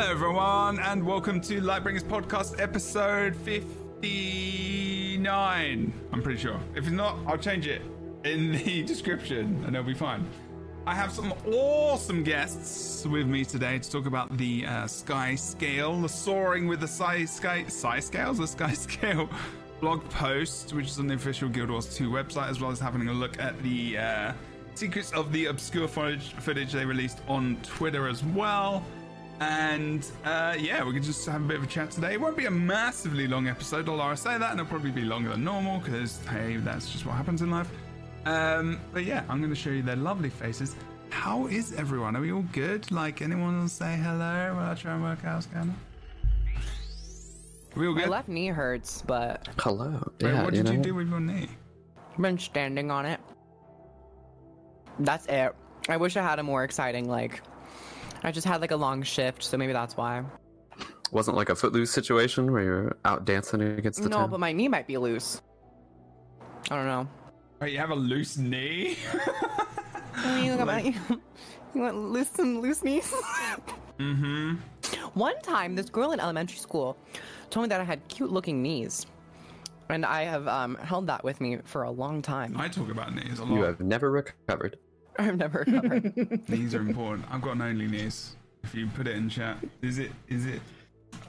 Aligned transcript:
Hello, 0.00 0.12
everyone, 0.12 0.78
and 0.78 1.04
welcome 1.04 1.42
to 1.42 1.60
Lightbringers 1.60 2.04
Podcast, 2.04 2.58
episode 2.58 3.36
59. 3.36 5.92
I'm 6.10 6.22
pretty 6.22 6.40
sure. 6.40 6.58
If 6.74 6.84
it's 6.84 6.92
not, 6.92 7.18
I'll 7.26 7.36
change 7.36 7.66
it 7.66 7.82
in 8.24 8.52
the 8.52 8.82
description 8.84 9.62
and 9.66 9.76
it'll 9.76 9.86
be 9.86 9.92
fine. 9.92 10.26
I 10.86 10.94
have 10.94 11.12
some 11.12 11.34
awesome 11.52 12.24
guests 12.24 13.04
with 13.04 13.26
me 13.26 13.44
today 13.44 13.78
to 13.78 13.90
talk 13.90 14.06
about 14.06 14.34
the 14.38 14.64
uh, 14.64 14.86
sky 14.86 15.34
scale, 15.34 16.00
the 16.00 16.08
soaring 16.08 16.66
with 16.66 16.80
the 16.80 16.88
sky, 16.88 17.26
sky, 17.26 17.66
sky 17.66 18.00
scales, 18.00 18.38
the 18.38 18.46
sky 18.46 18.72
scale 18.88 19.28
blog 19.82 20.02
post, 20.08 20.72
which 20.72 20.86
is 20.86 20.98
on 20.98 21.08
the 21.08 21.14
official 21.14 21.50
Guild 21.50 21.68
Wars 21.68 21.94
2 21.94 22.08
website, 22.08 22.48
as 22.48 22.58
well 22.58 22.70
as 22.70 22.80
having 22.80 23.06
a 23.08 23.12
look 23.12 23.38
at 23.38 23.62
the 23.62 23.98
uh, 23.98 24.32
secrets 24.74 25.12
of 25.12 25.30
the 25.30 25.44
obscure 25.44 25.86
footage, 25.86 26.32
footage 26.36 26.72
they 26.72 26.86
released 26.86 27.18
on 27.28 27.58
Twitter 27.62 28.08
as 28.08 28.24
well. 28.24 28.82
And 29.40 30.06
uh, 30.24 30.54
yeah, 30.58 30.84
we 30.84 30.92
can 30.92 31.02
just 31.02 31.24
have 31.26 31.42
a 31.42 31.44
bit 31.44 31.56
of 31.56 31.62
a 31.62 31.66
chat 31.66 31.90
today. 31.90 32.12
It 32.12 32.20
won't 32.20 32.36
be 32.36 32.44
a 32.44 32.50
massively 32.50 33.26
long 33.26 33.48
episode, 33.48 33.88
although 33.88 34.02
I 34.02 34.14
say 34.14 34.36
that, 34.36 34.50
and 34.50 34.60
it'll 34.60 34.68
probably 34.68 34.90
be 34.90 35.02
longer 35.02 35.30
than 35.30 35.44
normal 35.44 35.80
because 35.80 36.18
hey, 36.26 36.56
that's 36.58 36.90
just 36.90 37.06
what 37.06 37.14
happens 37.14 37.40
in 37.40 37.50
life. 37.50 37.70
Um, 38.26 38.78
but 38.92 39.04
yeah, 39.04 39.24
I'm 39.30 39.38
going 39.38 39.50
to 39.50 39.56
show 39.56 39.70
you 39.70 39.82
their 39.82 39.96
lovely 39.96 40.28
faces. 40.28 40.76
How 41.08 41.46
is 41.46 41.72
everyone? 41.72 42.16
Are 42.16 42.20
we 42.20 42.32
all 42.32 42.44
good? 42.52 42.90
Like, 42.92 43.22
anyone 43.22 43.58
will 43.58 43.68
say 43.68 43.96
hello 43.96 44.54
while 44.54 44.70
I 44.70 44.74
try 44.74 44.94
and 44.94 45.02
work 45.02 45.24
out 45.24 45.36
what's 45.36 45.46
going 45.46 45.70
on? 45.70 45.76
Are 47.74 47.80
we 47.80 47.86
all 47.86 47.94
My 47.94 48.04
left 48.06 48.28
knee 48.28 48.48
hurts, 48.48 49.02
but 49.02 49.48
Hello. 49.58 50.12
Wait, 50.20 50.30
yeah, 50.32 50.44
what 50.44 50.54
you 50.54 50.62
did 50.62 50.72
you, 50.72 50.76
know, 50.78 50.82
do 50.82 50.94
with 50.94 51.08
your 51.08 51.20
knee? 51.20 51.48
I've 52.12 52.22
been 52.22 52.38
standing 52.38 52.90
on 52.90 53.06
it. 53.06 53.20
That's 54.98 55.26
it. 55.26 55.54
I 55.88 55.96
wish 55.96 56.16
I 56.16 56.22
had 56.22 56.38
a 56.38 56.42
more 56.42 56.62
exciting 56.62 57.08
like. 57.08 57.40
I 58.22 58.30
just 58.30 58.46
had 58.46 58.60
like 58.60 58.70
a 58.70 58.76
long 58.76 59.02
shift, 59.02 59.42
so 59.42 59.56
maybe 59.56 59.72
that's 59.72 59.96
why. 59.96 60.22
wasn't 61.12 61.36
like 61.36 61.48
a 61.48 61.54
footloose 61.54 61.90
situation 61.90 62.52
where 62.52 62.62
you're 62.62 62.96
out 63.04 63.24
dancing 63.24 63.60
against 63.62 64.02
the 64.02 64.08
No, 64.08 64.16
town. 64.18 64.30
but 64.30 64.40
my 64.40 64.52
knee 64.52 64.68
might 64.68 64.86
be 64.86 64.96
loose. 64.98 65.40
I 66.70 66.76
don't 66.76 66.86
know. 66.86 67.08
Wait, 67.60 67.72
you 67.72 67.78
have 67.78 67.90
a 67.90 67.94
loose 67.94 68.36
knee? 68.36 68.96
You 70.42 70.50
look 70.52 70.60
at 70.60 70.66
my. 70.66 70.94
You 71.74 71.82
want 71.82 71.96
loose 71.96 72.28
some 72.30 72.60
loose 72.60 72.82
knees? 72.82 73.10
mm-hmm. 73.98 74.56
One 75.14 75.40
time, 75.40 75.76
this 75.76 75.88
girl 75.88 76.10
in 76.10 76.18
elementary 76.18 76.58
school 76.58 76.96
told 77.48 77.62
me 77.64 77.68
that 77.68 77.80
I 77.80 77.84
had 77.84 78.06
cute-looking 78.08 78.60
knees, 78.60 79.06
and 79.88 80.04
I 80.04 80.24
have 80.24 80.48
um, 80.48 80.74
held 80.76 81.06
that 81.06 81.22
with 81.22 81.40
me 81.40 81.58
for 81.64 81.84
a 81.84 81.90
long 81.90 82.22
time. 82.22 82.56
I 82.58 82.66
talk 82.68 82.90
about 82.90 83.14
knees 83.14 83.38
a 83.38 83.44
lot. 83.44 83.54
you 83.54 83.62
have 83.62 83.78
never 83.80 84.10
recovered. 84.10 84.78
I've 85.18 85.36
never 85.36 85.64
recovered. 85.66 86.48
Knees 86.48 86.74
are 86.76 86.80
important. 86.80 87.26
I've 87.30 87.42
got 87.42 87.52
an 87.52 87.62
only 87.62 87.86
knees. 87.86 88.36
If 88.62 88.74
you 88.74 88.86
put 88.88 89.06
it 89.06 89.16
in 89.16 89.28
chat, 89.28 89.56
is 89.82 89.98
it 89.98 90.12
is 90.28 90.46
it 90.46 90.60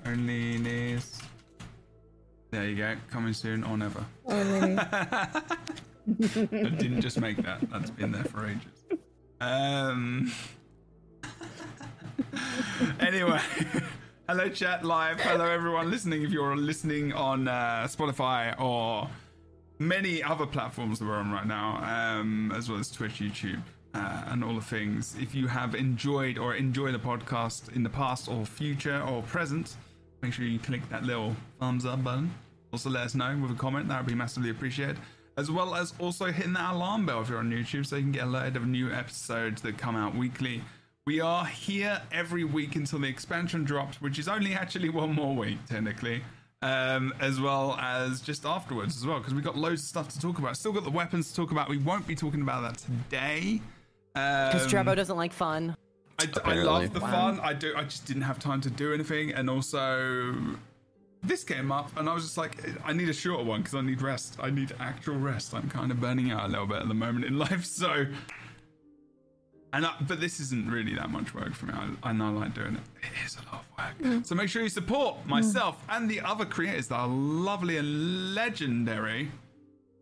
only 0.05 0.57
knees? 0.57 1.21
There 2.51 2.67
you 2.67 2.75
go. 2.75 2.95
Coming 3.09 3.33
soon 3.33 3.63
or 3.63 3.77
never. 3.77 4.03
I 4.27 5.41
didn't 6.19 7.01
just 7.01 7.19
make 7.19 7.37
that. 7.37 7.61
That's 7.71 7.89
been 7.89 8.11
there 8.11 8.25
for 8.25 8.45
ages. 8.45 8.99
Um. 9.39 10.31
anyway, 12.99 13.39
hello 14.27 14.49
chat 14.49 14.83
live. 14.83 15.19
Hello 15.21 15.45
everyone 15.45 15.89
listening. 15.89 16.23
If 16.23 16.31
you're 16.31 16.57
listening 16.57 17.13
on 17.13 17.47
uh, 17.47 17.87
Spotify 17.89 18.59
or 18.59 19.09
many 19.81 20.21
other 20.21 20.45
platforms 20.45 20.99
that 20.99 21.05
we're 21.05 21.15
on 21.15 21.31
right 21.31 21.47
now, 21.47 21.81
um, 21.83 22.53
as 22.55 22.69
well 22.69 22.79
as 22.79 22.91
Twitch, 22.91 23.13
YouTube, 23.19 23.61
uh, 23.95 24.23
and 24.27 24.43
all 24.43 24.55
the 24.55 24.61
things. 24.61 25.15
If 25.19 25.33
you 25.33 25.47
have 25.47 25.73
enjoyed 25.75 26.37
or 26.37 26.55
enjoy 26.55 26.91
the 26.91 26.99
podcast 26.99 27.75
in 27.75 27.81
the 27.83 27.89
past 27.89 28.29
or 28.29 28.45
future 28.45 29.01
or 29.01 29.23
present, 29.23 29.75
make 30.21 30.33
sure 30.33 30.45
you 30.45 30.59
click 30.59 30.87
that 30.89 31.03
little 31.03 31.35
thumbs 31.59 31.85
up 31.85 32.03
button. 32.03 32.31
Also, 32.71 32.89
let 32.89 33.03
us 33.05 33.15
know 33.15 33.37
with 33.41 33.51
a 33.51 33.55
comment. 33.55 33.87
That 33.89 34.01
would 34.01 34.07
be 34.07 34.15
massively 34.15 34.51
appreciated. 34.51 34.97
As 35.35 35.49
well 35.49 35.73
as 35.73 35.93
also 35.99 36.25
hitting 36.25 36.53
that 36.53 36.73
alarm 36.73 37.05
bell 37.05 37.21
if 37.21 37.29
you're 37.29 37.39
on 37.39 37.49
YouTube 37.49 37.85
so 37.85 37.95
you 37.95 38.03
can 38.03 38.11
get 38.11 38.23
alerted 38.25 38.57
of 38.57 38.67
new 38.67 38.91
episodes 38.91 39.61
that 39.63 39.77
come 39.77 39.95
out 39.95 40.15
weekly. 40.15 40.61
We 41.07 41.19
are 41.19 41.45
here 41.45 41.99
every 42.11 42.43
week 42.43 42.75
until 42.75 42.99
the 42.99 43.07
expansion 43.07 43.63
drops, 43.63 43.99
which 43.99 44.19
is 44.19 44.27
only 44.27 44.53
actually 44.53 44.89
one 44.89 45.15
more 45.15 45.35
week, 45.35 45.57
technically 45.65 46.21
um, 46.61 47.13
as 47.19 47.39
well 47.41 47.75
as 47.79 48.21
just 48.21 48.45
afterwards 48.45 48.95
as 48.97 49.05
well, 49.05 49.17
because 49.19 49.33
we've 49.33 49.43
got 49.43 49.57
loads 49.57 49.81
of 49.81 49.87
stuff 49.87 50.09
to 50.09 50.19
talk 50.19 50.37
about. 50.39 50.55
Still 50.57 50.71
got 50.73 50.83
the 50.83 50.91
weapons 50.91 51.29
to 51.29 51.35
talk 51.35 51.51
about. 51.51 51.69
We 51.69 51.77
won't 51.79 52.05
be 52.07 52.15
talking 52.15 52.41
about 52.41 52.61
that 52.63 52.77
today. 52.77 53.61
Because 54.13 54.63
Um, 54.65 54.69
Trevor 54.69 54.95
doesn't 54.95 55.17
like 55.17 55.33
fun. 55.33 55.75
I, 56.19 56.27
I 56.45 56.53
love 56.55 56.93
the 56.93 56.99
Wow. 56.99 57.11
fun. 57.11 57.39
I 57.39 57.53
do. 57.53 57.73
I 57.75 57.83
just 57.83 58.05
didn't 58.05 58.23
have 58.23 58.37
time 58.39 58.61
to 58.61 58.69
do 58.69 58.93
anything, 58.93 59.31
and 59.31 59.49
also 59.49 60.35
this 61.23 61.43
came 61.43 61.71
up, 61.71 61.95
and 61.97 62.09
I 62.09 62.13
was 62.13 62.23
just 62.23 62.37
like, 62.37 62.57
I 62.85 62.93
need 62.93 63.07
a 63.09 63.13
shorter 63.13 63.43
one 63.43 63.61
because 63.61 63.75
I 63.75 63.81
need 63.81 64.01
rest. 64.01 64.37
I 64.41 64.49
need 64.49 64.73
actual 64.79 65.15
rest. 65.15 65.53
I'm 65.53 65.69
kind 65.69 65.91
of 65.91 65.99
burning 66.01 66.31
out 66.31 66.45
a 66.45 66.47
little 66.47 66.65
bit 66.67 66.77
at 66.81 66.87
the 66.87 66.93
moment 66.93 67.25
in 67.25 67.37
life, 67.39 67.65
so. 67.81 68.05
And 69.73 69.85
I, 69.85 69.93
but 70.07 70.19
this 70.19 70.39
isn't 70.41 70.69
really 70.69 70.95
that 70.95 71.09
much 71.09 71.33
work 71.33 71.53
for 71.53 71.67
me. 71.67 71.73
I, 71.73 72.09
I 72.09 72.13
know 72.13 72.25
I 72.25 72.29
like 72.29 72.53
doing 72.53 72.75
it. 72.75 72.81
It 73.03 73.25
is 73.25 73.37
a 73.37 73.53
lot 73.53 73.63
of 73.63 74.03
work. 74.11 74.25
So 74.25 74.35
make 74.35 74.49
sure 74.49 74.61
you 74.61 74.69
support 74.69 75.25
myself 75.25 75.77
and 75.89 76.09
the 76.09 76.19
other 76.21 76.45
creators 76.45 76.87
that 76.87 76.95
are 76.95 77.07
lovely 77.07 77.77
and 77.77 78.35
legendary 78.35 79.31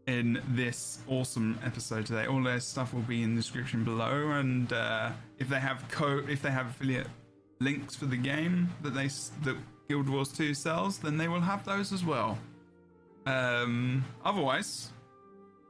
in 0.07 0.41
this 0.49 0.99
awesome 1.07 1.59
episode 1.63 2.07
today. 2.07 2.25
All 2.25 2.41
their 2.41 2.59
stuff 2.59 2.93
will 2.95 3.01
be 3.01 3.21
in 3.21 3.35
the 3.35 3.41
description 3.41 3.83
below, 3.83 4.31
and 4.31 4.73
uh, 4.73 5.11
if 5.37 5.49
they 5.49 5.59
have 5.59 5.83
co 5.89 6.23
if 6.27 6.41
they 6.41 6.49
have 6.49 6.67
affiliate 6.67 7.07
links 7.59 7.95
for 7.95 8.05
the 8.05 8.17
game 8.17 8.69
that 8.81 8.95
they 8.95 9.07
that 9.43 9.55
Guild 9.87 10.09
Wars 10.09 10.31
2 10.31 10.53
sells, 10.55 10.97
then 10.97 11.17
they 11.17 11.27
will 11.27 11.41
have 11.41 11.63
those 11.63 11.93
as 11.93 12.03
well. 12.03 12.37
Um, 13.25 14.03
otherwise, 14.25 14.91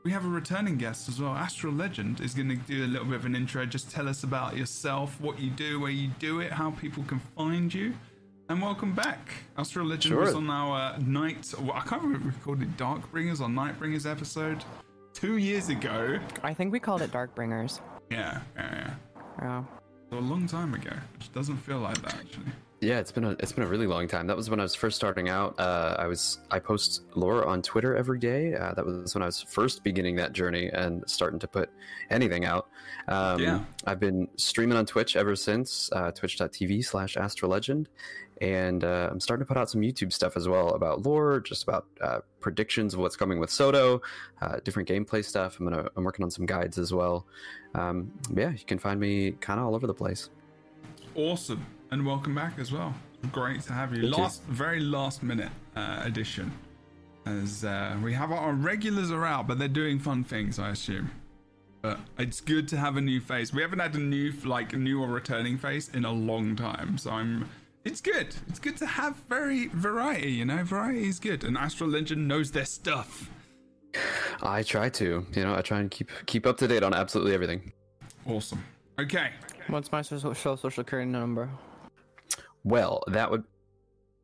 we 0.03 0.11
have 0.11 0.25
a 0.25 0.29
returning 0.29 0.77
guest 0.77 1.09
as 1.09 1.19
well. 1.19 1.33
Astralegend 1.33 2.21
is 2.21 2.33
going 2.33 2.49
to 2.49 2.55
do 2.55 2.85
a 2.85 2.87
little 2.87 3.05
bit 3.05 3.15
of 3.15 3.25
an 3.25 3.35
intro. 3.35 3.65
Just 3.65 3.91
tell 3.91 4.07
us 4.07 4.23
about 4.23 4.55
yourself, 4.55 5.19
what 5.19 5.39
you 5.39 5.49
do, 5.49 5.79
where 5.79 5.91
you 5.91 6.09
do 6.19 6.39
it, 6.39 6.51
how 6.51 6.71
people 6.71 7.03
can 7.03 7.19
find 7.35 7.73
you. 7.73 7.93
And 8.47 8.61
welcome 8.61 8.95
back. 8.95 9.29
Astralegend 9.57 10.03
Sure. 10.03 10.21
was 10.21 10.33
on 10.33 10.49
our 10.49 10.93
uh, 10.93 10.97
night. 10.99 11.53
well, 11.59 11.73
I 11.73 11.81
can't 11.81 12.01
remember 12.01 12.29
if 12.29 12.35
we 12.37 12.41
called 12.43 12.61
it 12.61 12.77
Darkbringers 12.77 13.41
or 13.41 13.47
Nightbringers 13.49 14.09
episode 14.09 14.63
two 15.13 15.37
years 15.37 15.69
ago. 15.69 16.17
I 16.43 16.53
think 16.53 16.71
we 16.71 16.79
called 16.79 17.01
it 17.01 17.11
Darkbringers. 17.11 17.79
Yeah, 18.09 18.41
yeah, 18.55 18.75
yeah. 18.75 18.93
Yeah. 19.41 19.63
So 20.09 20.17
a 20.17 20.19
long 20.19 20.47
time 20.47 20.73
ago, 20.73 20.91
which 21.17 21.31
doesn't 21.33 21.57
feel 21.57 21.79
like 21.79 22.01
that 22.01 22.15
actually. 22.15 22.51
Yeah, 22.81 22.99
it's 22.99 23.11
been 23.11 23.25
a 23.25 23.31
it's 23.31 23.51
been 23.51 23.65
a 23.65 23.67
really 23.67 23.87
long 23.87 24.07
time. 24.07 24.27
That 24.27 24.37
was 24.37 24.49
when 24.49 24.59
I 24.59 24.63
was 24.63 24.73
first 24.73 24.95
starting 24.95 25.27
out. 25.27 25.59
Uh, 25.59 25.97
I 25.99 26.07
was 26.07 26.39
I 26.49 26.59
post 26.59 27.01
lore 27.13 27.45
on 27.45 27.61
Twitter 27.61 27.95
every 27.95 28.19
day. 28.19 28.53
Uh, 28.55 28.73
that 28.73 28.85
was 28.85 29.13
when 29.13 29.21
I 29.21 29.25
was 29.25 29.41
first 29.41 29.83
beginning 29.83 30.15
that 30.15 30.31
journey 30.31 30.69
and 30.69 31.03
starting 31.05 31.39
to 31.39 31.47
put 31.47 31.69
anything 32.09 32.45
out. 32.45 32.69
Um, 33.09 33.41
Yeah. 33.41 33.59
I've 33.85 33.99
been 33.99 34.29
streaming 34.37 34.77
on 34.77 34.85
Twitch 34.85 35.17
ever 35.17 35.35
since 35.35 35.89
uh, 35.91 36.11
twitch.tv 36.11 36.85
slash 36.85 37.15
astralegend. 37.15 37.87
And 38.41 38.85
uh, 38.85 39.09
I'm 39.11 39.19
starting 39.19 39.45
to 39.45 39.47
put 39.53 39.57
out 39.57 39.69
some 39.69 39.81
YouTube 39.81 40.13
stuff 40.13 40.37
as 40.37 40.47
well 40.47 40.69
about 40.69 41.05
lore, 41.05 41.41
just 41.41 41.63
about 41.63 41.85
uh, 41.99 42.19
predictions 42.39 42.93
of 42.93 43.01
what's 43.01 43.17
coming 43.17 43.37
with 43.37 43.49
Soto, 43.49 44.01
uh, 44.41 44.59
different 44.63 44.87
gameplay 44.87 45.25
stuff. 45.25 45.59
I'm 45.59 45.65
gonna 45.65 45.89
I'm 45.97 46.05
working 46.05 46.23
on 46.23 46.31
some 46.31 46.45
guides 46.45 46.77
as 46.77 46.93
well. 46.93 47.25
Um, 47.75 48.13
yeah, 48.33 48.51
you 48.51 48.63
can 48.65 48.79
find 48.79 48.97
me 48.97 49.31
kind 49.41 49.59
of 49.59 49.65
all 49.65 49.75
over 49.75 49.85
the 49.87 49.93
place. 49.93 50.29
Awesome, 51.15 51.65
and 51.91 52.05
welcome 52.05 52.35
back 52.35 52.59
as 52.59 52.71
well. 52.71 52.93
Great 53.31 53.61
to 53.63 53.73
have 53.73 53.93
you. 53.93 54.03
Thank 54.03 54.15
you. 54.15 54.23
last, 54.23 54.43
very 54.43 54.79
last 54.79 55.23
minute 55.23 55.49
uh, 55.75 56.01
edition, 56.03 56.51
as 57.25 57.65
uh, 57.65 57.97
we 58.03 58.13
have 58.13 58.31
our 58.31 58.53
regulars 58.53 59.11
are 59.11 59.25
out, 59.25 59.47
but 59.47 59.59
they're 59.59 59.67
doing 59.67 59.99
fun 59.99 60.23
things, 60.23 60.59
I 60.59 60.69
assume. 60.69 61.11
But 61.81 61.99
it's 62.17 62.41
good 62.41 62.67
to 62.69 62.77
have 62.77 62.97
a 62.97 63.01
new 63.01 63.21
face. 63.21 63.53
We 63.53 63.61
haven't 63.61 63.79
had 63.79 63.95
a 63.95 63.99
new, 63.99 64.33
like, 64.43 64.73
new 64.73 65.01
or 65.01 65.07
returning 65.07 65.57
face 65.57 65.89
in 65.89 66.05
a 66.05 66.11
long 66.11 66.55
time, 66.55 66.97
so 66.97 67.11
I'm. 67.11 67.49
It's 67.85 68.01
good. 68.01 68.35
It's 68.49 68.59
good 68.59 68.75
to 68.77 68.85
have 68.85 69.15
very 69.29 69.67
variety. 69.67 70.31
You 70.31 70.45
know, 70.45 70.63
variety 70.63 71.07
is 71.07 71.19
good, 71.19 71.43
and 71.43 71.55
Astralegend 71.57 72.17
knows 72.17 72.51
their 72.51 72.65
stuff. 72.65 73.29
I 74.41 74.63
try 74.63 74.89
to, 74.89 75.25
you 75.33 75.43
know, 75.43 75.55
I 75.55 75.61
try 75.61 75.79
and 75.79 75.89
keep 75.89 76.11
keep 76.25 76.45
up 76.45 76.57
to 76.57 76.67
date 76.67 76.83
on 76.83 76.93
absolutely 76.93 77.33
everything. 77.33 77.71
Awesome. 78.25 78.63
Okay. 78.99 79.31
What's 79.67 79.91
my 79.91 80.01
social, 80.01 80.35
social 80.35 80.69
security 80.69 81.09
number? 81.09 81.49
Well, 82.63 83.03
that 83.07 83.29
would 83.31 83.43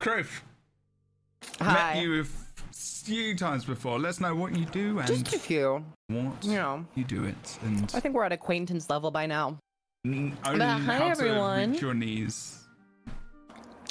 Kroof, 0.00 0.40
Hi. 1.60 1.94
met 1.94 2.02
you 2.02 2.20
a 2.20 2.24
few 2.72 3.34
times 3.36 3.64
before. 3.64 3.98
Let's 3.98 4.20
know 4.20 4.34
what 4.34 4.54
you 4.56 4.64
do 4.66 4.98
and 4.98 5.06
Just 5.08 5.34
a 5.34 5.38
few. 5.38 5.84
what 6.08 6.32
You 6.44 6.54
know, 6.54 6.86
you 6.94 7.04
do 7.04 7.24
it, 7.24 7.58
and 7.62 7.90
I 7.94 8.00
think 8.00 8.14
we're 8.14 8.24
at 8.24 8.32
acquaintance 8.32 8.88
level 8.90 9.10
by 9.10 9.26
now. 9.26 9.58
n- 10.06 10.36
only 10.44 10.58
But 10.58 10.80
hi, 10.80 10.98
how 10.98 11.08
everyone. 11.08 11.72
reach 11.72 11.80
your 11.82 11.94
knees. 11.94 12.54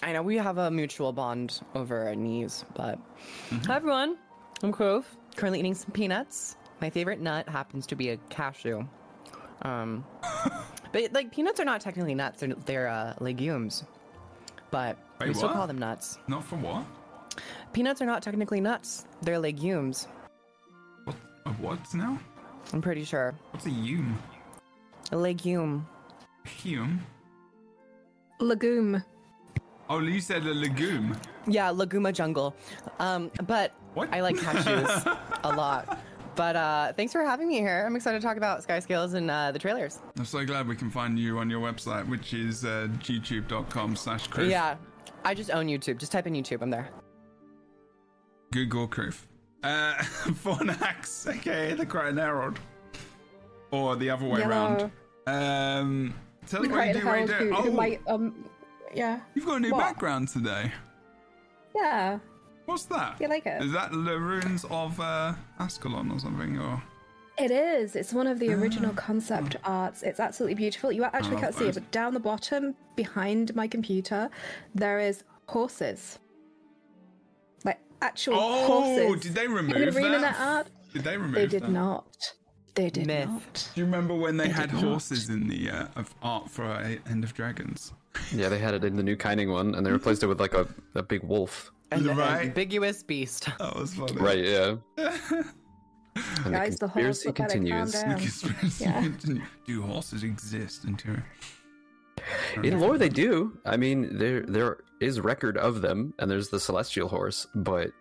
I 0.03 0.13
know 0.13 0.21
we 0.21 0.38
have 0.38 0.57
a 0.60 0.69
mutual 0.69 1.12
bond 1.12 1.62
over 1.75 2.07
our 2.07 2.15
knees, 2.15 2.63
but 2.75 3.00
hi 3.65 3.75
everyone. 3.75 4.18
I'm 4.63 4.71
Kroof. 4.71 5.03
Currently 5.36 5.60
eating 5.60 5.75
some 5.75 5.92
peanuts. 5.92 6.56
My 6.81 6.89
favorite 6.89 7.19
nut 7.19 7.48
happens 7.50 7.86
to 7.88 7.95
be 7.95 8.10
a 8.10 8.18
cashew. 8.30 8.86
Um, 9.63 10.03
But 10.92 11.13
like 11.13 11.31
peanuts 11.31 11.60
are 11.60 11.66
not 11.66 11.81
technically 11.81 12.16
nuts; 12.16 12.39
they're, 12.42 12.56
they're 12.66 12.88
uh, 12.88 13.13
legumes. 13.19 13.84
But 14.72 14.98
Wait, 15.19 15.30
we 15.30 15.34
still 15.34 15.50
what? 15.50 15.56
call 15.56 15.68
them 15.68 15.78
nuts. 15.80 16.19
Not 16.28 16.44
for 16.44 16.56
what? 16.57 16.84
Peanuts 17.74 18.01
are 18.01 18.06
not 18.06 18.22
technically 18.22 18.62
nuts; 18.62 19.06
they're 19.22 19.39
legumes. 19.39 20.07
What? 21.06 21.16
A 21.45 21.50
what 21.51 21.94
now? 21.94 22.19
I'm 22.74 22.81
pretty 22.81 23.04
sure. 23.04 23.34
What's 23.51 23.66
a 23.66 23.69
yume? 23.69 24.13
A 25.12 25.18
legume. 25.18 25.88
Hume? 26.45 27.01
Legume. 28.39 29.04
Oh, 29.89 30.00
you 30.00 30.19
said 30.19 30.44
a 30.44 30.54
legume. 30.54 31.16
Yeah, 31.48 31.69
Laguma 31.72 32.13
Jungle. 32.13 32.54
Um, 33.00 33.31
but 33.45 33.72
What? 33.94 34.13
I 34.13 34.19
like 34.19 34.36
cashews 34.36 35.18
a 35.45 35.56
lot. 35.56 35.98
But 36.38 36.56
uh, 36.56 36.94
thanks 36.94 37.12
for 37.12 37.24
having 37.24 37.48
me 37.50 37.56
here. 37.56 37.84
I'm 37.86 37.95
excited 37.95 38.22
to 38.22 38.25
talk 38.25 38.38
about 38.38 38.62
Sky 38.62 38.80
Scales 38.80 39.13
and 39.16 39.30
uh, 39.30 39.51
the 39.51 39.57
trailers. 39.60 40.00
I'm 40.18 40.24
so 40.25 40.45
glad 40.45 40.68
we 40.68 40.75
can 40.75 40.92
find 40.92 41.18
you 41.18 41.39
on 41.39 41.50
your 41.50 41.60
website, 41.60 42.07
which 42.07 42.34
is 42.36 42.63
uh, 42.63 42.88
youtube.com 43.00 43.95
slash 43.95 44.30
Kroof. 44.30 44.48
Yeah, 44.50 44.75
I 45.25 45.34
just 45.34 45.50
own 45.50 45.66
YouTube. 45.66 45.98
Just 45.98 46.12
type 46.12 46.28
in 46.28 46.34
YouTube. 46.34 46.62
I'm 46.62 46.69
there. 46.69 46.89
Google 48.54 48.88
Kroof. 48.88 49.19
Uh, 49.63 49.95
Fornax, 50.44 51.28
aka 51.36 51.74
the 51.74 51.86
Krytan 51.88 52.19
Herald. 52.19 52.60
Or 53.72 53.95
the 53.95 54.10
other 54.12 54.28
way 54.28 54.39
Yellow. 54.42 54.51
around. 54.51 54.92
Um, 55.25 56.13
tell 56.45 56.62
me 56.62 56.68
what 56.69 56.88
you 56.88 56.94
Krytan 56.94 57.01
do, 57.01 57.06
what 57.07 57.19
you 57.19 57.28
do. 57.28 57.34
who, 57.34 57.62
who 57.63 57.69
Oh, 57.69 57.72
might, 57.74 58.01
um, 58.07 58.45
yeah. 58.94 59.22
you've 59.34 59.45
got 59.48 59.56
a 59.57 59.60
new 59.60 59.72
What? 59.72 59.80
background 59.80 60.28
today. 60.28 60.72
Yeah. 61.75 62.19
What's 62.68 62.84
that? 62.86 63.16
You 63.22 63.30
like 63.30 63.46
it? 63.46 63.64
Is 63.64 63.72
that 63.72 63.92
the 63.92 64.19
ruins 64.19 64.66
of 64.69 65.00
uh, 65.00 65.34
Ascalon 65.60 66.12
or 66.12 66.19
something? 66.19 66.60
Or 66.60 66.84
It 67.38 67.50
is. 67.50 67.96
It's 67.96 68.12
one 68.14 68.28
of 68.28 68.40
the 68.40 68.52
original 68.54 68.94
concept 68.94 69.56
arts. 69.64 70.04
It's 70.04 70.19
absolutely 70.19 70.56
beautiful. 70.56 70.92
You 70.92 71.06
actually 71.06 71.38
can't 71.38 71.56
see 71.56 71.66
it, 71.69 71.75
but 71.75 71.90
down 71.92 72.14
the 72.14 72.19
bottom, 72.19 72.75
behind 72.98 73.56
my 73.56 73.68
computer, 73.69 74.30
there 74.75 75.00
is 75.00 75.24
horses. 75.48 76.19
Like 77.64 77.80
actual 78.02 78.36
Oh, 78.38 78.66
horses. 78.68 79.06
Oh, 79.10 79.16
did 79.16 79.34
they 79.34 79.46
in 79.46 79.54
remove 79.54 79.96
arena 79.96 80.20
that? 80.20 80.36
art. 80.38 80.68
Did 80.94 81.04
they 81.06 81.16
remove 81.18 81.36
that? 81.36 81.40
They 81.40 81.48
did 81.48 81.63
that? 81.63 81.72
not. 81.72 82.34
They 82.75 82.90
did 82.90 83.08
Myth. 83.08 83.28
not. 83.30 83.70
Do 83.75 83.81
you 83.81 83.86
remember 83.86 84.13
when 84.13 84.36
they, 84.36 84.48
They 84.48 84.54
had 84.54 84.70
did 84.72 84.81
not. 84.81 84.84
horses 84.84 85.30
in 85.30 85.48
the 85.48 85.70
uh, 85.72 85.88
of 85.96 86.13
art 86.22 86.50
for 86.52 86.66
uh, 86.66 86.96
End 87.10 87.24
of 87.24 87.34
Dragons? 87.34 87.94
Yeah, 88.36 88.50
they 88.50 88.60
had 88.60 88.74
it 88.74 88.84
in 88.84 88.98
the 88.98 89.04
new 89.04 89.16
Kaineng 89.16 89.52
one, 89.54 89.74
and 89.74 89.86
they 89.86 89.92
replaced 89.92 90.22
it 90.22 90.28
with 90.28 90.42
like 90.42 90.54
a, 90.54 90.68
a 90.96 91.02
big 91.02 91.24
wolf. 91.24 91.72
An 91.92 92.06
Right. 92.06 92.48
ambiguous 92.48 93.04
beast. 93.04 93.48
That 93.60 93.75
was 93.75 93.94
funny. 93.95 94.13
Right, 94.13 94.39
yeah. 94.45 94.75
And 96.45 96.51
Guys, 96.54 96.78
the 96.78 96.88
horse 96.88 97.22
conspiracy 97.22 97.28
look 97.28 97.39
at 97.39 97.51
it, 97.51 97.54
calm 97.54 97.66
continues. 97.66 97.92
The 97.92 98.00
down. 98.07 98.18
conspiracy 98.19 98.84
Yeah. 98.84 99.01
continue- 99.04 99.42
Do 99.68 99.81
horses 99.84 100.24
exist 100.24 100.86
in 100.86 100.98
Tyria? 100.98 101.24
In 102.63 102.80
lore, 102.80 102.98
they 102.98 103.10
do. 103.10 103.57
I 103.66 103.78
mean, 103.78 104.18
there 104.18 104.42
there 104.42 104.78
is 105.00 105.19
record 105.22 105.57
of 105.57 105.81
them, 105.81 106.13
and 106.18 106.30
there's 106.30 106.50
the 106.50 106.60
celestial 106.60 107.07
horse, 107.07 107.45
but 107.54 107.92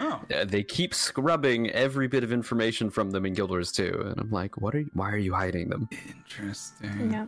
Oh, 0.00 0.20
uh, 0.34 0.44
they 0.44 0.62
keep 0.62 0.92
scrubbing 0.94 1.70
every 1.70 2.08
bit 2.08 2.24
of 2.24 2.32
information 2.32 2.90
from 2.90 3.10
them 3.10 3.24
in 3.24 3.32
Guild 3.34 3.50
Wars 3.50 3.70
2. 3.72 4.02
And 4.06 4.20
I'm 4.20 4.30
like, 4.30 4.60
what 4.60 4.74
are 4.74 4.80
you, 4.80 4.90
why 4.94 5.10
are 5.10 5.16
you 5.18 5.32
hiding 5.32 5.68
them? 5.70 5.88
interesting. 6.16 7.10
Yeah. 7.12 7.26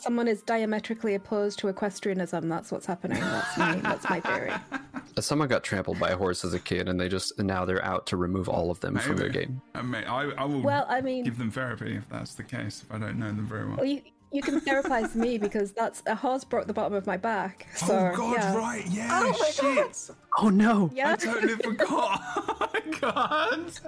Someone 0.00 0.28
is 0.28 0.42
diametrically 0.42 1.14
opposed 1.14 1.58
to 1.60 1.68
equestrianism. 1.68 2.48
That's 2.48 2.72
what's 2.72 2.86
happening. 2.86 3.20
That's 3.20 3.56
my, 3.58 3.74
that's 3.76 4.08
my 4.08 4.20
theory. 4.20 4.52
Someone 5.20 5.48
got 5.48 5.62
trampled 5.64 5.98
by 5.98 6.10
a 6.10 6.16
horse 6.16 6.44
as 6.44 6.54
a 6.54 6.58
kid, 6.58 6.88
and 6.88 6.98
they 6.98 7.08
just 7.08 7.38
and 7.38 7.46
now 7.46 7.64
they're 7.64 7.84
out 7.84 8.06
to 8.08 8.16
remove 8.16 8.48
all 8.48 8.70
of 8.70 8.80
them 8.80 8.96
from 8.98 9.16
their 9.16 9.28
game. 9.28 9.60
I, 9.74 9.82
may, 9.82 10.04
I, 10.04 10.30
I 10.30 10.44
will 10.44 10.62
Well, 10.62 10.86
I 10.88 11.00
mean, 11.00 11.24
give 11.24 11.36
them 11.36 11.50
therapy 11.50 11.96
if 11.96 12.08
that's 12.08 12.34
the 12.34 12.42
case. 12.44 12.82
If 12.82 12.94
I 12.94 12.98
don't 12.98 13.18
know 13.18 13.26
them 13.26 13.46
very 13.46 13.66
well. 13.66 13.76
well, 13.78 13.84
you, 13.86 14.00
you 14.32 14.40
can 14.40 14.60
therapize 14.60 15.14
me 15.14 15.36
because 15.36 15.72
that's 15.72 16.02
a 16.06 16.14
horse 16.14 16.44
broke 16.44 16.66
the 16.68 16.72
bottom 16.72 16.94
of 16.94 17.06
my 17.06 17.16
back. 17.16 17.66
Oh, 17.82 17.86
so, 17.86 18.10
oh 18.12 18.16
God! 18.16 18.36
yeah. 18.36 18.56
Right? 18.56 18.86
Yeah. 18.88 19.08
Oh 19.12 19.36
my 19.38 19.50
shit. 19.50 20.10
Oh 20.38 20.48
no! 20.48 20.90
Yeah. 20.94 21.12
I 21.12 21.16
totally 21.16 21.56
forgot. 21.56 22.22
Oh 22.36 22.68
I 22.72 22.80
can't. 22.92 23.80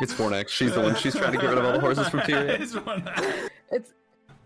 It's 0.00 0.14
Fornax. 0.14 0.48
She's 0.48 0.72
the 0.74 0.80
one. 0.80 0.94
She's 0.96 1.14
trying 1.14 1.32
to 1.32 1.38
get 1.38 1.48
rid 1.48 1.58
of 1.58 1.64
all 1.64 1.72
the 1.72 1.80
horses 1.80 2.08
from 2.08 2.20
Tyria. 2.20 2.60
It's 2.60 2.74
one- 2.74 3.08
It's 3.72 3.92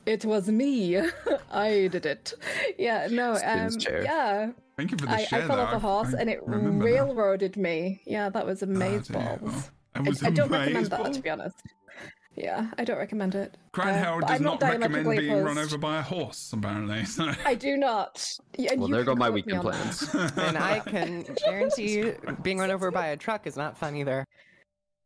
it 0.07 0.25
was 0.25 0.49
me. 0.49 0.97
I 1.51 1.89
did 1.89 2.07
it. 2.07 2.33
Yeah, 2.79 3.09
no, 3.11 3.33
um, 3.45 3.71
yeah. 3.81 4.51
Thank 4.77 4.91
you 4.91 4.99
for 4.99 5.07
the 5.07 5.13
I, 5.13 5.21
I 5.21 5.25
fell 5.27 5.49
though. 5.49 5.55
off 5.63 5.73
a 5.75 5.79
horse 5.79 6.15
I 6.15 6.21
and 6.21 6.31
it 6.31 6.41
remember 6.47 6.85
that. 6.85 6.93
railroaded 6.93 7.57
me. 7.57 8.03
Yeah, 8.07 8.29
that 8.31 8.45
was 8.47 8.63
Oh, 8.63 8.67
amazeballs. 8.67 9.41
dear. 9.41 9.51
Oh, 9.53 9.65
I, 9.95 10.01
was 10.01 10.23
I 10.23 10.31
don't 10.31 10.51
recommend 10.51 10.87
that, 10.87 11.13
to 11.15 11.21
be 11.21 11.31
honest. 11.31 11.57
Yeah, 12.37 12.73
I 12.77 12.83
don't 12.83 12.99
recommend 12.99 13.37
it. 13.37 13.57
Krytan 13.73 13.93
Uh, 13.93 13.99
Herald 13.99 14.21
does 14.23 14.31
I'm 14.33 14.43
not 14.43 14.61
recommend 14.61 14.93
diametrically 14.93 15.19
being 15.21 15.45
run 15.45 15.57
over 15.57 15.79
by 15.79 15.99
a 15.99 16.03
horse, 16.03 16.53
apparently. 16.53 17.05
So. 17.05 17.31
I 17.47 17.55
do 17.55 17.77
not. 17.77 18.29
Yeah, 18.59 18.73
and 18.73 18.81
Well, 18.81 18.89
you 18.89 18.95
there 18.97 19.05
go 19.05 19.15
my 19.15 19.27
quote 19.27 19.35
weekend 19.35 19.63
plans. 19.63 20.13
and 20.15 20.59
I 20.59 20.81
can 20.81 21.25
guarantee 21.45 21.93
you 21.93 22.17
being 22.43 22.59
run 22.59 22.73
over 22.73 22.91
by 22.91 23.07
a 23.09 23.17
truck 23.17 23.47
is 23.47 23.57
not 23.57 23.79
fun 23.79 23.95
either. 23.95 24.25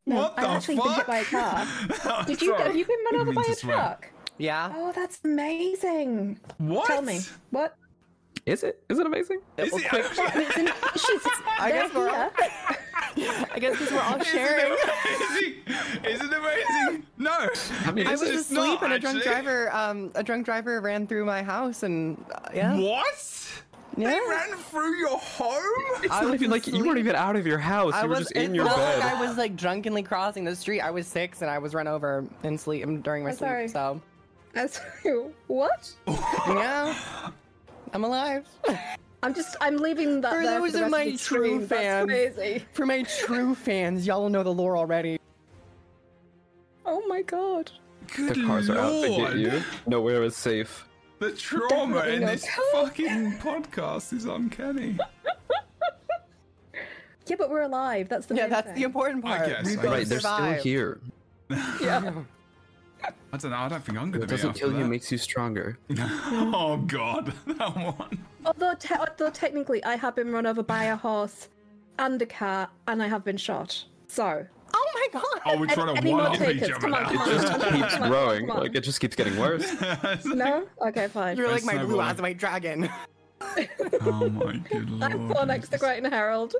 No, 0.07 0.15
what 0.15 0.33
I've 0.37 0.43
the 0.43 0.49
actually 0.49 0.75
fuck? 0.77 0.85
been 0.85 0.93
hit 0.95 1.07
by 1.07 1.17
a 1.19 1.25
car. 1.25 2.23
Did 2.25 2.41
you? 2.41 2.47
sorry. 2.47 2.63
Have 2.63 2.75
you 2.75 2.85
been 2.85 2.97
run 3.11 3.21
over 3.21 3.33
by 3.33 3.43
a 3.47 3.53
swear. 3.55 3.75
truck? 3.75 4.09
Yeah. 4.39 4.71
Oh, 4.75 4.91
that's 4.93 5.19
amazing. 5.23 6.39
What? 6.57 6.87
Tell 6.87 7.01
me 7.01 7.19
what? 7.51 7.75
Is 8.45 8.63
it? 8.63 8.81
Is 8.89 8.97
it 8.97 9.05
amazing? 9.05 9.41
Is 9.57 9.71
Well, 9.71 9.81
it 9.83 9.89
quick- 9.89 10.05
actually- 10.19 10.65
she's, 10.95 11.21
I 11.59 11.71
they're 11.71 11.83
guess 11.83 11.93
we're 11.93 12.09
all- 12.09 12.15
here. 12.15 13.47
I 13.51 13.59
guess 13.59 13.71
because 13.77 13.91
we're 13.91 14.01
all 14.01 14.19
sharing. 14.23 14.71
Isn't 14.71 14.79
it 14.87 15.57
amazing? 15.65 16.05
Isn't 16.05 16.33
it 16.33 16.37
amazing? 16.39 17.05
No. 17.17 17.49
I 17.85 17.91
mean, 17.91 18.07
I 18.07 18.11
was 18.11 18.21
just 18.21 18.49
asleep 18.51 18.81
not, 18.81 18.83
and 18.85 18.93
a 18.93 18.99
drunk 18.99 19.17
actually. 19.17 19.31
driver, 19.31 19.73
um, 19.75 20.11
a 20.15 20.23
drunk 20.23 20.45
driver 20.45 20.79
ran 20.79 21.05
through 21.05 21.25
my 21.25 21.43
house 21.43 21.83
and 21.83 22.23
uh, 22.33 22.49
yeah, 22.53 22.77
What? 22.79 23.45
They 23.97 24.05
ran 24.05 24.55
through 24.69 24.95
your 24.99 25.17
home? 25.17 25.61
It's 26.03 26.13
I 26.13 26.21
not 26.21 26.31
was 26.31 26.33
even 26.35 26.51
like 26.51 26.65
you 26.67 26.85
weren't 26.85 26.99
even 26.99 27.15
out 27.15 27.35
of 27.35 27.45
your 27.45 27.57
house. 27.57 27.93
I 27.93 28.03
You 28.03 28.07
were 28.09 28.15
just 28.17 28.31
in 28.31 28.43
it's 28.51 28.53
your 28.55 28.65
not 28.65 28.77
bed. 28.77 28.99
Like 28.99 29.13
I 29.15 29.19
was 29.27 29.37
like 29.37 29.57
drunkenly 29.57 30.03
crossing 30.03 30.45
the 30.45 30.55
street. 30.55 30.79
I 30.79 30.91
was 30.91 31.05
six 31.05 31.41
and 31.41 31.51
I 31.51 31.57
was 31.57 31.73
run 31.73 31.87
over 31.87 32.23
in 32.43 32.57
sleep 32.57 32.85
during 33.03 33.23
my 33.23 33.31
I'm 33.31 33.35
sleep. 33.35 33.49
sorry. 33.49 33.67
So 33.67 33.99
As- 34.55 34.81
you 35.05 35.33
what? 35.47 35.91
yeah, 36.07 36.95
I'm 37.93 38.03
alive. 38.03 38.47
I'm 39.21 39.33
just. 39.33 39.55
I'm 39.61 39.77
leaving 39.77 40.21
that 40.21 40.33
For 40.33 40.41
there 40.43 40.59
those 40.59 40.71
for 40.71 40.77
the 40.77 40.85
of 40.85 40.91
rest 40.91 40.91
my 40.91 41.01
of 41.03 41.11
the 41.13 41.17
true 41.17 41.45
stream. 41.45 41.67
That's 41.67 41.81
fans. 41.81 42.07
crazy. 42.07 42.65
For 42.73 42.85
my 42.85 43.03
true 43.03 43.55
fans, 43.55 44.07
y'all 44.07 44.29
know 44.29 44.43
the 44.43 44.53
lore 44.53 44.77
already. 44.77 45.19
Oh 46.85 47.05
my 47.07 47.21
god. 47.21 47.71
Good 48.15 48.35
the 48.35 48.45
cars 48.47 48.69
are 48.69 48.77
out 48.79 49.03
to 49.03 49.09
get 49.09 49.35
you. 49.35 49.61
Nowhere 49.85 50.23
is 50.23 50.35
safe. 50.35 50.87
The 51.19 51.31
trauma 51.33 51.95
Definitely 51.95 52.15
in 52.15 52.21
this 52.25 52.49
color. 52.49 52.85
fucking 52.87 53.33
podcast 53.39 54.13
is 54.13 54.25
uncanny. 54.25 54.97
Yeah, 57.27 57.35
but 57.37 57.49
we're 57.51 57.61
alive. 57.63 58.09
That's 58.09 58.25
the 58.25 58.33
Yeah, 58.35 58.43
main 58.43 58.49
that's 58.49 58.65
thing. 58.67 58.75
the 58.75 58.83
important 58.83 59.23
I 59.25 59.37
part. 59.37 59.49
guess, 59.49 59.65
We 59.65 59.73
I 59.73 59.75
both 59.75 59.83
guess. 59.83 59.91
Right, 59.91 60.07
they're 60.07 60.19
still 60.19 60.53
here. 60.63 60.99
Yeah. 61.81 62.11
I 63.03 63.37
don't 63.37 63.51
know. 63.51 63.57
I 63.57 63.69
don't 63.69 63.83
think 63.83 63.97
I'm 63.97 64.11
going 64.11 64.23
It 64.23 64.27
to 64.27 64.33
be 64.33 64.37
doesn't 64.37 64.49
after 64.49 64.59
kill 64.59 64.71
you, 64.73 64.83
that. 64.83 64.89
makes 64.89 65.11
you 65.11 65.17
stronger. 65.17 65.77
oh 65.99 66.77
god, 66.87 67.33
that 67.47 67.75
one. 67.75 68.25
Although, 68.45 68.73
te- 68.75 68.95
although 68.95 69.29
technically, 69.29 69.83
I 69.83 69.95
have 69.95 70.15
been 70.15 70.31
run 70.31 70.45
over 70.45 70.63
by 70.63 70.85
a 70.85 70.95
horse 70.95 71.49
and 71.99 72.21
a 72.21 72.25
car, 72.25 72.69
and 72.87 73.03
I 73.03 73.07
have 73.07 73.23
been 73.23 73.37
shot. 73.37 73.85
So, 74.07 74.45
Oh 74.73 74.91
my 74.93 75.19
god. 75.21 75.41
Oh, 75.45 75.59
we're 75.59 75.65
trying 75.67 75.95
to 75.95 76.01
any 76.01 76.11
one 76.13 76.25
up 76.27 76.33
each 76.41 76.61
other 76.63 76.73
Come 76.75 76.93
on, 76.93 77.05
come 77.05 77.17
on. 77.17 77.29
It 77.29 77.41
just 77.41 77.61
Come 77.61 77.73
keeps 77.81 77.93
on, 77.95 78.09
growing. 78.09 78.47
Like 78.47 78.75
it 78.75 78.81
just 78.81 78.99
keeps 78.99 79.15
getting 79.15 79.37
worse. 79.37 79.67
no. 80.25 80.67
Okay, 80.87 81.07
fine. 81.07 81.37
You're 81.37 81.49
like 81.51 81.63
my 81.63 81.83
blue 81.83 81.99
eyes 81.99 82.21
white 82.21 82.37
dragon. 82.37 82.89
Oh 83.41 84.29
my 84.29 84.57
good 84.57 84.89
lord. 84.89 85.13
I'm 85.13 85.29
Fornax 85.29 85.69
the 85.69 85.79
Krytan 85.79 86.09
Herald, 86.09 86.55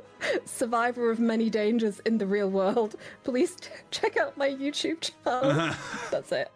survivor 0.45 1.11
of 1.11 1.19
many 1.19 1.49
dangers 1.49 1.99
in 2.05 2.17
the 2.17 2.25
real 2.25 2.49
world. 2.49 2.95
Please 3.23 3.55
t- 3.55 3.69
check 3.91 4.17
out 4.17 4.37
my 4.37 4.49
YouTube 4.49 5.01
channel. 5.01 5.73
That's 6.11 6.31
it. 6.31 6.51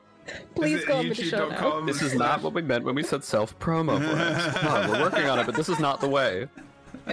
Please 0.55 0.83
it 0.83 0.87
go 0.87 0.97
on 0.97 1.09
with 1.09 1.17
the 1.17 1.23
show 1.25 1.49
now. 1.49 1.81
This 1.81 2.01
is 2.01 2.15
not 2.15 2.41
what 2.41 2.53
we 2.53 2.61
meant 2.61 2.85
when 2.85 2.95
we 2.95 3.03
said 3.03 3.23
self 3.23 3.57
promo 3.59 3.97
for 3.97 4.15
us. 4.15 4.57
Come 4.57 4.67
on, 4.73 4.89
we're 4.89 5.01
working 5.01 5.25
on 5.25 5.39
it, 5.39 5.45
but 5.45 5.55
this 5.55 5.67
is 5.67 5.79
not 5.79 5.99
the 5.99 6.07
way. 6.07 6.47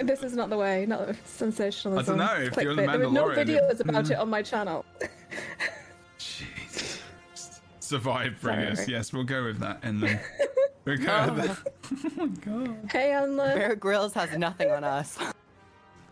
This 0.03 0.23
is 0.23 0.33
not 0.33 0.49
the 0.49 0.57
way, 0.57 0.85
not 0.85 1.13
sensationalism. 1.25 2.19
I 2.19 2.25
don't 2.25 2.39
know, 2.39 2.45
if 2.45 2.55
you're 2.55 2.73
the 2.73 2.83
clickbait. 2.83 2.97
There 2.97 3.07
are 3.07 3.11
no 3.11 3.25
videos 3.25 3.79
about 3.81 4.07
hmm. 4.07 4.13
it 4.13 4.19
on 4.19 4.29
my 4.29 4.41
channel. 4.41 4.85
Jesus. 6.17 7.01
Survive, 7.81 8.39
bring 8.39 8.59
us. 8.59 8.87
Yes, 8.87 9.11
we'll 9.11 9.25
go 9.25 9.43
with 9.43 9.59
that. 9.59 9.79
And 9.83 10.01
then 10.01 10.21
we'll 10.85 10.97
go 10.97 11.33
with 11.33 11.63
that. 11.63 12.11
Oh 12.17 12.25
my 12.25 12.27
god. 12.27 12.89
Hey, 12.91 13.13
Anla. 13.13 13.53
Bear 13.55 13.75
Grylls 13.75 14.13
has 14.13 14.37
nothing 14.37 14.71
on 14.71 14.83
us. 14.83 15.17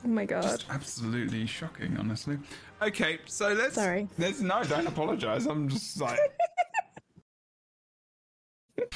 Oh 0.02 0.08
my 0.08 0.24
god. 0.24 0.44
Just 0.44 0.64
absolutely 0.70 1.46
shocking, 1.46 1.98
honestly. 2.00 2.38
Okay, 2.82 3.20
so 3.26 3.52
let's. 3.52 3.76
Sorry. 3.76 4.08
Let's 4.18 4.40
no, 4.40 4.64
don't 4.64 4.88
apologize. 4.88 5.46
I'm 5.46 5.68
just 5.68 6.00
like. 6.00 6.18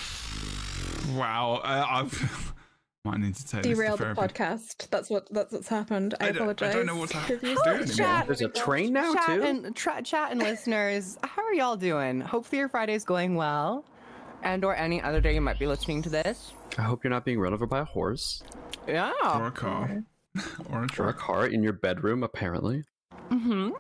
wow, 1.14 1.60
uh, 1.64 1.86
I've 1.90 2.54
Might 3.06 3.20
need 3.20 3.36
to 3.36 3.46
take 3.46 3.64
Derail 3.64 3.98
the 3.98 4.06
podcast. 4.06 4.90
That's 4.90 5.10
what 5.10 5.28
that's 5.30 5.52
what's 5.52 5.68
happened. 5.68 6.16
I, 6.22 6.28
I 6.28 6.32
don't- 6.32 6.62
I 6.64 6.72
don't 6.72 6.86
know 6.86 6.96
what's 6.96 7.12
happening. 7.12 7.40
Reviews- 7.42 7.60
Doing 7.66 8.00
anymore. 8.08 8.24
There's 8.28 8.42
a 8.42 8.48
train 8.48 8.94
now 8.94 9.14
chat 9.14 9.26
too. 9.26 9.44
and 9.44 9.76
tra- 9.76 10.02
chat 10.04 10.32
and 10.32 10.42
listeners, 10.42 11.18
how 11.22 11.44
are 11.44 11.54
y'all 11.54 11.76
doing? 11.76 12.22
Hopefully 12.22 12.60
your 12.60 12.70
Friday's 12.70 13.04
going 13.04 13.36
well, 13.36 13.84
and 14.44 14.64
or 14.64 14.76
any 14.76 15.02
other 15.02 15.20
day 15.22 15.34
you 15.34 15.42
might 15.42 15.60
be 15.60 15.68
listening 15.68 16.02
to 16.04 16.10
this. 16.10 16.54
I 16.78 16.82
hope 16.84 17.04
you're 17.04 17.12
not 17.12 17.26
being 17.26 17.40
run 17.40 17.54
over 17.54 17.66
by 17.66 17.80
a 17.80 17.86
horse 17.86 18.44
Yeah. 18.88 19.12
Or 19.24 19.48
a 19.48 19.52
car. 19.52 20.04
or 20.70 20.84
a 20.84 20.88
or 21.02 21.10
a 21.10 21.14
car 21.14 21.48
in 21.48 21.64
your 21.64 21.74
bedroom. 21.74 22.24
Apparently, 22.24 22.84
Mm-hmm. 23.32 23.72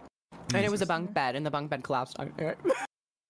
And 0.56 0.66
it 0.66 0.70
was 0.72 0.82
a 0.82 0.86
bunk 0.86 1.14
bed, 1.14 1.36
and 1.36 1.46
the 1.46 1.50
bunk 1.52 1.70
bed 1.70 1.84
collapsed. 1.84 2.18
on 2.20 2.32
it. 2.38 2.58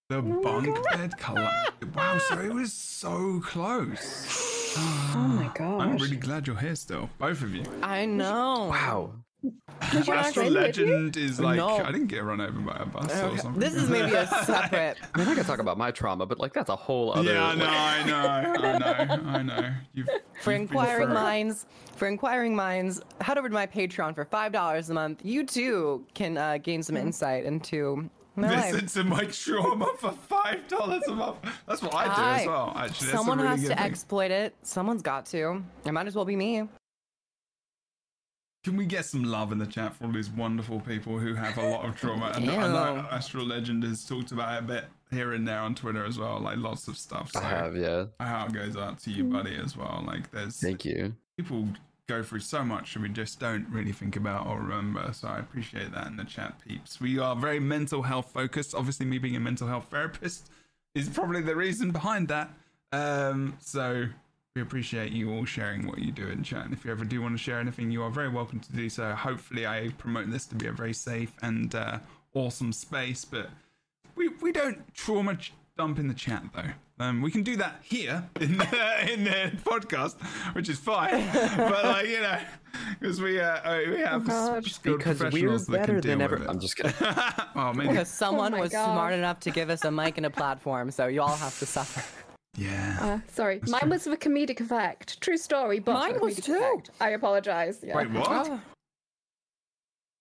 The 0.10 0.22
bunk 0.22 0.78
bed 0.92 1.12
collapsed. 1.18 1.72
Wow, 1.96 2.18
so 2.18 2.40
it 2.40 2.54
was 2.54 2.72
so 2.74 3.40
close. 3.42 4.74
Oh 5.16 5.28
my 5.28 5.50
god. 5.56 5.82
I'm 5.82 5.98
really 5.98 6.16
glad 6.18 6.46
you're 6.48 6.56
here 6.58 6.76
still, 6.76 7.10
both 7.20 7.42
of 7.42 7.54
you. 7.56 7.64
I 7.82 8.06
know. 8.06 8.68
wow. 8.70 9.12
Did 9.44 10.06
Astralegend 10.06 10.16
actually 10.16 10.44
with 10.46 10.54
you? 10.78 10.86
Legend 10.86 11.18
is 11.18 11.40
like 11.40 11.58
No. 11.58 11.78
I 11.78 11.92
didn't 11.92 12.08
get 12.08 12.24
run 12.24 12.40
over 12.40 12.60
by 12.60 12.78
a 12.80 12.86
bus 12.86 13.12
or 13.22 13.38
something. 13.38 13.60
This 13.60 13.76
is 13.76 13.90
maybe 13.90 14.14
a 14.14 14.26
separate. 14.46 14.98
I 15.14 15.18
mean, 15.20 15.28
I 15.28 15.36
could 15.36 15.46
talk 15.46 15.60
about 15.60 15.78
my 15.78 15.92
trauma, 15.92 16.26
but 16.26 16.40
like 16.40 16.54
that's 16.54 16.70
a 16.70 16.76
whole 16.76 17.14
other. 17.14 17.34
yeah, 17.34 17.46
I 17.48 17.56
know, 17.56 17.66
I 17.66 18.04
know, 18.06 18.16
I 18.18 19.16
know, 19.18 19.30
I 19.30 19.42
know. 19.44 19.74
You've, 19.94 20.08
For 20.42 20.52
you've 20.54 20.62
inquiring 20.62 21.10
minds, 21.14 21.66
for 21.98 22.08
inquiring 22.08 22.56
minds, 22.56 23.02
head 23.22 23.38
over 23.38 23.50
to 23.50 23.54
my 23.54 23.68
Patreon 23.68 24.16
for 24.16 24.24
five 24.26 24.52
dollars 24.54 24.90
a 24.90 24.94
month. 24.94 25.20
You 25.26 25.46
too 25.46 26.06
can 26.14 26.38
uh, 26.38 26.58
gain 26.60 26.82
some 26.82 26.96
insight 26.96 27.44
into 27.44 28.10
my 28.36 28.50
Listen 28.50 28.80
life. 28.80 28.94
to 28.94 29.04
Mike 29.04 29.32
Trauma 29.34 29.90
for 30.00 30.12
five 30.12 30.66
dollars 30.70 31.04
a 31.10 31.14
month. 31.16 31.38
That's 31.68 31.82
what 31.82 31.94
I 31.94 32.06
do 32.06 32.42
as 32.42 32.48
well. 32.48 32.74
Actually, 32.76 33.08
that's 33.08 33.18
Someone 33.20 33.40
a 33.40 33.44
really 33.44 33.56
has 33.58 33.62
to 33.64 33.68
thing. 33.76 33.78
exploit 33.86 34.32
it. 34.32 34.56
Someone's 34.64 35.02
got 35.02 35.26
to. 35.28 35.62
It 35.86 35.92
might 35.92 36.08
as 36.08 36.16
well 36.16 36.26
be 36.26 36.36
me. 36.38 36.64
Can 38.64 38.78
we 38.78 38.86
get 38.86 39.04
some 39.04 39.24
love 39.24 39.52
in 39.52 39.58
the 39.58 39.66
chat 39.66 39.94
for 39.94 40.06
all 40.06 40.12
these 40.12 40.30
wonderful 40.30 40.80
people 40.80 41.20
who 41.20 41.34
have 41.34 41.58
a 41.58 41.68
lot 41.68 41.86
of 41.86 41.98
trauma? 41.98 42.32
And 42.34 42.50
I 42.50 42.68
know. 42.68 43.06
Astralegend 43.12 43.84
has 43.84 44.06
talked 44.06 44.32
about 44.32 44.56
it 44.56 44.60
a 44.64 44.68
bit 44.68 44.86
here 45.12 45.34
and 45.34 45.46
there 45.46 45.60
on 45.60 45.76
Twitter 45.76 46.06
as 46.06 46.18
well, 46.18 46.40
like 46.40 46.58
lots 46.58 46.88
of 46.88 46.98
stuff. 46.98 47.32
So 47.34 47.42
I 47.42 47.44
have, 47.44 47.76
yeah. 47.76 48.06
my 48.20 48.28
heart 48.28 48.54
goes 48.54 48.78
out 48.78 49.00
to 49.00 49.12
you, 49.12 49.26
buddy, 49.26 49.56
as 49.56 49.76
well. 49.76 50.04
Like 50.08 50.32
there's 50.32 50.62
Thank 50.62 50.86
you. 50.86 51.14
people 51.38 51.68
go 52.08 52.24
through 52.24 52.40
so 52.40 52.64
much 52.64 52.96
and 52.96 53.04
we 53.04 53.10
just 53.10 53.40
don't 53.40 53.68
really 53.70 53.92
think 53.92 54.16
about 54.16 54.48
or 54.48 54.60
remember. 54.60 55.12
So 55.14 55.28
I 55.28 55.40
appreciate 55.40 55.92
that 55.94 56.08
in 56.08 56.16
the 56.16 56.24
chat, 56.24 56.56
peeps. 56.66 57.02
We 57.02 57.20
are 57.20 57.36
very 57.36 57.60
mental 57.60 58.02
health 58.02 58.32
focused. 58.32 58.74
Obviously, 58.76 59.06
me 59.06 59.18
being 59.18 59.36
a 59.36 59.42
mental 59.42 59.68
health 59.68 59.88
therapist 59.92 60.50
is 60.96 61.10
probably 61.10 61.42
the 61.42 61.56
reason 61.56 61.92
behind 61.92 62.30
that. 62.30 62.50
Um, 62.92 63.58
so 63.60 64.06
we 64.56 64.62
appreciate 64.62 65.12
you 65.12 65.32
all 65.32 65.46
sharing 65.46 65.88
what 65.88 65.98
you 65.98 66.12
do 66.12 66.28
in 66.28 66.44
chat. 66.44 66.66
And 66.66 66.74
if 66.74 66.86
you 66.86 66.92
ever 66.92 67.04
do 67.04 67.24
want 67.24 67.34
to 67.34 67.44
share 67.44 67.60
anything, 67.60 67.90
you 67.90 68.04
are 68.04 68.12
very 68.12 68.30
welcome 68.30 68.60
to 68.60 68.72
do 68.72 68.88
so. 68.88 69.12
Hopefully, 69.14 69.66
I 69.66 69.90
promote 69.98 70.30
this 70.30 70.46
to 70.48 70.56
be 70.56 70.68
a 70.68 70.72
very 70.72 70.94
safe 70.94 71.34
and 71.42 71.74
uh, 71.74 71.98
awesome 72.36 72.72
space. 72.72 73.26
But 73.26 73.50
we 74.16 74.28
we 74.44 74.52
don't 74.52 74.94
trauma 74.94 75.38
ch- 75.38 75.54
dump 75.76 75.98
in 75.98 76.08
the 76.08 76.14
chat 76.14 76.44
though. 76.56 76.70
Um, 77.00 77.24
we 77.24 77.32
can 77.32 77.42
do 77.42 77.56
that 77.58 77.80
here 77.82 78.30
in 78.40 78.60
the, 78.60 79.12
in 79.12 79.24
the 79.24 79.52
podcast, 79.66 80.22
which 80.54 80.70
is 80.70 80.78
fine. 80.78 81.28
but 81.58 81.84
like 81.84 82.08
you 82.08 82.22
know, 82.22 82.38
because 83.00 83.20
we 83.20 83.40
uh, 83.40 83.56
uh, 83.56 83.82
we 83.90 84.00
have 84.02 84.28
God. 84.28 84.64
skilled 84.66 85.00
Because 85.00 85.20
we're 85.20 85.32
professionals 85.32 85.66
that 85.66 85.80
better 85.80 85.94
can 85.94 86.02
deal 86.02 86.22
ever. 86.22 86.36
with 86.36 86.44
it. 86.44 86.50
I'm 86.52 86.60
just 86.60 86.76
kidding. 86.76 86.94
oh, 87.56 87.74
maybe. 87.74 87.90
Because 87.90 88.08
someone 88.08 88.52
my 88.52 88.60
was 88.60 88.72
gosh. 88.72 88.86
smart 88.86 89.14
enough 89.16 89.40
to 89.40 89.50
give 89.50 89.72
us 89.72 89.84
a 89.84 89.90
mic 89.90 90.18
and 90.18 90.28
a 90.28 90.30
platform, 90.30 90.92
so 90.92 91.08
you 91.08 91.24
all 91.24 91.36
have 91.38 91.58
to 91.58 91.66
suffer. 91.66 92.04
Yeah. 92.56 92.98
Uh, 93.02 93.20
sorry, 93.32 93.60
mine 93.68 93.90
was 93.90 94.04
for 94.04 94.16
comedic 94.16 94.60
effect. 94.62 95.20
True 95.22 95.38
story, 95.38 95.80
but 95.80 95.94
Mine 95.94 96.20
was 96.20 96.36
too. 96.36 96.54
effect. 96.56 96.92
I 97.02 97.10
apologize. 97.10 97.80
Yeah. 97.84 97.96
Wait, 97.98 98.12
what? 98.12 98.28
Oh. 98.30 98.60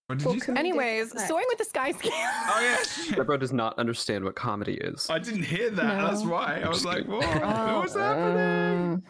What 0.07 0.19
did 0.19 0.43
For 0.43 0.51
you 0.53 0.57
Anyways, 0.59 1.13
effect. 1.13 1.29
soaring 1.29 1.47
with 1.49 1.59
the 1.59 1.65
sky 1.65 1.93
scale. 1.93 2.11
Oh 2.15 2.61
yeah. 2.63 2.77
shit. 2.83 3.17
Jebro 3.19 3.39
does 3.39 3.53
not 3.53 3.79
understand 3.79 4.25
what 4.25 4.35
comedy 4.35 4.75
is. 4.75 5.09
I 5.11 5.19
didn't 5.19 5.45
hear 5.45 5.71
that. 5.71 5.99
No. 5.99 6.07
That's 6.11 6.25
why 6.25 6.61
I 6.65 6.69
was 6.69 6.85
like, 6.85 6.99
kidding. 7.05 7.13
"What? 7.13 7.27
Oh. 7.43 7.79
What's 7.81 7.95
happening?" 7.95 9.03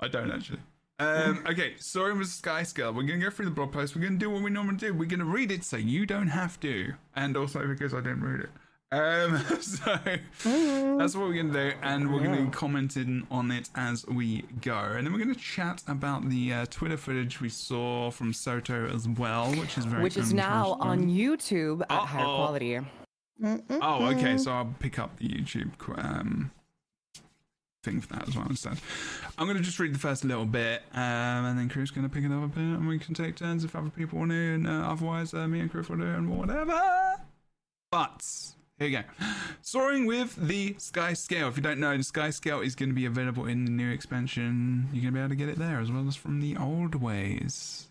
I 0.00 0.08
don't 0.08 0.30
actually. 0.30 0.60
Um, 1.00 1.42
okay, 1.48 1.74
sorry, 1.78 2.14
Mr. 2.14 2.26
Sky 2.26 2.62
Scale. 2.62 2.92
We're 2.94 3.02
gonna 3.02 3.18
go 3.18 3.30
through 3.30 3.46
the 3.46 3.50
blog 3.50 3.72
post. 3.72 3.96
We're 3.96 4.02
gonna 4.02 4.16
do 4.16 4.30
what 4.30 4.42
we 4.42 4.50
normally 4.50 4.76
do. 4.76 4.94
We're 4.94 5.06
gonna 5.08 5.24
read 5.24 5.50
it 5.50 5.64
so 5.64 5.76
you 5.76 6.06
don't 6.06 6.28
have 6.28 6.58
to, 6.60 6.94
and 7.16 7.36
also 7.36 7.66
because 7.66 7.92
I 7.92 7.98
didn't 7.98 8.22
read 8.22 8.40
it. 8.44 8.50
Um, 8.94 9.38
so 9.60 9.98
that's 10.98 11.16
what 11.16 11.26
we're 11.28 11.42
gonna 11.42 11.52
do, 11.52 11.72
and 11.82 12.12
we're 12.12 12.22
gonna 12.22 12.42
be 12.44 12.50
commenting 12.50 13.26
on 13.30 13.50
it 13.50 13.68
as 13.74 14.06
we 14.06 14.44
go, 14.60 14.76
and 14.78 15.04
then 15.04 15.12
we're 15.12 15.18
gonna 15.18 15.34
chat 15.34 15.82
about 15.88 16.28
the 16.28 16.52
uh, 16.52 16.66
Twitter 16.70 16.96
footage 16.96 17.40
we 17.40 17.48
saw 17.48 18.10
from 18.12 18.32
Soto 18.32 18.86
as 18.94 19.08
well, 19.08 19.50
which 19.56 19.76
is 19.78 19.84
very 19.84 20.02
Which 20.02 20.16
is 20.16 20.32
now 20.32 20.76
on. 20.80 21.08
YouTube 21.08 21.82
at 21.82 21.90
higher 21.90 22.24
Uh-oh. 22.24 22.36
quality. 22.36 22.80
Oh, 23.82 24.06
okay. 24.16 24.38
So 24.38 24.52
I'll 24.52 24.74
pick 24.78 24.98
up 25.00 25.18
the 25.18 25.28
YouTube 25.28 25.72
um, 25.98 26.52
thing 27.82 28.00
for 28.00 28.14
that 28.14 28.28
as 28.28 28.36
well 28.36 28.46
instead. 28.48 28.78
I'm 29.36 29.46
going 29.46 29.56
to 29.56 29.62
just 29.62 29.78
read 29.80 29.92
the 29.92 29.98
first 29.98 30.24
little 30.24 30.46
bit, 30.46 30.82
um, 30.92 31.00
and 31.00 31.58
then 31.58 31.68
Kroof's 31.68 31.90
going 31.90 32.08
to 32.08 32.14
pick 32.14 32.24
another 32.24 32.46
bit, 32.46 32.62
and 32.62 32.86
we 32.86 32.98
can 33.00 33.12
take 33.12 33.34
turns 33.34 33.64
if 33.64 33.74
other 33.74 33.90
people 33.90 34.20
want 34.20 34.30
to, 34.30 34.36
and 34.54 34.66
uh, 34.68 34.70
otherwise, 34.88 35.34
uh, 35.34 35.48
me 35.48 35.58
and 35.60 35.70
Chris 35.70 35.88
will 35.88 35.96
do 35.96 36.04
it 36.04 36.14
and 36.16 36.30
whatever. 36.38 36.80
But 37.90 38.24
here 38.78 38.88
we 38.88 38.90
go. 38.90 39.02
Soaring 39.62 40.06
with 40.06 40.34
the 40.36 40.74
Sky 40.78 41.12
Scale. 41.12 41.48
If 41.48 41.56
you 41.56 41.62
don't 41.62 41.78
know, 41.78 41.96
the 41.96 42.02
Sky 42.02 42.30
Scale 42.30 42.60
is 42.60 42.74
going 42.74 42.88
to 42.88 42.94
be 42.94 43.06
available 43.06 43.46
in 43.46 43.64
the 43.64 43.70
new 43.70 43.90
expansion. 43.90 44.88
You're 44.92 45.02
going 45.02 45.14
to 45.14 45.18
be 45.18 45.20
able 45.20 45.28
to 45.30 45.36
get 45.36 45.48
it 45.48 45.58
there 45.58 45.80
as 45.80 45.90
well 45.90 46.08
as 46.08 46.16
from 46.16 46.40
the 46.40 46.56
old 46.56 46.96
ways. 46.96 47.88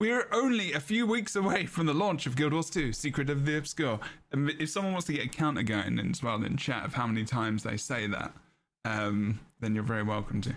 We're 0.00 0.28
only 0.32 0.72
a 0.72 0.80
few 0.80 1.06
weeks 1.06 1.36
away 1.36 1.66
from 1.66 1.86
the 1.86 1.94
launch 1.94 2.26
of 2.26 2.36
Guild 2.36 2.52
Wars 2.52 2.68
2 2.68 2.92
Secret 2.92 3.30
of 3.30 3.46
the 3.46 3.56
Obscure. 3.56 4.00
And 4.32 4.50
if 4.58 4.68
someone 4.68 4.92
wants 4.92 5.06
to 5.06 5.14
get 5.14 5.24
a 5.24 5.28
counter 5.28 5.62
going 5.62 5.98
as 5.98 6.22
well 6.22 6.42
in 6.42 6.56
chat 6.56 6.84
of 6.84 6.94
how 6.94 7.06
many 7.06 7.24
times 7.24 7.62
they 7.62 7.76
say 7.76 8.06
that, 8.08 8.32
um, 8.84 9.40
then 9.60 9.74
you're 9.74 9.84
very 9.84 10.02
welcome 10.02 10.42
to. 10.42 10.54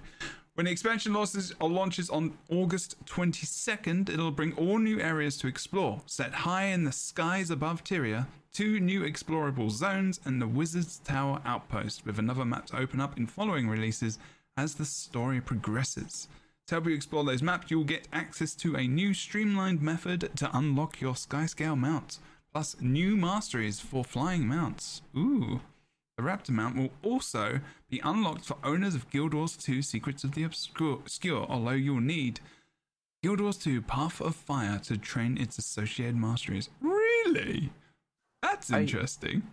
When 0.56 0.66
the 0.66 0.72
expansion 0.72 1.14
launches, 1.14 1.54
or 1.60 1.70
launches 1.70 2.10
on 2.10 2.36
August 2.50 2.96
22nd, 3.06 4.10
it'll 4.10 4.32
bring 4.32 4.54
all 4.54 4.80
new 4.80 5.00
areas 5.00 5.38
to 5.38 5.48
explore, 5.48 6.02
set 6.08 6.34
high 6.34 6.66
in 6.66 6.84
the 6.84 6.92
skies 6.92 7.52
above 7.52 7.84
Tyria, 7.84 8.26
two 8.52 8.80
new 8.80 9.02
explorable 9.02 9.70
zones, 9.70 10.20
and 10.26 10.42
the 10.42 10.48
Wizard's 10.48 11.00
Tower 11.00 11.42
outpost, 11.46 12.06
with 12.06 12.20
another 12.20 12.46
map 12.46 12.68
to 12.68 12.78
open 12.78 13.00
up 13.00 13.18
in 13.18 13.28
following 13.28 13.68
releases 13.70 14.20
as 14.56 14.76
the 14.76 14.86
story 14.86 15.40
progresses. 15.40 16.28
To 16.68 16.76
help 16.76 16.88
you 16.88 16.94
explore 16.94 17.24
those 17.24 17.42
maps, 17.42 17.72
you'll 17.72 17.86
get 17.86 18.10
access 18.12 18.54
to 18.56 18.76
a 18.76 18.88
new 18.88 19.14
streamlined 19.14 19.82
method 19.82 20.32
to 20.36 20.58
unlock 20.58 21.00
your 21.00 21.14
Skyscale 21.14 21.78
mount, 21.78 22.20
plus 22.52 22.76
new 22.82 23.16
masteries 23.16 23.80
for 23.80 24.04
flying 24.04 24.48
mounts. 24.48 25.02
Ooh. 25.16 25.62
The 26.18 26.24
Raptor 26.24 26.50
mount 26.50 26.76
will 26.76 26.90
also 27.04 27.62
be 27.90 28.02
unlocked 28.04 28.44
for 28.44 28.58
owners 28.64 28.96
of 28.96 29.10
Guild 29.12 29.34
Wars 29.34 29.56
2 29.56 29.82
Secrets 29.82 30.24
of 30.24 30.34
the 30.34 30.44
Obscure, 30.44 30.96
Obscure, 30.96 31.46
although 31.48 31.72
you'll 31.72 32.02
need 32.02 32.40
Guild 33.24 33.40
Wars 33.40 33.58
2 33.58 33.84
Path 33.84 34.20
of 34.20 34.36
Fire 34.36 34.80
to 34.80 34.98
train 34.98 35.38
its 35.38 35.58
associated 35.58 36.16
masteries. 36.16 36.70
Really? 36.82 37.72
That's 38.42 38.72
I- 38.72 38.82
interesting. 38.82 39.44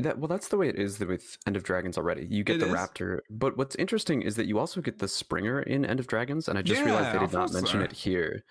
That 0.00 0.18
well, 0.18 0.26
that's 0.26 0.48
the 0.48 0.56
way 0.56 0.68
it 0.68 0.74
is 0.76 0.98
with 0.98 1.38
End 1.46 1.56
of 1.56 1.62
Dragons 1.62 1.96
already. 1.96 2.26
You 2.28 2.42
get 2.42 2.56
It 2.56 2.58
the 2.60 2.66
is? 2.66 2.72
Raptor, 2.74 3.20
but 3.30 3.56
what's 3.56 3.76
interesting 3.76 4.22
is 4.22 4.34
that 4.34 4.46
you 4.46 4.58
also 4.58 4.80
get 4.80 4.98
the 4.98 5.06
Springer 5.06 5.60
in 5.62 5.84
End 5.84 6.00
of 6.00 6.08
Dragons, 6.08 6.48
and 6.48 6.58
I 6.58 6.62
just 6.62 6.82
realized 6.82 7.14
they 7.14 7.20
did 7.24 7.32
not 7.32 7.52
mention 7.52 7.78
so. 7.78 7.84
it 7.84 7.92
here. 7.92 8.42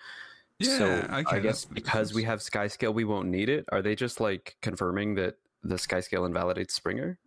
Yeah, 0.58 0.78
so 0.78 0.86
okay, 0.86 1.36
I 1.36 1.40
guess 1.40 1.66
because 1.66 2.14
we 2.14 2.22
difference. 2.22 2.48
have 2.50 2.70
Skyscale, 2.70 2.94
we 2.94 3.04
won't 3.04 3.28
need 3.28 3.50
it. 3.50 3.66
Are 3.72 3.82
they 3.82 3.94
just 3.94 4.20
like 4.20 4.56
confirming 4.62 5.16
that 5.16 5.34
the 5.62 5.74
Skyscale 5.74 6.24
invalidates 6.24 6.72
Springer? 6.74 7.18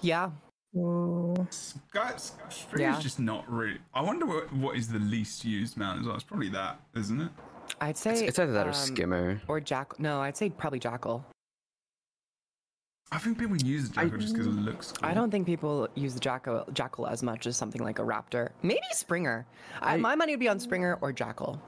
Yeah. 0.00 0.30
Guys, 1.92 2.32
Spring 2.48 2.82
Yeah. 2.82 2.96
is 2.96 3.02
just 3.02 3.18
not 3.20 3.50
really. 3.50 3.78
I 3.92 4.00
wonder 4.00 4.24
what, 4.26 4.50
what 4.54 4.76
is 4.76 4.88
the 4.88 4.98
least 4.98 5.44
used 5.44 5.76
mount 5.76 6.00
as 6.00 6.06
well. 6.06 6.14
It's 6.14 6.24
probably 6.24 6.48
that, 6.50 6.80
isn't 6.96 7.20
it? 7.20 7.30
I'd 7.82 7.96
say 7.98 8.12
It's, 8.12 8.20
it's 8.22 8.38
either 8.38 8.52
that 8.52 8.66
or 8.66 8.70
um, 8.70 8.74
Skimmer. 8.74 9.42
or 9.48 9.60
Jack. 9.60 9.98
No, 10.00 10.20
I'd 10.22 10.36
say 10.38 10.48
probably 10.50 10.78
Jackal. 10.78 11.24
I 13.12 13.18
think 13.18 13.38
people 13.38 13.56
use 13.56 13.88
the 13.90 14.00
I- 14.00 14.04
Jackal 14.04 14.18
just 14.18 14.34
because 14.34 14.46
it 14.48 14.50
looks 14.50 14.92
cool. 14.92 15.08
I 15.08 15.14
don't 15.14 15.30
think 15.30 15.46
people 15.46 15.88
use 15.94 16.14
the 16.14 16.20
Jackal, 16.20 16.64
Jackal 16.72 17.06
as 17.06 17.22
much 17.22 17.46
as 17.46 17.56
something 17.56 17.82
like 17.82 17.98
a 17.98 18.02
Raptor. 18.02 18.50
Maybe 18.62 18.80
Springer. 18.92 19.46
I, 19.80 19.94
I- 19.94 19.96
my 19.96 20.14
money 20.16 20.32
would 20.32 20.40
be 20.40 20.48
on 20.48 20.58
Springer 20.58 20.98
or 21.00 21.12
Jackal. 21.12 21.60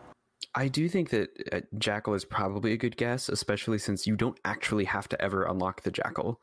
I 0.55 0.67
do 0.69 0.89
think 0.89 1.11
that 1.11 1.29
uh, 1.53 1.61
Jackal 1.79 2.15
is 2.15 2.25
probably 2.25 2.73
a 2.73 2.77
good 2.77 2.97
guess, 2.97 3.29
especially 3.29 3.79
since 3.79 4.07
you 4.07 4.17
don't 4.17 4.39
actually 4.45 4.85
have 4.87 5.09
to 5.11 5.21
ever 5.23 5.45
unlock 5.45 5.83
the 5.83 5.91
Jackal. 5.91 6.41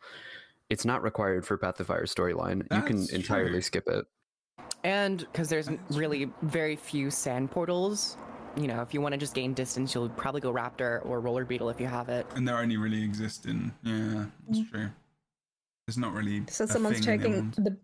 It's 0.69 0.85
not 0.85 1.03
required 1.03 1.45
for 1.45 1.57
Path 1.57 1.79
of 1.79 1.87
Fire 1.87 2.05
storyline. 2.05 2.63
you 2.71 2.81
can 2.83 2.97
That's 2.97 3.11
entirely 3.11 3.51
true. 3.53 3.61
skip 3.61 3.87
it. 3.87 4.05
And 4.83 5.19
because 5.19 5.49
there's 5.49 5.69
really 5.91 6.31
very 6.43 6.75
few 6.75 7.09
sand 7.11 7.51
portals, 7.51 8.17
you 8.57 8.67
know, 8.67 8.81
if 8.81 8.93
you 8.93 9.01
want 9.01 9.13
to 9.13 9.17
just 9.17 9.33
gain 9.33 9.53
distance, 9.53 9.93
you'll 9.93 10.09
probably 10.09 10.41
go 10.41 10.51
Raptor 10.51 11.05
or 11.05 11.19
Roller 11.19 11.45
Beetle 11.45 11.69
if 11.69 11.79
you 11.79 11.87
have 11.87 12.09
it. 12.09 12.25
And 12.35 12.47
they're 12.47 12.57
only 12.57 12.77
really 12.77 13.03
exist 13.03 13.45
in. 13.45 13.71
Yeah, 13.83 14.25
that's 14.47 14.59
mm. 14.59 14.71
true. 14.71 14.89
It's 15.87 15.97
not 15.97 16.13
really. 16.13 16.43
So 16.49 16.63
a 16.63 16.67
someone's 16.67 17.05
thing 17.05 17.19
taking 17.19 17.51
the 17.51 17.77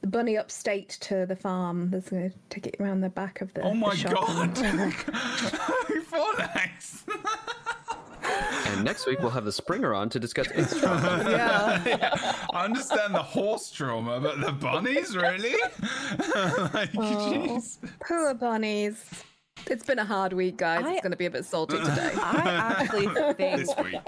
the 0.00 0.06
bunny 0.06 0.38
upstate 0.38 0.88
to 1.00 1.26
the 1.26 1.36
farm. 1.36 1.90
That's 1.90 2.10
going 2.10 2.30
to 2.30 2.36
take 2.48 2.66
it 2.66 2.76
around 2.80 3.02
the 3.02 3.10
back 3.10 3.40
of 3.40 3.52
the. 3.54 3.62
Oh 3.62 3.70
the 3.70 3.74
my 3.74 3.94
shop. 3.94 4.12
god! 4.14 4.58
Four 6.06 6.32
legs. 6.38 7.04
And 8.66 8.84
next 8.84 9.06
week 9.06 9.20
we'll 9.20 9.30
have 9.30 9.44
the 9.44 9.52
Springer 9.52 9.94
on 9.94 10.08
to 10.10 10.20
discuss 10.20 10.46
its 10.52 10.78
trauma. 10.78 11.24
Yeah. 11.28 12.36
I 12.52 12.64
understand 12.64 13.14
the 13.14 13.22
horse 13.22 13.70
trauma, 13.70 14.20
but 14.20 14.40
the 14.40 14.52
bunnies, 14.52 15.16
really? 15.16 15.56
like, 16.72 16.90
Oh, 16.96 17.32
jeez. 17.32 17.78
poor 18.06 18.32
bunnies. 18.34 19.24
It's 19.70 19.84
been 19.86 19.98
a 20.00 20.04
hard 20.04 20.32
week, 20.32 20.56
guys. 20.56 20.84
I- 20.84 20.92
it's 20.94 21.00
going 21.02 21.12
to 21.12 21.16
be 21.16 21.26
a 21.26 21.30
bit 21.30 21.44
salty 21.44 21.78
today. 21.78 22.12
I 22.16 22.76
actually 22.80 23.06
think 23.34 23.66
This 23.66 23.74
week. 23.82 24.00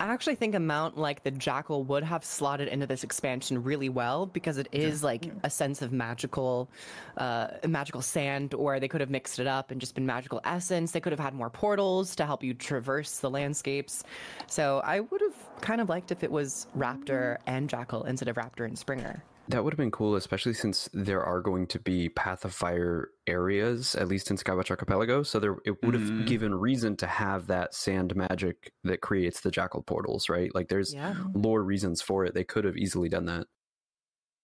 I 0.00 0.06
actually 0.06 0.34
think 0.36 0.54
a 0.54 0.60
mount 0.60 0.96
like 0.98 1.24
the 1.24 1.30
jackal 1.30 1.82
would 1.84 2.04
have 2.04 2.24
slotted 2.24 2.68
into 2.68 2.86
this 2.86 3.02
expansion 3.02 3.64
really 3.64 3.88
well 3.88 4.26
because 4.26 4.58
it 4.58 4.68
is 4.70 5.02
like 5.02 5.32
a 5.42 5.50
sense 5.50 5.82
of 5.82 5.92
magical, 5.92 6.68
uh, 7.16 7.48
magical 7.66 8.02
sand, 8.02 8.54
or 8.54 8.78
they 8.78 8.86
could 8.86 9.00
have 9.00 9.10
mixed 9.10 9.38
it 9.40 9.46
up 9.46 9.70
and 9.70 9.80
just 9.80 9.94
been 9.94 10.06
magical 10.06 10.40
essence. 10.44 10.92
They 10.92 11.00
could 11.00 11.12
have 11.12 11.18
had 11.18 11.34
more 11.34 11.50
portals 11.50 12.14
to 12.16 12.26
help 12.26 12.44
you 12.44 12.54
traverse 12.54 13.18
the 13.18 13.30
landscapes. 13.30 14.04
So 14.46 14.82
I 14.84 15.00
would 15.00 15.20
have 15.22 15.60
kind 15.62 15.80
of 15.80 15.88
liked 15.88 16.12
if 16.12 16.22
it 16.22 16.30
was 16.30 16.66
raptor 16.76 17.38
and 17.46 17.68
jackal 17.68 18.04
instead 18.04 18.28
of 18.28 18.36
raptor 18.36 18.66
and 18.66 18.78
springer. 18.78 19.24
That 19.48 19.64
would 19.64 19.72
have 19.72 19.78
been 19.78 19.90
cool, 19.90 20.16
especially 20.16 20.52
since 20.52 20.90
there 20.92 21.22
are 21.24 21.40
going 21.40 21.66
to 21.68 21.78
be 21.78 22.10
Path 22.10 22.44
of 22.44 22.52
Fire 22.54 23.10
areas, 23.26 23.94
at 23.94 24.06
least 24.06 24.30
in 24.30 24.36
Skywatch 24.36 24.70
Archipelago. 24.70 25.22
So 25.22 25.40
there, 25.40 25.56
it 25.64 25.82
would 25.82 25.94
have 25.94 26.02
Mhm. 26.02 26.26
given 26.26 26.54
reason 26.54 26.96
to 26.98 27.06
have 27.06 27.46
that 27.46 27.74
sand 27.74 28.14
magic 28.14 28.72
that 28.84 29.00
creates 29.00 29.40
the 29.40 29.50
jackal 29.50 29.82
portals, 29.82 30.28
right? 30.28 30.54
Like 30.54 30.68
there's 30.68 30.92
Yeah. 30.92 31.14
lore 31.34 31.62
reasons 31.62 32.02
for 32.02 32.26
it. 32.26 32.34
They 32.34 32.44
could 32.44 32.64
have 32.64 32.76
easily 32.76 33.08
done 33.08 33.24
that. 33.24 33.46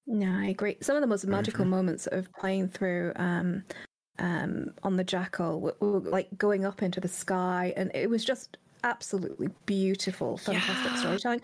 Yeah, 0.06 0.38
I 0.38 0.46
agree. 0.46 0.78
Some 0.80 0.96
of 0.96 1.02
the 1.02 1.06
most 1.06 1.24
Very 1.24 1.32
magical 1.36 1.64
true. 1.64 1.70
moments 1.70 2.06
of 2.06 2.32
playing 2.32 2.68
through 2.68 3.12
um, 3.16 3.64
um, 4.18 4.72
on 4.84 4.96
the 4.96 5.04
Jackal 5.04 5.60
were, 5.60 5.76
were 5.80 6.00
like 6.00 6.28
going 6.38 6.64
up 6.64 6.82
into 6.82 7.00
the 7.00 7.08
sky, 7.08 7.74
and 7.76 7.90
it 7.94 8.08
was 8.08 8.24
just 8.24 8.56
absolutely 8.84 9.48
beautiful, 9.66 10.38
fantastic 10.38 10.92
Yeah. 10.92 10.96
storytelling. 10.96 11.40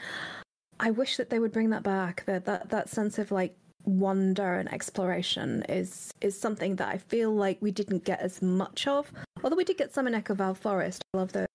I 0.81 0.91
wish 0.91 1.19
that 1.19 1.31
they 1.31 1.39
would 1.39 1.53
bring 1.53 1.71
that 1.71 1.83
back. 1.83 2.25
That 2.27 2.47
that 2.47 2.71
that 2.71 2.89
sense 2.89 3.19
of 3.19 3.31
like 3.31 3.55
wonder 3.85 4.55
and 4.55 4.73
exploration 4.73 5.63
is 5.69 6.13
is 6.21 6.39
something 6.39 6.77
that 6.77 6.89
I 6.89 6.99
feel 6.99 7.33
like 7.35 7.59
we 7.61 7.71
didn't 7.71 8.05
get 8.05 8.21
as 8.21 8.43
much 8.43 8.87
of. 8.87 9.13
Although 9.45 9.57
we 9.57 9.65
did 9.65 9.79
get 9.79 9.93
some 9.95 10.07
in 10.07 10.15
Echovald 10.15 10.59
Forest. 10.59 11.05
I 11.15 11.19
love 11.19 11.33
the 11.33 11.47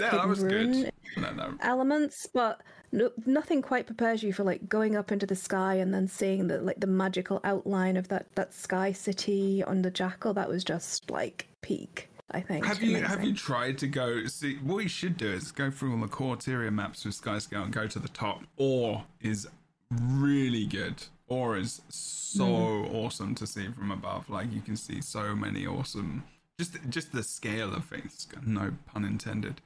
Yeah, 0.00 0.10
that 0.10 0.28
was 0.28 0.42
good. 0.42 0.90
No, 1.16 1.32
no. 1.32 1.54
elements, 1.60 2.28
but 2.32 2.60
no, 2.92 3.10
nothing 3.26 3.62
quite 3.62 3.86
prepares 3.86 4.22
you 4.22 4.32
for 4.32 4.44
like 4.44 4.68
going 4.68 4.96
up 4.96 5.12
into 5.12 5.26
the 5.26 5.36
sky 5.36 5.74
and 5.74 5.94
then 5.94 6.08
seeing 6.08 6.48
the 6.48 6.58
like 6.60 6.80
the 6.80 6.86
magical 6.88 7.40
outline 7.44 7.96
of 7.96 8.08
that 8.08 8.34
that 8.34 8.52
sky 8.52 8.90
city 8.92 9.62
on 9.62 9.82
the 9.82 9.90
jackal. 9.90 10.34
That 10.34 10.48
was 10.48 10.64
just 10.64 11.08
like 11.10 11.46
peak. 11.62 12.09
I 12.32 12.40
think. 12.40 12.64
Have 12.64 12.82
you 12.82 12.96
have 13.02 13.24
you 13.24 13.34
tried 13.34 13.78
to 13.78 13.86
go 13.88 14.24
see 14.26 14.56
what 14.56 14.82
you 14.82 14.88
should 14.88 15.16
do 15.16 15.28
is 15.28 15.52
go 15.52 15.70
through 15.70 15.94
all 15.94 16.00
the 16.00 16.08
core 16.08 16.36
Tyria 16.36 16.72
maps 16.72 17.04
with 17.04 17.20
Skyscale 17.20 17.64
and 17.64 17.72
go 17.72 17.86
to 17.86 17.98
the 17.98 18.08
top. 18.08 18.42
Orr 18.56 19.04
is 19.20 19.48
really 19.90 20.66
good. 20.66 21.02
Orr 21.28 21.56
is 21.56 21.82
so 21.88 22.46
awesome 22.92 23.34
to 23.36 23.46
see 23.46 23.68
from 23.68 23.90
above. 23.90 24.28
Like 24.30 24.52
you 24.52 24.60
can 24.60 24.76
see 24.76 25.00
so 25.00 25.34
many 25.34 25.66
awesome 25.66 26.24
just 26.58 26.76
just 26.88 27.12
the 27.12 27.22
scale 27.22 27.74
of 27.74 27.84
things, 27.86 28.28
no 28.44 28.72
pun 28.86 29.04
intended. 29.04 29.60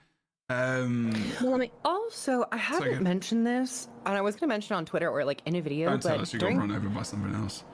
Um 0.48 1.12
Well, 1.40 1.54
I 1.54 1.58
mean, 1.58 1.70
Also, 1.84 2.46
I 2.52 2.56
haven't 2.56 3.02
mentioned 3.02 3.46
this, 3.46 3.88
and 4.06 4.16
I 4.16 4.20
was 4.20 4.34
going 4.34 4.48
to 4.48 4.54
mention 4.54 4.74
it 4.74 4.78
on 4.78 4.84
Twitter 4.84 5.10
or 5.10 5.24
like 5.24 5.42
in 5.46 5.56
a 5.56 5.60
video, 5.60 5.90
don't 5.90 6.02
tell 6.02 6.12
but 6.12 6.20
us 6.20 6.32
you 6.32 6.38
during 6.38 6.58
got 6.58 6.68
run 6.68 6.76
over 6.76 6.88
by 6.88 7.02
something 7.02 7.34
else. 7.34 7.64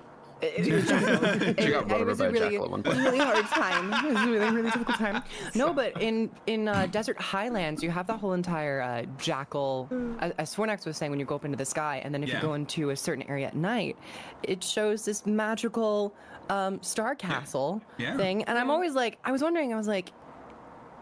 It, 0.43 0.67
it, 0.67 0.73
was 0.73 0.89
jackal. 0.89 1.55
She 1.65 1.71
got 1.71 1.91
run 1.91 2.01
it 2.01 2.07
was 2.07 2.19
by 2.19 2.25
a 2.27 2.29
a 2.29 2.33
really, 2.33 2.51
jackal 2.51 2.65
at 2.65 2.71
one 2.71 2.83
point. 2.83 2.97
really 2.99 3.19
hard 3.19 3.45
time. 3.47 3.93
It 4.07 4.15
was 4.15 4.23
a 4.23 4.31
really, 4.31 4.55
really 4.57 4.71
difficult 4.71 4.97
time. 4.99 5.23
No, 5.55 5.73
but 5.73 6.01
in 6.01 6.31
in 6.47 6.69
uh, 6.69 6.87
desert 6.87 7.21
highlands, 7.21 7.83
you 7.83 7.91
have 7.91 8.07
that 8.07 8.19
whole 8.21 8.33
entire 8.33 8.81
uh, 8.81 9.03
jackal. 9.19 9.89
As, 10.21 10.33
as 10.39 10.55
Fornax 10.55 10.87
was 10.87 10.97
saying, 10.97 11.11
when 11.11 11.21
you 11.21 11.27
go 11.27 11.35
up 11.35 11.45
into 11.45 11.57
the 11.59 11.65
sky, 11.67 12.01
and 12.05 12.15
then 12.15 12.23
if 12.23 12.29
Yeah. 12.31 12.37
you 12.37 12.43
go 12.43 12.55
into 12.55 12.91
a 12.91 12.97
certain 12.97 13.25
area 13.29 13.47
at 13.49 13.55
night, 13.57 13.97
it 14.43 14.63
shows 14.65 15.05
this 15.05 15.27
magical 15.27 16.15
um, 16.49 16.83
star 16.83 17.15
castle 17.15 17.83
Yeah. 17.99 18.17
thing. 18.17 18.45
And 18.45 18.59
I'm 18.59 18.71
always 18.71 18.95
like, 18.95 19.19
I 19.25 19.33
was 19.33 19.43
wondering, 19.43 19.73
I 19.73 19.77
was 19.77 19.89
like, 19.89 20.09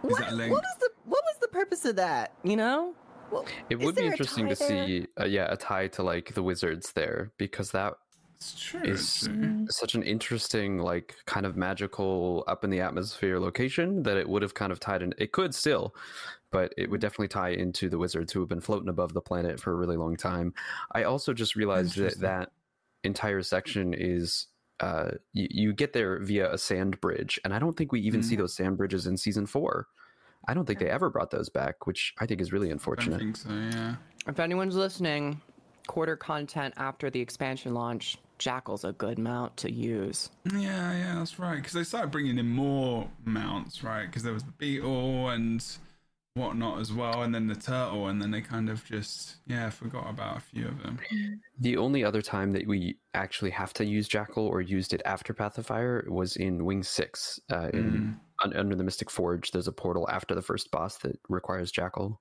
Is 0.04 0.10
what, 0.10 0.18
that 0.20 0.32
a 0.32 0.34
link? 0.34 0.52
what 0.52 0.64
is 0.64 0.80
the 0.80 0.90
what 1.04 1.22
was 1.24 1.36
the 1.40 1.48
purpose 1.48 1.84
of 1.84 1.96
that? 1.96 2.32
You 2.42 2.56
know. 2.56 2.94
Well, 3.30 3.44
It 3.70 3.78
is 3.78 3.84
would 3.84 3.94
be 3.94 4.06
interesting 4.06 4.48
to 4.48 4.54
there? 4.54 4.86
see, 4.86 5.06
uh, 5.20 5.24
yeah, 5.26 5.46
a 5.52 5.56
tie 5.56 5.88
to 5.88 6.02
like 6.02 6.32
the 6.34 6.42
wizards 6.42 6.92
there 6.92 7.30
because 7.36 7.70
that 7.72 7.94
It's 8.40 8.61
true. 8.61 8.83
is 8.83 9.27
actually. 9.29 9.66
such 9.68 9.96
an 9.96 10.05
interesting, 10.05 10.79
like, 10.79 11.16
kind 11.27 11.44
of 11.44 11.57
magical 11.57 12.44
up 12.46 12.62
in 12.62 12.70
the 12.70 12.81
atmosphere 12.81 13.40
location 13.40 14.05
that 14.05 14.16
it 14.16 14.29
would 14.29 14.42
have 14.42 14.55
kind 14.55 14.70
of 14.70 14.79
tied 14.79 15.03
in. 15.03 15.12
It 15.18 15.33
could 15.33 15.53
still, 15.53 15.92
but 16.53 16.72
it 16.77 16.88
would 16.88 17.01
definitely 17.01 17.29
tie 17.29 17.51
into 17.51 17.88
the 17.88 17.98
wizards 17.98 18.33
who 18.33 18.38
have 18.38 18.48
been 18.48 18.61
floating 18.61 18.88
above 18.88 19.12
the 19.12 19.20
planet 19.20 19.59
for 19.59 19.72
a 19.72 19.74
really 19.74 19.96
long 19.96 20.16
time. 20.16 20.55
I 20.92 21.03
also 21.03 21.35
just 21.35 21.57
realized 21.57 21.96
that 21.98 22.20
that 22.20 22.53
entire 23.03 23.42
section 23.42 23.92
is. 23.92 24.46
Uh, 24.81 25.11
you, 25.33 25.48
you 25.51 25.72
get 25.72 25.92
there 25.92 26.20
via 26.20 26.53
a 26.53 26.57
sand 26.57 27.01
bridge, 27.01 27.40
and 27.44 27.53
I 27.53 27.59
don't 27.59 27.77
think 27.77 27.90
we 27.90 28.01
even 28.03 28.22
see 28.22 28.37
those 28.37 28.55
sand 28.55 28.77
bridges 28.77 29.09
in 29.09 29.16
season 29.16 29.44
four. 29.44 29.88
I 30.46 30.55
don't 30.55 30.66
think 30.66 30.79
they 30.79 30.88
ever 30.88 31.11
brought 31.11 31.33
those 31.33 31.48
back, 31.48 31.88
which 31.88 32.14
I 32.20 32.27
think 32.27 32.40
is 32.40 32.53
really 32.53 32.68
I 32.68 32.72
unfortunate. 32.72 33.18
think 33.18 33.37
so, 33.37 33.48
yeah. 33.51 33.96
If 34.29 34.38
anyone's 34.38 34.77
listening, 34.77 35.40
quarter 35.88 36.14
content 36.14 36.74
after 36.77 37.11
the 37.11 37.20
expansion 37.20 37.74
launch, 37.74 38.18
Jackal's 38.38 38.85
a 38.85 38.92
good 38.92 39.18
mount 39.18 39.57
to 39.59 39.72
use. 39.72 40.31
Yeah, 40.53 40.96
yeah, 40.96 41.14
that's 41.18 41.38
right. 41.38 41.57
Because 41.57 41.72
they 41.72 41.85
started 41.85 42.11
bringing 42.11 42.38
in 42.38 42.48
more 42.48 43.09
mounts, 43.24 43.83
right? 43.83 44.07
Because 44.07 44.22
there 44.22 44.33
was 44.33 44.44
the 44.44 44.53
beetle 44.53 45.29
and 45.29 45.64
whatnot 46.38 46.81
as 46.81 46.92
well, 46.92 47.22
and 47.22 47.35
then 47.35 47.48
the 47.48 47.55
turtle, 47.55 48.07
and 48.07 48.22
then 48.22 48.31
they 48.31 48.40
kind 48.40 48.70
of 48.70 48.85
just 48.85 49.37
yeah 49.46 49.68
forgot 49.70 50.09
about 50.09 50.38
a 50.38 50.40
few 50.40 50.66
of 50.66 50.83
them. 50.83 50.98
The 51.61 51.77
only 51.77 52.05
other 52.05 52.22
time 52.22 52.53
that 52.53 52.68
we 52.68 52.98
actually 53.14 53.51
have 53.51 53.74
to 53.74 53.85
use 53.85 54.07
Jackal 54.07 54.46
or 54.46 54.61
used 54.61 54.94
it 54.94 55.03
after 55.05 55.35
Path 55.35 55.59
of 55.59 55.66
Fire 55.66 56.07
was 56.09 56.37
in 56.37 56.64
Wing 56.64 56.85
Six. 56.85 57.40
Uh, 57.51 57.68
in 57.74 58.16
un- 58.44 58.57
under 58.57 58.77
the 58.77 58.85
Mystic 58.85 59.11
Forge, 59.11 59.51
there's 59.51 59.66
a 59.66 59.72
portal 59.72 60.09
after 60.09 60.37
the 60.37 60.42
first 60.42 60.70
boss 60.70 60.98
that 60.98 61.18
requires 61.29 61.72
Jackal. 61.72 62.20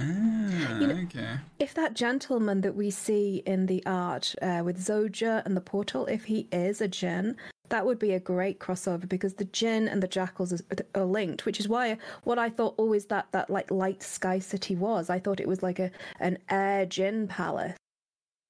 Ah, 0.00 0.78
know- 0.80 1.00
okay. 1.04 1.36
if 1.58 1.74
that 1.74 1.94
gentleman 1.94 2.60
that 2.62 2.74
we 2.74 2.90
see 2.90 3.42
in 3.46 3.66
the 3.66 3.82
art 3.86 4.34
uh, 4.42 4.62
with 4.64 4.78
Zojja 4.78 5.44
and 5.46 5.56
the 5.56 5.60
portal, 5.60 6.06
if 6.06 6.24
he 6.24 6.48
is 6.52 6.80
a 6.80 6.88
Djinn, 6.88 7.36
that 7.68 7.86
would 7.86 7.98
be 7.98 8.12
a 8.12 8.20
great 8.20 8.58
crossover 8.58 9.08
because 9.08 9.34
the 9.34 9.44
Djinn 9.46 9.88
and 9.88 10.02
the 10.02 10.08
Jackals 10.08 10.52
is, 10.52 10.62
are 10.94 11.04
linked, 11.04 11.46
which 11.46 11.60
is 11.60 11.68
why 11.68 11.96
what 12.24 12.38
I 12.38 12.50
thought 12.50 12.74
always 12.76 13.06
that 13.06 13.28
that 13.32 13.48
like 13.50 13.70
light 13.70 14.02
sky 14.02 14.38
city 14.38 14.74
was. 14.76 15.10
I 15.10 15.18
thought 15.18 15.40
it 15.40 15.48
was 15.48 15.62
like 15.62 15.78
a 15.78 15.90
an 16.20 16.38
air 16.50 16.86
Djinn 16.86 17.28
palace. 17.28 17.76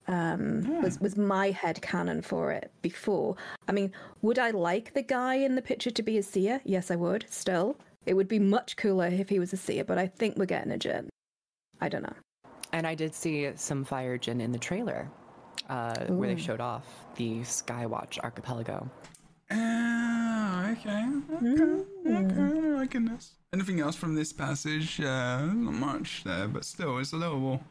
Um, 0.07 0.83
was 0.83 1.01
was 1.01 1.17
my 1.17 1.51
head 1.51 1.81
canon 1.81 2.21
for 2.21 2.53
it 2.53 2.71
before. 2.83 3.37
I 3.69 3.73
mean, 3.73 3.93
would 4.21 4.39
I 4.39 4.51
like 4.51 4.93
the 4.93 5.03
guy 5.03 5.37
in 5.37 5.55
the 5.55 5.63
picture 5.63 5.91
to 5.91 6.03
be 6.03 6.19
a 6.19 6.23
seer? 6.23 6.61
Yes, 6.65 6.91
I 6.91 6.97
would. 6.97 7.25
Still, 7.31 7.77
it 8.05 8.13
would 8.15 8.29
be 8.29 8.39
much 8.39 8.77
cooler 8.77 9.07
if 9.07 9.31
he 9.31 9.39
was 9.39 9.53
a 9.55 9.57
seer. 9.57 9.83
But 9.85 9.97
I 9.97 10.07
think 10.07 10.37
we're 10.37 10.45
getting 10.45 10.73
a 10.73 10.77
Djinn. 10.79 11.09
I 11.81 11.89
don't 11.89 12.03
know. 12.03 12.15
And 12.73 12.87
I 12.87 12.95
did 12.95 13.15
see 13.15 13.51
some 13.57 13.85
Fire 13.85 14.19
Djinn 14.19 14.41
in 14.41 14.51
the 14.53 14.59
trailer, 14.59 15.09
uh, 15.69 16.07
where 16.07 16.35
they 16.35 16.41
showed 16.41 16.61
off 16.61 16.85
the 17.17 17.41
Skywatch 17.41 18.19
archipelago. 18.19 18.89
Ah, 19.51 20.71
okay. 20.71 21.07
Okay. 21.35 21.63
Okay. 22.07 22.41
I'm 22.41 22.75
liking 22.75 23.05
this. 23.05 23.33
Anything 23.53 23.81
else 23.81 23.95
from 23.95 24.15
this 24.15 24.33
passage? 24.33 25.01
Uh, 25.01 25.47
not 25.47 25.75
much 25.75 26.25
there, 26.25 26.49
but 26.49 26.65
still, 26.65 26.99
it's 26.99 27.13
a 27.13 27.17
little. 27.17 27.63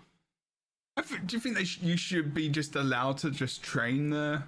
I 0.95 1.01
think, 1.01 1.27
do 1.27 1.35
you 1.35 1.41
think 1.41 1.57
they 1.57 1.65
sh- 1.65 1.79
you 1.81 1.97
should 1.97 2.33
be 2.33 2.47
just 2.47 2.75
allowed 2.75 3.17
to 3.19 3.31
just 3.31 3.63
train 3.63 4.11
the 4.11 4.43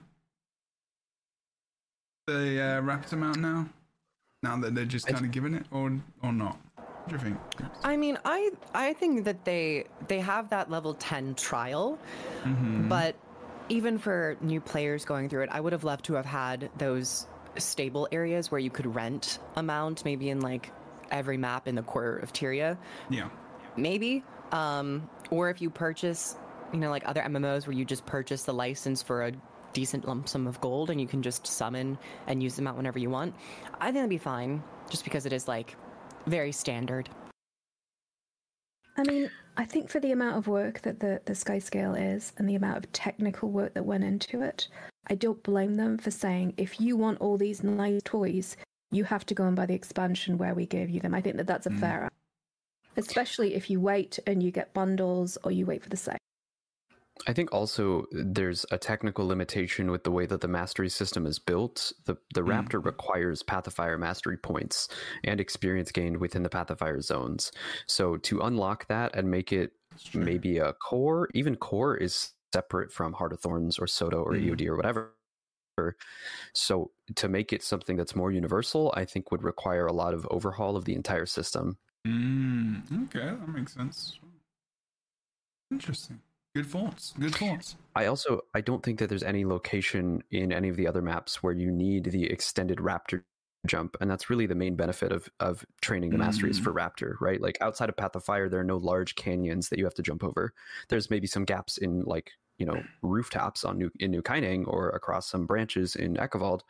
the 2.27 2.61
uh, 2.61 2.81
raptor 2.81 3.17
mount 3.17 3.39
now? 3.39 3.67
Now 4.43 4.57
that 4.57 4.75
they're 4.75 4.85
just 4.85 5.07
kind 5.07 5.25
of 5.25 5.31
giving 5.31 5.55
it, 5.55 5.65
or 5.71 5.99
or 6.23 6.31
not? 6.31 6.59
What 7.05 7.19
do 7.19 7.25
you 7.27 7.35
think? 7.59 7.69
I 7.83 7.97
mean, 7.97 8.17
I 8.25 8.51
I 8.73 8.93
think 8.93 9.25
that 9.25 9.45
they 9.45 9.85
they 10.07 10.19
have 10.19 10.49
that 10.49 10.69
level 10.69 10.93
ten 10.95 11.35
trial, 11.35 11.97
Mm-hmm. 12.43 12.89
but 12.89 13.15
even 13.69 13.97
for 13.97 14.37
new 14.41 14.61
players 14.61 15.05
going 15.05 15.29
through 15.29 15.43
it, 15.43 15.49
I 15.51 15.59
would 15.59 15.73
have 15.73 15.83
loved 15.83 16.05
to 16.05 16.13
have 16.15 16.25
had 16.25 16.69
those 16.77 17.27
stable 17.57 18.07
areas 18.11 18.51
where 18.51 18.59
you 18.59 18.69
could 18.69 18.93
rent 18.93 19.39
a 19.55 19.63
mount, 19.63 20.03
maybe 20.05 20.29
in 20.29 20.41
like 20.41 20.71
every 21.09 21.37
map 21.37 21.67
in 21.67 21.75
the 21.75 21.81
quarter 21.83 22.17
of 22.17 22.33
Tyria. 22.33 22.77
Yeah. 23.09 23.29
maybe 23.77 24.23
um 24.51 25.09
or 25.31 25.49
if 25.49 25.61
you 25.61 25.69
purchase 25.69 26.35
you 26.73 26.79
know 26.79 26.89
like 26.89 27.07
other 27.07 27.21
mmos 27.21 27.65
where 27.67 27.75
you 27.75 27.83
just 27.85 28.05
purchase 28.05 28.43
the 28.43 28.53
license 28.53 29.01
for 29.03 29.23
a 29.25 29.31
decent 29.73 30.07
lump 30.07 30.29
sum 30.29 30.47
of 30.47 30.59
gold 30.61 30.89
and 30.89 31.01
you 31.01 31.07
can 31.07 31.21
just 31.21 31.45
summon 31.47 31.97
and 32.27 32.41
use 32.43 32.55
them 32.55 32.67
out 32.67 32.75
whenever 32.77 32.99
you 32.99 33.09
want 33.09 33.33
i 33.81 33.85
think 33.85 33.95
that'd 33.95 34.09
be 34.09 34.17
fine 34.19 34.63
just 34.89 35.03
because 35.03 35.25
it 35.25 35.33
is 35.33 35.47
like 35.47 35.75
very 36.27 36.51
standard 36.51 37.09
I 38.97 39.03
mean, 39.03 39.29
I 39.57 39.65
think 39.65 39.89
for 39.89 39.99
the 39.99 40.13
amount 40.13 40.37
of 40.37 40.47
work 40.47 40.81
that 40.83 41.01
the, 41.01 41.19
the 41.25 41.35
Sky 41.35 41.59
Scale 41.59 41.95
is 41.95 42.31
and 42.37 42.47
the 42.47 42.55
amount 42.55 42.77
of 42.77 42.89
technical 42.93 43.49
work 43.51 43.73
that 43.73 43.85
went 43.85 44.05
into 44.05 44.41
it, 44.41 44.69
I 45.07 45.15
don't 45.15 45.43
blame 45.43 45.75
them 45.75 45.97
for 45.97 46.11
saying 46.11 46.53
if 46.55 46.79
you 46.79 46.95
want 46.95 47.19
all 47.19 47.37
these 47.37 47.61
nice 47.61 48.01
toys, 48.05 48.55
you 48.91 49.03
have 49.03 49.25
to 49.25 49.33
go 49.33 49.45
and 49.47 49.55
buy 49.55 49.65
the 49.65 49.73
expansion 49.73 50.37
where 50.37 50.53
we 50.53 50.65
gave 50.65 50.89
you 50.89 51.01
them. 51.01 51.13
I 51.13 51.19
think 51.19 51.35
that 51.35 51.45
that's 51.47 51.65
a 51.67 51.71
Mm. 51.71 51.79
fair, 51.81 52.09
especially 52.95 53.53
if 53.55 53.69
you 53.69 53.81
wait 53.81 54.17
and 54.25 54.41
you 54.41 54.49
get 54.49 54.73
bundles 54.73 55.37
or 55.43 55.51
you 55.51 55.65
wait 55.65 55.83
for 55.83 55.89
the 55.89 55.97
sale. 55.97 56.17
I 57.27 57.33
think 57.33 57.51
also 57.53 58.05
there's 58.11 58.65
a 58.71 58.77
technical 58.77 59.25
limitation 59.25 59.89
with 59.89 60.03
the 60.03 60.11
way 60.11 60.25
that 60.25 60.41
the 60.41 60.47
mastery 60.47 60.89
system 60.89 61.25
is 61.25 61.39
built. 61.39 61.91
The 62.05 62.17
the 62.33 62.41
Mm. 62.45 62.67
Raptor 62.67 62.83
requires 62.83 63.41
Path 63.41 63.67
of 63.67 63.73
Fire 63.73 63.97
mastery 63.97 64.37
points 64.37 64.87
and 65.23 65.39
experience 65.39 65.91
gained 65.91 66.17
within 66.17 66.43
the 66.43 66.49
Path 66.49 66.69
of 66.69 66.79
Fire 66.79 67.01
zones. 67.01 67.51
So 67.87 68.17
to 68.17 68.41
unlock 68.41 68.87
that 68.87 69.15
and 69.15 69.31
make 69.31 69.53
it 69.53 69.73
maybe 70.13 70.57
a 70.57 70.73
core, 70.73 71.29
even 71.33 71.55
core 71.55 71.95
is 71.97 72.33
separate 72.53 72.91
from 72.91 73.13
Heart 73.13 73.33
of 73.33 73.39
Thorns 73.39 73.79
or 73.79 73.87
Soto 73.87 74.21
or 74.21 74.35
Mm. 74.35 74.35
EOD 74.35 74.67
or 74.67 74.75
whatever. 74.75 75.15
So 76.53 76.91
to 77.15 77.27
make 77.27 77.53
it 77.53 77.63
something 77.63 77.97
that's 77.97 78.15
more 78.15 78.31
universal, 78.31 78.91
I 78.95 79.05
think 79.05 79.31
would 79.31 79.43
require 79.43 79.85
a 79.85 79.93
lot 79.93 80.13
of 80.13 80.27
overhaul 80.31 80.75
of 80.75 80.85
the 80.85 80.95
entire 80.95 81.25
system. 81.25 81.77
Mm, 82.07 83.05
okay, 83.05 83.19
that 83.35 83.47
makes 83.49 83.73
sense. 83.73 84.19
Interesting. 85.69 86.21
Good 86.55 86.65
thoughts. 86.67 87.13
Good 87.19 87.35
thoughts. 87.35 87.75
I 87.95 88.05
also 88.05 88.41
I 88.53 88.61
don't 88.61 88.81
think 88.81 88.99
that 88.99 89.09
there's 89.09 89.23
any 89.23 89.45
location 89.45 90.23
in 90.31 90.51
any 90.51 90.69
of 90.69 90.77
the 90.77 90.87
other 90.87 91.01
maps 91.01 91.43
where 91.43 91.53
you 91.53 91.69
need 91.71 92.05
the 92.05 92.25
extended 92.31 92.77
raptor 92.79 93.23
jump 93.67 93.97
and 93.99 94.09
that's 94.11 94.29
really 94.29 94.45
the 94.45 94.55
main 94.55 94.75
benefit 94.75 95.11
of 95.11 95.27
of 95.39 95.65
training 95.81 96.11
the 96.11 96.17
masteries 96.19 96.59
Mm. 96.59 96.63
for 96.63 96.71
raptor 96.73 97.15
right 97.19 97.41
like 97.41 97.57
outside 97.61 97.89
of 97.89 97.97
path 97.97 98.15
of 98.15 98.23
fire 98.23 98.47
there 98.47 98.59
are 98.59 98.63
no 98.63 98.77
large 98.77 99.15
canyons 99.15 99.69
that 99.69 99.79
you 99.79 99.85
have 99.85 99.95
to 99.95 100.03
jump 100.03 100.23
over 100.23 100.53
there's 100.89 101.09
maybe 101.09 101.25
some 101.25 101.45
gaps 101.45 101.79
in 101.79 102.01
like 102.03 102.31
you 102.59 102.65
know 102.67 102.83
rooftops 103.01 103.65
on 103.65 103.79
new 103.79 103.89
in 103.99 104.11
new 104.11 104.21
Kaineng 104.21 104.67
or 104.67 104.89
across 104.91 105.27
some 105.27 105.47
branches 105.47 105.95
in 105.95 106.15
Echovald 106.17 106.61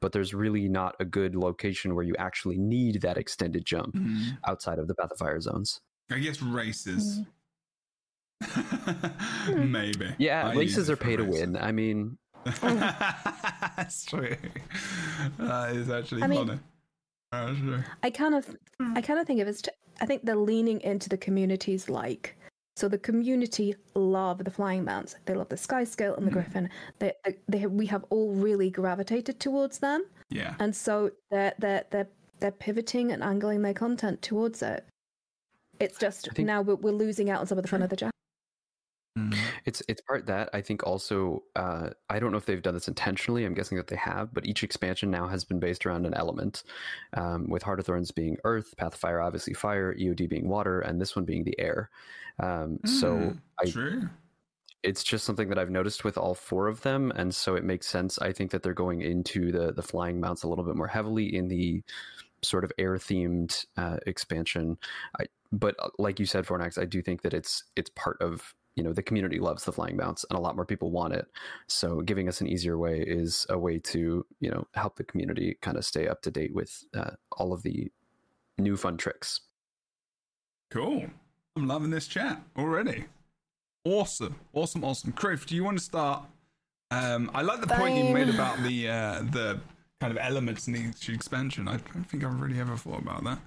but 0.00 0.12
there's 0.12 0.34
really 0.34 0.68
not 0.68 0.94
a 1.00 1.06
good 1.06 1.34
location 1.34 1.94
where 1.94 2.04
you 2.04 2.14
actually 2.18 2.58
need 2.58 3.00
that 3.00 3.16
extended 3.16 3.64
jump 3.64 3.94
Mm, 3.96 4.36
outside 4.46 4.78
of 4.78 4.88
the 4.88 4.94
path 4.94 5.10
of 5.10 5.18
fire 5.18 5.40
zones 5.40 5.80
I 6.10 6.18
guess 6.18 6.42
races. 6.42 7.20
Hmm. 9.42 9.72
Maybe. 9.72 10.14
yeah 10.18 10.46
I 10.48 10.52
use 10.52 10.58
races 10.58 10.90
are 10.90 10.96
for 10.96 11.04
pay 11.04 11.16
to 11.16 11.24
win 11.24 11.56
i 11.56 11.72
mean 11.72 12.16
That's 12.60 14.04
true. 14.04 14.36
That 15.38 15.76
is 15.76 15.90
actually 15.90 16.22
I 16.22 16.26
mean- 16.26 16.46
funny. 16.46 16.60
That's 17.30 17.58
true. 17.58 17.82
I 18.02 18.10
kind 18.10 18.34
of, 18.34 18.46
hmm. 18.78 18.96
I 18.96 19.00
kind 19.00 19.18
of 19.20 19.26
think 19.26 19.40
of 19.40 19.46
it 19.46 19.50
as, 19.50 19.62
t- 19.62 19.70
I 20.00 20.06
think 20.06 20.24
they're 20.24 20.36
leaning 20.36 20.80
into 20.82 21.08
the 21.08 21.16
community's 21.16 21.88
like. 21.88 22.36
So 22.76 22.88
the 22.88 22.98
community 22.98 23.74
love 23.94 24.42
the 24.44 24.50
flying 24.50 24.84
mounts. 24.84 25.14
They 25.24 25.34
love 25.34 25.48
the 25.50 25.56
sky 25.56 25.84
scale 25.84 26.14
and 26.16 26.26
the 26.26 26.30
hmm. 26.30 26.38
griffin. 26.38 26.68
They, 26.98 27.12
they, 27.24 27.36
they, 27.48 27.66
we 27.66 27.86
have 27.86 28.04
all 28.10 28.32
really 28.34 28.70
gravitated 28.70 29.38
towards 29.40 29.78
them, 29.78 30.04
Yeah. 30.30 30.54
and 30.58 30.74
so 30.74 31.10
they're 31.30 31.54
they're 31.58 31.84
they're 31.90 32.08
they're 32.40 32.50
pivoting 32.50 33.12
and 33.12 33.22
angling 33.22 33.62
their 33.62 33.74
content 33.74 34.20
towards 34.20 34.62
it. 34.62 34.84
It's 35.80 35.98
just 35.98 36.28
think- 36.32 36.46
now 36.46 36.60
we're, 36.62 36.74
we're 36.76 36.92
losing 36.92 37.30
out 37.30 37.40
on 37.40 37.46
some 37.46 37.56
of 37.58 37.62
the 37.62 37.68
fun 37.68 37.82
of 37.82 37.90
the 37.90 37.96
jack. 37.96 38.11
Mm. 39.18 39.36
It's 39.66 39.82
it's 39.88 40.00
part 40.00 40.24
that 40.26 40.48
I 40.54 40.62
think 40.62 40.86
also 40.86 41.42
uh, 41.54 41.90
I 42.08 42.18
don't 42.18 42.30
know 42.32 42.38
if 42.38 42.46
they've 42.46 42.62
done 42.62 42.74
this 42.74 42.88
intentionally. 42.88 43.44
I'm 43.44 43.52
guessing 43.54 43.76
that 43.76 43.88
they 43.88 43.96
have, 43.96 44.32
but 44.32 44.46
each 44.46 44.64
expansion 44.64 45.10
now 45.10 45.26
has 45.28 45.44
been 45.44 45.60
based 45.60 45.84
around 45.84 46.06
an 46.06 46.14
element. 46.14 46.62
Um, 47.14 47.46
with 47.48 47.62
Heart 47.62 47.80
of 47.80 47.86
Thorns 47.86 48.10
being 48.10 48.38
Earth, 48.44 48.74
Path 48.78 48.94
of 48.94 49.00
Fire 49.00 49.20
obviously 49.20 49.52
Fire, 49.54 49.94
EOD 49.94 50.28
being 50.28 50.48
Water, 50.48 50.80
and 50.80 51.00
this 51.00 51.14
one 51.14 51.26
being 51.26 51.44
the 51.44 51.58
Air. 51.60 51.90
Um, 52.38 52.78
so 52.86 53.34
Mm, 53.34 53.40
I, 53.60 53.66
true. 53.70 54.08
it's 54.82 55.04
just 55.04 55.24
something 55.24 55.48
that 55.48 55.58
I've 55.58 55.70
noticed 55.70 56.04
with 56.04 56.18
all 56.18 56.34
four 56.34 56.66
of 56.68 56.80
them, 56.82 57.12
and 57.14 57.34
so 57.34 57.54
it 57.54 57.64
makes 57.64 57.86
sense. 57.86 58.18
I 58.18 58.32
think 58.32 58.50
that 58.50 58.62
they're 58.62 58.74
going 58.74 59.02
into 59.02 59.52
the 59.52 59.72
the 59.72 59.82
flying 59.82 60.20
mounts 60.20 60.42
a 60.42 60.48
little 60.48 60.64
bit 60.64 60.76
more 60.76 60.88
heavily 60.88 61.34
in 61.34 61.48
the 61.48 61.82
sort 62.42 62.64
of 62.64 62.72
air 62.78 62.96
themed 62.96 63.66
uh, 63.76 63.98
expansion. 64.06 64.78
I, 65.20 65.26
but 65.52 65.76
uh, 65.78 65.90
like 65.98 66.18
you 66.20 66.26
said, 66.26 66.46
Fornax, 66.46 66.78
I 66.80 66.86
do 66.86 67.02
think 67.02 67.22
that 67.22 67.34
it's 67.34 67.64
it's 67.76 67.90
part 67.94 68.18
of 68.20 68.54
you 68.74 68.82
know 68.82 68.92
the 68.92 69.02
community 69.02 69.38
loves 69.38 69.64
the 69.64 69.72
flying 69.72 69.96
bounce 69.96 70.24
and 70.28 70.38
a 70.38 70.42
lot 70.42 70.56
more 70.56 70.64
people 70.64 70.90
want 70.90 71.14
it. 71.14 71.26
So 71.68 72.00
giving 72.00 72.28
us 72.28 72.40
an 72.40 72.46
easier 72.46 72.78
way 72.78 73.00
is 73.00 73.46
a 73.48 73.58
way 73.58 73.78
to 73.78 74.24
you 74.40 74.50
know 74.50 74.66
help 74.74 74.96
the 74.96 75.04
community 75.04 75.58
kind 75.60 75.76
of 75.76 75.84
stay 75.84 76.08
up 76.08 76.22
to 76.22 76.30
date 76.30 76.54
with 76.54 76.84
uh, 76.94 77.12
all 77.32 77.52
of 77.52 77.62
the 77.62 77.90
new 78.58 78.76
fun 78.76 78.96
tricks. 78.96 79.40
Cool. 80.70 81.06
I'm 81.56 81.68
loving 81.68 81.90
this 81.90 82.06
chat 82.06 82.40
already. 82.56 83.04
Awesome. 83.84 84.36
Awesome. 84.52 84.84
Awesome. 84.84 85.12
Kroof, 85.12 85.46
do 85.46 85.54
you 85.54 85.64
want 85.64 85.78
to 85.78 85.84
start? 85.84 86.24
Um, 86.90 87.30
I 87.34 87.42
like 87.42 87.60
the 87.60 87.66
point 87.66 87.96
you 87.96 88.12
made 88.12 88.28
about 88.28 88.62
the 88.62 88.88
uh, 88.88 89.22
the 89.30 89.60
kind 90.00 90.10
of 90.10 90.18
elements 90.18 90.68
in 90.68 90.76
each 90.76 91.08
expansion. 91.08 91.68
I 91.68 91.76
don't 91.76 92.04
think 92.04 92.24
I've 92.24 92.40
really 92.40 92.60
ever 92.60 92.76
thought 92.76 93.00
about 93.00 93.24
that. 93.24 93.38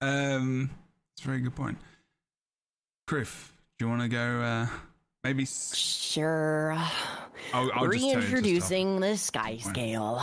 Um, 0.00 0.70
it's 1.14 1.24
a 1.24 1.28
very 1.28 1.40
good 1.40 1.54
point. 1.54 1.78
Kroof, 3.08 3.50
do 3.78 3.84
you 3.84 3.88
want 3.88 4.02
to 4.02 4.08
go? 4.08 4.40
Uh, 4.40 4.66
maybe. 5.24 5.42
s- 5.44 5.74
Sure. 5.74 6.72
I'll, 7.52 7.70
I'll 7.74 7.86
just 7.90 7.98
tell 8.04 8.08
you 8.08 8.12
to. 8.12 8.18
Reintroducing 8.18 9.00
the 9.00 9.16
Sky 9.16 9.58
Scale. 9.58 10.22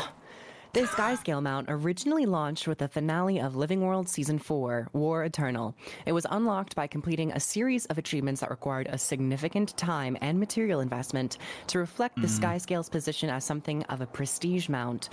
The 0.74 0.82
Skyscale 0.88 1.42
mount 1.42 1.68
originally 1.70 2.26
launched 2.26 2.68
with 2.68 2.80
the 2.80 2.90
finale 2.90 3.40
of 3.40 3.56
Living 3.56 3.80
World 3.80 4.10
Season 4.10 4.38
4, 4.38 4.90
War 4.92 5.24
Eternal. 5.24 5.74
It 6.06 6.12
was 6.12 6.26
unlocked 6.30 6.76
by 6.76 6.86
completing 6.86 7.32
a 7.32 7.40
series 7.40 7.86
of 7.86 7.98
achievements 7.98 8.42
that 8.42 8.50
required 8.50 8.88
a 8.90 8.98
significant 8.98 9.78
time 9.78 10.18
and 10.20 10.38
material 10.38 10.82
investment 10.82 11.38
to 11.68 11.80
reflect 11.80 12.22
the 12.22 12.28
Sky 12.28 12.58
Scale's 12.58 12.90
position 12.90 13.30
as 13.30 13.46
something 13.46 13.84
of 13.84 14.02
a 14.02 14.06
prestige 14.06 14.68
mount. 14.68 15.08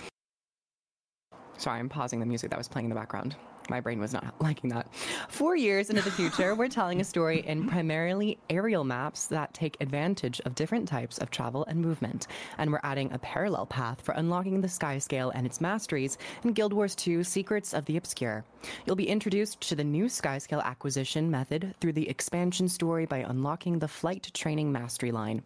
Sorry, 1.58 1.78
I'm 1.78 1.88
pausing 1.88 2.18
the 2.18 2.26
music 2.26 2.50
that 2.50 2.58
was 2.58 2.66
playing 2.66 2.86
in 2.86 2.90
the 2.90 2.96
background. 2.96 3.36
My 3.68 3.80
brain 3.80 4.00
was 4.00 4.12
not 4.12 4.34
liking 4.40 4.70
that. 4.70 4.92
Four 5.28 5.56
years 5.56 5.90
into 5.90 6.02
the 6.02 6.10
future, 6.10 6.54
we're 6.54 6.68
telling 6.68 7.00
a 7.00 7.04
story 7.04 7.40
in 7.46 7.68
primarily 7.68 8.38
aerial 8.50 8.84
maps 8.84 9.26
that 9.26 9.54
take 9.54 9.76
advantage 9.80 10.40
of 10.44 10.54
different 10.54 10.88
types 10.88 11.18
of 11.18 11.30
travel 11.30 11.64
and 11.66 11.80
movement. 11.80 12.26
And 12.58 12.70
we're 12.70 12.80
adding 12.82 13.12
a 13.12 13.18
parallel 13.18 13.66
path 13.66 14.00
for 14.00 14.12
unlocking 14.12 14.60
the 14.60 14.68
sky 14.68 14.98
scale 14.98 15.30
and 15.30 15.46
its 15.46 15.60
masteries 15.60 16.18
in 16.44 16.52
Guild 16.52 16.72
Wars 16.72 16.94
2 16.94 17.24
Secrets 17.24 17.74
of 17.74 17.84
the 17.84 17.96
Obscure. 17.96 18.44
You'll 18.86 18.96
be 18.96 19.08
introduced 19.08 19.60
to 19.68 19.74
the 19.74 19.84
new 19.84 20.08
sky 20.08 20.38
scale 20.38 20.60
acquisition 20.60 21.30
method 21.30 21.74
through 21.80 21.94
the 21.94 22.08
expansion 22.08 22.68
story 22.68 23.06
by 23.06 23.18
unlocking 23.18 23.78
the 23.78 23.88
flight 23.88 24.30
training 24.34 24.70
mastery 24.70 25.12
line. 25.12 25.42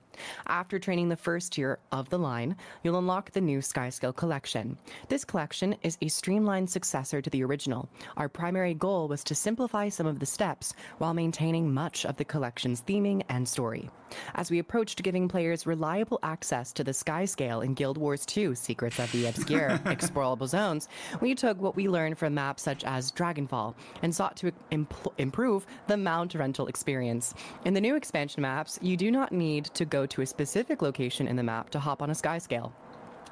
After 0.46 0.78
training 0.78 1.08
the 1.08 1.16
first 1.16 1.52
tier 1.52 1.78
of 1.92 2.08
the 2.08 2.18
line, 2.18 2.56
you'll 2.82 2.98
unlock 2.98 3.30
the 3.30 3.40
new 3.40 3.60
Skyscale 3.60 4.14
collection. 4.14 4.78
This 5.08 5.24
collection 5.24 5.76
is 5.82 5.98
a 6.00 6.08
streamlined 6.08 6.70
successor 6.70 7.20
to 7.20 7.30
the 7.30 7.44
original. 7.44 7.88
Our 8.16 8.28
primary 8.28 8.74
goal 8.74 9.08
was 9.08 9.24
to 9.24 9.34
simplify 9.34 9.88
some 9.88 10.06
of 10.06 10.18
the 10.18 10.26
steps 10.26 10.74
while 10.98 11.14
maintaining 11.14 11.72
much 11.72 12.04
of 12.04 12.16
the 12.16 12.24
collection's 12.24 12.82
theming 12.82 13.22
and 13.28 13.48
story. 13.48 13.90
As 14.34 14.50
we 14.50 14.58
approached 14.58 15.02
giving 15.02 15.28
players 15.28 15.66
reliable 15.66 16.18
access 16.22 16.72
to 16.74 16.84
the 16.84 16.92
Skyscale 16.92 17.64
in 17.64 17.74
Guild 17.74 17.98
Wars 17.98 18.24
2 18.26 18.54
Secrets 18.54 18.98
of 18.98 19.10
the 19.12 19.26
Obscure 19.26 19.70
explorable 19.86 20.46
zones, 20.46 20.88
we 21.20 21.34
took 21.34 21.60
what 21.60 21.76
we 21.76 21.88
learned 21.88 22.18
from 22.18 22.34
maps 22.34 22.62
such 22.62 22.84
as 22.84 23.12
Dragonfall 23.12 23.74
and 24.02 24.14
sought 24.14 24.36
to 24.36 24.52
impl- 24.70 25.12
improve 25.18 25.66
the 25.86 25.96
mount 25.96 26.34
rental 26.34 26.66
experience. 26.66 27.34
In 27.64 27.74
the 27.74 27.80
new 27.80 27.96
expansion 27.96 28.42
maps, 28.42 28.78
you 28.82 28.96
do 28.96 29.10
not 29.10 29.32
need 29.32 29.66
to 29.66 29.84
go 29.84 30.06
to 30.06 30.22
a 30.22 30.26
specific 30.26 30.82
location 30.82 31.26
in 31.26 31.36
the 31.36 31.42
map 31.42 31.70
to 31.70 31.80
hop 31.80 32.02
on 32.02 32.10
a 32.10 32.14
Skyscale. 32.14 32.72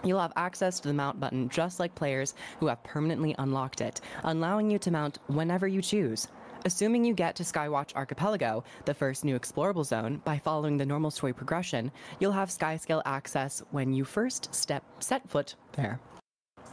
You'll 0.05 0.21
have 0.21 0.33
access 0.37 0.81
to 0.81 0.89
the 0.89 0.95
mount 0.95 1.19
button 1.19 1.49
just 1.49 1.81
like 1.81 1.95
players 1.95 2.35
who 2.61 2.67
have 2.67 2.83
permanently 2.85 3.35
unlocked 3.39 3.81
it, 3.81 4.01
allowing 4.23 4.71
you 4.71 4.79
to 4.81 4.91
mount 4.91 5.19
whenever 5.29 5.67
you 5.67 5.81
choose. 5.81 6.29
Assuming 6.67 7.05
you 7.05 7.15
get 7.15 7.37
to 7.37 7.43
Skywatch 7.43 7.95
Archipelago, 7.95 8.65
the 8.87 8.95
first 8.95 9.25
new 9.25 9.39
explorable 9.39 9.85
zone, 9.85 10.23
by 10.25 10.39
following 10.39 10.77
the 10.77 10.87
normal 10.87 11.11
story 11.11 11.33
progression, 11.33 11.93
you'll 12.21 12.33
have 12.33 12.49
Skyscale 12.49 13.03
access 13.05 13.63
when 13.71 13.93
you 13.93 14.05
first 14.05 14.55
step 14.55 14.83
set 15.01 15.29
foot 15.29 15.57
there. 15.73 16.01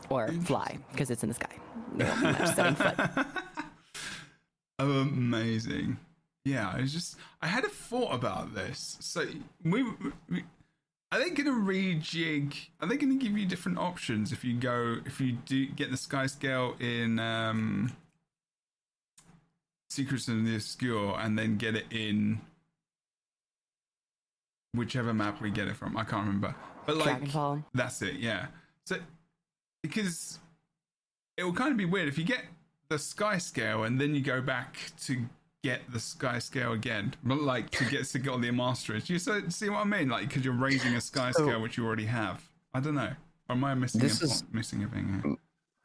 Or 0.10 0.30
fly, 0.46 0.78
because 0.92 1.10
it's 1.10 1.24
in 1.24 1.30
the 1.30 1.36
sky. 1.36 1.56
You 1.98 2.06
won't 2.06 2.20
be 2.22 2.26
much 2.28 2.56
setting 2.56 2.76
foot. 2.76 2.96
Oh, 4.80 5.02
amazing. 5.02 5.98
Yeah, 6.44 6.72
I 6.76 6.82
just 6.82 7.16
I 7.40 7.46
had 7.46 7.66
a 7.66 7.70
thought 7.70 8.16
about 8.16 8.56
this. 8.56 8.98
So 9.00 9.28
we, 9.64 9.84
we 10.28 10.44
are 11.12 11.20
they 11.20 11.30
going 11.30 11.46
to 11.46 11.52
rejig? 11.52 12.56
Are 12.80 12.88
they 12.88 12.96
going 12.98 13.18
to 13.18 13.24
give 13.24 13.38
you 13.38 13.46
different 13.46 13.78
options 13.78 14.32
if 14.32 14.44
you 14.44 14.54
go 14.54 14.98
if 15.06 15.20
you 15.20 15.34
do 15.34 15.66
get 15.68 15.92
the 15.92 15.98
sky 15.98 16.26
scale 16.28 16.76
in 16.80 17.20
um 17.20 17.92
Secrets 19.90 20.30
of 20.30 20.46
the 20.46 20.56
Obscure 20.56 21.18
and 21.20 21.38
then 21.38 21.58
get 21.58 21.76
it 21.76 21.86
in 21.92 22.40
whichever 24.74 25.14
map 25.14 25.42
we 25.42 25.52
get 25.52 25.68
it 25.68 25.76
from? 25.76 25.98
I 25.98 26.04
can't 26.04 26.26
remember. 26.26 26.56
But 26.86 26.98
like 26.98 27.22
Dragonfall. 27.24 27.64
that's 27.74 28.02
it, 28.02 28.16
yeah. 28.16 28.48
So 28.86 28.98
because 29.84 30.40
it 31.38 31.44
will 31.44 31.54
kind 31.54 31.72
of 31.72 31.78
be 31.78 31.86
weird 31.86 32.08
if 32.08 32.18
you 32.18 32.24
get 32.24 32.44
the 32.88 32.98
sky 32.98 33.38
scale 33.38 33.84
and 33.84 34.00
then 34.00 34.16
you 34.16 34.22
go 34.22 34.42
back 34.42 34.78
to 35.02 35.26
get 35.64 35.82
the 35.92 36.00
sky 36.00 36.40
scale 36.40 36.74
again, 36.74 37.14
but 37.24 37.42
like 37.42 37.70
to 37.72 37.86
get 37.86 38.06
to 38.06 38.20
get 38.20 38.32
all 38.32 38.40
the 38.40 38.52
masteries. 38.52 39.10
You 39.10 39.20
so, 39.20 39.42
see 39.50 39.70
what 39.70 39.80
I 39.80 39.84
mean? 39.86 40.10
Like 40.10 40.28
because 40.28 40.44
you're 40.44 40.54
raising 40.54 40.96
a 40.96 41.02
sky 41.02 41.32
So- 41.32 41.46
scale 41.46 41.62
which 41.62 41.78
you 41.78 41.86
already 41.86 42.06
have. 42.06 42.48
I 42.74 42.80
don't 42.80 42.96
know. 42.96 43.12
Or 43.50 43.56
am 43.56 43.64
I 43.64 43.74
missing 43.76 44.02
This 44.02 44.22
a, 44.22 44.26
is- 44.26 44.44
missing 44.52 44.84
a 44.84 44.88
thing? 44.88 45.22
Here? 45.24 45.36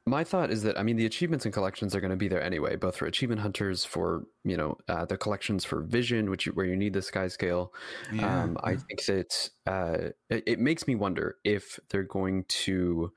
My 0.09 0.23
thought 0.23 0.53
is 0.53 0.63
that 0.63 0.79
I 0.79 0.85
mean 0.85 0.97
the 0.97 1.07
achievements 1.07 1.47
and 1.47 1.53
collections 1.53 1.93
are 1.97 2.01
going 2.01 2.13
to 2.13 2.17
be 2.17 2.29
there 2.29 2.41
anyway, 2.41 2.77
both 2.77 2.97
for 2.97 3.07
achievement 3.07 3.41
hunters, 3.41 3.85
for 3.85 4.25
you 4.45 4.57
know 4.57 4.77
uh, 4.89 5.05
the 5.05 5.17
collections 5.17 5.65
for 5.65 5.81
vision, 5.83 6.31
which 6.31 6.47
you, 6.47 6.53
where 6.53 6.65
you 6.65 6.77
need 6.77 6.93
the 6.93 7.03
sky 7.03 7.27
scale. 7.27 7.73
Yeah, 8.13 8.43
um, 8.45 8.57
I 8.63 8.77
think 8.77 9.05
that 9.07 9.51
uh, 9.67 10.11
it, 10.31 10.45
it 10.47 10.59
makes 10.61 10.87
me 10.87 10.95
wonder 10.95 11.37
if 11.43 11.81
they're 11.91 12.05
going 12.05 12.45
to 12.49 13.13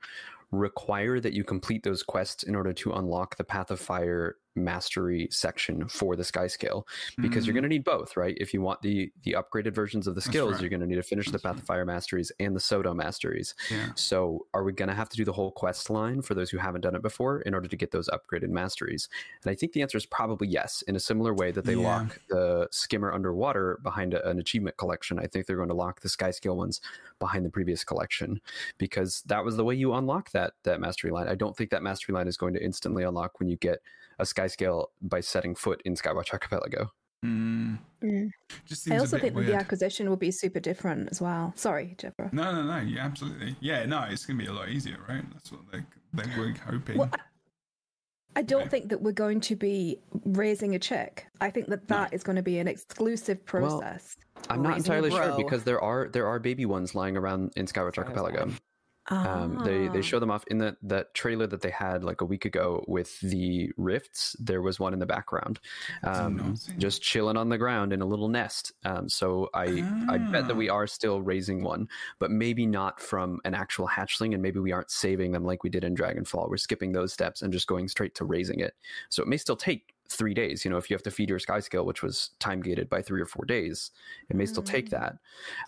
require 0.50 1.20
that 1.20 1.32
you 1.32 1.44
complete 1.44 1.84
those 1.84 2.02
quests 2.02 2.42
in 2.42 2.56
order 2.56 2.72
to 2.72 2.90
unlock 2.90 3.36
the 3.36 3.44
Path 3.44 3.70
of 3.70 3.78
Fire 3.78 4.34
mastery 4.64 5.28
section 5.30 5.88
for 5.88 6.16
the 6.16 6.24
sky 6.24 6.46
scale 6.46 6.86
because 7.20 7.46
you're 7.46 7.52
Mhm. 7.52 7.56
going 7.56 7.62
to 7.64 7.68
need 7.68 7.84
both 7.84 8.16
right 8.16 8.36
if 8.40 8.52
you 8.54 8.60
want 8.60 8.80
the 8.82 9.12
the 9.22 9.32
upgraded 9.32 9.74
versions 9.74 10.06
of 10.06 10.14
the 10.14 10.20
skills 10.20 10.52
right. 10.52 10.60
you're 10.60 10.70
going 10.70 10.80
to 10.80 10.86
need 10.86 10.96
to 10.96 11.02
finish 11.02 11.26
That's 11.26 11.42
the 11.42 11.48
path 11.48 11.54
right. 11.56 11.62
of 11.62 11.66
fire 11.66 11.84
masteries 11.84 12.30
and 12.40 12.54
the 12.54 12.60
soto 12.60 12.94
masteries 12.94 13.54
Yeah. 13.70 13.92
so, 13.94 14.46
are 14.54 14.62
we 14.64 14.72
going 14.72 14.88
to 14.88 14.94
have 14.94 15.08
to 15.10 15.16
do 15.16 15.24
the 15.24 15.32
whole 15.32 15.50
quest 15.52 15.90
line 15.90 16.22
for 16.22 16.34
those 16.34 16.50
who 16.50 16.58
haven't 16.58 16.82
done 16.82 16.94
it 16.94 17.02
before 17.02 17.40
in 17.42 17.54
order 17.54 17.68
to 17.68 17.76
get 17.76 17.90
those 17.90 18.08
upgraded 18.08 18.48
masteries? 18.50 19.08
And 19.42 19.50
I 19.50 19.54
think 19.54 19.72
the 19.72 19.82
answer 19.82 19.98
is 19.98 20.06
probably 20.06 20.48
yes. 20.48 20.82
In 20.82 20.96
a 20.96 21.00
similar 21.00 21.34
way 21.34 21.50
that 21.52 21.64
they 21.64 21.74
Yeah. 21.74 21.86
lock 21.88 22.18
the 22.28 22.68
skimmer 22.70 23.12
underwater 23.12 23.78
behind 23.82 24.14
a, 24.14 24.28
an 24.28 24.38
achievement 24.38 24.76
collection, 24.76 25.18
I 25.18 25.26
think 25.26 25.46
they're 25.46 25.56
going 25.56 25.68
to 25.68 25.74
lock 25.74 26.00
the 26.00 26.08
sky 26.08 26.30
scale 26.30 26.56
ones 26.56 26.80
behind 27.18 27.44
the 27.44 27.50
previous 27.50 27.84
collection 27.84 28.40
because 28.78 29.22
that 29.26 29.44
was 29.44 29.56
the 29.56 29.64
way 29.64 29.74
you 29.74 29.92
unlock 29.94 30.30
that 30.32 30.54
that 30.64 30.80
mastery 30.80 31.10
line. 31.10 31.28
I 31.28 31.34
don't 31.34 31.56
think 31.56 31.70
that 31.70 31.82
mastery 31.82 32.14
line 32.14 32.28
is 32.28 32.36
going 32.36 32.54
to 32.54 32.62
instantly 32.64 33.02
unlock 33.04 33.38
when 33.40 33.48
you 33.48 33.56
get 33.56 33.80
a 34.20 34.24
Skyscale 34.24 34.86
by 35.02 35.20
setting 35.20 35.54
foot 35.54 35.80
in 35.84 35.94
Skywatch 35.94 36.32
Archipelago. 36.32 36.90
Mm. 37.24 37.78
Mm. 38.02 38.30
Just 38.66 38.90
I 38.90 38.96
also 38.98 39.16
a 39.16 39.18
bit 39.18 39.22
think 39.22 39.34
that 39.34 39.40
weird. 39.40 39.48
the 39.52 39.54
acquisition 39.54 40.08
will 40.08 40.16
be 40.16 40.30
super 40.30 40.60
different 40.60 41.08
as 41.10 41.20
well. 41.20 41.52
Sorry, 41.56 41.94
Jebro. 41.98 42.32
No, 42.32 42.52
no, 42.52 42.62
no. 42.62 42.78
Yeah, 42.78 43.04
absolutely. 43.04 43.56
Yeah, 43.60 43.84
no, 43.86 44.04
it's 44.08 44.24
gonna 44.24 44.38
be 44.38 44.46
a 44.46 44.52
lot 44.52 44.68
easier, 44.70 44.96
right? 45.08 45.24
That's 45.32 45.52
what 45.52 45.60
they 45.72 45.80
they 46.14 46.38
were 46.38 46.54
hoping. 46.66 46.98
Well, 46.98 47.10
I 48.36 48.42
don't 48.42 48.62
Okay. 48.62 48.70
think 48.70 48.88
that 48.90 49.02
we're 49.02 49.12
going 49.12 49.40
to 49.40 49.56
be 49.56 49.98
raising 50.24 50.74
a 50.76 50.78
check. 50.78 51.26
I 51.40 51.50
think 51.50 51.66
that 51.68 51.88
that 51.88 52.14
is 52.14 52.22
going 52.22 52.36
to 52.36 52.42
be 52.42 52.58
an 52.58 52.68
exclusive 52.68 53.38
Well, 53.52 53.80
process. 53.80 54.16
I'm 54.48 54.62
not 54.62 54.76
entirely 54.78 55.10
sure 55.10 55.36
because 55.36 55.64
there 55.64 55.80
are 55.80 56.08
there 56.08 56.26
are 56.26 56.38
baby 56.38 56.64
ones 56.64 56.94
lying 56.94 57.16
around 57.16 57.52
in 57.56 57.66
Skywatch 57.66 57.96
Sorry, 57.96 58.06
I 58.06 58.10
Archipelago. 58.10 58.52
Um, 59.10 59.62
they 59.64 59.88
Ah. 59.88 59.92
they 59.92 60.02
show 60.02 60.18
them 60.18 60.30
off 60.30 60.44
in 60.46 60.58
the 60.58 60.76
that 60.82 61.12
trailer 61.14 61.46
that 61.48 61.60
they 61.60 61.70
had 61.70 62.04
like 62.04 62.20
a 62.20 62.24
week 62.24 62.44
ago 62.44 62.84
with 62.86 63.18
the 63.20 63.70
rifts. 63.76 64.36
There 64.38 64.62
was 64.62 64.78
one 64.78 64.92
in 64.92 64.98
the 65.00 65.06
background, 65.06 65.58
um, 66.04 66.36
that. 66.66 66.78
just 66.78 67.02
chilling 67.02 67.36
on 67.36 67.48
the 67.48 67.58
ground 67.58 67.92
in 67.92 68.00
a 68.02 68.06
little 68.06 68.28
nest. 68.28 68.72
Um, 68.84 69.08
so 69.08 69.50
I 69.54 69.64
I 70.08 70.18
bet 70.18 70.46
that 70.48 70.54
Ah. 70.54 70.56
we 70.56 70.68
are 70.68 70.86
still 70.86 71.20
raising 71.22 71.62
one, 71.62 71.88
but 72.18 72.30
maybe 72.30 72.66
not 72.66 73.00
from 73.00 73.40
an 73.44 73.54
actual 73.54 73.88
hatchling, 73.88 74.32
and 74.32 74.42
maybe 74.42 74.60
we 74.60 74.72
aren't 74.72 74.90
saving 74.90 75.32
them 75.32 75.44
like 75.44 75.64
we 75.64 75.70
did 75.70 75.84
in 75.84 75.94
Dragonfall. 75.94 76.48
We're 76.48 76.56
skipping 76.56 76.92
those 76.92 77.12
steps 77.12 77.42
and 77.42 77.52
just 77.52 77.66
going 77.66 77.88
straight 77.88 78.14
to 78.16 78.24
raising 78.24 78.60
it. 78.60 78.74
So 79.08 79.22
it 79.22 79.28
may 79.28 79.36
still 79.36 79.56
take 79.56 79.94
three 80.10 80.34
days. 80.34 80.64
You 80.64 80.70
know, 80.70 80.76
if 80.76 80.90
you 80.90 80.94
have 80.94 81.02
to 81.04 81.10
feed 81.10 81.28
your 81.30 81.38
sky 81.38 81.60
scale, 81.60 81.86
which 81.86 82.02
was 82.02 82.30
time 82.40 82.60
gated 82.60 82.88
by 82.88 83.00
three 83.00 83.20
or 83.20 83.26
four 83.26 83.44
days, 83.44 83.92
it 84.28 84.36
may 84.36 84.44
still 84.44 84.62
take 84.62 84.86
Mm. 84.86 84.90
that. 84.90 85.18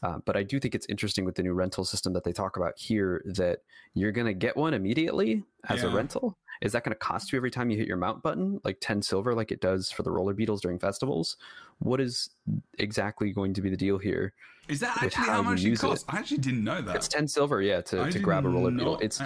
Uh, 0.02 0.18
but 0.24 0.37
I 0.37 0.42
do 0.42 0.59
think 0.59 0.74
it's 0.74 0.87
interesting 0.88 1.24
with 1.24 1.37
the 1.37 1.42
new 1.42 1.52
rental 1.55 1.85
system 1.85 2.12
that 2.14 2.24
they 2.24 2.33
talk 2.33 2.57
about 2.57 2.76
here 2.76 3.22
that 3.24 3.61
you're 3.94 4.12
going 4.12 4.26
to 4.26 4.35
get 4.35 4.57
one 4.57 4.74
immediately 4.74 5.44
as 5.68 5.83
a 5.85 5.88
rental. 5.88 6.37
Is 6.61 6.72
that 6.72 6.85
going 6.85 6.92
to 6.92 6.98
cost 6.98 7.33
you 7.33 7.37
every 7.37 7.50
time 7.50 7.70
you 7.70 7.76
hit 7.78 7.88
your 7.88 7.96
mount 7.96 8.22
button, 8.22 8.61
like 8.64 8.78
10 8.81 9.02
silver, 9.02 9.35
like 9.35 9.50
it 9.50 9.61
does 9.61 9.90
for 9.90 10.02
the 10.02 10.11
roller 10.11 10.35
beetles 10.35 10.61
during 10.61 10.78
festivals? 10.78 11.37
What 11.78 12.00
is 12.00 12.31
exactly 12.78 13.33
going 13.33 13.55
to 13.55 13.62
be 13.62 13.70
the 13.70 13.76
deal 13.76 13.98
here? 13.98 14.33
Is 14.68 14.81
that 14.81 14.96
actually 15.03 15.25
how 15.25 15.33
how 15.33 15.42
much 15.42 15.64
it 15.64 15.70
use 15.70 15.83
it. 15.83 15.88
costs? 15.88 16.05
I 16.09 16.18
actually 16.18 16.38
didn't 16.38 16.62
know 16.64 16.81
that. 16.83 16.96
It's 16.96 17.09
10 17.09 17.27
silver, 17.27 17.61
yeah, 17.61 17.81
to, 17.83 18.03
I 18.03 18.11
to 18.11 18.18
grab 18.20 18.44
a 18.44 18.48
roller 18.48 18.70
beetle. 18.70 18.96
It's 19.01 19.20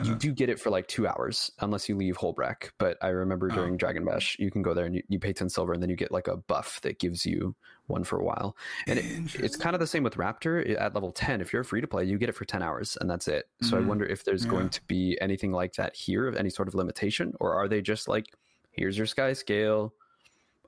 you 0.00 0.14
that. 0.14 0.18
do 0.18 0.32
get 0.32 0.48
it 0.48 0.58
for 0.58 0.70
like 0.70 0.88
two 0.88 1.06
hours 1.06 1.50
unless 1.60 1.88
you 1.88 1.96
leave 1.96 2.16
Holbrak. 2.18 2.70
But 2.78 2.98
I 3.00 3.08
remember 3.08 3.50
Oh. 3.50 3.54
during 3.54 3.76
Dragon 3.76 4.04
Bash, 4.04 4.36
you 4.38 4.50
can 4.50 4.62
go 4.62 4.74
there 4.74 4.86
and 4.86 4.96
you, 4.96 5.02
you 5.08 5.18
pay 5.20 5.32
10 5.32 5.48
silver 5.48 5.72
and 5.72 5.80
then 5.82 5.90
you 5.90 5.96
get 5.96 6.10
like 6.10 6.26
a 6.26 6.36
buff 6.38 6.80
that 6.82 6.98
gives 6.98 7.24
you 7.24 7.54
one 7.86 8.02
for 8.04 8.18
a 8.18 8.24
while. 8.24 8.56
And 8.88 8.98
it, 8.98 9.06
it's 9.34 9.56
kind 9.56 9.74
of 9.76 9.80
the 9.80 9.86
same 9.86 10.02
with 10.02 10.14
Raptor 10.14 10.68
at 10.80 10.94
level 10.94 11.12
10. 11.12 11.40
If 11.40 11.52
you're 11.52 11.64
free 11.64 11.80
to 11.80 11.86
play, 11.88 12.04
you 12.04 12.18
get 12.18 12.28
it 12.28 12.34
for 12.34 12.44
10 12.44 12.62
hours 12.62 12.96
and 13.00 13.08
that's 13.08 13.28
it. 13.28 13.48
So 13.62 13.76
I 13.76 13.80
Mhm. 13.80 13.86
wonder 13.86 14.04
if 14.04 14.24
there's 14.24 14.44
Yeah. 14.44 14.46
going 14.46 14.70
to 14.70 14.80
be 14.88 15.16
anything 15.20 15.52
like 15.52 15.74
that 15.74 15.94
here, 15.96 16.26
of 16.26 16.34
any 16.36 16.50
sort 16.50 16.66
of 16.68 16.74
limitation, 16.74 17.32
or 17.40 17.54
are 17.54 17.68
they 17.68 17.80
just 17.80 18.08
like, 18.08 18.26
here's 18.72 18.96
your 18.96 19.06
sky 19.06 19.32
scale, 19.34 19.94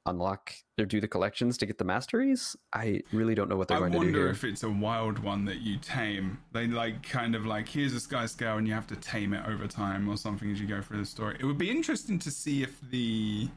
unlock 0.06 0.52
or 0.78 0.84
do 0.84 1.00
the 1.00 1.08
collections 1.08 1.56
to 1.58 1.66
get 1.66 1.78
the 1.78 1.84
masteries? 1.84 2.56
I 2.72 3.02
really 3.12 3.34
don't 3.34 3.48
know 3.48 3.56
what 3.56 3.68
they're 3.68 3.76
I 3.76 3.80
going 3.80 3.92
to 3.92 3.98
do 3.98 4.04
I 4.04 4.06
wonder 4.06 4.28
if 4.28 4.44
it's 4.44 4.62
a 4.62 4.70
wild 4.70 5.18
one 5.18 5.44
that 5.46 5.60
you 5.60 5.78
tame. 5.78 6.38
They 6.52 6.66
like 6.66 7.02
kind 7.02 7.34
of 7.34 7.46
like 7.46 7.68
here's 7.68 7.94
a 7.94 8.00
sky 8.00 8.26
scale 8.26 8.56
and 8.58 8.66
you 8.66 8.74
have 8.74 8.86
to 8.88 8.96
tame 8.96 9.32
it 9.34 9.46
over 9.46 9.66
time 9.66 10.08
or 10.08 10.16
something 10.16 10.50
as 10.50 10.60
you 10.60 10.66
go 10.66 10.80
through 10.82 10.98
the 10.98 11.06
story. 11.06 11.36
It 11.38 11.44
would 11.44 11.58
be 11.58 11.70
interesting 11.70 12.18
to 12.20 12.30
see 12.30 12.62
if 12.62 12.80
the 12.90 13.48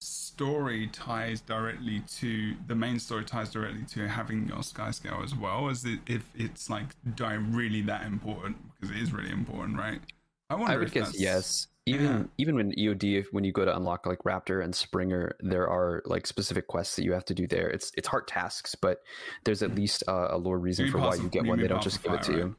story 0.00 0.88
ties 0.92 1.40
directly 1.42 2.02
to 2.08 2.54
the 2.66 2.74
main 2.74 2.98
story 2.98 3.24
ties 3.24 3.50
directly 3.50 3.84
to 3.84 4.08
having 4.08 4.48
your 4.48 4.62
sky 4.62 4.90
scale 4.90 5.20
as 5.22 5.34
well 5.34 5.68
as 5.68 5.84
it, 5.84 5.98
if 6.06 6.24
it's 6.34 6.70
like 6.70 6.86
really 7.18 7.82
that 7.82 8.06
important 8.06 8.56
because 8.74 8.94
it 8.94 9.02
is 9.02 9.12
really 9.12 9.30
important, 9.30 9.76
right? 9.76 10.00
I 10.48 10.54
wonder 10.54 10.72
I 10.72 10.76
would 10.78 10.88
if 10.88 10.94
guess 10.94 11.06
that's- 11.08 11.20
yes. 11.20 11.66
Even 11.86 12.06
yeah. 12.06 12.22
even 12.38 12.54
when 12.56 12.72
EOD, 12.72 13.24
when 13.32 13.42
you 13.42 13.52
go 13.52 13.64
to 13.64 13.74
unlock 13.74 14.04
like 14.06 14.18
Raptor 14.20 14.62
and 14.62 14.74
Springer, 14.74 15.34
there 15.40 15.68
are 15.68 16.02
like 16.04 16.26
specific 16.26 16.66
quests 16.66 16.96
that 16.96 17.04
you 17.04 17.12
have 17.12 17.24
to 17.24 17.34
do 17.34 17.46
there. 17.46 17.68
It's 17.70 17.90
it's 17.96 18.06
hard 18.06 18.28
tasks, 18.28 18.74
but 18.74 18.98
there's 19.44 19.62
at 19.62 19.74
least 19.74 20.04
uh, 20.06 20.28
a 20.30 20.36
lore 20.38 20.58
reason 20.58 20.84
mean 20.84 20.92
for 20.92 20.98
why 20.98 21.14
you 21.14 21.28
get 21.28 21.44
you 21.44 21.48
one. 21.48 21.58
They 21.60 21.68
don't 21.68 21.82
just 21.82 22.02
give 22.02 22.12
it 22.12 22.22
to 22.24 22.32
Fire, 22.32 22.38
you. 22.38 22.56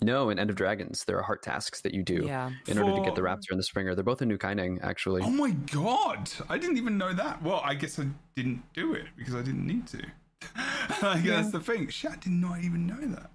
No, 0.00 0.30
in 0.30 0.38
End 0.38 0.48
of 0.50 0.56
Dragons, 0.56 1.04
there 1.06 1.18
are 1.18 1.22
heart 1.22 1.42
tasks 1.42 1.82
that 1.82 1.92
you 1.94 2.02
do 2.02 2.24
Yeah. 2.24 2.50
in 2.66 2.78
order 2.78 2.96
to 2.96 3.04
get 3.04 3.14
the 3.14 3.20
Raptor 3.20 3.50
and 3.50 3.58
the 3.58 3.62
Springer. 3.64 3.94
They're 3.94 4.02
both 4.02 4.22
in 4.22 4.28
New 4.28 4.38
Kaineng, 4.38 4.78
actually. 4.82 5.22
Oh 5.22 5.30
my 5.30 5.50
god! 5.50 6.30
I 6.48 6.56
didn't 6.58 6.76
even 6.78 6.96
know 6.98 7.12
that. 7.12 7.42
Well, 7.42 7.60
I 7.64 7.74
guess 7.74 7.98
I 7.98 8.06
didn't 8.36 8.62
do 8.74 8.94
it 8.94 9.06
because 9.16 9.34
I 9.34 9.42
didn't 9.42 9.66
need 9.66 9.86
to. 9.88 10.02
I 10.56 11.16
guess 11.16 11.24
Yeah. 11.24 11.36
that's 11.36 11.50
the 11.52 11.60
thing. 11.60 11.88
Shit, 11.88 12.12
I 12.12 12.16
did 12.16 12.32
not 12.32 12.60
even 12.60 12.86
know 12.86 13.00
that. 13.00 13.30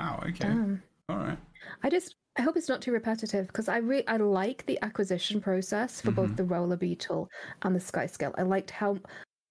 Wow. 0.00 0.20
Okay. 0.28 0.44
Damn. 0.48 0.82
All 1.08 1.16
right. 1.16 1.38
I 1.82 1.90
just 1.90 2.14
I 2.40 2.42
hope 2.42 2.56
it's 2.56 2.70
not 2.70 2.80
too 2.80 2.92
repetitive 2.92 3.48
because 3.48 3.68
I 3.68 3.76
re- 3.76 4.02
I 4.08 4.16
like 4.16 4.64
the 4.64 4.78
acquisition 4.80 5.42
process 5.42 6.00
for 6.00 6.06
Mm-hmm. 6.10 6.14
both 6.22 6.36
the 6.36 6.44
roller 6.44 6.76
beetle 6.76 7.28
and 7.60 7.76
the 7.76 7.80
sky 7.80 8.06
scale. 8.06 8.34
I 8.38 8.42
liked 8.44 8.70
how 8.70 8.96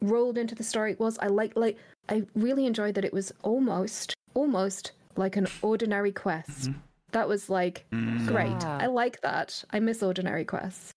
rolled 0.01 0.39
into 0.39 0.55
the 0.55 0.63
story 0.63 0.93
it 0.93 0.99
was. 0.99 1.19
I 1.19 1.27
like 1.27 1.55
like 1.55 1.77
I 2.09 2.23
really 2.33 2.65
enjoyed 2.65 2.95
that 2.95 3.05
it 3.05 3.13
was 3.13 3.31
almost 3.43 4.15
almost 4.33 4.93
like 5.17 5.35
an 5.35 5.45
ordinary 5.61 6.11
quest. 6.11 6.61
Mm-hmm. 6.71 6.79
That 7.11 7.27
was 7.27 7.47
like 7.47 7.85
Mm, 7.91 8.25
great. 8.27 8.59
Yeah. 8.63 8.79
I 8.81 8.87
like 8.87 9.21
that. 9.21 9.63
I 9.69 9.79
miss 9.79 10.01
ordinary 10.01 10.43
quests. 10.45 10.91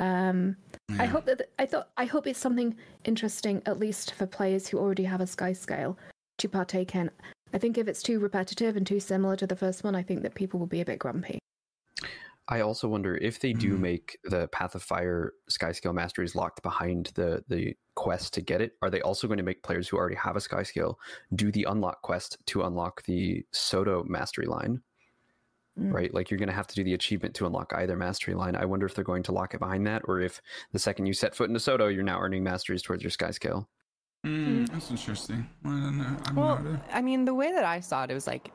Um, 0.00 0.56
I 0.98 1.04
hope 1.06 1.26
that 1.26 1.48
I 1.60 1.66
thought 1.66 1.90
I 1.96 2.06
hope 2.06 2.26
it's 2.26 2.40
something 2.40 2.74
interesting 3.04 3.62
at 3.66 3.78
least 3.78 4.14
for 4.14 4.26
players 4.26 4.66
who 4.66 4.78
already 4.78 5.04
have 5.04 5.20
a 5.20 5.28
sky 5.28 5.52
scale 5.52 5.96
to 6.38 6.48
partake 6.48 6.96
in. 6.96 7.08
I 7.52 7.58
think 7.58 7.76
if 7.78 7.88
it's 7.88 8.02
too 8.02 8.18
repetitive 8.20 8.76
and 8.76 8.86
too 8.86 9.00
similar 9.00 9.36
to 9.36 9.46
the 9.46 9.56
first 9.56 9.82
one, 9.84 9.94
I 9.94 10.02
think 10.02 10.22
that 10.22 10.34
people 10.34 10.60
will 10.60 10.66
be 10.66 10.80
a 10.80 10.84
bit 10.84 10.98
grumpy. 10.98 11.38
I 12.48 12.60
also 12.60 12.86
wonder 12.86 13.16
if 13.16 13.40
they 13.40 13.52
do 13.52 13.76
Mhm. 13.76 13.80
make 13.80 14.18
the 14.22 14.46
Path 14.48 14.76
of 14.76 14.82
Fire 14.82 15.32
Sky 15.48 15.72
Scale 15.72 15.92
Masteries 15.92 16.36
locked 16.36 16.62
behind 16.62 17.06
the 17.16 17.44
the 17.48 17.76
quest 17.96 18.34
to 18.34 18.40
get 18.42 18.60
it. 18.60 18.76
Are 18.82 18.90
they 18.90 19.00
also 19.00 19.26
going 19.26 19.38
to 19.38 19.42
make 19.42 19.62
players 19.64 19.88
who 19.88 19.96
already 19.96 20.14
have 20.16 20.36
a 20.36 20.40
Sky 20.40 20.62
Scale 20.62 21.00
do 21.34 21.50
the 21.50 21.64
unlock 21.64 22.02
quest 22.02 22.38
to 22.46 22.62
unlock 22.62 23.02
the 23.04 23.44
Soto 23.52 24.04
Mastery 24.04 24.46
line? 24.46 24.82
Mm. 25.78 25.92
Right, 25.92 26.12
like 26.14 26.30
you're 26.30 26.38
going 26.38 26.48
to 26.48 26.54
have 26.54 26.66
to 26.68 26.74
do 26.74 26.84
the 26.84 26.94
achievement 26.94 27.34
to 27.36 27.46
unlock 27.46 27.72
either 27.74 27.96
mastery 27.96 28.34
line. 28.34 28.56
I 28.56 28.64
wonder 28.64 28.86
if 28.86 28.94
they're 28.94 29.04
going 29.04 29.22
to 29.24 29.32
lock 29.32 29.52
it 29.54 29.60
behind 29.60 29.86
that, 29.86 30.02
or 30.06 30.20
if 30.20 30.40
the 30.72 30.78
second 30.78 31.06
you 31.06 31.12
set 31.12 31.34
foot 31.34 31.48
into 31.50 31.60
Soto, 31.60 31.88
you're 31.88 32.02
now 32.02 32.18
earning 32.18 32.42
masteries 32.42 32.82
towards 32.82 33.02
your 33.02 33.10
Sky 33.10 33.30
Scale. 33.30 33.68
Mm, 34.26 34.70
that's 34.70 34.90
interesting. 34.90 35.46
I 35.64 35.68
don't 35.68 35.98
know. 35.98 36.04
I 36.04 36.28
have 36.28 36.36
Well, 36.36 36.56
no 36.56 36.68
idea. 36.70 36.82
I 36.92 37.02
mean, 37.02 37.24
the 37.24 37.34
way 37.34 37.52
that 37.52 37.64
I 37.64 37.80
saw 37.80 38.04
it, 38.04 38.10
it 38.10 38.14
was 38.14 38.26
like 38.26 38.52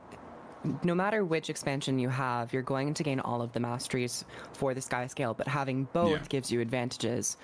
no 0.83 0.93
matter 0.93 1.23
which 1.25 1.49
expansion 1.49 1.97
you 1.97 2.09
have, 2.09 2.53
you're 2.53 2.61
going 2.61 2.93
to 2.93 3.03
gain 3.03 3.19
all 3.19 3.41
of 3.41 3.51
the 3.53 3.59
masteries 3.59 4.23
for 4.53 4.73
the 4.73 4.81
sky 4.81 5.07
scale, 5.07 5.33
but 5.33 5.47
having 5.47 5.85
both 5.85 6.11
Yeah. 6.11 6.27
gives 6.29 6.51
you 6.51 6.61
advantages. 6.61 7.35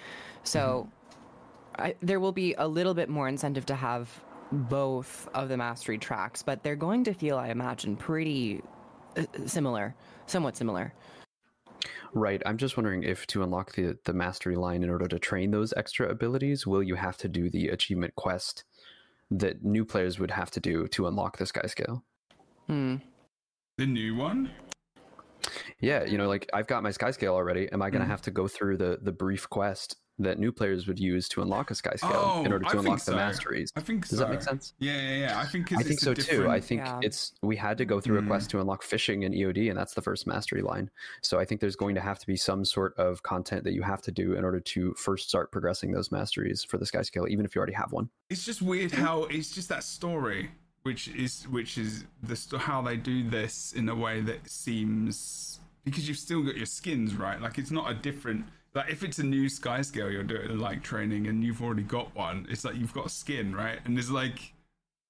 So 0.43 0.89
I, 1.79 1.95
there 2.01 2.19
will 2.19 2.31
be 2.31 2.53
a 2.57 2.67
little 2.67 2.93
bit 2.93 3.09
more 3.09 3.27
incentive 3.27 3.65
to 3.67 3.75
have 3.75 4.23
both 4.51 5.27
of 5.33 5.49
the 5.49 5.57
mastery 5.57 5.97
tracks, 5.97 6.43
but 6.43 6.63
they're 6.63 6.75
going 6.75 7.03
to 7.05 7.13
feel, 7.13 7.37
I 7.37 7.49
imagine, 7.49 7.97
pretty 7.97 8.61
uh, 9.17 9.23
similar, 9.45 9.95
somewhat 10.27 10.55
similar. 10.57 10.93
Right. 12.13 12.41
I'm 12.45 12.57
just 12.57 12.77
wondering 12.77 13.03
if 13.03 13.27
to 13.27 13.43
unlock 13.43 13.73
the 13.73 13.97
the 14.05 14.13
mastery 14.13 14.55
line 14.55 14.83
in 14.83 14.89
order 14.89 15.07
to 15.07 15.19
train 15.19 15.51
those 15.51 15.73
extra 15.75 16.09
abilities, 16.09 16.65
will 16.65 16.83
you 16.83 16.95
have 16.95 17.17
to 17.17 17.27
do 17.27 17.49
the 17.49 17.69
achievement 17.69 18.15
quest 18.15 18.63
that 19.29 19.63
new 19.63 19.83
players 19.85 20.17
would 20.19 20.31
have 20.31 20.49
to 20.51 20.59
do 20.59 20.87
to 20.89 21.07
unlock 21.07 21.37
the 21.37 21.45
Sky 21.45 21.65
Scale? 21.67 22.03
Hmm. 22.67 22.95
The 23.77 23.85
new 23.85 24.15
one. 24.15 24.51
Yeah, 25.79 26.03
you 26.05 26.17
know, 26.17 26.27
like 26.27 26.49
I've 26.53 26.67
got 26.67 26.81
my 26.83 26.91
Sky 26.91 27.11
Scale 27.11 27.33
already. 27.33 27.71
Am 27.71 27.81
I 27.81 27.89
going 27.89 28.01
to 28.01 28.07
Mhm. 28.07 28.11
have 28.11 28.21
to 28.23 28.31
go 28.31 28.47
through 28.47 28.77
the 28.77 28.99
the 29.01 29.11
brief 29.11 29.49
quest 29.49 29.97
that 30.19 30.39
new 30.39 30.51
players 30.51 30.87
would 30.87 30.99
use 30.99 31.29
to 31.29 31.41
unlock 31.43 31.69
a 31.69 31.75
sky 31.75 31.93
scale 31.95 32.09
in 32.43 32.47
Oh, 32.47 32.53
order 32.53 32.59
to 32.59 32.69
think 32.71 32.79
unlock 32.85 32.99
so. 32.99 33.11
the 33.11 33.17
masteries. 33.17 33.71
I 33.75 33.81
think 33.81 34.05
so. 34.05 34.09
Does 34.09 34.19
so. 34.19 34.25
that 34.25 34.31
make 34.31 34.41
sense? 34.41 34.73
Yeah, 34.79 34.99
yeah, 34.99 35.17
yeah. 35.17 35.39
I 35.39 35.45
think 35.45 35.67
'cause 35.69 35.77
I 35.77 35.83
think 35.83 35.93
it's 35.93 36.01
a 36.01 36.05
so 36.05 36.13
too. 36.15 36.49
I 36.49 36.59
think 36.59 36.81
Yeah. 36.81 36.99
it's 37.03 37.33
we 37.43 37.55
had 37.55 37.77
to 37.77 37.85
go 37.85 37.99
through 38.01 38.17
a 38.17 38.21
Mm. 38.23 38.27
quest 38.27 38.49
to 38.51 38.59
unlock 38.59 38.81
fishing 38.81 39.23
in 39.23 39.33
EOD, 39.33 39.69
and 39.69 39.77
that's 39.77 39.93
the 39.93 40.01
first 40.01 40.25
mastery 40.25 40.61
line. 40.63 40.89
So 41.21 41.37
I 41.39 41.45
think 41.45 41.61
there's 41.61 41.75
going 41.75 41.93
to 41.95 42.01
have 42.01 42.17
to 42.19 42.25
be 42.27 42.35
some 42.35 42.65
sort 42.65 42.95
of 42.97 43.21
content 43.21 43.63
that 43.65 43.73
you 43.73 43.83
have 43.83 44.01
to 44.03 44.11
do 44.11 44.33
in 44.33 44.43
order 44.43 44.59
to 44.59 44.93
first 44.95 45.29
start 45.29 45.51
progressing 45.51 45.91
those 45.91 46.11
masteries 46.11 46.63
for 46.63 46.77
the 46.79 46.85
sky 46.87 47.03
scale, 47.03 47.27
even 47.27 47.45
if 47.45 47.53
you 47.53 47.59
already 47.59 47.73
have 47.73 47.91
one. 47.91 48.09
It's 48.29 48.43
just 48.43 48.61
weird 48.63 48.91
how 48.93 49.25
it's 49.25 49.51
just 49.53 49.69
that 49.69 49.83
story, 49.83 50.49
which 50.81 51.09
is 51.09 51.47
which 51.47 51.77
is 51.77 52.05
the 52.23 52.57
how 52.57 52.81
they 52.81 52.97
do 52.97 53.29
this 53.29 53.71
in 53.73 53.87
a 53.87 53.95
way 53.95 54.21
that 54.21 54.49
seems 54.49 55.59
because 55.85 56.07
you've 56.07 56.17
still 56.17 56.41
got 56.43 56.57
your 56.57 56.65
skins 56.65 57.15
right. 57.15 57.39
Like 57.39 57.57
it's 57.59 57.71
not 57.71 57.89
a 57.91 57.93
different. 57.93 58.45
Like 58.77 58.91
if 58.91 59.03
it's 59.03 59.17
a 59.19 59.23
new 59.23 59.49
sky 59.49 59.81
scale 59.81 60.09
you're 60.11 60.23
doing 60.23 60.59
like 60.59 60.83
training 60.83 61.25
and 61.27 61.43
you've 61.43 61.61
already 61.63 61.83
got 61.83 62.15
one, 62.15 62.45
it's 62.49 62.63
like 62.63 62.75
you've 62.75 62.93
got 62.93 63.09
skin 63.11 63.55
right, 63.55 63.79
and 63.85 63.97
it's 63.97 64.09
like 64.11 64.53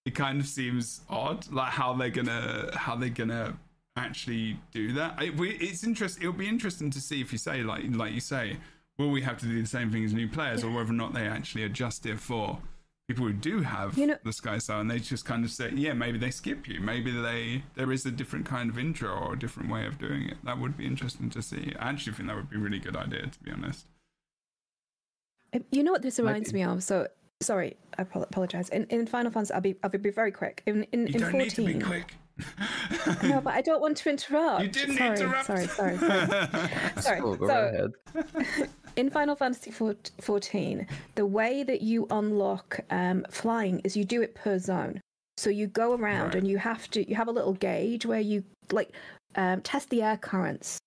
it 0.06 0.16
kind 0.16 0.40
of 0.40 0.48
seems 0.48 1.02
odd, 1.10 1.52
like 1.52 1.72
how 1.74 1.94
they're 1.94 2.10
gonna 2.10 2.72
how 2.76 2.96
they're 2.96 3.10
gonna 3.10 3.58
actually 3.98 4.58
do 4.72 4.94
that. 4.94 5.22
It, 5.22 5.36
we- 5.36 5.58
it's 5.58 5.84
interesting. 5.84 6.24
It'll 6.24 6.34
be 6.34 6.48
interesting 6.48 6.90
to 6.92 7.02
see 7.02 7.20
if 7.20 7.32
you 7.34 7.38
say 7.38 7.62
like 7.62 7.84
like 7.90 8.14
you 8.14 8.22
say, 8.22 8.58
will 8.98 9.12
we 9.12 9.22
have 9.24 9.38
to 9.40 9.46
do 9.46 9.62
the 9.62 9.68
same 9.68 9.92
thing 9.92 10.06
as 10.06 10.14
new 10.14 10.30
players, 10.30 10.64
or 10.64 10.72
whether 10.72 10.92
or 10.92 10.94
not 10.94 11.14
they 11.14 11.28
actually 11.28 11.64
adjust 11.64 12.06
it 12.06 12.20
for 12.20 12.60
people 13.08 13.26
who 13.26 13.34
do 13.34 13.62
have 13.62 13.98
You 13.98 14.08
know- 14.08 14.18
the 14.24 14.34
sky 14.34 14.58
scale 14.58 14.82
and 14.82 14.92
they 14.92 15.00
just 15.00 15.26
kind 15.26 15.46
of 15.46 15.52
say, 15.52 15.72
yeah, 15.74 15.94
maybe 15.94 16.18
they 16.18 16.30
skip 16.32 16.68
you, 16.68 16.80
maybe 16.82 17.12
they 17.12 17.64
there 17.76 17.92
is 17.92 18.06
a 18.06 18.12
different 18.12 18.46
kind 18.46 18.70
of 18.70 18.78
intro 18.78 19.10
or 19.10 19.34
a 19.34 19.40
different 19.40 19.70
way 19.72 19.86
of 19.86 19.98
doing 19.98 20.24
it. 20.24 20.38
That 20.44 20.60
would 20.60 20.78
be 20.78 20.86
interesting 20.86 21.30
to 21.32 21.42
see. 21.42 21.74
I 21.80 21.90
actually 21.90 22.14
think 22.14 22.28
that 22.28 22.36
would 22.36 22.50
be 22.50 22.58
a 22.58 22.60
really 22.60 22.80
good 22.80 22.96
idea, 22.98 23.28
to 23.28 23.40
be 23.44 23.52
honest. 23.52 23.86
Uh, 25.54 25.60
You 25.72 25.84
know 25.84 25.92
what 25.94 26.02
this 26.02 26.20
reminds 26.20 26.52
be. 26.52 26.60
me 26.60 26.64
of? 26.66 26.84
So 26.84 27.08
sorry, 27.42 27.78
I 27.98 28.02
apologize. 28.02 28.68
In 28.70 28.84
in 28.86 29.08
Final 29.08 29.32
Fantasy, 29.32 29.54
I'll 29.54 29.62
be 29.62 29.76
I'll 29.84 29.90
be 29.90 30.10
very 30.10 30.32
quick. 30.34 30.64
In 30.66 30.84
in, 30.92 31.08
You 31.08 31.14
in 31.14 31.20
don't 31.22 31.32
fourteen. 31.32 31.66
need 31.66 31.80
to 31.80 31.80
be 31.80 31.80
quick. 31.80 32.16
No, 33.24 33.40
but 33.46 33.54
I 33.54 33.62
don't 33.62 33.80
want 33.82 33.98
to 33.98 34.10
interrupt. 34.10 34.64
you 34.64 34.70
didn't 34.70 34.98
sorry, 34.98 35.20
interrupt. 35.20 35.46
Sorry, 35.48 35.68
sorry, 35.68 35.98
sorry. 35.98 37.02
sorry. 37.02 37.20
Go 37.22 37.48
so, 37.48 37.92
ahead. 38.14 38.70
in 38.98 39.10
Final 39.12 39.36
Fantasy 39.36 39.72
14, 39.72 40.88
the 41.16 41.26
way 41.26 41.64
that 41.64 41.82
you 41.82 42.08
unlock 42.10 42.80
um, 42.90 43.26
flying 43.30 43.80
is 43.82 43.96
you 43.96 44.04
do 44.04 44.22
it 44.24 44.34
per 44.36 44.58
zone. 44.58 45.00
So 45.38 45.52
you 45.52 45.68
go 45.68 45.94
around 45.94 46.26
Right. 46.30 46.36
and 46.36 46.48
you 46.48 46.58
have 46.58 46.90
to 46.92 47.08
you 47.08 47.16
have 47.16 47.28
a 47.28 47.32
little 47.32 47.54
gauge 47.54 48.06
where 48.08 48.20
you 48.20 48.44
like 48.72 48.92
um, 49.36 49.62
test 49.62 49.90
the 49.92 50.02
air 50.02 50.18
currents, 50.18 50.80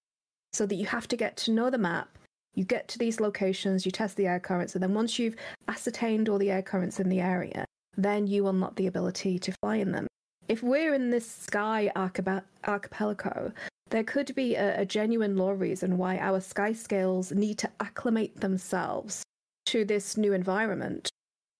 so 0.53 0.67
that 0.67 0.75
you 0.75 0.87
have 0.87 1.07
to 1.09 1.17
get 1.17 1.37
to 1.39 1.53
know 1.53 1.71
the 1.71 1.79
map. 1.79 2.09
You 2.57 2.65
get 2.65 2.89
to 2.89 2.99
these 2.99 3.21
locations, 3.21 3.87
you 3.87 3.93
test 3.93 4.17
the 4.17 4.27
air 4.27 4.41
currents, 4.41 4.75
and 4.75 4.83
then 4.83 4.93
once 4.93 5.21
you've 5.21 5.37
ascertained 5.69 6.29
all 6.29 6.39
the 6.39 6.51
air 6.51 6.63
currents 6.63 6.99
in 6.99 7.09
the 7.09 7.21
area, 7.21 7.65
then 7.97 8.27
you 8.27 8.49
unlock 8.49 8.75
the 8.75 8.89
ability 8.89 9.39
to 9.39 9.53
fly 9.63 9.77
in 9.77 9.93
them. 9.93 10.09
If 10.49 10.65
we're 10.65 10.95
in 10.95 11.11
this 11.11 11.31
sky 11.31 11.93
archipelago, 11.95 13.53
there 13.91 14.05
could 14.05 14.35
be 14.35 14.55
a, 14.55 14.81
a 14.81 14.87
genuine 14.87 15.37
lore 15.37 15.55
reason 15.55 15.99
why 15.99 16.17
our 16.19 16.41
sky 16.41 16.73
scales 16.73 17.33
need 17.33 17.59
to 17.59 17.71
acclimate 17.81 18.41
themselves 18.41 19.23
to 19.67 19.85
this 19.85 20.17
new 20.17 20.33
environment. 20.33 21.11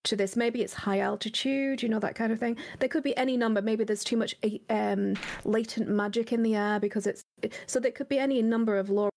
To 0.05 0.17
this, 0.17 0.35
maybe 0.35 0.63
it's 0.63 0.73
high 0.73 1.01
altitude, 1.01 1.83
you 1.83 1.89
know, 1.89 1.99
that 1.99 2.15
kind 2.15 2.33
of 2.33 2.39
thing. 2.39 2.57
There 2.79 2.89
could 2.89 3.03
be 3.03 3.15
any 3.19 3.37
number. 3.37 3.61
Maybe 3.61 3.85
there's 3.85 4.03
too 4.03 4.17
much 4.17 4.35
eh, 4.43 4.59
um, 4.71 5.15
latent 5.45 5.91
magic 5.91 6.33
in 6.33 6.43
the 6.43 6.57
air 6.57 6.81
because 6.81 7.07
it's. 7.07 7.23
So 7.67 7.79
there 7.79 7.91
could 7.91 8.09
be 8.09 8.19
any 8.19 8.41
number 8.41 8.79
of 8.79 8.89
lore 8.89 9.11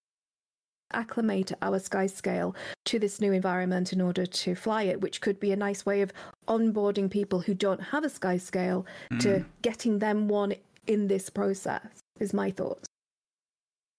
acclimate 0.91 1.51
our 1.61 1.79
sky 1.79 2.05
scale 2.05 2.55
to 2.85 2.99
this 2.99 3.21
new 3.21 3.31
environment 3.31 3.93
in 3.93 4.01
order 4.01 4.25
to 4.25 4.55
fly 4.55 4.83
it, 4.83 4.99
which 5.01 5.21
could 5.21 5.39
be 5.39 5.51
a 5.51 5.55
nice 5.55 5.85
way 5.85 6.01
of 6.01 6.11
onboarding 6.47 7.09
people 7.09 7.39
who 7.39 7.53
don't 7.53 7.81
have 7.81 8.03
a 8.03 8.09
sky 8.09 8.37
scale 8.37 8.85
to 9.19 9.43
getting 9.61 9.99
them 9.99 10.27
one 10.27 10.53
in 10.85 11.07
this 11.07 11.29
process, 11.29 11.87
is 12.19 12.33
my 12.33 12.51
thoughts. 12.51 12.87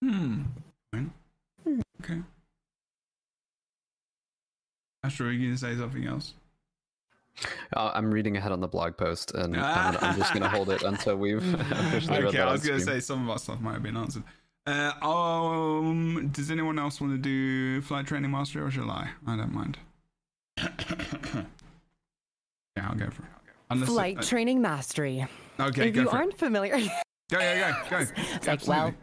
Hmm. 0.03 0.41
Fine. 0.91 1.11
Okay. 2.03 2.21
Astro, 5.03 5.27
are 5.27 5.31
you 5.31 5.39
going 5.39 5.53
to 5.53 5.59
say 5.59 5.75
something 5.75 6.05
else? 6.05 6.33
Uh, 7.75 7.91
I'm 7.93 8.11
reading 8.11 8.37
ahead 8.37 8.51
on 8.51 8.61
the 8.61 8.67
blog 8.67 8.97
post, 8.97 9.33
and 9.35 9.55
I'm, 9.59 9.97
I'm 10.01 10.17
just 10.17 10.33
going 10.33 10.43
to 10.43 10.49
hold 10.49 10.69
it 10.69 10.83
until 10.83 11.17
we've 11.17 11.37
officially 11.71 12.17
read 12.23 12.27
okay, 12.29 12.39
I 12.39 12.51
was 12.51 12.65
going 12.65 12.77
to 12.77 12.81
stream. 12.83 12.97
say 12.97 13.01
some 13.01 13.23
of 13.23 13.29
our 13.29 13.37
stuff 13.37 13.59
might 13.59 13.73
have 13.73 13.83
been 13.83 13.97
answered. 13.97 14.23
Uh, 14.67 14.93
um, 15.01 16.29
does 16.31 16.49
anyone 16.49 16.79
else 16.79 16.99
want 16.99 17.13
to 17.13 17.19
do 17.19 17.81
flight 17.81 18.07
training 18.07 18.31
mastery 18.31 18.63
or 18.63 18.71
shall 18.71 18.89
I? 18.89 19.09
I 19.27 19.37
don't 19.37 19.53
mind. 19.53 19.77
yeah, 20.57 21.43
I'll 22.77 22.95
go 22.95 23.09
for 23.09 23.23
it. 23.23 23.29
Unless 23.69 23.89
Flight 23.89 24.17
uh, 24.19 24.21
training 24.21 24.61
mastery. 24.61 25.27
okay, 25.59 25.89
if 25.89 25.95
go 25.95 26.01
you 26.01 26.09
for 26.09 26.15
aren't 26.15 26.37
familiar, 26.37 26.77
Go, 27.31 27.39
yeah, 27.39 27.83
go, 27.89 27.97
go. 27.97 28.05
it's 28.17 28.47
like, 28.47 28.67
well, 28.67 28.93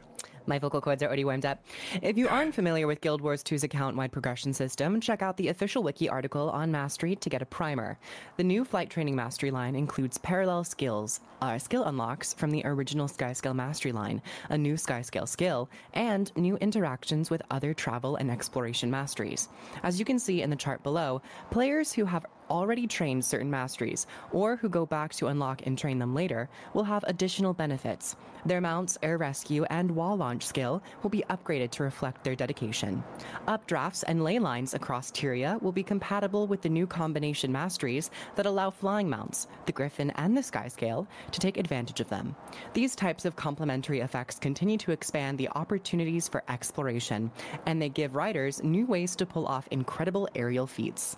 my 0.47 0.59
vocal 0.59 0.81
cords 0.81 1.03
are 1.03 1.07
already 1.07 1.25
warmed 1.25 1.47
up. 1.47 1.63
If 2.01 2.17
you 2.17 2.29
aren't 2.29 2.55
familiar 2.55 2.87
with 2.87 3.01
Guild 3.01 3.21
Wars 3.21 3.43
2's 3.43 3.65
account-wide 3.65 4.13
progression 4.13 4.53
system, 4.53 5.01
check 5.01 5.23
out 5.23 5.37
the 5.37 5.49
official 5.49 5.83
wiki 5.83 6.09
article 6.09 6.51
on 6.51 6.71
Mastery 6.71 7.17
to 7.17 7.31
get 7.31 7.43
a 7.43 7.47
primer. 7.47 7.99
The 8.37 8.45
new 8.45 8.65
flight 8.65 8.91
training 8.91 9.17
mastery 9.17 9.51
line 9.51 9.75
includes 9.75 10.19
parallel 10.19 10.65
skills, 10.65 11.21
uh, 11.41 11.59
skill 11.59 11.85
unlocks 11.85 12.35
from 12.35 12.51
the 12.51 12.63
original 12.65 13.09
Skyscale 13.09 13.55
mastery 13.55 13.93
line, 13.93 14.23
a 14.51 14.59
new 14.59 14.75
Skyscale 14.75 15.29
skill, 15.29 15.69
and 15.95 16.35
new 16.37 16.57
interactions 16.57 17.31
with 17.31 17.43
other 17.51 17.75
travel 17.75 18.17
and 18.17 18.31
exploration 18.31 18.91
masteries. 18.91 19.49
As 19.83 19.99
you 19.99 20.05
can 20.05 20.19
see 20.19 20.43
in 20.43 20.51
the 20.51 20.57
chart 20.57 20.83
below, 20.83 21.23
players 21.51 21.93
who 21.93 22.05
have 22.05 22.27
already 22.53 22.87
trained 22.87 23.25
certain 23.25 23.51
masteries, 23.51 24.07
or 24.31 24.57
who 24.57 24.69
go 24.69 24.85
back 24.85 25.15
to 25.15 25.29
unlock 25.29 25.67
and 25.67 25.79
train 25.79 25.99
them 25.99 26.15
later, 26.15 26.51
will 26.75 26.85
have 26.85 27.03
additional 27.09 27.55
benefits. 27.55 28.15
Their 28.45 28.61
mounts, 28.61 28.99
air 29.03 29.17
rescue, 29.17 29.65
and 29.71 29.91
wall 29.91 30.17
launch 30.17 30.45
skill 30.45 30.83
will 31.03 31.11
be 31.11 31.25
upgraded 31.31 31.71
to 31.73 31.83
reflect 31.83 32.23
their 32.23 32.37
dedication. 32.37 33.03
Updrafts 33.49 34.05
and 34.07 34.23
ley 34.23 34.39
lines 34.39 34.75
across 34.75 35.11
Tyria 35.11 35.61
will 35.63 35.73
be 35.73 35.83
compatible 35.83 36.47
with 36.47 36.61
the 36.61 36.69
new 36.69 36.87
combination 36.87 37.51
masteries 37.51 38.11
that 38.37 38.47
allow 38.47 38.69
flying 38.71 39.09
mounts, 39.09 39.49
the 39.65 39.73
Griffon 39.73 40.11
and 40.17 40.37
the 40.37 40.43
Skyscale, 40.43 41.07
to 41.31 41.41
take 41.41 41.57
advantage 41.57 42.01
of 42.01 42.09
them. 42.11 42.37
These 42.75 42.95
types 42.95 43.25
of 43.25 43.37
complementary 43.37 44.01
effects 44.01 44.39
continue 44.39 44.77
to 44.79 44.93
expand 44.93 45.39
the 45.39 45.49
opportunities 45.55 46.29
for 46.29 46.45
exploration, 46.49 47.31
and 47.65 47.81
they 47.81 47.89
give 47.89 48.15
riders 48.15 48.63
new 48.63 48.85
ways 48.85 49.17
to 49.17 49.25
pull 49.25 49.47
off 49.47 49.67
incredible 49.71 50.29
aerial 50.35 50.67
feats. 50.67 51.17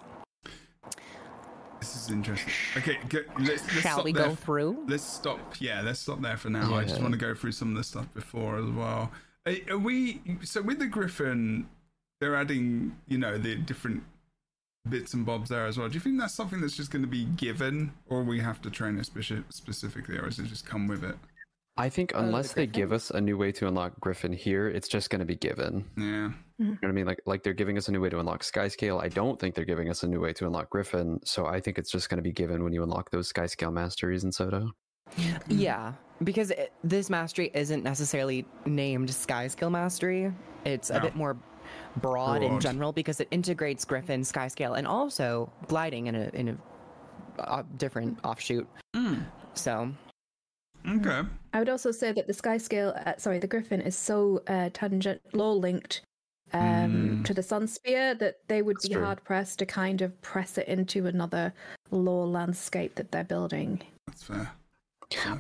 This 1.84 2.04
is 2.04 2.10
interesting. 2.10 2.50
Okay, 2.78 2.98
go, 3.10 3.18
let's, 3.40 3.62
let's 3.62 3.72
Shall 3.80 3.92
stop 3.96 4.04
we 4.06 4.14
there 4.14 4.28
go 4.28 4.34
through? 4.34 4.86
Let's 4.88 5.04
stop. 5.04 5.60
Yeah, 5.60 5.82
let's 5.82 6.00
stop 6.00 6.22
there 6.22 6.38
for 6.38 6.48
now. 6.48 6.74
I 6.74 6.84
just 6.84 6.98
want 6.98 7.12
to 7.12 7.18
go 7.18 7.34
through 7.34 7.52
some 7.52 7.72
of 7.72 7.76
the 7.76 7.84
stuff 7.84 8.06
before 8.14 8.56
as 8.56 8.70
well. 8.70 9.12
Are, 9.44 9.54
are 9.68 9.78
we 9.78 10.22
so 10.42 10.62
with 10.62 10.78
the 10.78 10.86
Griffon? 10.86 11.68
They're 12.22 12.36
adding, 12.36 12.96
you 13.06 13.18
know, 13.18 13.36
the 13.36 13.56
different 13.56 14.02
bits 14.88 15.12
and 15.12 15.26
bobs 15.26 15.50
there 15.50 15.66
as 15.66 15.76
well. 15.76 15.88
Do 15.88 15.94
you 15.94 16.00
think 16.00 16.18
that's 16.18 16.32
something 16.32 16.62
that's 16.62 16.76
just 16.76 16.90
going 16.90 17.02
to 17.02 17.08
be 17.08 17.24
given, 17.24 17.92
or 18.08 18.22
we 18.22 18.40
have 18.40 18.62
to 18.62 18.70
train 18.70 18.98
it 18.98 19.06
speci- 19.06 19.44
specifically, 19.50 20.16
or 20.16 20.22
does 20.22 20.38
it 20.38 20.46
just 20.46 20.64
come 20.64 20.86
with 20.86 21.04
it? 21.04 21.16
I 21.76 21.88
think 21.88 22.12
the 22.12 22.18
unless 22.18 22.52
they 22.52 22.66
give 22.66 22.92
us 22.92 23.10
a 23.10 23.20
new 23.20 23.37
way 23.37 23.50
to 23.52 23.66
unlock 23.66 23.98
Griffon 24.00 24.32
here, 24.32 24.68
it's 24.68 24.87
just 24.87 25.10
going 25.10 25.20
to 25.20 25.24
be 25.24 25.34
given. 25.34 25.84
Yeah. 25.96 26.30
You 26.58 26.66
know 26.66 26.76
what 26.80 26.88
I 26.88 26.92
mean? 26.92 27.06
Like 27.06 27.20
like 27.26 27.42
they're 27.42 27.52
giving 27.52 27.76
us 27.76 27.88
a 27.88 27.92
new 27.92 28.00
way 28.00 28.10
to 28.10 28.20
unlock 28.20 28.42
Skyscale. 28.42 29.02
I 29.02 29.08
don't 29.08 29.40
think 29.40 29.56
they're 29.56 29.64
giving 29.64 29.90
us 29.90 30.04
a 30.04 30.08
new 30.08 30.20
way 30.20 30.32
to 30.34 30.46
unlock 30.46 30.70
Griffon. 30.70 31.18
So 31.24 31.46
I 31.46 31.60
think 31.60 31.78
it's 31.78 31.90
just 31.90 32.08
going 32.08 32.18
to 32.18 32.22
be 32.22 32.32
given 32.32 32.62
when 32.62 32.72
you 32.72 32.82
unlock 32.84 33.10
those 33.10 33.32
Skyscale 33.32 33.72
masteries 33.72 34.22
in 34.22 34.30
Soto. 34.30 34.70
Yeah, 35.48 35.92
because 36.22 36.50
it, 36.50 36.72
this 36.82 37.10
mastery 37.10 37.50
isn't 37.54 37.84
necessarily 37.84 38.46
named 38.66 39.08
Skyscale 39.08 39.70
Mastery. 39.70 40.32
It's 40.64 40.90
a 40.90 41.00
bit 41.00 41.14
more 41.14 41.37
broad, 41.96 42.42
in 42.42 42.58
general 42.60 42.92
because 42.92 43.20
it 43.20 43.28
integrates 43.30 43.84
Griffon, 43.84 44.24
Sky 44.24 44.48
Scale, 44.48 44.74
and 44.74 44.87
also 44.87 45.52
gliding 45.68 46.06
in 46.06 46.14
a 46.14 46.30
in 46.32 46.48
a 46.48 47.42
uh, 47.42 47.62
different 47.76 48.18
offshoot. 48.24 48.66
So 49.54 49.92
Okay. 50.88 51.22
I 51.52 51.58
would 51.58 51.68
also 51.68 51.90
say 51.90 52.12
that 52.12 52.26
the 52.26 52.34
sky 52.34 52.58
scale, 52.58 52.92
uh, 53.06 53.14
sorry, 53.16 53.38
the 53.38 53.46
Griffon 53.46 53.80
is 53.80 53.96
so 53.96 54.42
uh, 54.48 54.70
tangent, 54.72 55.20
low 55.32 55.52
linked 55.52 56.02
um, 56.52 57.20
Mm. 57.20 57.24
to 57.24 57.35
the 57.35 57.40
Sunspear 57.42 58.18
that 58.18 58.37
they 58.48 58.60
would 58.62 58.76
That's 58.76 58.88
be 58.88 58.94
true. 58.94 59.04
hard 59.04 59.24
pressed 59.24 59.58
to 59.60 59.66
kind 59.66 60.02
of 60.02 60.20
press 60.20 60.58
it 60.58 60.68
into 60.68 61.06
another 61.06 61.52
low 61.90 62.24
landscape 62.24 62.94
that 62.96 63.10
they're 63.10 63.24
building. 63.24 63.80
That's 64.06 64.22
fair. 64.24 64.52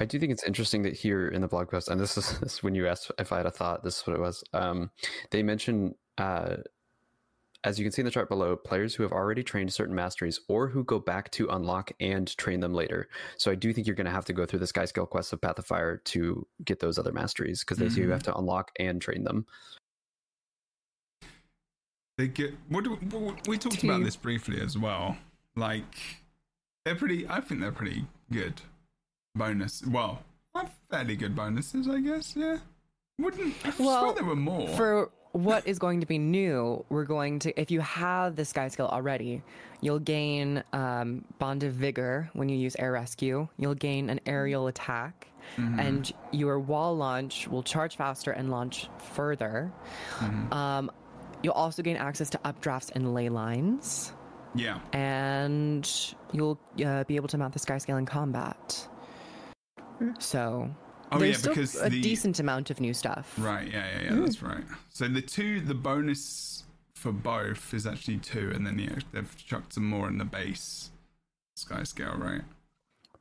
I 0.00 0.04
do 0.04 0.18
think 0.18 0.30
it's 0.32 0.44
interesting 0.44 0.82
that 0.82 0.94
here 0.94 1.28
in 1.28 1.40
the 1.42 1.48
blog 1.48 1.68
post, 1.70 1.88
and 1.88 2.00
this 2.00 2.16
is, 2.16 2.38
this 2.40 2.54
is 2.54 2.62
when 2.62 2.74
you 2.74 2.86
asked 2.88 3.10
if 3.18 3.32
I 3.32 3.38
had 3.38 3.46
a 3.46 3.50
thought, 3.50 3.82
this 3.84 4.00
is 4.00 4.06
what 4.06 4.16
it 4.16 4.20
was. 4.20 4.42
Um, 4.52 4.90
they 5.30 5.42
mention, 5.42 5.94
uh, 6.18 6.56
as 7.64 7.78
you 7.78 7.84
can 7.84 7.92
see 7.92 8.02
in 8.02 8.06
the 8.06 8.10
chart 8.10 8.28
below, 8.28 8.54
players 8.56 8.94
who 8.94 9.02
have 9.02 9.12
already 9.12 9.42
trained 9.42 9.72
certain 9.72 9.94
masteries 9.94 10.40
or 10.48 10.68
who 10.68 10.84
go 10.84 10.98
back 10.98 11.30
to 11.32 11.48
unlock 11.48 11.90
and 11.98 12.36
train 12.36 12.60
them 12.60 12.74
later. 12.74 13.08
So 13.38 13.50
I 13.50 13.54
do 13.54 13.72
think 13.72 13.86
you're 13.86 13.96
going 13.96 14.04
to 14.04 14.12
have 14.12 14.26
to 14.26 14.34
go 14.34 14.44
through 14.44 14.58
the 14.58 14.66
Sky 14.66 14.84
Scale 14.84 15.06
quest 15.06 15.32
of 15.32 15.40
Path 15.40 15.58
of 15.58 15.66
Fire 15.66 15.96
to 15.96 16.46
get 16.64 16.78
those 16.78 16.98
other 16.98 17.12
masteries 17.12 17.60
because 17.60 17.78
they 17.78 17.88
say 17.88 18.02
you 18.02 18.10
have 18.10 18.22
mm-hmm. 18.22 18.32
to 18.32 18.38
unlock 18.38 18.70
and 18.78 19.00
train 19.00 19.24
them. 19.24 19.46
they 22.18 22.28
get. 22.28 22.54
What 22.68 22.84
do 22.84 22.98
we, 23.00 23.32
we 23.48 23.58
talked 23.58 23.82
about 23.82 24.04
this 24.04 24.16
briefly 24.16 24.60
as 24.60 24.76
well. 24.76 25.16
Like 25.56 25.84
they're 26.84 26.96
pretty. 26.96 27.26
I 27.28 27.40
think 27.40 27.60
they're 27.60 27.72
pretty 27.72 28.04
good 28.30 28.60
bonus. 29.34 29.82
Well, 29.86 30.22
are 30.54 30.68
fairly 30.90 31.16
good 31.16 31.34
bonuses, 31.34 31.88
I 31.88 32.00
guess. 32.00 32.34
Yeah. 32.36 32.58
Wouldn't. 33.18 33.54
I 33.64 33.72
Well, 33.78 34.00
swear 34.00 34.12
there 34.14 34.24
were 34.24 34.36
more. 34.36 34.68
For 34.68 35.10
what 35.34 35.66
is 35.66 35.80
going 35.80 35.98
to 36.00 36.06
be 36.06 36.16
new, 36.16 36.84
we're 36.90 37.04
going 37.04 37.40
to, 37.40 37.60
if 37.60 37.68
you 37.68 37.80
have 37.80 38.36
the 38.36 38.42
Skyscale 38.42 38.88
already, 38.88 39.42
you'll 39.80 39.98
gain 39.98 40.62
um, 40.72 41.24
Bond 41.40 41.64
of 41.64 41.72
Vigor 41.72 42.30
when 42.34 42.48
you 42.48 42.56
use 42.56 42.76
Air 42.78 42.92
Rescue. 42.92 43.48
You'll 43.58 43.74
gain 43.74 44.10
an 44.10 44.20
aerial 44.26 44.68
attack, 44.68 45.26
and 45.80 46.12
your 46.30 46.60
wall 46.60 46.96
launch 46.96 47.48
will 47.48 47.64
charge 47.64 47.96
faster 47.96 48.30
and 48.30 48.48
launch 48.48 48.88
further. 49.12 49.72
Um, 50.52 50.88
you'll 51.42 51.52
also 51.54 51.82
gain 51.82 51.96
access 51.96 52.30
to 52.30 52.38
updrafts 52.44 52.92
and 52.94 53.12
ley 53.12 53.28
lines, 53.28 54.12
yeah. 54.54 54.78
and 54.92 56.14
you'll 56.32 56.60
uh, 56.86 57.02
be 57.04 57.16
able 57.16 57.28
to 57.28 57.38
mount 57.38 57.54
the 57.54 57.58
Sky 57.58 57.78
Scale 57.78 57.96
in 57.96 58.06
combat. 58.06 58.86
So, 60.20 60.70
Oh 61.14 61.18
there's 61.18 61.32
yeah, 61.32 61.38
still 61.38 61.54
because 61.54 61.82
a 61.82 61.88
the 61.88 62.00
decent 62.00 62.40
amount 62.40 62.70
of 62.70 62.80
new 62.80 62.94
stuff. 62.94 63.34
right. 63.38 63.70
Yeah, 63.70 63.86
yeah, 63.96 64.14
yeah. 64.14 64.20
That's 64.20 64.42
right. 64.42 64.64
So 64.90 65.08
the 65.08 65.22
two, 65.22 65.60
the 65.60 65.74
bonus 65.74 66.64
for 66.94 67.12
both 67.12 67.74
is 67.74 67.86
actually 67.86 68.18
two, 68.18 68.52
and 68.54 68.66
then 68.66 68.78
yeah, 68.78 68.98
they've 69.12 69.36
chucked 69.36 69.74
some 69.74 69.88
more 69.88 70.08
in 70.08 70.18
the 70.18 70.24
base 70.24 70.90
sky 71.56 71.82
scale, 71.84 72.16
right? 72.18 72.42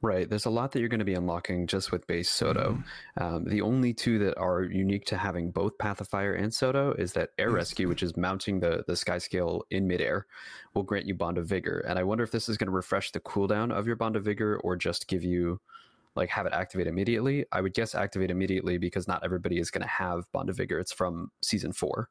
Right. 0.02 0.30
There's 0.30 0.46
a 0.46 0.50
lot 0.50 0.74
that 0.74 0.82
you're 0.82 0.90
going 0.90 1.00
to 1.00 1.06
be 1.06 1.14
unlocking 1.14 1.66
just 1.66 1.94
with 1.94 2.06
base 2.08 2.30
Soto. 2.30 2.84
Um, 3.16 3.46
the 3.46 3.62
only 3.62 3.94
two 3.94 4.20
that 4.20 4.38
are 4.38 4.62
unique 4.62 5.06
to 5.06 5.18
having 5.18 5.50
both 5.50 5.78
Path 5.78 6.02
of 6.02 6.10
Fire 6.10 6.34
and 6.34 6.54
Soto 6.54 6.92
is 6.92 7.14
that 7.14 7.30
Air 7.40 7.52
Rescue, 7.52 7.88
which 7.88 8.04
is 8.04 8.18
mounting 8.18 8.60
the, 8.60 8.84
the 8.86 8.98
sky 8.98 9.18
scale 9.18 9.64
in 9.72 9.88
midair, 9.88 10.26
will 10.74 10.84
grant 10.84 11.06
you 11.06 11.14
Bond 11.14 11.38
of 11.38 11.48
Vigor. 11.48 11.86
And 11.88 11.98
I 11.98 12.04
wonder 12.04 12.22
if 12.26 12.32
this 12.32 12.50
is 12.50 12.58
going 12.58 12.68
to 12.68 12.74
refresh 12.76 13.12
the 13.12 13.22
cooldown 13.22 13.72
of 13.72 13.88
your 13.88 13.96
Bond 13.96 14.18
of 14.18 14.26
Vigor 14.26 14.60
or 14.62 14.76
just 14.76 15.08
give 15.08 15.24
you, 15.24 15.62
like, 16.16 16.30
have 16.30 16.46
it 16.46 16.54
activate 16.54 16.88
immediately. 16.88 17.46
I 17.52 17.62
would 17.62 17.74
guess 17.74 17.96
activate 17.96 18.32
immediately 18.32 18.78
because 18.78 19.08
not 19.08 19.24
everybody 19.24 19.60
is 19.60 19.72
going 19.72 19.82
to 19.82 19.88
have 19.88 20.32
Bond 20.32 20.50
of 20.50 20.58
Vigor. 20.58 20.80
It's 20.80 20.94
from 20.94 21.32
season 21.42 21.74
four. 21.74 22.10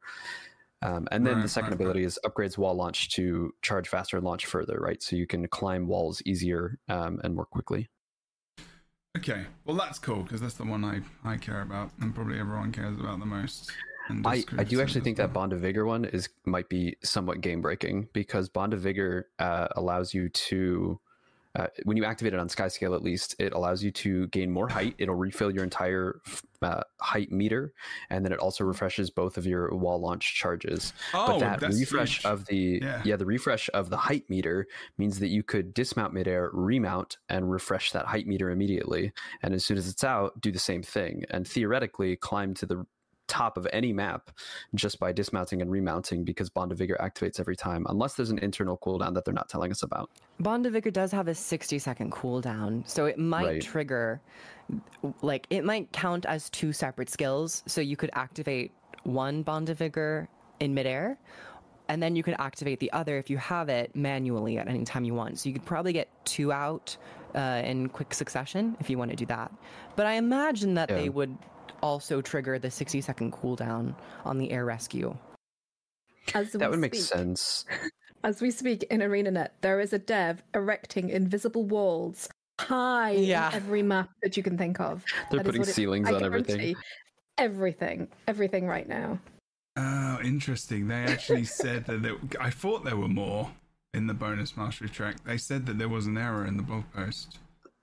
Um, 0.83 1.07
and 1.13 1.25
then 1.25 1.37
Right, 1.37 1.43
the 1.43 1.49
second 1.49 1.71
right, 1.71 1.81
ability 1.81 2.05
is 2.05 2.19
upgrades 2.27 2.59
wall 2.59 2.75
launch 2.75 3.11
to 3.11 3.55
charge 3.63 3.89
faster 3.89 4.17
and 4.17 4.27
launch 4.27 4.47
further, 4.47 4.79
right? 4.81 5.01
So 5.01 5.15
you 5.15 5.27
can 5.27 5.47
climb 5.47 5.87
walls 5.87 6.21
easier 6.27 6.79
um, 6.89 7.21
and 7.23 7.37
more 7.37 7.47
quickly. 7.47 7.89
Okay, 9.17 9.45
well 9.65 9.77
that's 9.77 9.99
cool 9.99 10.23
because 10.23 10.41
that's 10.41 10.55
the 10.55 10.65
one 10.65 10.85
I 10.85 11.03
I 11.23 11.37
care 11.37 11.61
about, 11.61 11.91
and 12.01 12.15
probably 12.15 12.39
everyone 12.39 12.73
cares 12.73 12.99
about 12.99 13.21
the 13.21 13.27
most. 13.27 13.71
I, 14.25 14.45
I 14.59 14.65
do 14.65 14.81
actually 14.81 15.03
think 15.03 15.19
as 15.19 15.27
that 15.29 15.33
Bond 15.33 15.53
of 15.53 15.61
Vigor 15.61 15.87
one 15.87 16.05
is 16.05 16.29
might 16.45 16.69
be 16.69 16.97
somewhat 17.05 17.41
game 17.41 17.61
breaking 17.61 18.09
because 18.13 18.49
Bond 18.49 18.73
of 18.75 18.81
Vigor 18.81 19.29
uh, 19.39 19.69
allows 19.77 20.13
you 20.13 20.29
to 20.31 20.99
uh, 21.55 21.67
when 21.85 21.97
you 21.97 22.05
activate 22.05 22.33
it 22.33 22.41
on 22.41 22.49
Sky 22.49 22.69
Scale 22.69 22.95
at 22.95 23.03
least 23.03 23.35
it 23.39 23.53
allows 23.53 23.83
you 23.83 23.91
to 23.91 24.27
gain 24.29 24.51
more 24.51 24.69
height. 24.69 24.95
It'll 24.99 25.15
refill 25.15 25.51
your 25.51 25.65
entire 25.65 26.21
uh, 26.63 26.83
height 27.01 27.31
meter, 27.31 27.75
and 28.11 28.25
then 28.25 28.33
it 28.33 28.39
also 28.39 28.65
refreshes 28.65 29.11
both 29.11 29.37
of 29.37 29.47
your 29.47 29.75
wall 29.75 30.01
launch 30.01 30.35
charges. 30.35 30.93
Oh, 31.13 31.39
but 31.39 31.61
that 31.61 31.63
refresh 31.63 32.23
huge. 32.23 32.25
of 32.25 32.47
the 32.47 32.81
Yeah. 32.83 33.03
yeah. 33.05 33.17
the 33.17 33.27
refresh 33.27 33.69
of 33.75 33.91
the 33.91 33.97
height 33.97 34.25
meter 34.31 34.67
means 34.97 35.19
that 35.19 35.29
you 35.29 35.43
could 35.43 35.75
dismount 35.75 36.15
midair, 36.15 36.51
remount, 36.53 37.19
and 37.29 37.51
refresh 37.51 37.93
that 37.93 38.07
height 38.07 38.27
meter 38.27 38.51
immediately. 38.51 39.13
And 39.43 39.53
as 39.55 39.65
soon 39.65 39.77
as 39.77 39.89
it's 39.89 40.05
out, 40.05 40.41
do 40.41 40.53
the 40.53 40.59
same 40.59 40.83
thing, 40.83 41.25
and 41.31 41.47
theoretically 41.47 42.17
climb 42.17 42.55
to 42.55 42.67
the 42.67 42.87
top 43.33 43.57
of 43.57 43.67
any 43.73 43.95
map 43.95 44.31
just 44.75 45.01
by 45.01 45.11
dismounting 45.11 45.63
and 45.63 45.71
remounting 45.71 46.23
because 46.23 46.51
Bond 46.51 46.71
of 46.71 46.77
Vigor 46.77 46.99
activates 47.01 47.41
every 47.41 47.57
time, 47.57 47.87
unless 47.89 48.13
there's 48.15 48.29
an 48.29 48.39
internal 48.41 48.77
cooldown 48.77 49.15
that 49.15 49.25
they're 49.25 49.33
not 49.33 49.49
telling 49.49 49.71
us 49.71 49.83
about. 49.83 50.11
Bond 50.39 50.67
of 50.67 50.75
Vigor 50.75 50.91
does 50.91 51.11
have 51.13 51.29
a 51.29 51.35
60 51.35 51.79
second 51.79 52.13
cooldown, 52.13 52.87
so 52.87 53.07
it 53.07 53.19
might 53.19 53.45
Right. 53.47 53.63
trigger, 53.63 54.21
like, 55.23 55.47
it 55.49 55.65
might 55.65 55.91
count 55.93 56.27
as 56.27 56.51
two 56.51 56.75
separate 56.75 57.09
skills. 57.09 57.63
So 57.67 57.81
you 57.81 57.97
could 57.97 58.11
activate 58.13 58.71
one 59.05 59.43
Bond 59.43 59.71
of 59.71 59.79
Vigor 59.79 60.29
in 60.61 60.75
midair, 60.75 61.17
and 61.89 62.03
then 62.03 62.15
you 62.15 62.23
could 62.23 62.37
activate 62.39 62.81
the 62.81 62.93
other 62.93 63.17
if 63.17 63.31
you 63.31 63.39
have 63.39 63.71
it 63.71 63.97
manually 63.97 64.59
at 64.59 64.69
any 64.69 64.85
time 64.85 65.05
you 65.05 65.15
want. 65.15 65.39
So 65.39 65.49
you 65.49 65.55
could 65.55 65.65
probably 65.65 65.95
get 65.95 66.09
two 66.27 66.53
out 66.53 66.97
uh, 67.35 67.63
in 67.65 67.89
quick 67.89 68.13
succession 68.13 68.77
if 68.79 68.91
you 68.91 68.99
want 68.99 69.11
to 69.11 69.17
do 69.17 69.25
that. 69.27 69.51
But 69.97 70.05
I 70.05 70.13
imagine 70.13 70.75
that 70.75 70.91
they 70.91 71.09
would 71.09 71.35
also 71.83 72.21
trigger 72.21 72.59
the 72.59 72.71
60 72.71 73.01
second 73.01 73.33
cooldown 73.33 73.95
on 74.25 74.39
the 74.39 74.51
air 74.51 74.65
rescue. 74.65 75.17
As 76.35 76.53
That 76.53 76.61
we 76.61 76.69
would 76.69 76.79
make 76.81 76.95
sense. 76.95 77.65
As 78.25 78.41
we 78.41 78.53
speak 78.53 78.85
in 78.85 79.01
ArenaNet, 79.01 79.49
there 79.63 79.81
is 79.81 79.93
a 79.93 79.99
dev 79.99 80.43
erecting 80.55 81.11
invisible 81.11 81.65
walls 81.65 82.29
high 82.61 83.11
Yeah. 83.11 83.49
in 83.49 83.55
every 83.57 83.83
map 83.83 84.11
that 84.23 84.37
you 84.37 84.43
can 84.45 84.57
think 84.57 84.79
of. 84.79 85.05
They're 85.31 85.39
That 85.39 85.41
is 85.41 85.47
putting 85.47 85.61
what 85.63 85.69
it- 85.69 85.73
ceilings 85.75 86.09
on 86.09 86.23
everything. 86.23 86.77
Everything, 87.39 88.09
everything 88.29 88.69
right 88.69 88.89
now. 88.89 89.19
Oh, 89.77 90.19
interesting. 90.23 90.87
They 90.87 90.95
actually 91.03 91.45
said 91.61 91.87
that 91.87 92.03
there, 92.03 92.15
I 92.39 92.51
thought 92.51 92.85
there 92.85 92.97
were 92.97 93.09
more 93.09 93.51
in 93.95 94.07
the 94.07 94.15
bonus 94.15 94.57
mastery 94.57 94.89
track. 94.89 95.25
They 95.25 95.39
said 95.39 95.67
that 95.67 95.79
there 95.79 95.89
was 95.89 96.07
an 96.07 96.17
error 96.17 96.47
in 96.47 96.57
the 96.57 96.63
blog 96.63 96.85
post. 96.95 97.39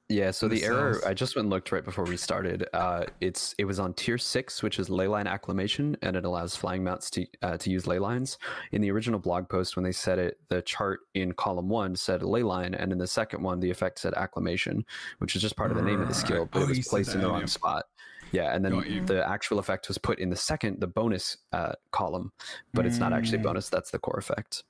Yeah, 0.10 0.32
so 0.32 0.48
the 0.48 0.60
the 0.60 0.66
error. 0.66 1.00
I 1.06 1.14
just 1.14 1.36
went 1.36 1.46
and 1.46 1.50
looked 1.52 1.72
right 1.72 1.86
before 1.86 2.04
we 2.04 2.18
started. 2.18 2.68
Uh, 2.74 3.06
it's 3.22 3.54
it 3.60 3.66
was 3.66 3.80
on 3.80 3.94
tier 3.94 4.18
six, 4.18 4.64
which 4.64 4.80
is 4.80 4.90
leyline 4.90 5.28
acclamation, 5.28 5.96
and 6.02 6.16
it 6.16 6.26
allows 6.26 6.56
flying 6.56 6.84
mounts 6.84 7.12
to 7.12 7.28
uh, 7.44 7.58
to 7.58 7.70
use 7.70 7.86
ley 7.86 8.00
lines. 8.00 8.40
In 8.72 8.82
the 8.82 8.90
original 8.90 9.20
blog 9.20 9.48
post, 9.48 9.76
when 9.76 9.84
they 9.86 9.92
said 9.92 10.18
it, 10.18 10.40
the 10.48 10.64
chart 10.64 11.02
in 11.14 11.32
column 11.34 11.70
one 11.70 11.96
said 11.96 12.24
ley 12.24 12.42
line, 12.42 12.74
and 12.74 12.92
in 12.92 12.98
the 12.98 13.06
second 13.06 13.44
one, 13.44 13.60
the 13.60 13.70
effect 13.70 14.00
said 14.00 14.16
acclamation, 14.16 14.84
which 15.20 15.36
is 15.36 15.44
just 15.44 15.56
part 15.56 15.70
of 15.70 15.78
the 15.78 15.84
name 15.84 16.02
of 16.02 16.08
the 16.08 16.16
skill, 16.16 16.48
but 16.52 16.60
Oh, 16.60 16.64
it 16.64 16.70
was 16.70 16.88
placed 16.88 17.14
in 17.14 17.22
the 17.22 17.30
wrong 17.30 17.46
spot. 17.46 17.86
Yeah, 18.32 18.54
and 18.56 18.66
then 18.66 19.06
the 19.06 19.28
actual 19.28 19.60
effect 19.60 19.88
was 19.88 20.00
put 20.00 20.18
in 20.18 20.32
the 20.32 20.36
second, 20.36 20.80
the 20.80 20.88
bonus 20.88 21.38
uh, 21.52 21.74
column, 21.92 22.32
but 22.74 22.86
it's 22.88 22.98
not 22.98 23.14
actually 23.14 23.40
Mm. 23.40 23.44
bonus. 23.44 23.70
That's 23.70 23.92
the 23.92 24.00
core 24.00 24.18
effect. 24.18 24.64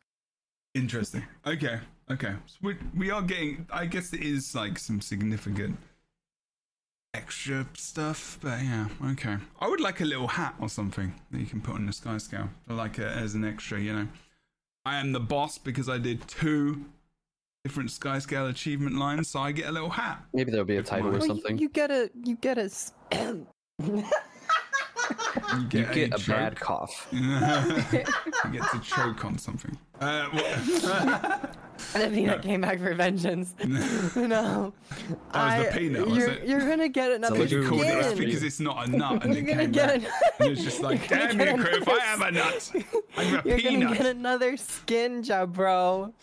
Interesting. 0.76 1.24
Okay. 1.48 1.80
Okay. 2.12 2.34
So 2.48 2.56
we, 2.64 2.76
we 2.96 3.12
are 3.12 3.22
getting, 3.22 3.68
I 3.72 3.86
guess 3.86 4.14
it 4.14 4.22
is 4.22 4.56
like 4.56 4.80
some 4.80 5.00
significant 5.02 5.78
extra 7.14 7.66
stuff, 7.78 8.40
but 8.42 8.62
yeah, 8.62 8.88
okay. 9.12 9.38
I 9.60 9.68
would 9.68 9.80
like 9.82 10.02
a 10.02 10.06
little 10.06 10.28
hat 10.28 10.56
or 10.60 10.70
something 10.70 11.14
that 11.32 11.40
you 11.40 11.46
can 11.46 11.62
put 11.62 11.76
on 11.76 11.86
the 11.86 11.94
sky 11.94 12.18
scale. 12.18 12.50
I 12.68 12.74
like 12.74 12.98
it 13.00 13.06
as 13.08 13.36
an 13.36 13.44
extra, 13.46 13.80
you 13.80 13.94
know. 13.94 14.08
I 14.86 14.96
am 15.00 15.12
the 15.12 15.20
boss 15.20 15.58
because 15.58 15.88
I 15.90 15.98
did 16.00 16.28
two 16.28 16.86
different 17.64 17.92
sky 17.92 18.18
scale 18.20 18.48
achievement 18.48 18.98
lines, 18.98 19.28
so 19.28 19.40
I 19.40 19.52
get 19.52 19.68
a 19.68 19.72
little 19.72 19.90
hat. 19.90 20.24
Maybe 20.34 20.50
there'll 20.52 20.66
be 20.66 20.78
a 20.78 20.84
title 20.84 21.10
or 21.10 21.12
Well, 21.12 21.20
Well, 21.20 21.28
something. 21.28 21.58
You, 21.58 21.64
you 21.64 21.70
get 21.70 21.92
a 21.92 22.10
you 22.24 22.36
get 22.38 22.58
a 22.58 22.64
s- 22.64 22.94
You 23.12 24.04
You 25.58 25.64
get, 25.70 25.94
get 25.94 26.14
a 26.14 26.18
choke. 26.18 26.28
bad 26.36 26.60
cough. 26.60 27.08
you 27.12 27.22
get 28.52 28.64
to 28.72 28.80
choke 28.84 29.26
on 29.26 29.38
something. 29.38 29.78
Uh, 30.00 30.26
what- 30.30 31.56
the 31.94 32.10
peanut 32.14 32.42
came 32.42 32.62
back 32.62 32.80
for 32.80 32.94
vengeance. 32.94 33.54
no, 34.16 34.74
That 35.34 35.58
was 35.66 35.74
the 35.74 35.80
peanut, 35.80 36.08
was 36.08 36.18
you're, 36.18 36.30
it? 36.30 36.48
you're 36.48 36.60
gonna 36.70 36.90
get 36.90 37.12
another 37.12 37.40
like 37.40 37.52
you 37.52 37.68
called 37.68 37.82
it 37.82 37.88
skin. 37.88 38.00
it's 38.00 38.20
because 38.20 38.44
it's 38.44 38.60
not 38.60 38.88
a 38.88 38.92
nut 38.92 39.24
and 39.26 39.34
You're 39.36 39.44
gonna 39.44 39.68
get 39.68 40.02
back. 40.04 40.12
an- 40.40 40.46
You're 40.48 40.56
just 40.56 40.82
like, 40.82 41.00
You're 41.10 41.20
damn 41.20 41.38
get 41.38 41.58
you, 41.58 41.64
Criff, 41.64 41.88
I 41.88 41.98
am 42.14 42.22
a 42.22 42.32
nut. 42.32 42.72
I'm 43.18 43.28
a 43.28 43.42
You're 43.48 43.58
peanut. 43.58 43.82
gonna 43.84 43.98
get 43.98 44.06
another 44.06 44.58
skin, 44.58 45.22
Jebro. 45.24 45.98
You're 46.08 46.14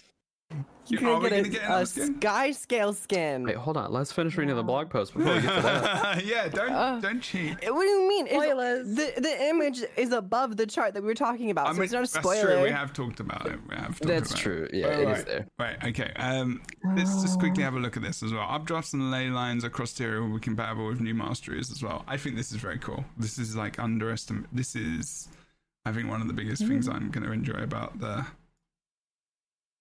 Are 0.93 0.97
gonna 1.01 1.21
get 1.21 1.33
a, 1.33 1.37
gonna 1.37 1.49
get 1.49 1.63
a 1.63 1.67
another 1.67 1.87
skin? 1.87 2.17
sky 2.21 2.51
scale 2.53 2.93
skin. 2.93 3.45
Wait, 3.45 3.57
hold 3.57 3.77
on. 3.77 3.93
Let's 3.93 4.13
finish 4.13 4.37
reading 4.37 4.55
the 4.57 4.63
blog 4.63 4.91
post 4.91 5.15
before 5.15 5.35
we 5.35 5.41
get 5.41 5.55
to 5.57 5.63
that. 5.63 6.25
yeah, 6.27 6.49
don't 6.49 6.71
Uh, 6.71 7.01
don't 7.01 7.21
cheat. 7.21 7.53
What 7.71 7.83
do 7.83 7.87
you 7.89 8.09
mean? 8.09 8.27
It's- 8.27 8.87
The 8.87 9.21
the 9.21 9.45
image 9.49 9.83
is 9.97 10.13
above 10.13 10.57
the 10.57 10.67
chart 10.67 10.95
that 10.95 11.03
we 11.03 11.07
were 11.09 11.15
talking 11.15 11.51
about, 11.51 11.67
I 11.67 11.71
so 11.71 11.75
mean, 11.75 11.85
it's 11.85 11.93
not 11.93 11.99
a 11.99 12.13
that's 12.13 12.15
spoiler. 12.15 12.55
true. 12.55 12.63
We 12.63 12.71
have 12.71 12.93
talked 12.93 13.21
about 13.21 13.47
it. 13.47 13.59
We 13.69 13.75
have 13.77 13.99
talked 13.99 14.07
That's 14.07 14.31
about 14.31 14.41
true. 14.41 14.65
It. 14.73 14.75
Yeah, 14.75 14.87
it 14.89 15.01
is 15.01 15.07
right. 15.07 15.27
there. 15.27 15.47
Right. 15.59 15.85
Okay. 15.85 16.13
Um, 16.17 16.63
let's 16.95 17.23
just 17.23 17.39
quickly 17.39 17.63
have 17.63 17.75
a 17.75 17.79
look 17.79 17.97
at 17.97 18.03
this 18.03 18.23
as 18.23 18.33
well. 18.33 18.47
Updrafts 18.47 18.93
and 18.95 19.11
ley 19.11 19.29
lines 19.29 19.65
across 19.65 19.93
Tyria 19.93 20.21
will 20.21 20.35
be 20.35 20.41
compatible 20.41 20.87
with 20.87 21.01
new 21.01 21.15
masteries 21.15 21.71
as 21.71 21.83
well. 21.83 22.05
I 22.07 22.17
think 22.17 22.37
this 22.37 22.51
is 22.53 22.59
very 22.59 22.79
cool. 22.79 23.05
This 23.19 23.39
is 23.39 23.57
like 23.57 23.79
underestimate. 23.79 24.47
This 24.53 24.77
is, 24.77 25.29
I 25.85 25.93
think, 25.93 26.09
one 26.09 26.21
of 26.21 26.29
the 26.29 26.35
biggest 26.35 26.67
things 26.67 26.89
I'm 26.89 27.11
going 27.11 27.25
to 27.27 27.33
enjoy 27.33 27.61
about 27.63 27.99
the 28.01 28.27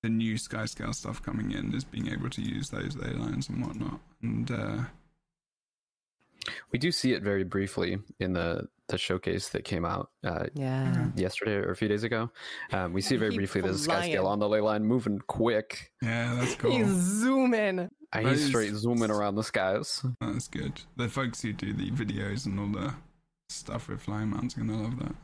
the 0.05 0.09
new 0.09 0.37
sky 0.37 0.65
scale 0.65 0.93
stuff 0.93 1.19
coming 1.23 1.51
in 1.51 1.73
is 1.73 1.83
being 1.83 2.07
able 2.11 2.29
to 2.29 2.39
use 2.39 2.69
those 2.69 2.95
ley 2.95 3.09
lines 3.13 3.49
and 3.49 3.65
whatnot. 3.65 3.99
And 4.21 4.51
uh, 4.51 4.77
We 6.71 6.77
do 6.77 6.91
see 6.91 7.13
it 7.13 7.23
very 7.23 7.43
briefly 7.43 7.97
in 8.19 8.33
the 8.33 8.67
the 8.87 8.99
showcase 8.99 9.49
that 9.49 9.63
came 9.63 9.83
out 9.83 10.11
uh, 10.23 10.45
yeah. 10.53 11.07
yesterday 11.15 11.53
or 11.53 11.71
a 11.71 11.75
few 11.75 11.87
days 11.87 12.03
ago. 12.03 12.29
Um, 12.71 12.93
we 12.93 13.01
see 13.01 13.15
very 13.15 13.31
Keep 13.31 13.37
briefly 13.39 13.61
the 13.61 13.75
sky 13.75 14.03
scale 14.03 14.27
on 14.27 14.37
the 14.37 14.47
ley 14.47 14.61
line 14.61 14.85
moving 14.85 15.17
quick. 15.25 15.91
yeah, 16.03 16.35
that's 16.39 16.53
cool. 16.53 16.69
He's 16.69 16.85
zooming. 16.85 17.89
And 18.13 18.27
he's 18.27 18.45
straight 18.45 18.75
zooming 18.75 19.09
around 19.09 19.33
the 19.33 19.43
skies. 19.43 20.05
That's 20.21 20.47
good. 20.47 20.79
The 20.97 21.09
folks 21.09 21.41
who 21.41 21.51
do 21.51 21.73
the 21.73 21.89
videos 21.89 22.45
and 22.45 22.59
all 22.59 22.67
the 22.67 22.93
stuff 23.49 23.87
with 23.89 24.01
flying 24.01 24.29
mounts 24.29 24.55
are 24.55 24.59
gonna 24.59 24.83
love 24.83 24.99
that. 24.99 25.15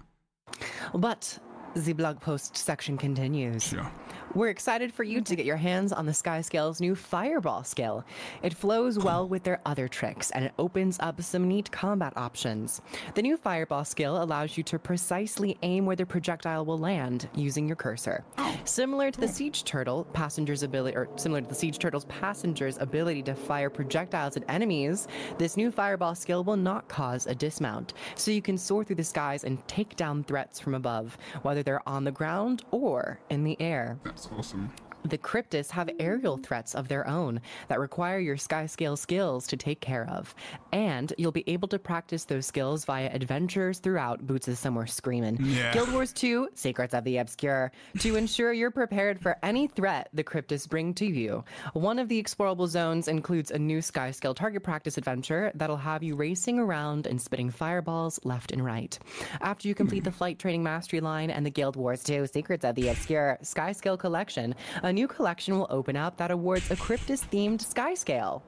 But 0.95 1.37
The 1.73 1.93
blog 1.93 2.19
post 2.19 2.57
section 2.57 2.97
continues. 2.97 3.63
Sure. 3.63 3.89
We're 4.33 4.49
excited 4.49 4.93
for 4.93 5.03
you 5.03 5.19
to 5.21 5.35
get 5.35 5.45
your 5.45 5.57
hands 5.57 5.91
on 5.91 6.05
the 6.05 6.13
Sky 6.13 6.39
Scale's 6.41 6.79
new 6.79 6.95
Fireball 6.95 7.63
skill. 7.65 8.05
It 8.43 8.53
flows 8.53 8.97
well 8.97 9.27
with 9.27 9.43
their 9.43 9.59
other 9.65 9.89
tricks 9.89 10.31
and 10.31 10.45
it 10.45 10.53
opens 10.57 10.97
up 11.01 11.21
some 11.21 11.49
neat 11.49 11.69
combat 11.71 12.13
options. 12.15 12.81
The 13.13 13.21
new 13.21 13.35
Fireball 13.35 13.83
skill 13.83 14.23
allows 14.23 14.57
you 14.57 14.63
to 14.63 14.79
precisely 14.79 15.57
aim 15.63 15.85
where 15.85 15.97
the 15.97 16.05
projectile 16.05 16.65
will 16.65 16.77
land 16.77 17.29
using 17.35 17.67
your 17.67 17.75
cursor. 17.75 18.23
Oh. 18.37 18.57
Similar 18.63 19.11
to 19.11 19.19
the 19.19 19.27
Siege 19.27 19.63
Turtle, 19.63 20.05
passenger's 20.13 20.63
ability, 20.63 20.95
or 20.95 21.09
similar 21.17 21.41
to 21.41 21.47
the 21.47 21.55
Siege 21.55 21.79
Turtle's 21.79 22.05
passenger's 22.05 22.77
ability 22.77 23.23
to 23.23 23.35
fire 23.35 23.69
projectiles 23.69 24.37
at 24.37 24.43
enemies, 24.47 25.07
this 25.37 25.57
new 25.57 25.71
Fireball 25.71 26.15
skill 26.15 26.43
will 26.43 26.57
not 26.57 26.87
cause 26.87 27.27
a 27.27 27.35
dismount, 27.35 27.93
so 28.15 28.31
you 28.31 28.41
can 28.41 28.57
soar 28.57 28.83
through 28.83 28.97
the 28.97 29.03
skies 29.03 29.43
and 29.43 29.65
take 29.67 29.95
down 29.95 30.23
threats 30.23 30.59
from 30.59 30.75
above, 30.75 31.17
whether 31.41 31.60
they're 31.63 31.87
on 31.87 32.03
the 32.03 32.11
ground 32.11 32.63
or 32.71 33.19
in 33.29 33.43
the 33.43 33.59
air. 33.59 33.97
That's 34.03 34.27
awesome. 34.37 34.71
The 35.03 35.17
Kryptis 35.17 35.71
have 35.71 35.89
aerial 35.99 36.37
threats 36.37 36.75
of 36.75 36.87
their 36.87 37.07
own 37.07 37.41
that 37.67 37.79
require 37.79 38.19
your 38.19 38.37
sky 38.37 38.65
scale 38.65 38.95
skills 38.95 39.47
to 39.47 39.57
take 39.57 39.81
care 39.81 40.07
of. 40.09 40.33
And 40.71 41.13
you'll 41.17 41.31
be 41.31 41.43
able 41.47 41.67
to 41.69 41.79
practice 41.79 42.25
those 42.25 42.45
skills 42.45 42.85
via 42.85 43.09
adventures 43.11 43.79
throughout 43.79 44.25
Boots 44.25 44.47
is 44.47 44.59
Somewhere 44.59 44.87
Screaming. 44.87 45.37
Yeah. 45.41 45.73
Guild 45.73 45.91
Wars 45.91 46.13
2, 46.13 46.49
Secrets 46.53 46.93
of 46.93 47.03
the 47.03 47.17
Obscure, 47.17 47.71
to 47.99 48.15
ensure 48.15 48.53
you're 48.53 48.71
prepared 48.71 49.19
for 49.19 49.37
any 49.43 49.67
threat 49.67 50.09
the 50.13 50.23
Kryptis 50.23 50.69
bring 50.69 50.93
to 50.95 51.05
you. 51.05 51.43
One 51.73 51.99
of 51.99 52.07
the 52.07 52.21
explorable 52.21 52.67
zones 52.67 53.07
includes 53.07 53.51
a 53.51 53.59
new 53.59 53.81
sky 53.81 54.11
scale 54.11 54.33
target 54.33 54.63
practice 54.63 54.97
adventure 54.97 55.51
that'll 55.55 55.77
have 55.77 56.03
you 56.03 56.15
racing 56.15 56.59
around 56.59 57.07
and 57.07 57.21
spitting 57.21 57.49
fireballs 57.49 58.19
left 58.23 58.51
and 58.51 58.63
right. 58.63 58.97
After 59.41 59.67
you 59.67 59.75
complete 59.75 60.03
the 60.03 60.11
hmm. 60.11 60.17
Flight 60.17 60.39
Training 60.39 60.63
Mastery 60.63 61.01
line 61.01 61.31
and 61.31 61.45
the 61.45 61.49
Guild 61.49 61.75
Wars 61.75 62.03
2, 62.03 62.27
Secrets 62.27 62.65
of 62.65 62.75
the 62.75 62.89
Obscure 62.89 63.37
Sky 63.41 63.71
Scale 63.71 63.97
collection, 63.97 64.55
a 64.91 64.93
new 64.93 65.07
collection 65.07 65.57
will 65.57 65.67
open 65.69 65.95
up 65.95 66.17
that 66.17 66.31
awards 66.31 66.69
a 66.69 66.75
Kryptis 66.75 67.25
themed 67.31 67.61
sky 67.61 67.93
scale. 67.93 68.43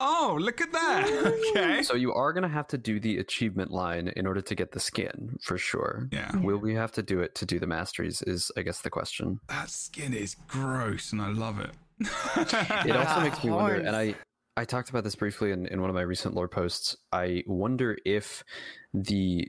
Oh, 0.00 0.38
look 0.40 0.62
at 0.62 0.72
that. 0.72 1.06
Okay. 1.54 1.82
So 1.82 1.94
you 1.94 2.14
are 2.14 2.32
gonna 2.32 2.48
have 2.48 2.66
to 2.68 2.78
do 2.78 2.98
the 2.98 3.18
achievement 3.18 3.70
line 3.70 4.08
in 4.16 4.26
order 4.26 4.40
to 4.40 4.54
get 4.54 4.72
the 4.72 4.80
skin 4.80 5.36
for 5.42 5.58
sure. 5.58 6.08
Yeah. 6.10 6.34
Will 6.38 6.56
we 6.56 6.74
have 6.74 6.92
to 6.92 7.02
do 7.02 7.20
it 7.20 7.34
to 7.36 7.44
do 7.46 7.58
the 7.58 7.66
masteries? 7.66 8.22
Is 8.22 8.50
I 8.56 8.62
guess 8.62 8.80
the 8.80 8.88
question. 8.88 9.38
That 9.48 9.68
skin 9.68 10.14
is 10.14 10.34
gross 10.48 11.12
and 11.12 11.20
I 11.20 11.28
love 11.28 11.60
it. 11.60 11.72
It 12.88 12.96
also 12.96 13.20
makes 13.20 13.44
me 13.44 13.50
ah, 13.50 13.56
wonder, 13.56 13.74
and. 13.74 13.94
I 13.94 14.14
I 14.56 14.64
talked 14.64 14.90
about 14.90 15.04
this 15.04 15.14
briefly 15.14 15.50
in, 15.50 15.66
in 15.66 15.80
one 15.80 15.88
of 15.88 15.94
my 15.94 16.02
recent 16.02 16.34
lore 16.34 16.48
posts. 16.48 16.96
I 17.12 17.42
wonder 17.46 17.96
if 18.04 18.44
the 18.92 19.48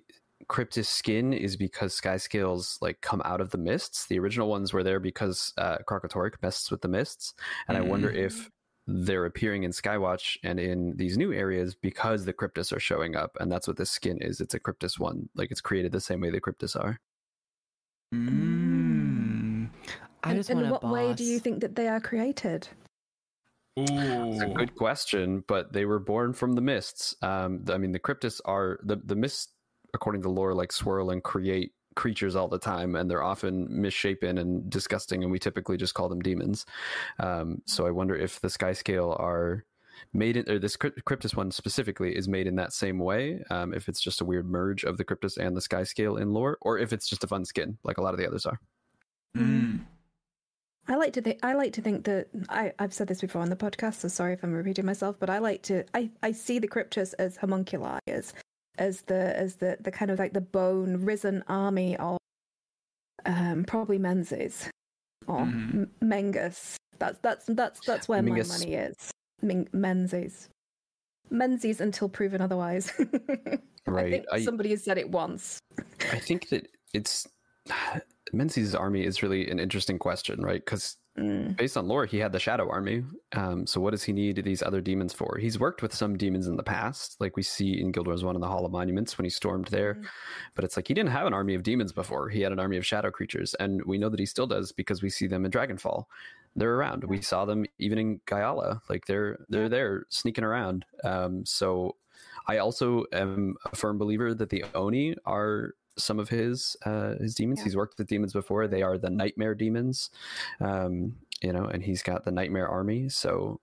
Kryptis 0.50 0.86
skin 0.86 1.34
is 1.34 1.56
because 1.56 1.94
sky 1.94 2.18
scales 2.18 2.78
like 2.82 3.02
come 3.02 3.22
out 3.26 3.42
of 3.42 3.52
the 3.52 3.58
mists. 3.58 4.08
The 4.08 4.20
original 4.20 4.50
ones 4.50 4.74
were 4.74 4.84
there 4.84 5.00
because 5.00 5.54
uh, 5.58 5.78
Kralkatorrik 5.88 6.36
messes 6.42 6.72
with 6.72 6.82
the 6.82 6.88
mists, 6.88 7.34
and 7.68 7.78
I 7.78 7.82
wonder 7.82 8.10
if 8.10 8.50
they're 8.86 9.26
appearing 9.26 9.64
in 9.64 9.72
Skywatch 9.72 10.38
and 10.44 10.60
in 10.60 10.96
these 10.98 11.18
new 11.18 11.32
areas 11.32 11.76
because 11.76 12.26
the 12.26 12.34
Kryptis 12.34 12.76
are 12.76 12.80
showing 12.80 13.16
up, 13.16 13.38
and 13.40 13.52
that's 13.52 13.68
what 13.68 13.78
this 13.78 13.92
skin 13.92 14.18
is. 14.22 14.42
It's 14.42 14.54
a 14.54 14.60
Kryptis 14.60 15.00
one, 15.00 15.30
like 15.36 15.52
it's 15.52 15.62
created 15.62 15.92
the 15.92 16.02
same 16.02 16.20
way 16.20 16.30
the 16.30 16.42
Kryptis 16.42 16.76
are. 16.76 17.00
Mm. 18.14 19.70
I 20.24 20.30
And 20.30 20.40
just 20.40 20.50
in 20.50 20.58
want 20.58 20.68
a 20.68 20.72
what 20.72 20.84
way 20.84 21.14
do 21.14 21.24
you 21.24 21.40
think 21.40 21.62
that 21.62 21.76
they 21.76 21.88
are 21.88 22.00
created? 22.00 22.68
It's 23.76 24.42
a 24.42 24.54
good 24.54 24.76
question, 24.76 25.44
but 25.48 25.74
they 25.74 25.86
were 25.86 26.00
born 26.00 26.34
from 26.34 26.54
the 26.54 26.62
mists. 26.62 27.16
Um, 27.24 27.66
I 27.70 27.78
mean, 27.78 27.92
the 27.92 28.00
Kryptis 28.00 28.40
are 28.46 28.80
the 28.84 28.98
the 28.98 29.16
mists, 29.16 29.53
according 29.94 30.22
to 30.24 30.30
lore, 30.30 30.54
like 30.54 30.72
swirl 30.72 31.10
and 31.12 31.24
create 31.24 31.74
creatures 31.96 32.36
all 32.36 32.48
the 32.48 32.60
time, 32.60 32.96
and 32.96 33.10
they're 33.10 33.24
often 33.24 33.68
misshapen 33.70 34.38
and 34.38 34.70
disgusting, 34.70 35.24
and 35.24 35.32
we 35.32 35.40
typically 35.40 35.78
just 35.78 35.94
call 35.94 36.10
them 36.10 36.22
demons. 36.22 36.66
Um, 37.20 37.62
so 37.66 37.86
I 37.86 37.92
wonder 37.92 38.16
if 38.16 38.40
the 38.42 38.50
sky 38.50 38.74
scale 38.74 39.16
are 39.20 39.66
made 40.12 40.38
in, 40.38 40.50
or 40.50 40.60
this 40.60 40.76
Crypt- 40.76 41.06
Kryptis 41.06 41.36
one 41.36 41.52
specifically 41.52 42.16
is 42.16 42.28
made 42.28 42.48
in 42.48 42.56
that 42.56 42.74
same 42.74 43.00
way. 43.00 43.44
Um, 43.50 43.74
if 43.74 43.88
it's 43.88 44.02
just 44.02 44.22
a 44.22 44.26
weird 44.26 44.50
merge 44.50 44.84
of 44.84 44.98
the 44.98 45.06
Kryptis 45.06 45.38
and 45.38 45.56
the 45.56 45.62
sky 45.62 45.84
scale 45.84 46.18
in 46.18 46.34
lore, 46.34 46.58
or 46.62 46.78
if 46.78 46.94
it's 46.94 47.08
just 47.08 47.24
a 47.24 47.28
fun 47.28 47.46
skin, 47.46 47.78
like 47.84 47.98
a 47.98 48.02
lot 48.02 48.14
of 48.14 48.20
the 48.20 48.28
others 48.28 48.46
are. 48.46 48.60
Mm. 49.38 49.82
I 50.88 50.96
like 50.96 51.14
to 51.14 51.22
think. 51.22 51.40
I 51.44 51.54
like 51.54 51.74
to 51.74 51.82
think 51.82 52.04
that 52.06 52.28
I, 52.50 52.74
I've 52.78 52.94
said 52.94 53.08
this 53.08 53.22
before 53.22 53.42
on 53.42 53.50
the 53.50 53.56
podcast. 53.56 53.96
So 53.96 54.10
sorry 54.10 54.34
if 54.34 54.44
I'm 54.44 54.52
repeating 54.52 54.86
myself, 54.86 55.18
but 55.18 55.30
I 55.30 55.38
like 55.38 55.62
to. 55.64 55.86
I, 55.94 56.10
I 56.22 56.34
see 56.34 56.60
the 56.60 56.68
Kryptis 56.68 57.14
as 57.20 57.38
homunculi, 57.38 58.00
as 58.08 58.34
as 58.78 59.02
the 59.04 59.38
as 59.38 59.56
the 59.56 59.78
the 59.82 59.92
kind 59.92 60.12
of 60.12 60.20
like 60.20 60.34
the 60.34 60.42
bone 60.42 61.06
risen 61.06 61.44
army 61.48 61.96
of 61.98 62.18
um 63.26 63.64
probably 63.66 63.98
Menzies 63.98 64.70
or 65.28 65.40
Mhm. 65.42 65.90
Mengus. 66.02 66.76
That's 67.00 67.20
that's 67.22 67.46
that's 67.48 67.80
that's 67.86 68.08
where 68.08 68.22
Mingus. 68.22 68.50
my 68.50 68.58
money 68.60 68.74
is. 68.76 68.96
Min- 69.42 69.70
Menzies. 69.74 70.50
Menzies 71.30 71.82
until 71.82 72.10
proven 72.10 72.42
otherwise. 72.42 72.92
I 73.88 74.10
think 74.10 74.26
I- 74.32 74.44
somebody 74.44 74.70
has 74.72 74.84
said 74.84 74.98
it 74.98 75.10
once. 75.10 75.60
I 76.12 76.20
think 76.20 76.50
that 76.50 76.68
it's 76.94 77.28
Menzies' 78.34 78.76
army 78.76 79.04
is 79.06 79.24
really 79.24 79.50
an 79.50 79.60
interesting 79.60 80.00
question, 80.00 80.42
right? 80.42 80.64
Because 80.64 80.98
Mm. 81.16 81.56
based 81.56 81.78
on 81.78 81.88
lore, 81.88 82.08
he 82.08 82.18
had 82.18 82.32
the 82.32 82.40
Shadow 82.40 82.68
Army. 82.72 83.04
Um, 83.34 83.68
so 83.68 83.80
what 83.80 83.92
does 83.92 84.04
he 84.04 84.12
need 84.12 84.38
these 84.44 84.64
other 84.64 84.82
demons 84.82 85.14
for? 85.14 85.38
He's 85.38 85.60
worked 85.60 85.84
with 85.84 85.94
some 85.94 86.18
demons 86.18 86.48
in 86.48 86.56
the 86.58 86.64
past, 86.64 87.22
like 87.22 87.38
we 87.38 87.44
see 87.44 87.80
in 87.80 87.92
Guild 87.92 88.08
Wars 88.08 88.24
One 88.24 88.34
in 88.34 88.42
the 88.42 88.48
Hall 88.48 88.66
of 88.66 88.72
Monuments 88.72 89.16
when 89.16 89.26
he 89.26 89.30
stormed 89.30 89.68
there. 89.68 90.02
Mhm. 90.02 90.10
But 90.56 90.66
it's 90.66 90.76
like 90.76 90.88
he 90.88 90.96
didn't 90.96 91.12
have 91.12 91.28
an 91.28 91.34
army 91.34 91.54
of 91.54 91.62
demons 91.62 91.94
before. 91.94 92.30
He 92.30 92.42
had 92.42 92.52
an 92.52 92.60
army 92.60 92.78
of 92.78 92.86
shadow 92.86 93.12
creatures, 93.12 93.54
and 93.56 93.84
we 93.86 94.00
know 94.00 94.10
that 94.10 94.20
he 94.20 94.26
still 94.26 94.48
does 94.48 94.72
because 94.72 95.04
we 95.04 95.10
see 95.12 95.28
them 95.28 95.46
in 95.46 95.52
Dragonfall. 95.52 96.06
They're 96.56 96.74
around. 96.76 97.04
We 97.04 97.22
saw 97.22 97.46
them 97.46 97.66
even 97.78 98.00
in 98.00 98.20
Gyala. 98.22 98.82
Like 98.90 99.06
they're 99.06 99.46
they're 99.50 99.70
there 99.70 100.06
sneaking 100.10 100.44
around. 100.44 100.84
Um, 101.04 101.46
so 101.46 101.98
I 102.48 102.58
also 102.58 103.06
am 103.12 103.56
a 103.72 103.76
firm 103.76 103.98
believer 104.00 104.34
that 104.34 104.50
the 104.50 104.64
Oni 104.74 105.16
are 105.26 105.76
some 105.98 106.20
of 106.20 106.30
his 106.30 106.76
uh, 106.86 107.16
his 107.20 107.36
demons. 107.36 107.60
Yeah. 107.60 107.66
He's 107.66 107.76
worked 107.76 107.98
with 107.98 108.08
demons 108.08 108.34
before. 108.34 108.68
They 108.68 108.82
are 108.82 108.98
the 108.98 109.10
nightmare 109.10 109.56
demons, 109.56 110.10
um, 110.60 111.16
you 111.42 111.54
know, 111.54 111.66
and 111.66 111.84
he's 111.84 112.04
got 112.04 112.26
the 112.26 112.32
nightmare 112.32 112.68
army. 112.68 113.10
So 113.10 113.60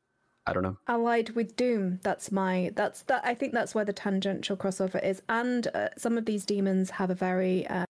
I 0.46 0.52
don't 0.52 0.62
know. 0.62 0.78
allied 0.88 1.30
with 1.30 1.54
doom 1.54 2.00
that's 2.02 2.32
my 2.32 2.72
that's 2.74 3.02
that 3.02 3.20
i 3.24 3.34
think 3.34 3.52
that's 3.52 3.74
where 3.74 3.84
the 3.84 3.92
tangential 3.92 4.56
crossover 4.56 5.00
is 5.04 5.22
and 5.28 5.68
uh, 5.74 5.88
some 5.96 6.18
of 6.18 6.24
these 6.24 6.44
demons 6.44 6.90
have 6.90 7.10
a 7.10 7.14
very 7.14 7.66
uh, 7.68 7.84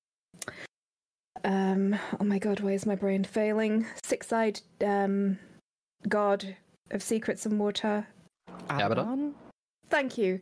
um 1.44 1.96
oh 2.18 2.24
my 2.24 2.38
god 2.38 2.60
why 2.60 2.72
is 2.72 2.84
my 2.84 2.96
brain 2.96 3.24
failing 3.24 3.86
six-eyed 4.02 4.60
um 4.84 5.38
god 6.08 6.56
of 6.90 7.02
secrets 7.02 7.46
and 7.46 7.58
water 7.58 8.06
Abaddon? 8.68 8.92
Abaddon? 8.92 9.34
thank 9.88 10.18
you 10.18 10.40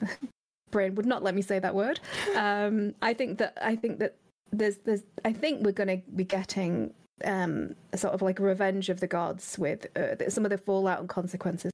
brain 0.70 0.94
would 0.94 1.06
not 1.06 1.22
let 1.22 1.34
me 1.34 1.42
say 1.42 1.58
that 1.58 1.74
word. 1.74 2.00
Um 2.36 2.94
i 3.02 3.12
think 3.14 3.38
that 3.38 3.58
i 3.62 3.74
think 3.76 3.98
that 3.98 4.16
there's 4.52 4.76
there's 4.78 5.02
i 5.24 5.32
think 5.32 5.64
we're 5.64 5.72
going 5.72 5.88
to 5.88 6.02
be 6.16 6.24
getting 6.24 6.92
um 7.24 7.74
a 7.92 7.98
sort 7.98 8.14
of 8.14 8.22
like 8.22 8.38
revenge 8.38 8.88
of 8.88 8.98
the 9.00 9.06
gods 9.06 9.58
with 9.58 9.86
uh, 9.96 10.28
some 10.30 10.44
of 10.44 10.50
the 10.50 10.58
fallout 10.58 11.00
and 11.00 11.08
consequences. 11.08 11.70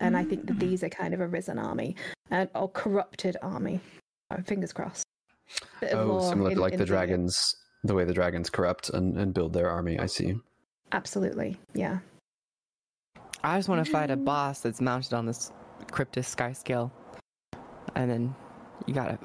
And 0.00 0.16
i 0.16 0.24
think 0.24 0.46
that 0.46 0.58
these 0.58 0.82
are 0.82 0.88
kind 0.88 1.14
of 1.14 1.20
a 1.20 1.26
risen 1.28 1.58
army 1.58 1.96
and 2.30 2.48
or 2.54 2.68
corrupted 2.68 3.36
army. 3.42 3.80
Uh, 4.30 4.40
fingers 4.42 4.72
crossed. 4.72 5.04
Bit 5.80 5.92
Oh, 5.94 6.28
similar 6.30 6.50
in- 6.50 6.56
to 6.56 6.62
like 6.62 6.72
the 6.76 6.80
in 6.80 6.86
dragons, 6.86 7.54
the 7.84 7.94
way 7.94 8.04
the 8.04 8.14
dragons 8.14 8.48
corrupt 8.50 8.88
and, 8.90 9.16
and 9.18 9.34
build 9.34 9.52
their 9.52 9.68
army. 9.70 9.98
I 9.98 10.06
see. 10.06 10.34
absolutely 10.92 11.56
yeah. 11.74 11.98
I 13.44 13.58
just 13.58 13.68
want 13.68 13.84
to 13.84 13.90
fight 13.90 14.10
a 14.10 14.16
boss 14.16 14.60
that's 14.60 14.80
mounted 14.80 15.12
on 15.14 15.26
this 15.26 15.50
Kryptis 15.90 16.26
sky 16.26 16.52
scale. 16.52 16.92
And 17.94 18.10
then 18.10 18.34
you 18.86 18.94
gotta 18.94 19.18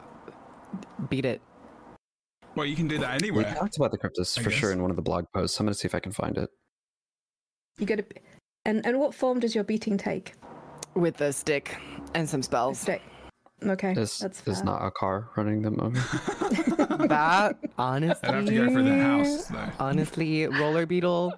beat 1.09 1.25
it. 1.25 1.41
Well, 2.55 2.65
you 2.65 2.75
can 2.75 2.87
do 2.87 2.97
that 2.99 3.21
anywhere. 3.21 3.39
We 3.39 3.45
anywhere. 3.45 3.59
talked 3.61 3.77
about 3.77 3.91
the 3.91 3.97
Kryptis 3.97 4.37
I 4.39 4.41
for 4.41 4.49
sure 4.51 4.71
in 4.71 4.81
one 4.81 4.89
of 4.89 4.95
the 4.95 5.01
blog 5.03 5.25
posts. 5.33 5.59
I'm 5.59 5.65
going 5.67 5.73
to 5.73 5.79
see 5.79 5.85
if 5.85 5.93
I 5.93 5.99
can 5.99 6.11
find 6.11 6.37
it. 6.37 6.49
you 7.77 7.85
gotta 7.85 8.03
and 8.65 8.83
and 8.85 8.99
what 8.99 9.13
form 9.13 9.39
does 9.39 9.53
your 9.53 9.63
beating 9.63 9.95
take 9.97 10.33
With 10.95 11.21
a 11.21 11.31
stick 11.31 11.77
and 12.15 12.27
some 12.27 12.41
spells. 12.41 12.79
Stick. 12.79 13.01
okay 13.63 13.93
This 13.93 14.17
that's 14.19 14.41
is 14.47 14.57
fair. 14.57 14.65
not 14.65 14.85
a 14.85 14.91
car 14.91 15.29
running 15.37 15.61
them 15.61 15.79
over. 15.79 15.99
That, 17.07 17.57
honestly. 17.77 18.27
I'd 18.27 18.35
have 18.35 18.45
to 18.45 18.55
go 18.55 18.73
for 18.73 18.81
the 18.81 18.97
house, 18.97 19.45
though. 19.45 19.69
Honestly, 19.79 20.47
roller 20.47 20.85
beetle, 20.87 21.33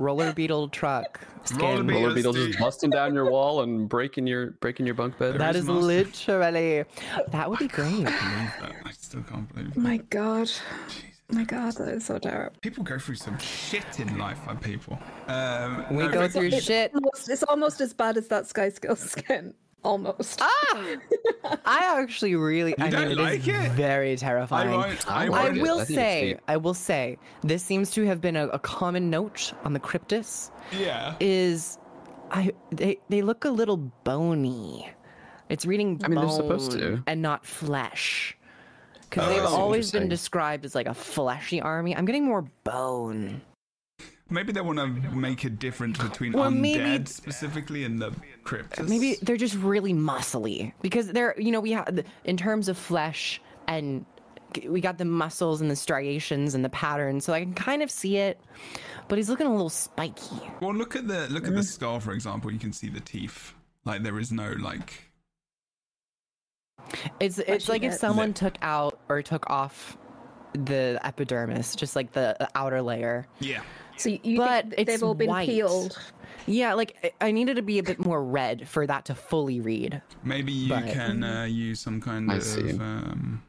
roller 0.00 0.32
beetle 0.32 0.68
truck. 0.68 1.20
Skin. 1.44 1.58
Roller 1.58 1.82
beetle. 1.82 2.02
Roller 2.02 2.14
beetle 2.14 2.32
just 2.32 2.58
busting 2.58 2.90
down 2.90 3.14
your 3.14 3.30
wall 3.30 3.62
and 3.62 3.88
breaking 3.88 4.26
your 4.26 4.52
breaking 4.52 4.86
your 4.86 4.94
bunk 4.94 5.18
bed. 5.18 5.34
That 5.34 5.54
Where's 5.54 5.64
is 5.64 5.68
literally. 5.68 6.84
That 7.30 7.50
would 7.50 7.58
be 7.58 7.68
great. 7.68 7.90
believe 7.90 8.04
that. 8.06 8.72
I 8.84 8.90
still 8.92 9.22
can't 9.22 9.52
believe 9.54 9.74
that. 9.74 9.80
my 9.80 9.96
god 9.98 10.46
Jesus. 10.46 10.62
Oh 11.30 11.34
my 11.36 11.44
god 11.44 11.74
that 11.76 11.88
is 11.88 12.04
so 12.04 12.18
terrible 12.18 12.56
People 12.60 12.84
go 12.84 12.98
through 12.98 13.14
some 13.14 13.38
shit 13.38 13.98
in 13.98 14.18
life, 14.18 14.38
my 14.46 14.54
people. 14.54 14.98
Um, 15.26 15.84
We 15.90 16.04
no, 16.04 16.08
go 16.10 16.28
through 16.28 16.48
it's 16.48 16.64
shit. 16.64 16.92
Almost, 16.94 17.30
it's 17.30 17.42
almost 17.44 17.80
as 17.80 17.94
bad 17.94 18.16
as 18.18 18.28
that 18.28 18.44
Skyscale 18.44 18.96
skin. 18.96 19.54
Almost. 19.84 20.40
Ah! 20.42 20.96
I 21.66 22.00
actually 22.00 22.34
really. 22.34 22.74
I 22.78 22.88
don't 22.90 23.08
mean, 23.08 23.18
like 23.18 23.46
it 23.46 23.54
is 23.54 23.66
it? 23.66 23.72
very 23.72 24.12
I 24.12 24.16
terrifying. 24.16 24.70
won't. 24.70 25.10
I, 25.10 25.14
I 25.14 25.24
I 25.24 25.28
like 25.28 25.42
won't. 25.44 25.56
it. 25.58 25.62
will 25.62 25.78
I 25.80 25.84
think 25.84 25.98
say. 25.98 26.38
I 26.48 26.56
will 26.56 26.74
say, 26.74 27.18
this 27.42 27.62
seems 27.62 27.90
to 27.92 28.04
have 28.06 28.20
been 28.20 28.36
a, 28.36 28.46
a 28.48 28.58
common 28.58 29.10
note 29.10 29.52
on 29.64 29.72
the 29.74 29.80
Kryptis. 29.80 30.50
Yeah. 30.78 31.14
Is, 31.20 31.78
I 32.30 32.52
they 32.70 32.98
they 33.10 33.20
look 33.22 33.44
a 33.44 33.50
little 33.50 33.76
bony. 33.76 34.90
It's 35.50 35.66
reading 35.66 36.00
I 36.02 36.08
mean, 36.08 36.18
they're 36.18 36.30
supposed 36.30 36.72
to. 36.72 37.02
and 37.06 37.20
not 37.20 37.44
flesh. 37.44 38.36
Because 39.10 39.26
Oh, 39.26 39.28
they've 39.28 39.42
I 39.42 39.46
see 39.46 39.52
what 39.52 39.60
always 39.60 39.92
been 39.92 40.08
described 40.08 40.64
as 40.64 40.74
like 40.74 40.86
a 40.86 40.94
fleshy 40.94 41.60
army. 41.60 41.94
I'm 41.94 42.06
getting 42.06 42.24
more 42.24 42.42
bone. 42.64 43.42
Maybe 44.30 44.52
they 44.52 44.60
want 44.62 44.78
to 44.78 44.86
make 44.86 45.44
a 45.44 45.50
difference 45.50 45.98
between 45.98 46.34
Or 46.34 46.46
undead 46.46 46.60
maybe- 46.60 47.06
specifically 47.06 47.84
and 47.84 48.00
the 48.00 48.12
kryptis. 48.44 48.88
Maybe 48.88 49.16
they're 49.20 49.36
just 49.36 49.54
really 49.56 49.92
muscly 49.92 50.72
because 50.80 51.08
they're 51.08 51.34
you 51.38 51.52
know 51.52 51.60
we 51.60 51.72
have 51.72 52.04
in 52.24 52.36
terms 52.36 52.68
of 52.68 52.78
flesh 52.78 53.40
and 53.68 54.04
we 54.68 54.80
got 54.80 54.98
the 54.98 55.04
muscles 55.04 55.60
and 55.60 55.70
the 55.70 55.76
striations 55.76 56.54
and 56.54 56.64
the 56.64 56.68
patterns, 56.68 57.24
so 57.24 57.32
I 57.32 57.40
can 57.40 57.54
kind 57.54 57.82
of 57.82 57.90
see 57.90 58.16
it. 58.16 58.40
But 59.08 59.18
he's 59.18 59.28
looking 59.28 59.46
a 59.46 59.52
little 59.52 59.68
spiky. 59.68 60.40
Well, 60.60 60.74
look 60.74 60.96
at 60.96 61.06
the 61.08 61.28
look 61.28 61.46
at 61.46 61.54
the 61.54 61.60
mm. 61.60 61.64
skull, 61.64 62.00
for 62.00 62.12
example. 62.12 62.52
You 62.52 62.58
can 62.58 62.72
see 62.72 62.88
the 62.88 63.00
teeth. 63.00 63.52
Like 63.84 64.02
there 64.02 64.18
is 64.18 64.32
no 64.32 64.52
like. 64.52 65.10
It's 67.20 67.38
it's 67.38 67.66
Fleshy 67.66 67.72
like 67.72 67.82
if 67.82 67.92
bits. 67.92 68.00
someone 68.00 68.32
took 68.32 68.56
out 68.62 69.00
or 69.08 69.22
took 69.22 69.48
off 69.50 69.98
the 70.54 71.00
epidermis, 71.02 71.74
just 71.74 71.96
like 71.96 72.12
the, 72.12 72.36
the 72.38 72.48
outer 72.54 72.80
layer. 72.80 73.26
Yeah. 73.40 73.62
So 73.96 74.08
you, 74.10 74.18
you 74.22 74.38
But 74.38 74.70
think 74.70 74.86
they've 74.88 75.02
all 75.02 75.14
been 75.14 75.28
white. 75.28 75.48
peeled? 75.48 75.98
Yeah, 76.46 76.74
like 76.74 76.96
I- 77.20 77.28
I 77.28 77.30
needed 77.32 77.54
to 77.56 77.62
be 77.62 77.78
a 77.78 77.82
bit 77.82 77.98
more 77.98 78.22
red 78.22 78.68
for 78.68 78.86
that 78.86 79.04
to 79.06 79.14
fully 79.14 79.60
read. 79.60 80.02
Maybe 80.24 80.52
you 80.52 80.68
But- 80.68 80.86
can 80.88 81.22
uh, 81.24 81.44
use 81.44 81.80
some 81.80 82.00
kind 82.00 82.30
I 82.30 82.36
of. 82.36 82.42
see. 82.42 82.70
Um, 82.72 83.42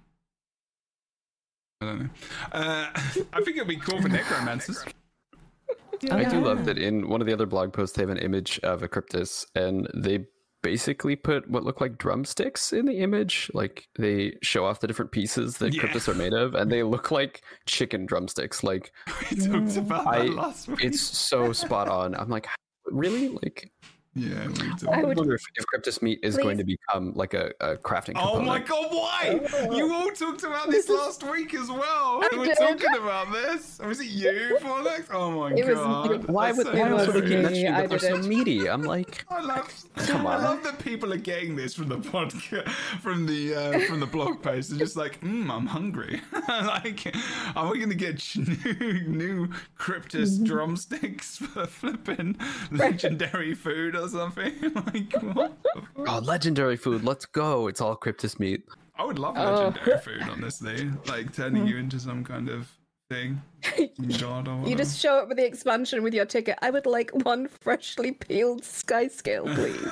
I 1.82 1.86
don't 1.86 2.00
know. 2.04 2.10
Uh, 2.52 2.88
I 3.34 3.41
think 3.41 3.58
it'd 3.58 3.68
be 3.68 3.78
cool 3.78 4.02
for 4.02 4.08
necromancers. 4.10 4.84
I 6.12 6.24
do 6.26 6.39
love 6.41 6.66
that 6.66 6.78
in 6.78 7.08
one 7.10 7.22
of 7.22 7.28
the 7.28 7.34
other 7.34 7.46
blog 7.46 7.74
posts 7.74 7.96
they 7.96 8.04
have 8.04 8.10
an 8.10 8.18
image 8.18 8.60
of 8.64 8.84
a 8.84 8.88
kryptis 8.88 9.46
and 9.56 9.88
they 9.93 10.26
basically 10.66 11.16
put 11.16 11.47
what 11.49 11.63
look 11.63 11.80
like 11.80 11.97
drumsticks 11.97 12.74
in 12.74 12.86
the 12.88 12.97
image. 12.99 13.51
Like 13.53 13.88
they 13.97 14.34
show 14.41 14.66
off 14.66 14.80
the 14.80 14.88
different 14.88 15.11
pieces 15.11 15.57
that 15.59 15.74
Yeah. 15.74 15.84
kryptis 15.84 16.07
are 16.07 16.16
made 16.16 16.34
of 16.34 16.55
and 16.55 16.72
they 16.72 16.82
look 16.84 17.11
like 17.11 17.41
chicken 17.68 18.05
drumsticks. 18.07 18.63
Like 18.63 18.91
we 19.32 19.38
talked 19.38 19.78
about 19.78 20.07
I- 20.07 20.26
that 20.26 20.34
last 20.34 20.68
week. 20.68 20.84
it's 20.84 21.01
so 21.01 21.53
spot 21.53 21.88
on. 21.88 22.16
I'm 22.16 22.30
like, 22.30 22.47
really? 22.86 23.30
Like 23.30 23.72
Yeah, 24.18 24.47
I 24.88 24.99
I 25.01 25.03
would- 25.03 25.18
wonder 25.18 25.36
if, 25.36 25.43
if 25.55 25.66
kryptis 25.66 26.01
meat 26.01 26.20
is 26.24 26.38
going 26.38 26.57
to 26.57 26.63
become 26.63 27.11
like 27.16 27.34
a, 27.34 27.51
a 27.59 27.76
crafting 27.76 28.13
Oh 28.16 28.39
my 28.41 28.59
god, 28.59 28.88
why? 28.89 29.41
You 29.76 29.93
all 29.93 30.09
talked 30.11 30.43
about 30.43 30.70
this 30.70 30.88
last 30.88 31.22
week 31.30 31.53
as 31.53 31.68
well. 31.70 32.22
I 32.24 32.30
We 32.32 32.38
were 32.39 32.45
did. 32.45 32.57
talking 32.57 32.95
about 32.95 33.32
this. 33.34 33.80
Was 33.86 33.99
it 33.99 34.07
you, 34.07 34.57
Fornax? 34.61 35.07
Oh 35.11 35.32
my 35.32 35.51
It 35.51 35.68
god. 35.68 36.22
me. 36.22 36.34
Why 36.34 36.53
would 36.53 36.66
so 36.66 36.72
why 36.74 36.89
else 36.89 37.07
would 37.07 37.16
they 37.16 37.22
keep 37.30 37.30
me. 37.39 37.43
mentioning 37.43 37.74
I 37.74 37.82
that 37.88 37.89
they're 37.89 37.99
so 37.99 38.18
meaty? 38.20 38.70
I'm 38.70 38.84
like, 38.84 39.26
I 39.30 39.41
love, 39.41 39.86
Come 39.97 40.26
on. 40.28 40.39
I 40.39 40.43
love 40.45 40.63
that 40.63 40.80
people 40.80 41.11
are 41.11 41.18
getting 41.18 41.57
this 41.57 41.74
from 41.76 41.89
the 41.89 41.97
podcast, 41.97 42.70
from 43.01 43.26
the 43.26 43.53
uh, 43.53 43.80
from 43.82 43.99
the 43.99 44.05
blog 44.05 44.41
post. 44.41 44.70
They're 44.70 44.80
just 44.80 44.95
like, 44.95 45.20
mm, 45.22 45.49
I'm 45.49 45.66
hungry. 45.68 46.22
like, 46.47 47.13
are 47.55 47.70
we 47.70 47.80
gonna 47.80 47.95
get 47.95 48.24
new 48.38 49.01
new 49.07 49.47
kryptis 49.78 50.41
drumsticks 50.41 51.38
for 51.38 51.66
flipping 51.66 52.38
legendary 52.72 53.53
food 53.53 53.95
or 54.06 54.10
something? 54.10 54.53
like, 54.93 55.14
what? 55.36 55.58
oh, 55.97 56.20
legendary 56.20 56.78
food. 56.78 57.03
Let's 57.03 57.26
go. 57.26 57.68
It's 57.68 57.82
all 57.82 57.95
kryptis 57.97 58.39
meat. 58.39 58.64
I 58.97 59.03
would 59.06 59.20
love 59.20 59.36
Oh. 59.38 59.68
legendary 59.68 59.99
food, 59.99 60.22
honestly. 60.32 60.91
Like 61.08 61.34
turning 61.34 61.68
you 61.68 61.78
into 61.78 61.99
some 61.99 62.24
kind 62.24 62.49
of 62.49 62.70
thing. 63.10 63.41
God, 64.20 64.47
or 64.47 64.68
You 64.68 64.76
just 64.76 64.99
show 64.99 65.18
up 65.20 65.28
with 65.28 65.38
the 65.38 65.45
expansion 65.45 66.01
with 66.01 66.14
your 66.14 66.26
ticket. 66.26 66.58
I 66.62 66.70
would 66.72 66.86
like 66.86 67.12
one 67.26 67.47
freshly 67.47 68.14
peeled 68.14 68.64
sky 68.64 69.08
scale, 69.08 69.43
please. 69.45 69.88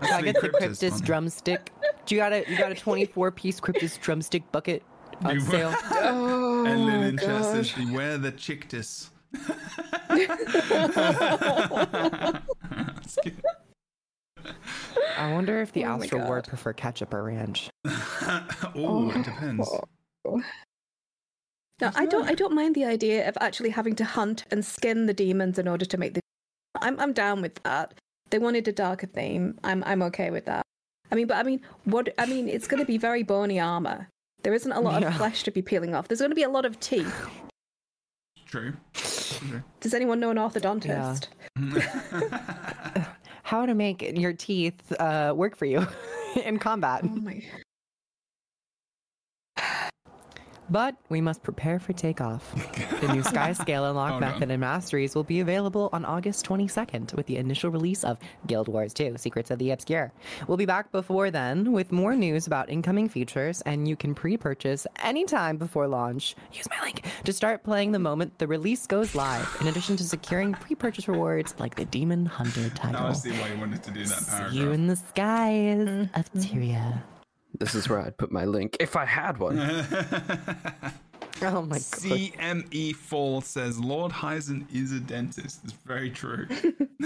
I 0.00 0.22
get 0.22 0.40
the 0.40 0.48
Kryptis 0.50 1.02
drumstick. 1.02 1.72
Do 2.06 2.14
you 2.14 2.20
got 2.20 2.32
a 2.32 2.44
you 2.50 2.56
got 2.58 2.72
a 2.72 2.74
24 2.74 3.30
piece 3.32 3.60
Kryptis 3.60 3.98
drumstick 4.00 4.50
bucket 4.52 4.82
on 5.24 5.36
You- 5.36 5.40
sale? 5.40 5.74
oh, 5.92 6.64
And 6.66 6.86
Lillian 6.86 7.16
God. 7.16 7.44
says, 7.44 7.72
beware 7.72 8.18
the 8.18 8.32
chicktus. 8.32 9.10
That's 9.32 9.58
good. 13.22 13.42
I 15.16 15.32
wonder 15.32 15.60
if 15.60 15.72
the 15.72 15.84
Oh 15.84 15.98
my 15.98 16.04
Astral 16.04 16.26
Ward 16.26 16.46
prefer 16.46 16.72
ketchup 16.72 17.12
or 17.12 17.24
ranch. 17.24 17.70
oh, 17.84 19.12
it 19.14 19.24
depends. 19.24 19.68
No, 20.24 20.42
I 21.94 22.06
don't. 22.06 22.28
I 22.28 22.34
don't 22.34 22.54
mind 22.54 22.74
the 22.74 22.84
idea 22.84 23.28
of 23.28 23.36
actually 23.40 23.70
having 23.70 23.94
to 23.96 24.04
hunt 24.04 24.44
and 24.50 24.64
skin 24.64 25.06
the 25.06 25.14
demons 25.14 25.58
in 25.58 25.68
order 25.68 25.84
to 25.84 25.98
make 25.98 26.14
the. 26.14 26.20
I'm 26.80 26.98
I'm 27.00 27.12
down 27.12 27.42
with 27.42 27.60
that. 27.64 27.94
They 28.30 28.38
wanted 28.38 28.66
a 28.68 28.72
darker 28.72 29.06
theme. 29.06 29.58
I'm 29.64 29.82
I'm 29.84 30.02
okay 30.02 30.30
with 30.30 30.44
that. 30.46 30.62
I 31.10 31.14
mean, 31.14 31.26
but 31.26 31.36
I 31.38 31.42
mean, 31.42 31.60
what? 31.84 32.08
I 32.18 32.26
mean, 32.26 32.48
it's 32.48 32.66
going 32.66 32.80
to 32.80 32.86
be 32.86 32.98
very 32.98 33.22
bony 33.22 33.58
armor. 33.60 34.08
There 34.42 34.54
isn't 34.54 34.72
a 34.72 34.80
lot 34.80 35.02
Yeah. 35.02 35.08
of 35.08 35.16
flesh 35.16 35.42
to 35.44 35.50
be 35.50 35.62
peeling 35.62 35.94
off. 35.94 36.08
There's 36.08 36.20
going 36.20 36.30
to 36.30 36.34
be 36.36 36.42
a 36.42 36.48
lot 36.48 36.64
of 36.64 36.78
teeth. 36.80 37.26
True. 38.46 38.74
True. 39.38 39.62
Does 39.80 39.94
anyone 39.94 40.20
know 40.20 40.30
an 40.30 40.36
orthodontist? 40.36 41.28
How 43.44 43.64
to 43.64 43.74
make 43.74 44.02
your 44.02 44.32
teeth 44.32 44.92
uh, 45.00 45.32
work 45.34 45.56
for 45.56 45.64
you 45.64 45.86
in 46.44 46.58
combat. 46.58 47.00
Oh 47.04 47.08
my. 47.08 47.42
But 50.70 50.96
we 51.08 51.20
must 51.20 51.42
prepare 51.42 51.78
for 51.78 51.92
takeoff. 51.92 52.54
The 53.00 53.12
new 53.12 53.22
Sky 53.32 53.52
Scale 53.52 53.86
Unlock 53.86 54.12
on. 54.12 54.16
Oh, 54.22 54.26
Method 54.26 54.50
and 54.50 54.60
Masteries 54.60 55.14
will 55.14 55.24
be 55.24 55.40
available 55.40 55.88
on 55.92 56.04
August 56.04 56.46
22nd 56.46 57.14
with 57.14 57.26
the 57.26 57.36
initial 57.36 57.70
release 57.70 58.04
of 58.04 58.18
Guild 58.46 58.68
Wars 58.68 58.92
2 58.92 59.16
Secrets 59.16 59.50
of 59.50 59.58
the 59.58 59.70
Obscure. 59.70 60.12
We'll 60.46 60.56
be 60.56 60.66
back 60.66 60.92
before 60.92 61.30
then 61.30 61.72
with 61.72 61.90
more 61.92 62.14
news 62.14 62.46
about 62.46 62.68
incoming 62.68 63.08
features, 63.08 63.62
and 63.62 63.88
you 63.88 63.96
can 63.96 64.14
pre 64.14 64.36
purchase 64.36 64.86
anytime 65.02 65.56
before 65.56 65.88
launch. 65.88 66.34
Use 66.52 66.68
my 66.68 66.80
link 66.84 67.04
to 67.24 67.32
start 67.32 67.64
playing 67.64 67.92
the 67.92 67.98
moment 67.98 68.38
the 68.38 68.46
release 68.46 68.86
goes 68.86 69.14
live, 69.14 69.56
in 69.60 69.68
addition 69.68 69.96
to 69.96 70.04
securing 70.04 70.52
pre 70.52 70.74
purchase 70.74 71.08
rewards 71.08 71.54
like 71.58 71.74
the 71.76 71.84
Demon 71.86 72.26
Hunter 72.26 72.68
title. 72.70 73.00
now 73.00 73.08
I 73.08 73.12
see 73.12 73.30
why 73.32 73.52
you 73.52 73.58
wanted 73.58 73.82
to 73.84 73.90
do 73.90 74.04
that 74.04 74.50
See 74.50 74.58
you 74.58 74.72
in 74.72 74.86
the 74.86 74.96
skies 74.96 76.08
of 76.14 76.32
Tyria. 76.34 77.00
This 77.58 77.74
is 77.74 77.88
where 77.88 78.00
I'd 78.00 78.16
put 78.16 78.30
my 78.30 78.44
link 78.44 78.76
if 78.80 78.96
I 78.96 79.04
had 79.04 79.38
one. 79.38 79.58
Oh 81.40 81.62
my 81.62 81.76
god. 81.76 81.82
CME 81.82 82.96
Fall 82.96 83.40
says 83.40 83.78
Lord 83.78 84.10
Heisen 84.10 84.66
is 84.74 84.92
a 84.92 84.98
dentist. 84.98 85.60
It's 85.62 85.72
very 85.72 86.10
true. 86.10 86.48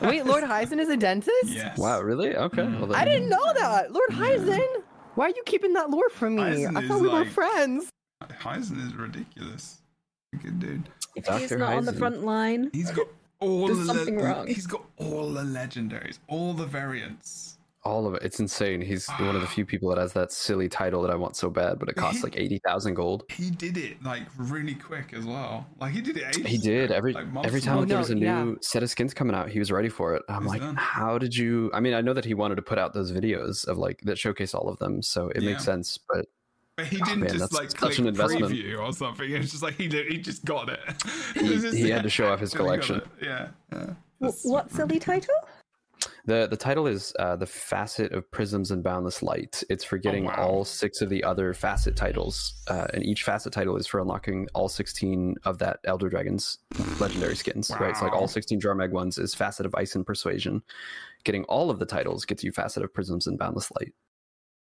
Wait, 0.00 0.24
Lord 0.24 0.44
Heisen 0.44 0.78
is 0.78 0.88
a 0.88 0.96
dentist? 0.96 1.44
yes. 1.44 1.76
Wow, 1.76 2.00
really? 2.00 2.34
Okay. 2.34 2.62
Mm. 2.62 2.78
Well, 2.78 2.86
then, 2.86 2.96
I 2.96 3.04
didn't 3.04 3.28
know 3.28 3.52
that. 3.54 3.92
Lord 3.92 4.10
Heisen. 4.10 4.66
Why 5.16 5.26
are 5.26 5.30
you 5.36 5.42
keeping 5.44 5.74
that 5.74 5.90
lore 5.90 6.08
from 6.08 6.36
me? 6.36 6.42
Heisen 6.42 6.76
I 6.78 6.88
thought 6.88 7.00
we 7.02 7.08
were 7.08 7.24
friends. 7.26 7.90
Heisen 8.22 8.86
is 8.86 8.94
ridiculous. 8.94 9.82
Good 10.42 10.60
dude. 10.60 10.88
If 11.14 11.26
he's 11.26 11.50
Dr. 11.50 11.58
not 11.58 11.74
on 11.74 11.84
the 11.84 11.92
front 11.92 12.24
line, 12.24 12.70
He's 12.72 12.90
got 12.90 13.08
all 13.40 13.66
There's 13.66 13.80
the 13.80 13.84
something 13.86 14.18
wrong. 14.18 14.46
He's 14.46 14.66
got 14.66 14.84
all 14.96 15.32
the 15.32 15.42
legendaries, 15.42 16.18
all 16.28 16.54
the 16.54 16.66
variants. 16.66 17.57
All 17.88 18.06
of 18.06 18.14
it. 18.14 18.22
It's 18.22 18.38
insane. 18.38 18.82
He's 18.82 19.08
one 19.18 19.34
of 19.34 19.40
the 19.40 19.46
few 19.46 19.64
people 19.64 19.88
that 19.88 19.96
has 19.98 20.12
that 20.12 20.30
silly 20.30 20.68
title 20.68 21.00
that 21.02 21.10
I 21.10 21.14
want 21.14 21.36
so 21.36 21.48
bad, 21.48 21.78
but 21.78 21.88
it 21.88 21.94
costs 21.96 22.22
like 22.22 22.36
80,000 22.36 22.92
gold. 22.94 23.24
He 23.30 23.50
did 23.50 23.78
it 23.78 24.02
like 24.02 24.24
really 24.36 24.74
quick 24.74 25.14
as 25.14 25.24
well. 25.24 25.66
Like 25.80 25.92
he 25.94 26.02
did 26.02 26.18
it. 26.18 26.24
Ages 26.36 26.46
He 26.46 26.58
did 26.58 26.84
ago, 26.90 26.94
every 26.94 27.12
like, 27.14 27.26
every 27.44 27.60
time 27.62 27.78
Oh, 27.78 27.80
that 27.80 27.88
there 27.88 27.96
was 27.98 28.10
a 28.10 28.14
new 28.14 28.26
yeah. 28.26 28.54
set 28.60 28.82
of 28.82 28.90
skins 28.90 29.14
coming 29.14 29.34
out, 29.34 29.48
he 29.48 29.58
was 29.58 29.72
ready 29.72 29.88
for 29.88 30.14
it. 30.14 30.22
I'm 30.28 30.42
He's 30.42 30.50
like, 30.52 30.60
done. 30.60 30.76
how 30.76 31.16
did 31.16 31.34
you? 31.34 31.70
I 31.72 31.80
mean, 31.80 31.94
I 31.94 32.02
know 32.02 32.12
that 32.12 32.26
he 32.26 32.34
wanted 32.34 32.56
to 32.56 32.62
put 32.62 32.76
out 32.78 32.92
those 32.92 33.10
videos 33.10 33.66
of 33.66 33.78
like 33.78 34.00
that 34.02 34.18
showcase 34.18 34.52
all 34.54 34.68
of 34.68 34.78
them, 34.78 35.00
so 35.02 35.28
it 35.30 35.42
makes 35.42 35.64
sense. 35.64 35.98
But 36.12 36.26
But 36.76 36.86
he 36.88 37.00
Oh, 37.00 37.04
didn't 37.06 37.20
man, 37.20 37.28
just 37.30 37.40
that's 37.40 37.54
like 37.54 37.70
such 37.70 37.80
click 37.80 37.98
an 38.00 38.06
investment. 38.08 38.52
preview 38.52 38.78
or 38.86 38.92
something. 38.92 39.30
It's 39.32 39.50
just 39.50 39.62
like 39.62 39.74
he 39.76 39.88
did, 39.88 40.12
he 40.12 40.18
just 40.18 40.44
got 40.44 40.68
it. 40.68 40.78
He- 41.34 41.40
It 41.46 41.50
was 41.54 41.62
just- 41.62 41.76
he 41.78 41.88
had 41.90 42.02
to 42.02 42.10
show 42.10 42.30
off 42.30 42.40
his 42.40 42.52
collection. 42.52 43.00
Yeah. 43.22 43.48
yeah. 43.72 43.94
w- 44.20 44.38
what 44.44 44.70
silly 44.70 44.98
title? 44.98 45.34
The 46.28 46.46
the 46.46 46.58
title 46.58 46.86
is 46.86 47.14
uh, 47.18 47.36
the 47.36 47.46
facet 47.46 48.12
of 48.12 48.30
prisms 48.30 48.70
and 48.70 48.82
boundless 48.82 49.22
light. 49.22 49.64
It's 49.70 49.82
for 49.82 49.96
getting 49.96 50.26
wow. 50.26 50.34
all 50.36 50.64
six 50.66 51.00
of 51.00 51.08
the 51.08 51.24
other 51.24 51.54
facet 51.54 51.96
titles, 51.96 52.52
uh, 52.68 52.86
and 52.92 53.02
each 53.02 53.22
facet 53.22 53.50
title 53.50 53.78
is 53.78 53.86
for 53.86 53.98
unlocking 53.98 54.46
all 54.52 54.68
16 54.68 55.36
of 55.46 55.56
that 55.60 55.80
Elder 55.84 56.10
Dragons 56.10 56.58
legendary 57.00 57.34
skins. 57.34 57.72
Right, 57.80 57.96
so 57.96 58.04
like 58.04 58.12
all 58.12 58.28
16 58.28 58.60
Jormag 58.60 58.90
ones 58.90 59.16
is 59.16 59.34
facet 59.34 59.64
of 59.64 59.74
ice 59.74 59.94
and 59.94 60.04
persuasion. 60.04 60.60
Getting 61.24 61.44
all 61.44 61.70
of 61.70 61.78
the 61.78 61.86
titles 61.86 62.26
gets 62.26 62.44
you 62.44 62.52
facet 62.52 62.82
of 62.82 62.92
prisms 62.92 63.26
and 63.26 63.38
boundless 63.38 63.70
light. 63.80 63.94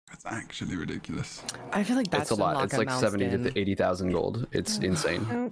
That's 0.07 0.27
actually 0.27 0.75
ridiculous. 0.75 1.41
I 1.71 1.83
feel 1.83 1.95
like 1.95 2.11
that's 2.11 2.29
it's 2.29 2.39
a 2.39 2.43
lot. 2.43 2.63
It's 2.63 2.77
like 2.77 2.91
70 2.91 3.27
skin. 3.27 3.43
to 3.45 3.59
80,000 3.59 4.11
gold. 4.11 4.45
It's 4.51 4.77
insane. 4.77 5.51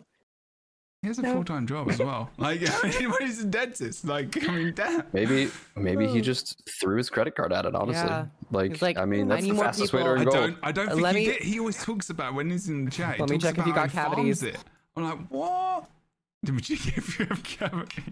Oh, 0.97 0.99
He 1.03 1.07
has 1.09 1.19
a 1.19 1.21
No. 1.21 1.33
full 1.33 1.43
time 1.43 1.67
job 1.67 1.89
as 1.89 1.99
well. 1.99 2.29
Like, 2.37 2.61
I 2.83 2.89
mean, 2.99 3.11
he's 3.19 3.43
a 3.43 3.45
dentist. 3.45 4.05
Like, 4.05 4.43
I 4.47 4.51
mean, 4.51 4.73
damn. 4.73 5.03
Maybe 5.13 5.49
maybe 5.75 6.07
he 6.07 6.21
just 6.21 6.61
threw 6.79 6.97
his 6.97 7.09
credit 7.09 7.35
card 7.35 7.53
at 7.53 7.65
it. 7.65 7.75
Honestly, 7.75 8.07
Yeah. 8.09 8.25
like, 8.51 8.81
like, 8.81 8.97
I 8.97 9.05
mean, 9.05 9.31
"I 9.31 9.35
that's 9.35 9.43
need 9.45 9.51
the 9.51 9.55
more 9.55 9.65
fastest 9.65 9.93
way 9.93 10.03
to 10.03 10.15
people." 10.15 10.33
earn 10.35 10.41
I 10.43 10.47
don't. 10.47 10.57
I 10.63 10.71
don't 10.71 10.89
think 10.89 11.01
Let 11.01 11.15
he 11.15 11.27
me- 11.27 11.33
did. 11.33 11.41
He 11.43 11.59
always 11.59 11.83
talks 11.83 12.09
about 12.09 12.33
when 12.33 12.49
he's 12.49 12.67
in 12.69 12.85
the 12.85 12.91
chat. 12.91 13.15
He 13.15 13.21
Let 13.21 13.29
me 13.29 13.37
talks 13.37 13.43
check 13.55 13.57
if 13.59 13.67
you 13.67 13.73
got 13.73 13.91
cavities. 13.91 14.41
It. 14.43 14.57
I'm 14.95 15.03
like, 15.03 15.19
what? 15.29 15.87
Did 16.45 16.69
you 16.69 16.75
if 16.95 17.19
you 17.19 17.25
have 17.25 17.43
cavities? 17.43 18.03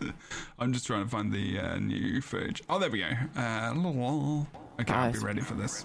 I'm 0.58 0.72
just 0.72 0.86
trying 0.86 1.04
to 1.04 1.08
find 1.10 1.32
the 1.32 1.58
uh, 1.60 1.76
new 1.78 2.20
footage. 2.20 2.62
Oh, 2.68 2.78
there 2.78 2.90
we 2.90 3.00
go. 3.00 3.10
Uh, 3.36 4.44
okay, 4.80 4.92
I'll 4.92 5.12
be 5.12 5.18
ready 5.20 5.40
for 5.40 5.54
this. 5.54 5.84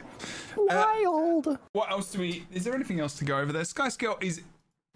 Wild. 0.56 1.58
What 1.74 1.92
else 1.92 2.12
do 2.12 2.20
we? 2.20 2.46
Is 2.52 2.64
there 2.64 2.74
anything 2.76 3.00
else 3.00 3.16
to 3.20 3.26
go 3.26 3.38
over 3.38 3.52
there? 3.52 3.64
Sky 3.66 3.90
Scale 3.90 4.18
is 4.22 4.42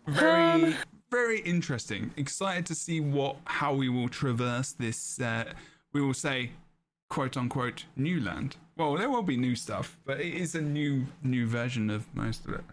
very, 0.08 0.64
Um, 0.64 0.76
very 1.14 1.40
interesting. 1.42 2.12
Excited 2.18 2.66
to 2.66 2.76
see 2.76 3.00
what 3.00 3.36
how 3.46 3.74
we 3.74 3.88
will 3.90 4.10
traverse 4.10 4.72
this. 4.74 5.20
Uh, 5.20 5.46
we 5.94 6.02
will 6.02 6.14
say, 6.28 6.52
quote 7.10 7.38
unquote, 7.38 7.86
new 7.96 8.20
land. 8.20 8.58
Well, 8.78 8.96
there 8.98 9.10
will 9.10 9.22
be 9.24 9.38
new 9.38 9.56
stuff, 9.56 9.98
but 10.06 10.20
it 10.20 10.34
is 10.34 10.56
a 10.56 10.62
new 10.62 11.06
new 11.24 11.46
version 11.48 11.90
of 11.90 12.02
most 12.16 12.46
of 12.48 12.54
it. 12.56 12.64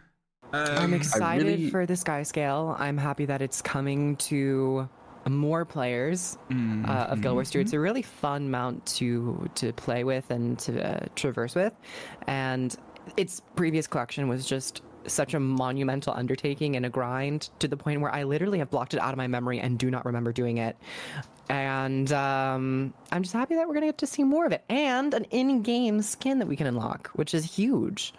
I'm 0.53 0.85
Um, 0.87 0.95
excited 0.95 1.47
really- 1.47 1.71
for 1.71 1.87
the 1.87 1.97
Sky 1.97 2.23
Scale. 2.25 2.75
I'm 2.79 2.99
happy 2.99 3.27
that 3.27 3.41
it's 3.43 3.63
coming 3.63 4.17
to 4.31 4.89
more 5.29 5.65
players 5.67 6.39
mm, 6.49 6.89
uh, 6.89 7.13
of 7.13 7.21
Guild 7.21 7.35
Wars 7.35 7.51
2. 7.51 7.61
It's 7.61 7.75
a 7.75 7.79
really 7.79 8.03
fun 8.03 8.51
mount 8.51 8.85
to 8.99 9.49
to 9.57 9.73
play 9.75 10.03
with 10.03 10.31
and 10.31 10.59
to 10.61 10.73
uh, 10.83 11.07
traverse 11.15 11.55
with, 11.55 11.75
and 12.27 12.75
its 13.17 13.43
previous 13.55 13.87
collection 13.87 14.29
was 14.29 14.47
just 14.47 14.83
such 15.07 15.35
a 15.35 15.41
monumental 15.41 16.13
undertaking 16.15 16.77
and 16.77 16.85
a 16.87 16.91
grind 16.91 17.51
to 17.59 17.69
the 17.69 17.77
point 17.77 18.01
where 18.01 18.13
I 18.15 18.25
literally 18.25 18.59
have 18.59 18.71
blocked 18.71 18.95
it 18.95 19.01
out 19.01 19.13
of 19.13 19.17
my 19.17 19.27
memory 19.27 19.59
and 19.61 19.79
do 19.79 19.91
not 19.91 20.05
remember 20.05 20.33
doing 20.33 20.59
it. 20.59 20.77
And 21.49 22.13
um, 22.13 22.95
I'm 23.11 23.23
just 23.23 23.33
happy 23.35 23.57
that 23.57 23.67
we're 23.67 23.75
gonna 23.75 23.87
get 23.87 23.99
to 23.99 24.07
see 24.07 24.23
more 24.23 24.47
of 24.47 24.53
it 24.53 24.65
and 24.69 25.13
an 25.15 25.25
in-game 25.25 26.03
skin 26.03 26.39
that 26.39 26.47
we 26.47 26.57
can 26.57 26.67
unlock, 26.67 27.11
which 27.15 27.35
is 27.35 27.45
huge. 27.45 28.13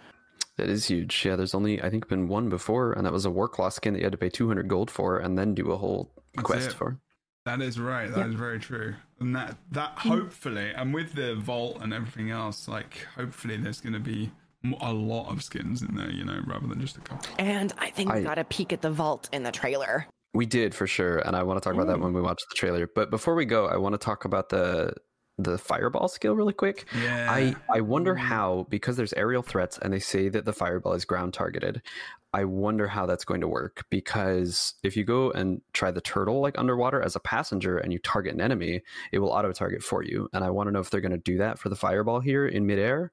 That 0.58 0.68
is 0.68 0.86
huge. 0.86 1.24
Yeah, 1.24 1.36
there's 1.36 1.54
only 1.54 1.82
I 1.82 1.88
think 1.88 2.08
been 2.08 2.28
one 2.28 2.48
before, 2.50 2.92
and 2.92 3.06
that 3.06 3.12
was 3.12 3.24
a 3.24 3.30
Warclaw 3.30 3.72
skin 3.72 3.94
that 3.94 4.00
you 4.00 4.04
had 4.04 4.12
to 4.12 4.18
pay 4.18 4.28
200 4.28 4.68
gold 4.68 4.90
for, 4.90 5.18
and 5.18 5.38
then 5.38 5.54
do 5.54 5.72
a 5.72 5.76
whole 5.78 6.10
That's 6.34 6.44
quest 6.46 6.68
it. 6.70 6.74
for. 6.74 6.98
That 7.46 7.60
is 7.62 7.80
right. 7.80 8.12
That 8.14 8.28
is 8.28 8.34
very 8.34 8.60
true. 8.60 8.94
And 9.18 9.34
that 9.34 9.56
that 9.72 9.98
hopefully, 9.98 10.70
and 10.76 10.92
with 10.92 11.14
the 11.14 11.34
vault 11.36 11.78
and 11.80 11.92
everything 11.94 12.30
else, 12.30 12.68
like 12.68 13.06
hopefully 13.16 13.56
there's 13.56 13.80
going 13.80 13.94
to 13.94 13.98
be 13.98 14.26
mo- 14.26 14.32
a 14.80 14.92
lot 14.92 15.30
of 15.30 15.42
skins 15.42 15.82
in 15.82 15.96
there, 15.96 16.10
you 16.10 16.24
know, 16.24 16.40
rather 16.46 16.66
than 16.66 16.80
just 16.80 16.96
a 16.96 17.00
couple. 17.00 17.28
And 17.38 17.72
I 17.78 17.90
think 17.90 18.10
I- 18.10 18.18
we 18.18 18.24
got 18.24 18.38
a 18.38 18.44
peek 18.44 18.72
at 18.72 18.82
the 18.82 18.90
vault 18.90 19.28
in 19.32 19.42
the 19.42 19.52
trailer. 19.52 20.06
We 20.34 20.46
did 20.46 20.74
for 20.74 20.86
sure, 20.86 21.18
and 21.18 21.36
I 21.36 21.42
want 21.42 21.62
to 21.62 21.68
talk 21.68 21.74
about 21.74 21.88
that 21.88 22.00
when 22.00 22.14
we 22.14 22.20
watch 22.22 22.40
the 22.48 22.54
trailer. 22.54 22.88
But 22.92 23.10
before 23.10 23.34
we 23.34 23.44
go, 23.44 23.66
I 23.66 23.76
want 23.76 23.92
to 23.94 23.98
talk 23.98 24.24
about 24.24 24.48
the 24.48 24.94
the 25.38 25.56
fireball 25.58 26.08
skill 26.08 26.36
really 26.36 26.52
quick. 26.52 26.86
Yeah. 26.94 27.26
I 27.30 27.56
I 27.68 27.80
wonder 27.80 28.14
how 28.14 28.66
because 28.68 28.96
there's 28.96 29.14
aerial 29.14 29.42
threats 29.42 29.78
and 29.78 29.92
they 29.92 29.98
say 29.98 30.28
that 30.28 30.44
the 30.44 30.52
fireball 30.52 30.92
is 30.92 31.04
ground 31.06 31.32
targeted. 31.34 31.82
I 32.34 32.44
wonder 32.44 32.86
how 32.86 33.06
that's 33.06 33.24
going 33.24 33.40
to 33.40 33.48
work 33.48 33.84
because 33.90 34.74
if 34.82 34.96
you 34.96 35.04
go 35.04 35.30
and 35.32 35.60
try 35.72 35.90
the 35.90 36.00
turtle 36.02 36.40
like 36.40 36.58
underwater 36.58 37.02
as 37.02 37.16
a 37.16 37.20
passenger 37.20 37.78
and 37.78 37.92
you 37.92 37.98
target 37.98 38.34
an 38.34 38.40
enemy, 38.42 38.82
it 39.10 39.18
will 39.18 39.30
auto 39.30 39.52
target 39.52 39.82
for 39.82 40.02
you. 40.02 40.28
And 40.32 40.44
I 40.44 40.50
want 40.50 40.68
to 40.68 40.70
know 40.70 40.80
if 40.80 40.90
they're 40.90 41.00
going 41.00 41.12
to 41.12 41.18
do 41.18 41.38
that 41.38 41.58
for 41.58 41.68
the 41.70 41.76
fireball 41.76 42.20
here 42.20 42.46
in 42.46 42.66
midair, 42.66 43.12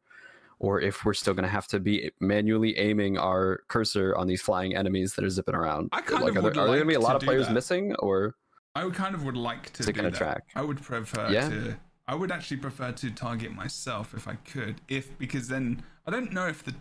or 0.59 0.79
if 0.81 1.05
we're 1.05 1.13
still 1.13 1.33
going 1.33 1.43
to 1.43 1.49
have 1.49 1.67
to 1.67 1.79
be 1.79 2.11
manually 2.19 2.77
aiming 2.77 3.17
our 3.17 3.61
cursor 3.69 4.15
on 4.15 4.27
these 4.27 4.41
flying 4.41 4.75
enemies 4.75 5.15
that 5.15 5.23
are 5.25 5.29
zipping 5.29 5.55
around. 5.55 5.89
I 5.91 6.01
kind 6.01 6.23
like, 6.23 6.35
of 6.35 6.45
are 6.45 6.51
there, 6.51 6.51
are 6.51 6.53
there 6.53 6.65
going 6.65 6.79
to 6.81 6.85
be 6.85 6.93
a 6.95 6.99
lot 6.99 7.15
of 7.15 7.21
players 7.21 7.47
that. 7.47 7.53
missing, 7.53 7.95
or 7.99 8.35
I 8.75 8.83
would 8.85 8.93
kind 8.93 9.15
of 9.15 9.23
would 9.25 9.37
like 9.37 9.71
to 9.73 9.89
it 9.89 9.93
do 9.95 10.01
that. 10.01 10.13
track? 10.13 10.43
I 10.55 10.61
would 10.61 10.81
prefer 10.81 11.29
Yeah. 11.31 11.49
to. 11.49 11.77
I 12.07 12.15
would 12.15 12.31
actually 12.31 12.57
prefer 12.57 12.91
to 12.91 13.11
target 13.11 13.53
myself 13.53 14.13
if 14.15 14.27
I 14.27 14.33
could, 14.35 14.81
if 14.87 15.17
because 15.17 15.47
then 15.47 15.83
I 16.07 16.11
don't 16.11 16.33
know 16.33 16.47
if 16.47 16.63
the 16.63 16.73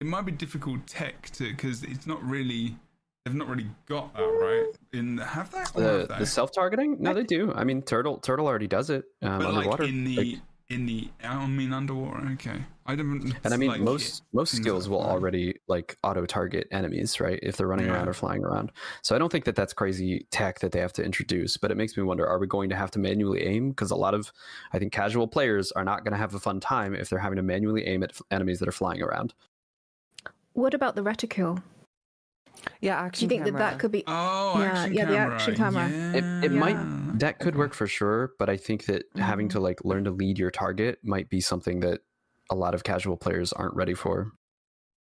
it 0.00 0.06
might 0.06 0.22
be 0.24 0.32
difficult 0.32 0.86
tech 0.86 1.30
to 1.30 1.50
because 1.50 1.82
it's 1.82 2.06
not 2.06 2.22
really 2.24 2.76
they've 3.24 3.34
not 3.34 3.48
really 3.48 3.68
got 3.86 4.14
that 4.14 4.20
right 4.22 4.72
in 4.92 5.18
have 5.18 5.50
that 5.52 5.72
the 5.74 6.06
have 6.08 6.18
the 6.18 6.26
self 6.26 6.52
targeting? 6.52 6.96
No, 7.00 7.12
they 7.12 7.24
do. 7.24 7.52
I 7.54 7.64
mean, 7.64 7.82
turtle 7.82 8.18
turtle 8.18 8.46
already 8.46 8.68
does 8.68 8.88
it 8.90 9.04
um, 9.22 9.38
but 9.40 9.48
underwater. 9.48 9.82
like 9.84 9.92
in 9.92 10.04
the 10.04 10.16
Like- 10.16 10.40
in 10.72 10.86
the 10.86 11.08
I 11.22 11.46
mean 11.46 11.72
underwater 11.72 12.28
okay 12.32 12.64
I 12.84 12.96
don't 12.96 13.32
and 13.44 13.54
I 13.54 13.56
mean, 13.56 13.70
like, 13.70 13.80
most 13.80 14.24
most 14.32 14.56
skills 14.56 14.88
will 14.88 15.00
already 15.00 15.54
like 15.68 15.96
auto 16.02 16.26
target 16.26 16.66
enemies, 16.72 17.20
right? 17.20 17.38
If 17.40 17.56
they're 17.56 17.68
running 17.68 17.88
around 17.88 18.08
or 18.08 18.12
flying 18.12 18.44
around. 18.44 18.72
So 19.02 19.14
I 19.14 19.18
don't 19.20 19.30
think 19.30 19.44
that 19.44 19.54
that's 19.54 19.72
crazy 19.72 20.26
tech 20.30 20.58
that 20.60 20.72
they 20.72 20.80
have 20.80 20.92
to 20.94 21.04
introduce. 21.04 21.56
But 21.56 21.70
it 21.70 21.76
makes 21.76 21.96
me 21.96 22.02
wonder: 22.02 22.26
Are 22.26 22.40
we 22.40 22.48
going 22.48 22.70
to 22.70 22.76
have 22.76 22.90
to 22.92 22.98
manually 22.98 23.44
aim? 23.44 23.70
Because 23.70 23.92
a 23.92 23.96
lot 23.96 24.14
of, 24.14 24.32
I 24.72 24.80
think, 24.80 24.92
casual 24.92 25.28
players 25.28 25.70
are 25.72 25.84
not 25.84 26.02
going 26.04 26.12
to 26.12 26.18
have 26.18 26.34
a 26.34 26.40
fun 26.40 26.58
time 26.58 26.94
if 26.94 27.08
they're 27.08 27.20
having 27.20 27.36
to 27.36 27.42
manually 27.42 27.86
aim 27.86 28.02
at 28.02 28.10
f- 28.10 28.22
enemies 28.32 28.58
that 28.58 28.68
are 28.68 28.72
flying 28.72 29.00
around. 29.00 29.32
What 30.54 30.74
about 30.74 30.96
the 30.96 31.04
reticule? 31.04 31.62
Yeah, 32.82 33.08
Do 33.10 33.24
you 33.24 33.28
think 33.28 33.44
that 33.44 33.50
camera. 33.52 33.60
that 33.70 33.78
could 33.78 33.92
be? 33.92 34.04
oh 34.06 34.58
Yeah, 34.58 34.64
action 34.72 34.94
yeah, 34.94 35.04
the 35.06 35.14
camera. 35.14 35.34
action 35.34 35.54
camera. 35.54 35.88
It, 35.88 36.24
it 36.44 36.52
Yeah. 36.52 36.58
might 36.58 37.18
that 37.20 37.38
could 37.38 37.54
Okay. 37.54 37.58
work 37.58 37.74
for 37.74 37.86
sure, 37.86 38.32
but 38.38 38.48
I 38.50 38.56
think 38.56 38.86
that 38.86 39.04
having 39.16 39.46
Mhm. 39.48 39.52
to 39.52 39.60
like 39.60 39.84
learn 39.84 40.04
to 40.04 40.10
lead 40.10 40.38
your 40.38 40.50
target 40.50 40.98
might 41.04 41.30
be 41.30 41.40
something 41.40 41.80
that 41.80 42.00
a 42.50 42.54
lot 42.56 42.74
of 42.74 42.82
casual 42.84 43.16
players 43.16 43.52
aren't 43.52 43.74
ready 43.74 43.94
for. 43.94 44.32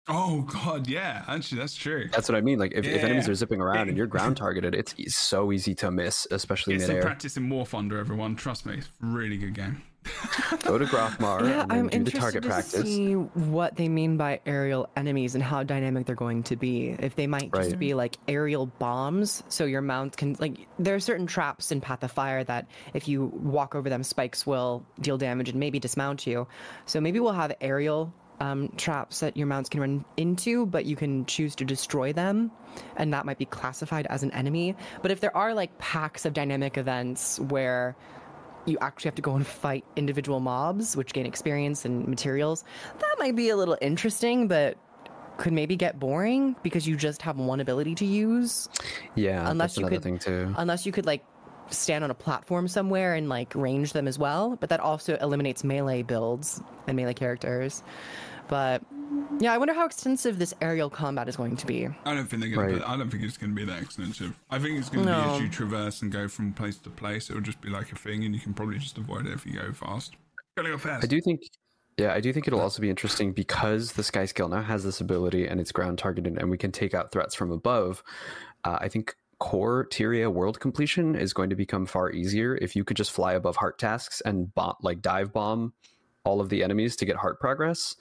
oh 0.07 0.41
god 0.41 0.87
yeah 0.87 1.23
actually 1.27 1.59
that's 1.59 1.75
true 1.75 2.09
That's 2.11 2.27
what 2.27 2.35
I 2.35 2.41
mean. 2.41 2.57
Like 2.57 2.73
if, 2.73 2.85
if 2.85 3.03
enemies 3.03 3.29
are 3.29 3.35
zipping 3.35 3.61
around 3.61 3.87
and 3.87 3.95
you're 3.95 4.07
ground 4.07 4.35
targeted, 4.35 4.73
it's 4.73 4.95
so 5.15 5.51
easy 5.51 5.75
to 5.75 5.91
miss, 5.91 6.25
especially 6.31 6.73
Get 6.73 6.81
some 6.81 6.95
midair. 6.95 7.03
practice 7.03 7.37
in 7.37 7.47
War 7.49 7.65
Thunder, 7.67 7.99
everyone. 7.99 8.35
Trust 8.35 8.65
me, 8.65 8.77
it's 8.77 8.87
a 9.01 9.05
really 9.05 9.37
good 9.37 9.53
game. 9.53 9.83
Go 10.63 10.77
to 10.77 10.85
Grothmar 10.85 11.47
Yeah, 11.47 11.65
I'm 11.69 11.89
interested 11.91 12.19
target 12.19 12.43
to 12.43 12.49
practice. 12.49 12.81
see 12.83 13.13
what 13.13 13.75
they 13.75 13.87
mean 13.87 14.17
by 14.17 14.39
aerial 14.45 14.89
enemies 14.95 15.35
and 15.35 15.43
how 15.43 15.63
dynamic 15.63 16.05
they're 16.05 16.15
going 16.15 16.43
to 16.43 16.55
be. 16.55 16.95
If 16.99 17.15
they 17.15 17.27
might 17.27 17.51
just 17.53 17.71
Right. 17.71 17.79
be 17.79 17.93
like 17.93 18.17
aerial 18.27 18.65
bombs, 18.65 19.43
so 19.49 19.65
your 19.65 19.81
mount 19.81 20.17
can 20.17 20.35
like. 20.39 20.67
There 20.79 20.95
are 20.95 20.99
certain 20.99 21.27
traps 21.27 21.71
in 21.71 21.81
Path 21.81 22.03
of 22.03 22.11
Fire 22.11 22.43
that 22.43 22.67
if 22.93 23.07
you 23.07 23.25
walk 23.25 23.75
over 23.75 23.89
them, 23.89 24.03
spikes 24.03 24.45
will 24.47 24.83
deal 24.99 25.17
damage 25.17 25.49
and 25.49 25.59
maybe 25.59 25.79
dismount 25.79 26.25
you. 26.25 26.47
So 26.85 26.99
maybe 26.99 27.19
we'll 27.19 27.33
have 27.33 27.53
aerial 27.61 28.11
um, 28.39 28.69
traps 28.77 29.19
that 29.19 29.37
your 29.37 29.45
mounts 29.45 29.69
can 29.69 29.81
run 29.81 30.03
into, 30.17 30.65
but 30.65 30.85
you 30.85 30.95
can 30.95 31.25
choose 31.27 31.55
to 31.57 31.65
destroy 31.65 32.11
them, 32.11 32.49
and 32.97 33.13
that 33.13 33.23
might 33.25 33.37
be 33.37 33.45
classified 33.45 34.07
as 34.07 34.23
an 34.23 34.31
enemy. 34.31 34.75
But 35.03 35.11
if 35.11 35.19
there 35.19 35.35
are 35.37 35.53
like 35.53 35.77
packs 35.77 36.25
of 36.25 36.33
dynamic 36.33 36.75
events 36.77 37.39
where 37.39 37.95
you 38.65 38.77
actually 38.81 39.09
have 39.09 39.15
to 39.15 39.21
go 39.21 39.35
and 39.35 39.45
fight 39.45 39.83
individual 39.95 40.39
mobs, 40.39 40.95
which 40.95 41.13
gain 41.13 41.25
experience 41.25 41.85
and 41.85 42.07
materials. 42.07 42.63
That 42.99 43.15
might 43.19 43.35
be 43.35 43.49
a 43.49 43.55
little 43.57 43.77
interesting, 43.81 44.47
but 44.47 44.77
could 45.37 45.53
maybe 45.53 45.75
get 45.75 45.99
boring 45.99 46.55
because 46.61 46.87
you 46.87 46.95
just 46.95 47.21
have 47.23 47.37
one 47.37 47.59
ability 47.59 47.95
to 47.95 48.05
use. 48.05 48.69
Yeah, 49.15 49.49
Unless 49.49 49.71
that's 49.71 49.77
you 49.77 49.85
another 49.87 49.95
could- 49.95 50.03
thing 50.03 50.19
too. 50.19 50.53
Unless 50.57 50.85
you 50.85 50.91
could 50.91 51.05
like 51.05 51.23
stand 51.69 52.03
on 52.03 52.11
a 52.11 52.13
platform 52.13 52.67
somewhere 52.67 53.15
and 53.15 53.29
like 53.29 53.55
range 53.55 53.93
them 53.93 54.07
as 54.07 54.19
well. 54.19 54.57
But 54.59 54.69
that 54.69 54.79
also 54.81 55.17
eliminates 55.21 55.63
melee 55.63 56.03
builds 56.03 56.61
and 56.85 56.95
melee 56.97 57.13
characters. 57.13 57.81
But 58.51 58.83
yeah, 59.39 59.53
I 59.53 59.57
wonder 59.57 59.73
how 59.73 59.85
extensive 59.85 60.37
this 60.37 60.53
aerial 60.59 60.89
combat 60.89 61.29
is 61.29 61.37
going 61.37 61.55
to 61.55 61.65
be. 61.65 61.87
I 62.03 62.13
don't 62.13 62.29
think 62.29 62.41
they're 62.41 62.51
gonna. 62.51 62.73
Right. 62.73 62.83
I 62.85 62.97
don't 62.97 63.09
think 63.09 63.23
it's 63.23 63.37
gonna 63.37 63.53
be 63.53 63.63
that 63.63 63.81
extensive. 63.81 64.37
I 64.49 64.59
think 64.59 64.77
it's 64.77 64.89
gonna 64.89 65.05
be 65.05 65.11
as 65.11 65.39
you 65.39 65.47
traverse 65.47 66.01
and 66.01 66.11
go 66.11 66.27
from 66.27 66.51
place 66.51 66.77
to 66.79 66.89
place. 66.89 67.29
It'll 67.29 67.41
just 67.41 67.61
be 67.61 67.69
like 67.69 67.93
a 67.93 67.95
thing, 67.95 68.25
and 68.25 68.35
you 68.35 68.41
can 68.41 68.53
probably 68.53 68.77
just 68.77 68.97
avoid 68.97 69.25
it 69.25 69.31
if 69.31 69.45
you 69.45 69.53
go 69.53 69.71
fast. 69.71 70.17
Gotta 70.57 70.67
go 70.67 70.77
fast. 70.77 71.05
I 71.05 71.07
do 71.07 71.21
think, 71.21 71.39
yeah, 71.97 72.13
I 72.13 72.19
do 72.19 72.33
think 72.33 72.45
it'll 72.45 72.59
also 72.59 72.81
be 72.81 72.89
interesting 72.89 73.31
because 73.31 73.93
the 73.93 74.03
Sky 74.03 74.25
Scale 74.25 74.49
now 74.49 74.61
has 74.61 74.83
this 74.83 74.99
ability 74.99 75.47
and 75.47 75.61
it's 75.61 75.71
ground 75.71 75.97
targeted, 75.97 76.37
and 76.37 76.51
we 76.51 76.57
can 76.57 76.73
take 76.73 76.93
out 76.93 77.13
threats 77.13 77.33
from 77.33 77.53
above. 77.53 78.03
Uh, 78.65 78.79
I 78.81 78.89
think 78.89 79.15
core 79.39 79.87
Tyria 79.89 80.29
world 80.29 80.59
completion 80.59 81.15
is 81.15 81.31
going 81.31 81.49
to 81.51 81.55
become 81.55 81.85
far 81.85 82.11
easier 82.11 82.57
if 82.57 82.75
you 82.75 82.83
could 82.83 82.97
just 82.97 83.11
fly 83.11 83.31
above 83.31 83.55
heart 83.55 83.79
tasks 83.79 84.21
and 84.25 84.53
bomb, 84.53 84.75
like 84.81 85.01
dive 85.01 85.31
bomb 85.31 85.71
all 86.23 86.41
of 86.41 86.49
the 86.49 86.63
enemies 86.63 86.95
to 86.97 87.05
get 87.05 87.15
heart 87.15 87.39
progress. 87.39 87.95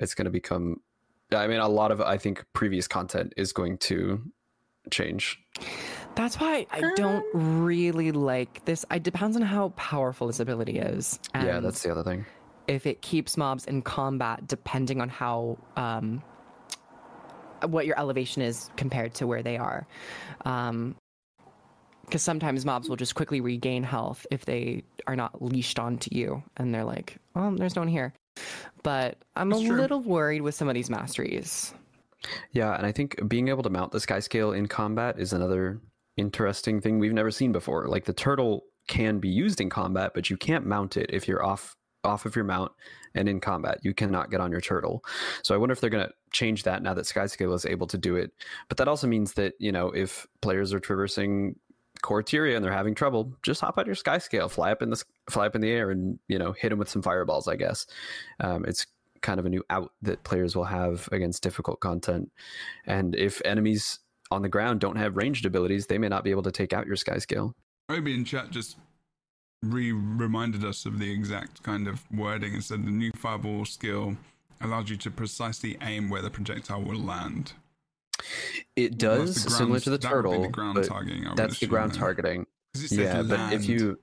It's 0.00 0.14
going 0.14 0.24
to 0.24 0.30
become. 0.30 0.80
I 1.32 1.46
mean, 1.46 1.60
a 1.60 1.68
lot 1.68 1.92
of 1.92 2.00
I 2.00 2.18
think 2.18 2.44
previous 2.52 2.88
content 2.88 3.34
is 3.36 3.52
going 3.52 3.78
to 3.78 4.20
change. 4.90 5.38
That's 6.16 6.40
why 6.40 6.66
I 6.72 6.80
don't 6.96 7.24
really 7.32 8.10
like 8.10 8.64
this. 8.64 8.84
It 8.90 9.04
depends 9.04 9.36
on 9.36 9.42
how 9.42 9.68
powerful 9.70 10.26
this 10.26 10.40
ability 10.40 10.78
is. 10.80 11.20
yeah, 11.34 11.60
that's 11.60 11.82
the 11.82 11.90
other 11.92 12.02
thing. 12.02 12.26
if 12.66 12.86
it 12.86 13.00
keeps 13.02 13.36
mobs 13.36 13.64
in 13.66 13.82
combat, 13.82 14.46
depending 14.48 15.00
on 15.00 15.08
how 15.08 15.56
um, 15.76 16.22
what 17.66 17.86
your 17.86 17.98
elevation 17.98 18.42
is 18.42 18.70
compared 18.76 19.14
to 19.14 19.26
where 19.26 19.42
they 19.42 19.56
are. 19.56 19.86
Um, 20.44 20.96
because 22.06 22.22
sometimes 22.22 22.64
mobs 22.66 22.88
will 22.88 22.96
just 22.96 23.14
quickly 23.14 23.40
regain 23.40 23.84
health 23.84 24.26
if 24.32 24.44
they 24.44 24.82
are 25.06 25.14
not 25.14 25.40
leashed 25.40 25.78
onto 25.78 26.08
you, 26.12 26.42
and 26.56 26.74
they're 26.74 26.84
like, 26.84 27.18
"Oh, 27.36 27.54
there's 27.54 27.76
no 27.76 27.82
one 27.82 27.88
here." 27.88 28.14
But 28.82 29.18
I'm 29.36 29.50
That's 29.50 29.62
a 29.62 29.66
true. 29.66 29.76
little 29.76 30.00
worried 30.00 30.42
with 30.42 30.54
some 30.54 30.68
of 30.68 30.74
these 30.74 30.90
masteries. 30.90 31.74
Yeah, 32.52 32.74
and 32.74 32.86
I 32.86 32.92
think 32.92 33.28
being 33.28 33.48
able 33.48 33.62
to 33.62 33.70
mount 33.70 33.92
the 33.92 34.00
sky 34.00 34.20
scale 34.20 34.52
in 34.52 34.66
combat 34.66 35.18
is 35.18 35.32
another 35.32 35.80
interesting 36.16 36.80
thing 36.80 36.98
we've 36.98 37.12
never 37.12 37.30
seen 37.30 37.52
before. 37.52 37.88
Like 37.88 38.04
the 38.04 38.12
turtle 38.12 38.64
can 38.88 39.18
be 39.18 39.28
used 39.28 39.60
in 39.60 39.70
combat, 39.70 40.12
but 40.14 40.28
you 40.30 40.36
can't 40.36 40.66
mount 40.66 40.96
it 40.96 41.10
if 41.10 41.28
you're 41.28 41.44
off 41.44 41.76
off 42.02 42.24
of 42.24 42.34
your 42.34 42.44
mount 42.44 42.72
and 43.14 43.28
in 43.28 43.40
combat. 43.40 43.78
You 43.82 43.92
cannot 43.92 44.30
get 44.30 44.40
on 44.40 44.50
your 44.50 44.60
turtle. 44.60 45.04
So 45.42 45.54
I 45.54 45.58
wonder 45.58 45.72
if 45.72 45.80
they're 45.80 45.90
going 45.90 46.06
to 46.06 46.12
change 46.32 46.62
that 46.62 46.82
now 46.82 46.94
that 46.94 47.04
Skyscale 47.04 47.54
is 47.54 47.66
able 47.66 47.86
to 47.88 47.98
do 47.98 48.16
it. 48.16 48.32
But 48.68 48.78
that 48.78 48.88
also 48.88 49.06
means 49.06 49.34
that, 49.34 49.54
you 49.58 49.70
know, 49.70 49.88
if 49.88 50.26
players 50.40 50.72
are 50.72 50.80
traversing 50.80 51.56
core 52.00 52.22
Tyria 52.22 52.56
and 52.56 52.64
they're 52.64 52.72
having 52.72 52.94
trouble, 52.94 53.34
just 53.42 53.60
hop 53.60 53.78
out 53.78 53.86
your 53.86 53.94
Skyscale, 53.94 54.50
fly 54.50 54.72
up 54.72 54.82
in 54.82 54.90
the 54.90 55.02
fly 55.28 55.46
up 55.46 55.54
in 55.54 55.60
the 55.60 55.70
air 55.70 55.90
and, 55.90 56.18
you 56.28 56.38
know, 56.38 56.52
hit 56.52 56.70
them 56.70 56.78
with 56.78 56.88
some 56.88 57.02
fireballs, 57.02 57.48
I 57.48 57.56
guess. 57.56 57.86
Um, 58.40 58.64
it's 58.66 58.86
kind 59.22 59.38
of 59.38 59.46
a 59.46 59.50
new 59.50 59.62
out 59.70 59.92
that 60.02 60.24
players 60.24 60.56
will 60.56 60.64
have 60.64 61.08
against 61.12 61.42
difficult 61.42 61.80
content. 61.80 62.30
And 62.86 63.14
if 63.14 63.42
enemies 63.44 63.98
on 64.30 64.42
the 64.42 64.48
ground 64.48 64.80
don't 64.80 64.96
have 64.96 65.16
ranged 65.16 65.44
abilities, 65.44 65.86
they 65.86 65.98
may 65.98 66.08
not 66.08 66.24
be 66.24 66.30
able 66.30 66.42
to 66.42 66.52
take 66.52 66.72
out 66.72 66.86
your 66.86 66.96
Skyscale. 66.96 67.52
Obi 67.88 68.14
in 68.14 68.24
chat 68.24 68.50
just 68.50 68.76
re 69.62 69.92
reminded 69.92 70.64
us 70.64 70.86
of 70.86 70.98
the 70.98 71.10
exact 71.12 71.62
kind 71.62 71.86
of 71.86 72.02
wording 72.10 72.54
and 72.54 72.64
said 72.64 72.86
the 72.86 72.90
new 72.90 73.10
fireball 73.16 73.64
skill 73.64 74.16
allows 74.60 74.90
you 74.90 74.96
to 74.96 75.10
precisely 75.10 75.76
aim 75.82 76.08
where 76.08 76.22
the 76.22 76.30
projectile 76.30 76.82
will 76.82 76.98
land. 76.98 77.52
It 78.76 78.98
does, 78.98 79.34
That's 79.34 79.44
the 79.44 79.50
similar 79.50 79.80
to 79.80 79.90
the 79.90 79.98
that 79.98 80.12
would 80.12 80.22
be 80.22 80.28
turtle. 80.30 80.42
the 80.42 80.48
ground 80.48 80.74
but 80.74 80.86
targeting, 80.86 81.26
I 81.26 81.30
would 81.30 81.38
that's 81.38 81.58
the 81.58 81.66
ground 81.66 81.92
then. 81.92 81.98
targeting. 82.00 82.46
'Cause 82.74 82.84
it 82.84 82.88
says 82.88 82.98
Yeah, 82.98 83.22
but 83.22 83.52
if 83.52 83.68
you 83.68 83.98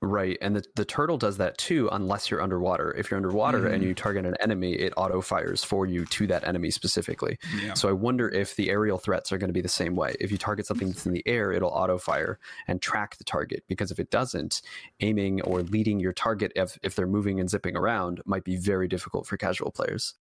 right, 0.00 0.38
and 0.40 0.54
the, 0.54 0.62
the 0.76 0.84
turtle 0.84 1.16
does 1.18 1.38
that 1.38 1.58
too, 1.58 1.88
unless 1.90 2.30
you're 2.30 2.40
underwater. 2.40 2.92
If 2.96 3.10
you're 3.10 3.16
underwater 3.16 3.66
and 3.66 3.82
Mhm. 3.82 3.86
you 3.88 3.94
target 3.94 4.24
an 4.26 4.36
enemy, 4.40 4.74
it 4.74 4.92
auto 4.96 5.20
fires 5.20 5.64
for 5.64 5.86
you 5.86 6.04
to 6.04 6.26
that 6.28 6.46
enemy 6.46 6.70
specifically. 6.70 7.36
yeah. 7.60 7.74
So 7.74 7.88
I 7.88 7.92
wonder 7.92 8.28
if 8.28 8.54
the 8.54 8.70
aerial 8.70 8.98
threats 8.98 9.32
are 9.32 9.38
going 9.38 9.48
to 9.48 9.52
be 9.54 9.60
the 9.60 9.68
same 9.68 9.96
way. 9.96 10.14
If 10.20 10.30
you 10.30 10.38
target 10.38 10.66
something 10.66 10.86
that's 10.88 11.04
in 11.04 11.12
the 11.14 11.26
air, 11.26 11.50
it'll 11.50 11.70
auto 11.70 11.98
fire 11.98 12.38
and 12.68 12.80
track 12.80 13.16
the 13.16 13.24
target. 13.24 13.64
Because 13.66 13.90
if 13.90 13.98
it 13.98 14.08
doesn't, 14.10 14.62
aiming 15.00 15.42
or 15.42 15.62
leading 15.62 15.98
your 15.98 16.12
target 16.12 16.52
if, 16.54 16.78
if 16.84 16.94
they're 16.94 17.08
moving 17.08 17.40
and 17.40 17.50
zipping 17.50 17.76
around 17.76 18.20
might 18.24 18.44
be 18.44 18.56
very 18.56 18.86
difficult 18.86 19.26
for 19.26 19.36
casual 19.36 19.72
players. 19.72 20.14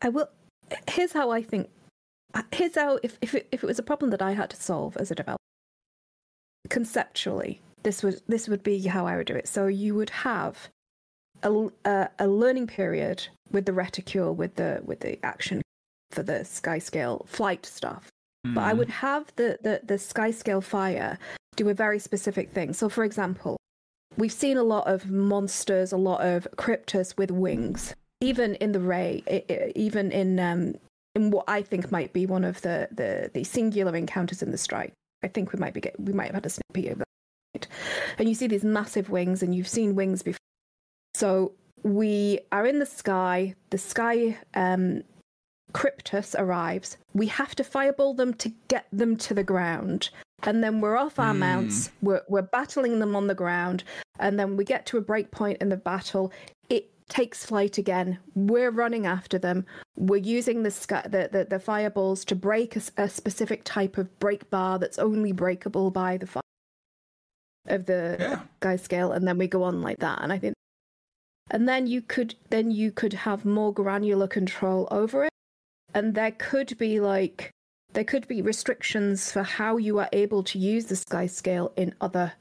I 0.00 0.10
will. 0.10 0.28
Here's 0.88 1.12
how 1.12 1.30
I 1.32 1.42
think. 1.42 1.68
Here's 2.52 2.74
how 2.74 2.98
if 3.02 3.18
if 3.20 3.34
it, 3.34 3.48
if 3.52 3.62
it 3.62 3.66
was 3.66 3.78
a 3.78 3.82
problem 3.82 4.10
that 4.10 4.22
I 4.22 4.32
had 4.32 4.50
to 4.50 4.56
solve 4.56 4.96
as 4.96 5.10
a 5.10 5.14
developer, 5.14 5.38
conceptually, 6.68 7.60
this 7.82 8.02
would 8.02 8.20
this 8.28 8.48
would 8.48 8.62
be 8.62 8.80
how 8.86 9.06
I 9.06 9.16
would 9.16 9.26
do 9.26 9.34
it. 9.34 9.48
So 9.48 9.66
you 9.66 9.94
would 9.94 10.10
have 10.10 10.68
a 11.42 11.68
a, 11.84 12.08
a 12.18 12.28
learning 12.28 12.66
period 12.66 13.26
with 13.50 13.66
the 13.66 13.72
reticule, 13.72 14.34
with 14.34 14.56
the 14.56 14.80
with 14.84 15.00
the 15.00 15.18
action 15.24 15.62
for 16.10 16.22
the 16.22 16.40
skyscale 16.44 17.26
flight 17.28 17.64
stuff. 17.66 18.08
But 18.42 18.64
I 18.64 18.72
Mhm. 18.72 18.78
would 18.78 18.88
have 18.88 19.32
the, 19.36 19.58
the, 19.62 19.80
the 19.84 19.98
sky 19.98 20.30
scale 20.30 20.60
fire 20.60 21.18
do 21.56 21.68
a 21.68 21.74
very 21.74 21.98
specific 21.98 22.50
thing. 22.50 22.72
So, 22.72 22.88
for 22.88 23.04
example, 23.04 23.56
we've 24.16 24.32
seen 24.32 24.56
a 24.56 24.62
lot 24.62 24.86
of 24.88 25.10
monsters, 25.10 25.92
a 25.92 25.96
lot 25.98 26.22
of 26.22 26.48
kryptis 26.56 27.16
with 27.18 27.30
wings, 27.30 27.94
even 28.20 28.54
in 28.56 28.72
the 28.72 28.80
Ray, 28.80 29.22
even 29.76 30.10
in 30.10 30.40
um, 30.40 30.74
in 31.14 31.30
what 31.30 31.44
I 31.48 31.62
think 31.62 31.90
might 31.90 32.12
be 32.12 32.26
one 32.26 32.44
of 32.44 32.60
the, 32.62 32.88
the, 32.90 33.30
the 33.32 33.44
singular 33.44 33.96
encounters 33.96 34.42
in 34.42 34.50
the 34.50 34.58
strike. 34.58 34.92
I 35.22 35.28
think 35.28 35.52
we 35.52 35.58
might 35.58 35.74
be 35.74 35.80
get, 35.80 35.98
we 36.00 36.12
might 36.12 36.32
have 36.32 36.42
had 36.42 36.46
a 36.46 36.72
peek 36.72 36.90
of 36.90 36.98
that. 36.98 37.66
And 38.18 38.28
you 38.28 38.34
see 38.34 38.46
these 38.46 38.64
massive 38.64 39.10
wings, 39.10 39.42
and 39.42 39.54
you've 39.54 39.68
seen 39.68 39.94
wings 39.94 40.22
before. 40.22 40.38
So 41.14 41.52
we 41.82 42.40
are 42.52 42.66
in 42.66 42.78
the 42.78 42.86
sky. 42.86 43.54
The 43.70 43.78
sky 43.78 44.38
um, 44.54 45.02
Kryptis 45.72 46.34
arrives, 46.38 46.96
we 47.14 47.26
have 47.26 47.54
to 47.56 47.64
fireball 47.64 48.14
them 48.14 48.34
to 48.34 48.52
get 48.68 48.86
them 48.92 49.16
to 49.16 49.34
the 49.34 49.44
ground. 49.44 50.10
And 50.42 50.64
then 50.64 50.80
we're 50.80 50.96
off 50.96 51.18
our 51.18 51.32
Hmm. 51.32 51.40
mounts, 51.40 51.90
we're, 52.02 52.22
we're 52.28 52.42
battling 52.42 52.98
them 52.98 53.14
on 53.14 53.26
the 53.26 53.34
ground, 53.34 53.84
and 54.18 54.38
then 54.38 54.56
we 54.56 54.64
get 54.64 54.86
to 54.86 54.98
a 54.98 55.02
break 55.02 55.30
point 55.30 55.60
in 55.60 55.68
the 55.68 55.76
battle. 55.76 56.32
It 56.70 56.90
takes 57.10 57.44
flight 57.44 57.76
again. 57.76 58.18
We're 58.34 58.70
running 58.70 59.04
after 59.04 59.38
them. 59.38 59.66
We're 59.96 60.16
using 60.16 60.62
the, 60.62 60.70
sky, 60.70 61.02
the, 61.04 61.28
the, 61.30 61.44
the 61.44 61.58
fireballs 61.60 62.24
to 62.26 62.34
break 62.34 62.76
a 62.96 63.08
specific 63.08 63.62
type 63.64 63.98
of 63.98 64.18
break 64.18 64.48
bar 64.48 64.78
that's 64.78 64.98
only 64.98 65.32
breakable 65.32 65.90
by 65.90 66.16
the 66.16 66.26
fire 66.26 66.40
of 67.66 67.84
the 67.84 68.16
Yeah. 68.18 68.40
sky 68.62 68.76
scale, 68.76 69.12
and 69.12 69.28
then 69.28 69.36
we 69.36 69.46
go 69.46 69.62
on 69.62 69.82
like 69.82 69.98
that. 69.98 70.20
And 70.22 70.32
I 70.32 70.38
think 70.38 70.54
and 71.50 71.68
then 71.68 71.86
you 71.86 72.00
could 72.00 72.36
then 72.50 72.70
you 72.70 72.92
could 72.92 73.12
have 73.12 73.44
more 73.44 73.72
granular 73.74 74.28
control 74.28 74.86
over 74.90 75.24
it 75.24 75.30
and 75.94 76.14
there 76.14 76.30
could 76.30 76.78
be 76.78 77.00
like 77.00 77.50
there 77.92 78.04
could 78.04 78.28
be 78.28 78.40
restrictions 78.40 79.32
for 79.32 79.42
how 79.42 79.76
you 79.76 79.98
are 79.98 80.08
able 80.12 80.44
to 80.44 80.58
use 80.60 80.86
the 80.86 80.94
sky 80.94 81.26
scale 81.26 81.72
in 81.76 81.92
other 82.00 82.32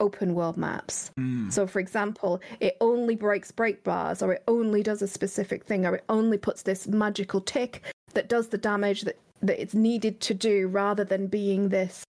open 0.00 0.34
world 0.34 0.56
maps. 0.56 1.10
Mm. 1.18 1.52
so 1.52 1.66
for 1.66 1.80
example 1.80 2.40
it 2.60 2.76
only 2.80 3.16
breaks 3.16 3.50
break 3.50 3.82
bars 3.84 4.22
or 4.22 4.32
it 4.32 4.42
only 4.48 4.82
does 4.82 5.02
a 5.02 5.08
specific 5.08 5.64
thing 5.64 5.86
or 5.86 5.96
it 5.96 6.04
only 6.08 6.38
puts 6.38 6.62
this 6.62 6.86
magical 6.86 7.40
tick 7.40 7.82
that 8.14 8.28
does 8.28 8.48
the 8.48 8.58
damage 8.58 9.02
that 9.02 9.18
that 9.42 9.60
it's 9.60 9.74
needed 9.74 10.20
to 10.20 10.34
do 10.34 10.68
rather 10.68 11.04
than 11.04 11.26
being 11.26 11.68
this 11.68 12.04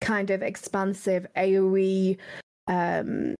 kind 0.00 0.30
of 0.30 0.42
expansive 0.42 1.26
aoe 1.36 2.16
um 2.68 3.34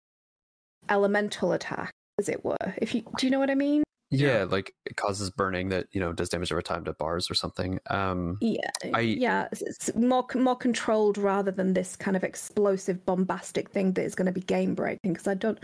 elemental 0.88 1.52
attack 1.52 1.90
as 2.18 2.28
it 2.28 2.44
were. 2.44 2.74
If 2.78 2.94
you 2.94 3.02
do 3.18 3.26
you 3.26 3.30
know 3.30 3.38
what 3.38 3.50
i 3.50 3.54
mean 3.54 3.82
Yeah, 4.10 4.44
like 4.44 4.74
it 4.86 4.96
causes 4.96 5.30
burning 5.30 5.68
that, 5.68 5.86
you 5.92 6.00
know, 6.00 6.12
does 6.12 6.30
damage 6.30 6.50
over 6.50 6.62
time 6.62 6.84
to 6.84 6.94
bars 6.94 7.30
or 7.30 7.34
something. 7.34 7.78
Um, 7.90 8.38
Yeah, 8.40 8.70
I- 8.94 9.00
yeah, 9.00 9.48
it's 9.52 9.94
more 9.94 10.26
more 10.34 10.56
controlled 10.56 11.18
rather 11.18 11.50
than 11.50 11.74
this 11.74 11.94
kind 11.96 12.16
of 12.16 12.24
explosive, 12.24 13.04
bombastic 13.04 13.70
thing 13.70 13.92
that 13.92 14.04
is 14.04 14.14
going 14.14 14.26
to 14.26 14.32
be 14.32 14.40
game 14.40 14.74
breaking. 14.74 15.12
Because 15.12 15.28
I 15.28 15.34
don't, 15.34 15.58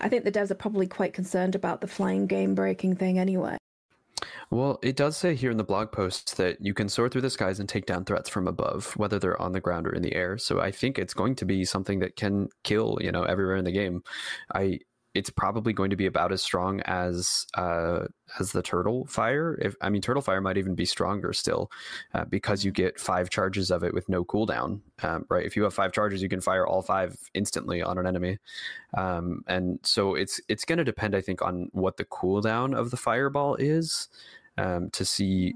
I 0.00 0.08
think 0.08 0.24
the 0.24 0.32
devs 0.32 0.50
are 0.50 0.56
probably 0.56 0.86
quite 0.86 1.14
concerned 1.14 1.54
about 1.54 1.80
the 1.80 1.86
flying 1.86 2.26
game 2.26 2.54
breaking 2.54 2.96
thing 2.96 3.18
anyway. 3.18 3.56
Well, 4.50 4.78
it 4.82 4.96
does 4.96 5.16
say 5.16 5.34
here 5.34 5.50
in 5.50 5.56
the 5.56 5.64
blog 5.64 5.92
post 5.92 6.36
that 6.36 6.58
you 6.60 6.74
can 6.74 6.88
soar 6.88 7.08
through 7.08 7.22
the 7.22 7.30
skies 7.30 7.58
and 7.58 7.68
take 7.68 7.86
down 7.86 8.04
threats 8.04 8.28
from 8.28 8.46
above, 8.46 8.92
whether 8.98 9.18
they're 9.18 9.40
on 9.40 9.52
the 9.52 9.60
ground 9.60 9.86
or 9.86 9.94
in 9.94 10.02
the 10.02 10.14
air. 10.14 10.36
So 10.36 10.60
I 10.60 10.70
think 10.70 10.98
it's 10.98 11.14
going 11.14 11.34
to 11.36 11.46
be 11.46 11.64
something 11.64 12.00
that 12.00 12.16
can 12.16 12.48
kill, 12.62 12.98
you 13.00 13.10
know, 13.10 13.24
everywhere 13.24 13.56
in 13.56 13.64
the 13.64 13.72
game. 13.72 14.02
I 14.54 14.80
it's 15.14 15.30
probably 15.30 15.72
going 15.72 15.90
to 15.90 15.96
be 15.96 16.06
about 16.06 16.32
as 16.32 16.42
strong 16.42 16.80
as 16.82 17.46
uh, 17.54 18.06
as 18.38 18.52
the 18.52 18.62
turtle 18.62 19.06
fire. 19.06 19.58
If 19.60 19.74
I 19.80 19.90
mean, 19.90 20.02
turtle 20.02 20.22
fire 20.22 20.40
might 20.40 20.56
even 20.56 20.74
be 20.74 20.84
stronger 20.84 21.32
still, 21.32 21.70
uh, 22.14 22.24
because 22.24 22.64
you 22.64 22.70
get 22.70 22.98
five 22.98 23.30
charges 23.30 23.70
of 23.70 23.84
it 23.84 23.92
with 23.92 24.08
no 24.08 24.24
cooldown. 24.24 24.80
Um, 25.02 25.26
right? 25.28 25.44
If 25.44 25.56
you 25.56 25.62
have 25.64 25.74
five 25.74 25.92
charges, 25.92 26.22
you 26.22 26.28
can 26.28 26.40
fire 26.40 26.66
all 26.66 26.82
five 26.82 27.16
instantly 27.34 27.82
on 27.82 27.98
an 27.98 28.06
enemy. 28.06 28.38
Um, 28.96 29.44
and 29.46 29.78
so 29.82 30.14
it's 30.14 30.40
it's 30.48 30.64
going 30.64 30.78
to 30.78 30.84
depend, 30.84 31.14
I 31.14 31.20
think, 31.20 31.42
on 31.42 31.68
what 31.72 31.96
the 31.96 32.04
cooldown 32.04 32.76
of 32.76 32.90
the 32.90 32.96
fireball 32.96 33.56
is 33.56 34.08
um, 34.58 34.90
to 34.90 35.04
see 35.04 35.54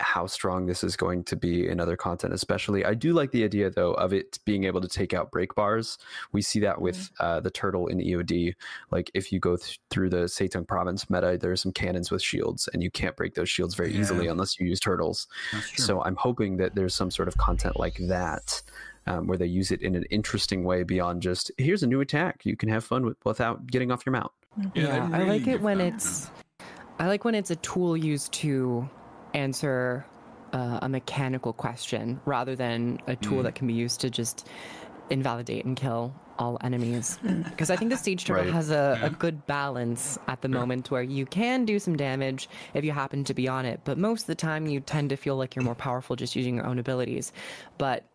how 0.00 0.26
strong 0.26 0.66
this 0.66 0.82
is 0.82 0.96
going 0.96 1.24
to 1.24 1.36
be 1.36 1.68
in 1.68 1.80
other 1.80 1.96
content. 1.96 2.32
Especially, 2.32 2.84
I 2.84 2.94
do 2.94 3.12
like 3.12 3.30
the 3.30 3.44
idea 3.44 3.70
though 3.70 3.92
of 3.94 4.12
it 4.12 4.38
being 4.44 4.64
able 4.64 4.80
to 4.80 4.88
take 4.88 5.12
out 5.14 5.30
break 5.30 5.54
bars. 5.54 5.98
We 6.32 6.42
see 6.42 6.60
that 6.60 6.80
with 6.80 7.10
uh, 7.20 7.40
the 7.40 7.50
turtle 7.50 7.86
in 7.86 7.98
EOD. 7.98 8.54
Like 8.90 9.10
if 9.14 9.32
you 9.32 9.38
go 9.38 9.56
th- 9.56 9.78
through 9.90 10.10
the 10.10 10.24
Seitung 10.24 10.66
province 10.66 11.08
meta, 11.10 11.38
there 11.40 11.52
are 11.52 11.56
some 11.56 11.72
cannons 11.72 12.10
with 12.10 12.22
shields, 12.22 12.68
and 12.72 12.82
you 12.82 12.90
can't 12.90 13.16
break 13.16 13.34
those 13.34 13.48
shields 13.48 13.74
very 13.74 13.92
easily 13.92 14.26
unless 14.26 14.58
you 14.58 14.66
use 14.66 14.80
turtles. 14.80 15.28
So 15.76 16.02
I'm 16.02 16.16
hoping 16.16 16.56
that 16.58 16.74
there's 16.74 16.94
some 16.94 17.10
sort 17.10 17.28
of 17.28 17.36
content 17.36 17.78
like 17.78 17.96
that. 18.08 18.62
Um, 19.06 19.26
where 19.26 19.38
they 19.38 19.46
use 19.46 19.70
it 19.70 19.80
in 19.80 19.94
an 19.94 20.04
interesting 20.10 20.62
way 20.62 20.82
beyond 20.82 21.22
just 21.22 21.50
here's 21.56 21.82
a 21.82 21.86
new 21.86 22.02
attack 22.02 22.44
you 22.44 22.54
can 22.54 22.68
have 22.68 22.84
fun 22.84 23.06
with 23.06 23.16
without 23.24 23.66
getting 23.66 23.90
off 23.90 24.04
your 24.04 24.12
mount. 24.12 24.30
Yeah, 24.74 25.08
they 25.08 25.16
I 25.16 25.18
really 25.20 25.38
like 25.38 25.48
it 25.48 25.62
when 25.62 25.78
that, 25.78 25.94
it's. 25.94 26.30
I 26.98 27.06
like 27.06 27.24
when 27.24 27.34
it's 27.34 27.50
a 27.50 27.56
tool 27.56 27.96
used 27.96 28.30
to 28.34 28.88
answer 29.34 30.04
uh, 30.52 30.80
a 30.82 30.88
mechanical 30.88 31.52
question 31.52 32.20
rather 32.24 32.56
than 32.56 32.98
a 33.06 33.14
tool 33.16 33.40
Mm. 33.40 33.44
that 33.44 33.54
can 33.54 33.66
be 33.68 33.74
used 33.74 34.00
to 34.00 34.10
just 34.10 34.48
invalidate 35.10 35.64
and 35.64 35.76
kill 35.76 36.12
all 36.38 36.58
enemies. 36.62 37.18
Because 37.50 37.68
I 37.70 37.76
think 37.76 37.90
the 37.90 37.96
siege 37.98 38.24
turtle 38.24 38.44
Right. 38.44 38.52
has 38.54 38.70
a, 38.70 38.98
Yeah. 39.00 39.06
a 39.06 39.10
good 39.10 39.46
balance 39.46 40.16
at 40.28 40.40
the 40.40 40.48
moment 40.48 40.90
where 40.90 41.02
you 41.02 41.26
can 41.26 41.64
do 41.66 41.78
some 41.78 41.94
damage 41.96 42.48
if 42.74 42.84
you 42.84 42.92
happen 42.92 43.22
to 43.24 43.34
be 43.34 43.46
on 43.48 43.66
it, 43.66 43.80
but 43.84 43.98
most 43.98 44.22
of 44.22 44.26
the 44.28 44.34
time 44.34 44.66
you 44.66 44.80
tend 44.80 45.10
to 45.10 45.16
feel 45.16 45.36
like 45.36 45.54
you're 45.54 45.64
more 45.64 45.74
powerful 45.74 46.16
just 46.16 46.34
using 46.34 46.56
your 46.56 46.66
own 46.66 46.78
abilities. 46.78 47.32
But 47.76 48.06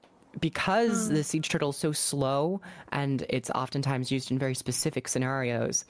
because 0.42 1.08
the 1.10 1.24
siege 1.24 1.48
turtle 1.50 1.70
is 1.70 1.78
so 1.78 1.92
slow 1.92 2.60
and 2.92 3.26
it's 3.30 3.50
oftentimes 3.52 4.12
used 4.12 4.32
in 4.32 4.40
very 4.40 4.56
specific 4.56 5.08
scenarios, 5.08 5.86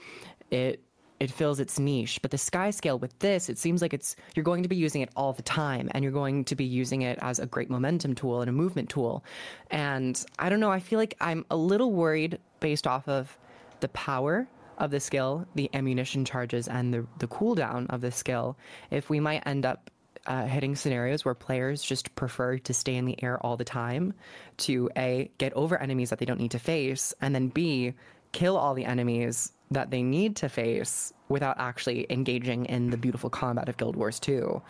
it 0.51 0.83
it 1.19 1.31
fills 1.31 1.59
its 1.59 1.79
niche. 1.79 2.21
But 2.21 2.31
the 2.31 2.37
sky 2.37 2.71
scale 2.71 2.99
with 2.99 3.17
this, 3.19 3.49
it 3.49 3.57
seems 3.57 3.81
like 3.81 3.93
it's 3.93 4.15
you're 4.35 4.43
going 4.43 4.63
to 4.63 4.69
be 4.69 4.75
using 4.75 5.01
it 5.01 5.09
all 5.15 5.33
the 5.33 5.41
time 5.43 5.89
and 5.91 6.03
you're 6.03 6.11
going 6.11 6.45
to 6.45 6.55
be 6.55 6.65
using 6.65 7.03
it 7.03 7.17
as 7.21 7.39
a 7.39 7.45
great 7.45 7.69
momentum 7.69 8.15
tool 8.15 8.41
and 8.41 8.49
a 8.49 8.53
movement 8.53 8.89
tool. 8.89 9.23
And 9.71 10.23
I 10.39 10.49
don't 10.49 10.59
know, 10.59 10.71
I 10.71 10.79
feel 10.79 10.99
like 10.99 11.15
I'm 11.21 11.45
a 11.49 11.55
little 11.55 11.91
worried 11.91 12.39
based 12.59 12.87
off 12.87 13.07
of 13.07 13.37
the 13.79 13.89
power 13.89 14.47
of 14.77 14.91
the 14.91 14.99
skill, 14.99 15.45
the 15.55 15.69
ammunition 15.73 16.25
charges 16.25 16.67
and 16.67 16.93
the 16.93 17.05
the 17.19 17.27
cooldown 17.27 17.87
of 17.89 18.01
the 18.01 18.11
skill, 18.11 18.57
if 18.91 19.09
we 19.09 19.19
might 19.19 19.45
end 19.45 19.65
up 19.65 19.89
uh, 20.27 20.45
hitting 20.45 20.75
scenarios 20.75 21.23
where 21.23 21.35
players 21.35 21.81
just 21.81 22.13
prefer 22.15 22.57
to 22.57 22.73
stay 22.73 22.95
in 22.95 23.05
the 23.05 23.21
air 23.23 23.37
all 23.45 23.57
the 23.57 23.63
time 23.63 24.13
to 24.57 24.89
A, 24.97 25.29
get 25.37 25.53
over 25.53 25.79
enemies 25.79 26.09
that 26.09 26.19
they 26.19 26.25
don't 26.25 26.39
need 26.39 26.51
to 26.51 26.59
face, 26.59 27.13
and 27.21 27.33
then 27.33 27.49
B, 27.49 27.93
kill 28.31 28.57
all 28.57 28.73
the 28.73 28.85
enemies 28.85 29.51
that 29.71 29.91
they 29.91 30.03
need 30.03 30.35
to 30.37 30.49
face 30.49 31.11
without 31.29 31.59
actually 31.59 32.05
engaging 32.09 32.65
in 32.65 32.91
the 32.91 32.97
beautiful 32.97 33.29
combat 33.29 33.67
of 33.67 33.77
Guild 33.77 33.95
Wars 33.95 34.19
2. 34.19 34.61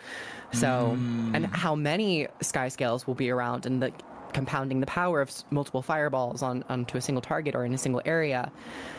So, 0.52 0.96
mm. 0.98 1.34
and 1.34 1.46
how 1.46 1.74
many 1.74 2.28
sky 2.40 2.68
scales 2.68 3.06
will 3.06 3.14
be 3.14 3.30
around 3.30 3.66
and 3.66 3.82
the 3.82 3.92
compounding 4.32 4.80
the 4.80 4.86
power 4.86 5.20
of 5.20 5.32
multiple 5.50 5.82
fireballs 5.82 6.42
on 6.42 6.62
onto 6.68 6.98
a 6.98 7.00
single 7.00 7.22
target 7.22 7.54
or 7.54 7.64
in 7.64 7.74
a 7.74 7.78
single 7.78 8.02
area. 8.04 8.50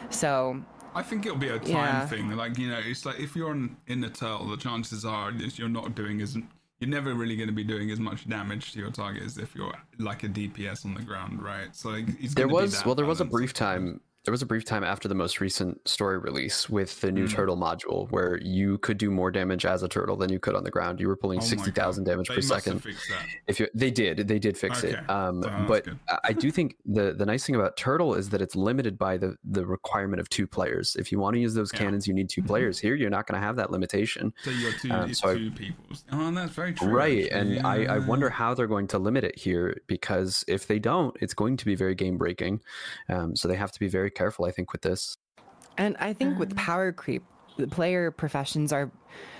So, 0.10 0.62
I 0.95 1.04
think 1.04 1.26
it'll 1.26 1.38
be 1.38 1.50
a 1.50 1.60
time 1.60 1.70
Yeah. 1.70 2.08
thing. 2.08 2.36
Like 2.36 2.58
you 2.58 2.70
know, 2.70 2.80
it's 2.84 3.06
like 3.06 3.20
if 3.20 3.36
you're 3.36 3.52
in, 3.52 3.76
in 3.88 4.02
the 4.02 4.10
turtle, 4.10 4.48
the 4.48 4.58
chances 4.58 5.06
are 5.06 5.32
you're 5.32 5.70
not 5.70 5.95
doing 5.95 6.22
as 6.22 6.38
you're 6.80 6.89
never 6.89 7.14
really 7.14 7.36
going 7.36 7.50
to 7.50 7.56
be 7.56 7.64
doing 7.64 7.89
as 7.91 8.00
much 8.00 8.28
damage 8.30 8.72
to 8.74 8.80
your 8.80 8.91
target 8.91 9.24
as 9.24 9.38
if 9.38 9.56
you're 9.56 9.74
like 9.98 10.24
a 10.24 10.28
DPS 10.28 10.86
on 10.86 10.93
the 10.93 11.02
ground, 11.02 11.41
right? 11.41 11.76
So 11.76 11.89
like, 11.89 12.08
it's 12.20 12.36
There 12.36 12.45
gonna 12.45 12.60
be 12.60 12.64
was 12.64 12.78
that 12.78 12.86
well, 12.86 12.95
there 12.95 13.06
was 13.06 13.22
a 13.22 13.26
brief 13.26 13.54
time. 13.54 14.00
There 14.28 14.34
was 14.34 14.41
a 14.41 14.45
brief 14.45 14.65
time 14.65 14.84
after 14.84 15.07
the 15.07 15.15
most 15.15 15.39
recent 15.39 15.88
story 15.88 16.17
release 16.17 16.69
with 16.69 16.99
the 16.99 17.13
new 17.13 17.28
Mm. 17.28 17.32
turtle 17.32 17.55
module 17.55 18.11
where 18.11 18.38
you 18.43 18.78
could 18.80 18.97
do 18.97 19.09
more 19.09 19.32
damage 19.32 19.65
as 19.65 19.84
a 19.84 19.88
turtle 19.88 20.17
than 20.17 20.30
you 20.30 20.38
could 20.38 20.53
on 20.53 20.65
the 20.65 20.69
ground. 20.69 20.99
You 20.99 21.07
were 21.07 21.15
pulling 21.15 21.39
Oh 21.39 21.41
sixty 21.41 21.71
thousand 21.71 22.03
damage 22.03 22.28
They 22.28 22.36
per 22.36 22.41
second. 22.41 22.84
If 23.47 23.57
you, 23.61 23.69
they 23.73 23.89
did, 23.89 24.28
they 24.28 24.38
did 24.38 24.57
fix 24.57 24.84
Okay. 24.84 24.95
it. 24.97 25.09
Um, 25.09 25.39
that's 25.39 25.67
but. 25.69 25.88
I- 26.25 26.34
do 26.34 26.51
think 26.51 26.75
the 26.86 27.13
the 27.13 27.25
nice 27.25 27.45
thing 27.45 27.55
about 27.55 27.78
Turtle 27.78 28.15
is 28.15 28.28
that 28.32 28.41
it's 28.41 28.53
limited 28.53 28.97
by 28.97 29.15
the 29.15 29.38
the 29.45 29.65
requirement 29.65 30.19
of 30.19 30.28
two 30.28 30.45
players. 30.45 30.97
If 30.99 31.09
you 31.09 31.19
want 31.19 31.36
to 31.36 31.39
use 31.39 31.53
those 31.53 31.71
Yeah. 31.71 31.78
Mm-hmm. 31.78 31.86
cannons, 31.86 32.07
you 32.07 32.13
need 32.13 32.28
2 32.30 32.43
players. 32.43 32.78
Here, 32.80 32.95
you're 32.95 33.09
not 33.09 33.28
going 33.28 33.39
to 33.39 33.45
have 33.47 33.55
that 33.55 33.71
limitation. 33.71 34.34
So 34.43 34.51
you're 34.51 34.73
two, 34.73 34.91
Um, 34.91 35.13
so 35.13 35.30
I- 35.30 35.36
two 35.36 35.51
people. 35.51 35.86
Oh, 36.11 36.32
that's 36.32 36.51
very 36.51 36.73
true. 36.73 36.89
Right, 36.89 37.32
actually. 37.32 37.57
and 37.59 37.65
I, 37.65 37.95
I 37.95 37.97
wonder 37.99 38.30
how 38.30 38.53
they're 38.53 38.67
going 38.67 38.88
to 38.88 38.99
limit 38.99 39.23
it 39.23 39.39
here 39.39 39.80
because 39.88 40.43
if 40.49 40.67
they 40.67 40.80
don't, 40.80 41.15
it's 41.21 41.34
going 41.34 41.55
to 41.57 41.65
be 41.65 41.75
very 41.75 41.95
game 41.95 42.17
breaking. 42.17 42.59
Um, 43.07 43.34
so 43.38 43.47
they 43.47 43.55
have 43.55 43.71
to 43.71 43.80
be 43.80 43.88
very 43.88 44.11
careful, 44.18 44.45
I 44.45 44.51
think, 44.51 44.72
with 44.72 44.82
this. 44.82 45.15
And 45.78 45.95
I 45.99 46.13
think 46.13 46.39
with 46.39 46.55
power 46.55 46.91
creep, 46.91 47.24
the 47.57 47.68
player 47.68 48.11
professions 48.11 48.74
are 48.74 48.91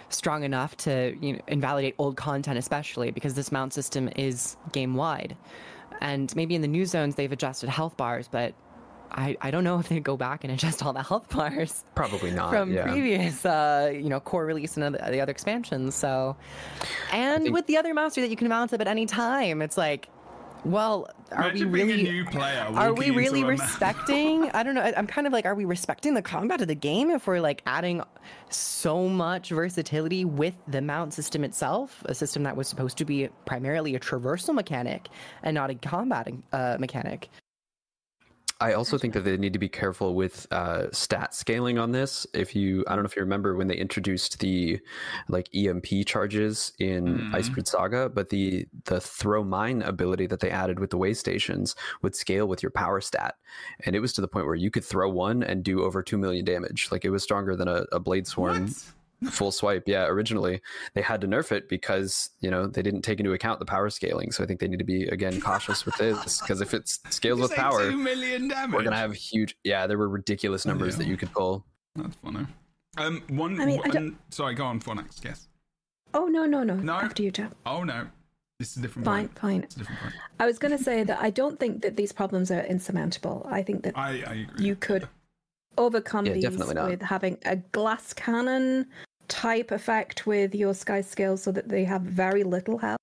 strong 0.10 0.44
enough 0.44 0.78
to 0.78 1.16
you 1.22 1.34
know, 1.34 1.40
invalidate 1.48 1.96
old 1.98 2.16
content, 2.16 2.58
especially 2.58 3.12
because 3.12 3.34
this 3.34 3.52
mount 3.52 3.74
system 3.74 4.10
is 4.16 4.56
game 4.72 4.96
wide. 4.96 5.36
And 6.00 6.34
maybe 6.36 6.56
in 6.56 6.62
the 6.62 6.68
new 6.68 6.86
zones 6.86 7.16
they've 7.16 7.32
adjusted 7.32 7.70
health 7.70 7.98
bars, 7.98 8.28
but 8.28 8.54
I, 9.12 9.38
I 9.42 9.52
don't 9.52 9.64
know 9.64 9.80
if 9.80 9.90
they'd 9.90 10.04
go 10.04 10.18
back 10.18 10.44
and 10.44 10.54
adjust 10.54 10.86
all 10.86 10.94
the 10.94 11.04
health 11.04 11.30
bars 11.36 11.84
Probably 11.96 12.32
not. 12.32 12.50
from 12.50 12.74
yeah. 12.74 12.84
previous 12.84 13.46
uh, 13.46 13.92
you 13.94 14.10
know 14.10 14.20
core 14.20 14.46
release 14.46 14.78
and 14.78 14.84
other, 14.84 15.12
the 15.12 15.22
other 15.22 15.32
expansions. 15.32 15.96
So, 15.96 16.36
and 17.12 17.44
think- 17.44 17.56
with 17.56 17.68
the 17.68 17.78
other 17.78 17.94
mastery 17.94 18.24
that 18.24 18.30
you 18.30 18.36
can 18.36 18.48
mount 18.48 18.74
up 18.74 18.82
at 18.82 18.88
any 18.88 19.06
time, 19.06 19.62
it's 19.62 19.78
like, 19.78 20.10
well, 20.64 21.10
are 21.32 21.50
Imagine 21.50 21.72
we 21.72 21.84
really? 21.84 22.08
a 22.08 22.12
new 22.12 22.26
player. 22.26 22.68
are 22.74 22.94
we 22.94 23.12
really 23.12 23.44
respecting 23.44 24.50
i 24.54 24.64
don't 24.64 24.76
know 24.76 24.94
i'm 24.96 25.08
kind 25.08 25.28
of 25.28 25.34
like 25.34 25.46
are 25.46 25.56
we 25.56 25.66
respecting 25.66 26.14
the 26.14 26.22
combat 26.22 26.62
of 26.62 26.68
the 26.68 26.76
game 26.76 27.10
if 27.10 27.28
we're 27.28 27.42
like 27.42 27.62
adding 27.66 28.02
so 28.50 29.10
much 29.10 29.50
versatility 29.50 30.24
with 30.24 30.56
the 30.68 30.82
mount 30.82 31.14
system 31.14 31.44
itself 31.44 32.02
a 32.06 32.16
system 32.16 32.44
that 32.44 32.56
was 32.56 32.68
supposed 32.68 32.98
to 32.98 33.06
be 33.06 33.28
primarily 33.46 33.94
a 33.96 34.00
traversal 34.00 34.54
mechanic 34.54 35.10
and 35.44 35.54
not 35.54 35.70
a 35.70 35.76
combat 35.76 36.30
uh, 36.54 36.78
mechanic 36.80 37.30
I 38.60 38.74
also 38.74 38.98
think 38.98 39.14
that 39.14 39.22
they 39.24 39.38
need 39.38 39.54
to 39.54 39.60
be 39.60 39.70
careful 39.70 40.16
with 40.16 40.48
uh, 40.52 40.88
stat 40.92 41.36
scaling 41.36 41.78
on 41.78 41.92
this. 41.92 42.26
If 42.34 42.56
you, 42.56 42.84
I 42.88 42.96
don't 42.96 43.04
know 43.04 43.08
if 43.08 43.16
you 43.16 43.22
remember 43.22 43.56
when 43.56 43.68
they 43.68 43.76
introduced 43.76 44.40
the 44.40 44.80
like 45.30 45.48
EMP 45.54 46.06
charges 46.06 46.74
in 46.80 47.20
Mhm. 47.20 47.32
Icebrood 47.32 47.68
Saga, 47.68 48.10
but 48.10 48.30
the 48.30 48.68
the 48.86 49.00
throw 49.00 49.44
mine 49.44 49.82
ability 49.84 50.26
that 50.28 50.40
they 50.40 50.50
added 50.50 50.80
with 50.80 50.90
the 50.90 50.98
way 50.98 51.14
stations 51.14 51.76
would 52.02 52.16
scale 52.16 52.48
with 52.48 52.64
your 52.64 52.72
power 52.72 53.00
stat, 53.00 53.36
and 53.86 53.96
it 53.96 54.00
was 54.00 54.14
to 54.14 54.22
the 54.22 54.28
point 54.28 54.46
where 54.48 54.56
you 54.56 54.72
could 54.72 54.84
throw 54.86 55.10
one 55.10 55.44
and 55.44 55.64
do 55.64 55.84
over 55.84 56.02
two 56.02 56.18
million 56.18 56.44
damage. 56.44 56.88
Like 56.92 57.06
it 57.06 57.12
was 57.12 57.24
stronger 57.24 57.56
than 57.56 57.68
a, 57.68 57.86
a 57.92 58.00
blade 58.00 58.26
swarm 58.28 58.66
What? 58.66 58.94
Full 59.32 59.52
swipe. 59.52 59.84
Yeah, 59.88 60.06
originally 60.06 60.62
they 60.94 61.02
had 61.02 61.22
to 61.22 61.28
nerf 61.28 61.52
it 61.52 61.70
because 61.70 62.30
you 62.40 62.52
know 62.52 62.68
they 62.68 62.82
didn't 62.82 63.02
take 63.02 63.20
into 63.20 63.34
account 63.34 63.60
the 63.60 63.66
power 63.66 63.90
scaling. 63.90 64.32
So 64.32 64.44
I 64.44 64.48
think 64.48 64.60
they 64.60 64.68
need 64.68 64.80
to 64.80 64.86
be 64.86 65.08
again 65.08 65.40
cautious 65.42 65.86
with 65.86 65.96
this 65.98 66.42
because 66.42 66.62
if 66.62 66.74
it 66.74 66.88
scales 66.88 67.40
with 67.40 67.54
power 67.54 67.90
two 67.90 67.98
million 67.98 68.48
damage. 68.48 68.76
we're 68.76 68.84
gonna 68.84 68.96
have 68.96 69.14
huge 69.14 69.58
yeah 69.64 69.88
there 69.88 69.98
were 69.98 70.10
ridiculous 70.10 70.66
numbers 70.66 70.98
that 70.98 71.08
you 71.08 71.18
could 71.18 71.32
pull 71.32 71.66
That's 71.96 72.16
funny. 72.18 72.46
Um, 72.98 73.22
one. 73.30 73.60
I 73.62 73.66
mean, 73.66 73.82
I 73.84 74.12
sorry, 74.34 74.56
go 74.56 74.66
on 74.66 74.80
for 74.80 74.96
next 74.96 75.22
guess. 75.22 75.48
Oh 76.14 76.26
no 76.26 76.46
no 76.46 76.64
no! 76.64 76.76
No. 76.76 76.94
After 76.94 77.22
you, 77.22 77.32
Jeff. 77.32 77.54
Oh 77.66 77.84
no, 77.84 78.08
this 78.60 78.72
is 78.72 78.78
a 78.78 78.82
different. 78.82 79.06
Fine 79.06 79.28
point. 79.30 79.40
fine. 79.40 79.64
It's 79.64 79.76
a 79.76 79.80
different 79.80 80.02
point. 80.02 80.14
I 80.40 80.46
was 80.46 80.58
going 80.58 80.76
to 80.76 80.84
say 80.84 81.04
that 81.04 81.22
I 81.22 81.30
don't 81.30 81.60
think 81.60 81.82
that 81.84 81.96
these 81.96 82.12
problems 82.12 82.50
are 82.50 82.62
insurmountable. 82.62 83.46
I 83.50 83.62
think 83.62 83.84
that 83.84 83.98
I, 83.98 84.10
I 84.10 84.34
agree. 84.50 84.66
you 84.66 84.76
could 84.76 85.08
overcome 85.78 86.26
Yeah, 86.26 86.34
these 86.34 86.58
with 86.58 87.02
having 87.02 87.38
a 87.46 87.58
glass 87.58 88.14
cannon 88.14 88.88
type 89.28 89.72
effect 89.72 90.26
with 90.26 90.56
your 90.56 90.74
sky 90.74 91.02
scales 91.02 91.44
so 91.44 91.52
that 91.52 91.70
they 91.70 91.84
have 91.84 92.02
very 92.02 92.44
little 92.44 92.78
health. 92.78 93.00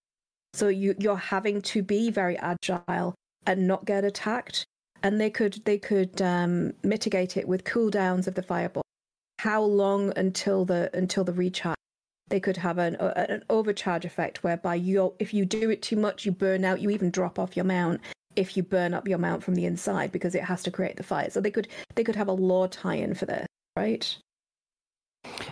So 0.52 0.68
you 0.68 0.94
you're 0.98 1.16
having 1.16 1.60
to 1.62 1.82
be 1.82 2.10
very 2.10 2.38
agile 2.38 3.14
and 3.46 3.66
not 3.66 3.84
get 3.84 4.04
attacked. 4.04 4.64
And 5.02 5.20
they 5.20 5.30
could 5.30 5.60
they 5.64 5.78
could 5.78 6.22
um, 6.22 6.72
mitigate 6.82 7.36
it 7.36 7.46
with 7.46 7.64
cooldowns 7.64 8.26
of 8.26 8.34
the 8.34 8.42
fireball. 8.42 8.84
How 9.38 9.62
long 9.62 10.12
until 10.16 10.64
the 10.64 10.90
until 10.94 11.24
the 11.24 11.32
recharge? 11.32 11.76
They 12.28 12.40
could 12.40 12.56
have 12.56 12.78
an 12.78 12.94
an 12.96 13.44
overcharge 13.50 14.04
effect 14.04 14.42
whereby 14.42 14.76
you 14.76 15.12
if 15.18 15.34
you 15.34 15.44
do 15.44 15.70
it 15.70 15.82
too 15.82 15.96
much, 15.96 16.24
you 16.24 16.32
burn 16.32 16.64
out. 16.64 16.80
You 16.80 16.90
even 16.90 17.10
drop 17.10 17.38
off 17.38 17.56
your 17.56 17.66
mount 17.66 18.00
if 18.36 18.56
you 18.56 18.62
burn 18.62 18.94
up 18.94 19.06
your 19.06 19.18
mount 19.18 19.42
from 19.42 19.54
the 19.54 19.66
inside 19.66 20.10
because 20.10 20.34
it 20.34 20.42
has 20.44 20.62
to 20.62 20.70
create 20.70 20.96
the 20.96 21.02
fire. 21.02 21.30
So 21.30 21.40
they 21.40 21.50
could 21.50 21.68
they 21.94 22.04
could 22.04 22.16
have 22.16 22.28
a 22.28 22.32
lore 22.32 22.68
tie-in 22.68 23.14
for 23.14 23.26
this, 23.26 23.46
right? 23.76 24.16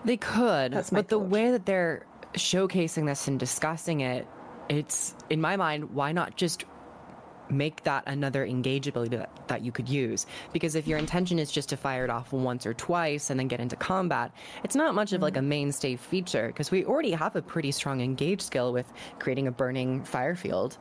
They 0.05 0.17
could, 0.17 0.73
but 0.93 1.09
the 1.09 1.19
way 1.19 1.51
that 1.51 1.67
they're 1.67 2.07
showcasing 2.35 3.07
this 3.07 3.29
and 3.29 3.39
discussing 3.39 4.01
it, 4.01 4.27
it's 4.69 5.15
in 5.31 5.41
my 5.41 5.57
mind, 5.57 5.91
why 5.93 6.13
not 6.13 6.37
just 6.37 6.65
make 7.51 7.83
that 7.83 8.05
another 8.07 8.47
engage 8.47 8.89
ability 8.89 9.17
that, 9.17 9.49
that 9.49 9.63
you 9.63 9.73
could 9.73 9.89
use? 9.89 10.27
Because 10.53 10.75
if 10.75 10.87
your 10.87 10.99
intention 10.99 11.39
is 11.39 11.51
just 11.51 11.69
to 11.71 11.77
fire 11.77 12.05
it 12.05 12.11
off 12.11 12.33
once 12.33 12.65
or 12.65 12.75
twice 12.75 13.31
and 13.31 13.39
then 13.39 13.49
get 13.49 13.61
into 13.61 13.77
combat, 13.77 14.33
it's 14.65 14.75
not 14.75 14.95
much 14.95 15.13
of 15.13 15.21
like 15.21 15.37
a 15.37 15.43
mainstay 15.43 15.97
feature 15.97 16.49
because 16.49 16.71
we 16.71 16.85
already 16.85 17.13
have 17.13 17.37
a 17.37 17.43
pretty 17.43 17.73
strong 17.73 18.01
engage 18.01 18.41
skill 18.41 18.73
with 18.73 18.91
creating 19.19 19.47
a 19.47 19.53
burning 19.53 20.03
fire 20.05 20.35
field. 20.35 20.79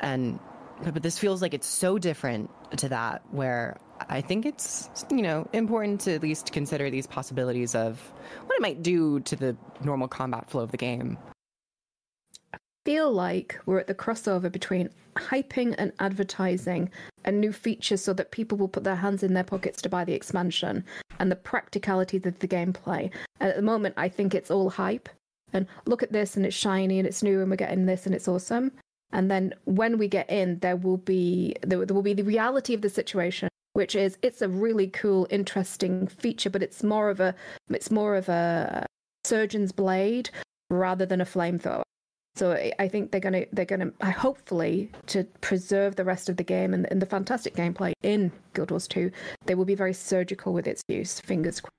And 0.00 0.38
but 0.82 1.02
this 1.02 1.18
feels 1.18 1.40
like 1.42 1.54
it's 1.54 1.66
so 1.66 1.98
different 1.98 2.50
to 2.76 2.88
that 2.88 3.22
where 3.30 3.78
I 4.08 4.20
think 4.20 4.44
it's 4.44 4.90
you 5.10 5.22
know 5.22 5.48
important 5.52 6.00
to 6.02 6.14
at 6.14 6.22
least 6.22 6.52
consider 6.52 6.90
these 6.90 7.06
possibilities 7.06 7.74
of 7.74 8.00
what 8.46 8.56
it 8.56 8.62
might 8.62 8.82
do 8.82 9.20
to 9.20 9.36
the 9.36 9.56
normal 9.82 10.08
combat 10.08 10.50
flow 10.50 10.62
of 10.62 10.70
the 10.70 10.76
game. 10.76 11.18
I 12.52 12.58
feel 12.84 13.10
like 13.12 13.58
we're 13.66 13.78
at 13.78 13.86
the 13.86 13.94
crossover 13.94 14.50
between 14.50 14.90
hyping 15.16 15.74
and 15.78 15.92
advertising 16.00 16.90
a 17.24 17.32
new 17.32 17.52
feature 17.52 17.96
so 17.96 18.12
that 18.12 18.32
people 18.32 18.58
will 18.58 18.68
put 18.68 18.84
their 18.84 18.96
hands 18.96 19.22
in 19.22 19.34
their 19.34 19.44
pockets 19.44 19.80
to 19.82 19.88
buy 19.88 20.04
the 20.04 20.12
expansion 20.12 20.84
and 21.18 21.30
the 21.30 21.36
practicalities 21.36 22.26
of 22.26 22.38
the 22.40 22.48
gameplay. 22.48 23.10
And 23.40 23.50
at 23.50 23.56
the 23.56 23.62
moment, 23.62 23.94
I 23.96 24.08
think 24.08 24.34
it's 24.34 24.50
all 24.50 24.70
hype 24.70 25.08
and 25.52 25.66
look 25.86 26.02
at 26.02 26.12
this 26.12 26.36
and 26.36 26.44
it's 26.44 26.56
shiny 26.56 26.98
and 26.98 27.06
it's 27.06 27.22
new 27.22 27.40
and 27.40 27.50
we're 27.50 27.56
getting 27.56 27.86
this 27.86 28.06
and 28.06 28.14
it's 28.14 28.28
awesome. 28.28 28.72
And 29.12 29.30
then 29.30 29.54
when 29.64 29.98
we 29.98 30.08
get 30.08 30.28
in, 30.30 30.58
there 30.58 30.76
will 30.76 30.96
be 30.96 31.54
there, 31.62 31.84
there 31.84 31.94
will 31.94 32.02
be 32.02 32.14
the 32.14 32.24
reality 32.24 32.74
of 32.74 32.82
the 32.82 32.90
situation, 32.90 33.48
which 33.74 33.94
is 33.94 34.18
it's 34.22 34.42
a 34.42 34.48
really 34.48 34.88
cool, 34.88 35.26
interesting 35.30 36.06
feature, 36.08 36.50
but 36.50 36.62
it's 36.62 36.82
more 36.82 37.10
of 37.10 37.20
a 37.20 37.34
it's 37.70 37.90
more 37.90 38.16
of 38.16 38.28
a 38.28 38.86
surgeon's 39.24 39.72
blade 39.72 40.30
rather 40.70 41.06
than 41.06 41.20
a 41.20 41.24
flamethrower. 41.24 41.82
So 42.36 42.52
I- 42.80 42.88
think 42.88 43.12
they're 43.12 43.20
gonna 43.20 43.44
they're 43.52 43.64
gonna 43.64 43.92
hopefully 44.02 44.90
to 45.06 45.22
preserve 45.40 45.94
the 45.94 46.04
rest 46.04 46.28
of 46.28 46.36
the 46.36 46.42
game 46.42 46.74
and, 46.74 46.90
and 46.90 47.00
the 47.00 47.06
fantastic 47.06 47.54
gameplay 47.54 47.92
in 48.02 48.32
Guild 48.54 48.70
Wars 48.72 48.88
2, 48.88 49.10
they 49.46 49.54
will 49.54 49.64
be 49.64 49.76
very 49.76 49.94
surgical 49.94 50.52
with 50.52 50.66
its 50.66 50.82
use. 50.88 51.20
Fingers 51.20 51.60
crossed. 51.60 51.70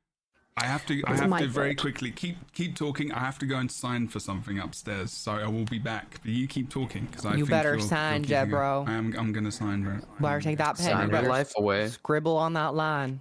I 0.58 0.66
have 0.68 0.86
to. 0.86 1.03
I 1.06 1.18
have 1.18 1.28
my 1.30 1.41
to 1.41 1.47
very 1.49 1.74
thought. 1.74 1.82
quickly 1.82 2.12
keep 2.12 2.38
keep 2.53 2.78
talking. 2.78 3.12
I 3.12 3.20
have 3.20 3.38
to 3.39 3.45
go 3.45 3.58
and 3.58 3.70
sign 3.70 4.08
for 4.08 4.22
something 4.22 4.58
upstairs, 4.58 5.12
so 5.12 5.34
I 5.34 5.47
will 5.47 5.66
be 5.66 5.80
back. 5.80 6.20
But 6.24 6.32
you 6.32 6.47
keep 6.47 6.70
talking 6.70 7.06
because 7.08 7.26
I 7.26 7.32
You 7.32 7.39
think 7.39 7.49
better 7.49 7.76
you're- 7.76 7.82
sign, 7.82 8.24
you're 8.24 8.45
Jebro. 8.45 8.88
I 8.88 8.93
am. 8.93 9.14
I'm 9.18 9.34
gonna 9.34 9.51
sign. 9.51 9.84
Bro. 9.84 9.99
Better 10.22 10.39
take 10.39 10.58
that 10.60 10.78
pen. 10.78 10.86
sign 10.86 11.10
you 11.10 11.14
your 11.14 11.24
life 11.30 11.51
away 11.58 11.89
Scribble 11.89 12.38
on 12.38 12.53
that 12.53 12.74
line. 12.74 13.20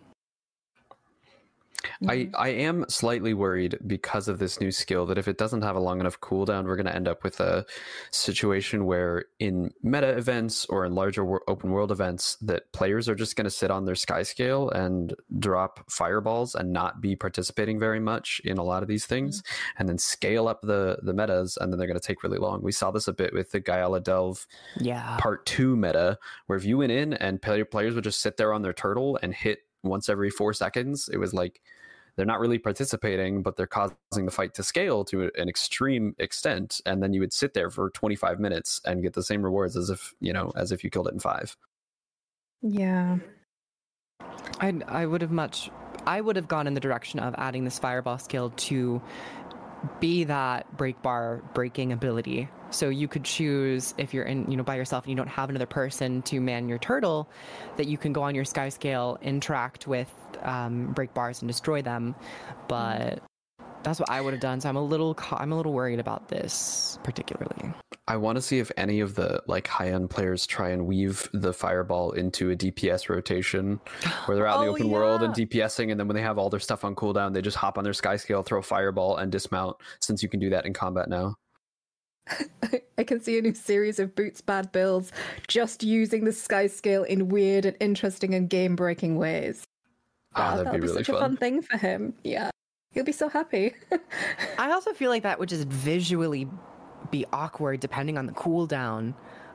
I, 2.09 2.17
mm-hmm. 2.17 2.37
I 2.37 2.49
am 2.49 2.85
slightly 2.89 3.35
worried 3.35 3.79
because 3.87 4.29
of 4.29 4.39
this 4.39 4.61
new 4.61 4.71
skill 4.71 5.07
that 5.07 5.19
if 5.19 5.29
it 5.29 5.39
doesn't 5.39 5.63
have 5.63 5.77
a 5.77 5.81
long 5.81 6.01
enough 6.01 6.21
cooldown, 6.21 6.65
we're 6.65 6.77
going 6.77 6.87
to 6.87 6.95
end 6.95 7.09
up 7.09 7.25
with 7.25 7.41
a 7.41 7.65
situation 8.11 8.87
where 8.87 9.27
in 9.39 9.73
meta 9.83 10.09
events 10.17 10.67
or 10.67 10.85
in 10.85 10.95
larger 10.95 11.25
wor- 11.25 11.43
open 11.49 11.71
world 11.71 11.91
events 11.91 12.37
that 12.43 12.73
players 12.73 13.09
are 13.09 13.15
just 13.15 13.37
going 13.37 13.45
to 13.45 13.51
sit 13.51 13.71
on 13.71 13.85
their 13.85 13.95
sky 13.95 14.23
scale 14.23 14.71
and 14.71 15.15
drop 15.39 15.91
fireballs 15.91 16.55
and 16.55 16.73
not 16.73 17.01
be 17.01 17.17
participating 17.17 17.79
very 17.79 18.01
much 18.01 18.41
in 18.45 18.59
a 18.59 18.63
lot 18.63 18.83
of 18.83 18.89
these 18.89 19.07
things 19.07 19.43
mm-hmm. 19.43 19.75
and 19.79 19.89
then 19.89 19.99
scale 19.99 20.49
up 20.49 20.61
the 20.63 20.99
the 21.03 21.13
metas 21.13 21.59
and 21.61 21.73
then 21.73 21.79
they're 21.79 21.89
going 21.89 21.99
to 21.99 22.07
take 22.07 22.23
really 22.23 22.39
long. 22.39 22.63
We 22.63 22.73
saw 22.73 22.91
this 22.91 23.09
a 23.09 23.13
bit 23.13 23.33
with 23.33 23.51
the 23.51 23.61
Gyala 23.61 24.03
Delve 24.03 24.47
Yeah. 24.79 25.17
part 25.19 25.47
2 25.47 25.77
meta 25.77 26.19
where 26.47 26.57
if 26.57 26.65
you 26.65 26.79
went 26.79 26.93
in 26.93 27.15
and 27.15 27.41
play- 27.41 27.65
players 27.65 27.95
would 27.95 28.05
just 28.05 28.21
sit 28.21 28.37
there 28.37 28.53
on 28.53 28.63
their 28.63 28.73
turtle 28.73 29.19
and 29.23 29.35
hit 29.35 29.64
once 29.85 30.09
every 30.09 30.31
4 30.31 30.53
seconds, 30.53 31.09
it 31.13 31.19
was 31.19 31.33
like 31.33 31.61
they're 32.17 32.27
not 32.27 32.41
really 32.41 32.59
participating, 32.59 33.43
but 33.43 33.57
they're 33.57 33.67
causing 33.67 33.97
the 34.25 34.31
fight 34.31 34.55
to 34.55 34.63
scale 34.63 35.05
to 35.07 35.31
an 35.37 35.49
extreme 35.49 36.15
extent. 36.19 36.81
And 36.87 37.03
then 37.03 37.13
you 37.13 37.21
would 37.21 37.33
sit 37.33 37.55
there 37.55 37.71
for 37.71 37.91
25 37.91 38.39
minutes 38.39 38.81
and 38.85 39.03
get 39.03 39.15
the 39.15 39.23
same 39.23 39.43
rewards 39.43 39.77
as 39.77 39.91
if, 39.91 40.15
you 40.21 40.33
know, 40.33 40.53
as 40.55 40.71
if 40.71 40.85
you 40.85 40.91
killed 40.91 41.09
it 41.09 41.15
in 41.15 41.21
five. 41.21 41.57
Yeah. 42.63 43.19
I 44.61 44.73
I 44.87 45.07
would 45.07 45.23
have 45.23 45.33
much 45.33 45.71
I 46.07 46.21
would 46.21 46.37
have 46.37 46.49
gone 46.49 46.67
in 46.67 46.75
the 46.75 46.81
direction 46.81 47.19
of 47.19 47.35
adding 47.37 47.65
this 47.65 47.79
fireball 47.79 48.19
skill 48.19 48.51
to 48.51 49.03
be 50.01 50.25
that 50.25 50.77
break 50.77 51.01
bar 51.03 51.43
breaking 51.55 51.93
ability. 51.93 52.49
So 52.71 52.89
you 52.89 53.07
could 53.07 53.25
choose 53.25 53.95
if 53.99 54.13
you're 54.13 54.25
in 54.25 54.51
you 54.51 54.57
know 54.57 54.63
by 54.63 54.77
yourself 54.77 55.05
and 55.05 55.11
you 55.11 55.17
don't 55.17 55.29
have 55.29 55.51
another 55.51 55.67
person 55.67 56.23
to 56.23 56.41
man 56.41 56.69
your 56.69 56.79
turtle, 56.79 57.29
that 57.77 57.87
you 57.87 57.99
can 57.99 58.13
go 58.13 58.23
on 58.23 58.35
your 58.35 58.45
sky 58.45 58.69
scale, 58.69 59.19
interact 59.23 59.87
with 59.87 60.13
um, 60.43 60.93
break 60.93 61.15
bars 61.15 61.43
and 61.43 61.49
destroy 61.49 61.83
them. 61.83 62.15
But 62.69 63.23
that's 63.85 64.01
what 64.01 64.11
I 64.11 64.21
would 64.21 64.33
have 64.33 64.41
done. 64.41 64.61
So 64.61 64.69
I'm 64.69 64.77
a 64.77 64.83
little 64.83 65.15
ca- 65.15 65.37
I'm 65.39 65.53
a 65.53 65.57
little 65.57 65.73
worried 65.73 66.01
about 66.01 66.29
this 66.29 66.99
particularly. 67.05 67.73
I 68.09 68.17
want 68.17 68.37
to 68.37 68.43
see 68.43 68.59
if 68.59 68.71
any 68.77 69.01
of 69.01 69.15
the 69.15 69.43
like 69.47 69.67
high 69.67 69.91
end 69.91 70.11
players 70.11 70.47
try 70.47 70.71
and 70.71 70.87
weave 70.87 71.29
the 71.33 71.53
fireball 71.53 72.13
into 72.13 72.51
a 72.51 72.57
DPS 72.57 73.09
rotation 73.09 73.81
where 74.27 74.37
they're 74.37 74.47
out 74.47 74.61
in 74.61 74.67
the 74.67 74.71
Oh, 74.73 74.75
open 74.75 74.91
world 74.91 75.23
and. 75.23 75.35
DPSing, 75.35 75.91
and 75.91 75.99
then 75.99 76.07
when 76.09 76.15
they 76.15 76.23
have 76.23 76.39
all 76.39 76.51
their 76.51 76.61
stuff 76.61 76.85
on 76.85 76.95
cooldown, 76.95 77.33
they 77.33 77.41
just 77.43 77.57
hop 77.57 77.79
on 77.79 77.85
their 77.85 77.93
sky 77.95 78.17
scale, 78.17 78.43
throw 78.43 78.61
fireball, 78.63 79.17
and 79.17 79.31
dismount. 79.33 79.77
Since 80.01 80.23
you 80.23 80.29
can 80.29 80.41
do 80.41 80.51
that 80.51 80.67
in 80.67 80.73
combat 80.73 81.09
now. 81.09 81.35
I 82.99 83.05
can 83.05 83.21
see 83.21 83.39
a 83.39 83.43
new 83.43 83.55
series 83.55 83.99
of 83.99 84.15
Boots 84.15 84.41
Bad 84.41 84.73
Builds 84.73 85.13
just 85.49 85.83
using 85.83 86.25
the 86.25 86.33
sky 86.33 86.67
scale 86.69 87.03
in 87.05 87.29
weird 87.29 87.67
and 87.67 87.77
interesting 87.81 88.35
and 88.35 88.49
game 88.49 88.77
breaking 88.77 89.17
ways. 89.17 89.65
Ah, 90.35 90.53
that'd 90.53 90.67
that'll 90.67 90.73
be 90.79 90.81
be, 90.81 90.87
really 90.89 91.05
such 91.05 91.09
a 91.11 91.13
fun. 91.13 91.21
fun 91.21 91.37
thing 91.37 91.63
for 91.63 91.77
him. 91.77 92.15
Yeah. 92.25 92.51
He'll 92.95 93.05
be 93.05 93.13
so 93.13 93.29
happy. 93.29 93.75
I 94.59 94.71
also 94.71 94.93
feel 94.93 95.11
like 95.11 95.25
that 95.25 95.39
would 95.39 95.49
just 95.49 95.67
visually 95.67 96.49
be 97.11 97.27
awkward 97.33 97.81
depending 97.81 98.17
on 98.17 98.27
the 98.27 98.33
cooldown 98.33 99.15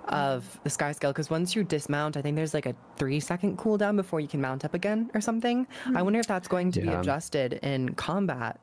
of 0.10 0.60
the 0.64 0.70
sky 0.70 0.92
scale 0.92 1.12
because 1.12 1.30
once 1.30 1.56
you 1.56 1.64
dismount, 1.64 2.18
I 2.18 2.22
think 2.22 2.36
there's 2.36 2.54
like 2.54 2.66
a 2.66 2.76
three 2.98 3.20
second 3.20 3.58
cooldown 3.58 3.96
before 3.96 4.20
you 4.20 4.28
can 4.28 4.42
mount 4.42 4.66
up 4.66 4.74
again 4.74 5.10
or 5.14 5.22
something. 5.22 5.68
Hmm. 5.84 5.98
I 5.98 6.02
wonder 6.02 6.20
if 6.20 6.28
that's 6.28 6.48
going 6.48 6.72
to 6.74 6.82
be 6.82 6.90
adjusted 6.90 7.54
in 7.54 7.94
combat, 7.94 8.60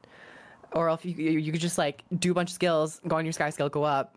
or 0.72 0.91
if 0.91 1.05
you 1.05 1.14
you 1.14 1.39
you 1.39 1.53
could 1.53 1.61
just 1.61 1.79
like 1.79 2.05
do 2.18 2.33
a 2.33 2.35
bunch 2.35 2.51
of 2.51 2.55
skills, 2.55 3.01
go 3.07 3.16
on 3.16 3.24
your 3.24 3.33
sky 3.33 3.51
scale, 3.51 3.68
go 3.68 3.85
up, 3.85 4.16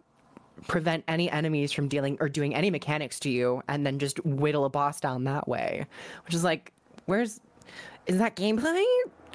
prevent 0.67 1.03
any 1.07 1.29
enemies 1.29 1.71
from 1.71 1.87
dealing 1.87 2.17
or 2.19 2.29
doing 2.29 2.55
any 2.55 2.69
mechanics 2.69 3.19
to 3.21 3.29
you, 3.29 3.61
and 3.67 3.85
then 3.85 3.99
just 3.99 4.23
whittle 4.25 4.65
a 4.65 4.69
boss 4.69 4.99
down 4.99 5.23
that 5.25 5.47
way. 5.47 5.85
Which 6.25 6.33
is 6.33 6.43
like, 6.43 6.73
where's 7.05 7.39
is 8.09 8.17
that 8.17 8.35
gameplay? 8.35 8.83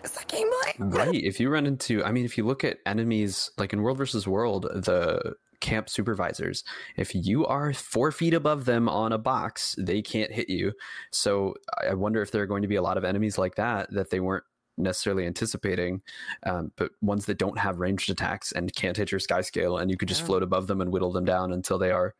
Is 0.03 0.11
that 0.12 0.29
gameplay? 0.29 0.75
right 0.79 1.14
if 1.14 1.39
you 1.41 1.49
run 1.49 1.66
into 1.66 2.03
i 2.05 2.11
mean 2.11 2.25
if 2.25 2.37
you 2.37 2.45
look 2.45 2.64
at 2.64 2.79
enemies 2.85 3.51
like 3.57 3.72
in 3.72 3.81
world 3.81 3.97
versus 3.97 4.27
world 4.27 4.64
the 4.75 5.35
camp 5.61 5.89
supervisors 5.89 6.64
if 6.97 7.14
you 7.14 7.47
are 7.47 7.72
four 7.72 8.11
feet 8.11 8.35
above 8.35 8.64
them 8.64 8.89
on 8.89 9.12
a 9.12 9.18
box 9.18 9.75
they 9.79 10.03
can't 10.03 10.33
hit 10.33 10.51
you 10.51 10.72
so 11.12 11.55
i 11.89 11.95
wonder 11.95 12.20
if 12.20 12.33
there 12.33 12.43
are 12.43 12.47
going 12.47 12.61
to 12.62 12.68
be 12.68 12.75
a 12.77 12.83
lot 12.83 12.99
of 12.99 13.05
enemies 13.05 13.39
like 13.39 13.55
that 13.55 13.91
that 13.93 14.11
they 14.11 14.20
weren't 14.20 14.45
necessarily 14.77 15.25
anticipating 15.27 16.03
um, 16.45 16.72
but 16.77 16.91
ones 17.01 17.25
that 17.27 17.39
don't 17.39 17.59
have 17.59 17.79
ranged 17.79 18.11
attacks 18.11 18.51
and 18.53 18.75
can't 18.75 18.97
hit 18.97 19.12
your 19.12 19.20
sky 19.20 19.41
scale 19.41 19.79
and 19.79 19.91
you 19.91 19.97
could 19.97 20.09
just 20.09 20.22
Yeah. 20.22 20.27
float 20.27 20.43
above 20.43 20.66
them 20.66 20.81
and 20.81 20.93
whittle 20.93 21.12
them 21.12 21.25
down 21.25 21.53
until 21.53 21.79
they 21.79 21.93
are 21.93 22.14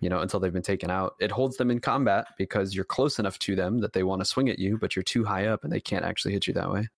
you 0.00 0.08
know 0.08 0.20
until 0.20 0.40
they've 0.40 0.52
been 0.52 0.62
taken 0.62 0.90
out 0.90 1.14
it 1.20 1.30
holds 1.30 1.56
them 1.56 1.70
in 1.70 1.80
combat 1.80 2.26
because 2.38 2.74
you're 2.74 2.84
close 2.84 3.18
enough 3.18 3.38
to 3.38 3.56
them 3.56 3.78
that 3.80 3.92
they 3.92 4.02
want 4.02 4.20
to 4.20 4.24
swing 4.24 4.48
at 4.48 4.58
you 4.58 4.78
but 4.78 4.94
you're 4.94 5.02
too 5.02 5.24
high 5.24 5.46
up 5.46 5.64
and 5.64 5.72
they 5.72 5.80
can't 5.80 6.04
actually 6.04 6.32
hit 6.32 6.46
you 6.46 6.54
that 6.54 6.70
way 6.70 6.88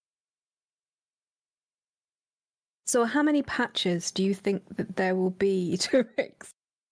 so, 2.90 3.04
how 3.04 3.22
many 3.22 3.42
patches 3.44 4.10
do 4.10 4.24
you 4.24 4.34
think 4.34 4.64
that 4.76 4.96
there 4.96 5.14
will 5.14 5.30
be 5.30 5.76
to? 5.82 6.04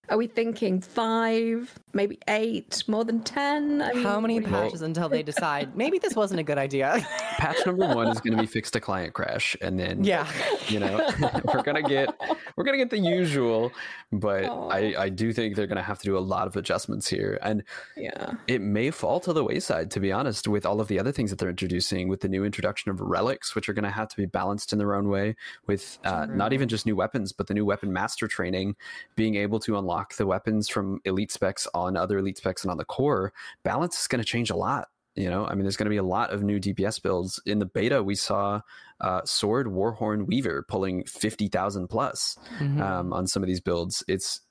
Are 0.09 0.17
we 0.17 0.27
thinking 0.27 0.81
five, 0.81 1.77
maybe 1.93 2.19
eight, 2.27 2.83
more 2.87 3.05
than 3.05 3.21
ten? 3.21 3.81
I 3.81 3.93
mean, 3.93 4.03
How 4.03 4.19
many 4.19 4.35
what 4.35 4.45
do 4.45 4.49
patches 4.49 4.81
until 4.81 5.07
they 5.09 5.23
decide 5.23 5.75
maybe 5.75 5.99
this 5.99 6.15
wasn't 6.15 6.39
a 6.39 6.43
good 6.43 6.57
idea? 6.57 7.05
patch 7.39 7.57
number 7.65 7.87
one 7.95 8.07
is 8.09 8.19
going 8.19 8.35
to 8.35 8.41
be 8.41 8.47
fixed 8.47 8.75
a 8.75 8.79
client 8.79 9.13
crash 9.13 9.55
and 9.61 9.79
then 9.79 10.03
yeah. 10.03 10.27
you 10.67 10.79
know 10.79 11.09
we're 11.53 11.63
gonna 11.63 11.81
get 11.81 12.09
we're 12.55 12.65
gonna 12.65 12.77
get 12.77 12.89
the 12.89 12.99
usual 12.99 13.71
but 14.11 14.43
i 14.43 14.93
i 14.97 15.09
do 15.09 15.31
think 15.31 15.55
they're 15.55 15.67
gonna 15.67 15.81
have 15.81 15.97
to 15.99 16.05
do 16.05 16.17
a 16.17 16.19
lot 16.19 16.47
of 16.47 16.57
adjustments 16.57 17.07
here 17.07 17.39
and 17.41 17.63
Yeah. 17.95 18.33
it 18.47 18.61
may 18.61 18.91
fall 18.91 19.19
to 19.21 19.31
the 19.31 19.43
wayside 19.43 19.89
to 19.91 19.99
be 19.99 20.11
honest 20.11 20.47
with 20.47 20.65
all 20.65 20.81
of 20.81 20.89
the 20.89 20.99
other 20.99 21.11
things 21.13 21.29
that 21.29 21.39
they're 21.39 21.49
introducing 21.49 22.09
with 22.09 22.19
the 22.19 22.27
new 22.27 22.43
introduction 22.43 22.91
of 22.91 22.99
relics 22.99 23.55
which 23.55 23.69
are 23.69 23.73
going 23.73 23.83
to 23.83 23.89
have 23.89 24.09
to 24.09 24.17
be 24.17 24.25
balanced 24.25 24.73
in 24.73 24.79
their 24.79 24.93
own 24.95 25.07
way 25.07 25.35
with 25.67 25.97
uh, 26.03 26.25
not 26.29 26.51
even 26.51 26.67
just 26.67 26.85
new 26.85 26.95
weapons 26.95 27.31
but 27.31 27.47
the 27.47 27.53
new 27.53 27.65
weapon 27.65 27.91
master 27.93 28.27
training 28.27 28.75
being 29.15 29.35
able 29.35 29.59
to 29.59 29.77
unlock 29.77 29.98
the 30.17 30.25
weapons 30.25 30.67
from 30.69 30.99
elite 31.05 31.31
specs 31.31 31.67
on 31.73 31.95
other 31.97 32.17
elite 32.19 32.37
specs 32.37 32.63
and 32.63 32.71
on 32.71 32.77
the 32.77 32.85
core 32.85 33.33
balance 33.63 33.99
is 33.99 34.07
going 34.07 34.21
to 34.21 34.27
change 34.27 34.49
a 34.49 34.55
lot 34.55 34.87
you 35.15 35.29
know 35.29 35.45
i 35.47 35.53
mean 35.53 35.63
there's 35.63 35.77
going 35.77 35.85
to 35.85 35.89
be 35.89 35.97
a 35.97 36.03
lot 36.03 36.31
of 36.31 36.43
new 36.43 36.59
dps 36.59 37.01
builds 37.01 37.41
in 37.45 37.59
the 37.59 37.65
beta 37.65 38.01
we 38.03 38.15
saw 38.15 38.61
uh, 39.01 39.21
sword 39.25 39.67
warhorn 39.67 40.25
weaver 40.27 40.63
pulling 40.67 41.03
50000 41.05 41.87
plus 41.87 42.37
Mhm. 42.59 42.81
um, 42.81 43.13
on 43.13 43.27
some 43.27 43.41
of 43.41 43.47
these 43.47 43.61
builds. 43.61 44.03
It's 44.07 44.41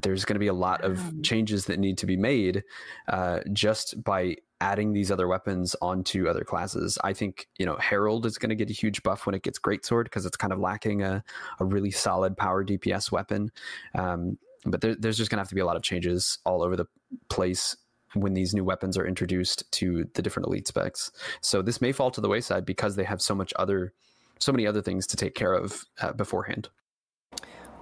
there's 0.00 0.24
going 0.26 0.34
to 0.34 0.40
be 0.40 0.46
a 0.46 0.52
lot 0.52 0.82
of 0.84 1.00
changes 1.22 1.64
that 1.66 1.78
need 1.78 1.96
to 1.98 2.06
be 2.06 2.16
made 2.18 2.62
uh, 3.08 3.40
just 3.52 4.02
by 4.04 4.36
adding 4.60 4.92
these 4.92 5.10
other 5.10 5.26
weapons 5.26 5.74
onto 5.82 6.28
other 6.28 6.44
classes. 6.44 6.98
I 7.02 7.14
think 7.14 7.48
you 7.58 7.66
know 7.66 7.76
Herald 7.76 8.26
is 8.26 8.38
going 8.38 8.50
to 8.50 8.54
get 8.54 8.70
a 8.70 8.74
huge 8.74 9.02
buff 9.02 9.26
when 9.26 9.34
it 9.34 9.42
gets 9.42 9.58
Greatsword 9.58 10.04
because 10.04 10.24
it's 10.26 10.36
kind 10.36 10.52
of 10.52 10.58
lacking 10.60 11.02
a, 11.02 11.24
a 11.60 11.64
really 11.64 11.90
solid 11.90 12.36
power 12.36 12.62
DPS 12.64 13.10
weapon. 13.10 13.50
Um, 13.94 14.38
but 14.64 14.80
there, 14.80 14.94
there's 14.94 15.16
just 15.16 15.30
going 15.30 15.38
to 15.38 15.40
have 15.40 15.48
to 15.48 15.54
be 15.54 15.60
a 15.60 15.66
lot 15.66 15.76
of 15.76 15.82
changes 15.82 16.38
all 16.44 16.62
over 16.62 16.76
the 16.76 16.86
place 17.28 17.76
when 18.14 18.34
these 18.34 18.54
new 18.54 18.64
weapons 18.64 18.96
are 18.96 19.06
introduced 19.06 19.70
to 19.72 20.04
the 20.14 20.22
different 20.22 20.46
elite 20.46 20.66
specs. 20.66 21.10
So 21.40 21.62
this 21.62 21.80
may 21.80 21.92
fall 21.92 22.10
to 22.12 22.20
the 22.20 22.28
wayside 22.28 22.64
because 22.64 22.96
they 22.96 23.04
have 23.04 23.20
so 23.20 23.34
much 23.34 23.52
other, 23.56 23.92
so 24.38 24.52
many 24.52 24.66
other 24.66 24.82
things 24.82 25.06
to 25.08 25.16
take 25.16 25.34
care 25.34 25.52
of 25.52 25.84
uh, 26.00 26.12
beforehand. 26.12 26.68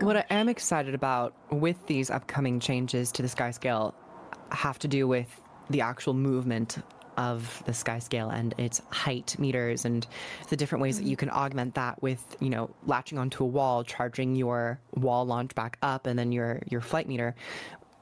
What 0.00 0.16
I 0.16 0.24
am 0.30 0.48
excited 0.48 0.94
about 0.94 1.34
with 1.50 1.86
these 1.86 2.10
upcoming 2.10 2.58
changes 2.58 3.12
to 3.12 3.22
the 3.22 3.28
sky 3.28 3.52
scale 3.52 3.94
have 4.50 4.78
to 4.80 4.88
do 4.88 5.06
with 5.06 5.40
the 5.70 5.80
actual 5.80 6.14
movement 6.14 6.78
of 7.16 7.62
the 7.66 7.74
sky 7.74 7.98
scale 7.98 8.30
and 8.30 8.54
its 8.58 8.82
height 8.90 9.36
meters 9.38 9.84
and 9.84 10.06
the 10.48 10.56
different 10.56 10.82
ways 10.82 10.98
that 10.98 11.06
you 11.06 11.16
can 11.16 11.30
augment 11.30 11.74
that 11.74 12.00
with 12.02 12.36
you 12.40 12.50
know 12.50 12.70
latching 12.86 13.18
onto 13.18 13.44
a 13.44 13.46
wall 13.46 13.84
charging 13.84 14.34
your 14.34 14.78
wall 14.94 15.24
launch 15.24 15.54
back 15.54 15.78
up 15.82 16.06
and 16.06 16.18
then 16.18 16.32
your 16.32 16.60
your 16.68 16.80
flight 16.80 17.08
meter 17.08 17.34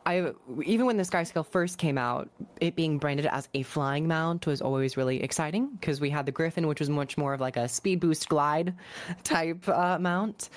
I 0.04 0.32
even 0.64 0.86
when 0.86 0.96
the 0.96 1.04
sky 1.04 1.22
scale 1.22 1.44
first 1.44 1.78
came 1.78 1.96
out, 1.96 2.28
it 2.60 2.74
being 2.74 2.98
branded 2.98 3.26
as 3.26 3.48
a 3.54 3.62
flying 3.62 4.08
mount 4.08 4.46
was 4.46 4.60
always 4.60 4.96
really 4.96 5.22
exciting 5.22 5.68
because 5.78 6.00
we 6.00 6.10
had 6.10 6.26
the 6.26 6.32
Griffon, 6.32 6.66
which 6.66 6.80
was 6.80 6.90
much 6.90 7.16
more 7.16 7.34
of 7.34 7.40
like 7.40 7.56
a 7.56 7.68
speed 7.68 8.00
boost 8.00 8.28
glide 8.28 8.74
type 9.22 9.68
uh, 9.68 9.98
mount. 10.00 10.50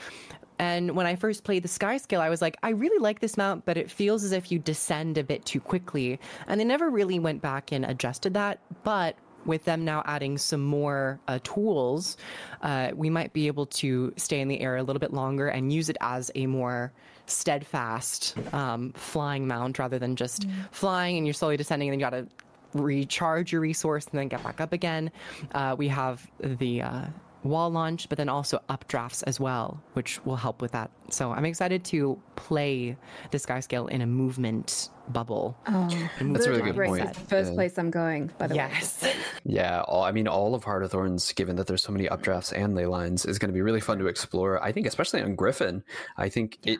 And 0.59 0.95
when 0.95 1.05
I 1.05 1.15
first 1.15 1.43
played 1.43 1.63
the 1.63 1.67
sky 1.69 1.97
scale, 1.97 2.21
I 2.21 2.29
was 2.29 2.41
like, 2.41 2.57
I 2.63 2.69
really 2.69 2.99
like 2.99 3.19
this 3.19 3.37
mount, 3.37 3.65
but 3.65 3.77
it 3.77 3.91
feels 3.91 4.23
as 4.23 4.31
if 4.31 4.51
you 4.51 4.59
descend 4.59 5.17
a 5.17 5.23
bit 5.23 5.45
too 5.45 5.59
quickly. 5.59 6.19
And 6.47 6.59
they 6.59 6.65
never 6.65 6.89
really 6.89 7.19
went 7.19 7.41
back 7.41 7.71
and 7.71 7.85
adjusted 7.85 8.33
that. 8.35 8.59
But 8.83 9.17
with 9.45 9.65
them 9.65 9.85
now 9.85 10.01
adding 10.05 10.37
some 10.37 10.63
more 10.63 11.19
uh, 11.27 11.39
tools, 11.43 12.17
uh, 12.61 12.91
we 12.95 13.09
might 13.09 13.31
be 13.33 13.47
able 13.47 13.67
to 13.67 14.13
stay 14.17 14.41
in 14.41 14.47
the 14.47 14.59
air 14.59 14.77
a 14.77 14.83
little 14.83 14.99
bit 14.99 15.13
longer 15.13 15.47
and 15.47 15.71
use 15.71 15.89
it 15.89 15.97
as 16.01 16.31
a 16.35 16.47
more 16.47 16.91
steadfast 17.27 18.35
um, 18.53 18.91
flying 18.93 19.47
mount 19.47 19.79
rather 19.79 19.99
than 19.99 20.15
just 20.15 20.47
flying 20.71 21.17
and 21.17 21.25
you're 21.25 21.33
slowly 21.33 21.57
descending 21.57 21.89
and 21.89 21.93
then 21.93 21.99
you 21.99 22.05
got 22.05 22.11
to 22.11 22.27
recharge 22.75 23.51
your 23.51 23.61
resource 23.61 24.05
and 24.05 24.19
then 24.19 24.27
get 24.27 24.43
back 24.43 24.59
up 24.59 24.73
again. 24.73 25.11
Uh, 25.53 25.75
we 25.77 25.87
have 25.87 26.29
the 26.39 26.81
uh, 26.81 27.05
wall 27.45 27.69
launch, 27.69 28.09
but 28.09 28.17
then 28.17 28.29
also 28.29 28.59
updrafts 28.69 29.23
as 29.27 29.39
well, 29.39 29.81
which 29.93 30.23
will 30.25 30.35
help 30.35 30.61
with 30.61 30.71
that. 30.71 30.91
So 31.09 31.31
I'm 31.31 31.45
excited 31.45 31.83
to 31.85 32.19
play 32.35 32.97
the 33.31 33.39
sky 33.39 33.59
scale 33.59 33.87
in 33.87 34.01
a 34.01 34.05
movement 34.07 34.89
bubble. 35.09 35.55
Oh, 35.67 35.87
That's 36.19 36.45
a 36.47 36.49
really 36.49 36.71
good 36.71 36.75
point. 36.87 37.03
is 37.03 37.11
the 37.11 37.19
first 37.25 37.51
Yeah. 37.51 37.55
place 37.55 37.77
I'm 37.77 37.91
going, 37.91 38.31
by 38.37 38.47
the 38.47 38.55
way. 38.55 38.69
Yes. 38.71 39.07
Yeah, 39.47 39.81
all, 39.81 40.03
I 40.03 40.11
mean, 40.11 40.27
all 40.27 40.55
of 40.55 40.63
Heart 40.63 40.83
of 40.83 40.91
Thorns, 40.91 41.31
given 41.33 41.55
that 41.57 41.67
there's 41.67 41.83
so 41.83 41.91
many 41.91 42.07
updrafts 42.07 42.51
and 42.57 42.73
ley 42.73 42.87
lines, 42.87 43.25
is 43.27 43.37
going 43.37 43.49
to 43.49 43.53
be 43.53 43.61
really 43.61 43.79
fun 43.79 43.99
to 43.99 44.07
explore. 44.07 44.61
I 44.63 44.71
think, 44.71 44.87
especially 44.87 45.21
on 45.21 45.35
Griffon, 45.35 45.83
I 46.17 46.29
think 46.29 46.57
it. 46.65 46.79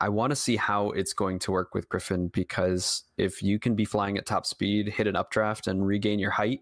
I 0.00 0.08
want 0.08 0.30
to 0.30 0.36
see 0.36 0.56
how 0.56 0.90
it's 0.90 1.12
going 1.12 1.38
to 1.40 1.52
work 1.52 1.72
with 1.74 1.88
Griffon 1.88 2.28
because 2.28 3.04
if 3.16 3.42
you 3.42 3.58
can 3.60 3.74
be 3.76 3.84
flying 3.84 4.18
at 4.18 4.26
top 4.26 4.44
speed, 4.44 4.88
hit 4.88 5.06
an 5.06 5.14
updraft, 5.16 5.68
and 5.68 5.86
regain 5.86 6.18
your 6.18 6.32
height, 6.32 6.60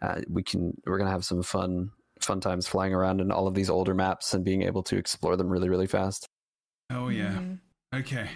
uh, 0.00 0.22
we 0.30 0.42
can. 0.42 0.74
We're 0.86 0.96
gonna 0.98 1.10
have 1.10 1.24
some 1.26 1.42
fun, 1.42 1.90
fun 2.26 2.40
times 2.40 2.66
flying 2.66 2.94
around 2.94 3.20
in 3.20 3.30
all 3.30 3.46
of 3.46 3.54
these 3.54 3.70
older 3.70 3.94
maps 3.94 4.34
and 4.34 4.44
being 4.44 4.62
able 4.62 4.82
to 4.84 4.96
explore 4.96 5.36
them 5.36 5.48
really, 5.48 5.68
really 5.68 5.86
fast. 5.86 6.26
Oh 6.90 7.08
yeah. 7.08 7.32
Mhm. 7.32 7.58
Okay. 7.94 8.28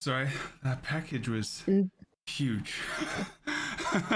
Sorry, 0.00 0.28
that 0.62 0.82
package 0.82 1.28
was 1.28 1.62
Mm. 1.66 1.90
huge. 2.26 2.74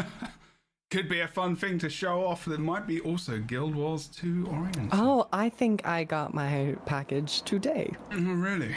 Could 0.90 1.08
be 1.08 1.20
a 1.20 1.28
fun 1.28 1.54
thing 1.54 1.78
to 1.80 1.90
show 1.90 2.24
off. 2.24 2.46
There 2.46 2.56
might 2.58 2.86
be 2.86 2.98
also 3.00 3.38
Guild 3.38 3.74
Wars 3.74 4.06
2 4.06 4.46
Orient. 4.50 4.88
Oh, 4.92 5.28
I 5.34 5.50
think 5.50 5.86
I 5.86 6.04
got 6.04 6.32
my 6.32 6.76
package 6.86 7.42
today. 7.42 7.92
Oh, 8.12 8.16
really? 8.16 8.74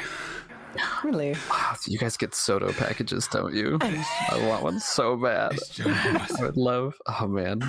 Really? 1.06 1.34
So 1.36 1.92
you 1.92 1.98
guys 1.98 2.18
get 2.18 2.34
Soto 2.36 2.72
packages, 2.74 3.28
don't 3.28 3.54
you? 3.54 3.78
I 3.82 4.46
want 4.48 4.64
one 4.64 4.80
so 4.82 5.16
bad. 5.18 5.54
It's. 5.54 5.80
I 5.86 6.42
would 6.44 6.58
love. 6.58 6.96
Oh 7.08 7.28
man, 7.28 7.62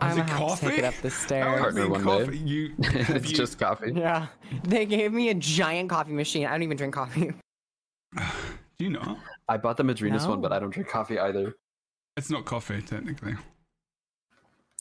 I'm 0.00 0.12
it 0.12 0.16
gonna 0.20 0.22
have 0.24 0.26
to 0.26 0.46
coffee? 0.46 0.66
take 0.68 0.78
it 0.78 0.84
up 0.84 0.94
the 1.02 1.10
stairs. 1.10 1.46
has 1.46 1.60
Partner 1.60 1.88
been 1.88 2.02
coffee? 2.02 2.38
You, 2.38 2.74
it's 2.78 3.30
you- 3.30 3.36
just 3.36 3.58
coffee. 3.58 3.92
Yeah, 3.94 4.26
they 4.64 4.86
gave 4.86 5.12
me 5.12 5.28
a 5.30 5.34
giant 5.34 5.90
coffee 5.90 6.12
machine. 6.12 6.46
I 6.46 6.50
don't 6.52 6.62
even 6.62 6.76
drink 6.76 6.94
coffee. 6.94 7.32
Do 8.16 8.84
you 8.84 8.90
know? 8.90 9.18
I 9.48 9.56
bought 9.56 9.76
the 9.76 9.82
Madrinas 9.82 10.28
one, 10.28 10.40
but 10.40 10.52
I 10.52 10.58
don't 10.58 10.70
drink 10.70 10.88
coffee 10.88 11.18
either. 11.18 11.54
It's 12.16 12.30
not 12.30 12.44
coffee, 12.44 12.80
technically. 12.82 13.34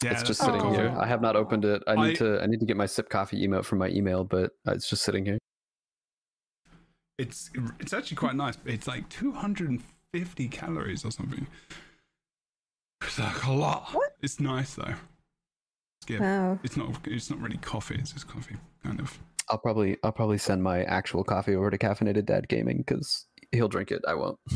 Yeah, 0.03 0.11
it's 0.11 0.21
just 0.23 0.39
not 0.41 0.47
sitting 0.47 0.61
coffee. 0.61 0.75
here. 0.75 0.95
I 0.99 1.07
have 1.07 1.21
not 1.21 1.35
opened 1.35 1.65
it. 1.65 1.81
I 1.87 1.95
need 1.95 2.11
I- 2.11 2.13
to. 2.15 2.41
I 2.41 2.45
need 2.45 2.59
to 2.59 2.65
get 2.65 2.77
my 2.77 2.85
sip 2.85 3.09
coffee 3.09 3.45
emote 3.47 3.65
from 3.65 3.79
my 3.79 3.89
email, 3.89 4.23
but 4.23 4.51
uh, 4.67 4.71
it's 4.73 4.89
just 4.89 5.03
sitting 5.03 5.25
here. 5.25 5.37
It's 7.17 7.49
it's 7.79 7.93
actually 7.93 8.17
quite 8.17 8.35
nice. 8.35 8.57
It's 8.65 8.87
like 8.87 9.09
250 9.09 10.47
calories 10.49 11.03
or 11.03 11.11
something. 11.11 11.47
It's 13.01 13.19
like 13.19 13.45
a 13.45 13.51
lot. 13.51 13.95
It's 14.21 14.39
nice 14.39 14.75
though. 14.75 14.93
It's 15.99 16.05
good. 16.05 16.19
Wow. 16.19 16.59
It's 16.63 16.77
not. 16.77 16.95
It's 17.05 17.29
not 17.29 17.39
really 17.39 17.57
coffee. 17.57 17.95
It's 17.95 18.11
just 18.11 18.27
coffee, 18.27 18.55
kind 18.83 18.99
of. 18.99 19.17
I'll 19.49 19.57
probably. 19.57 19.97
I'll 20.03 20.11
probably 20.11 20.37
send 20.37 20.63
my 20.63 20.83
actual 20.83 21.23
coffee 21.23 21.55
over 21.55 21.69
to 21.69 21.77
Caffeinated 21.77 22.25
Dad 22.25 22.47
Gaming 22.47 22.77
because 22.79 23.25
he'll 23.51 23.67
drink 23.67 23.91
it. 23.91 24.01
I 24.07 24.15
won't. 24.15 24.39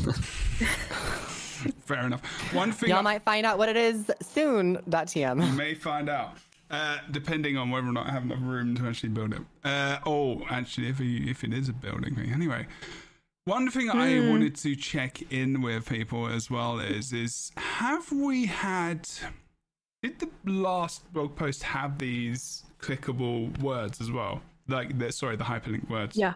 Fair 1.84 2.06
enough. 2.06 2.22
One 2.52 2.72
thing 2.72 2.90
Y'all 2.90 2.98
I 2.98 3.02
might 3.02 3.22
find 3.22 3.46
out 3.46 3.56
what 3.58 3.68
it 3.68 3.76
is 3.76 4.10
soon. 4.20 4.76
TM. 4.88 5.46
You 5.46 5.52
may 5.52 5.74
find 5.74 6.08
out, 6.08 6.36
uh, 6.70 6.98
depending 7.12 7.56
on 7.56 7.70
whether 7.70 7.86
or 7.86 7.92
not 7.92 8.08
I 8.08 8.10
have 8.10 8.24
enough 8.24 8.40
room 8.42 8.74
to 8.76 8.86
actually 8.88 9.10
build 9.10 9.32
it. 9.32 9.42
Uh, 9.64 9.98
oh, 10.04 10.42
actually, 10.50 10.88
if 10.88 10.98
he, 10.98 11.30
if 11.30 11.44
it 11.44 11.52
is 11.52 11.68
a 11.68 11.72
building 11.72 12.16
thing, 12.16 12.32
anyway. 12.32 12.66
One 13.44 13.70
thing 13.70 13.90
I 13.90 14.18
hmm. 14.18 14.30
wanted 14.30 14.54
to 14.56 14.76
check 14.76 15.32
in 15.32 15.62
with 15.62 15.88
people 15.88 16.28
as 16.28 16.48
well 16.50 16.78
is 16.78 17.12
is 17.12 17.50
have 17.56 18.12
we 18.12 18.46
had 18.46 19.08
did 20.02 20.20
the 20.20 20.28
last 20.44 21.12
blog 21.12 21.34
post 21.34 21.64
have 21.64 21.98
these 21.98 22.64
clickable 22.78 23.56
words 23.60 24.00
as 24.00 24.12
well? 24.12 24.42
Like 24.68 24.96
the 24.96 25.10
sorry, 25.10 25.36
the 25.36 25.44
hyperlink 25.44 25.90
words. 25.90 26.16
Yeah. 26.16 26.34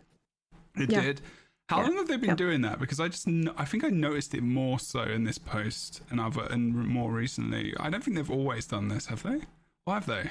It 0.77 0.91
Yeah. 0.91 1.01
did. 1.01 1.21
How 1.69 1.79
Yeah. 1.79 1.85
long 1.85 1.97
have 1.97 2.09
they 2.09 2.17
been 2.17 2.31
Yep. 2.31 2.39
doing 2.39 2.61
that? 2.63 2.81
Because 2.81 2.99
I 2.99 3.07
just 3.09 3.29
I 3.57 3.65
think 3.65 3.85
I 3.85 3.91
noticed 3.91 4.35
it 4.35 4.43
more 4.43 4.81
so 4.81 5.03
in 5.03 5.23
this 5.25 5.39
post 5.39 6.03
and 6.11 6.19
other 6.21 6.43
and 6.51 6.75
more 6.75 7.13
recently. 7.13 7.73
I 7.79 7.89
don't 7.89 8.03
think 8.03 8.17
they've 8.17 8.31
always 8.31 8.67
done 8.67 8.89
this, 8.89 9.07
have 9.07 9.23
they? 9.23 9.43
Or 9.87 9.95
have 9.95 10.07
they? 10.07 10.31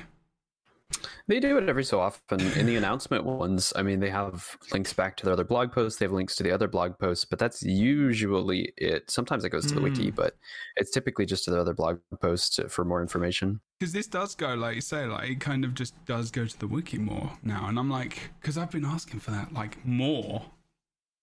They 1.27 1.39
do 1.39 1.57
it 1.57 1.67
every 1.67 1.83
so 1.83 1.99
often. 1.99 2.39
In 2.55 2.67
the 2.67 2.75
announcement 2.75 3.25
ones, 3.25 3.73
I 3.75 3.81
mean, 3.81 3.99
they 3.99 4.11
have 4.11 4.55
links 4.71 4.93
back 4.93 5.17
to 5.17 5.25
their 5.25 5.33
other 5.33 5.43
blog 5.43 5.71
posts. 5.71 5.97
They 5.97 6.05
have 6.05 6.11
links 6.13 6.35
to 6.35 6.43
the 6.43 6.51
other 6.51 6.67
blog 6.67 6.99
posts, 6.99 7.25
but 7.25 7.39
that's 7.39 7.63
usually 7.63 8.71
it. 8.77 9.09
Sometimes 9.09 9.43
it 9.43 9.49
goes 9.49 9.65
to 9.65 9.73
the 9.73 9.81
wiki, 9.81 10.09
Hmm. 10.09 10.15
but 10.15 10.35
it's 10.77 10.91
typically 10.91 11.25
just 11.25 11.43
to 11.45 11.51
their 11.51 11.59
other 11.61 11.73
blog 11.73 11.97
posts 12.21 12.59
for 12.69 12.85
more 12.85 13.01
information. 13.01 13.59
Because 13.79 13.91
this 13.93 14.05
does 14.07 14.35
go, 14.35 14.53
like 14.53 14.75
you 14.75 14.81
say, 14.81 15.05
like 15.07 15.29
it 15.29 15.39
kind 15.39 15.65
of 15.65 15.73
just 15.73 15.93
does 16.05 16.29
go 16.29 16.45
to 16.45 16.59
the 16.59 16.67
wiki 16.67 16.99
more 16.99 17.31
now, 17.41 17.65
and 17.67 17.79
I'm 17.79 17.89
like, 17.89 18.29
because 18.39 18.57
I've 18.57 18.71
been 18.71 18.85
asking 18.85 19.19
for 19.21 19.31
that, 19.31 19.51
like 19.53 19.83
more, 19.83 20.43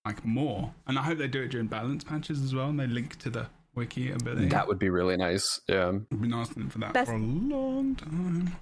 like 0.04 0.24
more, 0.24 0.74
and 0.88 0.98
I 0.98 1.02
hope 1.02 1.18
they 1.18 1.28
do 1.28 1.42
it 1.42 1.48
during 1.52 1.68
balance 1.68 2.02
patches 2.02 2.42
as 2.42 2.52
well, 2.52 2.68
and 2.70 2.80
they 2.80 2.88
link 2.88 3.16
to 3.20 3.30
the 3.30 3.46
wiki 3.76 4.10
a 4.10 4.16
bit. 4.18 4.50
That 4.50 4.66
would 4.66 4.80
be 4.80 4.90
really 4.90 5.16
nice. 5.16 5.60
Yeah. 5.68 5.92
I've 6.10 6.20
been 6.20 6.34
asking 6.34 6.70
for 6.70 6.78
that 6.80 6.92
Best- 6.92 7.08
for 7.10 7.16
a 7.16 7.20
long 7.20 7.94
time. 7.94 8.56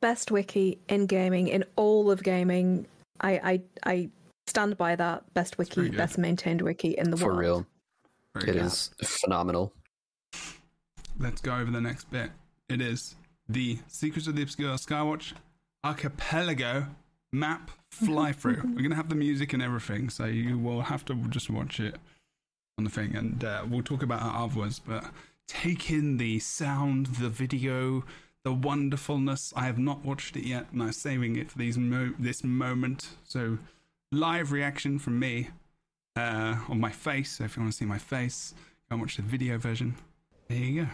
Best 0.00 0.30
wiki 0.30 0.78
in 0.88 1.06
gaming, 1.06 1.48
in 1.48 1.64
all 1.76 2.10
of 2.10 2.22
gaming. 2.22 2.86
I 3.20 3.32
I, 3.32 3.62
I 3.84 4.10
stand 4.46 4.76
by 4.78 4.94
that. 4.96 5.32
Best 5.34 5.58
wiki, 5.58 5.90
best 5.90 6.18
maintained 6.18 6.62
wiki 6.62 6.90
in 6.96 7.10
the 7.10 7.16
For 7.16 7.26
world. 7.34 7.36
For 7.36 7.40
real. 7.40 7.66
Very 8.34 8.50
It 8.50 8.52
good. 8.54 8.66
is 8.66 8.90
phenomenal. 9.02 9.72
Let's 11.18 11.40
go 11.40 11.56
over 11.56 11.70
the 11.70 11.80
next 11.80 12.10
bit. 12.10 12.30
It 12.68 12.80
is 12.80 13.16
the 13.48 13.78
Secrets 13.88 14.28
of 14.28 14.36
the 14.36 14.42
Obscure 14.42 14.76
Skywatch 14.76 15.32
Archipelago 15.84 16.86
map 17.32 17.70
fly 17.90 18.32
through. 18.40 18.62
We're 18.74 18.82
gonna 18.82 18.94
have 18.94 19.08
the 19.08 19.14
music 19.16 19.52
and 19.52 19.62
everything, 19.62 20.10
so 20.10 20.26
you 20.26 20.58
will 20.58 20.82
have 20.82 21.04
to 21.06 21.14
just 21.28 21.50
watch 21.50 21.80
it 21.80 21.96
on 22.78 22.84
the 22.84 22.90
thing, 22.90 23.16
and 23.16 23.42
uh, 23.42 23.64
we'll 23.68 23.82
talk 23.82 24.02
about 24.04 24.20
it 24.20 24.32
afterwards. 24.38 24.78
But 24.78 25.06
take 25.48 25.90
in 25.90 26.18
the 26.18 26.38
sound, 26.38 27.06
the 27.06 27.28
video, 27.28 28.04
the 28.48 28.54
wonderfulness. 28.54 29.52
I 29.54 29.66
have 29.66 29.78
not 29.78 30.06
watched 30.06 30.34
it 30.34 30.46
yet, 30.46 30.68
and 30.72 30.82
I'm 30.82 30.92
saving 30.92 31.36
it 31.36 31.50
for 31.50 31.58
these 31.58 31.76
mo- 31.76 32.14
this 32.18 32.42
moment. 32.42 33.10
So 33.24 33.58
live 34.10 34.52
reaction 34.52 34.98
from 34.98 35.18
me 35.18 35.50
uh, 36.16 36.56
on 36.66 36.80
my 36.80 36.90
face. 36.90 37.32
So 37.32 37.44
if 37.44 37.56
you 37.56 37.62
want 37.62 37.72
to 37.72 37.76
see 37.76 37.84
my 37.84 37.98
face, 37.98 38.54
go 38.88 38.94
and 38.94 39.00
watch 39.02 39.16
the 39.16 39.22
video 39.22 39.58
version. 39.58 39.96
There 40.48 40.56
you 40.56 40.84
go. 40.84 40.88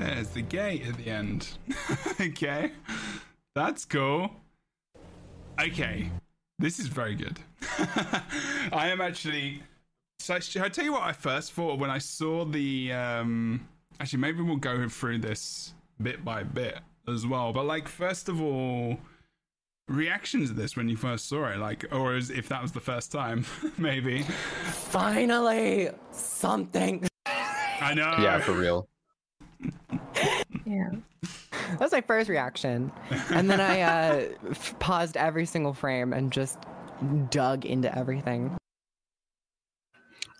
There's 0.00 0.30
the 0.30 0.40
gate 0.40 0.86
at 0.86 0.96
the 0.96 1.10
end. 1.10 1.46
okay. 2.20 2.72
That's 3.54 3.84
cool. 3.84 4.30
Okay. 5.60 6.10
This 6.58 6.78
is 6.78 6.86
very 6.86 7.14
good. 7.14 7.38
I 8.72 8.88
am 8.88 9.02
actually. 9.02 9.62
So, 10.18 10.40
should 10.40 10.62
I 10.62 10.70
tell 10.70 10.86
you 10.86 10.92
what 10.92 11.02
I 11.02 11.12
first 11.12 11.52
thought 11.52 11.78
when 11.78 11.90
I 11.90 11.98
saw 11.98 12.46
the. 12.46 12.94
Um, 12.94 13.68
actually, 14.00 14.20
maybe 14.20 14.40
we'll 14.40 14.56
go 14.56 14.88
through 14.88 15.18
this 15.18 15.74
bit 16.00 16.24
by 16.24 16.44
bit 16.44 16.78
as 17.06 17.26
well. 17.26 17.52
But, 17.52 17.66
like, 17.66 17.86
first 17.86 18.30
of 18.30 18.40
all, 18.40 18.98
reactions 19.86 20.48
to 20.48 20.54
this 20.54 20.76
when 20.76 20.88
you 20.88 20.96
first 20.96 21.28
saw 21.28 21.48
it, 21.48 21.58
like, 21.58 21.84
or 21.92 22.14
as 22.14 22.30
if 22.30 22.48
that 22.48 22.62
was 22.62 22.72
the 22.72 22.80
first 22.80 23.12
time, 23.12 23.44
maybe. 23.76 24.22
Finally, 24.22 25.90
something. 26.10 27.06
I 27.26 27.92
know. 27.92 28.16
Yeah, 28.18 28.40
for 28.40 28.52
real. 28.52 28.88
Yeah. 30.66 30.90
That 31.70 31.80
was 31.80 31.92
my 31.92 32.00
first 32.00 32.28
reaction, 32.28 32.92
and 33.30 33.50
then 33.50 33.60
I 33.60 33.80
uh, 33.80 34.28
f- 34.50 34.78
paused 34.78 35.16
every 35.16 35.46
single 35.46 35.72
frame 35.72 36.12
and 36.12 36.32
just 36.32 36.58
dug 37.30 37.64
into 37.64 37.96
everything. 37.96 38.56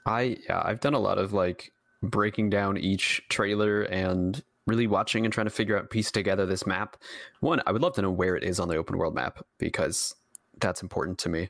I 0.07 0.37
yeah, 0.49 0.63
I've 0.65 0.81
done 0.81 0.95
a 0.95 0.99
lot 0.99 1.19
of 1.19 1.33
like 1.33 1.73
breaking 2.03 2.51
down 2.51 2.79
each 2.79 3.23
trailer 3.29 3.83
and 3.83 4.43
really 4.67 4.87
watching 4.87 5.25
and 5.25 5.33
trying 5.33 5.47
to 5.47 5.51
figure 5.51 5.77
out 5.77 5.91
piece 5.91 6.13
together 6.13 6.47
this 6.47 6.67
map. 6.67 6.97
One, 7.41 7.61
I 7.67 7.73
would 7.73 7.83
love 7.83 7.95
to 7.95 8.03
know 8.03 8.11
where 8.11 8.37
it 8.37 8.45
is 8.45 8.61
on 8.61 8.69
the 8.69 8.77
open 8.77 8.99
world 8.99 9.15
map 9.15 9.41
because 9.59 10.15
that's 10.61 10.83
important 10.83 11.19
to 11.19 11.29
me. 11.29 11.49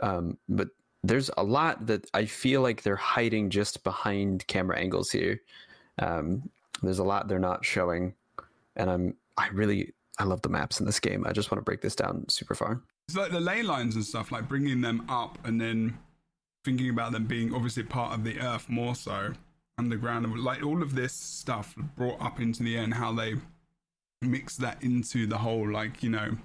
Um, 0.00 0.38
but 0.48 0.68
there's 1.02 1.30
a 1.36 1.44
lot 1.44 1.86
that 1.86 2.08
I 2.12 2.24
feel 2.24 2.62
like 2.62 2.82
they're 2.82 2.96
hiding 2.96 3.50
just 3.50 3.84
behind 3.84 4.46
camera 4.46 4.78
angles 4.78 5.10
here. 5.10 5.40
Um, 5.98 6.50
there's 6.82 6.98
a 6.98 7.04
lot 7.04 7.28
they're 7.28 7.38
not 7.38 7.64
showing, 7.64 8.14
and 8.76 8.90
I'm 8.90 9.14
I 9.36 9.48
really 9.48 9.92
I 10.18 10.24
love 10.24 10.42
the 10.42 10.48
maps 10.48 10.80
in 10.80 10.86
this 10.86 11.00
game. 11.00 11.26
I 11.26 11.32
just 11.32 11.50
want 11.50 11.58
to 11.58 11.64
break 11.64 11.80
this 11.80 11.94
down 11.96 12.28
super 12.28 12.54
far. 12.54 12.82
It's 13.08 13.16
like 13.16 13.30
the 13.30 13.40
ley 13.40 13.62
lines 13.62 13.94
and 13.94 14.04
stuff, 14.04 14.32
like 14.32 14.48
bringing 14.48 14.80
them 14.80 15.04
up 15.08 15.38
and 15.44 15.60
then 15.60 15.98
thinking 16.64 16.90
about 16.90 17.12
them 17.12 17.24
being 17.26 17.54
obviously 17.54 17.84
part 17.84 18.12
of 18.12 18.24
the 18.24 18.40
earth 18.40 18.68
more 18.68 18.94
so 18.94 19.32
underground. 19.78 20.26
Like 20.42 20.64
all 20.64 20.82
of 20.82 20.94
this 20.94 21.12
stuff 21.12 21.76
brought 21.96 22.20
up 22.20 22.40
into 22.40 22.62
the 22.62 22.76
end, 22.76 22.94
how 22.94 23.12
they 23.12 23.34
mix 24.22 24.56
that 24.56 24.82
into 24.82 25.26
the 25.26 25.38
whole, 25.38 25.70
like, 25.70 26.02
you 26.02 26.10
know, 26.10 26.36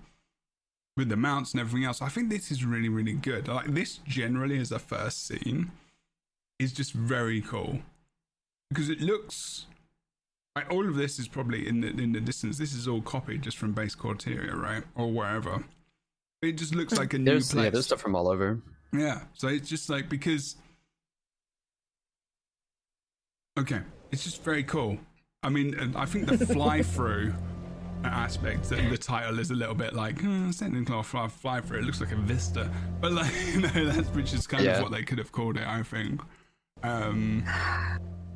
with 0.98 1.10
the 1.10 1.16
mounts 1.16 1.54
and 1.54 1.62
everything 1.62 1.86
else. 1.86 2.02
I 2.02 2.10
think 2.10 2.30
this 2.30 2.52
is 2.52 2.64
really, 2.64 2.90
really 2.90 3.14
good. 3.14 3.48
Like 3.48 3.74
this 3.74 4.00
generally 4.06 4.60
as 4.60 4.72
a 4.72 4.80
first 4.80 5.26
scene 5.26 5.72
is 6.60 6.74
just 6.74 6.94
very 6.94 7.42
cool 7.42 7.80
because 8.70 8.90
it 8.90 9.02
looks 9.02 9.66
like 10.56 10.70
all 10.72 10.88
of 10.88 10.96
this 10.96 11.20
is 11.20 11.28
probably 11.28 11.68
in 11.68 11.82
the 11.82 11.88
in 11.88 12.12
the 12.12 12.20
distance. 12.22 12.58
This 12.58 12.74
is 12.74 12.88
all 12.88 13.02
copied 13.02 13.42
just 13.42 13.58
from 13.58 13.72
base 13.74 13.96
core 13.96 14.16
Tyria, 14.16 14.54
right, 14.56 14.84
or 14.96 15.12
wherever. 15.12 15.64
It 16.42 16.54
just 16.54 16.74
looks 16.76 16.98
like 16.98 17.14
a 17.14 17.18
new 17.20 17.26
There's 17.26 17.52
place. 17.52 17.64
yeah, 17.66 17.70
there's 17.70 17.86
stuff 17.86 18.02
from 18.02 18.16
all 18.16 18.28
over. 18.28 18.60
Yeah, 18.94 19.22
so 19.34 19.48
it's 19.48 19.70
just 19.70 19.90
like 19.90 20.10
because. 20.10 20.56
Okay, 23.60 23.80
it's 24.12 24.24
just 24.24 24.44
very 24.44 24.64
cool. 24.64 24.98
I 25.44 25.50
mean, 25.50 25.94
I 25.96 26.06
think 26.06 26.28
the 26.28 26.46
fly 26.46 26.82
through 26.84 27.34
aspect, 28.04 28.70
the, 28.70 28.76
the 28.78 28.98
title 28.98 29.38
is 29.40 29.52
a 29.52 29.56
little 29.56 29.76
bit 29.76 29.94
like 29.94 30.20
hmm, 30.22 30.52
Sending 30.52 30.86
Claw 30.86 31.04
fly, 31.04 31.28
fly 31.28 31.62
through. 31.62 31.80
It 31.80 31.84
looks 31.84 32.00
like 32.02 32.12
a 32.12 32.16
Vista, 32.16 32.70
but 33.00 33.12
like 33.12 33.32
you 33.54 33.62
know, 33.62 33.86
that's 33.92 34.10
which 34.10 34.34
is 34.34 34.48
kind 34.48 34.64
Yeah. 34.64 34.78
of 34.78 34.84
what 34.84 34.92
they 34.92 35.04
could 35.04 35.18
have 35.18 35.32
called 35.32 35.58
it. 35.58 35.68
I 35.68 35.84
think. 35.84 36.22
Um, 36.84 37.44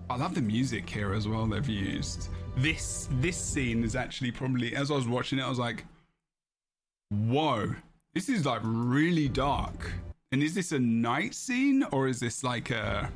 I 0.10 0.18
love 0.18 0.36
the 0.36 0.42
music 0.42 0.90
here 0.90 1.14
as 1.14 1.28
well. 1.28 1.46
They've 1.48 1.68
used 1.68 2.30
this. 2.58 3.10
This 3.20 3.38
scene 3.38 3.84
is 3.84 3.96
actually 3.96 4.32
probably 4.32 4.76
as 4.76 4.92
I 4.92 4.96
was 4.96 5.08
watching 5.08 5.40
it, 5.40 5.44
I 5.44 5.50
was 5.50 5.60
like, 5.60 5.86
"Whoa, 7.10 7.74
this 8.14 8.30
is 8.30 8.46
like 8.46 8.62
really 8.64 9.28
dark." 9.28 9.92
And 10.32 10.44
is 10.44 10.54
this 10.54 10.72
a 10.72 10.80
night 10.80 11.34
scene 11.34 11.84
or 11.92 12.08
is 12.08 12.20
this 12.20 12.44
like 12.44 12.70
a? 12.72 13.10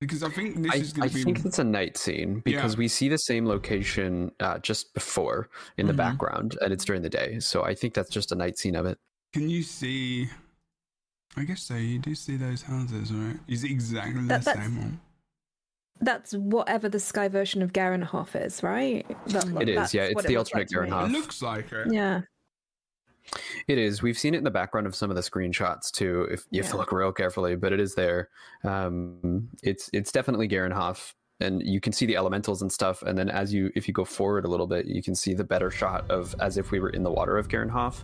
Because 0.00 0.22
I 0.22 0.28
think 0.30 0.62
this 0.62 0.72
I, 0.72 0.76
is 0.76 0.92
going 0.92 1.04
I 1.04 1.08
to 1.08 1.14
be. 1.14 1.24
think 1.24 1.44
it's 1.44 1.58
a 1.58 1.64
night 1.64 1.96
scene 1.96 2.40
because 2.44 2.74
Yeah. 2.74 2.78
we 2.78 2.88
see 2.88 3.08
the 3.08 3.18
same 3.18 3.46
location 3.46 4.30
uh, 4.40 4.58
just 4.60 4.94
before 4.94 5.48
in 5.76 5.86
the 5.88 5.92
Mhm. 5.92 5.96
background, 5.96 6.56
and 6.60 6.72
it's 6.72 6.84
during 6.84 7.02
the 7.02 7.08
day. 7.10 7.40
So 7.40 7.64
I 7.64 7.74
think 7.74 7.94
that's 7.94 8.10
just 8.10 8.30
a 8.32 8.36
night 8.36 8.58
scene 8.58 8.76
of 8.76 8.86
it. 8.86 8.98
Can 9.32 9.50
you 9.50 9.62
see? 9.62 10.28
I 11.36 11.44
guess 11.44 11.62
so. 11.62 11.74
You 11.74 11.98
do 11.98 12.14
see 12.14 12.36
those 12.36 12.62
houses, 12.62 13.12
right? 13.12 13.38
Is 13.48 13.64
it 13.64 13.70
exactly 13.70 14.24
That- 14.26 14.44
the 14.44 14.54
same 14.54 14.76
one? 14.78 15.00
That's 16.00 16.32
whatever 16.34 16.88
the 16.88 17.00
sky 17.00 17.28
version 17.28 17.60
of 17.62 17.72
Garenhoff 17.72 18.40
is, 18.40 18.62
right? 18.62 19.04
That, 19.28 19.46
It 19.62 19.68
is, 19.68 19.76
that's 19.76 19.94
yeah, 19.94 20.02
it's 20.04 20.14
what 20.14 20.24
it 20.24 20.28
the 20.28 20.36
looks 20.36 20.50
alternate 20.50 20.60
like 20.60 20.68
to 20.68 20.80
me. 20.82 20.88
Garenhoff. 20.90 21.06
It 21.06 21.12
looks 21.12 21.42
like 21.42 21.72
it. 21.72 21.92
Yeah. 21.92 22.20
It 23.66 23.76
is. 23.78 24.02
We've 24.02 24.18
seen 24.18 24.32
it 24.34 24.38
in 24.38 24.44
the 24.44 24.50
background 24.50 24.86
of 24.86 24.94
some 24.94 25.10
of 25.10 25.16
the 25.16 25.22
screenshots 25.22 25.90
too. 25.90 26.26
If 26.30 26.44
you 26.50 26.62
have 26.62 26.70
to 26.70 26.78
look 26.78 26.92
real 26.92 27.12
carefully, 27.12 27.56
but 27.56 27.72
it 27.72 27.80
is 27.80 27.94
there. 27.94 28.30
Um, 28.64 29.48
it's 29.62 29.90
it's 29.92 30.10
definitely 30.10 30.48
Garenhoff, 30.48 31.12
and 31.40 31.60
you 31.62 31.78
can 31.78 31.92
see 31.92 32.06
the 32.06 32.16
elementals 32.16 32.62
and 32.62 32.72
stuff. 32.72 33.02
And 33.02 33.18
then 33.18 33.28
as 33.28 33.52
you 33.52 33.70
if 33.76 33.86
you 33.86 33.92
go 33.92 34.06
forward 34.06 34.46
a 34.46 34.48
little 34.48 34.66
bit, 34.66 34.86
you 34.86 35.02
can 35.02 35.14
see 35.14 35.34
the 35.34 35.44
better 35.44 35.70
shot 35.70 36.10
of 36.10 36.34
as 36.40 36.56
if 36.56 36.70
we 36.70 36.80
were 36.80 36.88
in 36.88 37.02
the 37.02 37.10
water 37.10 37.36
of 37.36 37.48
Garenhoff. 37.48 38.02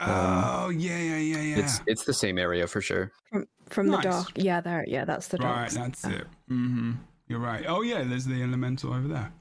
Oh 0.00 0.70
yeah, 0.70 0.98
yeah, 0.98 1.18
yeah, 1.18 1.40
yeah. 1.40 1.58
It's 1.58 1.80
it's 1.86 2.04
the 2.04 2.14
same 2.14 2.36
area 2.36 2.66
for 2.66 2.80
sure. 2.80 3.12
From 3.30 3.46
from 3.68 3.86
Nice. 3.90 4.02
the 4.02 4.10
dark. 4.10 4.28
Yeah, 4.34 4.60
there. 4.60 4.84
Yeah, 4.88 5.04
that's 5.04 5.28
the 5.28 5.38
dark. 5.38 5.56
right. 5.56 5.70
That's 5.70 6.00
side. 6.00 6.14
it. 6.14 6.26
Mm-hmm. 6.50 6.92
You're 7.28 7.38
right. 7.40 7.64
Oh 7.66 7.82
yeah, 7.82 8.02
there's 8.02 8.26
the 8.26 8.42
elemental 8.42 8.92
over 8.92 9.08
there. 9.08 9.32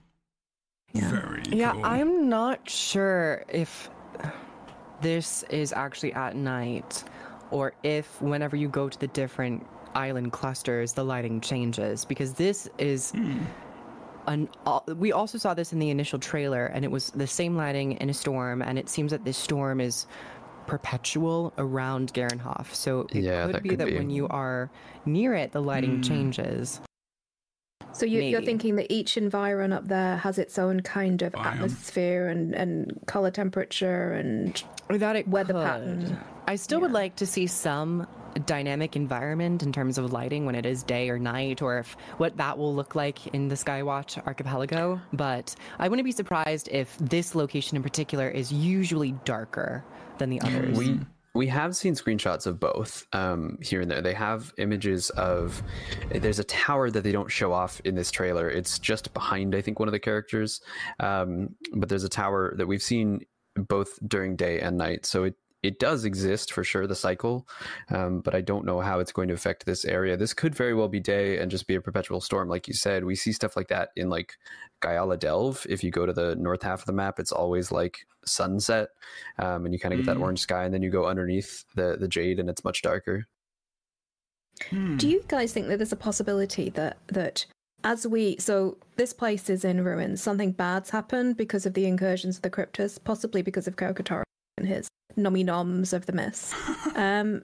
Yeah. 0.93 1.09
Very 1.09 1.41
Yeah, 1.49 1.71
cool. 1.73 1.85
I'm 1.85 2.29
not 2.29 2.69
sure 2.69 3.43
if 3.49 3.89
this 5.01 5.43
is 5.49 5.73
actually 5.73 6.13
at 6.13 6.35
night 6.35 7.03
or 7.51 7.73
if 7.83 8.21
whenever 8.21 8.55
you 8.55 8.69
go 8.69 8.89
to 8.89 8.99
the 8.99 9.07
different 9.07 9.65
island 9.95 10.31
clusters, 10.31 10.93
the 10.93 11.03
lighting 11.03 11.41
changes 11.41 12.05
because 12.05 12.33
this 12.33 12.69
is 12.77 13.11
Hmm. 13.11 13.43
an. 14.27 14.49
al- 14.65 14.85
We 14.95 15.11
also 15.11 15.37
saw 15.37 15.53
this 15.53 15.73
in 15.73 15.79
the 15.79 15.89
initial 15.89 16.19
trailer, 16.19 16.65
and 16.67 16.85
it 16.85 16.91
was 16.91 17.09
the 17.11 17.27
same 17.27 17.55
lighting 17.57 17.93
in 17.93 18.09
a 18.09 18.13
storm, 18.13 18.61
and 18.61 18.79
it 18.79 18.87
seems 18.89 19.11
that 19.11 19.25
this 19.25 19.37
storm 19.37 19.81
is 19.81 20.07
perpetual 20.67 21.51
around 21.57 22.13
Garenhoff. 22.13 22.73
So 22.73 23.01
it 23.11 23.23
Yeah, 23.23 23.45
could 23.47 23.61
be 23.61 23.69
could 23.69 23.79
that 23.79 23.87
be. 23.87 23.97
when 23.97 24.09
you 24.09 24.27
are 24.29 24.69
near 25.05 25.33
it, 25.33 25.51
the 25.51 25.61
lighting 25.61 25.97
Hmm. 25.97 26.01
changes. 26.03 26.79
So 27.93 28.05
you, 28.05 28.21
you're 28.21 28.41
thinking 28.41 28.75
that 28.77 28.91
each 28.91 29.17
environ 29.17 29.71
up 29.71 29.87
there 29.87 30.17
has 30.17 30.37
its 30.39 30.57
own 30.57 30.81
kind 30.81 31.21
of 31.21 31.33
Biome. 31.33 31.45
atmosphere 31.45 32.27
and, 32.27 32.53
and 32.55 32.99
color 33.05 33.31
temperature 33.31 34.13
and 34.13 34.61
Or 34.89 34.97
that 34.97 35.15
it 35.15 35.27
Weather 35.27 35.53
could. 35.53 35.63
pattern. 35.63 36.19
I 36.47 36.55
still 36.55 36.81
would 36.81 36.91
like 36.91 37.15
to 37.17 37.25
see 37.25 37.47
some 37.47 38.07
dynamic 38.47 38.95
environment 38.95 39.61
in 39.61 39.71
terms 39.71 39.99
of 39.99 40.11
lighting 40.11 40.45
when 40.45 40.55
it 40.55 40.65
is 40.65 40.81
day 40.83 41.07
or 41.09 41.19
night, 41.19 41.61
or 41.61 41.77
if 41.77 41.95
what 42.17 42.35
that 42.37 42.57
will 42.57 42.73
look 42.73 42.95
like 42.95 43.27
in 43.27 43.47
the 43.47 43.55
Skywatch 43.55 44.17
archipelago. 44.25 44.99
But 45.13 45.55
I 45.77 45.87
wouldn't 45.87 46.05
be 46.05 46.11
surprised 46.11 46.67
if 46.71 46.97
this 46.97 47.35
location 47.35 47.77
in 47.77 47.83
particular 47.83 48.27
is 48.27 48.51
usually 48.51 49.11
darker 49.23 49.83
than 50.17 50.31
the 50.31 50.41
others. 50.41 50.77
We 50.77 50.99
we 51.35 51.47
have 51.47 51.75
seen 51.75 51.95
screenshots 51.95 52.45
of 52.45 52.59
both 52.59 53.07
um, 53.13 53.57
here 53.61 53.81
and 53.81 53.89
there. 53.89 54.01
They 54.01 54.13
have 54.13 54.53
images 54.57 55.09
of 55.11 55.63
there's 56.11 56.39
a 56.39 56.43
tower 56.43 56.91
that 56.91 57.03
they 57.03 57.11
don't 57.11 57.31
show 57.31 57.51
off 57.51 57.81
in 57.85 57.95
this 57.95 58.11
trailer. 58.11 58.49
It's 58.49 58.77
just 58.77 59.13
behind 59.13 59.55
I 59.55 59.61
think 59.61 59.79
one 59.79 59.87
of 59.87 59.93
the 59.93 59.99
characters, 59.99 60.61
um, 60.99 61.55
but 61.73 61.89
there's 61.89 62.03
a 62.03 62.09
tower 62.09 62.53
that 62.57 62.67
we've 62.67 62.83
seen 62.83 63.21
both 63.55 63.97
during 64.07 64.35
day 64.35 64.59
and 64.59 64.77
night. 64.77 65.05
So 65.05 65.23
it 65.23 65.35
it 65.63 65.79
does 65.79 66.05
exist 66.05 66.51
for 66.51 66.63
sure 66.63 66.85
the 66.85 66.95
cycle, 66.95 67.47
um, 67.89 68.19
but 68.19 68.35
I 68.35 68.41
don't 68.41 68.65
know 68.65 68.81
how 68.81 68.99
it's 68.99 69.13
going 69.13 69.29
to 69.29 69.33
affect 69.33 69.65
this 69.65 69.85
area. 69.85 70.17
This 70.17 70.33
could 70.33 70.53
very 70.53 70.73
well 70.73 70.89
be 70.89 70.99
day 70.99 71.39
and 71.39 71.49
just 71.49 71.67
be 71.67 71.75
a 71.75 71.81
perpetual 71.81 72.21
storm, 72.21 72.49
like 72.49 72.67
you 72.67 72.73
said. 72.73 73.05
We 73.05 73.15
see 73.15 73.31
stuff 73.31 73.55
like 73.55 73.69
that 73.69 73.89
in 73.95 74.09
like 74.09 74.33
Gyala 74.81 75.17
Delve. 75.17 75.65
If 75.69 75.83
you 75.83 75.89
go 75.89 76.05
to 76.05 76.13
the 76.13 76.35
north 76.35 76.61
half 76.61 76.81
of 76.81 76.85
the 76.85 76.93
map, 76.93 77.17
it's 77.17 77.31
always 77.31 77.71
like 77.71 78.05
sunset, 78.25 78.89
um, 79.39 79.65
and 79.65 79.73
you 79.73 79.79
kind 79.79 79.93
of 79.93 79.99
get 79.99 80.05
that 80.07 80.17
Mm. 80.17 80.21
orange 80.21 80.39
sky, 80.41 80.65
and 80.65 80.73
then 80.73 80.81
you 80.83 80.89
go 80.89 81.05
underneath 81.05 81.63
the 81.75 81.97
the 81.97 82.07
jade, 82.07 82.39
and 82.39 82.49
it's 82.49 82.63
much 82.63 82.81
darker. 82.81 83.25
Hmm. 84.69 84.97
Do 84.97 85.09
you 85.09 85.23
guys 85.27 85.51
think 85.53 85.67
that 85.67 85.77
there's 85.77 85.91
a 85.91 85.97
possibility 85.97 86.69
that 86.71 86.97
that 87.07 87.45
as 87.83 88.07
we 88.07 88.37
so 88.37 88.77
this 88.97 89.13
place 89.13 89.49
is 89.49 89.65
in 89.65 89.83
ruins, 89.83 90.21
something 90.21 90.51
bad's 90.51 90.89
happened 90.91 91.37
because 91.37 91.65
of 91.65 91.73
the 91.73 91.85
incursions 91.85 92.37
of 92.37 92.41
the 92.43 92.49
Kryptis, 92.49 93.03
possibly 93.03 93.41
because 93.41 93.67
of 93.67 93.75
Kralkatorrik 93.75 94.22
and 94.63 94.73
his 94.73 94.87
nommy 95.17 95.43
noms 95.43 95.93
of 95.93 96.05
the 96.05 96.13
mist. 96.13 96.53
um, 96.95 97.43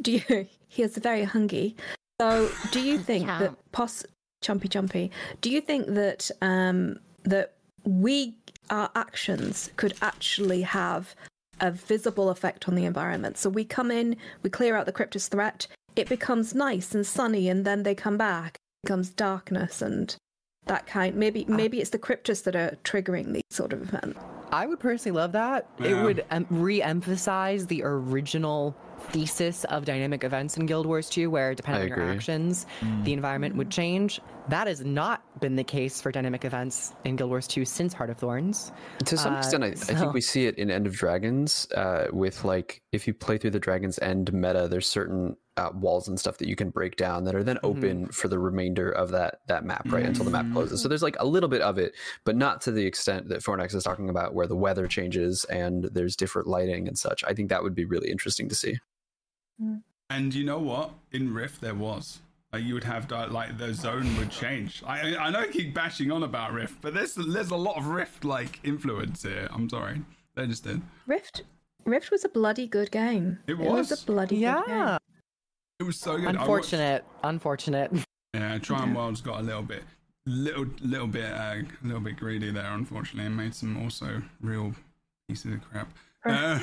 do 0.00 0.12
you? 0.12 0.46
He 0.72 0.84
is 0.84 0.96
very 0.98 1.24
hungry. 1.24 1.74
So, 2.20 2.48
do 2.70 2.80
you 2.80 2.96
think 3.10 3.26
that 3.26 3.52
pos 3.72 4.04
chumpy 4.44 4.68
chumpy? 4.68 5.10
Do 5.40 5.50
you 5.50 5.60
think 5.60 5.86
that 5.88 6.30
um 6.40 7.00
that 7.24 7.54
we 7.84 8.36
our 8.70 8.88
actions 8.94 9.70
could 9.76 9.94
actually 10.00 10.62
have 10.62 11.16
a 11.58 11.72
visible 11.72 12.30
effect 12.30 12.68
on 12.68 12.76
the 12.76 12.84
environment? 12.84 13.36
So 13.36 13.50
we 13.50 13.64
come 13.64 13.90
in, 13.90 14.16
we 14.44 14.50
clear 14.50 14.76
out 14.76 14.86
the 14.86 14.92
Kryptis 14.92 15.28
threat, 15.28 15.66
it 15.96 16.08
becomes 16.08 16.54
nice 16.54 16.94
and 16.94 17.04
sunny, 17.04 17.48
and 17.48 17.64
then 17.64 17.82
they 17.82 17.96
come 17.96 18.16
back. 18.16 18.58
It 18.84 18.86
becomes 18.86 19.10
darkness 19.10 19.82
and 19.82 20.14
that 20.66 20.86
kind. 20.86 21.14
Maybe 21.16 21.44
maybe 21.48 21.80
it's 21.80 21.90
the 21.90 21.98
Kryptis 21.98 22.44
that 22.44 22.54
are 22.56 22.76
triggering 22.84 23.32
these 23.32 23.42
sort 23.50 23.72
of 23.72 23.82
events. 23.82 24.18
I 24.52 24.66
would 24.66 24.80
personally 24.80 25.16
love 25.16 25.32
that. 25.32 25.68
It 25.78 25.94
would 25.94 26.24
um, 26.32 26.44
re-emphasize 26.50 27.66
the 27.68 27.82
original 27.84 28.76
thesis 29.10 29.62
of 29.64 29.84
dynamic 29.84 30.24
events 30.24 30.56
in 30.56 30.66
Guild 30.66 30.86
Wars 30.86 31.08
2, 31.08 31.30
where 31.30 31.54
depending 31.54 31.82
I 31.82 31.84
on 31.84 31.88
your 31.88 32.02
agree. 32.02 32.16
actions, 32.16 32.66
the 33.04 33.12
environment 33.12 33.54
would 33.56 33.70
change. 33.70 34.20
That 34.48 34.66
has 34.66 34.84
not 34.84 35.22
been 35.40 35.54
the 35.54 35.62
case 35.62 36.00
for 36.00 36.10
dynamic 36.10 36.44
events 36.44 36.94
in 37.04 37.14
Guild 37.14 37.30
Wars 37.30 37.46
2 37.46 37.64
since 37.64 37.94
Heart 37.94 38.10
of 38.10 38.18
Thorns. 38.18 38.72
To 39.04 39.16
some 39.16 39.34
Uh, 39.34 39.38
extent, 39.38 39.62
I, 39.64 39.68
I 39.68 39.74
think 39.74 40.12
we 40.12 40.20
see 40.20 40.46
it 40.46 40.56
in 40.58 40.68
End 40.70 40.86
of 40.88 40.94
Dragons 40.94 41.68
uh, 41.76 42.08
with 42.12 42.44
like 42.44 42.82
if 42.90 43.06
you 43.06 43.14
play 43.14 43.38
through 43.38 43.50
the 43.52 43.60
Dragon's 43.60 44.00
End 44.00 44.32
meta, 44.32 44.66
there's 44.68 44.88
certain 44.88 45.36
uh, 45.60 45.70
walls 45.74 46.08
and 46.08 46.18
stuff 46.18 46.38
that 46.38 46.48
you 46.48 46.56
can 46.56 46.70
break 46.70 46.96
down 46.96 47.24
that 47.24 47.34
are 47.34 47.44
then 47.44 47.56
mm-hmm. 47.56 47.66
open 47.66 48.06
for 48.08 48.28
the 48.28 48.38
remainder 48.38 48.90
of 48.90 49.10
that 49.10 49.40
that 49.46 49.64
map, 49.64 49.82
right 49.86 50.06
until 50.06 50.24
the 50.24 50.30
map 50.30 50.44
mm-hmm. 50.44 50.54
closes. 50.54 50.82
So 50.82 50.88
there's 50.88 51.02
like 51.02 51.16
a 51.20 51.26
little 51.26 51.48
bit 51.48 51.60
of 51.60 51.78
it, 51.78 51.94
but 52.24 52.36
not 52.36 52.60
to 52.62 52.72
the 52.72 52.86
extent 52.86 53.28
that 53.28 53.42
Fornax 53.42 53.74
is 53.74 53.84
talking 53.84 54.08
about, 54.08 54.34
where 54.34 54.46
the 54.46 54.56
weather 54.56 54.86
changes 54.86 55.44
and 55.44 55.84
there's 55.84 56.16
different 56.16 56.48
lighting 56.48 56.88
and 56.88 56.98
such. 56.98 57.22
I 57.24 57.34
think 57.34 57.50
that 57.50 57.62
would 57.62 57.74
be 57.74 57.84
really 57.84 58.10
interesting 58.10 58.48
to 58.48 58.54
see. 58.54 58.78
Mm-hmm. 59.62 59.76
And 60.08 60.34
you 60.34 60.44
know 60.44 60.58
what? 60.58 60.92
In 61.12 61.32
Rift, 61.32 61.60
there 61.60 61.74
was. 61.74 62.20
Like 62.52 62.64
you 62.64 62.74
would 62.74 62.84
have 62.84 63.06
di- 63.06 63.26
like 63.26 63.58
the 63.58 63.72
zone 63.72 64.16
would 64.18 64.30
change. 64.30 64.82
I 64.84 65.14
I 65.16 65.30
know 65.30 65.40
I 65.40 65.46
keep 65.46 65.72
bashing 65.72 66.10
on 66.10 66.24
about 66.24 66.52
Rift, 66.52 66.80
but 66.80 66.94
there's 66.94 67.14
there's 67.14 67.50
a 67.50 67.56
lot 67.56 67.76
of 67.76 67.86
Rift 67.86 68.24
like 68.24 68.58
influence 68.64 69.22
here. 69.22 69.48
I'm 69.52 69.68
sorry, 69.68 70.02
they 70.34 70.46
just 70.46 70.64
did. 70.64 70.82
Rift, 71.06 71.44
Rift 71.84 72.10
was 72.10 72.24
a 72.24 72.28
bloody 72.28 72.66
good 72.66 72.90
game. 72.90 73.38
It 73.46 73.56
was, 73.56 73.90
was. 73.90 74.02
a 74.02 74.04
bloody 74.04 74.40
good 74.40 74.66
game. 74.66 74.76
Yeah. 74.76 74.98
It 75.80 75.84
was 75.84 75.96
so 75.98 76.16
good. 76.18 76.24
I 76.26 76.32
watched- 76.32 76.40
Unfortunate. 76.42 77.04
Unfortunate. 77.24 77.90
Yeah, 78.34 78.58
Trion 78.58 78.94
World's 78.94 79.22
got 79.22 79.40
a 79.40 79.42
little 79.42 79.62
bit, 79.62 79.82
little, 80.26 80.66
little 80.82 81.06
bit, 81.06 81.32
uh, 81.32 81.54
a 81.56 81.64
little 81.82 82.00
bit 82.00 82.16
greedy 82.16 82.52
there, 82.52 82.70
unfortunately, 82.72 83.26
and 83.26 83.36
made 83.36 83.54
some 83.54 83.82
also 83.82 84.22
real 84.40 84.74
pieces 85.26 85.54
of 85.54 85.62
crap. 85.70 85.90
Uh, 86.26 86.58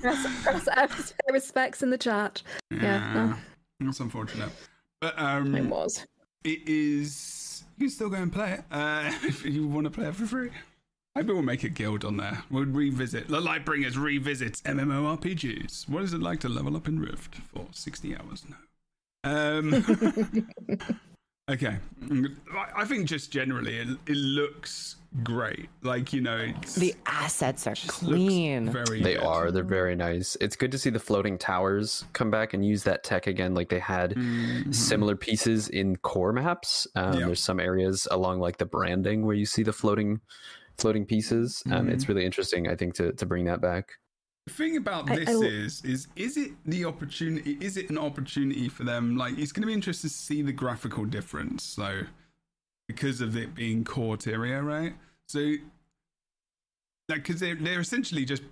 Press, 0.00 0.66
press 0.66 1.14
respects 1.32 1.82
in 1.82 1.88
the 1.88 1.96
chat. 1.96 2.42
Yeah, 2.70 3.14
no. 3.80 3.86
that's 3.86 4.00
unfortunate. 4.00 4.50
But 5.00 5.18
um, 5.18 5.54
It 5.56 5.64
was. 5.64 6.06
it 6.44 6.60
is. 6.68 7.64
You 7.78 7.86
can 7.86 7.90
still 7.90 8.10
go 8.10 8.16
and 8.16 8.30
play 8.32 8.52
it 8.52 8.64
uh, 8.70 9.10
if 9.24 9.44
you 9.46 9.66
want 9.66 9.84
to 9.86 9.90
play 9.90 10.06
it 10.08 10.14
for 10.14 10.26
free. 10.26 10.50
Maybe 11.14 11.32
we'll 11.32 11.42
make 11.42 11.62
a 11.64 11.68
guild 11.68 12.04
on 12.06 12.16
there. 12.16 12.42
We'll 12.50 12.64
revisit. 12.64 13.28
The 13.28 13.40
Lightbringers 13.40 13.96
revisits 13.96 14.62
MMORPGs. 14.62 15.86
What 15.88 16.02
is 16.02 16.14
it 16.14 16.22
like 16.22 16.40
to 16.40 16.48
level 16.48 16.74
up 16.74 16.88
in 16.88 16.98
Rift 16.98 17.34
for 17.54 17.66
60 17.70 18.16
hours? 18.16 18.44
No. 18.48 18.56
Um, 19.24 19.74
okay. 21.50 21.76
I- 22.10 22.68
I 22.74 22.84
think 22.86 23.06
just 23.06 23.30
generally 23.30 23.76
it, 23.76 23.88
it 24.06 24.16
looks 24.16 24.96
great. 25.22 25.68
Like, 25.82 26.14
you 26.14 26.22
know, 26.22 26.38
it's, 26.38 26.76
The 26.76 26.94
assets 27.04 27.66
are 27.66 27.74
clean. 27.88 28.72
very 28.72 29.02
They 29.02 29.14
good. 29.14 29.22
are. 29.22 29.50
They're 29.50 29.62
very 29.62 29.94
nice. 29.94 30.34
It's 30.40 30.56
good 30.56 30.72
to 30.72 30.78
see 30.78 30.88
the 30.88 30.98
floating 30.98 31.36
towers 31.36 32.06
come 32.14 32.30
back 32.30 32.54
and 32.54 32.64
use 32.64 32.82
that 32.84 33.04
tech 33.04 33.26
again, 33.26 33.52
like 33.54 33.68
they 33.68 33.78
had 33.80 34.12
Mhm. 34.14 34.74
similar 34.74 35.14
pieces 35.14 35.68
in 35.68 35.96
core 35.96 36.32
maps. 36.32 36.86
Um, 36.96 37.12
Yeah. 37.20 37.26
There's 37.26 37.40
some 37.42 37.60
areas 37.60 38.08
along 38.10 38.40
like 38.40 38.56
the 38.56 38.64
branding 38.66 39.26
where 39.26 39.36
you 39.36 39.44
see 39.44 39.62
the 39.62 39.74
floating, 39.74 40.22
floating 40.82 41.06
pieces. 41.06 41.62
Um, 41.66 41.72
Mm-hmm. 41.72 41.88
It's 41.92 42.08
really 42.08 42.24
interesting, 42.26 42.68
I 42.68 42.76
think, 42.76 42.94
to 42.96 43.12
to 43.12 43.24
bring 43.24 43.44
that 43.46 43.60
back. 43.62 43.92
The 44.46 44.52
thing 44.52 44.76
about 44.76 45.08
I- 45.10 45.16
this 45.16 45.28
I 45.28 45.32
l- 45.32 45.42
is, 45.42 45.82
is 45.84 46.08
is 46.16 46.36
it 46.36 46.50
the 46.66 46.84
opportunity? 46.84 47.56
Is 47.60 47.76
it 47.76 47.88
an 47.90 47.96
opportunity 47.98 48.68
for 48.68 48.84
them? 48.84 49.16
Like, 49.16 49.38
it's 49.38 49.52
going 49.52 49.62
to 49.62 49.66
be 49.68 49.72
interesting 49.72 50.10
to 50.10 50.14
see 50.14 50.42
the 50.42 50.52
graphical 50.52 51.04
difference. 51.04 51.62
So, 51.62 52.02
because 52.88 53.20
of 53.20 53.36
it 53.36 53.54
being 53.54 53.84
core 53.84 54.16
Tyria, 54.16 54.62
right? 54.64 54.94
So, 55.28 55.38
like, 57.08 57.22
because 57.24 57.40
they're 57.40 57.54
they're 57.54 57.80
essentially 57.80 58.24
just 58.24 58.42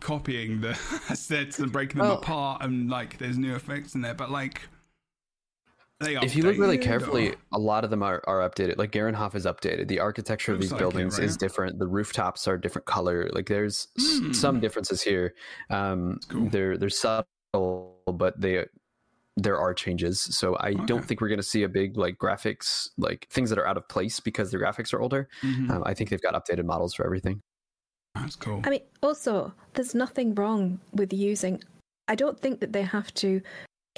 copying 0.00 0.60
the 0.60 0.70
assets 1.10 1.58
and 1.58 1.72
breaking 1.72 1.98
them 1.98 2.10
Oh. 2.10 2.16
apart, 2.18 2.62
and 2.62 2.90
like, 2.90 3.16
there's 3.18 3.38
new 3.38 3.54
effects 3.56 3.94
in 3.94 4.02
there, 4.02 4.14
but 4.14 4.30
like, 4.30 4.60
they 4.60 4.68
If 6.00 6.36
you 6.36 6.44
look 6.44 6.56
really 6.58 6.78
carefully, 6.78 7.30
or- 7.30 7.34
a 7.52 7.58
lot 7.58 7.82
of 7.84 7.90
them 7.90 8.02
are, 8.02 8.22
are 8.26 8.48
updated. 8.48 8.78
Like 8.78 8.92
Garenhoff 8.92 9.34
is 9.34 9.46
updated. 9.46 9.88
The 9.88 9.98
architecture 10.00 10.52
of 10.52 10.60
these 10.60 10.70
like 10.70 10.80
it, 10.80 10.84
buildings 10.84 11.18
is 11.18 11.36
different. 11.36 11.78
The 11.78 11.86
rooftops 11.88 12.46
are 12.46 12.56
different 12.56 12.86
color. 12.86 13.28
Like 13.32 13.46
there's 13.48 13.88
s- 13.98 14.18
Hmm. 14.18 14.32
some 14.32 14.60
differences 14.60 15.02
here. 15.02 15.34
Um, 15.70 16.20
cool. 16.28 16.48
They're 16.50 16.78
they're 16.78 16.88
subtle, 16.90 17.96
but 18.06 18.40
they 18.40 18.66
there 19.36 19.58
are 19.58 19.72
changes. 19.74 20.20
So 20.20 20.56
I 20.56 20.70
Okay. 20.70 20.84
don't 20.86 21.04
think 21.04 21.20
we're 21.20 21.28
going 21.28 21.38
to 21.38 21.44
see 21.44 21.62
a 21.64 21.68
big 21.68 21.96
like 21.96 22.18
graphics 22.18 22.90
like 22.96 23.26
things 23.30 23.50
that 23.50 23.58
are 23.58 23.66
out 23.66 23.76
of 23.76 23.88
place 23.88 24.18
because 24.20 24.50
the 24.50 24.58
graphics 24.58 24.92
are 24.92 25.00
older. 25.00 25.28
Mhm. 25.42 25.70
Um, 25.70 25.82
I 25.86 25.94
think 25.94 26.10
they've 26.10 26.20
got 26.22 26.34
updated 26.34 26.64
models 26.64 26.94
for 26.94 27.04
everything. 27.04 27.40
that's 28.14 28.34
cool. 28.36 28.60
I 28.64 28.70
mean, 28.70 28.80
also, 29.00 29.52
there's 29.74 29.94
nothing 29.94 30.34
wrong 30.34 30.80
with 30.92 31.12
using. 31.12 31.62
I 32.08 32.16
don't 32.16 32.40
think 32.40 32.58
that 32.60 32.72
they 32.72 32.82
have 32.82 33.14
to 33.14 33.40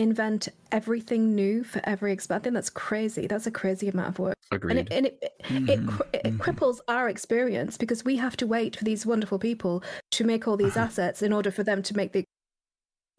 invent 0.00 0.48
everything 0.72 1.34
new 1.34 1.62
for 1.62 1.80
every 1.84 2.16
exp. 2.16 2.30
I 2.34 2.38
think 2.38 2.54
that's 2.54 2.70
crazy. 2.70 3.26
That's 3.26 3.46
a 3.46 3.50
crazy 3.50 3.88
amount 3.88 4.08
of 4.08 4.18
work, 4.18 4.36
Agreed. 4.50 4.78
and 4.78 4.80
it 4.80 4.92
and 4.92 5.06
it 5.06 5.22
it, 5.22 5.80
Mhm, 5.80 5.88
cri- 5.88 6.06
it 6.14 6.24
mhm. 6.24 6.38
cripples 6.38 6.78
our 6.88 7.08
experience 7.08 7.76
because 7.76 8.04
we 8.04 8.16
have 8.16 8.36
to 8.38 8.46
wait 8.46 8.76
for 8.76 8.84
these 8.84 9.04
wonderful 9.04 9.38
people 9.38 9.82
to 10.12 10.24
make 10.24 10.48
all 10.48 10.56
these 10.56 10.76
Uh-huh. 10.76 10.86
assets 10.86 11.22
in 11.22 11.32
order 11.32 11.50
for 11.50 11.62
them 11.62 11.82
to 11.82 11.96
make 11.96 12.12
the. 12.12 12.24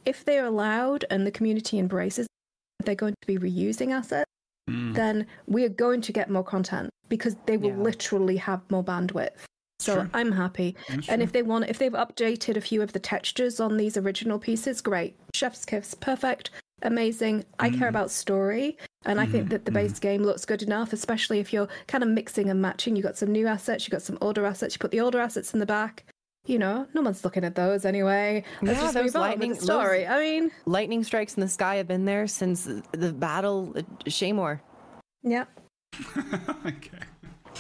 If 0.06 0.26
they're 0.26 0.46
allowed 0.46 1.06
and 1.12 1.26
the 1.28 1.32
community 1.32 1.78
embraces, 1.78 2.28
they're 2.84 2.96
going 2.96 3.14
to 3.22 3.28
be 3.28 3.38
reusing 3.38 3.92
assets. 3.92 4.30
Mm. 4.70 4.96
Then 4.96 5.28
we 5.48 5.64
are 5.64 5.70
going 5.70 6.02
to 6.02 6.12
get 6.12 6.30
more 6.30 6.44
content 6.44 6.90
because 7.10 7.36
they 7.46 7.58
will 7.58 7.70
Yeah. 7.78 7.78
literally 7.90 8.38
have 8.38 8.62
more 8.72 8.84
bandwidth. 8.84 9.38
So 9.80 9.94
Sure. 9.96 10.10
I'm 10.14 10.32
happy. 10.32 10.76
That's 10.90 11.10
And 11.10 11.20
true. 11.20 11.24
if 11.24 11.32
they 11.32 11.42
want, 11.44 11.68
if 11.70 11.78
they've 11.80 11.92
updated 11.92 12.56
a 12.56 12.62
few 12.62 12.82
of 12.82 12.94
the 12.94 13.00
textures 13.00 13.60
on 13.60 13.78
these 13.78 13.98
original 13.98 14.38
pieces, 14.40 14.80
great. 14.82 15.16
Chef's 15.36 15.66
kiss, 15.66 15.94
perfect, 15.96 16.50
amazing. 16.84 17.46
I 17.60 17.70
care 17.70 17.88
Mhm. 17.88 17.90
about 17.90 18.12
story, 18.12 18.78
and 19.06 19.20
I 19.20 19.26
think 19.26 19.48
Mhm, 19.48 19.50
that 19.52 19.66
the 19.66 19.72
base 19.72 20.00
game 20.00 20.24
looks 20.24 20.46
good 20.46 20.64
enough, 20.64 20.94
especially 20.94 21.40
if 21.40 21.52
you're 21.54 21.68
kind 21.88 22.04
of 22.04 22.10
mixing 22.10 22.50
and 22.50 22.62
matching. 22.62 22.96
You've 22.96 23.06
got 23.06 23.18
some 23.18 23.32
new 23.32 23.48
assets, 23.48 23.86
you've 23.86 23.92
got 23.92 24.02
some 24.02 24.18
older 24.22 24.46
assets. 24.46 24.76
You 24.76 24.80
put 24.80 24.92
the 24.92 25.00
older 25.02 25.20
assets 25.20 25.54
in 25.54 25.60
the 25.60 25.66
back. 25.66 26.04
You 26.48 26.58
know, 26.58 26.88
no 26.96 27.02
one's 27.02 27.24
looking 27.24 27.44
at 27.44 27.54
those 27.56 27.86
anyway. 27.86 28.44
Let's 28.64 28.78
Yeah, 28.80 28.84
just 28.86 28.94
those 28.96 29.04
move 29.06 29.16
on 29.18 29.22
lightning- 29.22 29.50
the 29.54 29.56
story. 29.62 30.08
I 30.08 30.20
mean, 30.20 30.52
Lightning 30.66 31.04
strikes 31.04 31.36
in 31.36 31.42
the 31.42 31.48
sky 31.48 31.76
have 31.76 31.88
been 31.88 32.06
there 32.06 32.26
since 32.26 32.68
the 32.94 33.14
battle 33.14 33.74
at 33.76 33.86
Shaemoor. 34.06 34.60
yeah, 35.22 35.46
okay. 36.66 36.90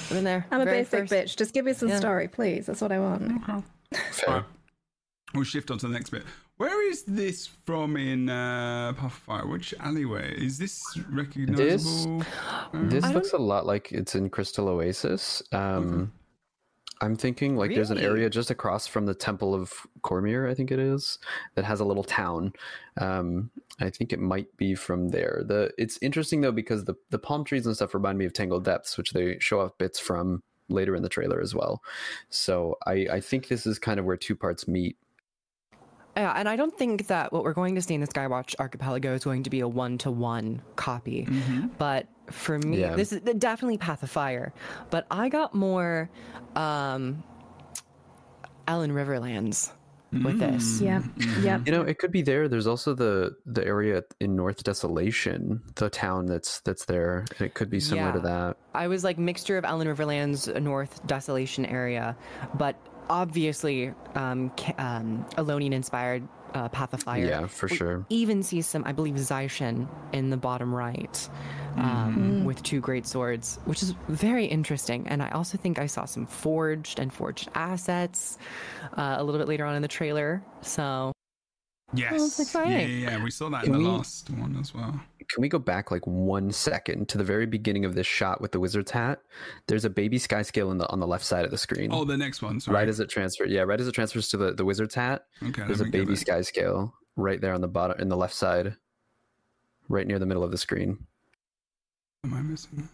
Been 0.10 0.24
there. 0.24 0.48
I'm 0.52 0.62
a 0.62 0.66
basic 0.66 1.08
first- 1.10 1.14
bitch. 1.14 1.38
Just 1.38 1.54
give 1.54 1.66
me 1.66 1.74
some 1.74 1.90
Yeah. 1.90 1.98
story, 2.00 2.28
please. 2.28 2.66
That's 2.66 2.82
what 2.82 2.92
I 2.92 3.00
want. 3.00 3.24
Okay. 3.48 3.64
Fair. 4.12 4.46
We'll 5.34 5.44
shift 5.44 5.70
on 5.70 5.78
to 5.80 5.88
the 5.88 5.94
next 5.94 6.10
bit. 6.10 6.24
Where 6.62 6.88
is 6.88 7.02
this 7.06 7.48
from 7.48 7.98
in 7.98 8.30
uh, 8.30 8.94
Path 8.94 9.06
of 9.06 9.14
Fire? 9.14 9.48
Which 9.48 9.74
alleyway? 9.80 10.36
Is 10.38 10.60
this 10.60 10.80
recognizable? 11.10 12.24
This 12.72 13.04
I 13.04 13.14
looks 13.14 13.34
a 13.34 13.40
lot 13.40 13.66
like 13.66 13.92
it's 13.92 14.14
in 14.14 14.30
Crystal 14.30 14.70
Oasis. 14.70 15.42
Um, 15.54 16.12
I'm 17.02 17.16
thinking 17.16 17.58
like 17.58 17.74
there's 17.74 17.90
an 17.90 17.98
area 17.98 18.30
just 18.30 18.52
across 18.52 18.86
from 18.86 19.08
the 19.08 19.16
Temple 19.16 19.56
of 19.56 19.74
Kormir, 20.04 20.48
I 20.48 20.54
think 20.54 20.70
it 20.70 20.78
is, 20.78 21.18
that 21.56 21.66
has 21.66 21.80
a 21.80 21.84
little 21.84 22.04
town. 22.04 22.54
Um, 22.98 23.50
I 23.80 23.90
think 23.90 24.14
it 24.14 24.20
might 24.20 24.56
be 24.58 24.76
from 24.76 25.10
there. 25.10 25.42
The 25.44 25.72
it's 25.80 25.98
interesting 26.04 26.42
though 26.42 26.52
because 26.52 26.86
the 26.86 26.94
the 27.10 27.18
palm 27.18 27.44
trees 27.44 27.66
and 27.66 27.76
stuff 27.76 27.96
remind 27.96 28.20
me 28.20 28.26
of 28.26 28.34
Tangled 28.34 28.66
Depths, 28.66 29.00
which 29.00 29.14
they 29.14 29.40
show 29.40 29.62
off 29.62 29.76
bits 29.80 30.00
from 30.00 30.44
later 30.70 30.96
in 30.96 31.02
the 31.02 31.10
trailer 31.10 31.42
as 31.42 31.56
well. 31.56 31.82
So 32.30 32.78
I 32.86 33.08
I 33.14 33.20
think 33.20 33.48
this 33.48 33.66
is 33.66 33.80
kind 33.80 34.00
of 34.00 34.06
where 34.06 34.16
two 34.16 34.36
parts 34.36 34.68
meet. 34.68 34.96
Yeah, 36.18 36.34
and 36.36 36.50
I 36.50 36.56
don't 36.56 36.78
think 36.78 37.08
that 37.08 37.32
what 37.32 37.44
we're 37.44 37.54
going 37.54 37.76
to 37.76 37.82
see 37.82 37.94
in 37.94 38.02
the 38.02 38.08
Skywatch 38.08 38.56
Archipelago 38.60 39.14
is 39.14 39.24
going 39.24 39.44
to 39.44 39.50
be 39.50 39.62
a 39.62 39.68
one-to-one 39.68 40.62
copy. 40.76 41.26
Mm-hmm. 41.26 41.68
But 41.78 42.08
for 42.30 42.60
me, 42.60 42.82
Yeah. 42.82 42.96
this 42.96 43.14
is 43.14 43.22
definitely 43.22 43.78
Path 43.78 44.04
of 44.04 44.12
Fire. 44.12 44.54
But 44.90 45.08
I 45.10 45.30
got 45.30 45.56
more 45.56 46.10
um, 46.56 47.24
Elon 48.68 48.92
Riverlands 48.92 49.72
with 50.12 50.40
this. 50.40 50.82
Yeah, 50.82 51.02
yeah. 51.40 51.62
You 51.66 51.72
know, 51.72 51.82
it 51.84 51.98
could 51.98 52.12
be 52.12 52.22
there. 52.22 52.50
There's 52.50 52.68
also 52.68 52.94
the 52.94 53.38
the 53.46 53.66
area 53.66 54.04
in 54.20 54.36
North 54.36 54.64
Desolation, 54.64 55.62
the 55.76 55.90
town 55.90 56.26
that's 56.26 56.60
that's 56.62 56.84
there. 56.86 57.20
and 57.38 57.48
It 57.48 57.54
could 57.54 57.70
be 57.70 57.80
similar 57.80 58.12
to 58.14 58.20
that. 58.20 58.58
I 58.74 58.88
was 58.88 59.06
like 59.06 59.18
mixture 59.18 59.58
of 59.58 59.64
Elon 59.64 59.88
Riverlands, 59.88 60.62
North 60.62 61.06
Desolation 61.08 61.66
area, 61.66 62.18
but 62.56 62.76
obviously 63.10 63.94
um, 64.16 64.52
ca- 64.58 64.76
um, 64.78 65.26
Elonian 65.38 65.74
inspired 65.74 66.28
uh, 66.54 66.68
Path 66.70 66.94
of 66.94 67.02
Fire. 67.04 67.26
Yeah, 67.26 67.48
for 67.48 67.68
We 67.68 67.76
sure. 67.78 68.06
Even 68.10 68.44
see 68.44 68.62
some, 68.62 68.84
I 68.86 68.92
believe, 68.92 69.16
Zaishen 69.16 69.88
in 70.12 70.30
the 70.30 70.38
bottom 70.38 70.74
right 70.74 71.30
um, 71.78 72.44
with 72.44 72.62
two 72.64 72.82
great 72.82 73.08
swords, 73.08 73.60
which 73.66 73.82
is 73.82 73.92
very 74.10 74.46
interesting. 74.46 75.08
And 75.08 75.24
I 75.24 75.30
also 75.30 75.58
think 75.58 75.80
I 75.80 75.86
saw 75.86 76.06
some 76.06 76.26
forged 76.26 77.00
and 77.00 77.14
forged 77.14 77.50
assets 77.56 78.38
uh, 78.98 79.16
a 79.18 79.24
little 79.24 79.40
bit 79.40 79.48
later 79.48 79.66
on 79.66 79.76
in 79.76 79.82
the 79.82 79.88
trailer. 79.88 80.42
So 80.62 81.11
Yes. 81.94 82.14
it's 82.14 82.40
yeah, 82.40 82.44
exciting. 82.44 82.90
yeah, 83.02 83.10
yeah. 83.12 83.24
We 83.24 83.32
saw 83.32 83.50
that 83.50 83.64
Can 83.64 83.74
in 83.76 83.84
the 83.84 83.90
we- 83.90 83.96
last 83.96 84.30
one 84.30 84.58
as 84.60 84.74
well. 84.74 85.00
Can 85.30 85.42
we 85.42 85.48
go 85.48 85.60
back 85.60 85.92
like 85.92 86.06
one 86.06 86.52
second 86.52 87.08
to 87.10 87.18
the 87.18 87.24
very 87.24 87.46
beginning 87.46 87.86
of 87.86 87.96
this 87.96 88.06
shot 88.06 88.42
with 88.42 88.52
the 88.52 88.60
wizard's 88.60 88.92
hat? 88.92 89.22
There's 89.68 89.86
a 89.86 89.90
baby 89.90 90.18
sky 90.18 90.42
scale 90.42 90.72
in 90.72 90.78
the 90.78 90.90
on 90.90 91.00
the 91.00 91.08
left 91.08 91.24
side 91.24 91.46
of 91.46 91.52
the 91.52 91.58
screen. 91.58 91.90
Oh, 91.94 92.04
the 92.04 92.18
next 92.18 92.42
one. 92.42 92.60
Sorry. 92.60 92.76
right 92.76 92.90
as 92.90 93.00
it 93.00 93.10
transfers, 93.10 93.50
yeah, 93.50 93.62
right 93.62 93.80
as 93.80 93.88
it 93.88 93.94
transfers 93.94 94.28
to 94.30 94.38
the, 94.38 94.54
the 94.54 94.66
wizard's 94.66 94.94
hat, 94.96 95.26
okay. 95.42 95.64
there's 95.66 95.80
a 95.80 95.86
baby 95.86 96.16
that. 96.16 96.18
sky 96.18 96.42
scale 96.42 96.94
right 97.16 97.40
there 97.40 97.54
on 97.54 97.62
the 97.62 97.68
bottom 97.70 98.00
in 98.02 98.10
the 98.10 98.18
left 98.18 98.34
side, 98.34 98.76
right 99.88 100.06
near 100.06 100.20
the 100.20 100.26
middle 100.26 100.44
of 100.44 100.52
the 100.52 100.58
screen. 100.58 100.98
Am 102.26 102.34
I 102.34 102.42
missing? 102.42 102.70
this? 102.74 102.88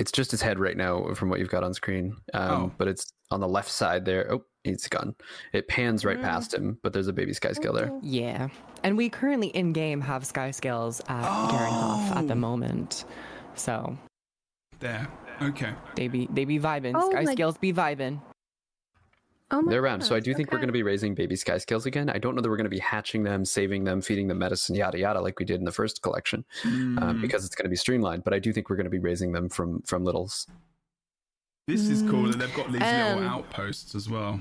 It's 0.00 0.10
just 0.10 0.30
his 0.30 0.40
head 0.40 0.58
right 0.58 0.76
now 0.76 1.12
from 1.14 1.28
what 1.28 1.38
you've 1.40 1.50
got 1.50 1.62
on 1.62 1.74
screen. 1.74 2.16
Um, 2.32 2.50
Oh. 2.50 2.72
But 2.78 2.88
it's 2.88 3.12
on 3.30 3.38
the 3.40 3.46
left 3.48 3.70
side 3.70 4.04
there. 4.06 4.32
Oh, 4.32 4.42
he's 4.64 4.88
gone. 4.88 5.14
It 5.52 5.68
pans 5.68 6.04
right 6.06 6.20
past 6.20 6.54
him, 6.54 6.78
but 6.82 6.92
there's 6.94 7.06
a 7.06 7.12
baby 7.12 7.34
sky 7.34 7.52
scale 7.52 7.74
there. 7.74 7.92
yeah. 8.02 8.48
And 8.82 8.96
we 8.96 9.10
currently 9.10 9.48
in 9.48 9.74
game 9.74 10.00
have 10.00 10.24
sky 10.24 10.52
scales 10.52 11.00
at 11.06 11.22
Garenhoff 11.50 12.16
at 12.16 12.26
the 12.28 12.32
Oh. 12.34 12.46
moment. 12.48 13.04
So 13.54 13.96
There. 14.78 15.06
Okay. 15.42 15.74
they 15.96 16.08
be 16.08 16.26
they 16.32 16.46
be 16.46 16.58
vibing. 16.58 16.92
Oh 16.94 17.10
sky 17.10 17.24
my- 17.24 17.32
scales 17.34 17.58
be 17.58 17.72
vibing. 17.72 18.22
Oh 19.52 19.62
my 19.62 19.70
They're 19.72 19.82
around, 19.82 20.02
so 20.02 20.14
I 20.14 20.20
do 20.20 20.32
think 20.32 20.52
we're 20.52 20.58
going 20.58 20.68
to 20.68 20.72
be 20.72 20.82
raising 20.84 21.14
baby 21.14 21.34
sky 21.34 21.58
scales 21.58 21.84
again. 21.86 22.08
I 22.08 22.18
don't 22.18 22.36
know 22.36 22.40
that 22.40 22.48
we're 22.48 22.56
going 22.56 22.64
to 22.64 22.70
be 22.70 22.78
hatching 22.78 23.24
them, 23.24 23.44
saving 23.44 23.82
them, 23.84 24.00
feeding 24.00 24.28
them 24.28 24.38
medicine, 24.38 24.76
yada 24.76 24.98
yada, 24.98 25.20
like 25.20 25.38
we 25.40 25.44
did 25.44 25.58
in 25.58 25.64
the 25.64 25.72
first 25.72 26.02
collection, 26.02 26.44
um, 26.64 26.98
Mm. 26.98 27.20
because 27.20 27.44
it's 27.44 27.54
going 27.56 27.64
to 27.64 27.70
be 27.70 27.76
streamlined. 27.76 28.22
But 28.22 28.32
I 28.32 28.38
do 28.38 28.52
think 28.52 28.70
we're 28.70 28.76
going 28.76 28.84
to 28.84 28.90
be 28.90 28.98
raising 29.00 29.32
them 29.32 29.48
from 29.48 29.82
from 29.82 30.04
littles. 30.04 30.46
This 31.66 31.88
is 31.88 32.02
cool 32.10 32.24
and 32.26 32.34
they've 32.34 32.54
got 32.54 32.72
these 32.72 32.82
And- 32.82 33.20
little 33.20 33.32
outposts 33.32 33.94
as 33.94 34.08
well. 34.08 34.40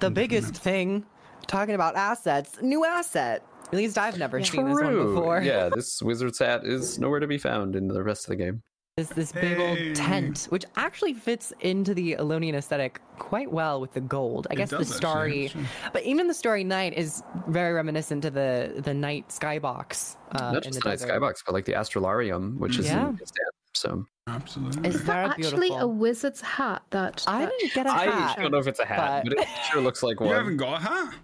The 0.00 0.10
biggest 0.10 0.54
thing, 0.54 1.04
talking 1.46 1.74
about 1.74 1.96
assets, 1.96 2.58
new 2.62 2.84
asset. 2.84 3.44
At 3.66 3.74
least 3.74 3.98
I've 3.98 4.18
never 4.18 4.42
seen 4.42 4.64
this 4.68 4.80
one 4.80 4.96
before. 4.96 5.42
Yeah, 5.42 5.68
this 5.74 6.02
wizard's 6.02 6.38
hat 6.40 6.64
is 6.64 6.98
nowhere 6.98 7.20
to 7.20 7.26
be 7.28 7.38
found 7.38 7.76
in 7.76 7.86
the 7.88 8.02
rest 8.02 8.24
of 8.24 8.30
the 8.30 8.36
game. 8.36 8.62
Is 9.00 9.08
this 9.08 9.32
big 9.32 9.56
Hey. 9.56 9.86
old 9.88 9.96
tent, 9.96 10.46
which 10.50 10.64
actually 10.76 11.14
fits 11.14 11.52
into 11.60 11.94
the 11.94 12.14
Elonian 12.18 12.54
aesthetic 12.54 13.00
quite 13.18 13.50
well 13.50 13.80
with 13.80 13.92
the 13.94 14.00
gold. 14.00 14.46
I 14.50 14.54
It 14.54 14.56
guess 14.56 14.70
the 14.70 14.78
does, 14.78 14.94
starry, 14.94 15.46
actually. 15.46 15.64
but 15.92 16.02
even 16.04 16.26
the 16.28 16.34
starry 16.34 16.64
night 16.64 16.92
is 16.96 17.22
very 17.48 17.72
reminiscent 17.72 18.22
to 18.22 18.30
the 18.30 18.74
the 18.84 18.94
night 18.94 19.28
skybox. 19.28 20.16
Uh, 20.32 20.52
Not 20.52 20.56
in 20.56 20.62
just 20.62 20.74
the 20.74 20.80
the 20.80 20.88
night 20.90 20.98
desert. 21.00 21.10
skybox, 21.20 21.34
but 21.44 21.52
like 21.54 21.64
the 21.64 21.72
astrolarium, 21.72 22.58
which 22.58 22.78
is 22.78 22.86
Yeah. 22.86 23.08
in 23.08 23.16
Kastan. 23.16 23.50
So 23.74 24.04
Absolutely. 24.26 24.88
Is 24.88 24.94
Is 24.96 25.04
that 25.06 25.28
that 25.28 25.38
actually 25.40 25.70
a 25.74 25.86
wizard's 25.88 26.40
hat? 26.40 26.82
That 26.90 27.24
I 27.26 27.46
didn't 27.46 27.72
get 27.74 27.86
a 27.86 27.90
hat. 27.92 28.38
I 28.38 28.42
don't 28.42 28.52
know 28.52 28.58
if 28.58 28.66
it's 28.68 28.78
a 28.78 28.84
hat, 28.86 29.24
but- 29.24 29.36
but, 29.36 29.42
it 29.44 29.48
sure 29.72 29.80
looks 29.82 30.02
like 30.04 30.20
one. 30.20 30.28
you 30.28 30.34
one. 30.34 30.42
haven't 30.44 30.56
got 30.58 30.74
a 30.80 30.84
hat? 30.84 31.14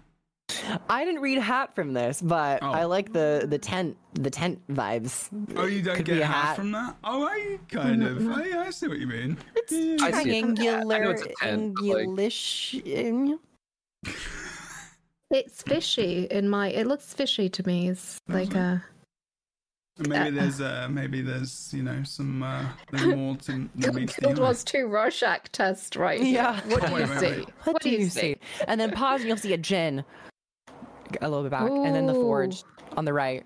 I 0.89 1.03
didn't 1.05 1.21
read 1.21 1.37
hat 1.39 1.73
from 1.75 1.93
this, 1.93 2.21
but 2.21 2.59
Oh. 2.61 2.71
I 2.71 2.85
like 2.85 3.13
the 3.13 3.45
the 3.49 3.57
tent 3.57 3.97
the 4.13 4.29
tent 4.29 4.59
vibes. 4.69 5.29
Oh, 5.55 5.65
you 5.65 5.81
don't 5.81 5.95
Could 5.97 6.05
get 6.05 6.17
a 6.19 6.21
a 6.21 6.25
hat, 6.25 6.45
hat. 6.45 6.55
from 6.55 6.71
that? 6.71 6.95
Oh, 7.03 7.23
I 7.27 7.59
kind 7.69 8.03
of. 8.03 8.25
Oh, 8.27 8.43
yeah, 8.43 8.61
I 8.61 8.69
see 8.71 8.87
what 8.87 8.99
you 8.99 9.07
mean. 9.07 9.37
It's 9.55 9.71
Yeah, 9.71 9.79
I 9.79 10.11
see 10.23 10.29
it. 10.39 10.45
I 10.45 10.51
triangular, 10.51 11.11
it's 11.11 11.21
tent, 11.39 11.75
but, 11.75 11.83
like- 11.83 12.07
angulish. 12.07 12.81
it's 15.31 15.61
fishy 15.63 16.25
in 16.31 16.49
my. 16.49 16.69
It 16.69 16.87
looks 16.87 17.13
fishy 17.13 17.49
to 17.49 17.67
me. 17.67 17.89
It's 17.89 18.19
like 18.27 18.55
a. 18.55 18.83
Maybe 19.99 20.29
there's 20.37 20.61
uh, 20.61 20.87
maybe 20.91 21.21
there's 21.23 21.71
you 21.73 21.81
know 21.81 22.03
some 22.03 22.43
uh, 22.43 22.65
more 23.07 23.35
to 23.37 23.67
than 23.75 23.95
meets 23.95 24.13
the 24.15 24.21
Guild 24.21 24.37
eye. 24.37 24.41
Wars 24.43 24.63
2 24.63 24.85
Rorschach 24.85 25.51
test, 25.51 25.95
right? 25.95 26.21
Yeah. 26.21 26.59
What 26.67 26.81
do 26.83 26.87
you 26.89 26.93
Wait, 26.93 27.09
wait, 27.09 27.19
see? 27.19 27.25
wait. 27.25 27.49
What, 27.63 27.81
do 27.81 27.89
you 27.89 28.07
see? 28.07 28.37
And 28.67 28.79
then 28.79 28.91
pause, 28.91 29.21
and 29.21 29.27
you'll 29.27 29.37
see 29.37 29.53
a 29.53 29.57
djinn 29.57 30.03
a 31.21 31.29
little 31.29 31.43
bit 31.43 31.51
back, 31.51 31.69
and 31.69 31.95
then 31.95 32.05
the 32.07 32.13
forge 32.13 32.63
on 32.95 33.05
the 33.05 33.13
right 33.13 33.45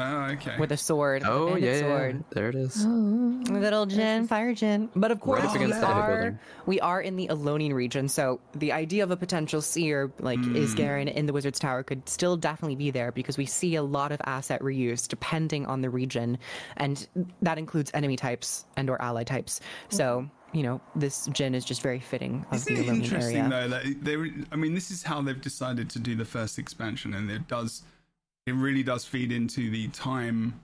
Oh, 0.00 0.22
okay. 0.32 0.58
with 0.58 0.72
a 0.72 0.76
sword. 0.76 1.22
with 1.22 1.28
a 1.28 1.32
Oh 1.32 1.46
bandit 1.50 1.62
yeah, 1.62 2.08
yeah, 2.08 2.12
there 2.30 2.48
it 2.48 2.56
is. 2.56 2.84
Oh. 2.84 2.88
Little 2.88 3.86
djinn, 3.86 4.26
fire 4.26 4.52
djinn. 4.52 4.90
But 4.96 5.12
of 5.12 5.20
course, 5.20 5.44
up 5.44 5.52
we 5.52 5.58
against 5.62 5.80
the 5.80 5.86
heavy 5.86 6.00
are 6.00 6.40
we 6.66 6.80
are 6.80 7.00
in 7.00 7.14
the 7.14 7.28
Elonian 7.28 7.72
region, 7.74 8.08
so 8.08 8.40
the 8.56 8.72
idea 8.72 9.04
of 9.04 9.12
a 9.12 9.16
potential 9.16 9.62
seer 9.62 10.10
like 10.18 10.40
is 10.40 10.72
hmm. 10.72 10.76
Garen 10.76 11.06
in 11.06 11.26
the 11.26 11.32
Wizard's 11.32 11.60
Tower 11.60 11.84
could 11.84 12.08
still 12.08 12.36
definitely 12.36 12.74
be 12.74 12.90
there 12.90 13.12
because 13.12 13.38
we 13.38 13.46
see 13.46 13.76
a 13.76 13.84
lot 13.84 14.10
of 14.10 14.20
asset 14.24 14.60
reuse 14.62 15.06
depending 15.06 15.64
on 15.66 15.80
the 15.80 15.90
region, 15.90 16.38
and 16.76 17.06
that 17.42 17.58
includes 17.58 17.92
enemy 17.94 18.16
types 18.16 18.64
and 18.76 18.90
or 18.90 19.00
ally 19.00 19.22
types. 19.22 19.60
So 19.90 20.22
mm-hmm. 20.22 20.43
You 20.54 20.62
know, 20.62 20.80
this 20.94 21.26
djinn 21.26 21.54
is 21.54 21.64
just 21.64 21.82
very 21.82 21.98
fitting 21.98 22.46
of 22.50 22.56
Isn't 22.56 22.74
the 22.74 22.82
it 22.82 22.88
interesting 22.88 23.36
area. 23.38 23.48
though 23.48 23.68
that 23.68 24.04
they? 24.04 24.14
I 24.52 24.56
mean, 24.56 24.72
this 24.72 24.92
is 24.92 25.02
how 25.02 25.20
they've 25.20 25.40
decided 25.40 25.90
to 25.90 25.98
do 25.98 26.14
the 26.14 26.24
first 26.24 26.58
expansion, 26.58 27.12
and 27.14 27.28
it 27.30 27.48
does. 27.48 27.82
It 28.46 28.54
really 28.54 28.84
does 28.84 29.04
feed 29.04 29.32
into 29.32 29.70
the 29.70 29.88
time 29.88 30.60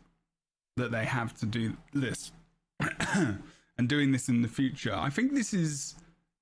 that 0.76 0.92
they 0.92 1.04
have 1.04 1.36
to 1.40 1.46
do 1.46 1.76
this, 1.92 2.30
and 3.14 3.88
doing 3.88 4.12
this 4.12 4.28
in 4.28 4.42
the 4.42 4.48
future. 4.48 4.94
I 4.94 5.10
think 5.10 5.34
this 5.34 5.52
is 5.52 5.96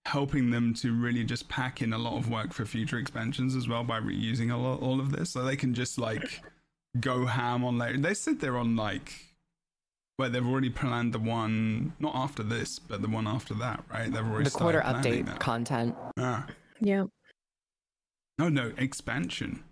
helping 0.05 0.51
them 0.51 0.75
to 0.75 0.93
really 0.95 1.25
just 1.25 1.49
pack 1.49 1.81
in 1.81 1.93
a 1.93 1.99
lot 1.99 2.19
of 2.19 2.31
work 2.31 2.53
for 2.53 2.65
future 2.65 2.99
expansions 2.99 3.55
as 3.55 3.67
well 3.69 3.85
by 3.85 4.01
reusing 4.01 4.53
a 4.53 4.57
lot, 4.57 4.81
all 4.81 5.01
of 5.01 5.13
this, 5.13 5.31
so 5.31 5.43
they 5.43 5.57
can 5.57 5.73
just 5.75 5.99
like 5.99 6.43
go 7.01 7.25
ham 7.25 7.65
on 7.65 7.79
later. 7.79 7.99
They 7.99 8.15
said 8.15 8.41
they're 8.41 8.59
on 8.59 8.77
like 8.77 9.28
where 10.19 10.29
they've 10.29 10.45
already 10.47 10.69
planned 10.69 11.13
the 11.15 11.19
one 11.19 11.93
not 12.01 12.13
after 12.15 12.43
this, 12.43 12.81
but 12.81 13.01
the 13.03 13.09
one 13.09 13.29
after 13.29 13.55
that, 13.55 13.85
right? 13.89 14.13
They've 14.13 14.21
already 14.27 14.45
The 14.45 14.51
quarter 14.51 14.81
started 14.81 15.01
planning 15.03 15.23
update 15.23 15.27
that. 15.27 15.39
content. 15.39 15.95
Ah. 16.19 16.45
Yeah. 16.81 17.05
No, 18.37 18.49
no, 18.49 18.73
expansion. 18.79 19.63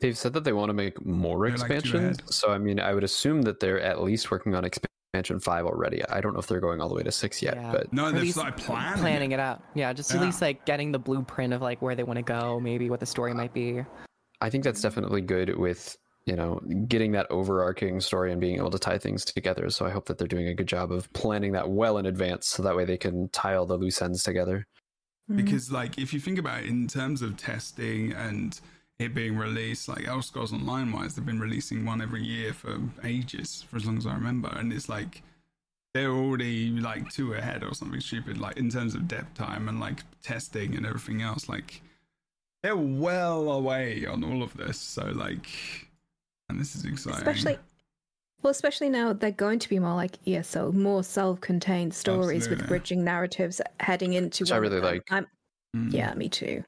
They've 0.00 0.16
said 0.16 0.32
that 0.32 0.44
they 0.44 0.54
want 0.54 0.70
to 0.70 0.72
make 0.72 1.04
more 1.04 1.38
They're, 1.46 1.58
like, 1.58 1.70
expansions. 1.70 2.18
ahead. 2.18 2.32
so 2.32 2.50
I 2.50 2.56
mean, 2.56 2.80
I 2.80 2.94
would 2.94 3.04
assume 3.04 3.42
that 3.42 3.60
they're 3.60 3.80
at 3.80 4.02
least 4.02 4.30
working 4.30 4.54
on 4.54 4.64
expansion 4.64 5.38
five 5.38 5.66
already. 5.66 6.02
I 6.08 6.22
don't 6.22 6.32
know 6.32 6.38
if 6.40 6.46
they're 6.46 6.58
going 6.58 6.80
all 6.80 6.88
the 6.88 6.94
way 6.94 7.02
to 7.02 7.12
six 7.12 7.42
yet, 7.42 7.56
Yeah. 7.56 7.72
but 7.72 7.92
No, 7.92 8.06
at 8.06 8.14
they've 8.14 8.22
least 8.22 8.38
started 8.38 8.56
planning. 8.56 9.00
planning 9.02 9.32
it 9.32 9.40
out. 9.40 9.62
Yeah, 9.74 9.92
just 9.92 10.14
at 10.14 10.22
least 10.22 10.40
like 10.40 10.64
getting 10.64 10.92
the 10.92 10.98
blueprint 10.98 11.52
of 11.52 11.60
like 11.60 11.82
where 11.82 11.94
they 11.94 12.04
want 12.04 12.16
to 12.16 12.22
go, 12.22 12.58
maybe 12.58 12.88
what 12.88 13.00
the 13.00 13.06
story 13.06 13.34
might 13.34 13.52
be. 13.52 13.84
I 14.40 14.48
think 14.48 14.64
that's 14.64 14.80
definitely 14.80 15.20
good 15.20 15.58
with 15.58 15.94
you 16.26 16.36
know 16.36 16.60
getting 16.86 17.12
that 17.12 17.30
overarching 17.30 18.00
story 18.00 18.32
and 18.32 18.40
being 18.40 18.56
able 18.56 18.70
to 18.70 18.78
tie 18.78 18.98
things 18.98 19.24
together. 19.24 19.70
So 19.70 19.86
I 19.86 19.90
hope 19.90 20.06
that 20.06 20.18
they're 20.18 20.28
doing 20.28 20.48
a 20.48 20.54
good 20.54 20.68
job 20.68 20.92
of 20.92 21.12
planning 21.12 21.52
that 21.52 21.68
well 21.68 21.98
in 21.98 22.06
advance, 22.06 22.46
so 22.46 22.62
that 22.62 22.76
way 22.76 22.84
they 22.84 22.98
can 22.98 23.28
tie 23.30 23.54
all 23.54 23.66
the 23.66 23.76
loose 23.76 24.00
ends 24.02 24.22
together. 24.22 24.66
Mm-hmm. 25.30 25.44
Because, 25.44 25.70
like, 25.70 25.98
if 25.98 26.12
you 26.12 26.20
think 26.20 26.38
about 26.38 26.62
it 26.62 26.66
in 26.66 26.88
terms 26.88 27.22
of 27.22 27.36
testing 27.36 28.12
and 28.12 28.60
it 28.98 29.14
being 29.14 29.36
released, 29.36 29.88
like 29.88 30.06
Elder 30.06 30.22
Scrolls 30.22 30.52
Online 30.52 30.92
wise, 30.92 31.14
they've 31.14 31.24
been 31.24 31.40
releasing 31.40 31.84
one 31.84 32.02
every 32.02 32.22
year 32.22 32.52
for 32.52 32.80
ages, 33.04 33.64
for 33.68 33.76
as 33.76 33.86
long 33.86 33.98
as 33.98 34.06
I 34.06 34.14
remember. 34.14 34.48
And 34.48 34.72
it's 34.72 34.88
like 34.88 35.22
they're 35.94 36.10
already 36.10 36.70
like 36.70 37.10
two 37.10 37.34
ahead 37.34 37.62
or 37.62 37.74
something 37.74 38.00
stupid, 38.00 38.38
like 38.38 38.56
in 38.56 38.70
terms 38.70 38.94
of 38.94 39.08
depth 39.08 39.34
time 39.34 39.68
and 39.68 39.78
like 39.78 40.00
testing 40.22 40.76
and 40.76 40.86
everything 40.86 41.22
else. 41.22 41.48
Like, 41.48 41.82
they're 42.62 42.76
well 42.76 43.50
away 43.50 44.06
on 44.06 44.24
all 44.24 44.42
of 44.42 44.56
this. 44.56 44.78
So, 44.78 45.04
like, 45.06 45.46
and 46.48 46.60
this 46.60 46.74
is 46.74 46.84
exciting. 46.84 47.18
Especially, 47.18 47.58
well, 48.42 48.50
especially 48.50 48.90
now 48.90 49.12
they're 49.12 49.30
going 49.30 49.58
to 49.58 49.68
be 49.68 49.78
more 49.78 49.94
like 49.94 50.18
ESO, 50.26 50.72
more 50.72 51.02
self-contained 51.04 51.94
stories 51.94 52.48
with 52.48 52.66
bridging 52.66 53.04
narratives 53.04 53.60
heading 53.80 54.14
into. 54.14 54.44
Which 54.44 54.52
I 54.52 54.56
really 54.56 54.80
like. 54.80 55.02
I'm, 55.10 55.26
Mm. 55.74 55.90
yeah, 55.90 56.12
me 56.12 56.28
too. 56.28 56.62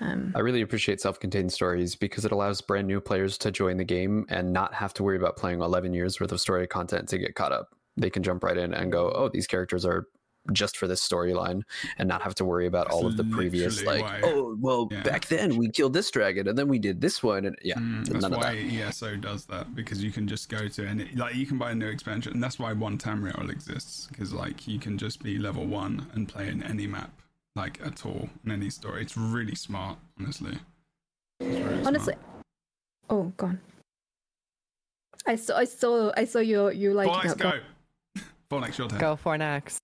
Um, 0.00 0.32
I 0.34 0.40
really 0.40 0.60
appreciate 0.60 1.00
self-contained 1.00 1.52
stories 1.52 1.94
because 1.94 2.24
it 2.24 2.32
allows 2.32 2.60
brand 2.60 2.88
new 2.88 3.00
players 3.00 3.38
to 3.38 3.52
join 3.52 3.76
the 3.76 3.84
game 3.84 4.26
and 4.28 4.52
not 4.52 4.74
have 4.74 4.92
to 4.94 5.04
worry 5.04 5.16
about 5.16 5.36
playing 5.36 5.60
11 5.60 5.92
years 5.92 6.18
worth 6.20 6.32
of 6.32 6.40
story 6.40 6.66
content 6.66 7.08
to 7.10 7.18
get 7.18 7.36
caught 7.36 7.52
up. 7.52 7.68
They 7.96 8.10
can 8.10 8.24
jump 8.24 8.42
right 8.42 8.56
in 8.56 8.74
and 8.74 8.90
go, 8.90 9.12
"Oh, 9.12 9.28
these 9.28 9.46
characters 9.46 9.84
are 9.84 10.06
just 10.52 10.76
for 10.76 10.86
this 10.86 11.06
storyline," 11.06 11.62
and 11.98 12.08
not 12.08 12.22
have 12.22 12.34
to 12.36 12.44
worry 12.44 12.66
about 12.66 12.88
all 12.90 13.06
of 13.06 13.16
the 13.16 13.24
previous 13.24 13.82
like, 13.84 14.02
why- 14.02 14.20
"Oh, 14.24 14.56
well, 14.60 14.88
Yeah. 14.90 15.02
back 15.02 15.26
then 15.26 15.56
we 15.56 15.68
killed 15.70 15.92
this 15.92 16.10
dragon 16.10 16.48
and 16.48 16.56
then 16.58 16.68
we 16.68 16.78
did 16.78 17.00
this 17.00 17.22
one," 17.22 17.44
and 17.46 17.56
yeah, 17.62 17.74
Mm, 17.78 18.06
that's 18.06 18.22
none 18.22 18.32
of 18.32 18.38
why 18.38 18.54
that. 18.56 18.72
ESO 18.72 19.16
does 19.16 19.44
that 19.46 19.74
because 19.74 20.02
you 20.02 20.10
can 20.10 20.26
just 20.28 20.48
go 20.48 20.68
to 20.68 20.86
any 20.86 21.08
like 21.14 21.34
you 21.34 21.46
can 21.46 21.58
buy 21.58 21.70
a 21.72 21.74
new 21.74 21.88
expansion, 21.88 22.32
and 22.32 22.42
that's 22.42 22.58
why 22.58 22.72
one 22.72 22.98
Tamriel 22.98 23.50
exists 23.50 24.06
because 24.08 24.32
like 24.32 24.66
you 24.68 24.78
can 24.78 24.98
just 24.98 25.22
be 25.22 25.38
level 25.38 25.66
one 25.66 26.06
and 26.14 26.28
play 26.28 26.48
in 26.48 26.62
any 26.62 26.86
map 26.86 27.10
like 27.56 27.80
at 27.84 28.06
all 28.06 28.28
in 28.44 28.52
any 28.52 28.70
story. 28.70 29.02
It's 29.02 29.16
really 29.16 29.54
smart, 29.54 29.98
honestly. 30.20 30.58
It's 31.40 31.56
very 31.58 31.68
smart. 31.74 31.86
honestly, 31.86 32.14
oh, 33.10 33.32
gone. 33.36 33.60
I 35.26 35.36
saw, 35.36 35.56
I 35.58 35.64
saw, 35.64 36.12
I 36.16 36.24
saw 36.24 36.38
your, 36.38 36.72
you 36.72 36.94
like. 36.94 37.08
Fornax, 37.08 37.36
go. 37.38 37.52
Fornax, 38.50 38.78
your 38.78 38.88
turn. 38.88 38.98
Go 38.98 39.16
Fornax. 39.22 39.76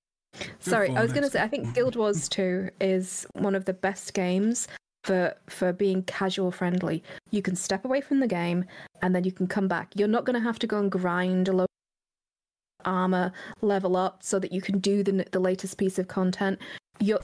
Sorry, 0.61 0.91
I 0.91 1.03
was 1.03 1.13
going 1.13 1.25
to 1.25 1.31
say, 1.31 1.43
I 1.43 1.49
think 1.49 1.75
Guild 1.75 1.97
Wars 1.97 2.29
2 2.31 2.71
is 2.81 3.27
one 3.35 3.55
of 3.55 3.65
the 3.65 3.73
best 3.73 4.15
games 4.15 4.69
for 5.05 5.35
for 5.49 5.73
being 5.73 6.03
casual 6.03 6.51
friendly. 6.51 7.03
You 7.31 7.43
can 7.43 7.55
step 7.55 7.85
away 7.85 8.01
from 8.01 8.21
the 8.21 8.27
game 8.27 8.65
and 9.03 9.15
then 9.15 9.25
you 9.25 9.33
can 9.33 9.47
come 9.47 9.69
back. 9.69 9.93
You're 9.95 10.09
not 10.09 10.25
going 10.25 10.35
to 10.35 10.41
have 10.41 10.59
to 10.61 10.67
go 10.67 10.79
and 10.79 10.91
grind 10.91 11.49
a 11.49 11.53
load 11.53 11.65
of 11.65 11.69
armor, 12.87 13.33
level 13.61 13.97
up 13.97 14.23
so 14.23 14.39
that 14.39 14.53
you 14.53 14.61
can 14.61 14.79
do 14.79 15.03
the 15.03 15.27
the 15.31 15.41
latest 15.41 15.79
piece 15.79 15.99
of 15.99 16.09
content. 16.09 16.59
You're 17.01 17.21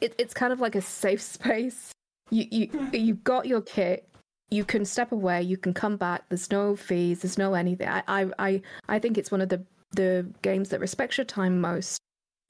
it, 0.00 0.14
it's 0.18 0.34
kind 0.34 0.52
of 0.52 0.60
like 0.60 0.74
a 0.74 0.82
safe 0.82 1.22
space. 1.36 1.92
You 2.30 2.46
you 2.50 2.90
you 2.92 3.14
got 3.14 3.46
your 3.46 3.62
kit. 3.62 4.08
You 4.50 4.64
can 4.64 4.84
step 4.84 5.10
away. 5.12 5.42
You 5.42 5.56
can 5.56 5.72
come 5.72 5.96
back. 5.96 6.24
There's 6.28 6.50
no 6.50 6.76
fees. 6.76 7.22
There's 7.22 7.38
no 7.38 7.54
anything. 7.54 7.88
I 7.88 8.02
I 8.08 8.30
I, 8.38 8.62
I 8.88 8.98
think 8.98 9.16
it's 9.18 9.30
one 9.30 9.40
of 9.40 9.48
the 9.48 9.62
the 9.92 10.26
games 10.42 10.70
that 10.70 10.80
respects 10.80 11.18
your 11.18 11.24
time 11.24 11.60
most 11.60 12.00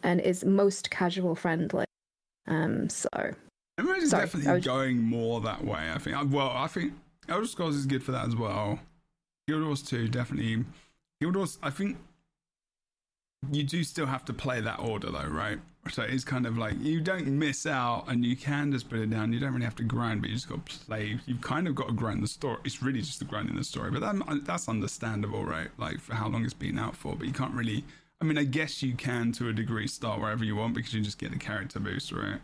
and 0.05 0.21
is 0.21 0.45
most 0.45 0.91
casual 0.91 1.35
friendly. 1.35 1.85
Um, 2.47 2.89
so 2.89 3.09
Sorry, 3.13 3.35
definitely 4.07 4.53
was- 4.53 4.65
going 4.65 4.99
more 5.03 5.41
that 5.41 5.65
way. 5.65 5.91
I 5.93 5.99
think. 5.99 6.17
Well, 6.33 6.51
I 6.51 6.69
think 6.69 6.93
Elder 7.29 7.47
Scrolls 7.47 7.75
is 7.75 7.87
good 7.87 8.03
for 8.05 8.13
that 8.13 8.27
as 8.29 8.37
well. 8.37 8.79
Guild 9.49 9.65
Wars 9.65 9.83
2 9.83 10.09
definitely. 10.09 10.65
Guild 11.21 11.37
Wars, 11.37 11.59
I 11.63 11.71
think 11.71 11.99
you 13.51 13.63
do 13.63 13.85
still 13.85 14.07
have 14.07 14.25
to 14.27 14.33
play 14.33 14.61
that 14.61 14.79
order 14.79 15.11
though, 15.11 15.29
right? 15.29 15.59
So 15.91 16.03
it's 16.03 16.25
kind 16.25 16.47
of 16.47 16.57
like 16.57 16.81
you 16.81 17.01
don't 17.03 17.27
miss 17.27 17.67
out, 17.67 18.05
and 18.09 18.25
you 18.25 18.37
can 18.37 18.73
just 18.73 18.89
put 18.89 19.01
it 19.01 19.11
down. 19.11 19.35
You 19.35 19.39
don't 19.41 19.53
really 19.53 19.67
have 19.67 19.77
to 19.77 19.83
grind, 19.83 20.23
but 20.23 20.31
you 20.31 20.37
just 20.37 20.49
got 20.49 20.65
to 20.67 20.79
play. 20.87 21.19
You've 21.27 21.43
kind 21.43 21.69
of 21.69 21.75
got 21.75 21.89
to 21.89 21.93
grind 21.93 22.23
the 22.23 22.27
story. 22.27 22.57
It's 22.65 22.83
really 22.83 23.01
just 23.01 23.19
the 23.19 23.27
grinding 23.27 23.57
the 23.57 23.65
story, 23.65 23.91
but 23.91 24.01
that, 24.01 24.45
that's 24.47 24.67
understandable, 24.67 25.45
right? 25.45 25.69
Like 25.77 26.01
for 26.01 26.15
how 26.15 26.29
long 26.29 26.43
it's 26.45 26.55
been 26.55 26.79
out 26.79 26.97
for, 26.97 27.15
but 27.17 27.27
you 27.27 27.35
can't 27.35 27.53
really. 27.55 27.85
I 28.25 28.27
mean, 28.27 28.39
I 28.39 28.45
guess 28.45 28.83
you 28.83 28.95
can 28.95 29.33
to 29.33 29.51
a 29.51 29.53
degree 29.53 29.87
start 29.87 30.19
wherever 30.19 30.43
you 30.43 30.57
want 30.57 30.73
because 30.73 30.95
you 30.95 31.03
just 31.03 31.19
get 31.19 31.31
the 31.31 31.39
character 31.39 31.79
boost, 31.79 32.11
right? 32.11 32.41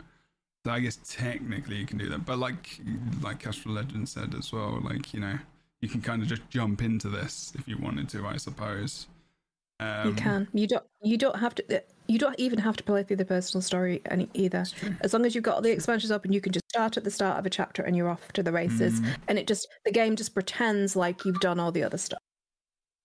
So 0.63 0.71
I 0.71 0.79
guess 0.79 0.99
technically 1.03 1.77
you 1.77 1.87
can 1.87 1.97
do 1.97 2.07
that, 2.09 2.23
but 2.23 2.37
like 2.37 2.79
like 3.23 3.41
Astralegend 3.41 4.07
said 4.07 4.35
as 4.37 4.53
well, 4.53 4.79
like 4.83 5.11
you 5.11 5.19
know 5.19 5.39
you 5.81 5.89
can 5.89 6.01
kind 6.01 6.21
of 6.21 6.27
just 6.27 6.47
jump 6.51 6.83
into 6.83 7.09
this 7.09 7.53
if 7.57 7.67
you 7.67 7.79
wanted 7.79 8.09
to, 8.09 8.27
I 8.27 8.37
suppose. 8.37 9.07
Um, 9.79 10.09
you 10.09 10.13
can. 10.13 10.47
You 10.53 10.67
don't. 10.67 10.83
You 11.01 11.17
don't 11.17 11.39
have 11.39 11.55
to. 11.55 11.83
You 12.05 12.19
don't 12.19 12.39
even 12.39 12.59
have 12.59 12.77
to 12.77 12.83
play 12.83 13.01
through 13.01 13.15
the 13.15 13.25
personal 13.25 13.63
story 13.63 14.03
any 14.11 14.29
either. 14.35 14.65
As 14.99 15.13
long 15.13 15.25
as 15.25 15.33
you've 15.33 15.43
got 15.43 15.55
all 15.55 15.61
the 15.63 15.71
expansions 15.71 16.11
open, 16.11 16.31
you 16.31 16.41
can 16.41 16.51
just 16.51 16.69
start 16.69 16.95
at 16.95 17.03
the 17.03 17.09
start 17.09 17.39
of 17.39 17.47
a 17.47 17.49
chapter 17.49 17.81
and 17.81 17.95
you're 17.95 18.09
off 18.09 18.31
to 18.33 18.43
the 18.43 18.51
races. 18.51 19.01
Mm. 19.01 19.15
And 19.29 19.39
it 19.39 19.47
just 19.47 19.67
the 19.83 19.91
game 19.91 20.15
just 20.15 20.35
pretends 20.35 20.95
like 20.95 21.25
you've 21.25 21.39
done 21.39 21.59
all 21.59 21.71
the 21.71 21.81
other 21.81 21.97
stuff. 21.97 22.21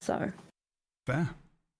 So 0.02 0.30
Fair. 1.06 1.30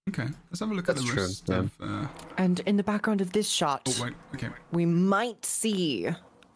Okay, 0.09 0.27
let's 0.51 0.61
have 0.61 0.71
a 0.71 0.75
look 0.75 0.87
That's 0.87 1.01
at 1.01 1.07
the 1.07 1.13
true, 1.13 1.23
rest 1.23 1.45
yeah. 1.49 1.57
of. 1.57 1.73
Uh, 1.81 2.07
And 2.39 2.61
in 2.61 2.77
the 2.77 2.83
background 2.85 3.21
of 3.21 3.33
this 3.33 3.49
shot, 3.49 3.83
oh 3.89 4.05
wait, 4.05 4.13
okay. 4.35 4.49
we 4.73 4.87
might 4.87 5.45
see 5.45 6.09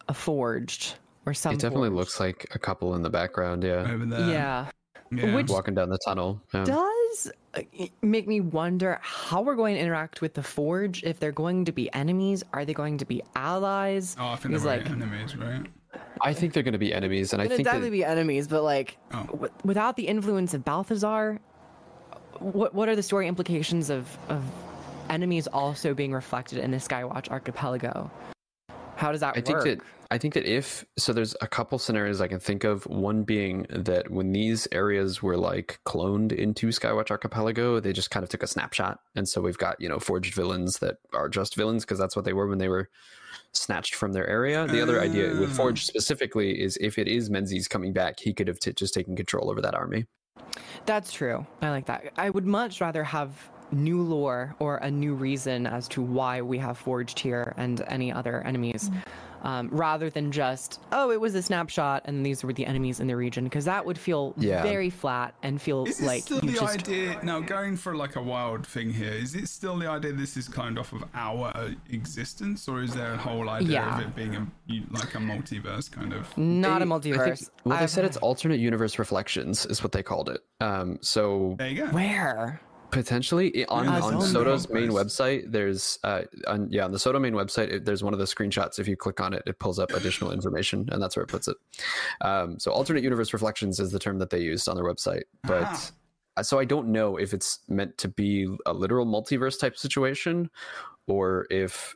a 0.07 0.13
forged 0.13 0.95
or 1.25 1.33
something. 1.33 1.59
It 1.59 1.61
definitely 1.61 1.89
forged. 1.89 1.97
looks 1.99 2.19
like 2.19 2.47
a 2.55 2.59
couple 2.59 2.95
in 2.95 3.01
the 3.01 3.09
background. 3.09 3.63
Yeah, 3.63 3.91
Over 3.91 4.05
there. 4.05 4.29
Yeah. 4.29 4.69
Yeah. 5.11 5.35
Which- 5.35 5.49
walking 5.49 5.73
down 5.75 5.89
the 5.89 5.99
tunnel. 6.05 6.41
Yeah. 6.53 6.63
does 6.63 7.31
uh, 7.55 7.61
make 8.01 8.25
me 8.29 8.39
wonder 8.39 8.97
how 9.01 9.41
we're 9.41 9.55
going 9.55 9.75
to 9.75 9.81
interact 9.81 10.21
with 10.21 10.33
the 10.33 10.43
Forge. 10.43 11.03
If 11.03 11.19
they're 11.19 11.33
going 11.33 11.65
to 11.65 11.73
be 11.73 11.91
enemies, 11.93 12.45
are 12.53 12.63
they 12.63 12.73
going 12.73 12.97
to 12.99 13.05
be 13.05 13.21
allies? 13.35 14.15
oh, 14.17 14.27
I 14.29 14.35
think 14.37 14.55
they're 14.55 14.65
like, 14.65 14.83
like 14.83 14.91
enemies, 14.91 15.35
right? 15.35 15.65
I 16.21 16.33
think 16.33 16.53
they're 16.53 16.63
going 16.63 16.71
to 16.71 16.77
be 16.79 16.93
enemies, 16.93 17.33
and 17.33 17.41
I 17.41 17.45
Gonna 17.45 17.57
think 17.57 17.65
definitely 17.65 17.89
that, 17.89 17.91
be 17.91 18.05
enemies, 18.05 18.47
but 18.47 18.63
like 18.63 18.97
Oh. 19.13 19.25
w- 19.25 19.51
without 19.65 19.97
the 19.97 20.07
influence 20.07 20.53
of 20.53 20.63
Balthazar, 20.63 21.41
what 22.39 22.73
what 22.73 22.89
are 22.89 22.95
the 22.95 23.03
story 23.03 23.27
implications 23.27 23.89
of 23.89 24.17
of 24.29 24.43
enemies 25.09 25.47
also 25.47 25.93
being 25.93 26.13
reflected 26.13 26.59
in 26.59 26.71
the 26.71 26.77
Skywatch 26.77 27.29
archipelago? 27.29 28.09
How 28.95 29.11
does 29.11 29.21
that 29.21 29.35
I 29.35 29.39
work? 29.39 29.63
think 29.63 29.79
that 29.79 29.85
I 30.11 30.17
think 30.17 30.33
that 30.33 30.45
if 30.45 30.85
so, 30.97 31.13
there's 31.13 31.35
a 31.41 31.47
couple 31.47 31.79
scenarios 31.79 32.19
I 32.21 32.27
can 32.27 32.39
think 32.39 32.63
of. 32.65 32.85
One 32.85 33.23
being 33.23 33.65
that 33.69 34.11
when 34.11 34.31
these 34.33 34.67
areas 34.71 35.23
were 35.23 35.37
like 35.37 35.79
cloned 35.85 36.33
into 36.33 36.67
Skywatch 36.67 37.09
Archipelago, 37.11 37.79
they 37.79 37.93
just 37.93 38.11
kind 38.11 38.23
of 38.23 38.29
took 38.29 38.43
a 38.43 38.47
snapshot, 38.47 38.99
and 39.15 39.27
so 39.27 39.41
we've 39.41 39.57
got 39.57 39.79
you 39.79 39.87
know 39.89 39.99
forged 39.99 40.33
villains 40.33 40.79
that 40.79 40.97
are 41.13 41.29
just 41.29 41.55
villains 41.55 41.83
because 41.85 41.97
that's 41.97 42.15
what 42.15 42.25
they 42.25 42.33
were 42.33 42.47
when 42.47 42.57
they 42.57 42.67
were 42.67 42.89
snatched 43.53 43.95
from 43.95 44.13
their 44.13 44.27
area. 44.27 44.67
The 44.67 44.81
other 44.81 44.99
idea 45.01 45.29
with 45.39 45.51
Ah. 45.51 45.55
Forged 45.55 45.87
specifically 45.87 46.61
is 46.61 46.77
if 46.81 46.97
it 46.99 47.07
is 47.07 47.29
Menzies 47.29 47.67
coming 47.67 47.93
back, 47.93 48.19
he 48.19 48.33
could 48.33 48.47
have 48.49 48.59
t- 48.59 48.73
just 48.73 48.93
taken 48.93 49.15
control 49.15 49.49
over 49.49 49.61
that 49.61 49.73
army. 49.73 50.05
That's 50.85 51.11
true. 51.11 51.45
I 51.61 51.69
like 51.69 51.85
that. 51.85 52.13
I 52.17 52.29
would 52.29 52.45
much 52.45 52.81
rather 52.81 53.03
have 53.03 53.49
new 53.71 54.01
lore 54.01 54.55
or 54.59 54.77
a 54.77 54.91
new 54.91 55.13
reason 55.13 55.65
as 55.65 55.87
to 55.89 56.01
why 56.01 56.41
we 56.41 56.57
have 56.57 56.77
forged 56.77 57.19
here 57.19 57.53
and 57.57 57.81
any 57.87 58.11
other 58.11 58.41
enemies, 58.41 58.89
mm. 58.89 59.01
Um, 59.43 59.69
rather 59.71 60.09
than 60.09 60.31
just 60.31 60.79
oh, 60.91 61.11
it 61.11 61.19
was 61.19 61.33
a 61.35 61.41
snapshot 61.41 62.03
and 62.05 62.25
these 62.25 62.43
were 62.43 62.53
the 62.53 62.65
enemies 62.65 62.99
in 62.99 63.07
the 63.07 63.15
region, 63.15 63.43
because 63.45 63.65
that 63.65 63.85
would 63.85 63.97
feel 63.97 64.33
Yeah. 64.37 64.61
very 64.63 64.89
flat 64.89 65.33
and 65.43 65.61
feel 65.61 65.85
Is 65.85 65.99
it 66.01 66.05
like 66.05 66.21
still 66.23 66.39
you 66.43 66.51
the 66.51 66.59
just 66.59 66.79
idea 66.79 67.19
now 67.23 67.39
going 67.39 67.77
for 67.77 67.95
like 67.95 68.15
a 68.15 68.21
wild 68.21 68.65
thing 68.67 68.91
here? 68.91 69.11
Is 69.13 69.35
it 69.35 69.47
still 69.47 69.77
the 69.77 69.87
idea 69.89 70.13
this 70.13 70.37
is 70.37 70.47
kind 70.47 70.77
of 70.77 70.91
of 70.93 71.03
our 71.13 71.51
uh, 71.55 71.69
existence, 71.89 72.67
or 72.67 72.81
is 72.81 72.93
there 72.93 73.13
a 73.13 73.17
whole 73.17 73.49
idea 73.49 73.71
Yeah. 73.73 73.95
of 73.99 74.05
it 74.05 74.15
being 74.15 74.35
a 74.35 74.47
like 74.91 75.13
a 75.15 75.19
multiverse 75.19 75.91
kind 75.91 76.13
of? 76.13 76.35
not 76.37 76.81
a 76.81 76.85
They- 76.85 76.91
I 76.91 76.99
think- 76.99 77.03
multiverse. 77.15 77.49
well, 77.63 77.77
they 77.77 77.83
I've- 77.83 77.91
said 77.91 78.05
it's 78.05 78.17
alternate 78.17 78.59
universe 78.59 78.97
reflections 78.99 79.65
is 79.65 79.81
what 79.83 79.91
they 79.91 80.03
called 80.03 80.29
it. 80.29 80.41
Um, 80.59 80.97
so 81.01 81.55
There 81.57 81.67
you 81.69 81.77
go. 81.85 81.87
where 81.91 82.61
Potentially 82.91 83.65
on, 83.67 83.85
Yeah, 83.85 84.01
on 84.01 84.21
Soto's 84.21 84.69
main 84.69 84.89
website, 84.89 85.51
there's 85.51 85.97
uh, 86.03 86.23
on, 86.47 86.67
yeah, 86.69 86.83
on 86.83 86.91
the 86.91 86.99
Soto 86.99 87.19
main 87.19 87.33
website, 87.33 87.71
it, 87.71 87.85
there's 87.85 88.03
one 88.03 88.13
of 88.13 88.19
the 88.19 88.25
screenshots. 88.25 88.79
If 88.79 88.87
you 88.87 88.95
click 88.97 89.19
on 89.21 89.33
it, 89.33 89.43
it 89.45 89.59
pulls 89.59 89.79
up 89.79 89.91
additional 89.91 90.31
information, 90.31 90.87
and 90.91 91.01
that's 91.01 91.15
where 91.15 91.23
it 91.23 91.29
puts 91.29 91.47
it. 91.47 91.55
Um, 92.21 92.59
so, 92.59 92.71
alternate 92.71 93.03
universe 93.03 93.33
reflections 93.33 93.79
is 93.79 93.91
the 93.91 93.99
term 93.99 94.19
that 94.19 94.29
they 94.29 94.41
used 94.41 94.67
on 94.67 94.75
their 94.75 94.85
website, 94.85 95.23
but 95.43 95.91
Ah. 96.37 96.41
so 96.41 96.59
I 96.59 96.65
don't 96.65 96.89
know 96.89 97.17
if 97.17 97.33
it's 97.33 97.59
meant 97.69 97.97
to 97.99 98.07
be 98.09 98.53
a 98.65 98.73
literal 98.73 99.05
multiverse 99.05 99.59
type 99.59 99.77
situation, 99.77 100.49
or 101.07 101.47
if 101.49 101.95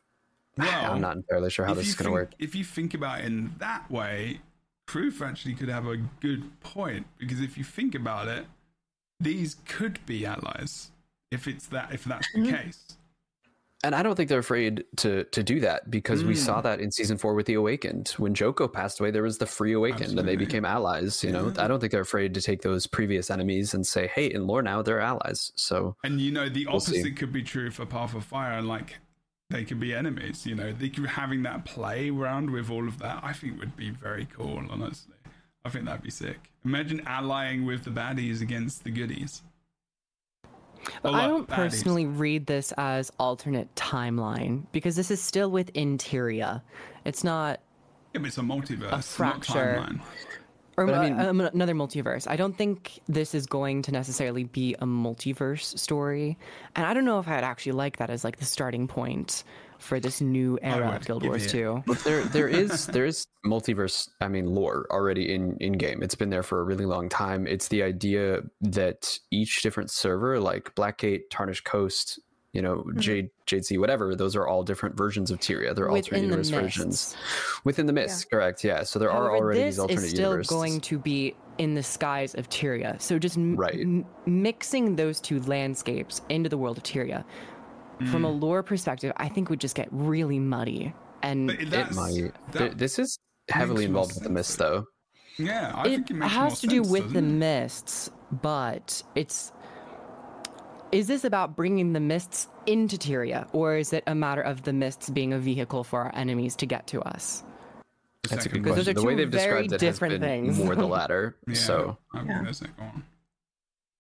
Well, 0.58 0.94
I'm 0.94 1.02
not 1.02 1.18
entirely 1.18 1.50
sure 1.50 1.66
how 1.66 1.74
this 1.74 1.90
is 1.90 1.96
going 1.96 2.08
to 2.08 2.12
work. 2.14 2.34
If 2.40 2.56
you 2.56 2.64
think 2.64 2.94
about 2.94 3.20
it 3.20 3.26
in 3.26 3.54
that 3.58 3.90
way, 3.92 4.40
Kroof 4.88 5.22
actually 5.22 5.56
could 5.56 5.68
have 5.70 5.88
a 5.88 5.98
good 6.22 6.60
point 6.62 7.08
because 7.18 7.42
if 7.42 7.58
you 7.58 7.64
think 7.64 7.96
about 7.96 8.28
it, 8.28 8.46
these 9.20 9.56
could 9.66 10.06
be 10.06 10.26
allies. 10.26 10.92
If 11.32 11.48
it's 11.48 11.68
that, 11.68 11.92
if 11.94 12.04
that's 12.04 12.32
the 12.34 12.40
Mm-hmm. 12.40 12.56
case. 12.56 12.98
And 13.84 13.94
I 13.94 14.02
don't 14.02 14.16
think 14.16 14.30
they're 14.30 14.40
afraid 14.40 14.84
to 14.98 15.26
to 15.26 15.44
do 15.44 15.60
that 15.60 15.92
because 15.92 16.24
we 16.24 16.34
Mm. 16.34 16.38
saw 16.38 16.62
that 16.62 16.80
in 16.80 16.92
season 16.92 17.18
four 17.20 17.36
with 17.36 17.46
the 17.46 17.54
Awakened. 17.54 18.10
When 18.18 18.34
Joko 18.34 18.68
passed 18.68 19.00
away, 19.00 19.12
there 19.12 19.22
was 19.22 19.38
the 19.38 19.46
Free 19.46 19.74
Awakened, 19.74 20.18
and 20.18 20.28
they 20.28 20.36
became 20.36 20.66
allies. 20.66 21.24
You 21.24 21.32
know, 21.32 21.54
I 21.60 21.68
don't 21.68 21.80
think 21.80 21.92
they're 21.92 22.02
afraid 22.02 22.34
to 22.34 22.42
take 22.42 22.64
those 22.64 22.88
previous 22.88 23.30
enemies 23.30 23.76
and 23.76 23.86
say, 23.86 24.08
"Hey, 24.08 24.26
in 24.28 24.48
lore 24.48 24.64
now 24.64 24.82
they're 24.82 25.02
allies." 25.02 25.52
So 25.56 25.98
And 26.04 26.20
you 26.20 26.32
know, 26.32 26.50
the 26.50 26.66
We'll 26.66 26.80
see. 26.80 26.98
opposite 27.00 27.16
could 27.18 27.32
be 27.32 27.44
true 27.44 27.70
for 27.70 27.86
Path 27.86 28.16
of 28.16 28.24
Fire, 28.26 28.58
and 28.58 28.68
like 28.68 28.96
they 29.52 29.64
could 29.64 29.80
be 29.80 29.94
enemies. 29.94 30.48
You 30.48 30.56
know, 30.56 30.72
they 30.72 30.90
could 30.90 31.06
having 31.06 31.44
that 31.44 31.66
play 31.66 32.10
around 32.10 32.50
with 32.50 32.72
all 32.72 32.88
of 32.88 32.98
that. 33.00 33.20
I 33.24 33.34
think 33.34 33.60
would 33.60 33.76
be 33.78 33.92
very 33.92 34.26
cool. 34.34 34.64
Honestly, 34.68 35.14
I 35.66 35.70
think 35.70 35.86
that'd 35.86 36.04
be 36.04 36.12
sick. 36.12 36.38
Imagine 36.64 37.02
allying 37.08 37.66
with 37.66 37.84
the 37.84 37.90
baddies 37.90 38.42
against 38.42 38.84
the 38.84 38.92
goodies. 38.92 39.42
But 41.02 41.16
I 41.16 41.26
don't 41.28 41.48
baddies. 41.50 41.56
personally 41.56 42.06
read 42.06 42.46
this 42.46 42.72
as 42.78 43.12
alternate 43.20 43.74
timeline 43.76 44.66
because 44.72 44.96
this 44.96 45.10
is 45.10 45.20
still 45.20 45.50
within 45.50 45.98
Tyria. 45.98 46.62
It's 47.04 47.24
not 47.24 47.60
Yeah, 48.14 48.20
but 48.22 48.28
it's 48.28 48.38
a 48.38 48.42
multiverse, 48.42 48.92
not 48.92 49.04
fracture. 49.04 49.84
timeline. 49.84 50.02
or 50.78 50.88
I 50.88 50.94
uh, 50.94 51.02
mean- 51.04 51.20
um, 51.20 51.42
another 51.42 51.74
multiverse. 51.74 52.28
I 52.30 52.36
don't 52.36 52.56
think 52.56 53.00
this 53.08 53.34
is 53.34 53.48
going 53.48 53.82
to 53.84 53.92
necessarily 53.92 54.44
be 54.44 54.76
a 54.76 54.86
multiverse 54.86 55.78
story, 55.80 56.38
and 56.76 56.86
I 56.86 56.94
don't 56.94 57.06
know 57.06 57.18
if 57.18 57.28
I'd 57.28 57.44
actually 57.44 57.72
like 57.72 57.98
that 57.98 58.12
as 58.12 58.24
like 58.24 58.38
the 58.38 58.46
starting 58.46 58.88
point 58.88 59.44
for 59.86 60.00
this 60.00 60.20
new 60.22 60.58
era 60.62 60.90
of 60.96 61.06
Guild 61.06 61.24
Wars 61.26 61.46
it- 61.46 61.50
2. 61.50 61.84
But 61.86 62.00
there 62.04 62.24
there 62.24 62.48
is 62.64 62.88
there 62.88 63.06
is 63.06 63.28
multiverse 63.46 64.10
i 64.22 64.28
mean 64.28 64.48
lore 64.48 64.88
already 64.90 65.32
in 65.34 65.56
in 65.60 65.74
game 65.74 66.02
it's 66.02 66.16
been 66.16 66.32
there 66.32 66.44
for 66.44 66.60
a 66.60 66.64
really 66.64 66.86
long 66.86 67.08
time. 67.10 67.46
It's 67.48 67.68
the 67.70 67.84
idea 67.84 68.42
that 68.62 69.18
each 69.32 69.62
different 69.62 69.92
server 69.92 70.40
like 70.40 70.74
blackgate 70.76 71.22
tarnished 71.30 71.64
coast 71.64 72.20
you 72.54 72.62
know 72.62 72.78
Mm-hmm. 72.78 73.00
jade 73.00 73.30
jade 73.46 73.66
sea 73.66 73.78
whatever 73.78 74.16
those 74.16 74.36
are 74.36 74.48
all 74.48 74.64
different 74.64 74.96
versions 74.98 75.30
of 75.30 75.40
tyria. 75.40 75.76
They're 75.76 75.90
alternate 75.90 76.12
Within 76.12 76.22
the 76.22 76.38
universe 76.38 76.50
versions. 76.50 77.16
Within 77.64 77.86
the 77.86 77.94
mist 77.94 78.30
correct 78.32 78.64
yeah. 78.64 78.84
So 78.84 78.98
there 78.98 79.12
are 79.12 79.36
already 79.36 79.60
this 79.60 79.76
these 79.76 79.80
alternate 79.80 80.04
is 80.06 80.10
still 80.12 80.30
universes. 80.32 80.50
going 80.50 80.82
to 80.82 80.98
be 81.00 81.36
in 81.58 81.74
the 81.74 81.84
skies 81.84 82.34
of 82.36 82.50
Tyria. 82.50 83.00
So 83.02 83.18
just 83.18 83.38
m- 83.38 83.56
Right. 83.56 83.80
m- 83.80 84.06
mixing 84.26 84.98
those 84.98 85.22
two 85.22 85.40
landscapes 85.44 86.20
into 86.28 86.50
the 86.50 86.58
world 86.58 86.78
of 86.78 86.84
Tyria, 86.84 87.24
from 88.12 88.26
a 88.26 88.30
Mm. 88.32 88.42
lore 88.42 88.64
perspective, 88.64 89.12
I 89.18 89.30
think 89.30 89.50
would 89.50 89.60
just 89.62 89.76
get 89.76 89.88
really 89.92 90.40
muddy. 90.40 90.94
And 91.22 91.52
it 91.52 91.70
that's, 91.70 91.96
might 91.96 92.32
that- 92.52 92.78
this 92.78 93.00
is 93.00 93.18
heavily 93.50 93.86
involved 93.86 94.10
with 94.16 94.24
the 94.24 94.30
sense 94.30 94.34
mist 94.34 94.58
then. 94.60 94.68
though 94.68 94.86
yeah, 95.38 95.72
I 95.76 95.88
it 95.88 95.90
think 95.96 96.12
it 96.12 96.14
makes 96.16 96.34
has 96.34 96.52
more 96.54 96.56
to 96.62 96.68
do 96.68 96.84
sense, 96.84 96.90
with 96.92 97.14
the 97.14 97.20
it? 97.20 97.22
mists, 97.24 98.10
but 98.32 99.04
it's. 99.16 99.52
Is 100.92 101.08
this 101.08 101.24
about 101.26 101.56
bringing 101.56 101.92
the 101.94 102.00
mists 102.00 102.48
into 102.68 102.96
Tyria, 102.96 103.48
or 103.54 103.76
is 103.76 103.92
it 103.92 104.04
a 104.08 104.16
matter 104.16 104.42
of 104.42 104.64
the 104.64 104.72
mists 104.72 105.10
being 105.10 105.34
a 105.34 105.40
vehicle 105.40 105.84
for 105.84 106.02
our 106.04 106.16
enemies 106.16 106.56
to 106.58 106.66
get 106.66 106.88
to 106.88 107.02
us? 107.02 107.44
That's 108.24 108.34
a 108.34 108.42
second 108.44 108.64
good 108.64 108.64
Because 108.64 108.86
those 108.86 108.88
are 108.90 108.94
the 108.94 109.04
way 109.04 109.14
two 109.14 109.18
they've 109.18 109.30
very 109.30 109.64
described 109.68 109.74
it 109.84 109.86
has 109.86 109.96
different 109.96 110.12
been 110.22 110.22
things. 110.22 110.58
more 110.60 110.76
the 110.76 110.86
latter 110.98 111.36
Yeah, 111.48 111.54
so 111.56 111.98
I 112.14 112.18
think 112.20 112.30
Yeah. 112.30 112.44
that's 112.44 112.62
it. 112.62 112.78
Go 112.78 112.84
on. 112.84 113.04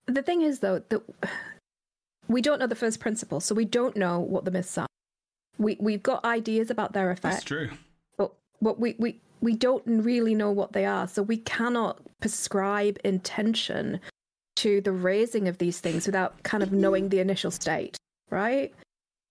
the 0.07 0.21
thing 0.21 0.41
is, 0.41 0.59
though, 0.59 0.79
that 0.89 1.01
we 2.27 2.41
don't 2.41 2.59
know 2.59 2.67
the 2.67 2.75
first 2.75 2.99
principle, 2.99 3.39
so 3.39 3.55
we 3.55 3.65
don't 3.65 3.95
know 3.95 4.19
what 4.19 4.45
the 4.45 4.51
mists 4.51 4.77
are. 4.77 4.87
We 5.57 5.77
we've 5.79 6.03
got 6.03 6.23
ideas 6.25 6.69
about 6.69 6.93
their 6.93 7.11
effect. 7.11 7.35
That's 7.35 7.43
true. 7.43 7.69
but 8.17 8.33
but 8.61 8.79
we, 8.79 8.95
we 8.97 9.19
we 9.41 9.55
don't 9.55 9.83
really 9.85 10.35
know 10.35 10.51
what 10.51 10.73
they 10.73 10.85
are, 10.85 11.07
so 11.07 11.21
we 11.21 11.37
cannot 11.37 11.99
prescribe 12.19 12.97
intention 13.03 13.99
to 14.57 14.81
the 14.81 14.91
raising 14.91 15.47
of 15.47 15.57
these 15.57 15.79
things 15.79 16.05
without 16.05 16.41
kind 16.43 16.63
of 16.63 16.71
knowing 16.71 17.09
the 17.09 17.19
initial 17.19 17.51
state, 17.51 17.97
right? 18.29 18.73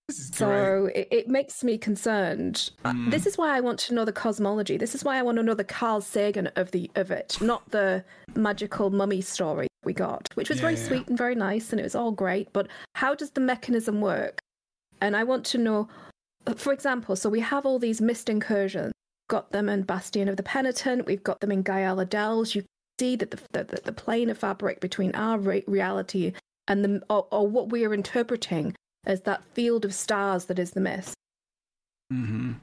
This 0.07 0.19
is 0.19 0.29
great. 0.29 0.37
So 0.37 0.85
it, 0.93 1.07
it 1.11 1.27
makes 1.27 1.63
me 1.63 1.77
concerned. 1.79 2.69
Uh, 2.85 2.91
Mm. 2.91 3.09
This 3.11 3.25
is 3.25 3.37
why 3.37 3.57
I 3.57 3.59
want 3.59 3.79
to 3.79 3.93
know 3.95 4.05
the 4.05 4.13
cosmology. 4.13 4.77
This 4.77 4.93
is 4.93 5.03
why 5.03 5.17
I 5.17 5.23
want 5.23 5.37
to 5.37 5.43
know 5.43 5.55
the 5.55 5.63
Carl 5.63 5.99
Sagan 6.01 6.47
of 6.55 6.69
the 6.71 6.89
of 6.95 7.09
it, 7.11 7.37
not 7.41 7.69
the 7.71 8.03
magical 8.35 8.91
mummy 8.91 9.21
story 9.21 9.67
we 9.85 9.93
got, 9.93 10.29
which 10.35 10.49
was 10.49 10.59
very 10.59 10.75
Yeah. 10.75 10.87
sweet 10.87 11.07
and 11.07 11.17
very 11.17 11.35
nice, 11.35 11.71
and 11.71 11.79
it 11.79 11.83
was 11.83 11.95
all 11.95 12.11
great. 12.11 12.51
But 12.53 12.67
how 12.95 13.15
does 13.15 13.31
the 13.31 13.41
mechanism 13.41 14.01
work? 14.01 14.39
And 15.01 15.15
I 15.15 15.23
want 15.23 15.45
to 15.47 15.57
know, 15.57 15.87
uh, 16.47 16.53
for 16.53 16.73
example, 16.73 17.15
so 17.15 17.29
we 17.29 17.41
have 17.41 17.65
all 17.65 17.79
these 17.79 18.01
mist 18.01 18.29
incursions. 18.29 18.93
Got 19.29 19.51
them 19.51 19.69
in 19.69 19.83
Bastion 19.83 20.27
of 20.29 20.37
the 20.37 20.43
Penitent. 20.43 21.05
We've 21.05 21.23
got 21.23 21.39
them 21.39 21.51
in 21.51 21.63
Gyala 21.63 22.07
Delve. 22.07 22.55
You 22.55 22.63
see 22.99 23.15
that 23.15 23.31
the 23.31 23.39
the, 23.51 23.81
the, 23.83 23.91
plane 23.91 24.29
of 24.29 24.37
fabric 24.37 24.79
between 24.79 25.13
our 25.15 25.37
re- 25.37 25.63
reality 25.67 26.33
and 26.67 26.83
the 26.85 27.01
or, 27.09 27.27
or 27.31 27.47
what 27.47 27.69
we 27.69 27.85
are 27.85 27.93
interpreting 27.93 28.75
as 29.05 29.21
that 29.21 29.43
field 29.53 29.85
of 29.85 29.93
stars 29.93 30.45
that 30.45 30.59
is 30.59 30.71
the 30.71 30.81
mist. 30.81 31.15
Mm-hmm. 32.11 32.53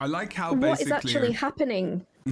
I 0.00 0.06
like 0.06 0.32
how 0.32 0.52
What 0.54 0.80
is 0.80 0.90
actually 0.90 1.32
happening? 1.32 2.04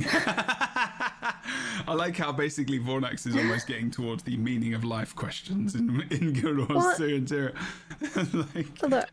I 1.86 1.94
like 1.94 2.16
how 2.16 2.32
basically 2.32 2.78
Fornax 2.78 3.26
is 3.26 3.36
almost 3.36 3.66
getting 3.66 3.90
towards 3.90 4.22
the 4.22 4.36
meaning 4.36 4.74
of 4.74 4.84
life 4.84 5.14
questions 5.14 5.74
in 5.74 6.02
in 6.10 6.32
Guild 6.32 6.58
Wars 6.58 6.68
What? 6.70 6.98
2 6.98 7.04
and 7.14 7.28
2. 7.28 7.50
like, 8.54 8.66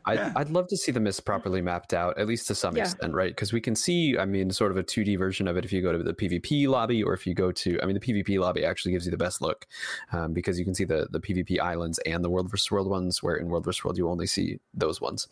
I'd, 0.05 0.15
Yeah. 0.15 0.33
I'd 0.35 0.49
love 0.49 0.67
to 0.67 0.77
see 0.77 0.91
the 0.91 0.99
mist 0.99 1.25
properly 1.25 1.61
mapped 1.61 1.93
out, 1.93 2.17
at 2.17 2.27
least 2.27 2.47
to 2.47 2.55
some 2.55 2.75
Yeah. 2.75 2.83
extent, 2.83 3.13
right? 3.13 3.29
Because 3.31 3.53
we 3.53 3.61
can 3.61 3.75
see, 3.75 4.17
I 4.17 4.25
mean, 4.25 4.51
sort 4.51 4.71
of 4.71 4.77
a 4.77 4.83
2D 4.83 5.17
version 5.17 5.47
of 5.47 5.57
it 5.57 5.65
if 5.65 5.71
you 5.73 5.81
go 5.81 5.91
to 5.91 6.01
the 6.03 6.13
PvP 6.13 6.67
lobby 6.67 7.03
or 7.03 7.13
if 7.13 7.27
you 7.27 7.33
go 7.33 7.51
to, 7.51 7.79
I 7.81 7.85
mean, 7.85 7.97
the 7.99 8.01
PvP 8.23 8.39
lobby 8.39 8.65
actually 8.65 8.91
gives 8.93 9.05
you 9.05 9.11
the 9.11 9.17
best 9.17 9.41
look 9.41 9.67
um, 10.11 10.33
because 10.33 10.57
you 10.57 10.65
can 10.65 10.73
see 10.75 10.85
the, 10.85 11.07
the 11.11 11.19
PvP 11.19 11.59
islands 11.59 11.99
and 12.05 12.23
the 12.23 12.29
World 12.29 12.49
vs. 12.49 12.71
World 12.71 12.87
ones, 12.89 13.21
where 13.21 13.35
in 13.35 13.47
World 13.47 13.65
vs. 13.65 13.83
World 13.83 13.97
you 13.97 14.09
only 14.09 14.27
see 14.27 14.59
those 14.73 14.99
ones. 15.01 15.27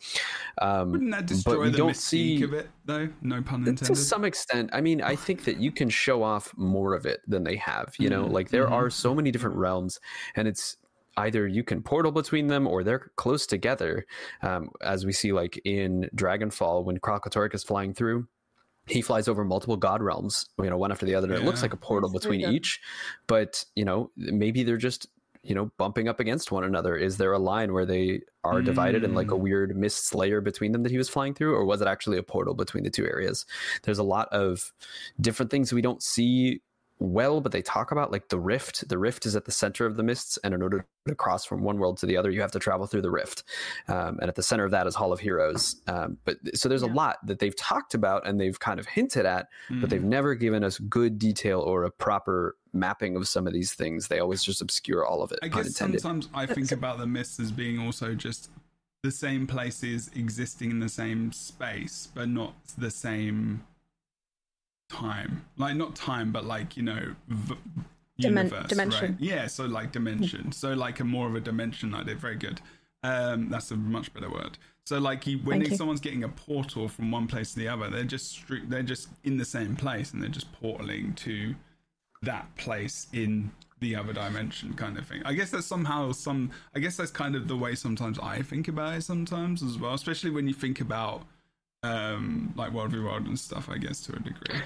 Um, 0.60 0.92
wouldn't 0.92 1.10
that 1.10 1.20
but 1.20 1.26
destroy 1.26 1.60
we 1.64 1.70
the 1.70 1.78
don't 1.78 1.90
mystique 1.90 1.98
see 2.38 2.42
of 2.42 2.52
it, 2.52 2.68
though? 2.88 3.08
No 3.22 3.40
pun 3.42 3.60
intended. 3.60 3.84
to 3.86 3.94
some 3.94 4.24
extent 4.24 4.70
i 4.72 4.80
mean 4.80 5.00
i 5.02 5.14
think 5.14 5.44
that 5.44 5.58
you 5.58 5.70
can 5.70 5.88
show 5.88 6.22
off 6.24 6.52
more 6.56 6.94
of 6.94 7.06
it 7.06 7.20
than 7.28 7.44
they 7.44 7.54
have 7.56 7.94
you 7.98 8.08
know 8.10 8.24
Mhm, 8.24 8.32
like 8.32 8.48
there 8.48 8.66
mhm. 8.66 8.72
are 8.72 8.90
so 8.90 9.14
many 9.14 9.30
different 9.30 9.56
realms 9.56 10.00
and 10.34 10.48
it's 10.48 10.76
either 11.18 11.46
you 11.46 11.62
can 11.64 11.82
portal 11.82 12.10
between 12.12 12.46
them 12.48 12.66
or 12.66 12.82
they're 12.82 13.10
close 13.16 13.46
together 13.46 14.06
um, 14.42 14.70
as 14.82 15.04
we 15.06 15.12
see 15.12 15.32
like 15.32 15.60
in 15.64 16.08
dragonfall 16.16 16.84
when 16.84 16.98
Kralkatorrik 16.98 17.54
is 17.54 17.62
flying 17.64 17.92
through 17.94 18.26
he 18.86 19.02
flies 19.02 19.28
over 19.28 19.44
multiple 19.44 19.76
god 19.76 20.00
realms 20.02 20.46
you 20.62 20.70
know 20.70 20.78
one 20.78 20.90
after 20.92 21.04
the 21.06 21.14
other 21.14 21.28
and 21.32 21.42
it 21.42 21.44
looks 21.44 21.60
like 21.62 21.74
a 21.74 21.76
portal 21.76 22.10
between 22.10 22.40
good. 22.40 22.54
each 22.54 22.80
but 23.26 23.64
you 23.76 23.84
know 23.84 24.10
maybe 24.16 24.62
they're 24.62 24.76
just 24.78 25.08
you 25.42 25.54
know 25.54 25.70
bumping 25.78 26.08
up 26.08 26.20
against 26.20 26.50
one 26.52 26.64
another 26.64 26.96
is 26.96 27.16
there 27.16 27.32
a 27.32 27.38
line 27.38 27.72
where 27.72 27.86
they 27.86 28.20
are 28.44 28.62
divided 28.62 29.04
and 29.04 29.14
like 29.14 29.30
a 29.30 29.34
Mm. 29.34 29.40
weird 29.40 29.76
mist 29.76 30.14
layer 30.14 30.40
between 30.40 30.72
them 30.72 30.82
that 30.82 30.92
he 30.92 30.98
was 30.98 31.08
flying 31.08 31.34
through 31.34 31.54
or 31.54 31.64
was 31.64 31.80
it 31.80 31.88
actually 31.88 32.18
a 32.18 32.22
portal 32.22 32.54
between 32.54 32.84
the 32.84 32.90
two 32.90 33.04
areas 33.06 33.46
there's 33.82 33.98
a 33.98 34.02
lot 34.02 34.28
of 34.32 34.72
different 35.20 35.50
things 35.50 35.72
we 35.72 35.82
don't 35.82 36.02
see 36.02 36.60
well 37.00 37.40
but 37.40 37.52
they 37.52 37.62
talk 37.62 37.92
about 37.92 38.10
like 38.10 38.28
the 38.28 38.38
rift. 38.38 38.88
The 38.88 38.98
rift 38.98 39.24
is 39.26 39.36
at 39.36 39.44
the 39.44 39.52
center 39.52 39.86
of 39.86 39.96
the 39.96 40.02
mists 40.02 40.38
and 40.42 40.52
in 40.52 40.62
order 40.62 40.84
to 41.06 41.14
cross 41.14 41.44
from 41.44 41.62
one 41.62 41.78
world 41.78 41.98
to 41.98 42.06
the 42.06 42.16
other 42.16 42.30
you 42.30 42.40
have 42.40 42.50
to 42.52 42.58
travel 42.58 42.86
through 42.86 43.02
the 43.02 43.10
rift. 43.10 43.44
Um, 43.86 44.18
and 44.20 44.28
at 44.28 44.34
the 44.34 44.42
center 44.42 44.64
of 44.64 44.70
that 44.72 44.86
is 44.86 44.94
hall 44.94 45.12
of 45.12 45.20
heroes. 45.20 45.76
Um, 45.86 46.18
but 46.24 46.38
so 46.54 46.68
there's 46.68 46.82
a 46.82 46.86
lot 46.88 47.24
that 47.26 47.38
they've 47.38 47.54
talked 47.56 47.94
about 47.94 48.26
and 48.26 48.40
they've 48.40 48.58
kind 48.58 48.80
of 48.80 48.86
hinted 48.86 49.26
at 49.26 49.48
but 49.68 49.76
Mm. 49.78 49.88
they've 49.90 50.02
never 50.04 50.34
given 50.34 50.64
us 50.64 50.78
good 50.78 51.18
detail 51.18 51.60
or 51.60 51.84
a 51.84 51.90
proper 51.90 52.56
mapping 52.72 53.16
of 53.16 53.26
some 53.28 53.46
of 53.46 53.52
these 53.52 53.72
things. 53.74 54.08
They 54.08 54.18
always 54.18 54.42
just 54.42 54.60
obscure 54.60 55.04
all 55.06 55.22
of 55.22 55.32
it 55.32 55.38
I 55.42 55.48
pun 55.48 55.58
guess 55.62 55.68
intended. 55.68 56.00
sometimes 56.00 56.28
I 56.34 56.46
think 56.46 56.72
about 56.72 56.98
the 56.98 57.06
mists 57.06 57.38
as 57.40 57.52
being 57.52 57.78
also 57.78 58.14
just 58.14 58.50
the 59.04 59.10
same 59.12 59.46
places 59.46 60.10
existing 60.16 60.72
in 60.72 60.80
the 60.80 60.88
same 60.88 61.30
space, 61.32 62.08
but 62.12 62.28
not 62.28 62.54
the 62.76 62.90
same 62.90 63.62
time. 64.88 65.44
Like 65.56 65.76
not 65.76 65.94
time, 65.94 66.32
but 66.32 66.44
like 66.44 66.76
you 66.76 66.82
know, 66.82 67.14
v- 67.28 67.54
Dimen- 68.20 68.44
universe, 68.44 68.68
dimension. 68.68 69.12
Right? 69.12 69.20
Yeah, 69.20 69.46
so 69.46 69.66
like 69.66 69.92
dimension. 69.92 70.52
So 70.52 70.74
like 70.74 71.00
a 71.00 71.04
more 71.04 71.28
of 71.28 71.34
a 71.34 71.40
dimension 71.40 71.94
idea. 71.94 72.16
Very 72.16 72.36
good. 72.36 72.60
Um, 73.02 73.48
that's 73.48 73.70
a 73.70 73.76
much 73.76 74.12
better 74.12 74.30
word. 74.30 74.58
So 74.84 74.98
like 74.98 75.26
you, 75.26 75.38
when 75.38 75.60
you. 75.60 75.76
someone's 75.76 76.00
getting 76.00 76.24
a 76.24 76.28
portal 76.28 76.88
from 76.88 77.10
one 77.10 77.26
place 77.26 77.52
to 77.52 77.58
the 77.58 77.68
other, 77.68 77.90
they're 77.90 78.04
just 78.04 78.42
they're 78.68 78.82
just 78.82 79.08
in 79.22 79.36
the 79.36 79.44
same 79.44 79.76
place 79.76 80.12
and 80.12 80.22
they're 80.22 80.30
just 80.30 80.50
portaling 80.60 81.14
to 81.16 81.54
that 82.22 82.56
place 82.56 83.06
in 83.12 83.50
the 83.80 83.94
other 83.94 84.12
dimension 84.12 84.74
kind 84.74 84.98
of 84.98 85.06
thing. 85.06 85.22
I 85.24 85.34
guess 85.34 85.50
that's 85.50 85.66
somehow 85.66 86.12
some 86.12 86.50
I 86.74 86.80
guess 86.80 86.96
that's 86.96 87.10
kind 87.10 87.36
of 87.36 87.46
the 87.46 87.56
way 87.56 87.74
sometimes 87.74 88.18
I 88.18 88.42
think 88.42 88.66
about 88.66 88.96
it 88.96 89.02
sometimes 89.02 89.62
as 89.62 89.78
well, 89.78 89.94
especially 89.94 90.30
when 90.30 90.48
you 90.48 90.54
think 90.54 90.80
about 90.80 91.22
um 91.82 92.52
like 92.56 92.72
World 92.72 92.90
v 92.90 92.98
World 92.98 93.26
and 93.26 93.38
stuff, 93.38 93.68
I 93.68 93.78
guess 93.78 94.00
to 94.06 94.16
a 94.16 94.18
degree. 94.18 94.60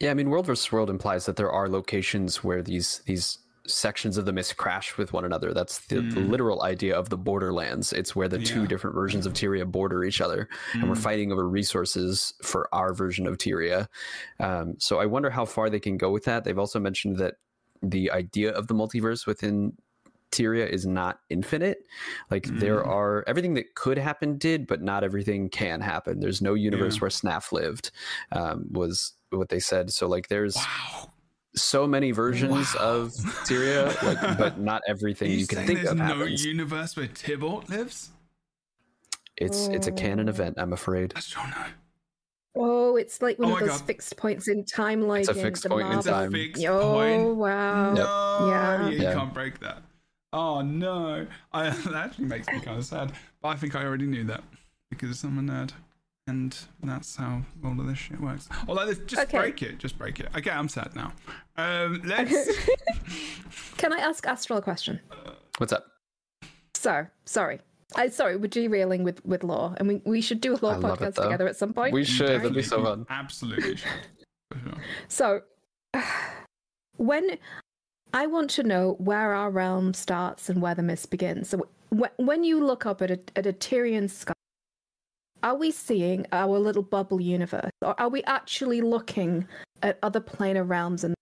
Yeah, 0.00 0.10
I 0.10 0.14
mean, 0.14 0.28
world 0.30 0.46
versus 0.46 0.70
world 0.70 0.90
implies 0.90 1.26
that 1.26 1.36
there 1.36 1.50
are 1.50 1.68
locations 1.68 2.44
where 2.44 2.62
these 2.62 3.00
these 3.06 3.38
sections 3.66 4.16
of 4.16 4.26
the 4.26 4.32
mist 4.32 4.56
crash 4.56 4.96
with 4.96 5.12
one 5.12 5.24
another. 5.24 5.52
That's 5.52 5.86
the, 5.86 6.00
the 6.00 6.20
literal 6.20 6.62
idea 6.62 6.94
of 6.96 7.08
the 7.08 7.16
borderlands. 7.16 7.92
It's 7.92 8.14
where 8.14 8.28
the 8.28 8.38
two 8.38 8.64
different 8.68 8.94
versions 8.94 9.26
of 9.26 9.32
Tyria 9.32 9.66
border 9.66 10.04
each 10.04 10.20
other, 10.20 10.48
and 10.74 10.84
we're 10.88 10.94
Mm. 10.94 11.02
fighting 11.02 11.32
over 11.32 11.48
resources 11.48 12.32
for 12.42 12.68
our 12.72 12.94
version 12.94 13.26
of 13.26 13.38
Tyria. 13.38 13.88
Um, 14.38 14.74
so 14.78 15.00
I 15.00 15.06
wonder 15.06 15.30
how 15.30 15.46
far 15.46 15.68
they 15.68 15.80
can 15.80 15.96
go 15.96 16.12
with 16.12 16.24
that. 16.24 16.44
They've 16.44 16.58
also 16.58 16.78
mentioned 16.78 17.16
that 17.16 17.34
the 17.82 18.10
idea 18.12 18.52
of 18.52 18.68
the 18.68 18.74
multiverse 18.74 19.26
within 19.26 19.72
Tyria 20.32 20.68
is 20.68 20.86
not 20.86 21.20
infinite. 21.30 21.78
Like 22.30 22.46
there 22.46 22.82
Mm. 22.82 22.86
are 22.88 23.24
everything 23.26 23.54
that 23.54 23.74
could 23.74 23.96
happen 23.98 24.38
did, 24.38 24.66
but 24.66 24.82
not 24.82 25.04
everything 25.04 25.48
can 25.48 25.80
happen. 25.80 26.20
There's 26.20 26.42
no 26.42 26.54
universe 26.54 26.96
Yeah. 26.96 27.00
where 27.00 27.10
Snaff 27.10 27.52
lived. 27.52 27.90
Um, 28.32 28.66
was 28.70 29.12
what 29.30 29.48
they 29.48 29.60
said. 29.60 29.92
So 29.92 30.06
like 30.08 30.28
there's 30.28 30.56
Wow. 30.56 31.10
so 31.54 31.86
many 31.86 32.10
versions 32.10 32.74
Wow. 32.74 32.80
of 32.80 33.10
Tyria, 33.46 34.02
like 34.02 34.38
but 34.38 34.58
not 34.58 34.82
everything 34.88 35.30
you, 35.30 35.38
you, 35.38 35.46
can 35.46 35.64
think 35.66 35.78
there's 35.80 35.90
of 35.92 35.96
no 35.98 36.04
happens. 36.04 36.44
universe 36.44 36.96
where 36.96 37.06
Tybalt 37.06 37.68
lives? 37.70 38.10
It's 39.36 39.68
it's 39.68 39.86
a 39.86 39.92
canon 39.92 40.28
Oh. 40.28 40.30
event, 40.30 40.54
I'm 40.58 40.72
afraid. 40.72 41.12
That's 41.14 41.32
don't 41.32 41.50
know. 41.50 41.66
Oh, 42.58 42.96
it's 42.96 43.20
like 43.20 43.38
one 43.38 43.50
Oh 43.50 43.54
of 43.54 43.60
those 43.60 43.68
God. 43.68 43.86
fixed 43.86 44.16
points 44.16 44.48
in 44.48 44.64
time, 44.64 45.02
like 45.02 45.20
It's 45.20 45.28
a 45.28 45.32
in 45.38 45.42
fixed 45.44 45.62
the 45.64 45.68
point 45.68 45.92
in 45.92 45.98
It's 45.98 46.06
a 46.06 46.10
time. 46.10 46.32
fixed 46.32 46.64
Oh 46.64 46.92
point. 46.94 47.36
wow! 47.36 47.92
No, 47.92 48.48
Yeah. 48.48 48.88
you 48.88 48.96
Yeah. 49.02 49.12
can't 49.12 49.34
break 49.34 49.60
that. 49.60 49.82
Oh 50.36 50.60
no, 50.60 51.26
I, 51.52 51.70
that 51.70 51.94
actually 51.94 52.26
makes 52.26 52.46
me 52.48 52.60
kind 52.60 52.76
of 52.78 52.84
sad. 52.84 53.12
But 53.40 53.48
I 53.48 53.56
think 53.56 53.74
I 53.74 53.84
already 53.84 54.06
knew 54.06 54.24
that 54.24 54.44
because 54.90 55.24
I'm 55.24 55.38
a 55.38 55.42
nerd, 55.52 55.70
and 56.26 56.56
that's 56.82 57.16
how 57.16 57.40
all 57.64 57.80
of 57.80 57.86
this 57.86 57.96
shit 57.98 58.20
works. 58.20 58.46
Although, 58.68 58.92
just 58.92 59.22
Okay. 59.22 59.38
break 59.38 59.62
it, 59.62 59.78
just 59.78 59.96
break 59.96 60.20
it. 60.20 60.28
Okay, 60.36 60.50
I'm 60.50 60.68
sad 60.68 60.94
now. 60.94 61.12
Um, 61.56 62.02
let's. 62.04 62.50
Can 63.78 63.94
I 63.94 63.98
ask 63.98 64.26
Astral 64.26 64.58
a 64.58 64.62
question? 64.62 65.00
What's 65.56 65.72
up? 65.72 65.86
So, 66.74 67.06
sorry. 67.24 67.60
I 67.94 68.08
sorry, 68.10 68.36
we're 68.36 68.48
derailing 68.48 69.04
with 69.04 69.24
with 69.24 69.42
lore, 69.42 69.74
and 69.78 69.88
we, 69.88 70.02
we 70.04 70.20
should 70.20 70.42
do 70.42 70.54
a 70.54 70.58
lore 70.60 70.74
I 70.74 70.78
podcast 70.78 71.14
together 71.14 71.48
at 71.48 71.56
some 71.56 71.72
point. 71.72 71.94
We 71.94 72.04
should. 72.04 72.40
That'd 72.40 72.52
be 72.52 72.62
so 72.62 72.76
Absolutely- 72.76 73.04
fun. 73.04 73.06
Absolutely 73.08 73.76
should. 73.76 73.88
For 74.52 74.58
sure. 74.58 74.74
So, 75.08 75.40
when 76.98 77.38
I 78.16 78.26
want 78.26 78.48
to 78.52 78.62
know 78.62 78.94
where 78.98 79.34
our 79.34 79.50
realm 79.50 79.92
starts 79.92 80.48
and 80.48 80.62
where 80.62 80.74
the 80.74 80.82
mist 80.82 81.10
begins. 81.10 81.50
So, 81.50 81.68
wh- 81.94 82.18
when 82.18 82.44
you 82.44 82.64
look 82.64 82.86
up 82.86 83.02
at 83.02 83.10
a, 83.10 83.20
at 83.36 83.44
a 83.44 83.52
Tyrian 83.52 84.08
sky, 84.08 84.32
are 85.42 85.54
we 85.54 85.70
seeing 85.70 86.24
our 86.32 86.58
little 86.58 86.82
bubble 86.82 87.20
universe, 87.20 87.70
or 87.82 87.94
are 88.00 88.08
we 88.08 88.22
actually 88.22 88.80
looking 88.80 89.46
at 89.82 89.98
other 90.02 90.20
planar 90.20 90.66
realms? 90.66 91.04
And 91.04 91.14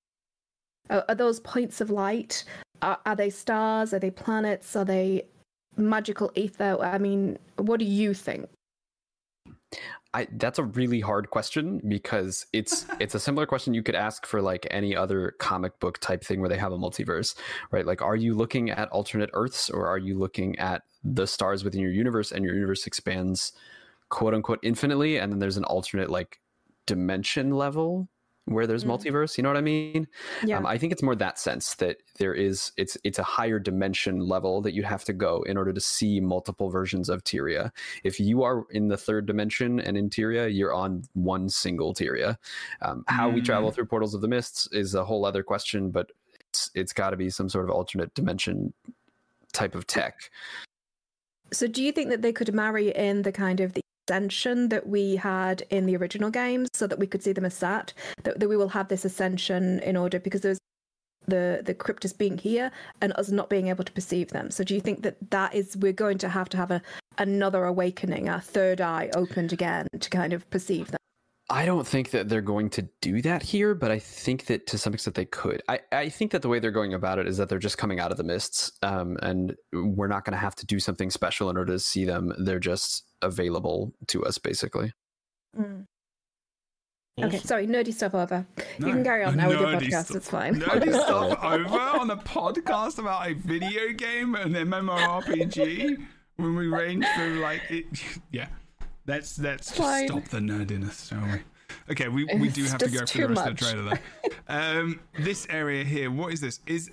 are, 0.89 1.05
are 1.09 1.17
those 1.17 1.41
points 1.41 1.81
of 1.81 1.91
light? 1.91 2.45
Are, 2.81 3.01
are 3.05 3.17
they 3.17 3.29
stars? 3.29 3.93
Are 3.93 3.99
they 3.99 4.13
planets? 4.13 4.77
Are 4.77 4.85
they 4.85 5.27
magical 5.77 6.31
ether? 6.37 6.79
I 6.81 6.99
mean, 6.99 7.39
what 7.57 7.81
do 7.81 7.87
you 7.87 8.15
think? 8.15 8.49
I 10.15 10.29
that's 10.37 10.59
a 10.59 10.65
really 10.65 11.01
hard 11.01 11.29
question 11.31 11.81
because 11.87 12.47
it's 12.53 12.87
it's 13.01 13.15
a 13.15 13.21
similar 13.21 13.47
question 13.47 13.75
you 13.75 13.83
could 13.83 13.97
ask 13.97 14.25
for 14.25 14.41
like 14.41 14.67
any 14.71 14.97
other 14.97 15.35
comic 15.39 15.79
book 15.81 15.99
type 15.99 16.25
thing 16.25 16.41
where 16.41 16.49
they 16.49 16.57
have 16.57 16.73
a 16.73 16.79
multiverse, 16.79 17.35
right? 17.71 17.85
Like 17.85 18.01
are 18.01 18.17
you 18.17 18.35
looking 18.35 18.71
at 18.71 18.89
alternate 18.91 19.31
Earths 19.35 19.69
or 19.69 19.87
are 19.87 19.99
you 19.99 20.17
looking 20.19 20.59
at 20.59 20.83
the 21.03 21.27
stars 21.27 21.65
within 21.65 21.83
your 21.83 21.91
universe 21.91 22.33
and 22.33 22.45
your 22.45 22.55
universe 22.55 22.87
expands 22.87 23.53
quote 24.09 24.33
unquote 24.33 24.61
infinitely 24.63 25.19
and 25.19 25.33
then 25.33 25.41
there's 25.41 25.57
an 25.57 25.65
alternate 25.65 26.09
like 26.09 26.41
dimension 26.87 27.51
level 27.51 28.09
where 28.47 28.67
there's 28.67 28.85
Mm. 28.85 28.91
multiverse, 28.91 29.37
you 29.37 29.43
know 29.43 29.49
what 29.49 29.57
I 29.57 29.63
mean? 29.63 30.07
Yeah. 30.45 30.59
Um, 30.59 30.67
I 30.67 30.77
think 30.77 30.93
it's 30.93 31.03
more 31.03 31.15
that 31.17 31.39
sense 31.39 31.75
that 31.77 31.99
there 32.19 32.35
is 32.35 32.73
it's 32.77 32.97
it's 33.03 33.19
a 33.19 33.23
higher 33.23 33.59
dimension 33.59 34.21
level 34.21 34.61
that 34.63 34.75
you 34.75 34.83
have 34.83 35.05
to 35.05 35.13
go 35.15 35.43
in 35.43 35.57
order 35.57 35.73
to 35.73 35.81
see 35.81 36.21
multiple 36.21 36.69
versions 36.69 37.09
of 37.09 37.25
Tyria. 37.25 37.71
If 38.03 38.21
you 38.21 38.43
are 38.43 38.65
in 38.71 38.89
the 38.89 38.97
third 38.97 39.27
dimension 39.27 39.81
and 39.81 39.97
in 39.97 40.11
Tyria, 40.11 40.55
you're 40.55 40.75
on 40.75 41.05
one 41.15 41.49
single 41.49 41.95
Tyria. 41.95 42.37
Um, 42.83 43.05
how 43.09 43.31
we 43.31 43.41
travel 43.41 43.71
through 43.71 43.87
portals 43.87 44.15
of 44.15 44.21
the 44.21 44.29
mists 44.29 44.69
is 44.73 44.95
a 44.95 45.05
whole 45.05 45.25
other 45.25 45.43
question, 45.43 45.91
but 45.91 46.11
it's 46.51 46.71
it's 46.75 46.93
got 46.93 47.11
to 47.11 47.17
be 47.17 47.31
some 47.31 47.49
sort 47.49 47.65
of 47.65 47.71
alternate 47.75 48.15
dimension 48.15 48.75
type 49.53 49.75
of 49.75 49.87
tech. 49.87 50.31
So, 51.53 51.67
do 51.67 51.83
you 51.83 51.93
think 51.93 52.11
that 52.11 52.21
they 52.23 52.33
could 52.33 52.53
marry 52.53 52.89
in 52.91 53.23
the 53.23 53.33
kind 53.33 53.61
of 53.61 53.73
the 53.75 53.81
ascension 54.09 54.69
that 54.69 54.87
we 54.87 55.17
had 55.17 55.63
in 55.71 55.87
the 55.87 55.97
original 55.97 56.31
games, 56.31 56.69
so 56.73 56.87
that 56.87 56.99
we 56.99 57.07
could 57.07 57.23
see 57.23 57.33
them 57.33 57.45
as 57.45 57.55
sat? 57.55 57.93
That, 58.23 58.41
that 58.41 58.49
we 58.49 58.57
will 58.57 58.69
have 58.69 58.89
this 58.89 59.05
ascension 59.05 59.81
in 59.81 59.97
order 59.97 60.19
because 60.19 60.43
there's 60.43 60.59
the 61.27 61.63
the 61.65 61.75
Kryptis 61.75 62.17
being 62.17 62.37
here 62.37 62.71
and 63.01 63.13
us 63.15 63.31
not 63.31 63.49
being 63.49 63.69
able 63.69 63.85
to 63.85 63.93
perceive 63.93 64.29
them. 64.29 64.51
So, 64.51 64.65
do 64.65 64.75
you 64.75 64.81
think 64.81 65.03
that 65.03 65.17
that 65.31 65.55
is 65.55 65.77
we're 65.77 65.93
going 65.93 66.19
to 66.19 66.29
have 66.29 66.49
to 66.51 66.57
have 66.57 66.71
a 66.71 66.83
another 67.19 67.65
awakening, 67.65 68.29
our 68.29 68.41
third 68.41 68.81
eye 68.81 69.11
opened 69.15 69.53
again 69.53 69.87
to 69.99 70.11
kind 70.11 70.33
of 70.33 70.49
perceive 70.51 70.91
them? 70.91 70.99
I 71.51 71.67
don't 71.67 71.87
think 71.87 72.11
that 72.11 72.31
they're 72.31 72.41
going 72.41 72.71
to 72.71 72.89
do 73.03 73.21
that 73.21 73.43
here, 73.43 73.75
but 73.75 73.91
I 73.91 73.99
think 73.99 74.47
that 74.47 74.67
to 74.69 74.79
some 74.79 74.95
extent 74.95 75.15
they 75.15 75.27
could. 75.27 75.63
I, 75.69 75.81
I 75.93 76.09
think 76.09 76.31
that 76.33 76.41
the 76.41 76.49
way 76.49 76.59
they're 76.59 76.71
going 76.71 76.95
about 76.95 77.19
it 77.19 77.29
is 77.29 77.37
that 77.37 77.51
they're 77.51 77.59
just 77.59 77.77
coming 77.77 78.01
out 78.01 78.11
of 78.11 78.17
the 78.17 78.25
mists, 78.25 78.73
um, 78.83 79.19
and 79.21 79.55
we're 79.73 80.09
not 80.09 80.25
going 80.25 80.33
to 80.33 80.39
have 80.39 80.55
to 80.57 80.67
do 80.67 80.81
something 80.81 81.11
special 81.11 81.51
in 81.51 81.59
order 81.59 81.75
to 81.75 81.79
see 81.79 82.07
them. 82.07 82.33
They're 82.39 82.59
just 82.59 83.05
available 83.25 83.93
to 84.09 84.25
us, 84.25 84.39
basically. 84.39 84.93
Okay, 87.23 87.39
sorry, 87.39 87.67
nerdy 87.69 87.93
stuff 87.95 88.15
over. 88.15 88.45
No, 88.81 88.89
you 88.89 88.93
can 88.95 89.05
carry 89.05 89.23
on 89.25 89.37
now 89.37 89.49
with 89.49 89.61
your 89.61 89.69
podcast. 89.69 90.05
stuff- 90.07 90.17
It's 90.17 90.29
fine. 90.31 90.55
Nerdy 90.61 90.93
stuff 91.05 91.39
over 91.45 91.79
on 91.79 92.11
a 92.11 92.17
podcast 92.17 92.99
about 92.99 93.29
a 93.31 93.35
video 93.35 93.93
game 93.93 94.35
and 94.35 94.55
MMORPG 94.55 96.05
when 96.37 96.57
we 96.57 96.67
range 96.67 97.07
through 97.15 97.39
like 97.41 97.63
it. 97.71 97.87
Yeah, 98.33 98.49
let's 99.07 99.39
let's 99.39 99.69
just 99.69 99.79
Fine. 99.79 100.09
stop 100.09 100.25
the 100.29 100.39
nerdiness, 100.39 101.09
shall 101.09 101.23
we? 101.25 101.41
Okay, 101.93 102.09
we, 102.09 102.25
we 102.25 102.49
do 102.49 102.63
It's 102.63 102.73
have 102.73 102.81
to 102.81 102.89
go 102.91 102.99
for 103.01 103.07
the 103.07 103.07
too 103.07 103.27
rest 103.29 103.47
of 103.47 103.57
the 103.59 103.65
trailer 103.65 103.91
though. 103.91 104.31
Um, 104.49 105.01
this 105.21 105.47
area 105.51 105.85
here, 105.85 106.11
what 106.11 106.33
is 106.33 106.41
this? 106.41 106.61
Is 106.67 106.91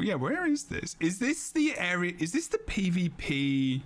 yeah, 0.00 0.14
where 0.14 0.46
is 0.46 0.64
this? 0.64 0.96
Is 0.98 1.20
this 1.20 1.50
the 1.52 1.78
area? 1.78 2.12
Is 2.18 2.32
this 2.32 2.48
the 2.48 2.58
PvP 2.58 3.82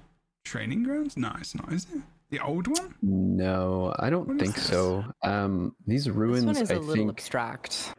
training 0.48 0.82
grounds? 0.82 1.16
No, 1.16 1.32
it's 1.38 1.54
not. 1.54 1.72
Is 1.72 1.86
it 1.94 2.00
the 2.30 2.40
old 2.40 2.66
one? 2.66 2.94
No, 3.02 3.94
I 3.98 4.10
don't 4.10 4.26
What 4.28 4.36
is 4.36 4.42
think 4.42 4.54
this? 4.56 4.66
so. 4.66 5.04
Um, 5.22 5.74
these 5.86 6.08
ruins. 6.10 6.44
This 6.44 6.44
ruins, 6.44 6.56
one 6.56 6.62
is 6.64 6.70
a 6.70 6.74
I 6.74 6.78
little 6.78 6.94
think 6.94 7.10
abstract. 7.10 7.94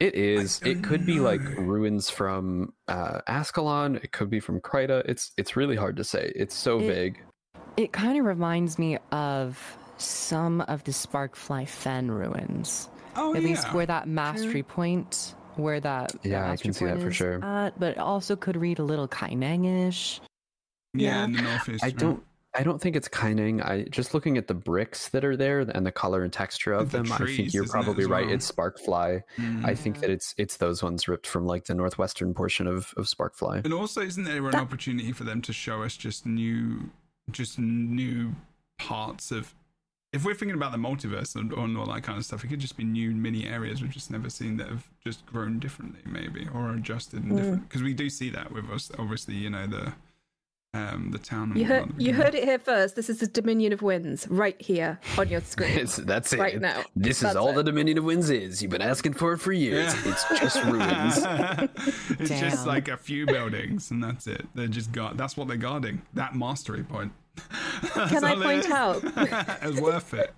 it 0.00 0.14
is. 0.14 0.60
It 0.62 0.74
don't 0.74 0.82
could 0.82 1.06
be 1.06 1.20
like 1.20 1.40
ruins 1.58 2.10
from 2.10 2.72
uh, 2.88 3.20
Ascalon. 3.26 3.96
It 3.96 4.12
could 4.12 4.30
be 4.30 4.40
from 4.40 4.60
Kryta. 4.60 5.02
It's 5.06 5.32
it's 5.36 5.56
really 5.56 5.76
hard 5.76 5.96
to 5.96 6.04
say. 6.04 6.32
It's 6.34 6.54
so 6.54 6.78
It- 6.80 6.86
vague. 6.86 7.24
It 7.76 7.92
kind 7.92 8.18
of 8.18 8.24
reminds 8.26 8.78
me 8.78 8.98
of 9.12 9.58
some 9.96 10.60
of 10.62 10.82
the 10.84 10.92
Sparkfly 10.92 11.68
Fen 11.68 12.10
ruins. 12.10 12.88
Oh 13.16 13.34
At 13.34 13.42
yeah. 13.42 13.48
least 13.48 13.72
where 13.72 13.86
that 13.86 14.08
mastery 14.08 14.62
point, 14.62 15.34
where 15.56 15.80
that 15.80 16.14
Yeah, 16.22 16.50
I 16.50 16.56
can 16.56 16.72
see 16.72 16.84
that 16.86 17.00
for 17.00 17.12
sure. 17.12 17.42
At, 17.44 17.78
but 17.78 17.92
it 17.92 17.98
also 17.98 18.34
could 18.36 18.56
read 18.56 18.78
a 18.80 18.82
little 18.84 19.08
Kainengish. 19.08 20.20
Yeah, 20.94 21.18
Yeah. 21.18 21.24
in 21.24 21.32
the 21.32 21.42
northeast. 21.42 21.84
I 21.84 21.88
right? 21.88 21.96
don't. 21.96 22.22
I 22.52 22.64
don't 22.64 22.80
think 22.80 22.96
it's 22.96 23.08
Kaineng. 23.08 23.64
I 23.64 23.84
just 23.84 24.12
looking 24.12 24.36
at 24.36 24.48
the 24.48 24.54
bricks 24.54 25.10
that 25.10 25.24
are 25.24 25.36
there 25.36 25.60
and 25.60 25.86
the 25.86 25.92
color 25.92 26.24
and 26.24 26.32
texture 26.32 26.72
of 26.72 26.90
The 26.90 26.98
them. 27.04 27.12
I 27.12 27.18
think 27.18 27.54
you're 27.54 27.62
isn't 27.62 27.66
it, 27.78 27.84
probably 27.84 28.06
right. 28.06 28.26
well? 28.26 28.34
It's 28.34 28.50
Sparkfly. 28.50 29.22
Mm. 29.38 29.64
I 29.64 29.76
think 29.76 30.00
that 30.00 30.10
it's 30.10 30.34
it's 30.36 30.56
those 30.56 30.82
ones 30.82 31.06
ripped 31.06 31.28
from 31.28 31.46
like 31.46 31.66
the 31.66 31.74
northwestern 31.76 32.34
portion 32.34 32.66
of 32.66 32.92
of 32.96 33.06
Sparkfly. 33.06 33.64
And 33.64 33.72
also, 33.72 34.00
isn't 34.00 34.24
there 34.24 34.36
an 34.44 34.50
That- 34.50 34.62
opportunity 34.62 35.12
for 35.12 35.22
them 35.22 35.40
to 35.42 35.52
show 35.52 35.84
us 35.84 35.96
just 35.96 36.26
new, 36.26 36.90
just 37.30 37.56
new 37.58 38.34
parts 38.78 39.30
of? 39.30 39.54
If 40.12 40.24
we're 40.24 40.34
thinking 40.34 40.56
about 40.56 40.72
the 40.72 40.78
multiverse 40.78 41.36
and, 41.36 41.52
and 41.52 41.78
all 41.78 41.86
that 41.86 42.02
kind 42.02 42.18
of 42.18 42.24
stuff, 42.24 42.42
it 42.42 42.48
could 42.48 42.58
just 42.58 42.76
be 42.76 42.82
new 42.82 43.12
mini 43.12 43.46
areas 43.46 43.80
we've 43.80 43.92
just 43.92 44.10
never 44.10 44.28
seen 44.28 44.56
that 44.56 44.66
have 44.68 44.88
just 45.04 45.24
grown 45.24 45.60
differently, 45.60 46.00
maybe, 46.04 46.48
or 46.52 46.72
adjusted 46.72 47.22
and 47.22 47.30
Mm. 47.30 47.36
different. 47.36 47.68
Because 47.68 47.84
we 47.84 47.94
do 47.94 48.10
see 48.10 48.28
that 48.30 48.50
with 48.50 48.68
us, 48.70 48.90
obviously, 48.98 49.36
you 49.36 49.50
know 49.50 49.68
the, 49.68 49.92
um, 50.72 51.10
the 51.10 51.18
town. 51.18 51.52
You 51.56 51.64
heard 51.64 51.92
you 51.98 52.14
heard 52.14 52.34
it 52.34 52.44
here 52.44 52.58
first. 52.58 52.94
This 52.94 53.10
is 53.10 53.18
the 53.18 53.26
Dominion 53.26 53.72
of 53.72 53.82
Winds 53.82 54.28
right 54.28 54.60
here 54.60 55.00
on 55.18 55.28
your 55.28 55.40
screen. 55.44 55.86
That's 55.98 56.32
it. 56.32 56.38
Right 56.38 56.60
now. 56.60 56.84
This 56.94 57.22
is 57.22 57.34
all 57.34 57.50
it. 57.50 57.54
the 57.54 57.64
Dominion 57.64 57.98
of 57.98 58.04
Winds 58.04 58.30
is. 58.30 58.62
You've 58.62 58.70
been 58.70 58.82
asking 58.82 59.14
for 59.14 59.32
it 59.32 59.38
for 59.38 59.52
years. 59.52 59.94
Yeah. 59.94 60.00
It's 60.10 60.40
just 60.40 60.64
ruins. 60.64 61.18
it's 62.20 62.40
just 62.40 62.66
like 62.66 62.88
a 62.88 62.96
few 62.96 63.26
buildings, 63.26 63.90
and 63.90 64.02
that's 64.02 64.26
it. 64.26 64.46
They're 64.54 64.66
just 64.68 64.92
guard. 64.92 65.18
That's 65.18 65.36
what 65.36 65.48
they're 65.48 65.56
guarding. 65.56 66.02
That 66.14 66.34
mastery 66.34 66.82
point. 66.82 67.12
Can 67.94 68.24
I 68.24 68.34
point 68.34 68.70
out? 68.70 69.02
it's 69.62 69.80
worth 69.80 70.14
it. 70.14 70.32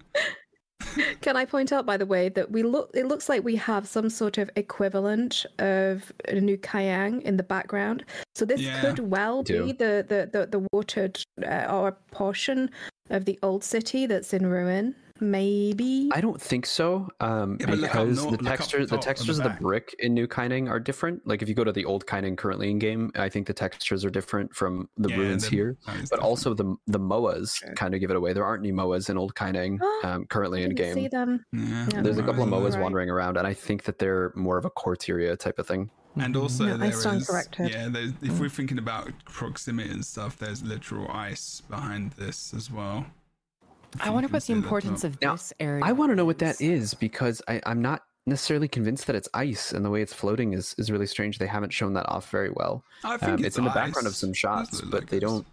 Can 1.21 1.37
I 1.37 1.45
point 1.45 1.73
out, 1.73 1.87
by 1.87 1.97
the 1.97 2.07
way, 2.07 2.29
that 2.31 2.51
we 2.51 2.63
look? 2.63 2.91
It 2.95 3.07
looks 3.07 3.29
like 3.29 3.45
we 3.45 3.57
have 3.57 3.87
some 3.89 4.11
sort 4.11 4.39
of 4.39 4.51
equivalent 4.57 5.47
of 5.59 6.13
a 6.29 6.41
new 6.41 6.57
Kaineng 6.59 7.23
in 7.23 7.37
the 7.37 7.43
background. 7.43 8.05
So 8.35 8.45
this 8.45 8.61
Yeah. 8.61 8.81
could 8.81 8.99
well 9.11 9.43
Do. 9.43 9.67
be 9.67 9.73
the 9.73 10.05
the 10.09 10.29
the, 10.33 10.47
the 10.47 10.67
watered 10.73 11.23
uh, 11.47 11.67
or 11.71 11.93
portion 12.11 12.71
of 13.11 13.25
the 13.25 13.39
old 13.43 13.65
city 13.65 14.07
that's 14.07 14.33
in 14.33 14.47
ruin. 14.47 14.95
Maybe. 15.23 16.11
I 16.13 16.21
don't 16.21 16.41
think 16.41 16.67
so, 16.67 17.09
um, 17.21 17.57
Yeah, 17.61 17.67
but 17.67 17.75
up 17.77 17.81
because 17.83 18.17
the 18.23 18.29
look 18.31 18.43
texture, 18.43 18.81
top 18.81 18.89
the 18.89 18.95
and 18.97 19.03
the 19.03 19.07
textures 19.07 19.39
of 19.39 19.45
the 19.45 19.51
brick 19.61 19.95
in 20.01 20.15
New 20.15 20.27
Kaineng 20.27 20.69
are 20.69 20.81
different. 20.81 21.25
Like 21.27 21.43
if 21.43 21.49
you 21.49 21.55
go 21.55 21.63
to 21.63 21.71
the 21.73 21.85
old 21.85 22.07
Kaineng 22.07 22.37
currently 22.37 22.71
in 22.73 22.79
game, 22.81 23.13
I 23.15 23.29
think 23.29 23.47
the 23.47 23.55
textures 23.55 24.05
are 24.05 24.11
different 24.11 24.55
from 24.55 24.89
the 24.99 25.11
Yeah, 25.11 25.17
ruins 25.19 25.47
here. 25.47 25.77
But 25.87 26.01
different. 26.01 26.23
also 26.25 26.55
the 26.55 26.75
the 26.89 26.99
moas 26.99 27.57
Sure. 27.59 27.73
kind 27.75 27.95
of 27.95 28.01
give 28.01 28.11
it 28.11 28.17
away. 28.17 28.33
There 28.33 28.45
aren't 28.45 28.65
any 28.65 28.73
moas 28.73 29.09
in 29.11 29.17
old 29.17 29.35
Kaineng 29.37 29.79
um, 30.05 30.27
currently 30.27 30.65
in 30.65 30.75
Didn't 30.75 30.95
see 30.95 31.01
game. 31.03 31.11
them. 31.11 31.47
Yeah, 31.53 31.87
Yeah, 31.95 32.03
There's 32.03 32.19
a 32.19 32.23
couple 32.25 32.43
of 32.43 32.49
moas 32.49 32.73
right. 32.73 32.83
wandering 32.83 33.09
around, 33.09 33.37
and 33.37 33.47
I 33.47 33.55
think 33.55 33.85
that 33.85 33.99
they're 34.01 34.33
more 34.35 34.59
of 34.59 34.65
a 34.65 34.71
core 34.71 34.97
Tyria 34.97 35.39
type 35.39 35.59
of 35.61 35.67
thing. 35.69 35.91
And 36.17 36.37
also, 36.37 36.67
No, 36.67 36.75
I 36.75 36.77
there 36.79 36.93
stand 36.93 37.23
is- 37.23 37.29
corrected. 37.29 37.71
yeah. 37.71 37.89
If 38.21 38.39
we're 38.39 38.49
thinking 38.51 38.79
about 38.79 39.11
proximity 39.25 39.91
and 39.91 40.05
stuff, 40.05 40.37
there's 40.37 40.63
literal 40.63 41.09
ice 41.11 41.63
behind 41.71 42.11
this 42.13 42.53
as 42.53 42.71
well. 42.71 43.07
If 43.95 44.03
I 44.03 44.07
you 44.07 44.13
wonder 44.13 44.29
can 44.29 44.35
what 44.35 44.43
the 44.45 44.53
importance 44.53 45.05
of 45.05 45.21
Now, 45.21 45.33
this 45.33 45.53
area. 45.61 45.85
I 45.85 45.93
want 45.93 46.11
to 46.13 46.17
know 46.17 46.25
what 46.25 46.39
that 46.39 46.61
is. 46.61 46.93
is 46.93 46.95
because 46.95 47.43
I, 47.49 47.61
I'm 47.67 47.83
not 47.83 48.03
necessarily 48.27 48.69
convinced 48.69 49.07
that 49.09 49.17
it's 49.17 49.29
ice, 49.35 49.73
and 49.73 49.85
the 49.85 49.91
way 49.91 50.01
it's 50.01 50.15
floating 50.15 50.53
is, 50.55 50.75
is 50.79 50.91
really 50.91 51.07
strange. 51.07 51.39
They 51.39 51.47
haven't 51.47 51.73
shown 51.73 51.93
that 51.95 52.09
off 52.09 52.31
very 52.31 52.51
well. 52.51 52.85
I 53.05 53.17
think 53.17 53.41
Um, 53.41 53.45
it's, 53.45 53.59
in 53.59 53.65
the 53.65 53.71
background 53.71 54.07
of 54.07 54.15
some 54.15 54.33
shots, 54.33 54.81
look 54.83 54.91
but 54.91 55.01
like 55.03 55.11
they 55.11 55.17
ice. 55.19 55.23
don't. 55.23 55.47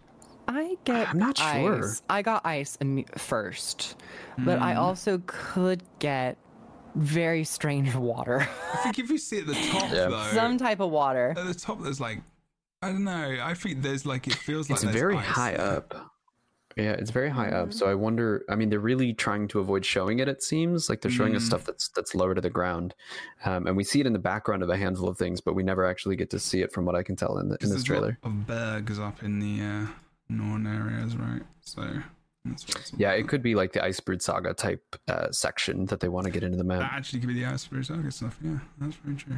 I 0.48 0.76
get. 0.84 1.08
I'm 1.10 1.18
not 1.18 1.36
sure. 1.38 1.92
I 2.08 2.22
got 2.22 2.44
ice 2.46 2.76
imme- 2.80 3.18
first, 3.18 3.96
but 4.38 4.58
I 4.60 4.74
Mm. 4.74 4.78
also 4.78 5.22
could 5.26 5.82
get 5.98 6.38
very 6.96 7.44
strange 7.44 7.94
water. 7.94 8.48
I 8.72 8.76
think 8.78 8.98
if 8.98 9.10
you 9.10 9.18
see 9.18 9.38
at 9.40 9.46
the 9.46 9.54
top 9.70 9.90
Yeah. 9.92 10.08
though, 10.08 10.24
Some 10.32 10.58
type 10.58 10.80
of 10.80 10.90
water. 10.90 11.34
at 11.36 11.46
the 11.46 11.54
top 11.54 11.82
there's 11.82 12.00
like, 12.00 12.20
I 12.82 12.88
don't 12.88 13.04
know. 13.04 13.38
I 13.42 13.54
think 13.54 13.82
there's 13.82 14.04
like 14.06 14.26
it 14.26 14.34
feels 14.34 14.68
like 14.70 14.82
It's 14.82 14.90
very 14.92 15.16
ice 15.16 15.24
high 15.26 15.52
there. 15.52 15.60
up. 15.76 15.94
Yeah, 16.84 16.92
it's 16.92 17.10
very 17.10 17.28
high 17.28 17.48
up. 17.50 17.72
So 17.72 17.86
I 17.88 17.94
wonder. 17.94 18.44
I 18.48 18.54
mean, 18.54 18.70
they're 18.70 18.78
really 18.80 19.12
trying 19.12 19.48
to 19.48 19.60
avoid 19.60 19.84
showing 19.84 20.18
it. 20.20 20.28
It 20.28 20.42
seems 20.42 20.88
like 20.88 21.00
they're 21.00 21.10
showing 21.10 21.36
us 21.36 21.42
Mm. 21.42 21.46
stuff 21.46 21.64
that's 21.64 21.88
that's 21.88 22.14
lower 22.14 22.34
to 22.34 22.40
the 22.40 22.50
ground, 22.50 22.94
um, 23.44 23.66
and 23.66 23.76
we 23.76 23.84
see 23.84 24.00
it 24.00 24.06
in 24.06 24.12
the 24.12 24.18
background 24.18 24.62
of 24.62 24.68
a 24.70 24.76
handful 24.76 25.08
of 25.08 25.18
things, 25.18 25.40
but 25.40 25.54
we 25.54 25.62
never 25.62 25.84
actually 25.84 26.16
get 26.16 26.30
to 26.30 26.38
see 26.38 26.62
it 26.62 26.72
from 26.72 26.84
what 26.84 26.94
I 26.94 27.02
can 27.02 27.16
tell 27.16 27.38
in 27.38 27.48
the, 27.48 27.56
in 27.60 27.68
this 27.68 27.84
there's 27.84 27.88
a 27.88 27.92
lot 27.92 27.98
trailer. 28.00 28.18
Of 28.22 28.46
bergs 28.46 28.98
up 28.98 29.22
in 29.22 29.38
the 29.40 29.62
uh, 29.64 29.86
northern 30.28 30.66
areas, 30.66 31.16
right? 31.16 31.42
So 31.60 31.82
that's 32.44 32.66
what 32.68 32.76
it's 32.78 32.92
Yeah, 32.96 33.12
it 33.12 33.28
could 33.28 33.42
be 33.42 33.54
like 33.54 33.72
the 33.72 33.80
Icebrood 33.80 34.22
Saga 34.22 34.54
type 34.54 34.96
uh, 35.08 35.30
section 35.30 35.86
that 35.86 36.00
they 36.00 36.08
want 36.08 36.24
to 36.26 36.30
get 36.32 36.42
into 36.42 36.56
the 36.56 36.64
That 36.64 36.78
map. 36.80 36.92
actually 36.94 37.20
could 37.20 37.28
be 37.28 37.34
the 37.34 37.42
Icebrood 37.44 37.84
Saga 37.86 38.10
stuff. 38.10 38.38
Yeah, 38.42 38.58
that's 38.80 38.96
very 38.96 39.16
true. 39.16 39.36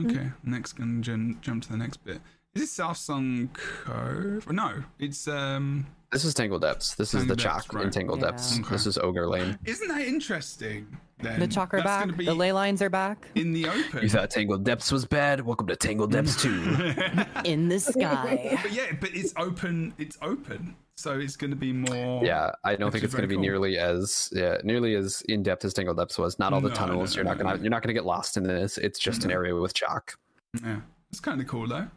Mm. 0.00 0.10
Okay, 0.10 0.30
next 0.44 0.72
gonna 0.74 1.00
jump 1.00 1.62
to 1.62 1.68
the 1.70 1.76
next 1.78 2.04
bit. 2.04 2.20
Is 2.54 2.62
this 2.62 2.76
Southsun 2.78 3.48
Cove? 3.52 4.50
No, 4.52 4.84
it's 4.98 5.26
um. 5.26 5.86
This 6.14 6.24
is 6.24 6.32
Tangle 6.32 6.60
Depths. 6.60 6.94
This 6.94 7.12
is 7.12 7.26
the 7.26 7.34
Tangled 7.34 7.38
Depths, 7.38 7.64
Chak 7.66 7.72
in 7.74 7.78
right. 7.80 7.92
Tangled 7.92 8.20
Yeah. 8.20 8.26
Depths. 8.30 8.60
Okay. 8.60 8.68
This 8.70 8.86
is 8.86 8.98
Ogre 8.98 9.26
Lane. 9.28 9.58
Isn't 9.64 9.88
that 9.88 10.02
interesting? 10.02 10.86
Then 11.18 11.40
The 11.40 11.48
chak 11.48 11.74
are 11.74 11.78
That's 11.82 12.06
back. 12.06 12.16
be 12.16 12.24
The 12.24 12.34
ley 12.34 12.52
lines 12.52 12.80
are 12.82 12.88
back. 12.88 13.26
in 13.34 13.52
the 13.52 13.66
open. 13.66 14.00
You 14.00 14.08
thought 14.08 14.30
Tangle 14.30 14.58
Depths 14.58 14.92
was 14.92 15.04
bad? 15.04 15.40
Welcome 15.40 15.66
to 15.66 15.74
Tangle 15.74 16.06
Depths 16.06 16.40
2. 16.40 16.50
In 17.44 17.68
the 17.68 17.80
sky. 17.80 18.56
but 18.62 18.72
yeah, 18.72 18.92
but 19.00 19.10
it's 19.12 19.34
open. 19.36 19.92
It's 19.98 20.16
open, 20.22 20.76
so 20.96 21.18
it's 21.18 21.34
going 21.34 21.50
to 21.50 21.56
be 21.56 21.72
more. 21.72 22.24
Yeah, 22.24 22.52
I 22.62 22.76
don't 22.76 22.92
think 22.92 23.02
it's 23.02 23.12
going 23.14 23.22
to 23.22 23.28
be 23.28 23.34
cool. 23.34 23.42
nearly 23.42 23.76
as 23.76 24.28
yeah, 24.32 24.58
nearly 24.62 24.94
as 24.94 25.20
in 25.28 25.42
depth 25.42 25.64
as 25.64 25.74
Tangle 25.74 25.94
Depths 25.96 26.16
was. 26.16 26.38
Not 26.38 26.52
all 26.52 26.60
the 26.60 26.68
No, 26.68 26.74
no, 26.74 26.78
tunnels. 26.80 27.16
no, 27.16 27.22
you're 27.22 27.24
not 27.24 27.38
gonna 27.38 27.56
no. 27.56 27.62
you're 27.62 27.70
not 27.70 27.82
gonna 27.82 27.92
get 27.92 28.06
lost 28.06 28.36
in 28.36 28.44
this. 28.44 28.78
It's 28.78 29.00
just 29.00 29.24
an 29.24 29.32
area 29.32 29.52
with 29.56 29.74
chak. 29.74 30.14
yeah. 30.62 30.80
It's 31.10 31.18
kind 31.20 31.40
of 31.40 31.48
cool 31.48 31.66
though. 31.66 31.88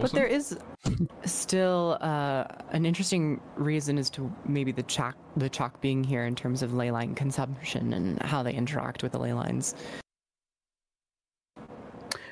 But 0.00 0.12
there 0.12 0.26
is 0.26 0.58
still 1.24 1.98
uh, 2.00 2.44
an 2.70 2.86
interesting 2.86 3.40
reason 3.56 3.98
as 3.98 4.10
to 4.10 4.32
maybe 4.46 4.72
the 4.72 4.82
chak, 4.84 5.16
the 5.36 5.48
chak 5.48 5.80
being 5.80 6.02
here 6.02 6.24
in 6.24 6.34
terms 6.34 6.62
of 6.62 6.74
ley 6.74 6.90
line 6.90 7.14
consumption 7.14 7.92
and 7.92 8.20
how 8.22 8.42
they 8.42 8.52
interact 8.52 9.02
with 9.02 9.12
the 9.12 9.18
ley 9.18 9.32
lines. 9.32 9.74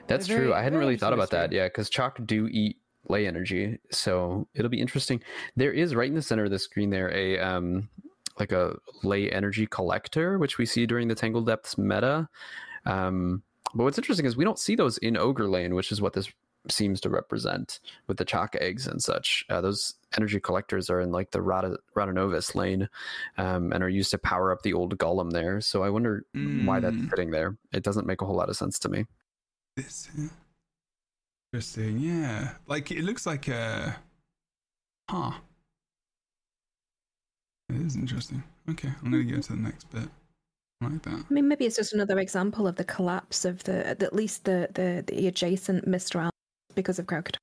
That's 0.07 0.27
Very- 0.27 0.47
true. 0.47 0.55
I 0.55 0.63
hadn't 0.63 0.79
really 0.79 0.97
thought 0.97 1.13
about 1.13 1.31
that. 1.31 1.53
Yeah, 1.53 1.67
because 1.67 1.89
chak 1.89 2.25
do 2.27 2.49
eat 2.49 2.77
ley 3.09 3.27
energy, 3.27 3.79
so 3.91 4.47
it'll 4.55 4.69
be 4.71 4.81
interesting. 4.81 5.23
There 5.57 5.73
is 5.73 5.95
right 5.95 6.09
in 6.09 6.15
the 6.15 6.23
center 6.23 6.45
of 6.45 6.51
the 6.51 6.59
screen 6.59 6.91
there 6.91 7.13
a 7.15 7.39
um 7.39 7.89
like 8.39 8.53
a 8.53 8.77
ley 9.03 9.31
energy 9.31 9.67
collector, 9.67 10.39
which 10.39 10.59
we 10.59 10.67
see 10.67 10.87
during 10.87 11.09
the 11.09 11.15
Tangled 11.15 11.47
Depths 11.47 11.77
meta. 11.79 12.29
Um, 12.87 13.43
but 13.75 13.85
what's 13.85 13.99
interesting 13.99 14.27
is 14.27 14.37
we 14.37 14.45
don't 14.45 14.59
see 14.59 14.75
those 14.75 14.99
in 14.99 15.17
Ogre 15.17 15.49
Lane, 15.49 15.75
which 15.75 15.93
is 15.93 16.01
what 16.01 16.15
this 16.15 16.33
seems 16.69 17.01
to 17.01 17.09
represent 17.09 17.81
with 18.07 18.17
the 18.19 18.25
chak 18.25 18.57
eggs 18.61 18.87
and 18.87 19.03
such. 19.03 19.45
Uh, 19.49 19.61
those 19.61 19.95
energy 20.17 20.39
collectors 20.39 20.91
are 20.91 21.01
in 21.01 21.11
like 21.11 21.31
the 21.31 21.41
Rata, 21.41 21.79
Ratanovis 21.97 22.55
lane 22.55 22.89
um, 23.39 23.73
and 23.73 23.83
are 23.83 23.89
used 23.89 24.11
to 24.11 24.19
power 24.19 24.53
up 24.53 24.63
the 24.63 24.73
old 24.75 24.97
golem 24.99 25.31
there. 25.31 25.61
So 25.61 25.83
I 25.83 25.91
wonder 25.91 26.25
why 26.35 26.81
that's 26.81 26.97
Mm. 26.97 27.11
sitting 27.11 27.31
there. 27.31 27.57
It 27.73 27.83
doesn't 27.83 28.07
make 28.07 28.21
a 28.21 28.27
whole 28.27 28.37
lot 28.37 28.49
of 28.51 28.57
sense 28.57 28.79
to 28.81 28.89
me. 28.89 29.07
This 29.77 30.09
interesting. 31.53 31.99
Yeah, 31.99 32.55
like 32.67 32.91
it 32.91 33.03
looks 33.05 33.25
like 33.27 33.49
a. 33.49 33.97
Huh. 35.09 35.33
It 37.71 37.81
is 37.81 37.97
interesting. 37.97 38.43
Okay, 38.69 38.89
I'm 39.03 39.11
gonna 39.11 39.25
go 39.25 39.41
to 39.41 39.53
the 39.53 39.57
next 39.59 39.91
bit. 39.91 40.09
Like 40.83 41.03
that. 41.03 41.25
I 41.29 41.33
mean, 41.33 41.47
maybe 41.47 41.67
it's 41.67 41.77
just 41.77 41.93
another 41.93 42.19
example 42.19 42.67
of 42.67 42.77
the 42.77 42.85
collapse 42.85 43.45
of 43.45 43.63
the 43.65 43.87
at 43.87 44.15
least 44.15 44.45
the 44.45 44.69
the, 44.73 45.05
the 45.07 45.29
adjacent 45.29 45.87
Mistral 45.87 46.30
because 46.75 46.99
of 46.99 47.07
Kralkatorrik. 47.07 47.37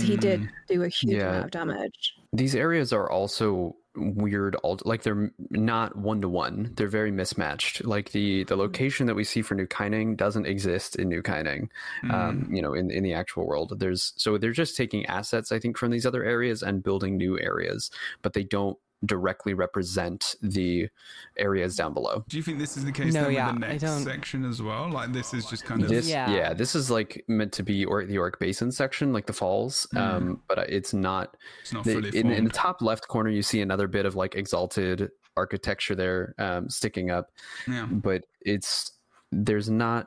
He 0.00 0.16
did 0.16 0.40
Mm, 0.40 0.48
do 0.68 0.82
a 0.82 0.88
huge 0.88 1.18
Yeah. 1.18 1.28
amount 1.28 1.44
of 1.44 1.50
damage. 1.52 2.14
These 2.32 2.54
areas 2.56 2.92
are 2.92 3.08
also 3.10 3.76
weird 3.96 4.56
alt 4.64 4.84
like 4.84 5.04
they're 5.04 5.30
not 5.50 5.94
one 5.96 6.20
to 6.20 6.28
one 6.28 6.72
they're 6.74 6.88
very 6.88 7.12
mismatched 7.12 7.84
like 7.84 8.10
the 8.10 8.42
the 8.44 8.56
location 8.56 9.06
that 9.06 9.14
we 9.14 9.22
see 9.22 9.40
for 9.40 9.54
new 9.54 9.68
Kaineng 9.68 10.16
doesn't 10.16 10.46
exist 10.46 10.96
in 10.96 11.08
new 11.08 11.22
Kaineng 11.22 11.68
um 12.10 12.44
you 12.50 12.60
know 12.60 12.74
in 12.74 12.90
in 12.90 13.04
the 13.04 13.12
actual 13.14 13.46
world 13.46 13.72
there's 13.78 14.12
so 14.16 14.36
they're 14.36 14.50
just 14.50 14.76
taking 14.76 15.06
assets 15.06 15.52
i 15.52 15.60
think 15.60 15.78
from 15.78 15.92
these 15.92 16.04
other 16.04 16.24
areas 16.24 16.60
and 16.60 16.82
building 16.82 17.16
new 17.16 17.38
areas 17.38 17.88
but 18.22 18.32
they 18.32 18.42
don't 18.42 18.76
directly 19.06 19.54
represent 19.54 20.34
the 20.42 20.88
areas 21.36 21.76
down 21.76 21.92
below 21.94 22.24
Do 22.28 22.36
you 22.36 22.42
think 22.42 22.58
this 22.58 22.76
is 22.76 22.84
the 22.84 22.92
case 22.92 23.12
No, 23.12 23.24
then 23.24 23.32
yeah, 23.32 23.52
with 23.52 23.60
the 23.60 23.66
I 23.66 23.70
next 23.72 23.82
don't- 23.82 24.04
section 24.04 24.44
as 24.44 24.62
well? 24.62 24.88
Like 24.90 25.12
this 25.12 25.34
is 25.34 25.46
just 25.46 25.64
kind 25.64 25.82
of 25.82 25.88
this 25.88 26.08
yeah. 26.08 26.30
Yeah. 26.30 26.54
this 26.54 26.74
is 26.74 26.90
like 26.90 27.24
meant 27.28 27.52
to 27.54 27.62
be 27.62 27.84
or 27.84 28.04
the 28.04 28.16
Auric 28.18 28.38
Basin 28.38 28.70
section 28.72 29.12
like 29.12 29.26
the 29.26 29.32
falls 29.32 29.86
um 29.96 30.40
but 30.48 30.58
it's 30.70 30.92
not 30.94 31.36
it's 31.62 31.72
not 31.72 31.84
the- 31.84 31.94
fully 31.94 32.16
in, 32.16 32.30
in 32.30 32.44
the 32.44 32.50
top 32.50 32.80
left 32.82 33.08
corner 33.08 33.30
you 33.30 33.42
see 33.42 33.60
another 33.60 33.88
bit 33.88 34.06
of 34.06 34.14
like 34.14 34.34
exalted 34.34 35.10
architecture 35.36 35.94
there 35.96 36.34
um, 36.38 36.70
sticking 36.70 37.10
up 37.10 37.30
yeah. 37.66 37.86
but 37.90 38.24
it's 38.42 38.92
there's 39.32 39.68
not 39.68 40.06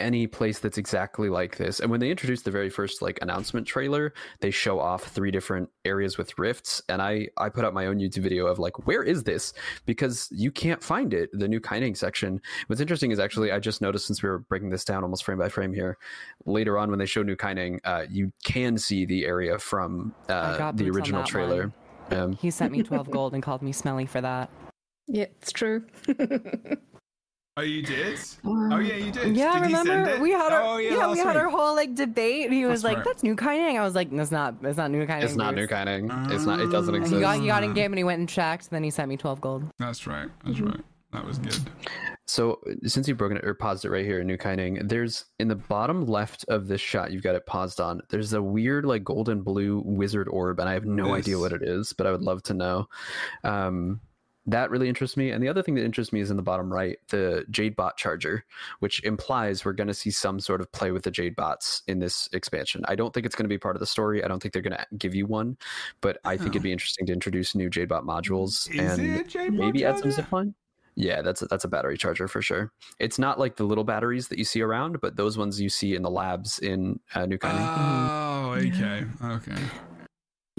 any 0.00 0.26
place 0.26 0.58
that's 0.58 0.78
exactly 0.78 1.28
like 1.28 1.56
this. 1.56 1.80
And 1.80 1.90
when 1.90 2.00
they 2.00 2.10
introduced 2.10 2.44
the 2.44 2.50
very 2.50 2.70
first 2.70 3.02
like 3.02 3.18
announcement 3.22 3.66
trailer 3.66 4.12
they 4.40 4.50
show 4.50 4.80
off 4.80 5.04
three 5.04 5.30
different 5.30 5.68
areas 5.84 6.18
with 6.18 6.36
rifts. 6.38 6.82
And 6.88 7.00
i 7.00 7.28
i 7.36 7.48
put 7.48 7.64
out 7.64 7.74
my 7.74 7.86
own 7.86 7.98
youtube 7.98 8.22
video 8.22 8.46
of 8.46 8.58
like 8.58 8.86
where 8.86 9.02
is 9.02 9.22
this? 9.24 9.52
Because 9.86 10.28
you 10.32 10.50
can't 10.50 10.82
find 10.82 11.14
it 11.14 11.30
the 11.32 11.48
new 11.48 11.60
Kaineng 11.60 11.96
section. 11.96 12.40
What's 12.66 12.80
interesting 12.80 13.10
is 13.10 13.18
actually 13.20 13.52
i 13.52 13.58
just 13.58 13.80
noticed 13.80 14.06
since 14.06 14.22
we 14.22 14.28
were 14.28 14.38
breaking 14.38 14.70
this 14.70 14.84
down 14.84 15.02
almost 15.02 15.24
frame 15.24 15.38
by 15.38 15.48
frame 15.48 15.72
here 15.72 15.98
later 16.46 16.78
on 16.78 16.90
when 16.90 16.98
they 16.98 17.06
show 17.06 17.22
new 17.22 17.36
Kaineng, 17.36 17.80
uh, 17.84 18.04
you 18.08 18.32
can 18.44 18.78
see 18.78 19.04
the 19.04 19.24
area 19.26 19.58
from 19.58 20.14
uh, 20.28 20.72
the 20.72 20.90
original 20.90 21.22
trailer. 21.24 21.72
um, 22.10 22.32
He 22.32 22.50
sent 22.50 22.72
me 22.72 22.82
12 22.82 23.10
gold 23.10 23.34
and 23.34 23.42
called 23.42 23.62
me 23.62 23.72
smelly 23.72 24.06
for 24.06 24.20
that. 24.20 24.50
Yeah, 25.06 25.26
it's 25.40 25.52
true. 25.52 25.84
Oh, 27.56 27.62
you 27.62 27.82
did? 27.82 28.18
Oh, 28.44 28.78
yeah, 28.78 28.94
you 28.94 29.10
did. 29.12 29.36
Yeah, 29.36 29.58
did 29.58 29.68
he 29.68 29.74
send 29.74 29.88
remember 29.88 30.10
it? 30.12 30.20
we 30.20 30.30
had 30.30 30.52
our 30.52 30.62
oh, 30.62 30.76
yeah, 30.78 30.94
last 30.96 31.12
we 31.12 31.18
had 31.18 31.26
week. 31.34 31.36
our 31.36 31.48
whole 31.50 31.74
like 31.74 31.94
debate. 31.94 32.50
He 32.52 32.64
was 32.64 32.82
That's 32.82 32.84
like, 32.84 32.96
right. 32.98 33.04
"That's 33.06 33.22
new 33.22 33.36
Kaineng." 33.36 33.78
I 33.78 33.82
was 33.84 33.94
like, 33.94 34.10
"That's 34.10 34.30
not. 34.30 34.62
That's 34.62 34.78
not 34.78 34.90
new 34.90 35.04
Kaineng." 35.04 35.24
it's 35.24 35.34
not 35.34 35.54
new 35.54 35.62
dude." 35.62 35.70
Kaineng. 35.70 36.32
it's 36.32 36.44
not 36.46 36.60
it 36.60 36.70
doesn't 36.70 36.94
exist 36.94 37.14
he 37.14 37.20
got 37.20 37.40
he 37.40 37.46
got 37.48 37.62
in 37.64 37.70
Ah. 37.70 37.74
game 37.74 37.92
and 37.92 37.98
he 37.98 38.04
went 38.04 38.20
and 38.20 38.28
checked. 38.28 38.64
And 38.68 38.70
then 38.76 38.84
he 38.84 38.90
sent 38.90 39.08
me 39.08 39.16
12 39.16 39.40
gold. 39.40 39.64
That's 39.78 40.06
right. 40.06 40.28
That's 40.44 40.58
Mm-hmm. 40.58 40.68
right. 40.68 40.80
That 41.12 41.26
was 41.26 41.38
good. 41.38 41.58
So 42.28 42.60
since 42.86 43.08
you've 43.08 43.18
broken 43.18 43.36
it 43.36 43.44
or 43.44 43.52
paused 43.54 43.84
it 43.84 43.90
right 43.90 44.04
here 44.06 44.20
in 44.20 44.28
New 44.28 44.38
Kaineng, 44.38 44.88
there's 44.88 45.24
in 45.40 45.48
the 45.48 45.56
bottom 45.56 46.06
left 46.06 46.44
of 46.46 46.68
this 46.68 46.80
shot 46.80 47.10
you've 47.10 47.24
got 47.24 47.34
it 47.34 47.46
paused 47.46 47.80
on. 47.80 48.00
There's 48.10 48.32
a 48.32 48.40
weird 48.40 48.84
like 48.86 49.02
golden 49.02 49.42
blue 49.42 49.82
wizard 49.84 50.28
orb, 50.28 50.60
and 50.60 50.68
I 50.68 50.74
have 50.74 50.84
no 50.84 51.14
idea 51.14 51.36
what 51.40 51.52
it 51.52 51.62
is, 51.62 51.92
but 51.94 52.06
I 52.06 52.12
would 52.12 52.22
love 52.22 52.44
to 52.44 52.54
know. 52.54 52.88
Um, 53.42 54.00
that 54.52 54.70
really 54.70 54.88
interests 54.88 55.16
me. 55.16 55.30
And 55.30 55.42
the 55.42 55.48
other 55.48 55.62
thing 55.62 55.74
that 55.74 55.84
interests 55.84 56.12
me 56.12 56.20
is 56.20 56.30
in 56.30 56.36
the 56.36 56.42
bottom 56.42 56.72
right, 56.72 56.98
the 57.08 57.44
Jade 57.50 57.76
Bot 57.76 57.96
charger, 57.96 58.44
which 58.80 59.02
implies 59.04 59.64
we're 59.64 59.72
going 59.72 59.88
to 59.88 59.94
see 59.94 60.10
some 60.10 60.40
sort 60.40 60.60
of 60.60 60.70
play 60.72 60.90
with 60.90 61.02
the 61.02 61.10
Jade 61.10 61.36
Bots 61.36 61.82
in 61.86 61.98
this 61.98 62.28
expansion. 62.32 62.82
I 62.88 62.94
don't 62.94 63.12
think 63.12 63.26
it's 63.26 63.34
going 63.34 63.44
to 63.44 63.48
be 63.48 63.58
part 63.58 63.76
of 63.76 63.80
the 63.80 63.86
story. 63.86 64.24
I 64.24 64.28
don't 64.28 64.40
think 64.40 64.52
they're 64.52 64.62
going 64.62 64.76
to 64.76 64.86
give 64.96 65.14
you 65.14 65.26
one, 65.26 65.56
but 66.00 66.18
I 66.24 66.36
think 66.36 66.50
it'd 66.50 66.62
be 66.62 66.72
interesting 66.72 67.06
to 67.06 67.12
introduce 67.12 67.54
new 67.54 67.70
Jade 67.70 67.88
Bot 67.88 68.04
modules 68.04 68.70
Is 68.70 68.98
and 68.98 69.16
it 69.16 69.26
a 69.26 69.28
J-Bot 69.28 69.52
maybe 69.52 69.84
add 69.84 69.98
some 69.98 70.10
charger? 70.10 70.22
zipline. 70.22 70.54
Yeah, 70.96 71.22
that's 71.22 71.40
a, 71.40 71.46
that's 71.46 71.64
a 71.64 71.68
battery 71.68 71.96
charger 71.96 72.28
for 72.28 72.42
sure. 72.42 72.72
It's 72.98 73.18
not 73.18 73.38
like 73.38 73.56
the 73.56 73.64
little 73.64 73.84
batteries 73.84 74.28
that 74.28 74.38
you 74.38 74.44
see 74.44 74.60
around, 74.60 75.00
but 75.00 75.16
those 75.16 75.38
ones 75.38 75.60
you 75.60 75.68
see 75.68 75.94
in 75.94 76.02
the 76.02 76.10
labs 76.10 76.58
in 76.58 76.98
uh, 77.14 77.26
New 77.26 77.38
Kaineng. 77.38 77.76
Oh, 77.78 78.50
okay. 78.58 79.04
Okay. 79.24 79.89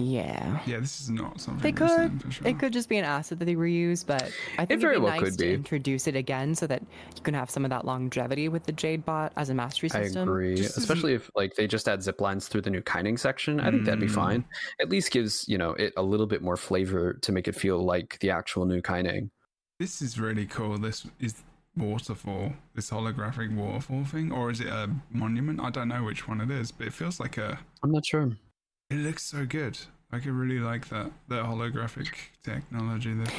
Yeah. 0.02 0.60
Yeah, 0.66 0.80
this 0.80 1.00
is 1.00 1.08
not 1.10 1.40
something 1.40 1.62
They 1.62 1.72
could. 1.72 2.22
sure. 2.32 2.46
It 2.46 2.58
could 2.58 2.72
just 2.72 2.88
be 2.88 2.98
an 2.98 3.04
asset 3.04 3.38
that 3.38 3.44
they 3.44 3.54
reuse, 3.54 4.04
but 4.06 4.32
I 4.58 4.64
think 4.66 4.80
very 4.80 4.94
it'd 4.94 5.02
be 5.02 5.04
well 5.04 5.20
nice 5.20 5.30
could 5.30 5.38
to 5.38 5.44
be. 5.44 5.54
introduce 5.54 6.06
it 6.06 6.16
again 6.16 6.54
so 6.54 6.66
that 6.66 6.82
you 7.16 7.22
can 7.22 7.34
have 7.34 7.48
some 7.50 7.64
of 7.64 7.70
that 7.70 7.84
longevity 7.84 8.48
with 8.48 8.64
the 8.64 8.72
Jade 8.72 9.04
Bot 9.04 9.32
as 9.36 9.48
a 9.48 9.54
mastery 9.54 9.88
system. 9.88 10.20
I 10.20 10.22
agree, 10.22 10.56
Just 10.56 10.76
especially 10.76 11.14
if 11.14 11.30
like 11.34 11.54
they 11.54 11.66
just 11.66 11.88
add 11.88 12.02
zip 12.02 12.20
lines 12.20 12.48
through 12.48 12.62
the 12.62 12.70
new 12.70 12.82
Kaineng 12.82 13.18
section. 13.18 13.60
I 13.60 13.70
think 13.70 13.84
that'd 13.84 14.00
be 14.00 14.06
Mm. 14.06 14.14
fine. 14.14 14.44
At 14.80 14.88
least 14.90 15.10
gives 15.12 15.44
you 15.48 15.58
know 15.58 15.70
it 15.72 15.92
a 15.96 16.02
little 16.02 16.26
bit 16.26 16.42
more 16.42 16.56
flavor 16.56 17.14
to 17.14 17.32
make 17.32 17.48
it 17.48 17.54
feel 17.54 17.78
like 17.84 18.18
the 18.20 18.30
actual 18.30 18.66
new 18.66 18.80
Kaineng. 18.82 19.30
This 19.78 20.02
is 20.02 20.18
really 20.20 20.46
cool. 20.46 20.78
This 20.78 21.06
is 21.20 21.42
waterfall, 21.76 22.52
this 22.74 22.90
holographic 22.90 23.54
waterfall 23.54 24.04
thing, 24.04 24.30
or 24.30 24.50
is 24.50 24.60
it 24.60 24.66
a 24.68 24.90
monument? 25.10 25.58
I 25.60 25.70
don't 25.70 25.88
know 25.88 26.04
which 26.04 26.28
one 26.28 26.40
it 26.40 26.50
is, 26.50 26.70
but 26.70 26.86
it 26.86 26.92
feels 26.92 27.18
like 27.18 27.38
a. 27.38 27.58
I'm 27.82 27.90
not 27.90 28.04
sure. 28.06 28.30
It 28.92 28.96
looks 28.98 29.22
so 29.22 29.46
good. 29.46 29.78
I 30.12 30.18
could 30.18 30.32
really 30.32 30.58
like 30.60 30.88
that. 30.90 31.10
The 31.28 31.36
holographic 31.36 32.08
technology 32.44 33.14
they've 33.14 33.26
got 33.26 33.36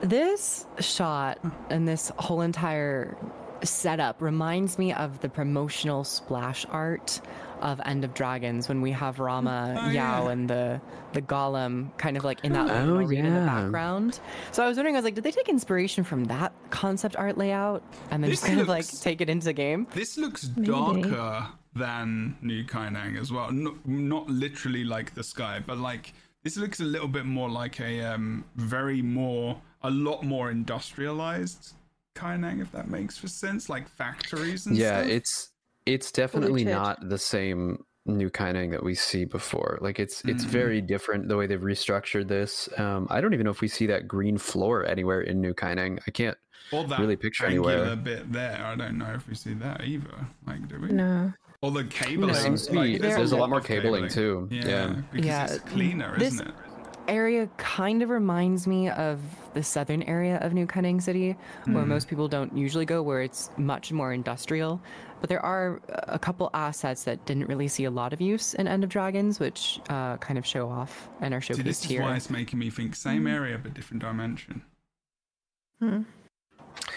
there. 0.00 0.08
This 0.08 0.66
shot 0.80 1.38
and 1.70 1.86
this 1.86 2.10
whole 2.18 2.40
entire 2.40 3.16
setup 3.62 4.20
reminds 4.20 4.78
me 4.78 4.92
of 4.92 5.20
the 5.20 5.28
promotional 5.28 6.02
splash 6.04 6.66
art 6.70 7.20
of 7.60 7.80
End 7.86 8.04
of 8.04 8.12
Dragons 8.12 8.68
when 8.68 8.82
we 8.82 8.90
have 8.90 9.18
Rama, 9.18 9.76
Oh, 9.78 9.90
Yao, 9.90 10.24
yeah. 10.26 10.30
and 10.30 10.50
the 10.50 10.80
the 11.12 11.22
golem 11.22 11.96
kind 11.96 12.16
of 12.18 12.24
like 12.24 12.44
in 12.44 12.52
that 12.52 12.68
Oh, 12.70 12.84
little 12.84 12.98
arena 13.08 13.28
in 13.28 13.34
the 13.34 13.40
background. 13.46 14.20
So 14.52 14.62
I 14.62 14.68
was 14.68 14.76
wondering, 14.76 14.96
I 14.96 14.98
was 14.98 15.04
like, 15.04 15.14
did 15.14 15.24
they 15.24 15.30
take 15.30 15.48
inspiration 15.48 16.04
from 16.04 16.24
that 16.24 16.52
concept 16.70 17.16
art 17.16 17.38
layout 17.38 17.82
and 18.10 18.22
then 18.22 18.30
This 18.30 18.40
just 18.40 18.48
kind 18.48 18.60
of 18.60 18.68
like 18.68 18.86
take 19.00 19.20
it 19.22 19.30
into 19.30 19.44
the 19.46 19.52
game? 19.54 19.86
This 19.94 20.18
looks 20.18 20.50
Maybe. 20.56 20.70
Darker 21.76 21.92
than 21.92 22.36
New 22.42 22.64
Kaineng 22.64 23.20
as 23.20 23.32
well. 23.32 23.50
Not, 23.50 23.74
not 23.86 24.28
literally 24.28 24.84
like 24.84 25.14
the 25.14 25.22
sky, 25.22 25.60
but 25.66 25.78
like 25.78 26.12
this 26.44 26.56
looks 26.56 26.80
a 26.80 26.84
little 26.84 27.08
bit 27.08 27.24
more 27.26 27.48
like 27.50 27.80
a 27.80 28.00
um, 28.02 28.44
very 28.56 29.02
more, 29.02 29.60
a 29.82 29.90
lot 29.90 30.22
more 30.22 30.50
industrialized 30.50 31.72
Kaineng, 32.16 32.60
if 32.62 32.72
that 32.72 32.88
makes 32.88 33.18
for 33.18 33.28
sense, 33.28 33.68
like 33.68 33.88
factories 33.88 34.66
and 34.66 34.76
stuff. 34.76 34.78
yeah, 34.78 35.00
stuff. 35.00 35.10
it's 35.12 35.50
it's 35.84 36.10
definitely 36.12 36.64
chid. 36.64 36.72
not 36.72 37.08
the 37.08 37.18
same 37.18 37.84
new 38.06 38.30
Kaineng 38.30 38.70
that 38.70 38.82
we 38.82 38.94
see 38.94 39.24
before. 39.24 39.78
Like 39.82 39.98
it's 39.98 40.24
it's 40.24 40.44
Mm. 40.44 40.48
very 40.48 40.80
different 40.80 41.28
the 41.28 41.36
way 41.36 41.46
they've 41.46 41.60
restructured 41.60 42.28
this. 42.28 42.68
Um, 42.78 43.06
I 43.10 43.20
don't 43.20 43.34
even 43.34 43.44
know 43.44 43.50
if 43.50 43.60
we 43.60 43.68
see 43.68 43.86
that 43.86 44.06
green 44.08 44.38
floor 44.38 44.86
anywhere 44.86 45.20
in 45.20 45.40
new 45.40 45.52
Kaineng. 45.54 45.98
I 46.06 46.10
can't. 46.12 46.38
or 46.72 46.84
that 46.84 46.98
really 46.98 47.16
picture 47.16 47.46
angular 47.46 47.72
anywhere. 47.72 47.96
bit 47.96 48.32
there. 48.32 48.64
I 48.64 48.74
don't 48.76 48.96
know 48.98 49.12
if 49.14 49.28
we 49.28 49.34
see 49.34 49.54
that 49.54 49.84
either. 49.84 50.26
Like, 50.46 50.66
do 50.68 50.80
we? 50.80 50.88
No. 50.88 51.32
Or 51.62 51.70
the 51.70 51.84
cabling. 51.84 52.28
No. 52.28 52.32
Seems 52.34 52.66
to 52.66 52.72
be. 52.72 52.78
like, 52.78 53.00
there's, 53.00 53.32
a 53.32 53.36
lot 53.36 53.48
more 53.50 53.58
of 53.60 53.64
cabling, 53.64 54.08
too. 54.08 54.48
Yeah, 54.50 54.64
Yeah. 54.68 54.94
because 55.12 55.26
Yeah, 55.26 55.44
it's 55.46 55.58
cleaner, 55.70 56.18
this- 56.18 56.34
isn't 56.34 56.48
it? 56.48 56.54
area 57.08 57.48
kind 57.56 58.02
of 58.02 58.08
reminds 58.10 58.66
me 58.66 58.88
of 58.90 59.20
the 59.54 59.62
southern 59.62 60.02
area 60.02 60.38
of 60.38 60.52
New 60.52 60.66
Kaineng 60.66 61.00
City, 61.00 61.36
where 61.66 61.84
Hmm. 61.84 61.88
most 61.88 62.08
people 62.08 62.26
don't 62.26 62.56
usually 62.56 62.84
go, 62.84 63.00
where 63.00 63.22
it's 63.22 63.48
much 63.56 63.92
more 63.92 64.12
industrial. 64.12 64.80
But 65.20 65.28
there 65.30 65.40
are 65.44 65.80
a 65.88 66.18
couple 66.18 66.50
assets 66.52 67.04
that 67.04 67.24
didn't 67.24 67.46
really 67.46 67.68
see 67.68 67.84
a 67.84 67.92
lot 67.92 68.12
of 68.12 68.20
use 68.20 68.54
in 68.54 68.66
End 68.66 68.82
of 68.82 68.90
Dragons, 68.90 69.38
which 69.38 69.80
uh, 69.88 70.16
kind 70.16 70.36
of 70.36 70.44
show 70.44 70.68
off 70.68 71.08
and 71.20 71.32
are 71.32 71.40
See, 71.40 71.54
showcased 71.54 71.62
this 71.64 71.84
is 71.84 71.90
here. 71.90 72.02
why 72.02 72.16
it's 72.16 72.28
making 72.28 72.58
me 72.58 72.70
think 72.70 72.96
same 72.96 73.18
Mm-hmm. 73.20 73.26
area 73.28 73.58
but 73.62 73.72
different 73.72 74.02
dimension. 74.02 74.62
Hmm. 75.78 76.02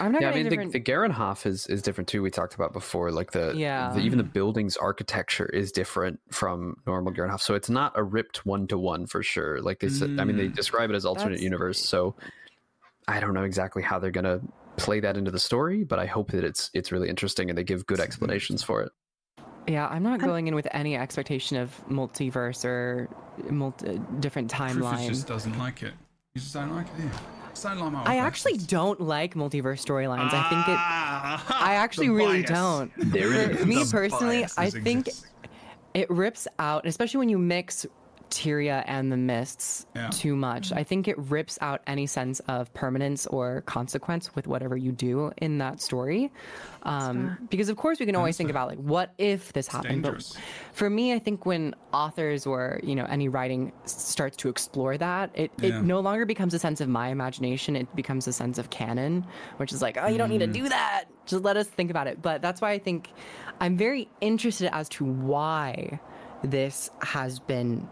I'm 0.00 0.12
not 0.12 0.22
Yeah, 0.22 0.30
I 0.30 0.34
mean 0.34 0.48
different. 0.48 0.72
the, 0.72 0.78
the 0.80 0.84
Garenhoff 0.92 1.44
is 1.46 1.66
is 1.66 1.82
different 1.82 2.08
too. 2.08 2.22
We 2.22 2.30
talked 2.30 2.54
about 2.54 2.72
before, 2.72 3.10
like 3.10 3.32
the, 3.32 3.52
Yeah. 3.56 3.92
the 3.92 4.00
even 4.00 4.18
the 4.18 4.24
building's 4.24 4.76
architecture 4.76 5.46
is 5.46 5.72
different 5.72 6.20
from 6.30 6.76
normal 6.86 7.12
Garenhoff. 7.12 7.40
So 7.40 7.54
it's 7.54 7.68
not 7.70 7.92
a 7.96 8.02
ripped 8.02 8.46
one 8.46 8.66
to 8.68 8.78
one 8.78 9.06
for 9.06 9.22
sure. 9.22 9.60
Like 9.60 9.80
they 9.80 9.88
said, 9.88 10.18
I 10.18 10.24
mean 10.24 10.36
they 10.36 10.48
Mm. 10.48 10.54
describe 10.54 10.90
it 10.90 10.94
as 10.96 11.04
alternate 11.04 11.30
That's- 11.30 11.42
universe. 11.42 11.78
So 11.80 12.14
I 13.08 13.20
don't 13.20 13.34
know 13.34 13.44
exactly 13.44 13.82
how 13.82 13.98
they're 13.98 14.10
gonna 14.10 14.40
play 14.76 15.00
that 15.00 15.16
into 15.16 15.30
the 15.30 15.38
story, 15.38 15.84
but 15.84 15.98
I 15.98 16.06
hope 16.06 16.30
that 16.30 16.44
it's 16.44 16.70
it's 16.74 16.92
really 16.92 17.08
interesting 17.08 17.48
and 17.50 17.58
they 17.58 17.64
give 17.64 17.86
good 17.86 18.00
explanations 18.00 18.62
for 18.62 18.82
it. 18.82 18.92
yeah, 19.66 19.86
I'm 19.88 20.02
not 20.02 20.20
I'm- 20.20 20.28
going 20.28 20.46
in 20.48 20.54
with 20.54 20.66
any 20.72 20.96
expectation 20.96 21.56
of 21.58 21.70
multiverse 21.88 22.64
or 22.64 23.08
multi- 23.50 24.00
different 24.18 24.50
Rufus 24.52 24.76
timeline. 24.76 25.08
just 25.08 25.26
doesn't 25.28 25.58
like 25.58 25.82
it. 25.82 25.92
You 26.34 26.40
just 26.40 26.54
don't 26.54 26.74
like 26.74 26.86
it, 26.86 26.96
do 26.96 27.08
you? 27.50 27.54
Just 27.54 27.62
don't 27.64 27.80
like 27.80 27.92
my 27.92 28.04
I 28.04 28.16
actually 28.16 28.56
don't 28.58 29.00
like 29.00 29.34
multiverse 29.34 29.84
storylines. 29.84 30.32
I 30.32 30.48
think 30.48 30.68
it. 30.68 30.76
Ah, 30.78 31.46
I 31.60 31.74
actually 31.84 32.08
the 32.08 32.14
really 32.14 32.42
bias. 32.42 32.50
don't. 32.50 32.92
There 33.12 33.32
it 33.34 33.58
For 33.58 33.66
me 33.66 33.82
The 33.84 33.90
personally, 33.90 34.46
I 34.56 34.70
think 34.70 35.08
exist. 35.08 35.26
it 35.94 36.10
rips 36.10 36.46
out, 36.58 36.86
especially 36.86 37.18
when 37.18 37.28
you 37.28 37.38
mix 37.38 37.86
Tyria 38.30 38.82
and 38.86 39.10
the 39.12 39.16
mists 39.16 39.86
Yeah. 39.94 40.08
too 40.10 40.36
much. 40.36 40.72
I 40.72 40.84
think 40.84 41.08
it 41.08 41.18
rips 41.18 41.58
out 41.60 41.80
any 41.86 42.06
sense 42.06 42.40
of 42.48 42.72
permanence 42.74 43.26
or 43.26 43.62
consequence 43.62 44.34
with 44.34 44.46
whatever 44.46 44.76
you 44.76 44.92
do 44.92 45.32
in 45.38 45.58
that 45.58 45.80
story. 45.80 46.30
Um, 46.84 47.36
because 47.50 47.68
of 47.68 47.76
course 47.76 48.00
we 48.00 48.06
can 48.06 48.16
always 48.16 48.36
think 48.36 48.48
about 48.50 48.68
like, 48.68 48.78
what 48.78 49.12
if 49.18 49.52
this 49.52 49.66
happened? 49.68 50.02
But 50.02 50.24
for 50.72 50.88
me, 50.88 51.12
I 51.12 51.18
think 51.18 51.44
when 51.44 51.74
authors 51.92 52.46
or 52.46 52.80
you 52.82 52.94
know 52.94 53.04
any 53.10 53.28
writing 53.28 53.72
starts 53.84 54.36
to 54.38 54.48
explore 54.48 54.96
that, 54.96 55.30
it, 55.34 55.50
Yeah. 55.60 55.78
it 55.78 55.82
no 55.84 56.00
longer 56.00 56.24
becomes 56.24 56.54
a 56.54 56.58
sense 56.58 56.80
of 56.80 56.88
my 56.88 57.08
imagination. 57.08 57.76
It 57.76 57.94
becomes 57.94 58.26
a 58.26 58.32
sense 58.32 58.56
of 58.58 58.70
canon, 58.70 59.26
which 59.58 59.72
is 59.72 59.82
like, 59.82 59.98
oh, 60.00 60.06
you 60.06 60.16
don't 60.18 60.30
need 60.30 60.38
to 60.38 60.46
Mm. 60.46 60.52
do 60.52 60.68
that. 60.70 61.04
Just 61.26 61.42
let 61.44 61.56
us 61.56 61.66
think 61.68 61.90
about 61.90 62.06
it. 62.06 62.22
But 62.22 62.40
that's 62.42 62.60
why 62.60 62.70
I 62.70 62.78
think 62.78 63.10
I'm 63.60 63.76
very 63.76 64.08
interested 64.20 64.74
as 64.74 64.88
to 64.90 65.04
why 65.04 66.00
this 66.42 66.90
has 67.02 67.38
been 67.38 67.86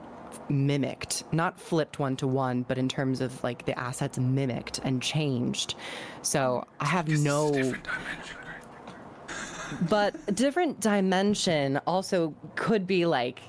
mimicked, 0.50 1.24
not 1.32 1.60
flipped 1.60 1.98
one 1.98 2.16
to 2.16 2.26
one, 2.26 2.62
but 2.62 2.78
in 2.78 2.88
terms 2.88 3.20
of 3.20 3.42
like 3.42 3.66
the 3.66 3.78
assets 3.78 4.18
mimicked 4.18 4.80
and 4.84 5.02
changed. 5.02 5.74
So 6.22 6.66
I 6.80 6.86
have 6.86 7.06
This 7.06 7.20
is 7.20 7.24
a 7.24 7.28
no 7.28 7.52
different 7.52 7.84
dimension, 7.84 8.36
but 9.88 10.34
different 10.34 10.80
dimension 10.80 11.76
also 11.86 12.34
could 12.56 12.86
be 12.86 13.06
like 13.06 13.40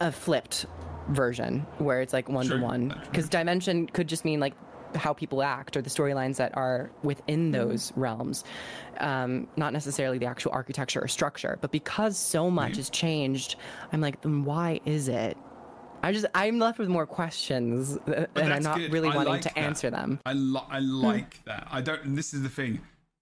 a 0.00 0.12
flipped 0.12 0.66
version 1.08 1.66
where 1.78 2.00
it's 2.00 2.12
like 2.12 2.28
one 2.28 2.46
to 2.48 2.58
one. 2.58 2.94
Because 3.04 3.28
dimension 3.28 3.86
could 3.86 4.08
just 4.08 4.24
mean 4.24 4.40
like 4.40 4.54
how 4.94 5.12
people 5.14 5.42
act 5.42 5.74
or 5.76 5.80
the 5.82 5.88
storylines 5.88 6.36
that 6.36 6.54
are 6.54 6.90
within 7.02 7.50
those 7.50 7.92
realms. 7.96 8.44
Um, 8.98 9.48
not 9.56 9.72
necessarily 9.72 10.18
the 10.18 10.26
actual 10.26 10.52
architecture 10.52 11.02
or 11.02 11.08
structure 11.08 11.58
but 11.60 11.72
because 11.72 12.16
so 12.16 12.50
much 12.50 12.76
has 12.76 12.90
changed 12.90 13.56
i'm 13.90 14.00
like 14.02 14.20
then 14.20 14.44
why 14.44 14.80
is 14.84 15.08
it 15.08 15.36
i 16.02 16.12
just 16.12 16.26
i'm 16.34 16.58
left 16.58 16.78
with 16.78 16.88
more 16.88 17.06
questions 17.06 17.98
and 18.06 18.52
i'm 18.52 18.62
not 18.62 18.78
good. 18.78 18.92
really 18.92 19.08
I 19.08 19.16
wanting 19.16 19.32
like 19.32 19.42
to 19.42 19.48
that. 19.54 19.58
answer 19.58 19.90
them 19.90 20.20
I 20.26 20.32
li- 20.34 20.60
I 20.70 20.80
hmm. 20.80 21.02
like 21.02 21.44
that. 21.44 21.68
I 21.70 21.80
don't. 21.80 22.02
And 22.04 22.16
this 22.16 22.32
is 22.34 22.42
the 22.42 22.48
thing. 22.48 22.80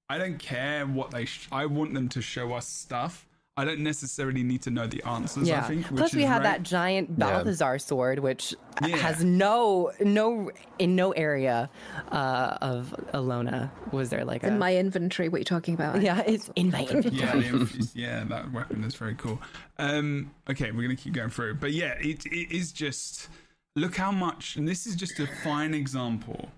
I 0.08 0.18
don't 0.18 0.38
care 0.38 0.86
what 0.86 1.10
they. 1.10 1.24
Sh- 1.24 1.48
I 1.52 1.66
want 1.66 1.94
them 1.94 2.08
to 2.10 2.20
show 2.20 2.52
us 2.52 2.66
stuff. 2.66 3.26
I 3.56 3.64
don't 3.64 3.80
necessarily 3.80 4.42
need 4.42 4.62
to 4.62 4.70
know 4.70 4.86
the 4.86 5.02
answers. 5.02 5.48
I 5.48 5.52
Yeah. 5.52 5.62
think. 5.66 5.86
Which 5.90 5.98
Plus, 5.98 6.14
we 6.14 6.22
is 6.22 6.28
had 6.28 6.38
great. 6.42 6.50
that 6.50 6.62
giant 6.62 7.18
Balthazar 7.18 7.78
sword, 7.78 8.20
which 8.20 8.54
Yeah. 8.86 8.96
has 8.96 9.22
no, 9.24 9.90
no, 10.00 10.50
in 10.78 10.96
no 10.96 11.10
area 11.12 11.68
uh, 12.10 12.56
of 12.62 12.94
Elona 13.12 13.70
was 13.92 14.08
there 14.08 14.24
like 14.24 14.44
In 14.44 14.54
a. 14.54 14.56
my 14.56 14.74
inventory, 14.76 15.28
what 15.28 15.38
you're 15.38 15.40
you 15.40 15.44
talking 15.44 15.74
about? 15.74 16.00
yeah, 16.00 16.22
it's 16.26 16.48
in 16.56 16.70
my 16.70 16.84
inventory. 16.84 17.16
Yeah, 17.18 17.32
the 17.36 17.46
inf- 17.60 17.94
yeah, 17.96 18.24
that 18.24 18.50
weapon 18.52 18.82
is 18.84 18.94
very 18.94 19.14
cool. 19.16 19.40
Um, 19.78 20.30
okay, 20.48 20.70
we're 20.70 20.82
gonna 20.82 20.96
keep 20.96 21.12
going 21.12 21.30
through, 21.30 21.54
but 21.54 21.72
yeah, 21.72 21.94
it 22.00 22.24
it 22.26 22.52
is 22.54 22.72
just 22.72 23.28
look 23.76 23.96
how 23.96 24.12
much, 24.12 24.56
and 24.56 24.66
this 24.66 24.86
is 24.86 24.96
just 24.96 25.18
a 25.20 25.26
fine 25.44 25.74
example 25.74 26.50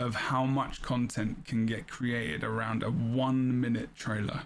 of 0.00 0.14
how 0.14 0.44
much 0.44 0.80
content 0.82 1.44
can 1.44 1.66
get 1.66 1.88
created 1.88 2.42
around 2.42 2.82
a 2.82 2.90
one 2.90 3.60
minute 3.60 3.94
trailer, 3.94 4.42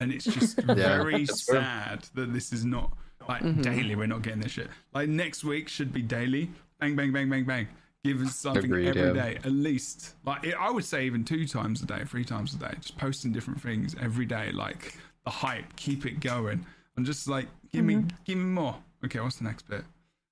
and 0.00 0.12
it's 0.12 0.24
just 0.24 0.56
very 0.62 1.22
it's 1.22 1.46
true. 1.46 1.58
sad 1.60 2.04
that 2.14 2.32
this 2.32 2.52
is 2.52 2.64
not 2.64 2.92
like 3.28 3.42
Mm-hmm. 3.42 3.62
daily. 3.62 3.96
We're 3.96 4.06
not 4.06 4.22
getting 4.22 4.40
this 4.40 4.52
shit. 4.52 4.68
Like 4.94 5.08
next 5.08 5.42
week 5.44 5.68
should 5.68 5.92
be 5.92 6.02
daily. 6.02 6.50
Bang, 6.80 6.94
bang, 6.94 7.12
bang, 7.12 7.28
bang, 7.28 7.44
bang. 7.44 7.68
Give 8.04 8.22
us 8.22 8.36
something 8.36 8.64
Agreed, 8.66 8.88
every 8.96 9.02
yeah. 9.02 9.12
day, 9.12 9.36
at 9.36 9.50
least. 9.50 10.14
Like 10.24 10.44
it, 10.44 10.54
I 10.60 10.70
would 10.70 10.84
say, 10.84 11.06
even 11.06 11.24
two 11.24 11.44
times 11.46 11.82
a 11.82 11.86
day, 11.86 12.04
three 12.04 12.24
times 12.24 12.54
a 12.54 12.58
day. 12.58 12.72
Just 12.80 12.96
posting 12.98 13.32
different 13.32 13.60
things 13.60 13.96
every 14.00 14.26
day, 14.26 14.52
like 14.52 14.96
the 15.24 15.30
hype. 15.30 15.74
Keep 15.76 16.06
it 16.06 16.20
going, 16.20 16.64
and 16.96 17.04
just 17.04 17.26
like 17.26 17.48
give 17.72 17.84
me, 17.84 17.96
Mm-hmm. 17.96 18.08
give 18.24 18.38
me 18.38 18.44
more. 18.44 18.76
Okay, 19.04 19.18
what's 19.18 19.36
the 19.36 19.44
next 19.44 19.68
bit? 19.68 19.82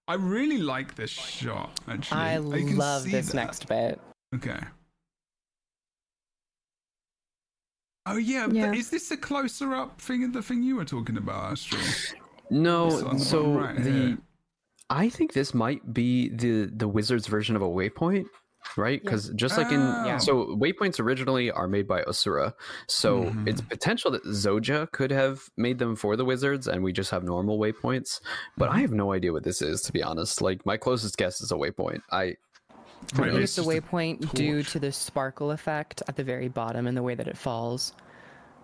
I 0.06 0.14
really 0.14 0.58
like 0.58 0.94
this 0.94 1.10
shot. 1.10 1.80
Actually, 1.88 2.20
I 2.20 2.36
You 2.38 2.66
can 2.66 2.76
love 2.76 3.02
see 3.02 3.10
this 3.10 3.28
that. 3.28 3.34
next 3.34 3.66
bit. 3.66 3.98
Okay. 4.36 4.60
Oh 8.06 8.16
yeah, 8.16 8.46
Yeah. 8.50 8.68
but 8.68 8.76
is 8.76 8.90
this 8.90 9.10
a 9.10 9.16
closer 9.16 9.74
up 9.74 10.00
thing? 10.00 10.30
The 10.32 10.42
thing 10.42 10.62
you 10.62 10.76
were 10.76 10.84
talking 10.84 11.16
about, 11.16 11.52
Astro? 11.52 11.78
No, 12.50 12.90
the 12.90 13.18
so 13.18 13.52
right 13.52 13.76
the 13.76 13.90
here. 13.90 14.18
I 14.90 15.08
think 15.08 15.32
this 15.32 15.54
might 15.54 15.94
be 15.94 16.28
the 16.28 16.66
the 16.66 16.86
wizard's 16.86 17.26
version 17.26 17.56
of 17.56 17.62
a 17.62 17.66
waypoint, 17.68 18.26
right? 18.76 19.02
Because 19.02 19.30
just 19.30 19.56
like 19.56 19.72
in 19.72 19.80
Oh. 19.80 20.18
so 20.18 20.46
waypoints 20.56 21.00
originally 21.00 21.50
are 21.50 21.66
made 21.66 21.88
by 21.88 22.02
Asura, 22.02 22.54
so 22.86 23.24
Mhm. 23.24 23.48
it's 23.48 23.62
potential 23.62 24.10
that 24.10 24.24
Zojja 24.26 24.92
could 24.92 25.10
have 25.10 25.40
made 25.56 25.78
them 25.78 25.96
for 25.96 26.16
the 26.16 26.24
wizards, 26.26 26.68
and 26.68 26.84
we 26.84 26.92
just 26.92 27.10
have 27.10 27.24
normal 27.24 27.58
waypoints. 27.58 28.20
But 28.58 28.68
Mm-hmm. 28.68 28.76
I 28.76 28.80
have 28.82 28.92
no 28.92 29.12
idea 29.12 29.32
what 29.32 29.44
this 29.44 29.62
is, 29.62 29.80
to 29.82 29.92
be 29.92 30.02
honest. 30.02 30.42
Like 30.42 30.66
my 30.66 30.76
closest 30.76 31.16
guess 31.16 31.40
is 31.40 31.50
a 31.50 31.54
waypoint. 31.56 32.02
I 32.12 32.36
I 33.12 33.16
think 33.16 33.26
it's 33.34 33.36
a 33.36 33.40
just 33.40 33.58
a 33.58 33.62
waypoint 33.62 34.32
due 34.34 34.62
to 34.62 34.78
the 34.78 34.92
sparkle 34.92 35.50
effect 35.50 36.02
at 36.08 36.16
the 36.16 36.24
very 36.24 36.48
bottom 36.48 36.86
and 36.86 36.96
the 36.96 37.02
way 37.02 37.14
that 37.14 37.28
it 37.28 37.36
falls. 37.36 37.92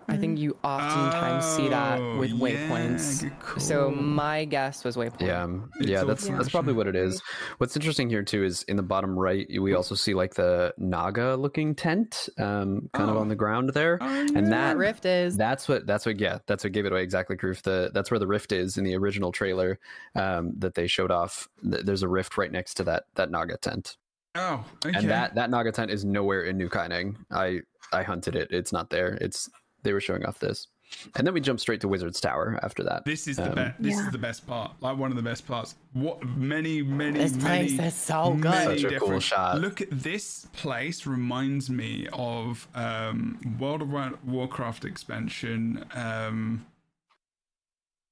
I 0.07 0.17
think 0.17 0.39
you 0.39 0.57
oftentimes 0.63 1.45
see 1.45 1.69
that 1.69 1.99
Oh, 1.99 2.17
with 2.17 2.31
yeah, 2.31 2.67
waypoints. 2.67 3.21
good 3.53 3.61
So 3.61 3.91
my 3.91 4.43
guess 4.43 4.83
was 4.83 4.97
waypoint. 4.97 5.21
yeah 5.21 5.43
um, 5.43 5.69
It's 5.79 5.87
yeah 5.87 5.99
all 6.01 6.07
that's 6.07 6.27
that's 6.27 6.49
probably 6.49 6.73
what 6.73 6.87
it 6.87 6.97
is. 6.97 7.21
What's 7.59 7.77
interesting 7.77 8.09
here 8.09 8.23
too 8.23 8.43
is 8.43 8.63
in 8.63 8.75
the 8.75 8.83
bottom 8.83 9.17
right 9.17 9.47
we 9.61 9.73
also 9.73 9.95
see 9.95 10.13
like 10.13 10.33
the 10.33 10.73
Naga 10.77 11.35
looking 11.35 11.75
tent, 11.75 12.27
um, 12.39 12.89
kind 12.93 13.09
of 13.09 13.15
Oh. 13.15 13.19
on 13.19 13.29
the 13.29 13.35
ground 13.35 13.69
there, 13.69 13.99
Oh, 14.01 14.05
and. 14.35 14.47
That 14.47 14.71
that 14.71 14.77
rift 14.77 15.05
is 15.05 15.37
That's 15.37 15.69
what. 15.69 15.85
That's 15.87 16.05
what. 16.05 16.19
Yeah, 16.19 16.39
that's 16.45 16.63
what 16.65 16.73
gave 16.73 16.85
it 16.85 16.91
away 16.91 17.03
exactly. 17.03 17.37
Kroof. 17.37 17.61
The 17.61 17.91
that's 17.93 18.11
where 18.11 18.19
the 18.19 18.27
rift 18.27 18.51
is 18.51 18.77
in 18.77 18.83
the 18.83 18.95
original 18.95 19.31
trailer 19.31 19.79
um, 20.15 20.53
that 20.57 20.73
they 20.75 20.87
showed 20.87 21.11
off. 21.11 21.47
There's 21.61 22.03
a 22.03 22.09
rift 22.09 22.37
right 22.37 22.51
next 22.51 22.73
to 22.75 22.83
that 22.85 23.03
that 23.15 23.31
Naga 23.31 23.55
tent, 23.57 23.95
Oh, 24.35 24.63
okay. 24.85 24.97
and 24.97 25.09
that 25.09 25.35
that 25.35 25.49
Naga 25.49 25.71
tent 25.71 25.91
is 25.91 26.05
nowhere 26.05 26.43
in 26.43 26.57
New 26.57 26.69
Kaining. 26.69 27.17
I 27.31 27.61
I 27.91 28.03
hunted 28.03 28.35
it. 28.35 28.49
It's 28.51 28.71
not 28.71 28.89
there. 28.89 29.17
It's 29.21 29.49
they 29.83 29.93
were 29.93 29.99
showing 29.99 30.25
off 30.25 30.39
this, 30.39 30.67
and 31.15 31.27
then 31.27 31.33
we 31.33 31.41
jump 31.41 31.59
straight 31.59 31.81
to 31.81 31.87
Wizard's 31.89 32.21
Tower 32.21 32.59
after 32.63 32.81
that. 32.83 33.03
This 33.03 33.27
is 33.27 33.35
the 33.37 33.49
Um, 33.49 33.55
best. 33.55 33.81
This 33.81 33.95
Yeah. 33.97 34.05
is 34.05 34.11
the 34.11 34.17
best 34.17 34.47
part. 34.47 34.71
Like 34.79 34.97
one 34.97 35.09
of 35.11 35.17
the 35.17 35.23
best 35.23 35.45
parts. 35.47 35.75
What 35.93 36.23
many, 36.37 36.81
many, 36.81 37.19
This 37.19 37.35
place 37.35 37.77
is 37.77 37.93
so 37.93 38.33
good. 38.39 38.79
Such 38.79 38.91
a 38.93 38.99
cool 38.99 39.19
shot. 39.19 39.59
Look 39.59 39.81
at 39.81 39.89
this 39.91 40.45
place. 40.53 41.05
Reminds 41.05 41.69
me 41.69 42.07
of 42.13 42.67
um, 42.75 43.37
World 43.59 43.81
of 43.81 44.23
Warcraft 44.25 44.85
expansion. 44.85 45.83
Um, 45.93 46.65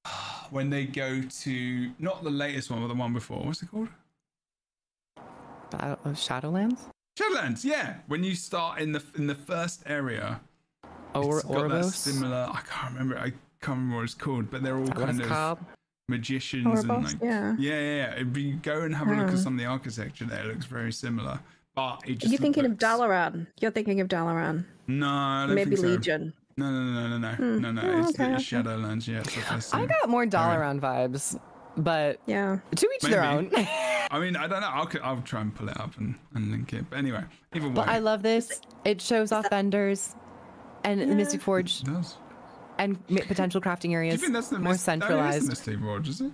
when 0.50 0.70
they 0.70 0.86
go 0.86 1.22
to 1.22 1.92
not 2.00 2.24
the 2.24 2.30
latest 2.30 2.72
one, 2.72 2.82
but 2.82 2.88
the 2.88 2.96
one 2.96 3.14
before. 3.14 3.44
What's 3.46 3.62
it 3.64 3.70
called? 3.72 3.88
Battle 5.72 6.00
of 6.06 6.16
Shadowlands. 6.16 6.80
Shadowlands. 7.20 7.64
Yeah. 7.64 7.96
When 8.08 8.24
you 8.24 8.36
start 8.36 8.80
in 8.80 8.92
the 8.92 9.04
in 9.16 9.28
the 9.28 9.36
first 9.36 9.84
area, 9.86 10.42
Or 11.14 11.40
it's 11.40 11.48
got 11.48 11.70
that 11.70 11.86
similar. 11.86 12.48
I 12.52 12.62
can't 12.70 12.94
remember. 12.94 13.18
I 13.18 13.32
can't 13.62 13.78
remember 13.78 13.96
what 13.98 14.04
it's 14.06 14.14
called, 14.14 14.50
but 14.50 14.64
they're 14.64 14.76
all 14.76 14.84
Is 14.84 14.90
that 14.90 14.98
what 14.98 15.06
kind 15.08 15.22
of 15.22 15.28
called? 15.28 15.60
magicians 16.08 16.80
and 16.84 17.04
like 17.04 17.16
yeah. 17.22 17.56
yeah, 17.60 17.74
yeah. 17.80 17.96
yeah. 17.96 18.12
If 18.22 18.36
you 18.38 18.56
go 18.56 18.82
and 18.82 18.96
have 18.96 19.08
a 19.08 19.12
look 19.12 19.28
at 19.28 19.30
Hmm. 19.32 19.38
some 19.38 19.54
of 19.54 19.60
the 19.60 19.66
architecture 19.66 20.26
there, 20.26 20.44
it 20.44 20.48
looks 20.48 20.66
very 20.66 20.92
similar. 20.92 21.40
But 21.76 22.02
it 22.08 22.18
just 22.20 22.32
You're 22.32 22.40
thinking 22.42 22.66
of 22.66 22.72
looks- 22.72 22.84
Dalaran. 22.84 23.48
You're 23.62 23.72
thinking 23.72 24.02
of 24.02 24.08
Dalaran. 24.08 24.66
No, 24.88 25.08
I 25.08 25.46
don't 25.46 25.56
Maybe 25.56 25.76
think 25.76 25.82
so. 25.82 25.88
Legion. 25.88 26.34
No, 26.58 26.70
no, 26.72 26.84
no, 26.84 27.08
no, 27.10 27.18
no, 27.20 27.32
Hmm. 27.36 27.62
no, 27.62 27.72
no. 27.72 27.82
Oh, 27.84 28.00
It's, 28.00 28.20
okay, 28.20 28.34
it's 28.34 28.54
okay. 28.54 28.64
Shadowlands. 28.70 29.08
Yeah, 29.08 29.20
it's 29.20 29.36
what 29.38 29.52
I 29.52 29.56
I 29.56 29.60
see. 29.60 29.88
got 29.88 30.10
more 30.10 30.26
Dalaran 30.26 30.80
vibes, 30.82 31.40
but 31.78 32.20
Yeah. 32.26 32.60
to 32.76 32.90
each 32.96 33.02
their 33.04 33.24
own. 33.24 33.50
I 34.12 34.20
mean, 34.20 34.36
I 34.36 34.48
don't 34.48 34.62
know. 34.62 34.68
I'll, 34.68 34.90
I'll 35.04 35.22
try 35.22 35.42
and 35.42 35.54
pull 35.54 35.70
it 35.70 35.80
up 35.80 35.98
and, 35.98 36.16
and 36.34 36.52
link 36.52 36.74
it. 36.74 36.90
But 36.90 36.98
anyway, 37.00 37.24
either 37.54 37.68
way, 37.68 37.74
but 37.74 37.88
I 37.88 38.00
love 38.00 38.22
this. 38.24 38.60
It 38.86 39.02
shows 39.02 39.32
off 39.32 39.50
vendors 39.50 40.16
and 40.84 41.00
the 41.00 41.08
Mystic 41.16 41.42
Forge 41.42 41.82
it 41.82 41.86
does. 41.86 42.18
and 42.78 42.98
potential 43.08 43.62
crafting 43.62 43.82
Do 43.82 43.90
you 43.90 43.96
areas 43.98 44.22
think 44.22 44.34
that's 44.34 44.48
the 44.50 44.58
more 44.60 44.72
Mist- 44.74 44.90
oh, 44.90 44.94
it 44.94 44.96
is 44.98 45.02
centralized. 45.02 45.46
the 45.46 45.50
Misty 45.50 45.76
Forge, 45.78 46.10
is 46.10 46.22
it? 46.22 46.32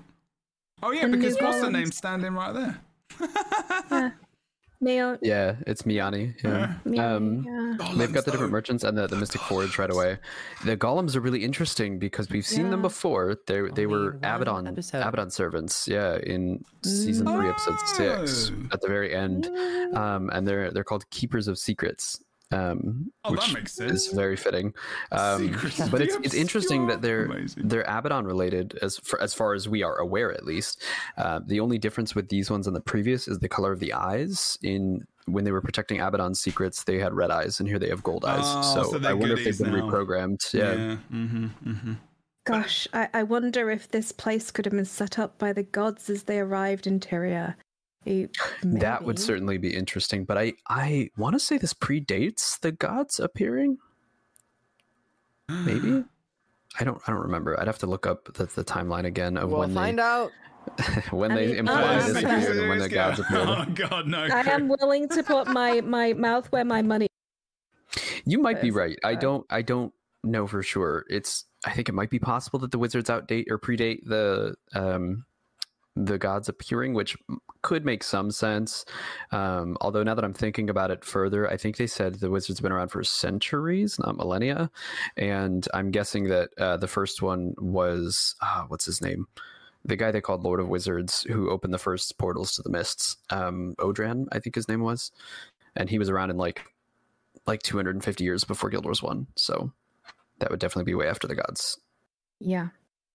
Oh 0.83 0.91
yeah, 0.91 1.03
And 1.03 1.11
because 1.11 1.35
what's 1.41 1.61
the 1.61 1.69
name 1.71 1.91
standing 1.91 2.33
right 2.33 2.53
there? 2.53 2.81
Yeah. 3.91 4.11
Neo. 4.81 5.17
Yeah, 5.21 5.55
it's 5.65 5.83
Miyani. 5.83 6.35
Yeah. 6.43 6.73
Neo, 6.85 7.15
Um, 7.17 7.43
yeah. 7.43 7.77
They've 7.95 8.11
got 8.13 8.25
the 8.25 8.31
different 8.31 8.51
though. 8.51 8.57
merchants 8.57 8.83
and 8.83 8.97
the, 8.97 9.07
the 9.07 9.15
Mystic 9.15 9.41
Forge 9.41 9.77
right 9.77 9.89
away. 9.91 10.17
The 10.65 10.75
golems 10.77 11.15
are 11.15 11.21
really 11.21 11.43
interesting 11.43 11.97
because 11.99 12.29
we've 12.29 12.45
seen 12.45 12.69
them 12.69 12.81
before. 12.81 13.37
They 13.47 13.61
they 13.61 13.85
Only 13.85 13.85
were 13.87 14.09
Abaddon 14.23 14.67
episode. 14.67 15.01
Abaddon 15.01 15.29
servants, 15.31 15.87
yeah, 15.87 16.17
in 16.17 16.63
season 16.83 17.25
three, 17.27 17.49
episode 17.49 17.79
six, 17.95 18.51
at 18.71 18.81
the 18.81 18.87
very 18.87 19.13
end. 19.15 19.47
Um, 19.95 20.29
and 20.33 20.47
they're 20.47 20.71
they're 20.71 20.83
called 20.83 21.09
Keepers 21.09 21.47
of 21.47 21.57
Secrets. 21.57 22.19
Um, 22.51 23.11
Oh, 23.23 23.31
that 23.35 23.41
which 23.43 23.53
makes 23.53 23.79
is 23.79 24.05
sense. 24.05 24.15
very 24.15 24.35
fitting. 24.35 24.73
Um, 25.11 25.57
but 25.91 26.01
it's 26.01 26.15
it's 26.23 26.33
interesting 26.35 26.87
that 26.87 27.01
they're 27.01 27.25
Amazing. 27.25 27.67
they're 27.67 27.81
Abaddon 27.87 28.25
related 28.25 28.77
as 28.81 28.97
for, 28.99 29.19
as 29.21 29.33
far 29.33 29.53
as 29.53 29.67
we 29.67 29.81
are 29.83 29.97
aware, 29.97 30.31
at 30.31 30.45
least. 30.45 30.83
Uh, 31.17 31.39
the 31.45 31.59
only 31.59 31.77
difference 31.77 32.13
with 32.13 32.29
these 32.29 32.51
ones 32.51 32.67
and 32.67 32.75
the 32.75 32.81
previous 32.81 33.27
is 33.27 33.39
the 33.39 33.49
color 33.49 33.71
of 33.71 33.79
the 33.79 33.93
eyes. 33.93 34.57
In 34.61 35.05
when 35.25 35.43
they 35.43 35.51
were 35.51 35.61
protecting 35.61 35.99
Abaddon's 35.99 36.39
secrets, 36.39 36.83
they 36.83 36.99
had 36.99 37.13
red 37.13 37.31
eyes, 37.31 37.59
and 37.59 37.67
here 37.67 37.79
they 37.79 37.89
have 37.89 38.03
gold 38.03 38.25
eyes. 38.25 38.43
Oh, 38.45 38.83
so 38.91 38.99
so 38.99 39.09
I 39.09 39.13
wonder 39.13 39.35
if 39.35 39.43
they've 39.43 39.57
been 39.57 39.73
now. 39.75 39.89
reprogrammed. 39.89 40.53
Yeah. 40.53 40.73
Yeah. 40.73 40.97
Mm-hmm, 41.11 41.45
mm-hmm. 41.67 41.93
Gosh, 42.45 42.87
I, 42.93 43.09
I 43.11 43.23
wonder 43.23 43.71
if 43.71 43.87
this 43.89 44.11
place 44.11 44.51
could 44.51 44.65
have 44.65 44.73
been 44.73 44.85
set 44.85 45.17
up 45.17 45.39
by 45.39 45.51
the 45.51 45.63
gods 45.63 46.11
as 46.11 46.23
they 46.23 46.39
arrived 46.39 46.85
in 46.85 46.99
Tyria. 46.99 47.55
Eh, 48.05 48.27
That 48.63 49.03
would 49.03 49.17
certainly 49.19 49.57
be 49.57 49.75
interesting, 49.75 50.25
but 50.25 50.37
I 50.37 50.53
I 50.67 51.09
want 51.17 51.33
to 51.33 51.39
say 51.39 51.57
this 51.57 51.73
predates 51.73 52.59
the 52.59 52.71
gods 52.71 53.19
appearing. 53.19 53.77
Maybe 55.49 56.03
I 56.79 56.83
don't 56.83 57.01
I 57.07 57.11
don't 57.11 57.21
remember. 57.21 57.59
I'd 57.59 57.67
have 57.67 57.79
to 57.79 57.87
look 57.87 58.05
up 58.05 58.33
the, 58.33 58.45
the 58.45 58.63
timeline 58.63 59.05
again 59.05 59.37
of 59.37 59.49
We'll 59.49 59.59
when 59.61 59.73
find 59.73 59.99
they 59.99 60.03
out. 60.03 60.31
when 61.11 61.31
I 61.31 61.35
they 61.35 61.47
mean, 61.47 61.55
imply 61.57 61.99
oh, 61.99 62.07
this 62.07 62.17
okay. 62.23 62.35
appeared 62.35 62.57
and 62.57 62.69
when 62.69 62.79
the 62.79 62.89
gods 62.89 63.19
appeared. 63.19 63.47
Oh 63.47 63.65
god, 63.73 64.07
no! 64.07 64.23
I 64.23 64.41
am 64.49 64.67
willing 64.67 65.07
to 65.09 65.21
put 65.23 65.47
my, 65.47 65.81
my 65.81 66.13
mouth 66.13 66.51
where 66.51 66.65
my 66.65 66.81
money 66.81 67.07
You 68.25 68.39
might 68.39 68.61
be 68.61 68.71
right. 68.71 68.97
I 69.03 69.13
uh, 69.13 69.19
don't. 69.19 69.45
I 69.49 69.61
don't 69.61 69.93
know 70.23 70.47
for 70.47 70.63
sure. 70.63 71.05
It's. 71.09 71.45
I 71.65 71.71
think 71.71 71.87
it 71.89 71.93
might 71.93 72.09
be 72.09 72.19
possible 72.19 72.59
that 72.59 72.71
the 72.71 72.79
wizards 72.79 73.09
outdate 73.09 73.45
or 73.49 73.57
predate 73.59 73.99
the 74.05 74.55
um, 74.73 75.25
the 75.95 76.17
gods 76.17 76.49
appearing, 76.49 76.93
which 76.93 77.17
could 77.61 77.85
make 77.85 78.03
some 78.03 78.31
sense. 78.31 78.85
Um, 79.31 79.77
although 79.81 80.03
now 80.03 80.13
that 80.15 80.25
I'm 80.25 80.33
thinking 80.33 80.69
about 80.69 80.91
it 80.91 81.05
further, 81.05 81.49
I 81.49 81.57
think 81.57 81.77
they 81.77 81.87
said 81.87 82.15
the 82.15 82.29
wizards 82.29 82.59
have 82.59 82.63
been 82.63 82.71
around 82.71 82.89
for 82.89 83.03
centuries, 83.03 83.97
not 83.99 84.17
millennia, 84.17 84.69
and 85.17 85.67
I'm 85.73 85.91
guessing 85.91 86.25
that 86.25 86.49
uh, 86.57 86.77
the 86.77 86.87
first 86.87 87.21
one 87.21 87.53
was 87.57 88.35
uh, 88.41 88.63
what's 88.67 88.85
his 88.85 89.01
name, 89.01 89.27
the 89.85 89.95
guy 89.95 90.11
they 90.11 90.21
called 90.21 90.43
Lord 90.43 90.59
of 90.59 90.67
Wizards, 90.67 91.23
who 91.23 91.49
opened 91.49 91.73
the 91.73 91.79
first 91.79 92.17
portals 92.17 92.53
to 92.53 92.61
the 92.61 92.69
mists. 92.69 93.17
Um, 93.29 93.75
Odran, 93.79 94.27
I 94.31 94.39
think 94.39 94.55
his 94.55 94.67
name 94.67 94.81
was, 94.81 95.11
and 95.75 95.89
he 95.89 95.99
was 95.99 96.09
around 96.09 96.29
in 96.29 96.37
like 96.37 96.63
like 97.47 97.61
250 97.61 98.23
years 98.23 98.43
before 98.43 98.69
Guild 98.69 98.85
Wars 98.85 99.03
One. 99.03 99.27
So 99.35 99.71
that 100.39 100.49
would 100.49 100.59
definitely 100.59 100.91
be 100.91 100.95
way 100.95 101.07
after 101.07 101.27
the 101.27 101.35
gods. 101.35 101.79
Yeah. 102.39 102.69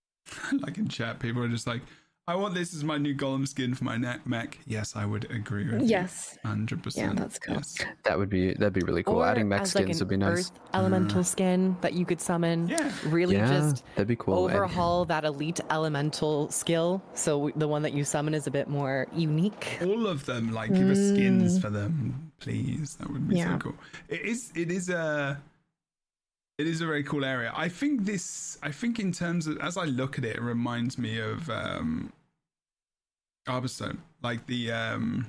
like 0.61 0.79
in 0.79 0.89
chat, 0.89 1.19
people 1.19 1.43
are 1.43 1.49
just 1.49 1.67
like, 1.67 1.83
I 2.29 2.37
want 2.37 2.55
this 2.55 2.73
as 2.75 2.85
my 2.85 2.97
new 2.97 3.13
golem 3.15 3.49
skin 3.49 3.75
for 3.75 3.83
my 3.83 3.97
neck 3.97 4.25
mech. 4.25 4.59
Yes, 4.65 4.95
I 4.95 5.05
would 5.05 5.29
agree 5.33 5.65
with 5.65 5.81
that. 5.81 5.87
Yes. 5.87 6.39
you. 6.45 6.51
100%. 6.51 6.97
Yeah, 6.97 7.13
that's 7.15 7.41
cool. 7.41 7.57
Yes. 7.57 7.79
That 8.05 8.19
would 8.19 8.29
be 8.29 8.55
that'd 8.55 8.73
be 8.73 8.83
really 8.83 9.03
cool. 9.03 9.17
Or 9.17 9.27
Adding 9.27 9.49
mech 9.49 9.63
as, 9.63 9.75
like, 9.75 9.85
skins 9.85 10.01
an 10.01 10.07
would 10.07 10.11
be 10.11 10.17
nice. 10.17 10.39
Earth 10.39 10.53
elemental 10.73 11.23
mm. 11.23 11.27
skin 11.27 11.77
that 11.81 11.95
you 11.95 12.07
could 12.07 12.21
summon. 12.21 12.69
Yeah. 12.69 12.93
Really 13.07 13.35
yeah, 13.37 13.49
just 13.49 13.85
that'd 13.97 14.07
be 14.07 14.15
cool. 14.15 14.47
And- 14.47 14.55
overhaul 14.55 15.05
that 15.07 15.25
elite 15.25 15.59
elemental 15.71 16.49
skill. 16.51 17.03
So 17.15 17.51
the 17.57 17.67
one 17.67 17.83
that 17.83 17.95
you 17.95 18.05
summon 18.05 18.35
is 18.35 18.47
a 18.47 18.51
bit 18.51 18.69
more 18.69 19.09
unique. 19.13 19.79
All 19.83 20.07
of 20.07 20.25
them, 20.27 20.53
like 20.53 20.73
give 20.73 20.89
us 20.89 20.99
skins 20.99 21.59
mm. 21.59 21.63
for 21.63 21.71
them, 21.71 22.31
please. 22.39 22.95
That 22.97 23.11
would 23.11 23.29
be 23.29 23.37
Yeah. 23.39 23.55
so 23.55 23.59
cool. 23.59 23.75
It 24.09 24.21
is. 24.21 24.53
It 24.55 24.71
is 24.71 24.89
a. 24.89 25.43
It 26.61 26.67
is 26.67 26.81
a 26.83 26.87
very 26.87 27.03
cool 27.05 27.25
area. 27.25 27.53
I 27.57 27.69
think 27.71 28.05
this. 28.05 28.59
I 28.63 28.71
think 28.71 28.99
in 29.01 29.13
terms 29.13 29.47
of 29.47 29.57
as 29.59 29.77
I 29.79 29.85
look 29.87 30.19
at 30.19 30.25
it, 30.27 30.37
it 30.37 30.43
reminds 30.43 30.99
me 30.99 31.19
of 31.19 31.49
um, 31.49 32.13
Arborstone, 33.49 33.99
like 34.23 34.47
the 34.47 34.71
um, 34.71 35.27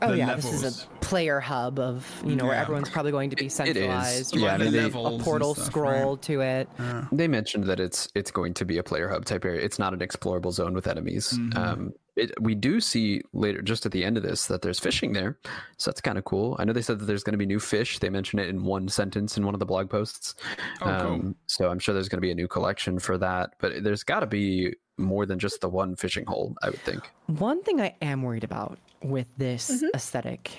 Oh 0.00 0.12
yeah, 0.12 0.28
levels. 0.28 0.60
this 0.62 0.76
is 0.76 0.84
a 0.84 0.86
player 1.04 1.40
hub 1.40 1.78
of 1.80 2.06
you 2.24 2.36
know 2.36 2.44
where 2.44 2.54
everyone's 2.54 2.90
probably 2.90 3.10
going 3.10 3.30
to 3.30 3.36
be 3.36 3.46
is. 3.46 3.54
centralized. 3.54 4.36
Yeah, 4.36 4.42
Like 4.42 4.52
I 4.52 4.58
the 4.58 4.64
mean, 4.64 4.72
they- 4.74 4.84
a 4.88 5.18
portal 5.18 5.54
stuff, 5.54 5.66
scroll 5.66 6.14
right? 6.14 6.22
to 6.22 6.40
it. 6.40 6.68
Uh, 6.78 7.04
They 7.10 7.26
mentioned 7.28 7.64
that 7.64 7.80
it's 7.80 8.08
it's 8.14 8.30
going 8.30 8.54
to 8.54 8.64
be 8.64 8.78
a 8.78 8.82
player 8.84 9.08
hub 9.08 9.24
type 9.24 9.44
area. 9.44 9.60
It's 9.60 9.78
not 9.80 9.92
an 9.92 9.98
explorable 10.00 10.52
zone 10.52 10.74
with 10.74 10.86
enemies. 10.86 11.32
Mhm. 11.32 11.56
Um, 11.56 11.92
it, 12.18 12.32
we 12.40 12.54
do 12.54 12.80
see 12.80 13.22
later, 13.32 13.62
just 13.62 13.86
at 13.86 13.92
the 13.92 14.04
end 14.04 14.16
of 14.16 14.22
this, 14.22 14.46
that 14.46 14.62
there's 14.62 14.78
fishing 14.78 15.12
there, 15.12 15.38
so 15.76 15.90
that's 15.90 16.00
kind 16.00 16.18
of 16.18 16.24
cool. 16.24 16.56
I 16.58 16.64
know 16.64 16.72
they 16.72 16.82
said 16.82 16.98
that 16.98 17.06
there's 17.06 17.22
going 17.22 17.32
to 17.32 17.38
be 17.38 17.46
new 17.46 17.60
fish. 17.60 17.98
They 17.98 18.10
mentioned 18.10 18.40
it 18.40 18.48
in 18.48 18.64
one 18.64 18.88
sentence 18.88 19.36
in 19.36 19.44
one 19.44 19.54
of 19.54 19.60
the 19.60 19.66
blog 19.66 19.88
posts. 19.88 20.34
Oh, 20.80 20.84
cool. 20.84 21.12
Um, 21.12 21.36
so 21.46 21.70
I'm 21.70 21.78
sure 21.78 21.94
there's 21.94 22.08
going 22.08 22.18
to 22.18 22.22
be 22.22 22.30
a 22.30 22.34
new 22.34 22.48
collection 22.48 22.98
for 22.98 23.18
that. 23.18 23.54
But 23.60 23.84
there's 23.84 24.04
got 24.04 24.20
to 24.20 24.26
be 24.26 24.74
more 24.96 25.26
than 25.26 25.38
just 25.38 25.60
the 25.60 25.68
one 25.68 25.96
fishing 25.96 26.26
hole. 26.26 26.54
I 26.62 26.70
would 26.70 26.80
think. 26.80 27.08
One 27.26 27.62
thing 27.62 27.80
I 27.80 27.94
am 28.02 28.22
worried 28.22 28.44
about 28.44 28.78
with 29.02 29.28
this 29.36 29.84
aesthetic 29.94 30.50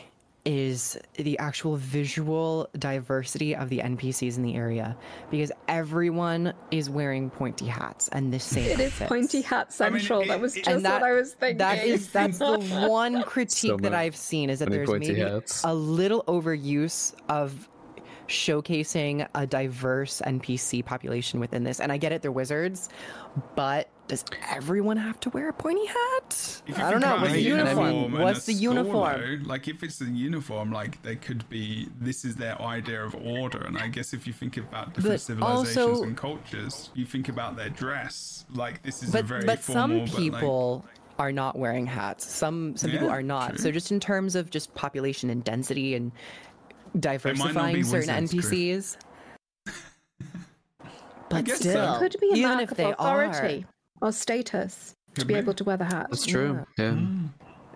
is 0.51 0.97
the 1.17 1.38
actual 1.38 1.76
visual 1.76 2.67
diversity 2.80 3.55
of 3.55 3.69
the 3.69 3.77
NPCs 3.77 4.35
in 4.35 4.41
the 4.41 4.55
area 4.55 4.97
because 5.30 5.51
everyone 5.67 6.51
is 6.71 6.89
wearing 6.89 7.30
pointy 7.30 7.67
hats 7.67 8.07
and 8.13 8.34
this 8.34 8.45
same 8.45 8.63
It 8.65 8.80
is 8.80 8.91
outfits. 8.93 9.09
pointy 9.09 9.41
hat 9.41 9.67
I 9.80 9.89
mean, 9.91 9.99
central. 9.99 10.21
it- 10.21 10.27
that 10.30 10.41
was 10.41 10.55
just 10.55 10.67
and 10.67 10.84
that, 10.85 11.01
what 11.01 11.09
I 11.11 11.13
was 11.13 11.34
thinking. 11.34 11.59
that 11.59 11.85
is 11.85 12.11
that's 12.11 12.39
the 12.39 12.57
one 12.89 13.21
critique 13.21 13.80
that 13.84 13.93
I've 13.93 14.15
seen 14.15 14.49
is 14.49 14.57
that 14.57 14.71
there's 14.71 14.89
maybe 14.89 15.19
hats. 15.19 15.61
a 15.63 15.73
little 15.76 16.23
overuse 16.23 17.13
of 17.30 17.69
showcasing 18.30 19.27
a 19.35 19.45
diverse 19.45 20.22
NPC 20.26 20.85
population 20.85 21.39
within 21.39 21.64
this. 21.64 21.80
And 21.80 21.91
I 21.91 21.97
get 21.97 22.11
it, 22.11 22.22
they're 22.22 22.31
wizards, 22.31 22.89
but 23.56 23.89
does 24.07 24.23
everyone 24.49 24.97
have 24.97 25.19
to 25.22 25.30
wear 25.30 25.49
a 25.49 25.53
pointy 25.53 25.85
hat? 25.85 26.61
I 26.77 26.89
don't 26.91 27.01
know. 27.01 27.18
What's 27.18 27.34
the 27.34 27.41
uniform? 27.41 27.77
uniform 27.85 28.14
and 28.15 28.23
What's 28.23 28.43
a 28.43 28.45
the 28.47 28.53
uniform? 28.53 29.22
though, 29.43 29.47
like 29.49 29.68
if 29.68 29.84
it's 29.84 30.01
a 30.01 30.06
uniform, 30.06 30.72
like 30.72 31.01
they 31.03 31.15
could 31.15 31.47
be. 31.49 31.89
This 31.99 32.26
is 32.26 32.35
their 32.35 32.60
idea 32.61 33.03
of 33.03 33.14
order, 33.15 33.60
and 33.65 33.77
I 33.77 33.88
guess 33.88 34.14
if 34.14 34.26
you 34.26 34.34
think 34.34 34.57
about 34.57 34.93
different 34.95 35.14
But 35.15 35.22
civilizations 35.22 35.77
also- 35.77 36.03
and 36.03 36.18
cultures, 36.18 36.89
you 36.95 37.06
think 37.06 37.30
about 37.30 37.56
their 37.56 37.69
dress. 37.69 38.45
Like 38.53 38.81
this 38.81 39.03
is 39.03 39.10
a 39.10 39.14
But 39.14 39.26
very 39.26 39.45
but 39.45 39.64
some 39.64 39.89
formal, 39.91 40.06
but, 40.06 40.14
like- 40.14 40.19
people 40.34 40.85
are 41.19 41.31
not 41.31 41.57
wearing 41.60 41.85
hats. 41.85 42.26
Some 42.31 42.76
some 42.77 42.89
people 42.89 43.10
are 43.10 43.22
not. 43.22 43.49
true. 43.49 43.57
So 43.60 43.72
just 43.72 43.91
in 43.91 43.99
terms 43.99 44.35
of 44.35 44.49
just 44.49 44.73
population 44.73 45.30
and 45.30 45.43
density 45.43 45.93
and 45.93 46.11
diversifying 46.98 47.84
certain. 47.84 48.28
NPCs. 48.28 48.98
But 51.30 51.45
guess 51.45 51.60
so. 51.61 51.70
still, 51.70 51.99
could 51.99 52.16
be 52.20 52.32
a 52.32 52.36
even 52.36 52.52
mark 52.52 52.64
if 52.64 52.72
of 52.72 52.78
they 52.78 52.91
authority 52.91 53.66
or 54.02 54.11
status 54.11 54.95
to 55.16 55.26
be 55.26 55.36
be. 55.36 55.40
able 55.40 55.53
to 55.53 55.64
wear 55.64 55.78
the 55.78 55.86
hat. 55.86 56.07
That's 56.10 56.26
true. 56.26 56.66
Yeah. 56.78 56.86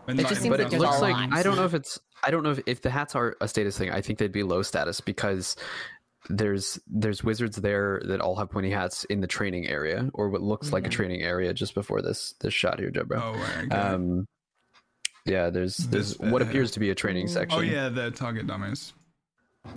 And, 0.07 0.19
It 0.19 0.27
just 0.27 0.41
seems 0.41 0.49
but 0.49 0.60
like 0.60 0.68
it 0.68 0.72
there's 0.72 0.81
looks 0.81 1.02
like 1.02 1.14
lot. 1.14 1.30
I 1.31 1.44
don't 1.44 1.56
know 1.56 1.65
if 1.65 1.73
it's 1.73 1.99
I 2.23 2.31
don't 2.31 2.44
know 2.44 2.52
if, 2.52 2.60
if 2.65 2.81
the 2.81 2.90
hats 2.90 3.15
are 3.15 3.35
a 3.41 3.48
status 3.48 3.77
thing. 3.77 3.91
I 3.91 4.02
think 4.02 4.18
they'd 4.19 4.31
be 4.31 4.44
low 4.44 4.64
status 4.64 5.02
because 5.02 5.56
there's 6.30 6.80
there's 6.88 7.23
wizards 7.23 7.57
there 7.57 8.02
that 8.06 8.22
all 8.22 8.35
have 8.38 8.49
pointy 8.49 8.72
hats 8.72 9.03
in 9.06 9.22
the 9.22 9.27
training 9.27 9.68
area 9.68 10.10
or 10.14 10.30
what 10.30 10.41
looks 10.41 10.72
like 10.72 10.88
a 10.88 10.90
training 10.90 11.22
area 11.22 11.53
just 11.53 11.76
before 11.76 12.02
this 12.02 12.34
this 12.40 12.53
shot 12.53 12.80
here, 12.80 12.90
Deborah. 12.90 13.22
Oh, 13.23 13.34
right, 13.34 13.65
okay. 13.65 13.76
Um, 13.76 14.26
yeah, 15.26 15.49
there's 15.49 15.77
there's 15.77 16.15
This, 16.18 16.31
what 16.31 16.41
uh, 16.41 16.45
appears 16.45 16.72
to 16.72 16.80
be 16.80 16.90
a 16.90 16.95
training 16.95 17.27
section. 17.27 17.60
oh 17.60 17.61
yeah, 17.61 17.90
the 17.90 18.10
target 18.11 18.48
dummies. 18.48 18.94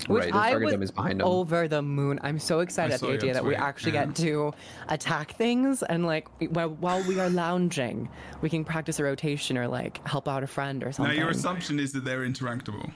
Which 0.09 0.25
right. 0.25 0.33
There's 0.33 0.35
I 0.35 0.51
target 0.51 0.65
was 0.65 0.73
dummies 0.73 0.91
behind 0.91 1.21
them. 1.21 1.29
over 1.29 1.69
the 1.69 1.81
moon. 1.81 2.19
I'm 2.23 2.39
so 2.41 2.61
excited 2.61 2.95
at 2.95 3.01
the 3.01 3.09
idea 3.09 3.35
that 3.35 3.45
we 3.45 3.55
actually 3.55 3.93
yeah. 3.93 4.07
get 4.07 4.17
to 4.17 4.53
attack 4.89 5.33
things 5.33 5.83
and 5.85 6.05
like 6.05 6.29
while, 6.51 6.71
while 6.71 7.03
we 7.05 7.21
are 7.21 7.31
lounging, 7.31 8.09
we 8.41 8.51
can 8.51 8.65
practice 8.65 8.99
a 8.99 9.05
rotation 9.05 9.57
or 9.57 9.69
like 9.69 10.07
help 10.07 10.29
out 10.29 10.43
a 10.43 10.47
friend 10.47 10.83
or 10.83 10.91
something. 10.91 11.15
Now 11.15 11.21
your 11.21 11.31
assumption 11.31 11.79
is 11.79 11.93
that 11.93 12.05
they're 12.05 12.27
interactable. 12.27 12.93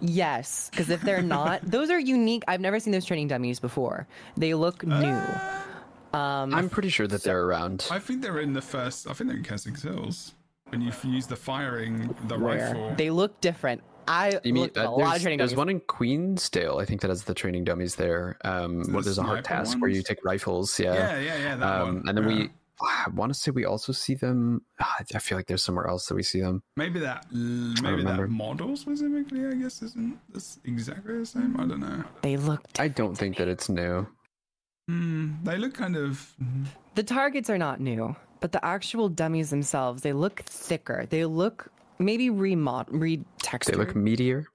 Yes, 0.00 0.68
because 0.70 0.90
if 0.90 1.00
they're 1.02 1.22
not, 1.22 1.62
those 1.70 1.90
are 1.90 2.00
unique. 2.00 2.42
I've 2.48 2.60
never 2.60 2.80
seen 2.80 2.92
those 2.92 3.04
training 3.04 3.28
dummies 3.28 3.60
before. 3.60 4.08
They 4.36 4.54
look 4.54 4.84
new. 4.84 5.16
Um, 6.12 6.54
I'm 6.54 6.68
pretty 6.68 6.88
sure 6.88 7.06
that 7.06 7.22
they're 7.22 7.44
around. 7.44 7.86
I 7.90 8.00
think 8.00 8.20
they're 8.20 8.40
in 8.40 8.52
the 8.52 8.62
first. 8.62 9.08
I 9.08 9.12
think 9.12 9.30
they're 9.30 9.38
in 9.38 9.44
Kessex 9.44 9.82
Hills. 9.82 10.34
When 10.70 10.80
you 10.80 10.92
use 11.04 11.26
the 11.28 11.36
firing, 11.36 12.14
the 12.26 12.38
where 12.38 12.72
rifle. 12.72 12.94
they 12.96 13.10
look 13.10 13.40
different. 13.40 13.82
I 14.08 14.40
You 14.44 14.52
mean 14.54 14.70
uh, 14.76 14.82
a 14.82 14.90
lot 14.90 14.92
of 14.92 14.98
there's, 15.10 15.22
training 15.22 15.38
there's 15.38 15.50
dummies. 15.52 15.58
one 15.58 15.68
in 15.68 15.80
Queensdale, 15.80 16.80
I 16.80 16.84
think 16.84 17.00
that 17.02 17.08
has 17.08 17.24
the 17.24 17.34
training 17.34 17.64
dummies 17.64 17.96
there. 17.96 18.38
Um, 18.44 18.84
the 18.84 18.92
well, 18.92 19.02
there's 19.02 19.18
a 19.18 19.22
hard 19.22 19.44
sniper 19.46 19.64
task 19.64 19.78
where 19.78 19.90
you 19.90 20.02
take 20.02 20.24
rifles. 20.24 20.78
Yeah. 20.78 20.94
yeah, 20.94 21.18
yeah, 21.20 21.38
yeah. 21.38 21.56
That 21.56 21.80
um, 21.80 21.86
one. 21.86 22.08
and 22.08 22.18
then 22.18 22.28
yeah. 22.30 22.36
we, 22.44 22.50
I 22.80 23.10
want 23.10 23.32
to 23.32 23.38
say 23.38 23.50
we 23.50 23.64
also 23.64 23.92
see 23.92 24.14
them. 24.14 24.62
ah, 24.80 24.96
I 25.14 25.18
feel 25.18 25.38
like 25.38 25.46
there's 25.46 25.62
somewhere 25.62 25.86
else 25.86 26.06
that 26.06 26.14
we 26.14 26.22
see 26.22 26.40
them. 26.40 26.62
Maybe 26.76 27.00
that 27.00 27.26
maybe 27.32 27.80
that 27.80 27.92
remember. 27.92 28.28
model 28.28 28.76
specifically, 28.76 29.46
I 29.46 29.54
guess, 29.54 29.82
isn't 29.82 30.18
this 30.32 30.58
exactly 30.64 31.18
the 31.18 31.26
same. 31.26 31.58
I 31.58 31.66
don't 31.66 31.80
know. 31.80 32.04
They 32.22 32.36
look. 32.36 32.62
I 32.78 32.88
don't 32.88 33.16
think 33.16 33.36
that 33.36 33.48
it's 33.48 33.68
new. 33.68 34.06
Hmm, 34.88 35.32
they 35.44 35.56
look 35.56 35.74
kind 35.74 35.96
of. 35.96 36.34
The 36.94 37.02
targets 37.02 37.48
are 37.48 37.58
not 37.58 37.80
new, 37.80 38.14
but 38.40 38.52
the 38.52 38.64
actual 38.64 39.08
dummies 39.08 39.50
themselves, 39.50 40.02
they 40.02 40.12
look 40.12 40.40
thicker. 40.40 41.06
They 41.08 41.24
look 41.24 41.70
maybe 41.98 42.30
remod 42.30 42.88
retextured. 42.90 43.64
They 43.66 43.76
look 43.76 43.94
meteor. 43.94 44.46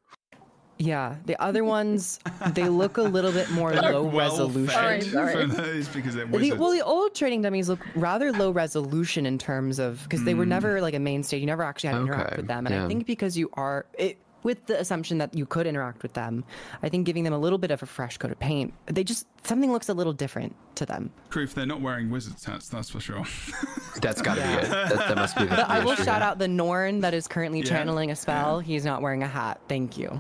Yeah, 0.82 1.18
the 1.26 1.40
other 1.42 1.66
ones 1.66 2.22
they 2.54 2.70
look 2.70 2.96
a 2.98 3.02
little 3.02 3.34
bit 3.34 3.52
more 3.52 3.72
they 3.76 3.82
look 3.82 3.92
low 3.92 4.04
well 4.04 4.30
resolution. 4.30 4.68
fed 4.74 5.04
Sorry, 5.04 5.34
sorry. 5.34 5.46
Those 5.48 5.90
because 5.90 6.16
they're 6.16 6.26
The, 6.26 6.54
well, 6.54 6.72
the 6.72 6.82
old 6.82 7.14
trading 7.14 7.42
dummies 7.42 7.68
look 7.68 7.82
rather 7.96 8.32
low 8.32 8.52
resolution 8.52 9.26
in 9.26 9.38
terms 9.38 9.78
of 9.78 10.02
because 10.04 10.24
they 10.24 10.34
were 10.34 10.46
hmm. 10.46 10.52
never 10.52 10.82
like 10.82 10.94
a 10.94 11.00
mainstay. 11.00 11.38
You 11.38 11.48
never 11.48 11.64
actually 11.64 11.90
had 11.90 11.98
to 11.98 12.04
interact 12.04 12.38
with 12.38 12.48
them, 12.48 12.66
and 12.66 12.76
I 12.76 12.88
think 12.88 13.06
because 13.06 13.38
you 13.38 13.50
are 13.54 13.88
it, 13.98 14.18
with 14.44 14.66
the 14.68 14.80
assumption 14.80 15.18
that 15.20 15.34
you 15.36 15.46
could 15.46 15.68
interact 15.68 16.04
with 16.04 16.14
them, 16.14 16.44
I 16.84 16.90
think 16.90 17.06
giving 17.06 17.24
them 17.24 17.34
a 17.34 17.38
little 17.38 17.58
bit 17.58 17.72
of 17.72 17.82
a 17.84 17.86
fresh 17.86 18.18
coat 18.18 18.32
of 18.32 18.40
paint, 18.40 18.74
they 18.88 19.04
just 19.04 19.28
something 19.46 19.72
looks 19.72 19.90
a 19.90 19.94
little 19.94 20.14
different 20.14 20.56
to 20.76 20.86
them. 20.86 21.12
Proof 21.30 21.54
they're 21.54 21.66
not 21.66 21.82
wearing 21.82 22.10
wizards 22.10 22.44
hats. 22.46 22.70
That's 22.70 22.90
for 22.90 23.00
sure. 23.00 23.24
That's 24.02 24.22
got 24.22 24.36
to 24.36 24.42
Yeah. 24.42 24.56
be 24.60 24.66
it. 24.66 24.70
That, 24.70 24.90
that 25.10 25.16
must 25.18 25.36
be 25.38 25.44
the. 25.44 25.50
But 25.50 25.70
I 25.70 25.80
will 25.84 25.92
issue 25.92 26.04
shout 26.06 26.22
here. 26.22 26.30
out 26.30 26.40
the 26.40 26.48
Norn 26.48 27.00
that 27.02 27.14
is 27.14 27.28
currently 27.28 27.60
Yeah, 27.60 27.66
channeling 27.66 28.12
a 28.12 28.16
spell. 28.16 28.60
He's 28.60 28.86
not 28.86 29.02
wearing 29.02 29.24
a 29.24 29.28
hat. 29.28 29.60
Thank 29.68 29.98
you. 29.98 30.20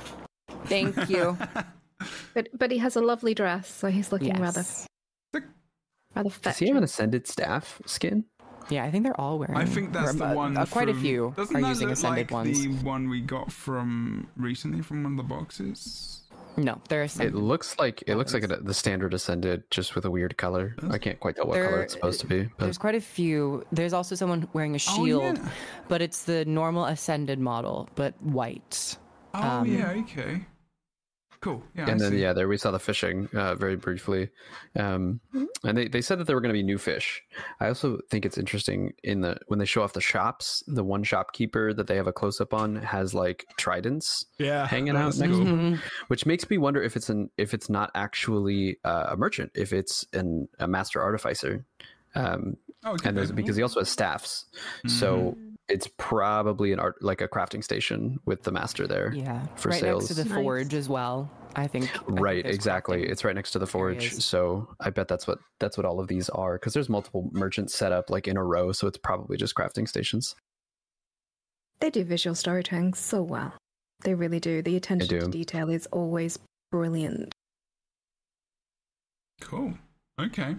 Thank 0.65 1.09
you. 1.09 1.37
But 2.33 2.47
but 2.57 2.71
he 2.71 2.77
has 2.77 2.95
a 2.95 3.01
lovely 3.01 3.33
dress, 3.33 3.67
so 3.69 3.89
he's 3.89 4.13
looking 4.13 4.39
rather 4.39 4.61
yes. 4.61 4.87
rather 6.15 6.29
Does 6.29 6.37
fetch. 6.37 6.59
he 6.59 6.67
have 6.67 6.77
an 6.77 6.83
ascended 6.85 7.27
staff 7.27 7.81
skin? 7.85 8.23
Yeah, 8.69 8.85
I 8.85 8.91
think 8.91 9.03
they're 9.03 9.19
all 9.19 9.39
wearing. 9.39 9.57
I 9.57 9.65
think 9.65 9.91
that's 9.93 10.13
the 10.13 10.27
one. 10.29 10.55
uh, 10.57 10.65
quite 10.65 10.89
a 10.89 10.93
from- 10.93 11.01
few 11.01 11.33
Doesn't 11.35 11.55
are 11.55 11.61
that 11.61 11.67
using 11.69 11.87
look 11.87 11.93
ascended 11.97 12.31
like 12.31 12.31
ones. 12.31 12.61
The 12.61 12.69
one 12.85 13.09
we 13.09 13.21
got 13.21 13.51
from 13.51 14.27
recently 14.37 14.81
from 14.81 15.03
one 15.03 15.13
of 15.13 15.17
the 15.17 15.23
boxes. 15.23 16.15
No, 16.57 16.81
they're 16.89 17.03
It 17.03 17.33
looks 17.35 17.77
like 17.79 18.03
it 18.05 18.15
looks 18.15 18.33
like 18.33 18.43
a, 18.43 18.47
the 18.47 18.73
standard 18.73 19.13
ascended, 19.13 19.63
just 19.71 19.95
with 19.95 20.03
a 20.05 20.11
weird 20.11 20.35
color. 20.37 20.75
I 20.89 20.97
can't 20.97 21.17
quite 21.19 21.35
tell 21.37 21.45
what 21.47 21.55
color 21.55 21.81
it's 21.83 21.93
supposed 21.93 22.19
to 22.21 22.27
be. 22.27 22.43
But 22.57 22.65
There's 22.65 22.77
quite 22.77 22.95
a 22.95 23.01
few. 23.01 23.63
There's 23.71 23.93
also 23.93 24.13
someone 24.15 24.47
wearing 24.51 24.73
a 24.73 24.75
Oh, 24.75 24.77
shield, 25.05 25.37
yeah. 25.37 25.49
but 25.87 26.01
it's 26.01 26.23
the 26.23 26.43
normal 26.45 26.85
ascended 26.85 27.39
model, 27.39 27.87
but 27.95 28.13
white. 28.21 28.97
Oh 29.33 29.41
Um, 29.41 29.67
yeah, 29.67 29.91
okay. 29.91 30.41
Cool. 31.41 31.63
Yeah. 31.73 31.85
I 31.85 31.91
and 31.91 31.99
then 32.01 32.11
see. 32.11 32.21
yeah, 32.21 32.33
there 32.33 32.49
we 32.49 32.57
saw 32.57 32.71
the 32.71 32.79
fishing 32.79 33.29
uh, 33.33 33.55
very 33.55 33.77
briefly, 33.77 34.29
um, 34.75 35.21
and 35.63 35.77
they, 35.77 35.87
they 35.87 36.01
said 36.01 36.19
that 36.19 36.25
there 36.27 36.35
were 36.35 36.41
going 36.41 36.53
to 36.53 36.57
be 36.57 36.63
new 36.63 36.77
fish. 36.77 37.21
I 37.61 37.67
also 37.69 37.99
think 38.11 38.25
it's 38.25 38.37
interesting 38.37 38.91
in 39.05 39.21
the 39.21 39.37
when 39.47 39.57
they 39.57 39.63
show 39.65 39.81
off 39.81 39.93
the 39.93 40.01
shops, 40.01 40.63
the 40.67 40.83
one 40.83 41.01
shopkeeper 41.03 41.73
that 41.73 41.87
they 41.87 41.95
have 41.95 42.07
a 42.07 42.11
close 42.11 42.41
up 42.41 42.53
on 42.53 42.75
has 42.77 43.13
like 43.13 43.45
tridents 43.55 44.25
yeah, 44.37 44.67
hanging 44.67 44.97
out 44.97 45.15
next 45.17 45.31
cool. 45.35 45.45
to 45.45 45.51
Mhm. 45.51 45.79
which 46.09 46.25
makes 46.25 46.49
me 46.49 46.57
wonder 46.57 46.81
if 46.83 46.97
it's 46.97 47.09
an 47.09 47.29
if 47.37 47.53
it's 47.53 47.69
not 47.69 47.89
actually 47.95 48.77
uh, 48.83 49.07
a 49.11 49.15
merchant, 49.15 49.51
if 49.55 49.71
it's 49.71 50.05
an 50.11 50.49
a 50.59 50.67
master 50.67 51.01
artificer, 51.01 51.63
um, 52.15 52.57
Oh, 52.83 52.93
okay. 52.93 53.09
and 53.09 53.17
there's, 53.17 53.31
because 53.31 53.55
he 53.57 53.61
also 53.63 53.79
has 53.81 53.89
staffs, 53.89 54.45
so 54.87 55.37
it's 55.69 55.87
probably 55.97 56.73
an 56.73 56.79
art 56.79 57.01
like 57.01 57.21
a 57.21 57.27
crafting 57.27 57.63
station 57.63 58.19
with 58.25 58.43
the 58.43 58.51
master 58.51 58.87
there. 58.87 59.13
Yeah, 59.13 59.45
For 59.55 59.69
right 59.69 59.81
next 59.83 60.07
to 60.07 60.13
the 60.15 60.25
Nice. 60.25 60.33
forge 60.43 60.73
as 60.73 60.89
well. 60.89 61.29
I 61.55 61.67
think. 61.67 61.85
I 61.85 61.97
think 61.99 62.19
right 62.19 62.45
exactly 62.45 62.97
crafting. 63.03 63.09
it's 63.11 63.23
right 63.23 63.35
next 63.35 63.51
to 63.51 63.59
the 63.59 63.65
forge 63.65 64.13
so 64.13 64.67
i 64.81 64.91
bet 64.91 65.07
that's 65.07 65.25
what 65.25 65.39
that's 65.59 65.77
what 65.77 65.85
all 65.85 65.99
of 65.99 66.07
these 66.07 66.29
are 66.29 66.53
because 66.59 66.73
there's 66.75 66.89
multiple 66.89 67.27
merchants 67.33 67.73
set 67.73 67.91
up 67.91 68.11
like 68.11 68.27
in 68.27 68.37
a 68.37 68.43
row 68.43 68.71
so 68.71 68.85
it's 68.85 68.99
probably 68.99 69.35
just 69.35 69.55
crafting 69.55 69.87
stations 69.87 70.35
They 71.79 71.89
do 71.89 72.03
visual 72.03 72.35
storytelling 72.35 72.93
so 72.93 73.23
well. 73.23 73.53
They 74.03 74.13
really 74.13 74.39
do. 74.39 74.61
The 74.61 74.75
attention 74.77 75.07
to 75.21 75.27
detail 75.27 75.69
is 75.69 75.87
always 75.91 76.37
brilliant. 76.71 77.33
Cool. 79.41 79.73
Okay. 80.21 80.55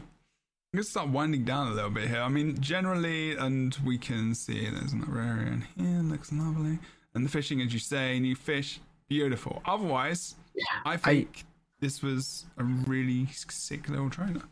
I'm 0.72 0.78
gonna 0.78 0.84
start 0.84 1.09
winding 1.09 1.42
down 1.42 1.66
a 1.66 1.72
little 1.72 1.90
bit 1.90 2.06
here. 2.06 2.20
I 2.20 2.28
mean, 2.28 2.60
generally, 2.60 3.36
and 3.36 3.76
we 3.84 3.98
can 3.98 4.36
see 4.36 4.70
there's 4.70 4.92
an 4.92 5.02
area 5.12 5.51
in 5.51 5.64
here. 5.76 6.01
Looks 6.01 6.30
lovely. 6.32 6.78
And 7.12 7.24
the 7.24 7.28
fishing, 7.28 7.60
as 7.60 7.72
you 7.72 7.80
say, 7.80 8.20
new 8.20 8.36
fish, 8.36 8.78
beautiful. 9.09 9.62
Otherwise, 9.64 10.36
I 10.84 10.97
think 10.97 11.42
this 11.80 12.02
was 12.02 12.47
a 12.56 12.62
really 12.62 13.26
sick 13.32 13.88
little 13.88 14.10
trailer. 14.10 14.42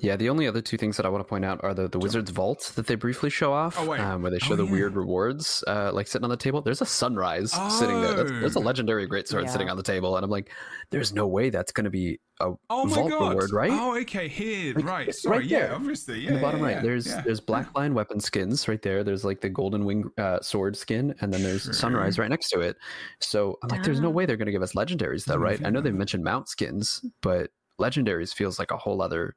Yeah 0.00 0.16
the 0.16 0.28
only 0.28 0.46
other 0.46 0.60
two 0.60 0.76
things 0.76 0.96
that 0.96 1.04
i 1.06 1.08
want 1.08 1.20
to 1.24 1.28
point 1.28 1.44
out 1.44 1.60
are 1.62 1.74
the, 1.74 1.88
the 1.88 1.98
wizard's 1.98 2.30
vault 2.30 2.72
that 2.76 2.86
they 2.86 2.94
briefly 2.94 3.30
show 3.30 3.52
off 3.52 3.76
Oh, 3.78 3.92
um, 3.94 4.22
where 4.22 4.30
they 4.30 4.38
show 4.38 4.54
Oh, 4.54 4.56
the 4.56 4.64
yeah. 4.64 4.70
weird 4.72 4.96
rewards 4.96 5.62
uh, 5.66 5.90
like 5.92 6.06
sitting 6.06 6.24
on 6.24 6.30
the 6.30 6.36
table 6.36 6.62
there's 6.62 6.80
a 6.82 6.86
sunrise 6.86 7.52
sitting 7.78 8.00
there 8.00 8.14
that's, 8.14 8.30
there's 8.30 8.56
a 8.56 8.58
Oh. 8.58 8.62
legendary 8.62 9.08
greatsword 9.08 9.44
Yeah. 9.44 9.50
sitting 9.50 9.68
on 9.70 9.76
the 9.76 9.82
table 9.82 10.16
and 10.16 10.24
i'm 10.24 10.30
like 10.30 10.50
there's 10.90 11.12
no 11.12 11.26
way 11.26 11.50
that's 11.50 11.72
going 11.72 11.84
to 11.84 11.90
be 11.90 12.18
a 12.40 12.52
Oh 12.68 12.84
my 12.84 12.94
vault 12.96 13.10
god! 13.10 13.28
reward 13.30 13.50
right 13.52 13.70
Oh, 13.72 13.96
okay. 14.00 14.28
Here, 14.28 14.74
Like, 14.74 14.84
right. 14.84 15.06
right 15.06 15.14
Sorry. 15.14 15.46
yeah, 15.46 15.58
there. 15.68 15.74
obviously. 15.74 16.20
Yeah. 16.20 16.28
in 16.28 16.34
the 16.34 16.40
bottom 16.40 16.60
yeah, 16.60 16.66
right 16.66 16.76
yeah, 16.76 16.82
there's 16.82 17.06
yeah. 17.06 17.22
there's 17.22 17.40
black 17.40 17.74
lion 17.74 17.94
weapon 17.94 18.20
skins 18.20 18.68
right 18.68 18.82
there 18.82 19.02
there's 19.02 19.24
like 19.24 19.40
the 19.40 19.48
golden 19.48 19.84
wing 19.86 20.04
uh, 20.18 20.40
sword 20.42 20.76
skin 20.76 21.14
and 21.20 21.32
then 21.32 21.42
there's 21.42 21.62
Sure. 21.64 21.72
sunrise 21.72 22.18
right 22.18 22.28
next 22.28 22.50
to 22.50 22.60
it 22.60 22.76
so 23.20 23.56
i'm 23.62 23.68
like 23.70 23.82
there's 23.84 24.00
no 24.00 24.10
way 24.10 24.26
they're 24.26 24.36
going 24.36 24.46
to 24.46 24.52
give 24.52 24.62
us 24.62 24.74
legendaries 24.74 25.24
though 25.24 25.36
right 25.36 25.64
i 25.64 25.70
know 25.70 25.80
they've 25.80 25.94
mentioned 25.94 26.22
mount 26.24 26.48
skins 26.48 27.02
but 27.22 27.50
legendaries 27.80 28.34
feels 28.34 28.58
like 28.58 28.70
a 28.70 28.76
whole 28.76 29.00
other 29.00 29.34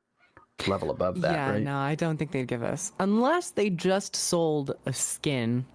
level 0.68 0.92
above 0.92 1.22
that 1.22 1.32
yeah, 1.32 1.52
right 1.52 1.64
no, 1.64 1.78
I 1.78 1.96
don't 1.96 2.18
think 2.18 2.32
they'd 2.32 2.48
give 2.48 2.64
us 2.64 2.92
unless 3.00 3.52
they 3.52 3.70
just 3.70 4.16
sold 4.16 4.74
a 4.86 4.92
skin 4.94 5.66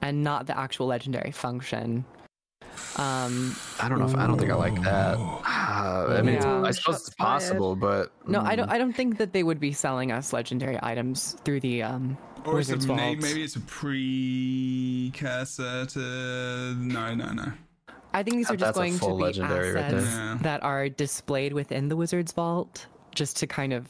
and 0.00 0.24
not 0.24 0.46
the 0.46 0.58
actual 0.58 0.86
legendary 0.86 1.30
function. 1.30 2.04
Um, 2.96 3.54
i 3.80 3.88
don't 3.88 3.98
know 3.98 4.06
if 4.06 4.16
i 4.16 4.26
don't 4.26 4.38
think 4.38 4.50
i 4.50 4.54
like 4.54 4.80
that 4.82 5.16
Ah, 5.18 6.06
i 6.08 6.22
mean 6.22 6.36
Yeah. 6.36 6.62
i 6.62 6.70
suppose 6.70 7.06
it's 7.06 7.14
possible 7.14 7.76
but 7.76 8.10
no, 8.26 8.40
I 8.40 8.54
mm, 8.54 8.58
don't. 8.58 8.68
I 8.70 8.78
don't 8.78 8.94
think 8.94 9.18
that 9.18 9.32
they 9.34 9.42
would 9.42 9.60
be 9.60 9.72
selling 9.72 10.10
us 10.10 10.32
legendary 10.32 10.78
items 10.82 11.36
through 11.44 11.60
the 11.60 11.82
um. 11.82 12.16
Or 12.44 12.58
it's 12.60 12.70
a, 12.70 12.76
Wizard's 12.76 12.86
maybe, 12.86 13.20
Vault. 13.20 13.22
maybe 13.22 13.42
it's 13.44 13.56
a 13.56 13.60
precursor 13.60 15.86
to. 15.86 16.74
No, 16.78 17.14
no, 17.14 17.32
no. 17.32 17.52
I 18.14 18.22
think 18.22 18.36
these 18.36 18.50
are 18.50 18.56
just 18.56 18.76
a 18.76 18.78
going 18.78 18.98
to 18.98 19.06
be 19.06 19.12
legendary 19.12 19.72
right 19.72 19.84
assets. 19.84 20.06
Yeah. 20.14 20.38
that 20.42 20.62
are 20.62 20.88
displayed 20.88 21.52
within 21.52 21.88
the 21.88 21.96
Wizard's 21.96 22.32
Vault, 22.32 22.86
just 23.14 23.36
to 23.38 23.46
kind 23.46 23.72
of, 23.72 23.88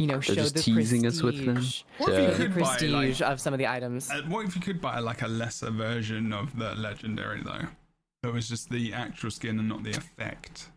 you 0.00 0.06
know, 0.06 0.20
show 0.20 0.34
just 0.34 0.54
the 0.54 0.62
teasing 0.62 1.02
prestige, 1.02 1.18
us 1.18 1.22
with 1.22 1.44
them. 1.44 1.64
What 1.98 2.12
if 2.12 2.18
Yeah. 2.18 2.24
you 2.24 2.30
the 2.30 2.36
could 2.36 2.50
buy 2.54 2.60
prestige 2.60 3.20
like 3.20 3.30
of 3.30 3.40
some 3.40 3.52
of 3.52 3.58
the 3.58 3.66
items. 3.66 4.10
Uh, 4.10 4.22
what 4.28 4.46
if 4.46 4.56
you 4.56 4.62
could 4.62 4.80
buy 4.80 4.98
like 4.98 5.22
a 5.22 5.28
lesser 5.28 5.70
version 5.70 6.32
of 6.32 6.58
the 6.58 6.74
legendary 6.74 7.42
though? 7.42 7.66
That 8.22 8.32
was 8.32 8.48
just 8.48 8.70
the 8.70 8.92
actual 8.92 9.30
skin 9.30 9.58
and 9.58 9.68
not 9.68 9.82
the 9.82 9.90
effect. 9.90 10.70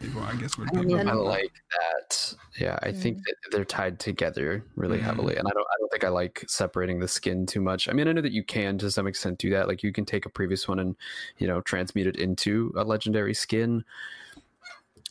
People, 0.00 0.22
I 0.22 0.34
guess, 0.36 0.56
would 0.56 0.68
I 0.70 0.74
don't 0.74 0.86
be. 0.86 0.94
know 0.94 1.00
if 1.00 1.08
I 1.08 1.12
like 1.12 1.52
that. 1.78 2.34
Yeah, 2.58 2.78
I 2.82 2.92
think 2.92 3.18
that 3.18 3.34
they're 3.50 3.64
tied 3.64 3.98
together 3.98 4.64
really 4.76 4.98
Mhm. 4.98 5.02
heavily, 5.02 5.36
and 5.36 5.46
I 5.46 5.50
don't. 5.50 5.66
I 5.66 5.74
don't 5.78 5.90
think 5.90 6.04
I 6.04 6.08
like 6.08 6.44
separating 6.46 7.00
the 7.00 7.08
skin 7.08 7.46
too 7.46 7.60
much. 7.60 7.88
I 7.88 7.92
mean, 7.92 8.06
I 8.06 8.12
know 8.12 8.20
that 8.20 8.32
you 8.32 8.44
can 8.44 8.78
to 8.78 8.90
some 8.90 9.06
extent 9.08 9.38
do 9.38 9.50
that. 9.50 9.66
Like 9.68 9.82
you 9.82 9.92
can 9.92 10.04
take 10.04 10.24
a 10.24 10.28
previous 10.28 10.68
one 10.68 10.78
and 10.78 10.94
you 11.38 11.46
know 11.48 11.60
transmute 11.62 12.06
it 12.06 12.16
into 12.16 12.72
a 12.76 12.84
legendary 12.84 13.34
skin, 13.34 13.84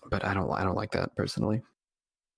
but 0.09 0.23
I 0.23 0.33
don't. 0.33 0.49
I 0.51 0.63
don't 0.63 0.75
like 0.77 0.91
that 0.91 1.15
personally. 1.15 1.61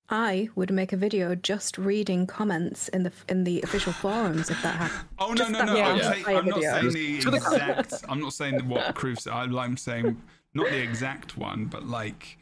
I 0.10 0.50
would 0.56 0.72
make 0.72 0.92
a 0.94 0.98
video 0.98 1.34
just 1.34 1.78
reading 1.78 2.28
comments 2.28 2.88
in 2.90 3.04
the 3.04 3.12
in 3.30 3.46
the 3.46 3.62
official 3.62 3.94
forums 3.94 4.50
if 4.50 4.62
that 4.62 4.76
happened. 4.76 5.10
Oh 5.18 5.30
no, 5.30 5.36
Just 5.36 5.52
no, 5.52 5.66
no! 5.66 5.76
Yeah. 5.76 5.88
I'm, 5.88 5.96
one 5.98 6.14
saying, 6.14 6.38
I'm 6.38 6.46
not 6.46 6.62
saying 6.62 7.20
Just 7.22 7.32
the 7.32 7.36
exact. 7.38 7.94
I'm 8.10 8.20
not 8.20 8.34
saying 8.34 8.68
what 8.68 8.96
Kroof 8.96 9.22
said. 9.22 9.34
I- 9.34 9.44
I'm 9.64 9.78
saying 9.78 10.22
not 10.54 10.70
the 10.70 10.82
exact 10.82 11.38
one, 11.38 11.66
but 11.66 11.86
like 11.88 12.38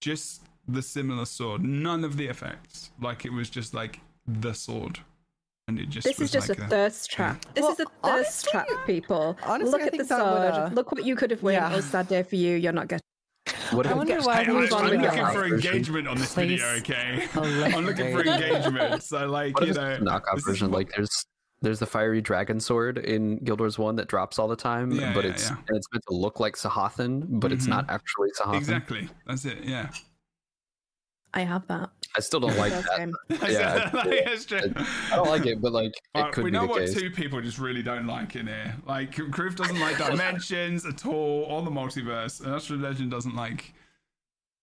just 0.00 0.42
the 0.66 0.82
similar 0.82 1.24
sword. 1.26 1.62
None 1.62 2.04
of 2.04 2.16
the 2.16 2.26
effects. 2.26 2.90
Like 3.00 3.24
it 3.24 3.32
was 3.32 3.50
just 3.50 3.74
like 3.74 4.00
the 4.26 4.52
sword, 4.54 5.00
and 5.68 5.78
it 5.78 5.88
just. 5.90 6.06
This 6.06 6.18
was 6.18 6.28
is 6.28 6.32
just 6.32 6.48
like 6.48 6.58
a 6.58 6.68
thirst 6.68 7.10
trap. 7.10 7.44
This 7.54 7.62
Well, 7.62 7.72
is 7.72 7.80
a 7.80 7.84
thirst 7.84 8.48
honestly- 8.48 8.50
trap, 8.50 8.86
people. 8.86 9.36
honestly, 9.44 9.70
Look 9.72 9.82
I 9.82 9.84
at 9.86 9.92
the 9.92 9.98
think 9.98 10.08
that 10.08 10.18
sword. 10.18 10.64
would, 10.70 10.72
Look 10.74 10.90
what 10.92 11.04
you 11.04 11.14
could 11.16 11.30
have 11.30 11.42
won. 11.42 11.52
yeah. 11.52 11.78
Sad 11.80 12.08
day 12.08 12.22
for 12.22 12.36
you. 12.36 12.56
You're 12.56 12.72
not 12.72 12.88
getting. 12.88 13.02
What 13.70 13.86
I 13.86 13.94
wonder 13.94 14.20
why 14.20 14.36
Hey, 14.38 14.44
he 14.44 14.50
I'm, 14.50 14.56
was 14.56 14.72
I'm 14.72 14.78
on 14.86 14.90
looking 14.90 15.00
the 15.24 15.30
for 15.32 15.44
engagement 15.46 16.08
on 16.08 16.16
this 16.18 16.34
video, 16.34 16.64
okay? 16.78 17.28
I'm 17.34 17.84
looking 17.86 18.12
for 18.12 18.24
engagement. 18.24 19.02
So, 19.02 19.26
like, 19.28 19.54
what 19.58 19.64
you 19.64 19.70
if 19.70 19.76
know, 19.76 19.88
it's 19.90 20.02
a 20.02 20.04
knockoff 20.04 20.34
this 20.34 20.38
is 20.40 20.44
version? 20.46 20.70
Like 20.70 20.90
there's 20.96 21.26
there's 21.62 21.78
the 21.78 21.86
fiery 21.86 22.20
dragon 22.20 22.60
sword 22.60 22.98
in 22.98 23.38
Guild 23.38 23.60
Wars 23.60 23.78
One 23.78 23.96
that 23.96 24.08
drops 24.08 24.38
all 24.38 24.48
the 24.48 24.56
time, 24.56 24.90
Yeah, 24.92 25.12
but 25.14 25.24
yeah, 25.24 25.30
it's 25.30 25.48
yeah. 25.50 25.56
and 25.68 25.76
it's 25.76 25.86
meant 25.92 26.04
to 26.08 26.14
look 26.14 26.38
like 26.40 26.54
Sohothin, 26.56 27.24
but 27.40 27.50
it's 27.52 27.66
Mhm. 27.66 27.70
not 27.70 27.90
actually 27.90 28.30
Sohothin. 28.38 28.56
exactly. 28.58 29.08
That's 29.26 29.44
it. 29.44 29.64
Yeah. 29.64 29.90
I 31.32 31.40
have 31.40 31.66
that. 31.68 31.90
I 32.16 32.20
still 32.20 32.40
don't 32.40 32.56
like 32.56 32.72
That's 32.72 32.88
that. 32.88 33.10
Yeah, 33.50 34.24
That's 34.24 34.44
true. 34.46 34.72
I 34.76 35.16
don't 35.16 35.28
like 35.28 35.44
it, 35.46 35.60
but 35.60 35.72
like 35.72 35.92
it 36.14 36.32
could 36.32 36.44
we 36.44 36.50
be 36.50 36.54
know 36.56 36.62
the 36.62 36.66
what 36.68 36.80
case. 36.80 36.94
two 36.94 37.10
people 37.10 37.40
just 37.42 37.58
really 37.58 37.82
don't 37.82 38.06
like 38.06 38.36
in 38.36 38.46
here. 38.46 38.74
Like, 38.86 39.12
Kroof 39.14 39.54
doesn't 39.56 39.78
like 39.78 39.98
dimensions 40.10 40.86
at 40.86 41.04
all, 41.06 41.44
or 41.48 41.62
the 41.62 41.70
multiverse, 41.70 42.40
and 42.40 42.48
Astralegend 42.54 43.10
doesn't 43.10 43.34
like 43.34 43.74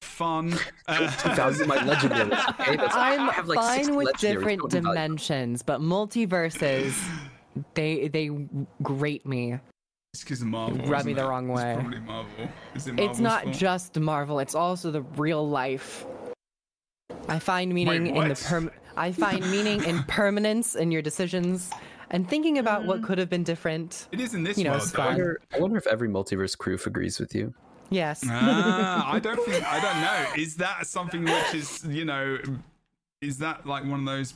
fun. 0.02 0.54
Uh, 0.88 1.10
2000 1.18 1.68
my 1.68 1.78
legendaries. 1.90 2.50
Okay, 2.60 2.76
That's, 2.78 2.96
I 2.96 3.16
I'm 3.16 3.30
have, 3.30 3.48
like, 3.48 3.58
fine 3.60 3.96
with 3.96 4.18
different 4.18 4.60
Don't 4.62 4.72
divide 4.72 4.84
them. 4.84 4.94
dimensions, 4.94 5.62
but 5.62 5.80
multiverses, 5.80 7.00
they 7.76 8.08
they 8.08 8.30
grate 8.82 9.26
me. 9.28 9.60
it's 10.14 10.24
because 10.24 10.42
of 10.42 10.48
Marvel. 10.48 10.78
Rub 10.88 11.06
me 11.06 11.12
isn't 11.12 11.16
the 11.16 11.24
it? 11.24 11.28
wrong 11.30 11.50
It's 11.52 11.62
way. 11.62 11.76
probably 11.80 12.00
Marvel. 12.00 12.50
Is 12.76 12.88
it 12.88 13.00
It's 13.00 13.20
not 13.20 13.44
fault? 13.44 13.56
just 13.56 14.00
Marvel; 14.00 14.40
it's 14.40 14.56
also 14.56 14.90
the 14.92 15.02
real 15.02 15.48
life. 15.48 16.06
I 17.28 17.40
find 17.40 17.74
meaning 17.74 18.08
in 18.08 18.14
the 18.14 18.30
what? 18.30 18.44
perm. 18.46 18.72
I 18.96 19.12
find 19.12 19.50
meaning 19.50 19.84
in 19.84 20.04
permanence 20.08 20.76
in 20.76 20.92
your 20.92 21.02
decisions 21.02 21.72
and 22.10 22.30
thinking 22.30 22.60
about 22.60 22.86
what 22.86 23.02
could 23.02 23.18
have 23.18 23.30
been 23.30 23.44
different. 23.44 24.08
It 24.12 24.20
is 24.20 24.34
in 24.34 24.44
this 24.44 24.58
you 24.58 24.66
know, 24.66 24.72
world, 24.72 24.84
it's. 24.84 24.96
I 24.96 25.08
wonder, 25.08 25.42
I 25.54 25.60
wonder 25.60 25.78
if 25.78 25.88
every 25.88 26.10
multiverse 26.10 26.58
crew 26.58 26.78
agrees 26.86 27.20
with 27.20 27.34
you. 27.34 27.54
Yes. 27.90 28.24
ah, 28.28 29.12
I 29.12 29.20
don't 29.20 29.40
think 29.46 29.64
I 29.66 29.80
don't 29.80 30.02
know. 30.02 30.42
Is 30.44 30.56
that 30.58 30.86
something 30.88 31.24
which 31.24 31.54
is 31.54 31.84
you 31.86 32.06
know, 32.06 32.38
is 33.22 33.38
that 33.40 33.66
like 33.66 33.84
one 33.84 34.02
of 34.02 34.06
those 34.06 34.36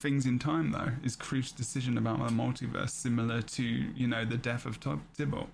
things 0.00 0.26
in 0.26 0.38
time 0.38 0.72
though? 0.72 0.92
Is 1.04 1.16
Kroof's 1.16 1.52
decision 1.52 1.98
about 1.98 2.18
the 2.18 2.32
multiverse 2.32 2.90
similar 2.90 3.42
to 3.42 3.62
you 3.62 4.06
know 4.06 4.24
the 4.24 4.38
death 4.38 4.66
of 4.66 4.80
Tob- 4.80 5.02
Tybalt, 5.16 5.48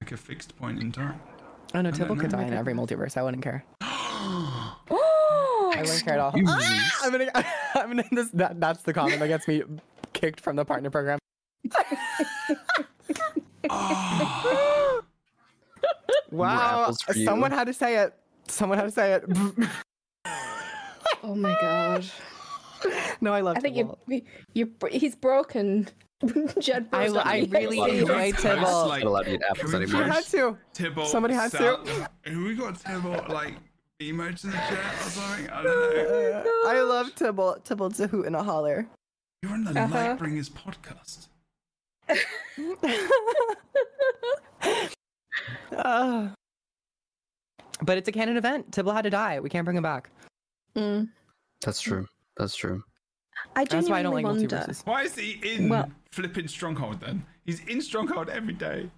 like 0.00 0.12
a 0.12 0.16
fixed 0.16 0.56
point 0.56 0.80
in 0.80 0.92
time? 0.92 1.20
Oh 1.74 1.80
no, 1.80 1.90
don't 1.90 1.98
Tibble 1.98 2.16
could 2.16 2.30
die 2.30 2.44
in 2.44 2.54
every 2.54 2.74
multiverse. 2.74 3.16
I 3.16 3.22
wouldn't 3.22 3.42
care. 3.42 3.64
Oh, 5.74 5.78
I 5.78 5.82
wouldn't 5.82 6.04
care 6.04 6.14
at 6.14 6.20
all. 6.20 6.32
Ah, 6.46 7.00
I'm 7.02 7.10
gonna, 7.12 7.30
I'm 7.74 7.88
gonna, 7.88 8.04
this, 8.12 8.30
that, 8.30 8.60
that's 8.60 8.82
the 8.82 8.92
comment 8.92 9.18
that 9.18 9.28
gets 9.28 9.48
me 9.48 9.62
kicked 10.12 10.40
from 10.40 10.56
the 10.56 10.64
partner 10.64 10.90
program. 10.90 11.18
wow, 16.30 16.82
apples 16.82 17.02
for 17.02 17.16
you. 17.16 17.24
someone 17.24 17.50
had 17.50 17.66
to 17.66 17.72
say 17.74 17.98
it. 17.98 18.14
Someone 18.48 18.78
had 18.78 18.84
to 18.84 18.90
say 18.90 19.12
it. 19.14 19.24
oh 21.22 21.34
my 21.34 21.52
god! 21.60 22.04
no, 23.20 23.32
I 23.32 23.40
love 23.40 23.56
I 23.56 23.60
think 23.60 23.76
Tibble. 23.76 23.98
you, 24.08 24.22
you, 24.52 24.70
he's 24.90 25.14
broken. 25.16 25.88
Jed, 26.58 26.86
I- 26.92 27.08
broke 27.08 27.26
I 27.26 27.48
really 27.50 27.78
Well, 27.78 27.90
enjoy 27.90 28.32
Tibble. 28.32 28.86
like- 28.88 29.02
Not 29.04 29.08
allowed 29.10 29.22
to 29.24 29.34
eat 29.34 29.42
apples 29.50 29.70
Can 29.70 29.80
we 29.80 29.84
anymore. 29.86 30.04
I 30.04 30.14
had 30.14 30.24
to. 30.26 30.56
Tybalt. 30.72 31.08
Somebody 31.08 31.34
had 31.34 31.50
Sal- 31.50 31.82
to. 31.84 32.10
Who 32.30 32.44
we 32.44 32.54
got 32.54 32.78
Tybalt 32.80 33.28
like 33.28 33.54
emotes 34.12 34.44
in 34.44 34.50
the 34.50 34.56
chat 34.56 34.94
or 34.94 35.10
something? 35.10 35.48
I 35.50 35.62
don't 35.62 36.44
know. 36.44 36.44
I 36.66 36.80
love 36.80 37.14
Tibble. 37.14 37.58
Tibble's 37.64 38.00
a 38.00 38.06
hoot 38.06 38.26
and 38.26 38.36
a 38.36 38.42
holler. 38.42 38.86
You're 39.42 39.52
on 39.52 39.64
the 39.64 39.78
Uh-huh. 39.78 40.16
Lightbringers 40.16 40.50
podcast. 40.50 41.28
Uh, 45.76 46.28
but 47.82 47.98
it's 47.98 48.08
a 48.08 48.12
canon 48.12 48.36
event. 48.36 48.72
Tibble 48.72 48.92
had 48.92 49.02
to 49.02 49.10
die. 49.10 49.40
We 49.40 49.48
can't 49.48 49.64
bring 49.64 49.76
him 49.76 49.82
back. 49.82 50.10
Mm. 50.76 51.08
That's 51.62 51.80
true. 51.80 52.06
That's 52.36 52.56
true. 52.56 52.82
I 53.56 53.64
That's 53.64 53.88
why 53.88 54.00
I 54.00 54.02
don't 54.02 54.14
like 54.14 54.24
wonder. 54.24 54.46
multiverses. 54.48 54.86
Why 54.86 55.02
is 55.02 55.14
he 55.14 55.40
in 55.44 55.68
Well- 55.68 55.90
flipping 56.12 56.48
Stronghold 56.48 57.00
then? 57.00 57.24
He's 57.44 57.60
in 57.66 57.80
Stronghold 57.82 58.30
every 58.30 58.54
day. 58.54 58.90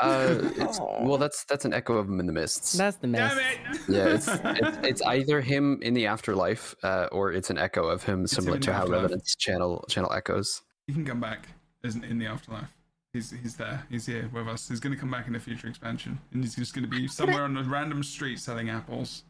Uh, 0.00 0.38
it's, 0.56 0.80
well, 0.80 1.18
that's 1.18 1.44
that's 1.44 1.64
an 1.64 1.74
echo 1.74 1.96
of 1.98 2.08
him 2.08 2.20
in 2.20 2.26
the 2.26 2.32
mists. 2.32 2.72
That's 2.72 2.96
the 2.96 3.06
mess. 3.06 3.34
Damn 3.34 3.74
it! 3.74 3.80
yeah, 3.88 4.06
it's, 4.14 4.28
it's 4.28 4.78
it's 4.82 5.02
either 5.02 5.40
him 5.40 5.78
in 5.82 5.94
the 5.94 6.06
afterlife, 6.06 6.74
uh, 6.82 7.08
or 7.12 7.32
it's 7.32 7.50
an 7.50 7.58
echo 7.58 7.86
of 7.86 8.02
him, 8.02 8.26
similar 8.26 8.56
him 8.56 8.62
to 8.62 8.72
how 8.72 8.80
afterlife. 8.82 9.02
Revenant's 9.02 9.36
channel 9.36 9.84
channel 9.88 10.12
echoes. 10.12 10.62
he 10.86 10.92
can 10.92 11.04
come 11.04 11.20
back. 11.20 11.48
Isn't 11.82 12.04
in 12.04 12.18
the 12.18 12.26
afterlife. 12.26 12.68
He's 13.12 13.30
he's 13.30 13.56
there. 13.56 13.84
He's 13.90 14.06
here 14.06 14.30
with 14.32 14.46
us. 14.48 14.68
He's 14.68 14.80
going 14.80 14.94
to 14.94 15.00
come 15.00 15.10
back 15.10 15.26
in 15.26 15.34
a 15.34 15.40
future 15.40 15.66
expansion, 15.66 16.18
and 16.32 16.42
he's 16.44 16.54
just 16.54 16.74
going 16.74 16.84
to 16.84 16.90
be 16.90 17.08
somewhere 17.08 17.42
on 17.44 17.56
a 17.56 17.62
random 17.64 18.02
street 18.02 18.38
selling 18.38 18.70
apples. 18.70 19.24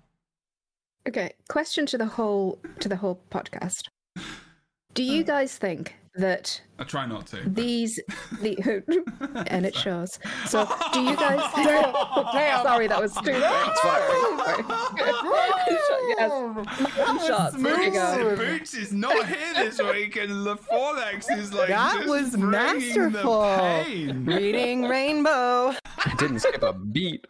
Okay, 1.09 1.33
question 1.49 1.87
to 1.87 1.97
the 1.97 2.07
whole 2.07 2.59
to 2.81 2.89
the 2.89 2.97
whole 2.97 3.21
podcast. 3.31 3.89
Do 4.93 5.03
you 5.03 5.25
guys 5.25 5.57
think 5.57 5.95
that 6.17 6.61
I 6.81 6.85
try 6.85 7.05
not 7.07 7.27
to. 7.29 7.37
these 7.47 8.01
the 8.41 8.57
and 9.49 9.67
it 9.67 9.75
shows. 9.77 10.19
So 10.47 10.67
do 10.95 11.01
you 11.03 11.15
guys 11.25 11.53
Sorry, 12.63 12.87
that 12.87 13.01
was 13.01 13.13
stupid. 13.13 13.43
yes. 16.19 17.27
Shots. 17.27 17.57
There. 17.57 18.37
Boots 18.37 18.75
is 18.75 18.93
not 18.93 19.27
here 19.27 19.55
this 19.55 19.79
week, 19.81 20.17
and 20.17 20.31
LaForlex 20.31 21.37
is 21.39 21.53
like 21.53 21.69
That 21.69 21.97
just 21.97 22.09
was 22.09 22.37
masterful. 22.37 23.41
The 23.43 23.83
pain. 23.85 24.25
Reading 24.25 24.85
Rainbow. 24.89 25.75
I 26.07 26.15
didn't 26.19 26.41
skip 26.41 26.63
a 26.63 26.73
beat. 26.73 27.27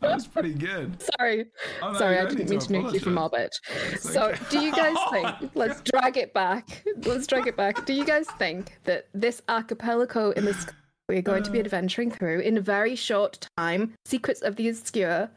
That 0.00 0.14
was 0.14 0.26
pretty 0.26 0.54
good. 0.54 0.96
Sorry. 1.18 1.46
Oh, 1.82 1.92
no, 1.92 1.98
Sorry, 1.98 2.18
I 2.18 2.26
didn't 2.26 2.48
mean 2.50 2.58
to 2.60 2.68
nuke 2.72 2.92
you 2.94 3.00
from 3.00 3.18
apologise. 3.18 3.60
orbit. 3.64 4.00
So, 4.00 4.22
okay. 4.30 4.44
do 4.50 4.60
you 4.60 4.72
guys 4.72 4.96
think? 5.10 5.50
Let's 5.54 5.80
drag 5.82 6.16
it 6.16 6.32
back. 6.34 6.84
Let's 7.04 7.26
drag 7.26 7.46
it 7.46 7.56
back. 7.56 7.84
Do 7.86 7.92
you 7.94 8.04
guys 8.04 8.26
think 8.38 8.75
that 8.84 9.06
this 9.14 9.42
archipelago 9.48 10.30
in 10.30 10.44
the 10.44 10.54
sky 10.54 10.72
we're 11.08 11.22
going 11.22 11.42
to 11.44 11.50
be 11.50 11.60
adventuring 11.66 12.10
through 12.10 12.40
in 12.40 12.56
a 12.56 12.60
very 12.60 12.96
short 12.96 13.48
time, 13.56 13.94
Secrets 14.04 14.42
of 14.42 14.56
the 14.56 14.68
Obscure, 14.68 15.30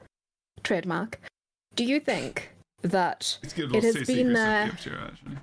trademark? 0.64 1.20
Do 1.76 1.84
you 1.84 2.00
think 2.00 2.52
that 2.82 3.38
It's. 3.44 3.58
It 3.58 3.84
has 3.84 4.08
see 4.08 4.24
been, 4.24 4.36
Secrets 4.36 4.40
uh, 4.40 4.64
of 4.64 4.68
the 4.68 4.74
Obscure, 4.74 4.98
actually. 5.00 5.38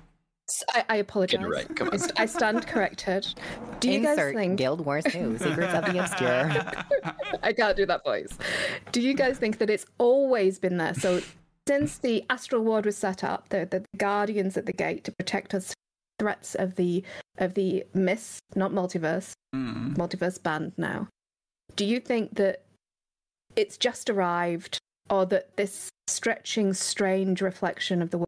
I, 0.69 0.85
I 0.89 0.95
apologize. 0.97 1.43
Right, 1.45 1.75
come 1.75 1.89
I, 1.89 1.91
on. 1.91 1.99
st- 1.99 2.19
I 2.19 2.25
stand 2.25 2.67
corrected. 2.67 3.27
Do 3.81 3.91
you 3.91 3.99
Insert 3.99 4.17
guys 4.17 4.33
think? 4.33 4.57
Guild 4.57 4.85
Wars 4.85 5.03
2, 5.03 5.37
Secrets 5.37 5.73
of 5.73 5.85
the 5.85 5.99
Obscure. 5.99 6.51
I 7.43 7.53
can't 7.53 7.75
do 7.75 7.85
that 7.85 8.03
voice. 8.03 8.37
Do 8.91 9.01
you 9.01 9.13
guys 9.13 9.37
think 9.37 9.57
that 9.57 9.69
it's 9.69 9.85
always 9.97 10.57
been 10.57 10.77
there? 10.77 10.93
So 10.93 11.21
since 11.67 11.97
the 11.97 12.23
Astral 12.29 12.63
Ward 12.63 12.85
was 12.85 12.97
set 12.97 13.25
up, 13.25 13.49
the, 13.49 13.67
the 13.69 13.83
guardians 13.97 14.55
at 14.55 14.65
the 14.65 14.73
gate 14.73 15.03
to 15.03 15.11
protect 15.11 15.53
us 15.53 15.73
threats 16.19 16.55
of 16.55 16.75
the 16.75 17.03
of 17.37 17.53
the 17.53 17.85
mist, 17.93 18.41
not 18.55 18.71
multiverse, 18.71 19.33
Mm. 19.55 19.95
multiverse 19.95 20.41
band 20.41 20.73
now. 20.77 21.07
Do 21.75 21.85
you 21.85 21.99
think 21.99 22.35
that 22.35 22.63
it's 23.55 23.77
just 23.77 24.09
arrived, 24.09 24.79
or 25.09 25.25
that 25.27 25.55
this 25.57 25.89
stretching, 26.07 26.73
strange 26.73 27.41
reflection 27.41 28.01
of 28.01 28.09
the 28.09 28.17
world? 28.19 28.27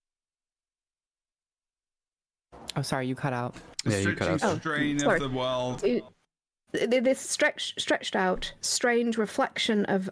Oh, 2.75 2.81
sorry, 2.83 3.07
you 3.07 3.15
cut 3.15 3.33
out. 3.33 3.55
The 3.83 3.91
Yeah, 3.91 3.97
you 3.97 4.15
cut 4.15 4.23
stretching 4.25 4.33
out. 4.49 4.55
Oh, 4.55 4.59
strain 4.59 4.99
sorry. 4.99 5.15
of 5.15 5.31
the 5.31 5.37
world. 5.37 5.83
it- 5.83 6.03
this 6.71 7.19
stretch, 7.19 7.73
stretched 7.81 8.15
out, 8.15 8.53
strange 8.61 9.17
reflection 9.17 9.85
of 9.85 10.07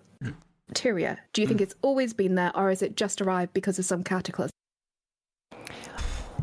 Tyria. 0.74 1.20
Do 1.34 1.42
you 1.44 1.48
think 1.48 1.62
it's 1.62 1.76
always 1.84 2.14
been 2.16 2.34
there, 2.34 2.52
or 2.58 2.72
is 2.72 2.82
it 2.82 2.98
just 2.98 3.22
arrived 3.22 3.54
because 3.54 3.78
of 3.78 3.86
some 3.86 4.04
cataclysm? 4.04 4.50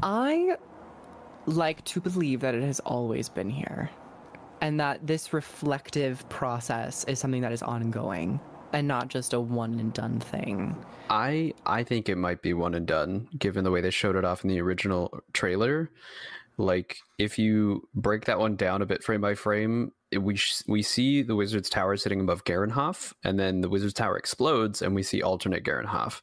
I 0.04 0.56
like 1.46 1.84
to 1.84 2.00
believe 2.00 2.40
that 2.40 2.54
it 2.54 2.62
has 2.62 2.80
always 2.80 3.28
been 3.28 3.50
here 3.50 3.90
and 4.60 4.80
that 4.80 5.06
this 5.06 5.32
reflective 5.32 6.26
process 6.28 7.04
is 7.04 7.18
something 7.18 7.42
that 7.42 7.52
is 7.52 7.62
ongoing 7.62 8.40
and 8.72 8.88
not 8.88 9.08
just 9.08 9.32
a 9.32 9.40
one 9.40 9.78
and 9.78 9.92
done 9.92 10.20
thing. 10.20 10.76
I 11.10 11.54
I 11.64 11.84
think 11.84 12.08
it 12.08 12.16
might 12.16 12.42
be 12.42 12.54
one 12.54 12.74
and 12.74 12.86
done, 12.86 13.28
given 13.38 13.64
the 13.64 13.70
way 13.70 13.80
they 13.80 13.90
showed 13.90 14.16
it 14.16 14.24
off 14.24 14.42
in 14.42 14.48
the 14.48 14.60
original 14.60 15.20
trailer. 15.32 15.90
Like, 16.56 16.98
if 17.18 17.38
you 17.38 17.88
break 17.94 18.26
that 18.26 18.38
one 18.38 18.56
down 18.56 18.80
a 18.80 18.86
bit 18.86 19.02
frame 19.02 19.20
by 19.20 19.34
frame, 19.34 19.92
we 20.12 20.38
we 20.66 20.82
see 20.82 21.22
the 21.22 21.36
Wizard's 21.36 21.68
Tower 21.68 21.96
sitting 21.96 22.20
above 22.20 22.44
Garenhoff, 22.44 23.12
and 23.22 23.38
then 23.38 23.60
the 23.60 23.68
Wizard's 23.68 23.94
Tower 23.94 24.16
explodes, 24.16 24.82
and 24.82 24.94
we 24.94 25.02
see 25.02 25.22
alternate 25.22 25.64
Garenhoff. 25.64 26.20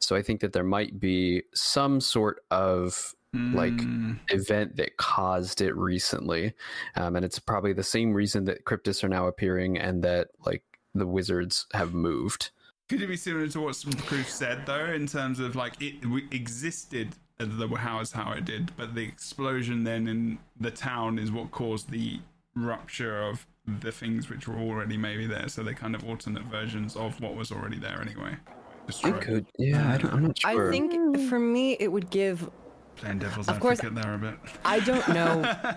So 0.00 0.16
I 0.16 0.22
think 0.22 0.40
that 0.40 0.52
there 0.52 0.64
might 0.64 1.00
be 1.00 1.42
some 1.54 2.00
sort 2.00 2.42
of 2.50 3.14
like 3.32 3.72
Mm. 3.74 4.18
event 4.30 4.76
that 4.76 4.96
caused 4.96 5.60
it 5.60 5.74
recently, 5.76 6.54
um, 6.94 7.16
and 7.16 7.24
it's 7.24 7.38
probably 7.38 7.72
the 7.72 7.82
same 7.82 8.12
reason 8.12 8.44
that 8.46 8.64
Kryptis 8.64 9.04
are 9.04 9.08
now 9.08 9.26
appearing, 9.26 9.76
and 9.78 10.02
that 10.04 10.28
like 10.46 10.62
the 10.94 11.06
wizards 11.06 11.66
have 11.74 11.92
moved. 11.92 12.50
Could 12.88 13.02
it 13.02 13.08
be 13.08 13.16
similar 13.16 13.48
to 13.48 13.60
what 13.60 13.76
some 13.76 13.92
crew 13.92 14.22
said 14.22 14.64
though, 14.64 14.86
in 14.86 15.06
terms 15.06 15.40
of 15.40 15.54
like 15.56 15.80
it 15.82 16.00
w- 16.02 16.26
existed 16.30 17.14
the 17.38 17.68
how 17.76 18.00
is 18.00 18.12
how 18.12 18.32
it 18.32 18.44
did, 18.46 18.74
but 18.76 18.94
the 18.94 19.02
explosion 19.02 19.84
then 19.84 20.06
in 20.08 20.38
the 20.58 20.70
town 20.70 21.18
is 21.18 21.30
what 21.30 21.50
caused 21.50 21.90
the 21.90 22.20
rupture 22.54 23.20
of 23.20 23.46
the 23.82 23.92
things 23.92 24.30
which 24.30 24.48
were 24.48 24.56
already 24.56 24.96
maybe 24.96 25.26
there. 25.26 25.48
So 25.48 25.62
they're 25.62 25.74
kind 25.74 25.94
of 25.94 26.08
alternate 26.08 26.44
versions 26.44 26.96
of 26.96 27.20
what 27.20 27.34
was 27.36 27.52
already 27.52 27.78
there 27.78 28.00
anyway. 28.00 28.32
It 28.32 28.86
Destroyed. 28.86 29.20
could, 29.20 29.46
yeah. 29.58 29.92
I 29.92 29.98
don't, 29.98 30.14
I'm 30.14 30.22
not 30.28 30.38
sure. 30.38 30.68
I 30.68 30.70
think 30.70 31.18
for 31.28 31.38
me, 31.38 31.72
it 31.80 31.92
would 31.92 32.08
give. 32.08 32.48
Playing 32.96 33.18
devil's 33.18 33.48
Of 33.48 33.60
course- 33.60 33.78
advocate 33.80 34.02
there 34.02 34.14
a 34.14 34.18
bit. 34.18 34.34
I 34.64 34.80
don't 34.80 35.06
know. 35.08 35.42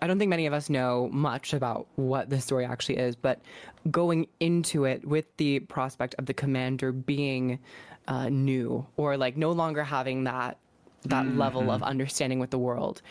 I- 0.00 0.06
don't 0.06 0.18
think 0.18 0.28
many 0.30 0.46
of 0.46 0.52
us 0.52 0.68
know 0.68 1.08
much 1.12 1.52
about 1.52 1.86
what 1.96 2.30
the 2.30 2.40
story 2.40 2.64
actually 2.64 2.96
is, 2.98 3.14
but 3.14 3.40
going 3.90 4.26
into 4.40 4.84
it 4.84 5.06
with 5.06 5.26
the 5.36 5.60
prospect 5.60 6.14
of 6.18 6.26
the 6.26 6.34
commander 6.34 6.90
being 6.92 7.58
uh, 8.08 8.28
new 8.28 8.84
or 8.96 9.16
like 9.16 9.36
no 9.36 9.52
longer 9.52 9.84
having 9.84 10.24
that 10.24 10.58
that 11.04 11.26
level 11.36 11.70
of 11.72 11.82
understanding 11.82 12.38
with 12.38 12.50
the 12.50 12.58
world, 12.58 13.02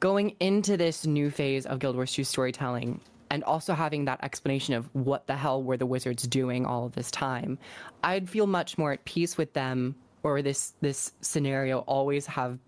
going 0.00 0.36
into 0.38 0.76
this 0.76 1.06
new 1.06 1.30
phase 1.30 1.64
of 1.64 1.78
Guild 1.78 1.96
Wars 1.96 2.12
2 2.12 2.22
storytelling 2.24 3.00
and 3.30 3.42
also 3.44 3.72
having 3.72 4.04
that 4.04 4.22
explanation 4.22 4.74
of 4.74 4.88
what 4.94 5.26
the 5.26 5.36
hell 5.36 5.62
were 5.62 5.78
the 5.78 5.86
wizards 5.86 6.24
doing 6.24 6.66
all 6.66 6.84
of 6.84 6.94
this 6.94 7.10
time, 7.10 7.58
I'd 8.04 8.28
feel 8.28 8.46
much 8.46 8.76
more 8.76 8.92
at 8.92 9.04
peace 9.06 9.38
with 9.38 9.52
them 9.54 9.94
or 10.22 10.42
this 10.42 10.74
this 10.80 11.12
scenario 11.20 11.80
always 11.80 12.26
have 12.26 12.58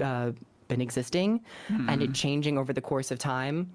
uh, 0.00 0.32
been 0.68 0.80
existing 0.80 1.40
and 1.88 2.02
it 2.02 2.12
changing 2.12 2.58
over 2.58 2.72
the 2.72 2.80
course 2.80 3.10
of 3.10 3.18
time 3.18 3.70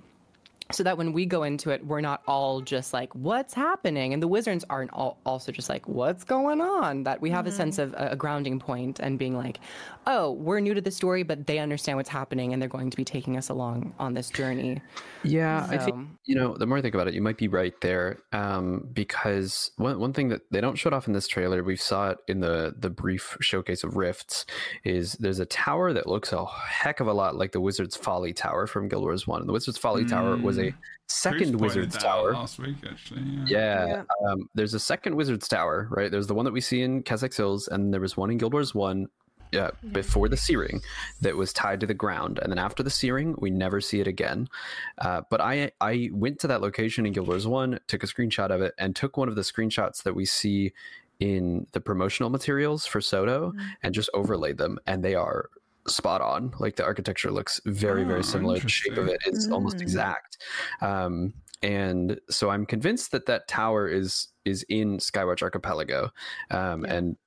so 0.72 0.84
that 0.84 0.98
when 0.98 1.14
we 1.14 1.26
go 1.26 1.44
into 1.44 1.70
it 1.70 1.86
we're 1.86 2.02
not 2.02 2.22
all 2.28 2.62
just 2.62 2.94
like 2.94 3.14
what's 3.16 3.54
happening 3.54 4.14
and 4.14 4.24
the 4.24 4.28
wizards 4.28 4.64
aren't 4.70 4.92
all 4.94 5.20
also 5.26 5.52
just 5.52 5.70
like 5.70 5.88
what's 5.88 6.24
going 6.24 6.62
on 6.62 7.04
that 7.04 7.22
we 7.22 7.30
have 7.30 7.46
a 7.46 7.52
sense 7.52 7.78
of 7.78 7.94
a, 7.94 8.10
a 8.12 8.16
grounding 8.16 8.60
point 8.60 9.00
and 9.00 9.20
being 9.20 9.36
like 9.36 9.60
oh 10.08 10.32
we're 10.32 10.60
new 10.60 10.74
to 10.74 10.82
the 10.82 10.92
story 10.92 11.24
but 11.24 11.46
they 11.48 11.60
understand 11.60 11.98
what's 11.98 12.10
happening 12.10 12.54
and 12.54 12.62
they're 12.62 12.70
going 12.70 12.90
to 12.90 12.98
be 12.98 13.06
taking 13.06 13.38
us 13.38 13.50
along 13.50 13.94
on 14.00 14.14
this 14.14 14.30
journey 14.30 14.82
Yeah, 15.24 15.66
I 15.70 15.78
think 15.78 16.08
you 16.26 16.36
know. 16.36 16.58
The 16.58 16.66
more 16.66 16.78
I 16.78 16.82
think 16.82 16.94
about 16.94 17.08
it, 17.08 17.14
you 17.14 17.22
might 17.22 17.38
be 17.38 17.48
right 17.48 17.74
there. 17.82 18.20
Um, 18.34 18.90
because 18.94 19.72
one 19.78 19.98
one 20.00 20.12
thing 20.12 20.30
that 20.30 20.42
they 20.52 20.60
don't 20.60 20.76
show 20.76 20.90
off 20.90 21.08
in 21.08 21.14
this 21.14 21.28
trailer, 21.28 21.64
we 21.64 21.78
saw 21.78 22.12
it 22.12 22.18
in 22.28 22.42
the 22.42 22.76
the 22.78 22.90
brief 22.90 23.38
showcase 23.40 23.86
of 23.86 23.96
Rifts, 23.96 24.46
is 24.84 25.14
there's 25.14 25.40
a 25.40 25.46
tower 25.46 25.94
that 25.94 26.08
looks 26.08 26.34
a 26.34 26.46
heck 26.46 27.00
of 27.00 27.08
a 27.08 27.14
lot 27.14 27.36
like 27.36 27.54
the 27.54 27.62
Wizard's 27.62 27.96
Folly 27.96 28.34
Tower 28.34 28.68
from 28.68 28.90
Guild 28.90 29.04
Wars 29.04 29.26
One. 29.26 29.48
The 29.48 29.54
Wizard's 29.54 29.78
Folly 29.78 30.04
Tower 30.04 30.36
was 30.36 30.53
a 30.60 30.74
second 31.08 31.40
pointed 31.40 31.62
Wizard's 31.62 31.98
Tower. 31.98 32.34
last 32.34 32.60
week 32.60 32.78
actually. 32.90 33.22
Yeah. 33.22 33.46
Yeah, 33.48 33.88
Yeah. 33.88 34.04
Um, 34.30 34.50
there's 34.56 34.74
a 34.74 34.80
second 34.80 35.16
Wizard's 35.16 35.48
Tower, 35.48 35.88
right? 35.92 36.12
There's 36.12 36.28
the 36.28 36.34
one 36.34 36.46
that 36.46 36.54
we 36.54 36.62
see 36.62 36.82
in 36.82 37.04
Kessex 37.04 37.38
Hills, 37.38 37.68
and 37.68 37.94
there 37.94 38.02
was 38.02 38.18
one 38.18 38.32
in 38.32 38.38
Guild 38.38 38.54
Wars 38.54 38.74
1 38.74 39.08
uh, 39.56 39.72
before 39.92 40.30
the 40.30 40.38
searing 40.38 40.82
that 41.22 41.36
was 41.36 41.54
tied 41.54 41.80
to 41.80 41.86
the 41.86 41.94
ground. 41.94 42.40
And 42.42 42.52
then 42.52 42.58
after 42.58 42.82
the 42.82 42.90
searing, 42.90 43.36
we 43.38 43.52
never 43.52 43.82
see 43.82 44.00
it 44.00 44.08
again. 44.08 44.48
Uh, 44.98 45.22
but 45.30 45.42
I, 45.42 45.72
I 45.80 46.10
went 46.12 46.40
to 46.40 46.48
that 46.48 46.62
location 46.62 47.06
in 47.06 47.14
Guild 47.14 47.28
Wars 47.28 47.48
1, 47.48 47.80
took 47.88 48.04
a 48.04 48.08
screenshot 48.08 48.50
of 48.50 48.62
it, 48.62 48.74
and 48.78 48.96
took 48.96 49.18
one 49.18 49.30
of 49.30 49.36
the 49.36 49.42
screenshots 49.42 50.04
that 50.04 50.16
we 50.16 50.26
see 50.26 50.74
in 51.20 51.68
the 51.74 51.80
promotional 51.80 52.30
materials 52.30 52.86
for 52.86 53.00
Soto 53.00 53.54
and 53.84 53.94
just 53.94 54.10
overlaid 54.14 54.58
them. 54.58 54.80
And 54.88 55.04
they 55.04 55.16
are 55.16 55.50
spot 55.88 56.22
on. 56.22 56.54
Like 56.60 56.76
the 56.76 56.84
architecture 56.84 57.32
looks 57.32 57.60
very, 57.66 58.04
Oh, 58.04 58.08
very 58.08 58.24
similar. 58.24 58.60
The 58.60 58.70
shape 58.70 58.98
of 58.98 59.08
it 59.08 59.22
is 59.26 59.50
almost 59.52 59.78
Mm. 59.78 59.82
exact. 59.82 60.38
Um, 60.82 61.34
and 61.62 62.20
so 62.30 62.50
I'm 62.50 62.66
convinced 62.66 63.12
that 63.12 63.26
that 63.28 63.48
tower 63.48 63.88
is 63.88 64.28
is 64.46 64.64
in 64.68 64.98
Skywatch 64.98 65.42
Archipelago, 65.42 66.12
um, 66.52 66.84
Yeah. 66.86 66.94
and 66.96 67.18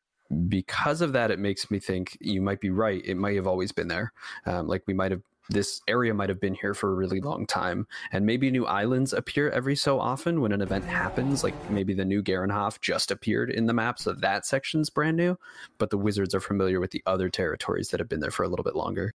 because 0.48 1.00
of 1.00 1.12
that, 1.12 1.30
it 1.30 1.38
makes 1.38 1.70
me 1.70 1.78
think 1.78 2.18
you 2.20 2.42
might 2.42 2.60
be 2.60 2.68
right. 2.70 3.00
It 3.04 3.14
might 3.16 3.36
have 3.36 3.46
always 3.46 3.72
been 3.72 3.88
there. 3.88 4.12
Um, 4.44 4.66
like 4.66 4.82
we 4.86 4.92
might 4.92 5.10
have 5.12 5.22
this 5.48 5.80
area 5.88 6.12
might 6.14 6.28
have 6.28 6.40
been 6.40 6.54
here 6.54 6.74
for 6.74 6.90
a 6.90 6.94
really 6.94 7.20
long 7.20 7.46
time, 7.46 7.86
and 8.12 8.26
maybe 8.26 8.50
new 8.50 8.66
islands 8.66 9.12
appear 9.12 9.50
every 9.50 9.76
so 9.76 10.00
often 10.00 10.40
when 10.40 10.52
an 10.52 10.62
event 10.62 10.84
happens. 10.84 11.44
Like 11.44 11.54
maybe 11.70 11.94
the 11.94 12.04
new 12.04 12.22
Garenhoff 12.22 12.80
just 12.80 13.10
appeared 13.10 13.50
in 13.50 13.66
the 13.66 13.72
map, 13.72 13.98
so 13.98 14.12
that 14.12 14.46
section's 14.46 14.90
brand 14.90 15.16
new. 15.16 15.36
But 15.78 15.90
the 15.90 15.98
wizards 15.98 16.34
are 16.34 16.40
familiar 16.40 16.80
with 16.80 16.90
the 16.90 17.02
other 17.06 17.28
territories 17.28 17.90
that 17.90 18.00
have 18.00 18.08
been 18.08 18.20
there 18.20 18.30
for 18.30 18.44
a 18.44 18.48
little 18.48 18.64
bit 18.64 18.76
longer. 18.76 19.12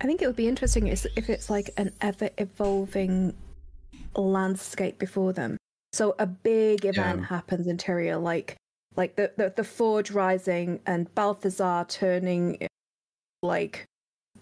I 0.00 0.06
think 0.06 0.22
it 0.22 0.26
would 0.26 0.36
be 0.36 0.48
interesting 0.48 0.86
if 0.86 1.06
it's 1.28 1.50
like 1.50 1.70
an 1.76 1.92
ever 2.00 2.30
evolving 2.38 3.34
landscape 4.14 4.98
before 4.98 5.32
them. 5.32 5.56
So 5.92 6.14
a 6.18 6.26
big 6.26 6.84
event 6.84 7.20
Yeah. 7.20 7.26
happens 7.26 7.66
in 7.66 7.76
Tyria, 7.78 8.22
like 8.22 8.56
like 8.96 9.16
the, 9.16 9.32
the 9.36 9.52
the 9.56 9.64
Forge 9.64 10.10
rising 10.10 10.80
and 10.86 11.12
Balthazar 11.14 11.86
turning 11.88 12.66
like 13.42 13.84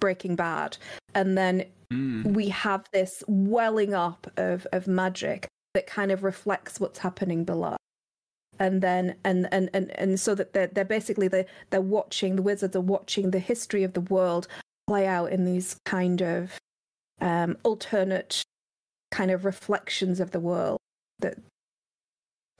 Breaking 0.00 0.36
Bad, 0.36 0.76
and 1.14 1.36
then 1.36 1.66
Mm. 1.92 2.34
we 2.34 2.48
have 2.48 2.88
this 2.92 3.22
welling 3.28 3.94
up 3.94 4.26
of 4.36 4.66
of 4.72 4.88
magic 4.88 5.46
that 5.74 5.86
kind 5.86 6.10
of 6.10 6.24
reflects 6.24 6.80
what's 6.80 6.98
happening 6.98 7.44
below. 7.44 7.76
And 8.58 8.82
then 8.82 9.16
and 9.22 9.46
and 9.52 9.70
and, 9.72 9.92
and 9.92 10.18
so 10.18 10.34
that 10.34 10.52
they're, 10.52 10.66
they're 10.66 10.84
basically 10.84 11.28
they 11.28 11.46
they're 11.70 11.80
watching 11.80 12.34
the 12.34 12.42
wizards 12.42 12.74
are 12.74 12.80
watching 12.80 13.30
the 13.30 13.38
history 13.38 13.84
of 13.84 13.92
the 13.92 14.00
world 14.00 14.48
play 14.88 15.06
out 15.06 15.30
in 15.30 15.44
these 15.44 15.76
kind 15.84 16.22
of 16.22 16.58
um 17.20 17.56
alternate 17.62 18.42
kind 19.12 19.30
of 19.30 19.44
reflections 19.44 20.18
of 20.18 20.32
the 20.32 20.40
world 20.40 20.78
that 21.20 21.38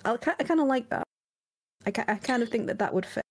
i, 0.05 0.13
I 0.13 0.17
kind 0.45 0.61
of 0.61 0.69
like 0.69 0.89
that. 0.91 1.03
I, 1.85 1.93
I 2.13 2.15
kind 2.17 2.45
of 2.45 2.49
think 2.49 2.69
that 2.69 2.79
that 2.79 2.95
would 2.95 3.07
fit. 3.07 3.25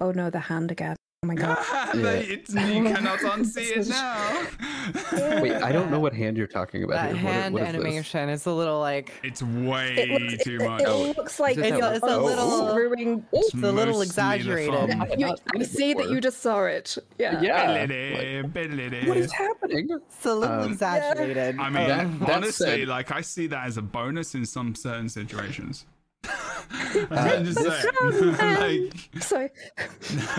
Oh 0.00 0.12
no 0.12 0.30
the 0.30 0.38
hand 0.38 0.70
again 0.70 0.94
oh 1.22 1.26
my 1.26 1.34
god 1.34 1.58
They- 1.94 2.20
it's- 2.28 2.48
you 2.54 2.82
cannot 2.84 3.18
unsee 3.34 3.76
it 3.76 3.88
now. 3.88 5.42
Wait, 5.42 5.52
I 5.52 5.70
don't 5.70 5.90
know 5.90 6.00
what 6.00 6.14
hand 6.14 6.38
you're 6.38 6.46
talking 6.46 6.82
about. 6.82 6.94
That 6.94 7.14
here. 7.16 7.24
What- 7.24 7.32
hand 7.34 7.52
what 7.54 7.62
is 7.64 7.68
this? 7.68 7.74
animation 7.76 8.28
is 8.30 8.46
a 8.46 8.50
little 8.52 8.80
like 8.80 9.12
It's 9.22 9.42
way 9.42 9.96
it 9.98 10.08
looks, 10.32 10.44
too 10.44 10.54
it, 10.56 10.64
much. 10.66 10.80
it 10.80 10.88
Oh, 10.88 11.12
looks 11.14 11.38
like 11.38 11.58
is 11.58 11.64
it 11.64 11.76
you're 11.78 11.92
it's 11.92 12.02
a 12.06 12.16
little- 12.18 12.68
screwing- 12.70 13.26
It's 13.34 13.52
a 13.52 13.70
little 13.70 14.00
exaggerated. 14.00 14.72
thumb. 14.74 15.04
you, 15.18 15.36
I 15.54 15.62
see 15.62 15.92
that 15.92 16.08
you 16.08 16.22
just 16.22 16.40
saw 16.40 16.64
it 16.64 16.96
yeah 17.18 17.38
Yeah. 17.42 17.86
Biddly-dee, 17.86 18.48
biddly-dee. 18.48 19.06
What 19.08 19.18
is 19.18 19.30
happening? 19.32 19.88
it's 19.90 20.24
a 20.24 20.34
little 20.34 20.60
Um, 20.62 20.72
exaggerated. 20.72 21.58
I 21.58 21.68
mean, 21.68 21.86
That- 21.86 22.20
that 22.20 22.30
honestly, 22.36 22.66
said- 22.80 22.88
like 22.88 23.10
I 23.12 23.20
see 23.20 23.46
that 23.48 23.66
as 23.66 23.76
a 23.76 23.82
bonus 23.82 24.34
in 24.34 24.46
some 24.46 24.74
certain 24.74 25.10
situations. 25.10 25.84
Uh, 26.28 27.06
I'm 27.10 27.44
just 27.44 27.58
saying, 27.58 28.34
like, 28.92 29.22
so 29.22 29.48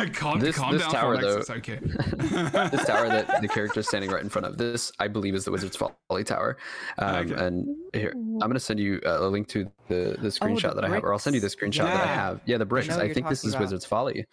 calm, 0.14 0.40
This- 0.40 0.56
calm 0.56 0.74
this 0.74 0.82
down, 0.84 0.92
tower, 0.92 1.18
Forlex, 1.20 1.24
though- 1.24 1.40
It's 1.40 1.50
okay. 1.50 1.80
this 2.70 2.86
tower 2.86 3.08
that 3.10 3.42
the 3.42 3.48
character 3.48 3.80
is 3.82 3.88
standing 3.88 4.10
right 4.12 4.22
in 4.22 4.30
front 4.30 4.46
of 4.46 4.58
this 4.58 4.92
i 5.00 5.08
believe 5.08 5.34
is 5.36 5.46
the 5.46 5.52
wizard's 5.52 5.76
folly 5.76 6.24
tower. 6.24 6.58
Um, 6.98 7.16
Okay. 7.32 7.46
and 7.46 7.76
here 7.94 8.12
i'm 8.14 8.38
going 8.40 8.54
to 8.54 8.60
send 8.60 8.80
you 8.80 9.02
uh, 9.06 9.20
a 9.20 9.28
link 9.28 9.48
to 9.50 9.70
the 9.88 10.16
the 10.20 10.28
screenshot 10.30 10.72
Oh, 10.72 10.76
the 10.76 10.82
that 10.82 10.86
i 10.86 10.90
have 10.94 11.04
or 11.04 11.14
i'll 11.14 11.20
send 11.20 11.36
you 11.36 11.42
the 11.42 11.48
bricks. 11.50 11.78
screenshot 11.78 11.86
that 11.86 12.08
i 12.08 12.14
have. 12.14 12.42
Yeah 12.46 12.58
the 12.58 12.66
bricks. 12.66 12.88
know 12.90 12.98
i, 13.00 13.12
think 13.12 13.28
this 13.28 13.44
is 13.44 13.54
about. 13.54 13.62
wizard's 13.64 13.86
folly. 13.86 14.26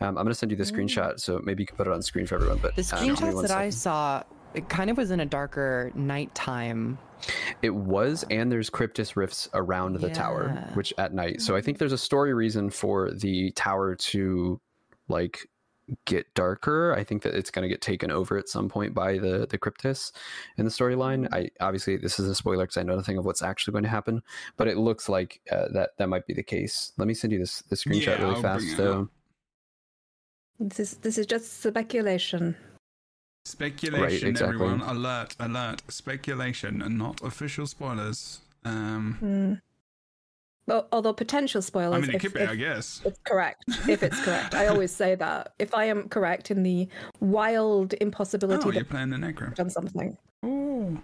Um, 0.00 0.08
i'm 0.08 0.14
going 0.14 0.28
to 0.28 0.34
send 0.34 0.50
you 0.50 0.56
the 0.56 0.64
screenshot 0.64 1.20
so 1.20 1.40
maybe 1.44 1.62
you 1.62 1.66
can 1.66 1.76
put 1.76 1.86
it 1.86 1.92
on 1.92 2.02
screen 2.02 2.26
for 2.26 2.36
everyone 2.36 2.58
but 2.58 2.74
the 2.76 2.82
um, 2.96 3.04
give 3.04 3.20
me 3.20 3.28
screenshots 3.28 3.34
one 3.34 3.42
that 3.46 3.50
I 3.56 3.70
saw, 3.70 4.22
it 4.54 4.68
kind 4.68 4.90
of 4.90 4.96
was 4.96 5.10
in 5.10 5.20
a 5.20 5.26
darker 5.26 5.90
nighttime. 5.94 6.98
It 7.62 7.74
was, 7.74 8.24
and 8.30 8.52
there's 8.52 8.70
kryptis 8.70 9.16
rifts 9.16 9.48
around 9.54 9.94
the 10.00 10.10
tower, 10.10 10.68
which 10.74 10.92
at 10.98 11.14
night. 11.14 11.40
So 11.40 11.56
I 11.56 11.62
think 11.62 11.78
there's 11.78 11.92
a 11.92 11.98
story 11.98 12.34
reason 12.34 12.70
for 12.70 13.10
the 13.12 13.50
tower 13.52 13.94
to 13.96 14.60
like 15.08 15.48
get 16.04 16.32
darker. 16.34 16.94
I 16.96 17.04
think 17.04 17.22
that 17.22 17.34
it's 17.34 17.50
going 17.50 17.62
to 17.62 17.68
get 17.68 17.80
taken 17.80 18.10
over 18.10 18.38
at 18.38 18.48
some 18.48 18.68
point 18.68 18.94
by 18.94 19.18
the 19.18 19.46
the 19.48 19.58
kryptis 19.58 20.12
in 20.58 20.64
the 20.64 20.70
storyline. 20.70 21.32
I 21.32 21.50
obviously 21.60 21.96
this 21.96 22.18
is 22.18 22.28
a 22.28 22.34
spoiler 22.34 22.64
because 22.64 22.76
I 22.76 22.82
know 22.82 22.96
nothing 22.96 23.18
of 23.18 23.24
what's 23.24 23.42
actually 23.42 23.72
going 23.72 23.84
to 23.84 23.90
happen, 23.90 24.22
but 24.56 24.68
it 24.68 24.76
looks 24.76 25.08
like 25.08 25.40
uh, 25.50 25.68
that 25.72 25.90
that 25.98 26.08
might 26.08 26.26
be 26.26 26.34
the 26.34 26.42
case. 26.42 26.92
Let 26.98 27.08
me 27.08 27.14
send 27.14 27.32
you 27.32 27.38
this 27.38 27.62
the 27.62 27.76
screenshot 27.76 28.06
Yeah, 28.06 28.22
really 28.22 28.34
I'll 28.36 28.42
fast 28.42 28.64
bring 28.66 28.76
though. 28.76 29.08
this 30.60 30.80
is 30.80 30.96
this 30.98 31.18
is 31.18 31.26
just 31.26 31.62
speculation 31.62 32.54
Speculation, 33.44 34.28
exactly. 34.30 34.54
everyone. 34.54 34.80
Alert, 34.80 35.36
alert. 35.38 35.82
Speculation 35.88 36.80
and 36.82 36.96
not 36.98 37.20
official 37.22 37.66
spoilers. 37.66 38.40
Um, 38.64 39.16
Hmm. 39.20 39.54
Well, 40.66 40.88
although 40.92 41.12
potential 41.12 41.60
spoilers, 41.60 41.94
I 41.94 42.00
mean, 42.00 42.08
it 42.10 42.14
if, 42.16 42.22
could 42.22 42.32
be, 42.32 42.40
if 42.40 42.48
I 42.48 42.54
guess. 42.54 43.02
it's 43.04 43.18
correct, 43.26 43.64
if 43.86 44.02
it's 44.02 44.18
correct, 44.24 44.54
I 44.54 44.68
always 44.68 44.90
say 44.90 45.14
that. 45.14 45.52
If 45.58 45.74
I 45.74 45.84
am 45.84 46.08
correct 46.08 46.50
in 46.50 46.62
the 46.62 46.88
wild 47.20 47.92
impossibility 48.00 48.62
Oh, 48.64 48.70
that 48.70 48.74
you're 48.76 48.84
playing 48.86 49.10
the 49.10 49.18
Necro. 49.18 49.48
I've 49.48 49.54
done 49.56 49.68
something, 49.68 50.16
Oh, 50.42 50.96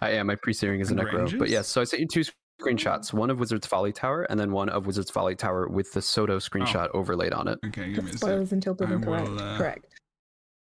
I 0.00 0.10
am. 0.10 0.28
My 0.28 0.36
pre-searing 0.36 0.78
is 0.78 0.90
a 0.90 0.94
And 0.94 1.00
necro. 1.00 1.12
But 1.12 1.40
ranges? 1.40 1.50
yes, 1.50 1.66
so 1.68 1.80
I 1.80 1.84
sent 1.84 2.00
you 2.00 2.06
two 2.06 2.22
screenshots: 2.62 3.12
one 3.12 3.28
of 3.28 3.40
Wizard's 3.40 3.66
Folly 3.66 3.92
Tower, 3.92 4.22
and 4.30 4.38
then 4.38 4.52
one 4.52 4.68
of 4.68 4.86
Wizard's 4.86 5.10
Folly 5.10 5.34
Tower 5.34 5.66
with 5.66 5.92
the 5.92 6.00
Soto 6.02 6.38
screenshot 6.38 6.88
overlaid 6.94 7.32
on 7.32 7.48
it. 7.48 7.58
okay. 7.66 7.92
Give 7.92 8.04
me 8.04 8.10
a 8.10 8.12
sec. 8.12 8.20
spoilers 8.20 8.52
until 8.52 8.76
proven 8.76 9.02
correct. 9.02 9.28
will, 9.28 9.40
uh, 9.40 9.58
correct. 9.58 9.86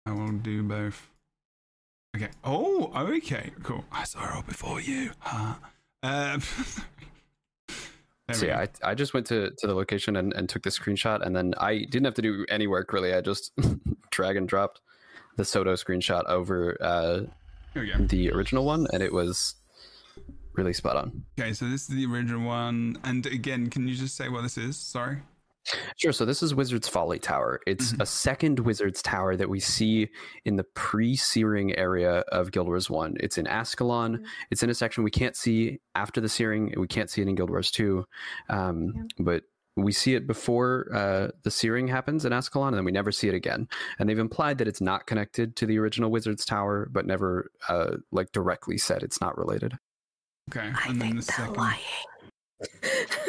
I 0.08 0.14
will 0.14 0.32
do 0.32 0.64
both. 0.64 1.08
Okay. 2.18 2.30
Oh, 2.44 2.92
okay. 2.96 3.52
Cool. 3.62 3.86
I 3.92 4.04
saw 4.04 4.20
her 4.20 4.36
all 4.36 4.42
before 4.42 4.82
you. 4.82 5.12
Huh? 5.20 5.54
Um, 6.02 6.42
So 8.34 8.46
yeah. 8.46 8.66
I, 8.84 8.92
I 8.92 8.94
just 8.94 9.14
went 9.14 9.26
to, 9.28 9.52
to 9.58 9.68
the 9.68 9.74
location 9.74 10.18
and, 10.18 10.34
and 10.34 10.50
took 10.50 10.64
the 10.64 10.70
screenshot, 10.70 11.26
and 11.26 11.34
then 11.34 11.54
I 11.60 11.86
didn't 11.90 12.04
have 12.04 12.16
to 12.16 12.22
do 12.22 12.46
any 12.50 12.68
work 12.68 12.92
really. 12.92 13.14
I 13.14 13.22
just 13.22 13.54
drag 14.12 14.36
and 14.36 14.50
dropped 14.50 14.82
the 15.38 15.46
Soto 15.46 15.74
screenshot 15.76 16.26
over 16.26 16.76
uh, 16.82 17.22
Here 17.74 17.84
we 17.84 17.92
go. 17.92 18.06
the 18.06 18.32
original 18.32 18.66
one, 18.66 18.86
and 18.92 19.02
it 19.02 19.14
was 19.14 19.56
really 20.56 20.74
spot 20.74 20.98
on. 20.98 21.24
Okay, 21.40 21.54
so 21.54 21.70
this 21.70 21.84
is 21.84 21.88
the 21.88 22.06
original 22.06 22.46
one. 22.46 22.98
And 23.06 23.26
again, 23.28 23.70
can 23.70 23.88
you 23.88 23.96
just 23.96 24.18
say 24.18 24.28
what 24.28 24.42
this 24.42 24.58
is? 24.58 24.78
Sorry. 24.78 25.20
Sure. 25.98 26.12
So 26.14 26.26
this 26.26 26.42
is 26.42 26.56
Wizard's 26.56 26.88
Folly 26.88 27.20
Tower. 27.20 27.60
It's 27.68 27.92
Mhm. 27.94 28.02
a 28.02 28.06
second 28.06 28.60
Wizard's 28.60 29.02
Tower 29.02 29.36
that 29.36 29.50
we 29.50 29.60
see 29.60 30.10
in 30.46 30.56
the 30.56 30.64
pre-searing 30.64 31.76
area 31.78 32.20
of 32.32 32.52
Guild 32.52 32.68
Wars 32.68 32.90
One. 32.90 33.16
It's 33.20 33.38
in 33.38 33.48
Ascalon. 33.48 34.18
Mhm. 34.20 34.26
It's 34.52 34.64
in 34.64 34.70
a 34.70 34.74
section 34.74 35.04
we 35.04 35.12
can't 35.12 35.36
see 35.36 35.80
after 35.96 36.22
the 36.22 36.30
searing. 36.30 36.74
We 36.78 36.88
can't 36.88 37.10
see 37.10 37.22
it 37.22 37.28
in 37.28 37.36
Guild 37.36 37.50
Wars 37.50 37.72
Two, 37.72 38.06
um, 38.50 38.94
Yeah. 38.96 39.04
but 39.20 39.44
we 39.76 39.92
see 39.92 40.16
it 40.16 40.26
before 40.26 40.88
uh, 40.94 41.28
the 41.44 41.52
searing 41.52 41.88
happens 41.88 42.26
in 42.26 42.34
Ascalon, 42.34 42.70
and 42.70 42.78
then 42.78 42.86
we 42.86 42.92
never 42.92 43.12
see 43.12 43.28
it 43.28 43.36
again. 43.36 43.68
And 44.00 44.10
they've 44.10 44.18
implied 44.18 44.58
that 44.58 44.68
it's 44.68 44.82
not 44.82 45.06
connected 45.06 45.56
to 45.58 45.66
the 45.68 45.78
original 45.78 46.10
Wizard's 46.10 46.46
Tower, 46.46 46.88
but 46.92 47.06
never 47.06 47.52
uh, 47.70 47.98
like 48.12 48.32
directly 48.32 48.78
said 48.80 49.04
it's 49.04 49.22
not 49.22 49.38
related. 49.38 49.78
Okay. 50.50 50.62
I 50.62 50.90
and 50.90 51.00
then 51.02 51.12
think 51.12 51.26
the 51.26 51.26
they're 51.38 51.46
second. 51.46 51.58
lying. 51.58 51.80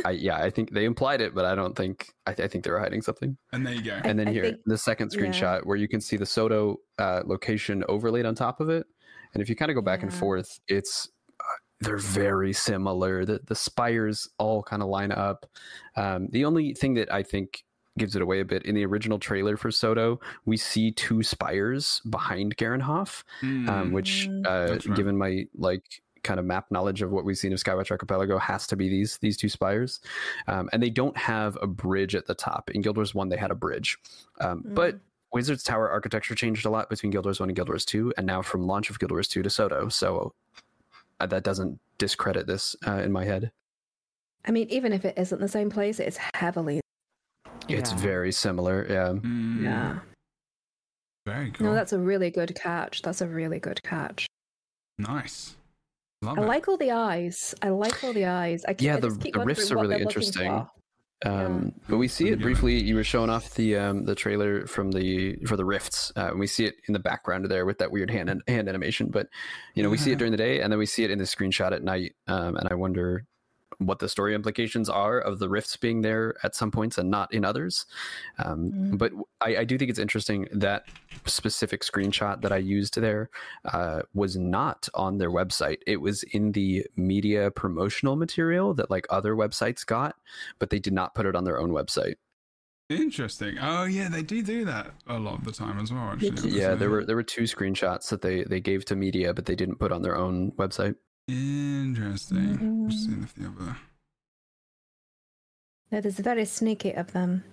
I, 0.04 0.10
yeah, 0.12 0.36
I 0.36 0.50
think 0.50 0.70
they 0.72 0.84
implied 0.84 1.20
it, 1.20 1.34
but 1.34 1.44
I 1.44 1.54
don't 1.54 1.76
think 1.76 2.10
I, 2.26 2.30
I 2.30 2.48
think 2.48 2.64
they 2.64 2.70
were 2.70 2.78
hiding 2.80 3.02
something. 3.02 3.36
And 3.52 3.66
there 3.66 3.74
you 3.74 3.82
go. 3.82 4.00
And 4.04 4.18
then 4.18 4.28
I 4.28 4.32
here 4.32 4.44
think- 4.44 4.58
the 4.66 4.78
second 4.78 5.12
yeah. 5.12 5.20
screenshot 5.20 5.66
where 5.66 5.76
you 5.76 5.88
can 5.88 6.00
see 6.00 6.16
the 6.16 6.26
soto 6.26 6.76
uh, 6.98 7.22
location 7.26 7.84
overlaid 7.88 8.26
on 8.26 8.34
top 8.34 8.60
of 8.60 8.68
it 8.68 8.86
and 9.34 9.42
if 9.42 9.48
you 9.50 9.54
kind 9.56 9.70
of 9.70 9.74
go 9.74 9.82
back 9.82 10.02
and 10.02 10.12
forth 10.12 10.58
it's 10.68 11.08
uh, 11.40 11.42
they're 11.80 11.98
very 11.98 12.52
similar 12.52 13.24
the, 13.26 13.38
the 13.46 13.54
spires 13.54 14.26
all 14.38 14.62
kind 14.62 14.82
of 14.82 14.88
line 14.88 15.12
up 15.12 15.44
um, 15.96 16.28
the 16.32 16.44
only 16.46 16.72
thing 16.74 16.94
that 16.94 17.12
i 17.12 17.22
think 17.22 17.62
gives 17.98 18.16
it 18.16 18.22
away 18.22 18.40
a 18.40 18.44
bit 18.44 18.62
in 18.64 18.74
the 18.74 18.84
original 18.86 19.18
trailer 19.18 19.56
for 19.58 19.70
soto 19.70 20.18
we 20.46 20.56
see 20.56 20.90
two 20.90 21.22
spires 21.22 22.00
behind 22.08 22.56
garenhoff 22.56 23.22
um, 23.42 23.66
Mm, 23.66 23.92
which 23.92 24.28
Mm. 24.30 24.46
uh, 24.46 24.72
right. 24.72 24.96
given 24.96 25.16
my 25.16 25.44
like 25.54 25.84
kind 26.22 26.38
of 26.40 26.46
map 26.46 26.66
knowledge 26.70 27.02
of 27.02 27.10
what 27.10 27.24
we've 27.24 27.38
seen 27.38 27.52
of 27.52 27.58
Skywatch 27.58 27.90
Archipelago 27.90 28.38
has 28.38 28.66
to 28.68 28.76
be 28.76 28.88
these 28.88 29.18
these 29.18 29.36
two 29.36 29.48
spires, 29.48 30.00
um, 30.46 30.68
and 30.72 30.82
they 30.82 30.90
don't 30.90 31.16
have 31.16 31.56
a 31.62 31.66
bridge 31.66 32.14
at 32.14 32.26
the 32.26 32.34
top. 32.34 32.70
In 32.70 32.80
Guild 32.82 32.96
Wars 32.96 33.14
One, 33.14 33.28
they 33.28 33.36
had 33.36 33.50
a 33.50 33.54
bridge, 33.54 33.98
um, 34.40 34.62
but 34.64 34.94
Mm. 34.96 35.00
Wizards 35.30 35.62
Tower 35.62 35.90
architecture 35.90 36.34
changed 36.34 36.64
a 36.64 36.70
lot 36.70 36.88
between 36.88 37.10
Guild 37.10 37.26
Wars 37.26 37.38
One 37.38 37.50
and 37.50 37.56
Guild 37.56 37.68
Wars 37.68 37.84
Two, 37.84 38.12
and 38.16 38.26
now 38.26 38.40
from 38.40 38.66
launch 38.66 38.88
of 38.88 38.98
Guild 38.98 39.10
Wars 39.12 39.28
Two 39.28 39.42
to 39.42 39.50
Soto. 39.50 39.88
So 39.90 40.32
uh, 41.20 41.26
that 41.26 41.42
doesn't 41.44 41.78
discredit 41.98 42.46
this 42.46 42.74
uh, 42.86 42.92
in 43.02 43.12
my 43.12 43.24
head. 43.24 43.50
I 44.46 44.50
mean, 44.52 44.68
even 44.70 44.92
if 44.94 45.04
it 45.04 45.18
isn't 45.18 45.38
the 45.40 45.48
same 45.48 45.68
place, 45.68 46.00
it's 46.00 46.18
heavily. 46.34 46.80
It's 47.68 47.90
Yeah. 47.92 47.98
very 47.98 48.32
similar. 48.32 48.86
Yeah. 48.88 49.08
mm, 49.08 49.62
Yeah. 49.62 49.98
Very 51.26 51.50
cool. 51.50 51.66
No, 51.66 51.74
that's 51.74 51.92
a 51.92 51.98
really 51.98 52.30
good 52.30 52.54
catch. 52.54 53.02
That's 53.02 53.20
a 53.20 53.26
really 53.28 53.58
good 53.60 53.82
catch. 53.82 54.26
nice. 54.96 55.56
Love 56.22 56.38
I 56.38 56.42
it. 56.42 56.46
like 56.46 56.68
all 56.68 56.76
the 56.76 56.90
eyes. 56.90 57.54
I 57.62 57.68
like 57.70 58.02
all 58.02 58.12
the 58.12 58.26
eyes. 58.26 58.64
I 58.66 58.74
keep, 58.74 58.86
Yeah, 58.86 58.96
the- 58.98 59.08
just 59.08 59.20
keep 59.20 59.34
the 59.34 59.40
rifts 59.44 59.70
are 59.70 59.76
really 59.78 60.00
interesting. 60.02 60.48
for. 60.50 60.68
Um, 61.24 61.72
but 61.88 61.96
we 61.98 62.06
see 62.06 62.28
it 62.28 62.40
briefly. 62.40 62.80
You 62.80 62.94
were 62.94 63.02
showing 63.02 63.28
off 63.28 63.52
the 63.54 63.76
um, 63.76 64.04
the 64.04 64.14
trailer 64.14 64.66
from 64.68 64.92
the 64.92 65.34
for 65.46 65.56
the 65.56 65.64
rifts, 65.64 66.12
uh, 66.16 66.28
and 66.30 66.38
we 66.38 66.46
see 66.46 66.64
it 66.64 66.74
in 66.86 66.92
the 66.92 67.00
background 67.00 67.44
there 67.46 67.66
with 67.66 67.78
that 67.78 67.90
weird 67.90 68.08
hand 68.08 68.40
hand 68.46 68.68
animation. 68.68 69.08
But 69.10 69.26
you 69.74 69.82
know, 69.82 69.90
we 69.90 69.96
see 69.98 70.12
it 70.12 70.18
during 70.20 70.30
the 70.30 70.36
day, 70.36 70.60
and 70.60 70.70
then 70.72 70.78
we 70.78 70.86
see 70.86 71.02
it 71.02 71.10
in 71.10 71.18
the 71.18 71.24
screenshot 71.24 71.72
at 71.72 71.82
night. 71.82 72.12
Um, 72.28 72.56
and 72.56 72.68
I 72.70 72.74
wonder 72.76 73.24
what 73.78 74.00
the 74.00 74.08
story 74.08 74.34
implications 74.34 74.88
are 74.88 75.20
of 75.20 75.38
the 75.38 75.48
rifts 75.48 75.76
being 75.76 76.02
there 76.02 76.34
at 76.42 76.54
some 76.54 76.70
points 76.70 76.98
and 76.98 77.10
not 77.10 77.32
in 77.32 77.44
others. 77.44 77.86
Um, 78.38 78.96
But 78.96 79.12
I, 79.40 79.58
I 79.58 79.64
do 79.64 79.78
think 79.78 79.88
it's 79.90 79.98
interesting 79.98 80.48
that 80.52 80.84
specific 81.26 81.82
screenshot 81.82 82.42
that 82.42 82.52
I 82.52 82.56
used 82.56 83.00
there 83.00 83.30
uh, 83.64 84.02
was 84.14 84.36
not 84.36 84.88
on 84.94 85.18
their 85.18 85.30
website. 85.30 85.78
It 85.86 86.00
was 86.00 86.24
in 86.24 86.52
the 86.52 86.86
media 86.96 87.50
promotional 87.50 88.16
material 88.16 88.74
that 88.74 88.90
like 88.90 89.06
other 89.10 89.34
websites 89.34 89.86
got, 89.86 90.16
but 90.58 90.70
they 90.70 90.78
did 90.80 90.92
not 90.92 91.14
put 91.14 91.26
it 91.26 91.36
on 91.36 91.44
their 91.44 91.58
own 91.58 91.70
website. 91.70 92.16
Interesting. 92.90 93.58
Oh 93.60 93.84
yeah, 93.84 94.08
they 94.08 94.22
do 94.22 94.42
do 94.42 94.64
that 94.64 94.94
a 95.06 95.18
lot 95.18 95.38
of 95.38 95.44
the 95.44 95.52
time 95.52 95.78
as 95.78 95.92
well. 95.92 96.04
Actually, 96.04 96.50
Yeah, 96.50 96.74
there 96.74 96.88
were 96.88 97.04
there 97.04 97.16
were 97.16 97.22
two 97.22 97.42
screenshots 97.42 98.08
that 98.08 98.22
they 98.22 98.44
they 98.44 98.60
gave 98.60 98.86
to 98.86 98.96
media, 98.96 99.34
but 99.34 99.44
they 99.44 99.54
didn't 99.54 99.76
put 99.76 99.92
on 99.92 100.00
their 100.00 100.16
own 100.16 100.52
website. 100.52 100.96
Interesting. 101.28 102.88
Just 102.88 103.06
mm-hmm. 103.06 103.12
seeing 103.12 103.22
if 103.22 103.34
the 103.34 103.46
other. 103.46 103.76
That 105.90 106.06
is 106.06 106.18
very 106.18 106.44
sneaky 106.44 106.92
of 106.92 107.12
them. 107.12 107.44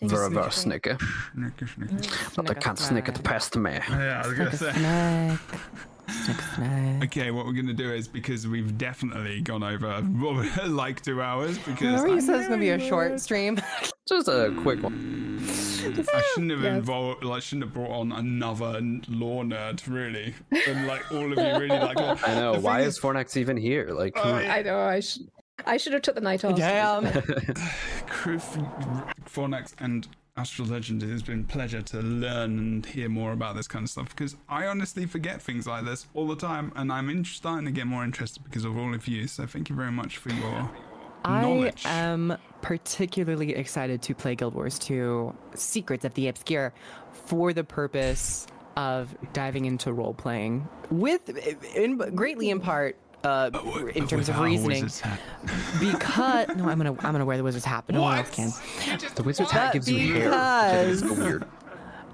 Very, 0.00 0.10
sneaky. 0.10 0.34
very 0.34 0.50
sneaky. 0.50 0.96
Snicker, 1.32 1.66
snicker. 1.66 1.96
But 2.36 2.44
mm. 2.44 2.48
they 2.48 2.54
can't 2.54 2.78
sneak 2.78 3.08
it 3.08 3.22
past 3.22 3.56
me. 3.56 3.72
Yeah, 3.88 4.22
I 4.22 4.28
was 4.28 4.36
gonna 4.38 4.56
say. 4.56 5.38
Okay, 7.02 7.30
what 7.30 7.46
we're 7.46 7.52
gonna 7.52 7.72
do 7.72 7.92
is 7.92 8.08
because 8.08 8.46
we've 8.46 8.76
definitely 8.78 9.40
gone 9.40 9.62
over 9.62 10.00
like 10.66 11.02
two 11.02 11.20
hours 11.22 11.58
because 11.58 11.82
Remember 12.02 12.08
you 12.08 12.16
I 12.16 12.20
said 12.20 12.36
it's 12.40 12.48
gonna 12.48 12.60
be 12.60 12.70
a 12.70 12.78
short 12.78 13.20
stream? 13.20 13.60
Just 14.08 14.28
a 14.28 14.54
quick 14.62 14.82
one. 14.82 15.40
I 15.46 16.22
shouldn't 16.32 16.50
have 16.50 16.62
Yes. 16.62 16.76
involved, 16.78 17.24
like, 17.24 17.42
shouldn't 17.42 17.64
have 17.64 17.74
brought 17.74 17.90
on 17.90 18.12
another 18.12 18.80
lore 19.08 19.44
nerd, 19.44 19.82
really. 19.88 20.34
And 20.68 20.86
like 20.86 21.10
all 21.12 21.24
of 21.32 21.38
you 21.38 21.58
really 21.58 21.68
like. 21.68 21.98
lore. 21.98 22.16
I 22.26 22.34
know. 22.34 22.54
The 22.54 22.60
Why 22.60 22.78
thing 22.78 22.88
is 22.88 22.98
Fornax 22.98 23.36
even 23.36 23.56
here? 23.56 23.90
Like, 23.90 24.14
come 24.14 24.32
on. 24.32 24.42
yeah. 24.42 24.54
I 24.54 24.62
know. 24.62 24.78
I 24.80 25.00
should. 25.00 25.28
I 25.66 25.76
should 25.76 25.92
have 25.92 26.02
took 26.02 26.14
the 26.16 26.20
night 26.20 26.44
off. 26.44 26.56
Damn. 26.56 27.04
Criff, 28.08 28.56
Fornax, 29.26 29.72
and 29.78 30.06
Astralegend, 30.36 31.00
it 31.04 31.10
has 31.10 31.22
been 31.22 31.40
a 31.48 31.52
pleasure 31.52 31.80
to 31.80 32.00
learn 32.00 32.58
and 32.58 32.86
hear 32.86 33.08
more 33.08 33.32
about 33.32 33.54
this 33.54 33.68
kind 33.68 33.84
of 33.84 33.90
stuff 33.90 34.08
because 34.08 34.34
I 34.48 34.66
honestly 34.66 35.06
forget 35.06 35.40
things 35.40 35.64
like 35.64 35.84
this 35.84 36.08
all 36.12 36.26
the 36.26 36.34
time, 36.34 36.72
and 36.74 36.92
I'm 36.92 37.08
in- 37.08 37.24
starting 37.24 37.66
to 37.66 37.70
get 37.70 37.86
more 37.86 38.02
interested 38.02 38.42
because 38.42 38.64
of 38.64 38.76
all 38.76 38.92
of 38.94 39.06
you. 39.06 39.28
So 39.28 39.46
thank 39.46 39.68
you 39.68 39.76
very 39.76 39.92
much 39.92 40.16
for 40.18 40.30
your 40.30 40.70
Knowledge. 41.24 41.86
I 41.86 41.90
am 41.90 42.36
particularly 42.60 43.54
excited 43.54 44.02
to 44.02 44.14
play 44.14 44.34
Guild 44.34 44.54
Wars 44.54 44.78
2 44.78 45.34
Secrets 45.54 46.04
of 46.04 46.12
the 46.14 46.28
Obscure 46.28 46.74
for 47.12 47.52
the 47.54 47.64
purpose 47.64 48.46
of 48.76 49.16
diving 49.32 49.64
into 49.64 49.92
role 49.92 50.12
playing 50.12 50.68
with 50.90 51.28
in, 51.76 51.96
greatly 51.96 52.50
in 52.50 52.60
part 52.60 52.96
uh, 53.24 53.50
in 53.94 54.06
terms 54.06 54.28
of 54.28 54.38
reasoning 54.38 54.84
wizard's 54.84 55.00
hat. 55.00 55.20
because 55.80 56.48
no 56.56 56.68
I'm 56.68 56.78
gonna 56.78 56.90
I'm 57.00 57.12
gonna 57.12 57.24
wear 57.24 57.36
the 57.36 57.44
wizard's 57.44 57.64
hat 57.64 57.84
but 57.86 57.94
no 57.94 58.02
one 58.02 58.18
else 58.18 58.30
can 58.30 58.50
The 59.14 59.22
wizard's 59.22 59.50
hat 59.50 59.72
gives 59.72 59.90
you 59.90 60.14
hair. 60.14 60.30
That 60.30 60.86
is 60.86 61.00
so 61.00 61.08
because- 61.08 61.18
weird. 61.24 61.44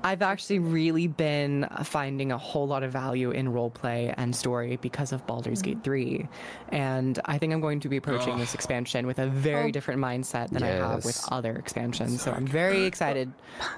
I've 0.03 0.23
actually 0.23 0.61
really 0.61 1.09
been 1.09 1.69
finding 1.85 2.33
a 2.33 2.39
whole 2.39 2.67
lot 2.67 2.83
of 2.83 2.91
value 2.91 3.33
in 3.33 3.49
roleplay 3.53 4.15
and 4.17 4.35
story 4.35 4.77
because 4.77 5.13
of 5.13 5.27
Baldur's 5.27 5.61
Gate 5.61 5.85
3. 5.85 6.27
And 6.71 7.21
I 7.27 7.37
think 7.37 7.53
I'm 7.53 7.61
going 7.61 7.81
to 7.81 7.89
be 7.91 7.99
approaching 7.99 8.39
this 8.39 8.55
expansion 8.55 9.07
with 9.07 9.19
a 9.19 9.27
very 9.27 9.69
Oh. 9.69 9.71
different 9.71 10.01
mindset 10.01 10.49
than 10.53 10.63
I 10.63 10.69
have 10.69 11.05
with 11.05 11.23
other 11.31 11.55
expansions. 11.55 12.23
So 12.23 12.33
I'm 12.33 12.47
very 12.47 12.85
excited. 12.87 13.31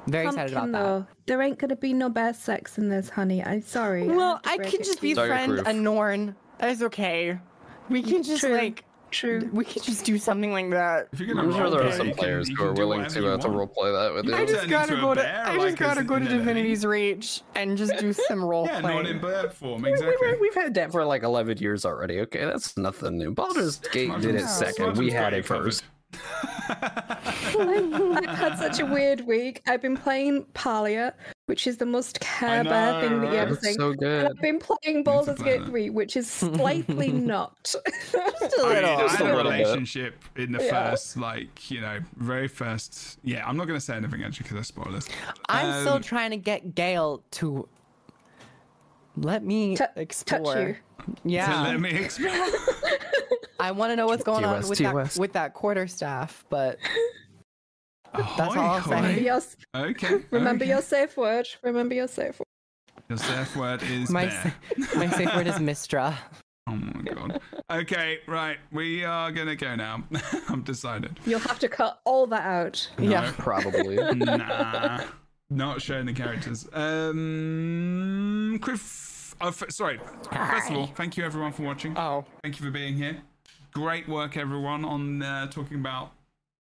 Very 0.06 0.26
excited 0.28 0.52
about 0.52 0.60
Pumpkin, 0.70 0.72
that. 1.00 1.06
there 1.26 1.42
ain't 1.42 1.58
gonna 1.58 1.74
be 1.74 1.92
no 1.92 2.08
bear 2.08 2.32
sex 2.34 2.78
in 2.78 2.88
this, 2.88 3.08
honey. 3.08 3.42
I'm 3.42 3.62
sorry. 3.62 4.04
Well, 4.06 4.34
have 4.34 4.42
to 4.42 4.50
I 4.50 4.56
break 4.58 4.70
could 4.70 4.84
just 4.84 5.00
to 5.00 5.08
you. 5.08 5.14
be 5.16 5.16
Sorry, 5.16 5.28
friend 5.28 5.52
Kroof. 5.54 5.66
a 5.66 5.72
Norn. 5.72 6.36
That's 6.58 6.82
okay. 6.82 7.38
We 7.88 8.02
can 8.02 8.22
just 8.22 8.40
True. 8.42 8.52
like 8.52 8.84
True. 9.10 9.50
we 9.52 9.64
could 9.64 9.82
just 9.82 10.04
do 10.06 10.16
something 10.16 10.52
like 10.52 10.70
that. 10.70 11.08
If 11.12 11.20
you're 11.20 11.34
gonna 11.34 11.48
I'm 11.48 11.54
sure 11.54 11.68
there 11.68 11.82
are 11.86 11.92
some 11.92 12.08
you 12.08 12.14
players 12.14 12.48
you 12.48 12.56
who 12.56 12.64
are 12.64 12.72
willing 12.72 13.04
to 13.06 13.32
uh, 13.34 13.36
to 13.36 13.48
want. 13.48 13.74
roleplay 13.74 13.92
that 13.92 14.14
with 14.14 14.24
You 14.24 14.30
you. 14.30 14.36
I 14.36 14.46
just 14.46 14.68
gotta 14.68 14.94
go 14.96 15.12
to 15.14 15.20
bear, 15.20 15.42
I 15.44 15.56
like 15.56 15.66
just 15.70 15.78
gotta 15.78 16.02
go 16.02 16.14
to 16.18 16.20
in 16.20 16.26
an 16.26 16.32
enemy. 16.32 16.44
Divinity's 16.44 16.86
Reach 16.86 17.42
and 17.54 17.76
just 17.76 17.98
do 17.98 18.12
some 18.14 18.42
role 18.42 18.64
Yeah, 18.72 18.80
not 18.80 19.06
in 19.06 19.18
playing. 19.18 19.18
bird 19.20 19.52
form, 19.52 19.84
exactly. 19.84 20.38
we, 20.40 20.46
have 20.54 20.54
had 20.64 20.74
that 20.74 20.92
for 20.92 21.04
like 21.04 21.24
11 21.24 21.58
years 21.58 21.84
already. 21.84 22.20
Okay, 22.20 22.44
that's 22.44 22.76
nothing 22.78 23.18
new. 23.18 23.32
Baldur's 23.32 23.78
Gate 23.78 24.18
did 24.20 24.34
it 24.36 24.46
second. 24.48 24.96
We 24.96 25.10
had 25.10 25.34
it 25.34 25.44
first. 25.44 25.84
I've 26.68 28.24
had 28.28 28.58
such 28.58 28.80
a 28.80 28.86
weird 28.86 29.22
week. 29.26 29.62
I've 29.66 29.82
been 29.82 29.96
playing 29.96 30.44
Palia, 30.54 31.12
which 31.46 31.66
is 31.66 31.76
the 31.76 31.86
most 31.86 32.20
care 32.20 32.62
bear 32.62 33.00
thing 33.00 33.20
that 33.20 33.32
you 33.32 33.38
ever 33.38 33.54
That's 33.54 33.66
sing. 33.66 33.74
so 33.74 33.90
And. 33.90 34.28
I've 34.28 34.40
been 34.40 34.60
playing 34.60 35.02
Baldur's 35.02 35.36
play 35.38 35.58
Gate 35.58 35.66
3, 35.66 35.90
which 35.90 36.16
is 36.16 36.30
slightly 36.30 37.10
not. 37.12 37.56
Just 37.64 38.14
a 38.14 38.20
I, 38.20 38.68
little. 38.68 38.90
I 38.90 39.00
Just 39.02 39.16
had 39.16 39.26
a 39.26 39.32
a 39.32 39.36
little 39.36 39.50
bit. 39.50 39.58
relationship 39.58 40.14
in 40.36 40.52
the 40.52 40.62
Yeah. 40.62 40.90
first, 40.90 41.16
like, 41.16 41.70
you 41.70 41.80
know, 41.80 41.98
very 42.16 42.46
first. 42.48 43.18
Yeah, 43.24 43.46
I'm 43.46 43.56
not 43.56 43.66
going 43.66 43.78
to 43.78 43.84
say 43.84 43.96
anything 43.96 44.22
actually 44.22 44.44
because 44.44 44.58
I 44.58 44.62
spoil 44.62 44.92
this. 44.92 45.08
I'm 45.48 45.80
still 45.82 45.94
Um, 45.94 46.02
trying 46.02 46.30
to 46.30 46.36
get 46.36 46.74
Gale 46.76 47.22
to 47.32 47.68
let 49.16 49.44
me 49.44 49.76
Tou- 49.76 49.84
explore. 49.96 50.54
touch 50.54 50.56
you. 50.68 50.76
So 51.06 51.14
Yeah, 51.24 51.62
let 51.62 51.80
me 51.80 51.90
explain. 51.90 52.52
I 53.60 53.72
want 53.72 53.90
to 53.90 53.96
know 53.96 54.06
what's 54.06 54.24
going 54.24 54.44
on 54.44 54.66
with 54.68 54.78
TOS. 54.78 55.14
that 55.14 55.20
with 55.20 55.32
that 55.34 55.54
quarter 55.54 55.86
staff, 55.86 56.44
but 56.48 56.78
That's 58.14 58.40
all 58.40 58.58
I'll 58.58 58.76
Ahoy, 58.78 59.00
say. 59.02 59.24
your, 59.24 59.40
Okay. 59.74 60.20
remember 60.30 60.64
okay. 60.64 60.72
your 60.72 60.82
safe 60.82 61.16
word. 61.16 61.48
Remember 61.62 61.94
your 61.94 62.08
safe 62.08 62.38
word. 62.38 62.46
Your 63.08 63.18
safe 63.18 63.56
word 63.56 63.82
is 63.82 64.10
my 64.10 64.26
bear. 64.26 64.54
sa- 64.90 64.98
my 64.98 65.08
safe 65.10 65.34
word 65.34 65.46
is 65.46 65.54
Mystra. 65.58 66.14
Oh 66.68 66.76
my 66.76 67.02
god. 67.02 67.40
Okay, 67.70 68.20
right. 68.28 68.58
We 68.70 69.04
are 69.04 69.32
gonna 69.32 69.56
go 69.56 69.74
now. 69.74 70.04
I'm 70.48 70.62
decided. 70.62 71.18
You'll 71.26 71.40
have 71.40 71.58
to 71.58 71.68
cut 71.68 72.00
all 72.04 72.26
that 72.28 72.42
out. 72.42 72.88
Yeah. 72.98 73.32
Probably. 73.36 73.96
nah. 74.14 75.04
Not 75.50 75.82
showing 75.82 76.06
the 76.06 76.12
characters. 76.14 76.66
Um, 76.72 78.58
Criff. 78.62 79.34
Oh, 79.40 79.48
f- 79.48 79.64
sorry. 79.70 79.98
First 80.30 80.70
of 80.70 80.76
all, 80.76 80.86
thank 80.86 81.16
you 81.16 81.24
everyone 81.24 81.52
for 81.52 81.62
watching. 81.62 81.96
Oh, 81.98 82.24
Thank 82.42 82.58
you 82.60 82.64
for 82.64 82.70
being 82.70 82.94
here. 82.96 83.20
Great 83.72 84.08
work, 84.08 84.36
everyone, 84.36 84.84
on 84.84 85.20
uh, 85.22 85.46
talking 85.48 85.78
about 85.78 86.12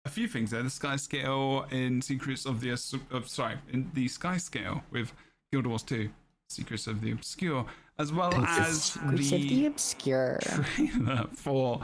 a 0.08 0.10
few 0.10 0.26
things 0.26 0.50
there. 0.50 0.62
The 0.62 0.70
sky 0.70 0.96
scale 0.96 1.66
in 1.70 2.00
Secrets 2.02 2.46
of 2.46 2.60
the 2.60 2.70
As- 2.70 2.94
uh, 3.12 3.20
sorry, 3.24 3.56
in 3.72 3.90
the 3.94 4.08
sky 4.08 4.36
scale 4.38 4.82
with 4.90 5.12
Guild 5.52 5.66
Wars 5.66 5.82
2, 5.82 6.08
Secrets 6.48 6.86
of 6.86 7.00
the 7.00 7.12
Obscure, 7.12 7.66
as 7.98 8.12
well 8.12 8.32
as 8.34 8.82
Secrets 8.84 9.32
of 9.32 9.40
the 9.40 9.48
the 9.48 9.66
obscure. 9.66 10.38
trailer 10.42 11.26
for 11.34 11.80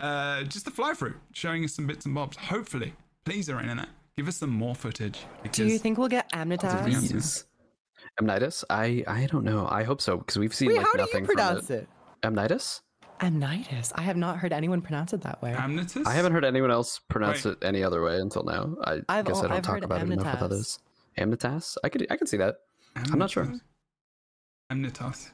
uh, 0.00 0.42
just 0.44 0.64
the 0.64 0.70
fly 0.70 0.92
through, 0.92 1.14
showing 1.32 1.64
us 1.64 1.74
some 1.74 1.86
bits 1.86 2.04
and 2.06 2.14
bobs. 2.14 2.36
Hopefully, 2.36 2.94
please, 3.24 3.48
ArenaNet, 3.48 3.86
give 4.16 4.26
us 4.28 4.36
some 4.36 4.50
more 4.50 4.74
footage. 4.74 5.20
Do 5.52 5.66
you 5.66 5.78
think 5.78 5.98
we'll 5.98 6.08
get 6.08 6.30
Amnytas? 6.32 6.82
Please. 6.84 7.44
Amnitis? 8.20 8.64
I 8.70 9.04
I 9.06 9.26
don't 9.26 9.44
know. 9.44 9.68
I 9.70 9.84
hope 9.84 10.00
so 10.00 10.16
because 10.16 10.36
we've 10.38 10.54
seen 10.54 10.68
Wait, 10.68 10.78
like 10.78 10.86
how 10.86 10.92
do 10.92 10.98
nothing 10.98 11.20
you 11.24 11.26
pronounce 11.26 11.66
from 11.68 11.76
it? 11.76 11.88
Amnitis? 13.20 13.92
I 13.94 14.02
have 14.02 14.16
not 14.16 14.38
heard 14.38 14.52
anyone 14.52 14.80
pronounce 14.80 15.12
it 15.12 15.22
that 15.22 15.40
way. 15.42 15.52
Amnitis? 15.52 16.06
I 16.06 16.12
haven't 16.12 16.32
heard 16.32 16.44
anyone 16.44 16.70
else 16.70 17.00
pronounce 17.08 17.44
Wait. 17.44 17.52
it 17.52 17.58
any 17.64 17.82
other 17.82 18.02
way 18.02 18.16
until 18.18 18.42
now. 18.44 18.76
I 18.84 19.00
I've 19.08 19.24
guess 19.24 19.36
al- 19.38 19.44
I 19.44 19.48
don't 19.48 19.56
I've 19.58 19.62
talk 19.62 19.74
heard 19.76 19.84
about 19.84 20.00
it 20.02 20.10
enough 20.10 20.32
with 20.34 20.42
others. 20.42 20.78
Amnytas? 21.18 21.76
I 21.82 21.88
could 21.88 22.06
I 22.10 22.16
could 22.16 22.28
see 22.28 22.36
that. 22.36 22.56
I'm 22.96 23.18
not 23.18 23.30
sure. 23.30 23.52
Amnytas. 24.70 25.30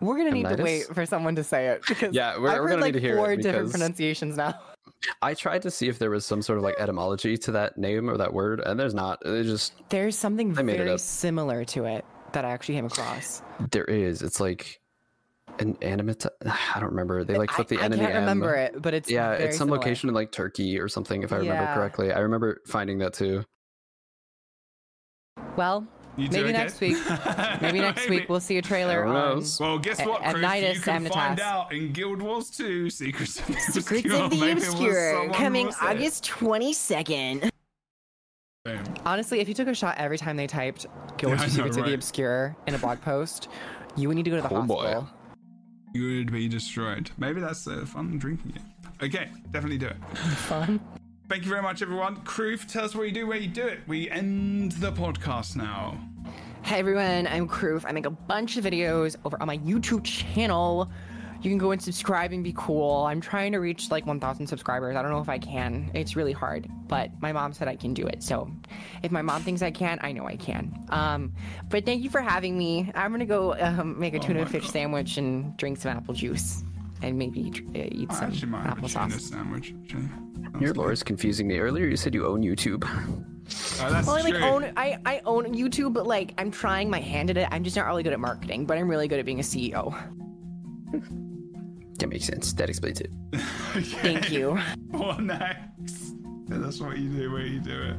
We're 0.00 0.16
gonna 0.16 0.32
need 0.32 0.48
to 0.48 0.60
wait 0.62 0.86
for 0.86 1.06
someone 1.06 1.36
to 1.36 1.44
say 1.44 1.68
it 1.68 1.82
because 1.88 2.14
Yeah, 2.14 2.36
we're- 2.38 2.50
I've 2.50 2.56
we're 2.60 2.62
heard 2.62 2.68
gonna 2.70 2.82
like 2.82 2.94
need 2.94 3.00
to 3.00 3.06
hear 3.06 3.16
four 3.16 3.36
different 3.36 3.70
pronunciations 3.70 4.36
now. 4.36 4.58
I 5.22 5.34
tried 5.34 5.62
to 5.62 5.70
see 5.70 5.88
if 5.88 5.98
there 5.98 6.10
was 6.10 6.24
some 6.26 6.42
sort 6.42 6.58
of 6.58 6.64
like 6.64 6.74
etymology 6.78 7.36
to 7.38 7.52
that 7.52 7.76
name 7.78 8.08
or 8.10 8.16
that 8.18 8.32
word, 8.32 8.60
and 8.60 8.78
there's 8.78 8.94
not. 8.94 9.18
It 9.24 9.44
just 9.44 9.74
There's 9.88 10.16
something 10.18 10.56
I 10.58 10.62
made 10.62 10.74
it 10.74 10.78
very 10.78 10.90
up. 10.92 11.00
similar 11.00 11.64
to 11.66 11.84
it 11.86 12.04
that 12.32 12.44
I 12.44 12.50
actually 12.50 12.76
came 12.76 12.86
across. 12.86 13.42
there 13.70 13.84
is. 13.84 14.22
It's 14.22 14.40
like 14.40 14.80
an 15.58 15.76
animate. 15.82 16.24
I 16.46 16.80
don't 16.80 16.90
remember. 16.90 17.24
They 17.24 17.36
like 17.36 17.52
I, 17.52 17.56
flip 17.56 17.68
the 17.68 17.78
I 17.78 17.84
N 17.84 17.92
and 17.92 18.00
can't 18.00 18.12
the 18.12 18.16
M. 18.16 18.22
remember 18.22 18.56
uh, 18.56 18.60
it, 18.62 18.82
but 18.82 18.94
it's 18.94 19.10
Yeah, 19.10 19.32
it's 19.32 19.56
some 19.58 19.66
similar. 19.66 19.78
location 19.78 20.08
in 20.08 20.14
like 20.14 20.32
Turkey 20.32 20.78
or 20.78 20.88
something, 20.88 21.22
if 21.22 21.32
I 21.32 21.36
remember 21.36 21.62
Yeah. 21.64 21.74
correctly. 21.74 22.12
I 22.12 22.20
remember 22.20 22.60
finding 22.66 22.98
that 22.98 23.12
too. 23.14 23.44
Well, 25.56 25.86
maybe 26.16 26.38
okay? 26.38 26.52
next 26.52 26.80
week. 26.80 26.96
Maybe 27.60 27.80
next 27.80 28.08
week 28.08 28.28
we'll 28.28 28.40
see 28.40 28.58
a 28.58 28.62
trailer 28.62 29.04
on? 29.04 29.42
Well, 29.60 29.78
guess 29.78 29.98
what, 30.04 30.20
A- 30.26 30.32
Chris? 30.32 30.42
You 30.76 30.80
Amnytas 30.92 31.12
find 31.12 31.40
out 31.40 31.72
in 31.72 31.92
Guild 31.92 32.22
Wars 32.22 32.50
2 32.50 32.88
Secrets 32.90 33.38
of 33.40 33.46
the 33.48 33.54
Secrets 33.54 34.04
Obscure. 34.04 34.22
of 34.24 34.30
the 34.30 34.36
Maybe 34.36 34.50
it 34.52 34.54
was 34.56 34.68
Obscure 34.68 35.30
coming 35.32 35.66
who 35.66 35.72
said 35.72 35.96
it. 35.96 35.96
August 35.98 36.24
22nd. 36.24 37.50
Boom. 38.64 38.82
Honestly, 39.04 39.40
if 39.40 39.48
you 39.48 39.54
took 39.54 39.68
a 39.68 39.74
shot 39.74 39.96
every 39.98 40.16
time 40.18 40.36
they 40.36 40.46
typed 40.46 40.86
Guild 41.18 41.32
Yeah, 41.32 41.38
Wars 41.38 41.40
I 41.42 41.44
know, 41.46 41.52
Secrets 41.52 41.76
of 41.76 41.84
the? 41.86 41.94
Obscure 41.94 42.56
in 42.66 42.74
a 42.74 42.78
blog 42.78 43.00
post, 43.00 43.48
you 43.96 44.08
would 44.08 44.16
need 44.16 44.24
to 44.24 44.30
go 44.30 44.36
to 44.36 44.42
the 44.42 44.54
Oh, 44.54 44.62
boy. 44.62 45.02
You 45.94 46.18
would 46.18 46.32
be 46.32 46.48
destroyed. 46.48 47.10
Maybe 47.18 47.40
that's 47.40 47.66
uh, 47.66 47.84
fun 47.86 48.18
drinking 48.18 48.54
it. 48.56 49.04
Okay, 49.04 49.28
definitely 49.50 49.78
do 49.78 49.88
it. 49.88 49.96
Fun. 50.16 50.80
Thank 51.28 51.44
you 51.44 51.50
very 51.50 51.62
much, 51.62 51.82
everyone. 51.82 52.16
Kroof, 52.24 52.66
tell 52.70 52.84
us 52.84 52.94
what 52.94 53.04
you 53.04 53.12
do, 53.12 53.26
where 53.26 53.38
you 53.38 53.48
do 53.48 53.66
it. 53.66 53.80
We 53.86 54.08
end 54.10 54.72
the 54.72 54.92
podcast 54.92 55.56
now. 55.56 55.98
Hey 56.62 56.78
everyone, 56.78 57.26
I'm 57.26 57.48
Kroof. 57.48 57.84
I 57.86 57.92
make 57.92 58.06
a 58.06 58.10
bunch 58.10 58.56
of 58.56 58.64
videos 58.64 59.16
over 59.24 59.40
on 59.40 59.48
my 59.48 59.58
YouTube 59.58 60.04
channel. 60.04 60.88
You 61.42 61.50
can 61.50 61.58
go 61.58 61.72
and 61.72 61.82
subscribe 61.82 62.32
and 62.32 62.44
be 62.44 62.52
cool. 62.56 63.04
I'm 63.06 63.20
trying 63.20 63.52
to 63.52 63.58
reach 63.58 63.90
like 63.90 64.06
1,000 64.06 64.46
subscribers. 64.46 64.96
I 64.96 65.02
don't 65.02 65.10
know 65.10 65.20
if 65.20 65.28
I 65.28 65.38
can. 65.38 65.90
It's 65.94 66.14
really 66.16 66.32
hard, 66.32 66.68
but 66.88 67.10
my 67.20 67.32
mom 67.32 67.52
said 67.52 67.66
I 67.68 67.76
can 67.76 67.94
do 67.94 68.06
it. 68.06 68.22
So 68.22 68.50
if 69.02 69.10
my 69.10 69.22
mom 69.22 69.42
thinks 69.42 69.60
I 69.62 69.70
can, 69.72 69.98
I 70.02 70.12
know 70.12 70.26
I 70.26 70.36
can. 70.36 70.72
Um, 70.90 71.32
but 71.68 71.84
thank 71.84 72.02
you 72.02 72.10
for 72.10 72.20
having 72.20 72.56
me. 72.56 72.90
I'm 72.94 73.10
gonna 73.10 73.26
go 73.26 73.54
um, 73.60 73.98
make 73.98 74.14
a 74.14 74.18
tuna 74.20 74.42
Oh 74.42 74.44
fish 74.46 74.62
God. 74.64 74.70
sandwich 74.72 75.18
and 75.18 75.56
drink 75.56 75.78
some 75.78 75.96
apple 75.96 76.14
juice 76.14 76.62
and 77.02 77.18
maybe 77.18 77.50
uh, 77.74 77.78
eat 77.90 78.10
I 78.10 78.14
some 78.14 78.24
actually 78.30 78.48
might 78.48 78.62
have 78.64 78.78
a 78.78 78.88
tuna 78.88 79.06
applesauce. 79.06 79.20
sandwich. 79.20 79.74
Your 80.60 80.74
lore 80.74 80.92
is 80.92 81.02
confusing 81.02 81.48
me. 81.48 81.58
Earlier 81.58 81.86
you 81.86 81.96
said 81.96 82.14
you 82.14 82.26
own 82.26 82.42
YouTube. 82.42 82.84
Oh, 82.84 83.90
that's 83.92 84.06
Well, 84.06 84.16
I 84.16 84.20
like 84.20 84.34
true. 84.34 84.44
own 84.44 84.72
I, 84.76 84.98
I 85.04 85.20
own 85.24 85.46
YouTube, 85.54 85.92
but 85.94 86.06
like 86.06 86.34
I'm 86.38 86.50
trying 86.52 86.88
my 86.88 87.00
hand 87.00 87.30
at 87.30 87.36
it. 87.36 87.48
I'm 87.50 87.64
just 87.64 87.74
not 87.76 87.86
really 87.86 88.02
good 88.04 88.12
at 88.12 88.20
marketing, 88.20 88.66
but 88.66 88.78
I'm 88.78 88.88
really 88.88 89.08
good 89.08 89.18
at 89.18 89.24
being 89.26 89.40
a 89.40 89.42
CEO. 89.42 89.92
That 91.98 92.08
makes 92.08 92.24
sense. 92.24 92.52
That 92.54 92.68
explains 92.68 93.00
it. 93.00 93.10
Thank 94.02 94.30
you. 94.30 94.58
What 94.90 95.20
next? 95.20 96.14
That's 96.48 96.80
what 96.80 96.98
you 96.98 97.08
do 97.10 97.30
where 97.32 97.46
you 97.46 97.60
do 97.60 97.82
it. 97.82 97.96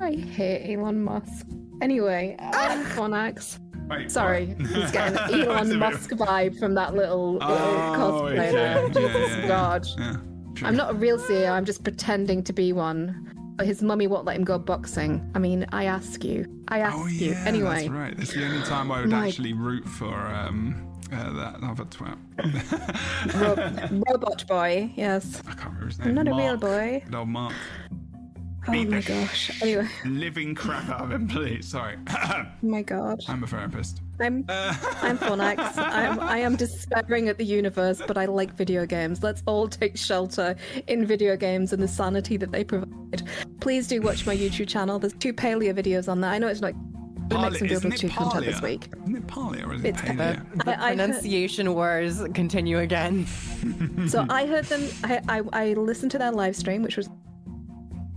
I 0.00 0.12
hate 0.14 0.74
Elon 0.74 1.02
Musk. 1.02 1.46
Anyway, 1.80 2.36
I'm 2.40 2.84
Fornax. 2.86 3.58
Wait, 3.88 4.10
Sorry, 4.10 4.46
what? 4.46 4.66
he's 4.68 4.90
getting 4.92 5.14
That 5.14 5.30
the 5.30 5.38
was 5.38 5.46
a 5.46 5.50
Elon 5.50 5.78
Musk 5.78 6.10
vibe 6.10 6.58
from 6.58 6.74
that 6.74 6.94
little, 6.94 7.34
little 7.34 7.48
Oh, 7.50 7.94
cosplay 7.96 8.38
okay. 8.38 8.52
there. 8.52 8.82
Yeah, 8.82 8.88
Jesus 8.88 9.14
yeah, 9.30 9.36
yeah. 9.38 9.48
God. 9.48 9.86
Yeah. 9.98 10.16
I'm 10.62 10.76
not 10.76 10.90
a 10.92 10.94
real 10.94 11.18
CEO, 11.18 11.50
I'm 11.50 11.64
just 11.64 11.82
pretending 11.82 12.42
to 12.44 12.52
be 12.52 12.72
one. 12.72 13.28
But 13.56 13.66
his 13.66 13.82
mummy 13.82 14.06
won't 14.06 14.24
let 14.24 14.36
him 14.36 14.44
go 14.44 14.58
boxing. 14.58 15.30
I 15.34 15.38
mean, 15.38 15.66
I 15.72 15.84
ask 15.84 16.24
you. 16.24 16.46
I 16.68 16.78
ask 16.78 16.96
Oh 16.96 17.06
you. 17.06 17.32
Anyway, 17.44 17.68
that's 17.68 17.88
right. 17.88 18.16
That's 18.16 18.32
the 18.32 18.44
only 18.46 18.64
time 18.66 18.90
I 18.90 19.00
would 19.02 19.10
My- 19.10 19.28
actually 19.28 19.52
root 19.52 19.86
for 19.88 20.14
um 20.14 20.88
uh, 21.12 21.32
that 21.32 21.62
other 21.62 21.84
twat. 21.84 22.18
Ro- 23.90 24.02
Robot 24.08 24.46
Boy, 24.46 24.92
yes. 24.96 25.42
I 25.46 25.52
can't 25.52 25.64
remember 25.64 25.86
his 25.86 25.98
name. 25.98 26.08
I'm 26.08 26.14
not 26.14 26.28
a 26.28 26.34
real 26.34 26.56
boy. 26.56 27.04
No, 27.10 27.24
Mark. 27.24 27.54
Oh 28.68 28.70
Beat 28.70 28.88
my 28.88 29.00
gosh. 29.00 29.60
Anyway, 29.60 29.88
Living 30.04 30.54
crap 30.54 30.88
out 30.88 31.00
of 31.00 31.10
him, 31.10 31.26
please. 31.26 31.66
Sorry. 31.66 31.96
oh 32.10 32.46
my 32.62 32.82
god. 32.82 33.20
I'm 33.26 33.42
a 33.42 33.46
therapist. 33.46 34.00
I'm 34.20 34.44
I'm 34.48 35.18
Fornax. 35.18 35.76
I'm 35.76 36.20
I 36.20 36.38
am 36.38 36.54
despairing 36.54 37.28
at 37.28 37.38
the 37.38 37.44
universe, 37.44 38.00
but 38.06 38.16
I 38.16 38.26
like 38.26 38.54
video 38.54 38.86
games. 38.86 39.20
Let's 39.20 39.42
all 39.46 39.66
take 39.66 39.96
shelter 39.96 40.54
in 40.86 41.04
video 41.04 41.36
games 41.36 41.72
and 41.72 41.82
the 41.82 41.88
sanity 41.88 42.36
that 42.36 42.52
they 42.52 42.62
provide. 42.62 43.28
Please 43.58 43.88
do 43.88 44.00
watch 44.00 44.26
my 44.26 44.36
YouTube 44.36 44.68
channel. 44.68 45.00
There's 45.00 45.14
two 45.14 45.32
Palia 45.32 45.74
videos 45.74 46.08
on 46.08 46.20
there. 46.20 46.30
I 46.30 46.38
know 46.38 46.46
it's 46.46 46.60
not 46.60 46.74
we 47.36 47.42
make 47.42 47.52
Parlia- 47.52 47.58
some 47.58 47.68
isn't 47.68 47.82
Build 47.90 47.94
it 47.94 47.98
2 48.00 48.08
content 48.08 48.44
this 48.44 48.60
Parlia? 48.60 48.62
week. 48.62 48.88
Isn't 49.02 49.16
it 49.16 49.26
Parlia 49.26 49.66
or 49.66 49.74
is 49.74 49.84
it 49.84 49.88
It's- 49.88 50.02
Palea? 50.02 50.64
The 50.64 50.70
I- 50.70 50.72
I 50.72 50.76
heard- 50.88 50.96
pronunciation 50.98 51.74
wars 51.74 52.22
continue 52.34 52.78
again. 52.78 53.26
So 54.08 54.26
I 54.28 54.46
heard 54.46 54.64
them. 54.66 54.88
I, 55.04 55.20
I, 55.28 55.42
I 55.52 55.72
listened 55.74 56.10
to 56.12 56.18
their 56.18 56.32
live 56.32 56.56
stream, 56.56 56.82
which 56.82 56.96
was. 56.96 57.08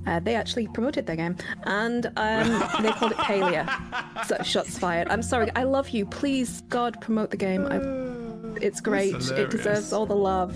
Uh, 0.07 0.19
they 0.19 0.35
actually 0.35 0.67
promoted 0.67 1.07
their 1.07 1.15
game, 1.15 1.35
and 1.63 2.05
um, 2.17 2.47
they 2.83 2.91
called 2.91 3.11
it 3.13 3.17
Palia. 3.17 3.65
So 4.27 4.37
shots 4.43 4.77
fired. 4.77 5.07
I'm 5.09 5.23
sorry. 5.23 5.49
I 5.55 5.63
love 5.63 5.89
you. 5.89 6.05
Please, 6.05 6.61
God, 6.69 7.01
promote 7.01 7.31
the 7.31 7.37
game. 7.37 7.65
I, 7.65 7.79
it's 8.63 8.81
great. 8.81 9.15
It 9.15 9.21
hilarious. 9.23 9.49
deserves 9.55 9.93
all 9.93 10.05
the 10.05 10.15
love. 10.15 10.55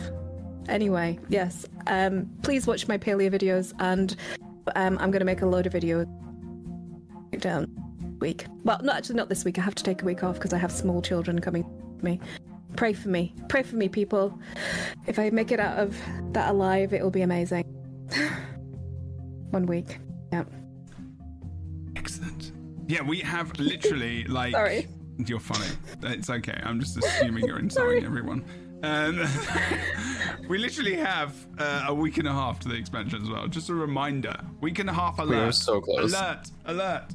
Anyway, 0.68 1.18
yes. 1.30 1.66
Um, 1.88 2.30
please 2.44 2.68
watch 2.68 2.88
my 2.88 2.98
Palia 3.00 3.32
videos, 3.32 3.74
and 3.80 4.16
um, 4.76 5.00
I'm 5.00 5.10
going 5.10 5.20
to 5.20 5.26
make 5.26 5.42
a 5.42 5.48
load 5.48 5.66
of 5.66 5.74
videos 5.74 6.06
down 7.40 7.72
week. 8.20 8.46
Well, 8.64 8.80
not 8.84 8.98
actually 8.98 9.16
not 9.16 9.30
this 9.30 9.46
week. 9.46 9.58
I 9.58 9.62
have 9.62 9.76
to 9.76 9.84
take 9.84 10.02
a 10.02 10.06
week 10.06 10.24
off 10.24 10.36
because 10.36 10.54
I 10.54 10.58
have 10.58 10.72
small 10.72 11.02
children 11.02 11.40
coming 11.40 11.64
to 11.64 12.06
me. 12.06 12.20
Pray 12.76 12.94
for 12.94 13.10
me. 13.10 13.34
Pray 13.48 13.64
for 13.64 13.76
me, 13.76 13.90
people. 13.90 14.40
If 15.08 15.20
I 15.20 15.30
make 15.32 15.52
it 15.52 15.60
out 15.60 15.80
of 15.80 15.98
that 16.34 16.52
alive, 16.52 16.94
it 16.94 17.02
will 17.04 17.10
be 17.10 17.22
amazing. 17.22 17.64
One 19.52 19.66
week. 19.66 20.00
Yeah. 20.32 20.44
Excellent. 21.96 22.52
Yeah, 22.88 23.02
we 23.02 23.20
have 23.20 23.58
literally 23.60 24.24
like. 24.28 24.52
Sorry. 24.52 24.88
You're 25.26 25.40
funny. 25.40 25.68
It's 26.04 26.30
okay. 26.30 26.60
I'm 26.64 26.80
just 26.80 26.98
assuming 26.98 27.46
you're 27.46 27.60
insulting 27.60 28.06
everyone. 28.06 28.46
Um, 28.84 29.28
we 30.48 30.58
literally 30.58 30.96
have 30.96 31.36
uh, 31.58 31.86
a 31.88 31.94
week 31.94 32.18
and 32.18 32.28
a 32.28 32.32
half 32.32 32.60
to 32.62 32.70
the 32.70 32.76
expansion 32.76 33.22
as 33.22 33.30
well. 33.30 33.48
Just 33.48 33.70
a 33.70 33.74
reminder. 33.74 34.40
Week 34.62 34.80
and 34.80 34.90
a 34.90 34.94
half 34.94 35.20
alert. 35.20 35.30
We 35.30 35.36
are 35.36 35.52
so 35.52 35.82
close. 35.82 36.14
Alert. 36.14 36.52
Alert. 36.66 37.14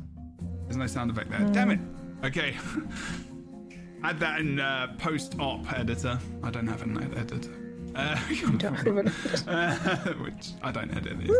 There's 0.65 0.77
no 0.77 0.87
sound 0.87 1.11
effect 1.11 1.31
there. 1.31 1.41
Damn 1.53 1.71
it. 1.71 1.81
Okay. 2.25 2.57
Add 4.03 4.21
that 4.21 4.41
in 4.41 4.61
uh, 4.61 4.95
post-op 4.99 5.73
editor. 5.73 6.19
I 6.43 6.51
don't 6.51 6.67
have 6.67 6.83
an 6.83 7.15
editor. 7.17 7.51
Uh, 7.95 8.19
uh, 9.47 10.13
which 10.15 10.49
I 10.63 10.73
don't 10.73 10.95
edit 10.97 11.19
these. 11.21 11.31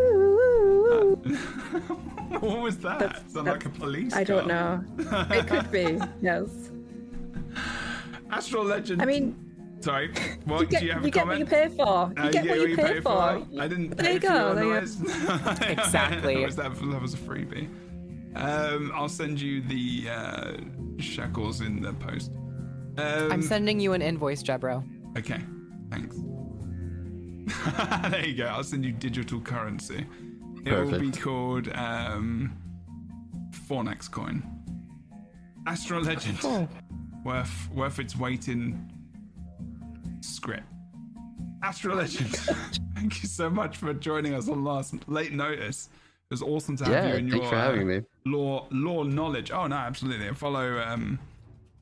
what 2.41 2.61
was 2.61 2.79
that? 2.79 3.29
Sound 3.31 3.49
like 3.49 3.65
a 3.67 3.71
police 3.71 4.15
I 4.15 4.25
don't 4.25 4.49
car. 4.49 4.85
know. 4.99 5.27
It 5.31 5.47
could 5.49 5.71
be. 5.71 5.99
Yes. 6.23 6.49
Astralegend. 8.31 9.03
I 9.03 9.05
mean, 9.05 9.37
sorry. 9.81 10.13
What 10.45 10.61
you 10.61 10.67
get, 10.67 10.81
do 10.81 10.87
you 10.87 10.93
have 10.93 11.03
you 11.03 11.09
a 11.09 11.11
get 11.11 11.27
what 11.27 11.39
you 11.39 11.47
pay 11.47 11.69
for. 11.69 12.13
You 12.17 12.23
Uh, 12.23 12.31
get 12.31 12.47
what 12.49 12.69
you 12.69 12.77
pay 12.77 13.01
for. 13.01 13.11
I 13.61 13.69
didn't 13.69 13.97
There 13.97 14.07
pay 14.07 14.15
you 14.15 14.21
for 14.21 14.27
go, 14.29 14.35
your 14.35 14.55
there 14.55 14.65
you 14.65 14.71
go. 14.75 14.81
noise. 14.81 15.01
Exactly. 15.63 16.35
that, 16.37 16.47
was, 16.47 16.57
that, 16.57 16.75
that 16.75 17.03
was 17.03 17.15
a 17.15 17.19
freebie. 17.19 17.69
Um, 18.37 18.93
I'll 18.95 19.09
send 19.09 19.41
you 19.41 19.61
the 19.61 20.09
uh, 20.11 20.53
shekels 20.99 21.61
in 21.61 21.81
the 21.81 21.93
post. 21.93 22.33
Um, 22.97 23.33
I'm 23.33 23.43
sending 23.43 23.81
you 23.81 23.93
an 23.93 24.03
invoice, 24.03 24.43
Jebro. 24.43 24.85
Okay, 25.17 25.41
thanks. 25.91 26.17
there 28.11 28.27
you 28.27 28.35
go. 28.35 28.47
I'll 28.47 28.65
send 28.65 28.85
you 28.85 28.93
digital 28.93 29.41
currency. 29.41 30.07
It 30.65 30.73
will 30.73 30.99
be 30.99 31.11
called 31.11 31.69
um, 31.75 32.57
Fornax 33.69 34.11
coin. 34.11 34.43
Astralegend. 35.67 36.41
Oh. 36.45 36.69
Worth 37.25 37.71
worth 37.73 37.99
its 37.99 38.17
weight 38.17 38.49
in 38.49 38.91
script. 40.21 40.67
Astralegend. 41.63 42.81
Thank 42.95 43.23
you 43.23 43.29
so 43.29 43.49
much 43.51 43.77
for 43.77 43.93
joining 43.95 44.35
us 44.35 44.49
on 44.49 44.65
last 44.65 44.95
late 45.09 45.33
notice. 45.33 45.89
It 46.31 46.35
was 46.35 46.43
awesome 46.43 46.77
to 46.79 46.85
have 46.85 46.93
Yeah, 46.93 47.07
you 47.13 47.15
in 47.17 47.31
thanks 47.31 47.45
your 47.45 47.51
for 47.51 47.57
having 47.57 47.83
uh, 47.83 47.85
me. 47.85 48.01
lore 48.25 48.67
lore 48.71 49.05
knowledge. 49.05 49.51
Oh 49.51 49.67
no, 49.67 49.77
absolutely. 49.77 50.33
Follow 50.35 50.81
um, 50.81 51.19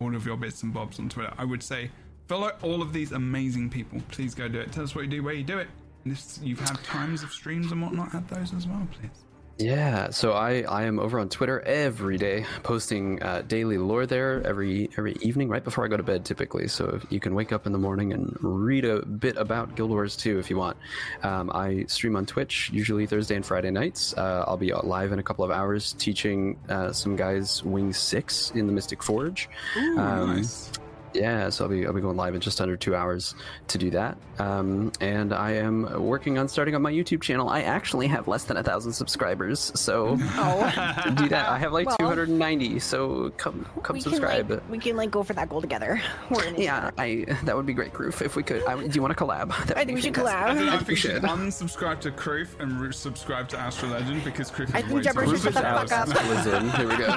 all 0.00 0.14
of 0.16 0.26
your 0.26 0.36
bits 0.36 0.62
and 0.62 0.74
bobs 0.74 0.98
on 0.98 1.08
Twitter. 1.08 1.32
I 1.38 1.44
would 1.44 1.62
say 1.62 1.90
follow 2.26 2.50
all 2.62 2.82
of 2.82 2.92
these 2.92 3.12
amazing 3.12 3.70
people. 3.70 4.00
Please 4.10 4.34
go 4.34 4.48
do 4.48 4.58
it. 4.60 4.72
Tell 4.72 4.82
us 4.84 4.94
what 4.94 5.02
you 5.02 5.10
do, 5.10 5.22
where 5.22 5.34
you 5.34 5.44
do 5.44 5.58
it. 5.58 5.68
And 6.04 6.12
if 6.12 6.24
you've 6.42 6.58
had 6.58 6.82
times 6.82 7.22
of 7.22 7.30
streams 7.32 7.70
and 7.70 7.80
whatnot, 7.80 8.12
add 8.14 8.28
those 8.28 8.52
as 8.52 8.66
well, 8.66 8.86
please. 8.90 9.24
Yeah, 9.58 10.10
so 10.10 10.32
I, 10.32 10.62
I 10.62 10.84
am 10.84 10.98
over 10.98 11.20
on 11.20 11.28
Twitter 11.28 11.60
every 11.60 12.16
day, 12.16 12.44
posting 12.62 13.22
uh, 13.22 13.42
daily 13.42 13.78
lore 13.78 14.06
there 14.06 14.44
every 14.46 14.88
every 14.98 15.14
evening, 15.20 15.48
right 15.48 15.62
before 15.62 15.84
I 15.84 15.88
go 15.88 15.96
to 15.96 16.02
bed, 16.02 16.24
typically. 16.24 16.66
So 16.68 16.98
you 17.10 17.20
can 17.20 17.34
wake 17.34 17.52
up 17.52 17.66
in 17.66 17.72
the 17.72 17.78
morning 17.78 18.12
and 18.12 18.36
read 18.40 18.84
a 18.84 19.04
bit 19.04 19.36
about 19.36 19.76
Guild 19.76 19.90
Wars 19.90 20.16
2 20.16 20.38
if 20.38 20.50
you 20.50 20.56
want. 20.56 20.76
Um, 21.22 21.50
I 21.54 21.84
stream 21.86 22.16
on 22.16 22.26
Twitch 22.26 22.70
usually 22.72 23.06
Thursday 23.06 23.36
and 23.36 23.46
Friday 23.46 23.70
nights. 23.70 24.14
Uh, 24.16 24.44
I'll 24.48 24.56
be 24.56 24.72
live 24.72 25.12
in 25.12 25.18
a 25.18 25.22
couple 25.22 25.44
of 25.44 25.50
hours 25.50 25.92
teaching 25.94 26.58
uh, 26.68 26.92
some 26.92 27.14
guys 27.14 27.62
Wing 27.62 27.92
Six 27.92 28.50
in 28.52 28.66
the 28.66 28.72
Mystic 28.72 29.02
Forge. 29.02 29.48
Ooh, 29.76 29.98
Um, 29.98 30.36
nice. 30.36 30.70
Yeah, 31.14 31.50
so 31.50 31.64
I'll 31.64 31.70
be 31.70 31.86
I'll 31.86 31.92
be 31.92 32.00
going 32.00 32.16
live 32.16 32.34
in 32.34 32.40
just 32.40 32.60
under 32.60 32.76
two 32.76 32.94
hours 32.94 33.34
to 33.68 33.78
do 33.78 33.90
that. 33.90 34.16
Um, 34.38 34.92
and 35.00 35.32
I 35.32 35.52
am 35.52 36.02
working 36.02 36.38
on 36.38 36.48
starting 36.48 36.74
up 36.74 36.80
my 36.80 36.90
YouTube 36.92 37.20
channel. 37.22 37.48
I 37.48 37.62
actually 37.62 38.06
have 38.06 38.28
less 38.28 38.44
than 38.44 38.56
a 38.56 38.62
thousand 38.62 38.92
subscribers, 38.92 39.72
so 39.78 40.16
to 40.16 41.14
do 41.16 41.28
that 41.28 41.48
I 41.48 41.58
have 41.58 41.72
like 41.72 41.86
Well, 41.86 41.96
290. 41.98 42.78
So 42.78 43.30
come 43.36 43.66
come 43.82 44.00
subscribe. 44.00 44.62
we 44.70 44.78
can 44.78 44.96
like 44.96 45.10
go 45.10 45.22
for 45.22 45.34
that 45.34 45.48
goal 45.48 45.60
together. 45.60 46.00
We're 46.30 46.44
in 46.44 46.54
it 46.54 46.60
yeah, 46.62 46.90
I 46.96 47.26
that 47.44 47.54
would 47.56 47.66
be 47.66 47.74
great, 47.74 47.92
Kroof. 47.92 48.22
If 48.22 48.34
we 48.36 48.42
could, 48.42 48.64
I, 48.64 48.76
do 48.80 48.88
you 48.94 49.02
want 49.02 49.16
to 49.16 49.22
collab? 49.24 49.48
That 49.66 49.76
I 49.76 49.84
think 49.84 49.96
we 49.96 50.00
should 50.02 50.14
fantastic. 50.14 50.48
I, 50.48 50.54
think, 50.56 50.70
I 50.70 50.76
think 50.78 50.88
you 50.90 50.96
should 50.96 51.10
should. 51.12 51.22
unsubscribe 51.22 52.00
to 52.00 52.10
Kroof 52.10 52.58
and 52.60 52.80
re- 52.80 52.92
subscribe 52.92 53.48
to 53.50 53.56
Astralegend 53.56 54.24
because 54.24 54.50
Kroof 54.50 54.68
is 54.68 54.74
I 54.74 54.80
think 54.82 54.94
way 54.94 55.02
Jebber 55.02 55.26
should 55.26 55.40
shut 55.42 55.54
the 55.54 55.66
ambitious. 55.66 55.90
fuck 55.90 56.08
up. 56.16 56.24
Alice 56.24 56.46
is 56.46 56.52
in. 56.54 56.70
Here 56.70 56.88
we 56.88 56.96
go. 56.96 57.06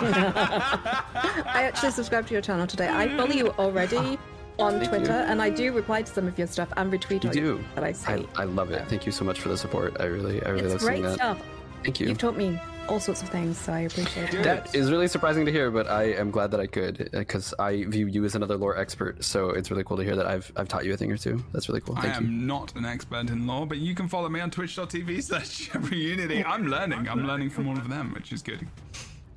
I 1.48 1.64
actually 1.64 1.92
subscribed 1.92 2.28
to 2.28 2.34
your 2.34 2.42
channel 2.42 2.68
today. 2.68 2.90
I 2.90 3.08
follow 3.16 3.32
you 3.32 3.50
already 3.52 3.85
Ah. 3.94 4.18
on 4.60 4.80
Twitter, 4.86 5.12
you. 5.12 5.32
and 5.32 5.42
I 5.42 5.50
do 5.50 5.72
reply 5.74 6.02
to 6.02 6.12
some 6.12 6.28
of 6.28 6.38
your 6.38 6.48
stuff 6.48 6.72
and 6.78 6.92
retweet 6.92 7.24
You 7.24 7.30
all 7.30 7.34
do. 7.58 7.66
that 7.76 7.84
I 7.84 7.92
see. 7.92 8.12
I, 8.12 8.26
I 8.36 8.44
love 8.46 8.72
it. 8.72 8.88
Thank 8.88 9.06
you 9.06 9.12
so 9.12 9.26
much 9.26 9.40
for 9.42 9.50
the 9.50 9.58
support. 9.58 9.98
I 10.00 10.06
really 10.06 10.42
I 10.44 10.50
really 10.50 10.66
it's 10.66 10.74
love 10.74 10.82
seeing 10.82 11.02
great 11.02 11.04
that. 11.10 11.16
stuff. 11.16 11.42
Thank 11.84 12.00
you. 12.00 12.08
You've 12.08 12.18
taught 12.18 12.38
me 12.38 12.60
all 12.88 13.00
sorts 13.00 13.22
of 13.24 13.30
things, 13.30 13.58
so 13.58 13.74
I 13.74 13.80
appreciate 13.82 14.32
it. 14.34 14.44
That 14.44 14.74
is 14.76 14.92
really 14.92 15.08
surprising 15.08 15.44
to 15.48 15.52
hear, 15.52 15.72
but 15.72 15.88
I 15.88 16.04
am 16.14 16.30
glad 16.30 16.52
that 16.52 16.60
I 16.60 16.68
could 16.68 17.10
uh, 17.14 17.20
because 17.20 17.52
I 17.60 17.84
view 17.86 18.06
you 18.08 18.24
as 18.26 18.36
another 18.36 18.58
lore 18.58 18.78
expert. 18.78 19.24
So 19.24 19.50
it's 19.50 19.72
really 19.72 19.84
cool 19.84 19.98
to 19.98 20.04
hear 20.04 20.16
that 20.16 20.28
I've 20.28 20.52
I've 20.56 20.68
taught 20.68 20.86
you 20.86 20.94
a 20.94 20.98
thing 20.98 21.12
or 21.12 21.18
two. 21.18 21.44
That's 21.52 21.68
really 21.68 21.82
cool. 21.82 21.96
I 21.98 22.08
am 22.08 22.26
you. 22.26 22.32
not 22.32 22.76
an 22.76 22.86
expert 22.86 23.30
in 23.30 23.46
lore, 23.48 23.66
but 23.66 23.78
you 23.80 23.94
can 23.96 24.08
follow 24.08 24.30
me 24.30 24.40
on 24.40 24.52
twitch.tv 24.52 25.22
slash 25.30 25.70
Unity. 25.92 26.44
I'm 26.46 26.68
learning. 26.68 27.08
I'm 27.10 27.26
learning 27.28 27.50
from 27.50 27.68
all 27.68 27.78
of 27.78 27.90
them, 27.90 28.14
which 28.14 28.32
is 28.32 28.42
good. 28.42 28.68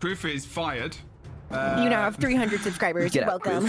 Kroof 0.01 0.31
is 0.33 0.44
fired. 0.47 0.97
You 1.51 1.89
now 1.91 2.01
uh, 2.01 2.02
have 2.05 2.17
300 2.17 2.60
subscribers. 2.60 3.15
You're 3.15 3.27
welcome. 3.27 3.68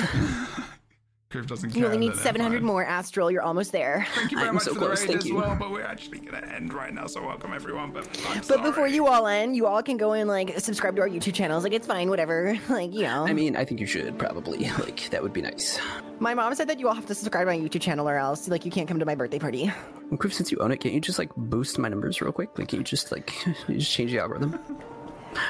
Griff 1.32 1.45
doesn't 1.48 1.75
You 1.75 1.85
only 1.85 1.98
need 1.98 2.16
700 2.16 2.61
more, 2.64 2.83
Astral. 2.83 3.30
You're 3.32 3.43
almost 3.43 3.72
there. 3.72 4.06
Thank 4.16 4.32
you 4.32 4.38
very 4.38 4.49
I'm 4.49 4.56
much 4.56 4.64
so 4.64 4.74
for 4.74 4.80
close, 4.80 5.01
the 5.01 5.06
raid 5.06 5.11
thank 5.14 5.17
as 5.22 5.27
you. 5.27 5.35
well, 5.35 5.56
but 5.56 5.72
we're 5.72 5.83
actually 5.83 6.19
gonna 6.19 6.45
end 6.48 6.74
right 6.74 6.93
now, 6.93 7.06
so 7.08 7.24
welcome 7.25 7.53
everyone. 7.53 7.91
But 7.91 8.06
I'm 8.27 8.38
But 8.38 8.45
sorry. 8.45 8.61
before 8.64 8.88
you 8.88 9.08
all 9.08 9.27
end, 9.27 9.56
you 9.56 9.66
all 9.67 9.82
can 9.83 9.98
go 9.98 10.14
and 10.14 10.27
like 10.27 10.59
subscribe 10.59 10.95
to 10.98 11.01
our 11.03 11.08
YouTube 11.09 11.33
channels. 11.35 11.64
Like 11.64 11.74
it's 11.74 11.88
fine, 11.88 12.09
whatever. 12.09 12.58
Like 12.69 12.93
you 12.93 13.03
know. 13.03 13.25
I 13.27 13.33
mean, 13.33 13.56
I 13.56 13.64
think 13.64 13.80
you 13.80 13.85
should 13.88 14.17
probably. 14.17 14.69
Like, 14.80 15.09
that 15.11 15.22
would 15.24 15.33
be 15.33 15.41
nice. 15.41 15.80
my 16.19 16.33
mom 16.33 16.53
said 16.56 16.67
that 16.69 16.80
you 16.80 16.88
all 16.88 16.95
have 16.95 17.06
to 17.06 17.16
subscribe 17.16 17.48
to 17.48 17.51
my 17.51 17.58
YouTube 17.58 17.82
channel 17.82 18.09
or 18.09 18.17
else 18.17 18.48
like 18.48 18.66
you 18.66 18.72
can't 18.72 18.88
come 18.88 18.98
to 18.99 19.06
my 19.06 19.16
birthday 19.16 19.40
party. 19.40 19.72
Griff, 20.17 20.33
since 20.33 20.51
you 20.51 20.58
own 20.59 20.72
it, 20.72 20.77
can't 20.77 20.93
you 20.95 20.99
just 21.01 21.19
like 21.19 21.30
boost 21.38 21.77
my 21.80 21.90
numbers 21.90 22.22
real 22.22 22.32
quick? 22.32 22.58
Like, 22.58 22.69
can 22.69 22.80
you 22.80 22.83
just 22.83 23.11
like 23.11 23.32
you 23.67 23.77
just 23.77 23.91
change 23.91 24.11
the 24.11 24.19
algorithm? 24.19 24.59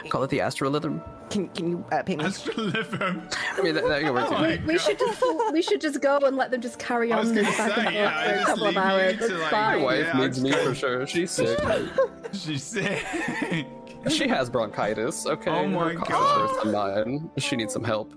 Call 0.10 0.24
it 0.24 0.30
the 0.30 0.40
astrolithm. 0.40 1.02
Can 1.30 1.48
can 1.50 1.70
you 1.70 1.86
uh, 1.92 2.02
pay 2.04 2.16
me? 2.16 2.24
Astrolithium. 2.26 3.34
I 3.58 3.62
mean, 3.62 3.76
that, 3.76 3.88
that 3.88 4.02
can 4.02 4.14
work 4.14 4.28
too. 4.30 4.36
Oh 4.36 4.40
my 4.40 4.60
We 4.66 4.78
should 4.80 4.98
just 4.98 5.24
we 5.54 5.62
should 5.62 5.80
just 5.82 6.02
go 6.02 6.18
and 6.20 6.36
let 6.36 6.52
them 6.52 6.60
just 6.62 6.80
carry 6.80 7.12
I 7.14 7.20
was 7.20 7.30
on 7.30 7.36
gonna 7.36 7.48
back 7.48 7.60
and 7.60 7.70
say, 7.76 7.82
forth 7.84 7.94
yeah, 7.94 8.24
for 8.36 8.40
a 8.42 8.46
couple 8.46 8.68
of 8.68 8.78
hours. 8.78 9.18
to, 9.18 9.24
It's 9.26 9.34
like, 9.34 9.52
fine. 9.52 9.78
your 9.78 9.86
wife 9.86 10.06
Yeah, 10.06 10.20
needs 10.20 10.42
me 10.42 10.52
for 10.52 10.74
sure. 10.76 11.08
She's 11.08 11.32
sick. 11.32 11.60
She's 12.34 12.64
sick. 12.64 13.06
she 14.10 14.28
has 14.28 14.50
bronchitis. 14.50 15.26
Okay. 15.28 15.52
Oh 15.52 15.68
my 15.68 15.94
Her 15.94 16.00
God. 16.00 16.50
worse 16.52 16.64
than 16.64 16.72
mine. 16.74 17.30
She 17.38 17.56
needs 17.56 17.74
some 17.74 17.84
help. 17.84 18.14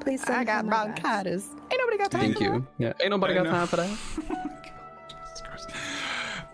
Please 0.00 0.22
send 0.22 0.40
I 0.40 0.44
got 0.44 0.64
her 0.64 0.70
my 0.70 0.84
bronchitis. 0.86 1.48
Ain't 1.70 1.78
nobody 1.80 1.96
got 1.98 2.10
time. 2.10 2.20
Thank 2.22 2.34
for 2.38 2.44
that. 2.44 2.54
you. 2.54 2.66
Yeah. 2.78 2.92
Ain't 3.00 3.10
nobody 3.10 3.34
I 3.34 3.36
got 3.36 3.44
know. 3.44 3.50
time 3.52 3.66
for 3.66 3.76
that. 3.76 4.61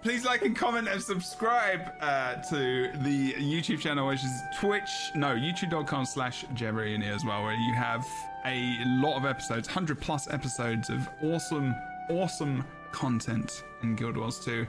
Please 0.00 0.24
like 0.24 0.42
and 0.42 0.54
comment 0.54 0.86
and 0.86 1.02
subscribe 1.02 1.92
uh, 2.00 2.36
to 2.36 2.90
the 3.02 3.32
YouTube 3.32 3.80
channel, 3.80 4.06
which 4.06 4.22
is 4.24 4.30
Twitch, 4.56 5.10
no, 5.16 5.34
youtube.com 5.34 6.06
slash 6.06 6.44
Jebrini 6.54 7.12
as 7.12 7.24
well, 7.24 7.42
where 7.42 7.54
you 7.54 7.74
have 7.74 8.06
a 8.46 8.76
lot 8.84 9.16
of 9.16 9.24
episodes, 9.24 9.66
100 9.66 10.00
plus 10.00 10.30
episodes 10.30 10.88
of 10.88 11.08
awesome, 11.22 11.74
awesome 12.10 12.64
content 12.92 13.64
in 13.82 13.96
Guild 13.96 14.16
Wars 14.16 14.38
2 14.44 14.66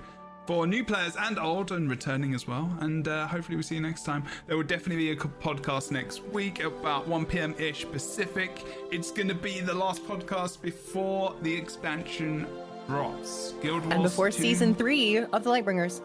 for 0.47 0.65
new 0.65 0.83
players 0.83 1.15
and 1.15 1.37
old 1.37 1.71
and 1.73 1.91
returning 1.91 2.33
as 2.33 2.47
well. 2.47 2.67
And 2.79 3.07
uh, 3.07 3.27
hopefully, 3.27 3.55
we 3.55 3.61
see 3.61 3.75
you 3.75 3.81
next 3.81 4.05
time. 4.05 4.23
There 4.47 4.57
will 4.57 4.63
definitely 4.63 4.97
be 4.97 5.11
a 5.11 5.15
podcast 5.15 5.91
next 5.91 6.23
week 6.23 6.63
about 6.63 7.07
1 7.07 7.27
p.m. 7.27 7.53
ish 7.59 7.85
Pacific. 7.91 8.65
It's 8.91 9.11
going 9.11 9.27
to 9.27 9.35
be 9.35 9.59
the 9.59 9.75
last 9.75 10.03
podcast 10.07 10.59
before 10.59 11.35
the 11.43 11.53
expansion 11.53 12.47
drops. 12.89 13.53
Guild 13.61 13.83
Wars 13.83 13.93
And 13.93 14.03
before 14.03 14.31
2 14.31 14.41
season 14.41 14.75
three 14.75 15.17
of 15.19 15.43
the 15.43 15.49
Lightbringers. 15.49 16.01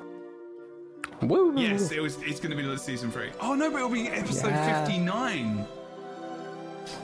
Woo. 1.22 1.54
Yes, 1.56 1.90
it 1.92 2.00
was. 2.00 2.18
It's 2.22 2.38
going 2.40 2.50
to 2.50 2.56
be 2.56 2.62
the 2.62 2.76
season 2.78 3.10
three. 3.10 3.30
Oh 3.40 3.54
no, 3.54 3.70
but 3.70 3.78
it'll 3.78 3.88
be 3.88 4.08
episode 4.08 4.48
Yeah. 4.48 4.84
59. 4.84 5.66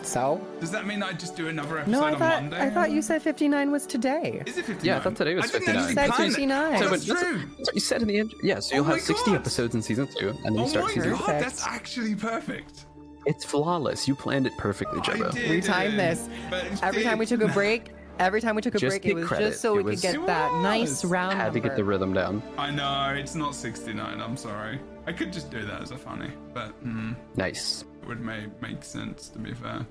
So? 0.02 0.46
Does 0.60 0.70
that 0.72 0.86
mean 0.86 1.02
I 1.02 1.12
just 1.12 1.36
do 1.36 1.48
another 1.48 1.78
episode 1.78 1.92
No, 1.92 2.04
I 2.04 2.12
on 2.12 2.18
thought 2.18 2.42
Monday? 2.42 2.60
I 2.60 2.68
thought 2.70 2.90
you 2.90 3.00
said 3.00 3.22
59 3.22 3.70
was 3.70 3.86
today. 3.86 4.42
Is 4.44 4.58
it 4.58 4.66
59? 4.66 4.84
Yeah, 4.84 4.96
I 4.98 5.00
thought 5.00 5.16
today 5.16 5.34
was 5.34 5.44
I 5.54 5.58
didn't 5.58 5.66
59. 5.74 5.76
actually 5.86 5.94
Said 5.94 6.10
plan 6.10 6.26
it. 6.26 6.30
59. 6.32 6.74
Oh, 6.74 6.78
So, 6.80 6.88
that's 6.90 7.06
but 7.06 7.18
true. 7.18 7.38
That's 7.38 7.68
what 7.68 7.74
you 7.74 7.80
said 7.80 8.02
in 8.02 8.08
the 8.08 8.18
end. 8.18 8.34
Yeah, 8.42 8.58
so 8.60 8.74
you'll 8.74 8.84
Oh 8.84 8.88
have 8.88 9.00
60 9.00 9.30
God. 9.30 9.40
episodes 9.40 9.74
in 9.74 9.80
season 9.82 10.06
two, 10.18 10.28
and 10.30 10.38
then 10.44 10.54
you 10.54 10.60
Oh 10.62 10.66
start 10.66 10.84
my 10.84 10.90
season 10.92 11.10
god, 11.12 11.16
three. 11.18 11.26
Perfect. 11.26 11.40
that's 11.44 11.66
actually 11.66 12.14
perfect. 12.14 12.84
It's 13.24 13.44
flawless. 13.44 14.06
You 14.06 14.14
planned 14.14 14.46
it 14.46 14.52
perfectly, 14.58 14.98
I 15.00 15.02
Jebba. 15.02 15.32
did. 15.32 15.50
We 15.50 15.60
timed 15.62 15.98
this. 15.98 16.28
But 16.50 16.64
it 16.66 16.82
Every 16.82 17.02
time 17.02 17.18
we 17.18 17.24
took 17.26 17.40
a 17.42 17.48
break, 17.48 17.90
every 18.20 18.40
time 18.40 18.54
we 18.54 18.62
took 18.62 18.74
a 18.74 18.78
Just 18.78 18.90
break, 19.00 19.06
it 19.06 19.14
was 19.14 19.26
credit. 19.26 19.48
just 19.50 19.60
so 19.60 19.74
It 19.74 19.84
we 19.84 19.90
was- 19.92 20.00
could 20.00 20.12
get 20.12 20.14
It 20.16 20.26
that 20.26 20.52
nice 20.62 21.02
was. 21.02 21.04
round 21.06 21.36
Had 21.38 21.52
to 21.54 21.60
get 21.60 21.76
the 21.76 21.84
rhythm 21.84 22.12
down. 22.12 22.42
I 22.58 22.70
know 22.70 23.14
it's 23.16 23.34
not 23.34 23.54
69. 23.54 24.20
I'm 24.20 24.36
sorry. 24.36 24.78
I 25.06 25.12
could 25.12 25.32
just 25.32 25.50
do 25.50 25.64
that 25.64 25.82
as 25.82 25.90
a 25.90 25.96
funny, 25.98 26.30
but 26.54 26.72
mm, 26.84 27.16
Nice. 27.36 27.84
it 28.02 28.06
would 28.08 28.20
make 28.20 28.60
make 28.62 28.84
sense 28.84 29.28
to 29.30 29.38
be 29.38 29.54
fair. 29.54 29.86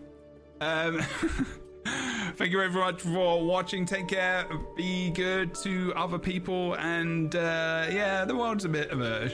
Um, 0.61 0.99
thank 2.35 2.51
you 2.51 2.58
very 2.58 2.69
much 2.69 3.01
for 3.01 3.43
watching. 3.43 3.85
Take 3.85 4.08
care. 4.09 4.45
Be 4.77 5.09
good 5.11 5.53
to 5.64 5.93
other 5.95 6.19
people, 6.19 6.75
and 6.75 7.35
uh, 7.35 7.88
yeah, 7.91 8.25
the 8.25 8.35
world's 8.35 8.66
a 8.66 8.69
bit 8.69 8.91
of 8.91 9.01
a 9.01 9.32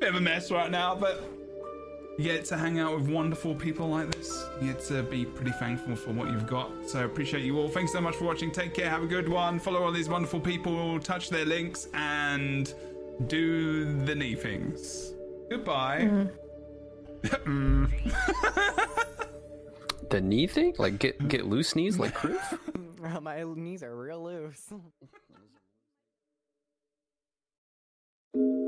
bit 0.00 0.08
of 0.08 0.14
a 0.16 0.20
mess 0.20 0.50
right 0.50 0.70
now, 0.70 0.94
but 0.94 1.22
you 2.18 2.24
get 2.24 2.44
to 2.46 2.56
hang 2.56 2.78
out 2.78 2.96
with 2.96 3.08
wonderful 3.08 3.54
people 3.54 3.88
like 3.88 4.14
this. 4.14 4.46
You 4.60 4.72
get 4.72 4.80
to 4.84 5.02
be 5.02 5.24
pretty 5.24 5.52
thankful 5.52 5.96
for 5.96 6.12
what 6.12 6.30
you've 6.30 6.46
got. 6.46 6.70
So 6.86 7.00
I 7.00 7.04
appreciate 7.04 7.44
you 7.44 7.58
all. 7.58 7.68
Thanks 7.68 7.92
so 7.92 8.00
much 8.00 8.16
for 8.16 8.24
watching. 8.24 8.50
Take 8.50 8.74
care. 8.74 8.88
Have 8.88 9.02
a 9.02 9.06
good 9.06 9.28
one. 9.28 9.58
Follow 9.58 9.82
all 9.82 9.92
these 9.92 10.08
wonderful 10.08 10.40
people. 10.40 10.98
Touch 11.00 11.28
their 11.28 11.44
links 11.44 11.88
and 11.94 12.72
do 13.26 14.04
the 14.04 14.14
knee 14.14 14.34
things. 14.34 15.12
Goodbye. 15.50 16.08
Mm. 17.22 17.90
The 20.14 20.20
knee 20.20 20.46
thing? 20.46 20.74
Like 20.78 21.00
get 21.00 21.26
get 21.26 21.46
loose 21.46 21.74
knees 21.74 21.98
like 21.98 22.14
Kroof? 22.14 23.20
My 23.22 23.42
knees 23.42 23.82
are 23.82 23.96
real 23.96 24.22
loose. 24.22 24.72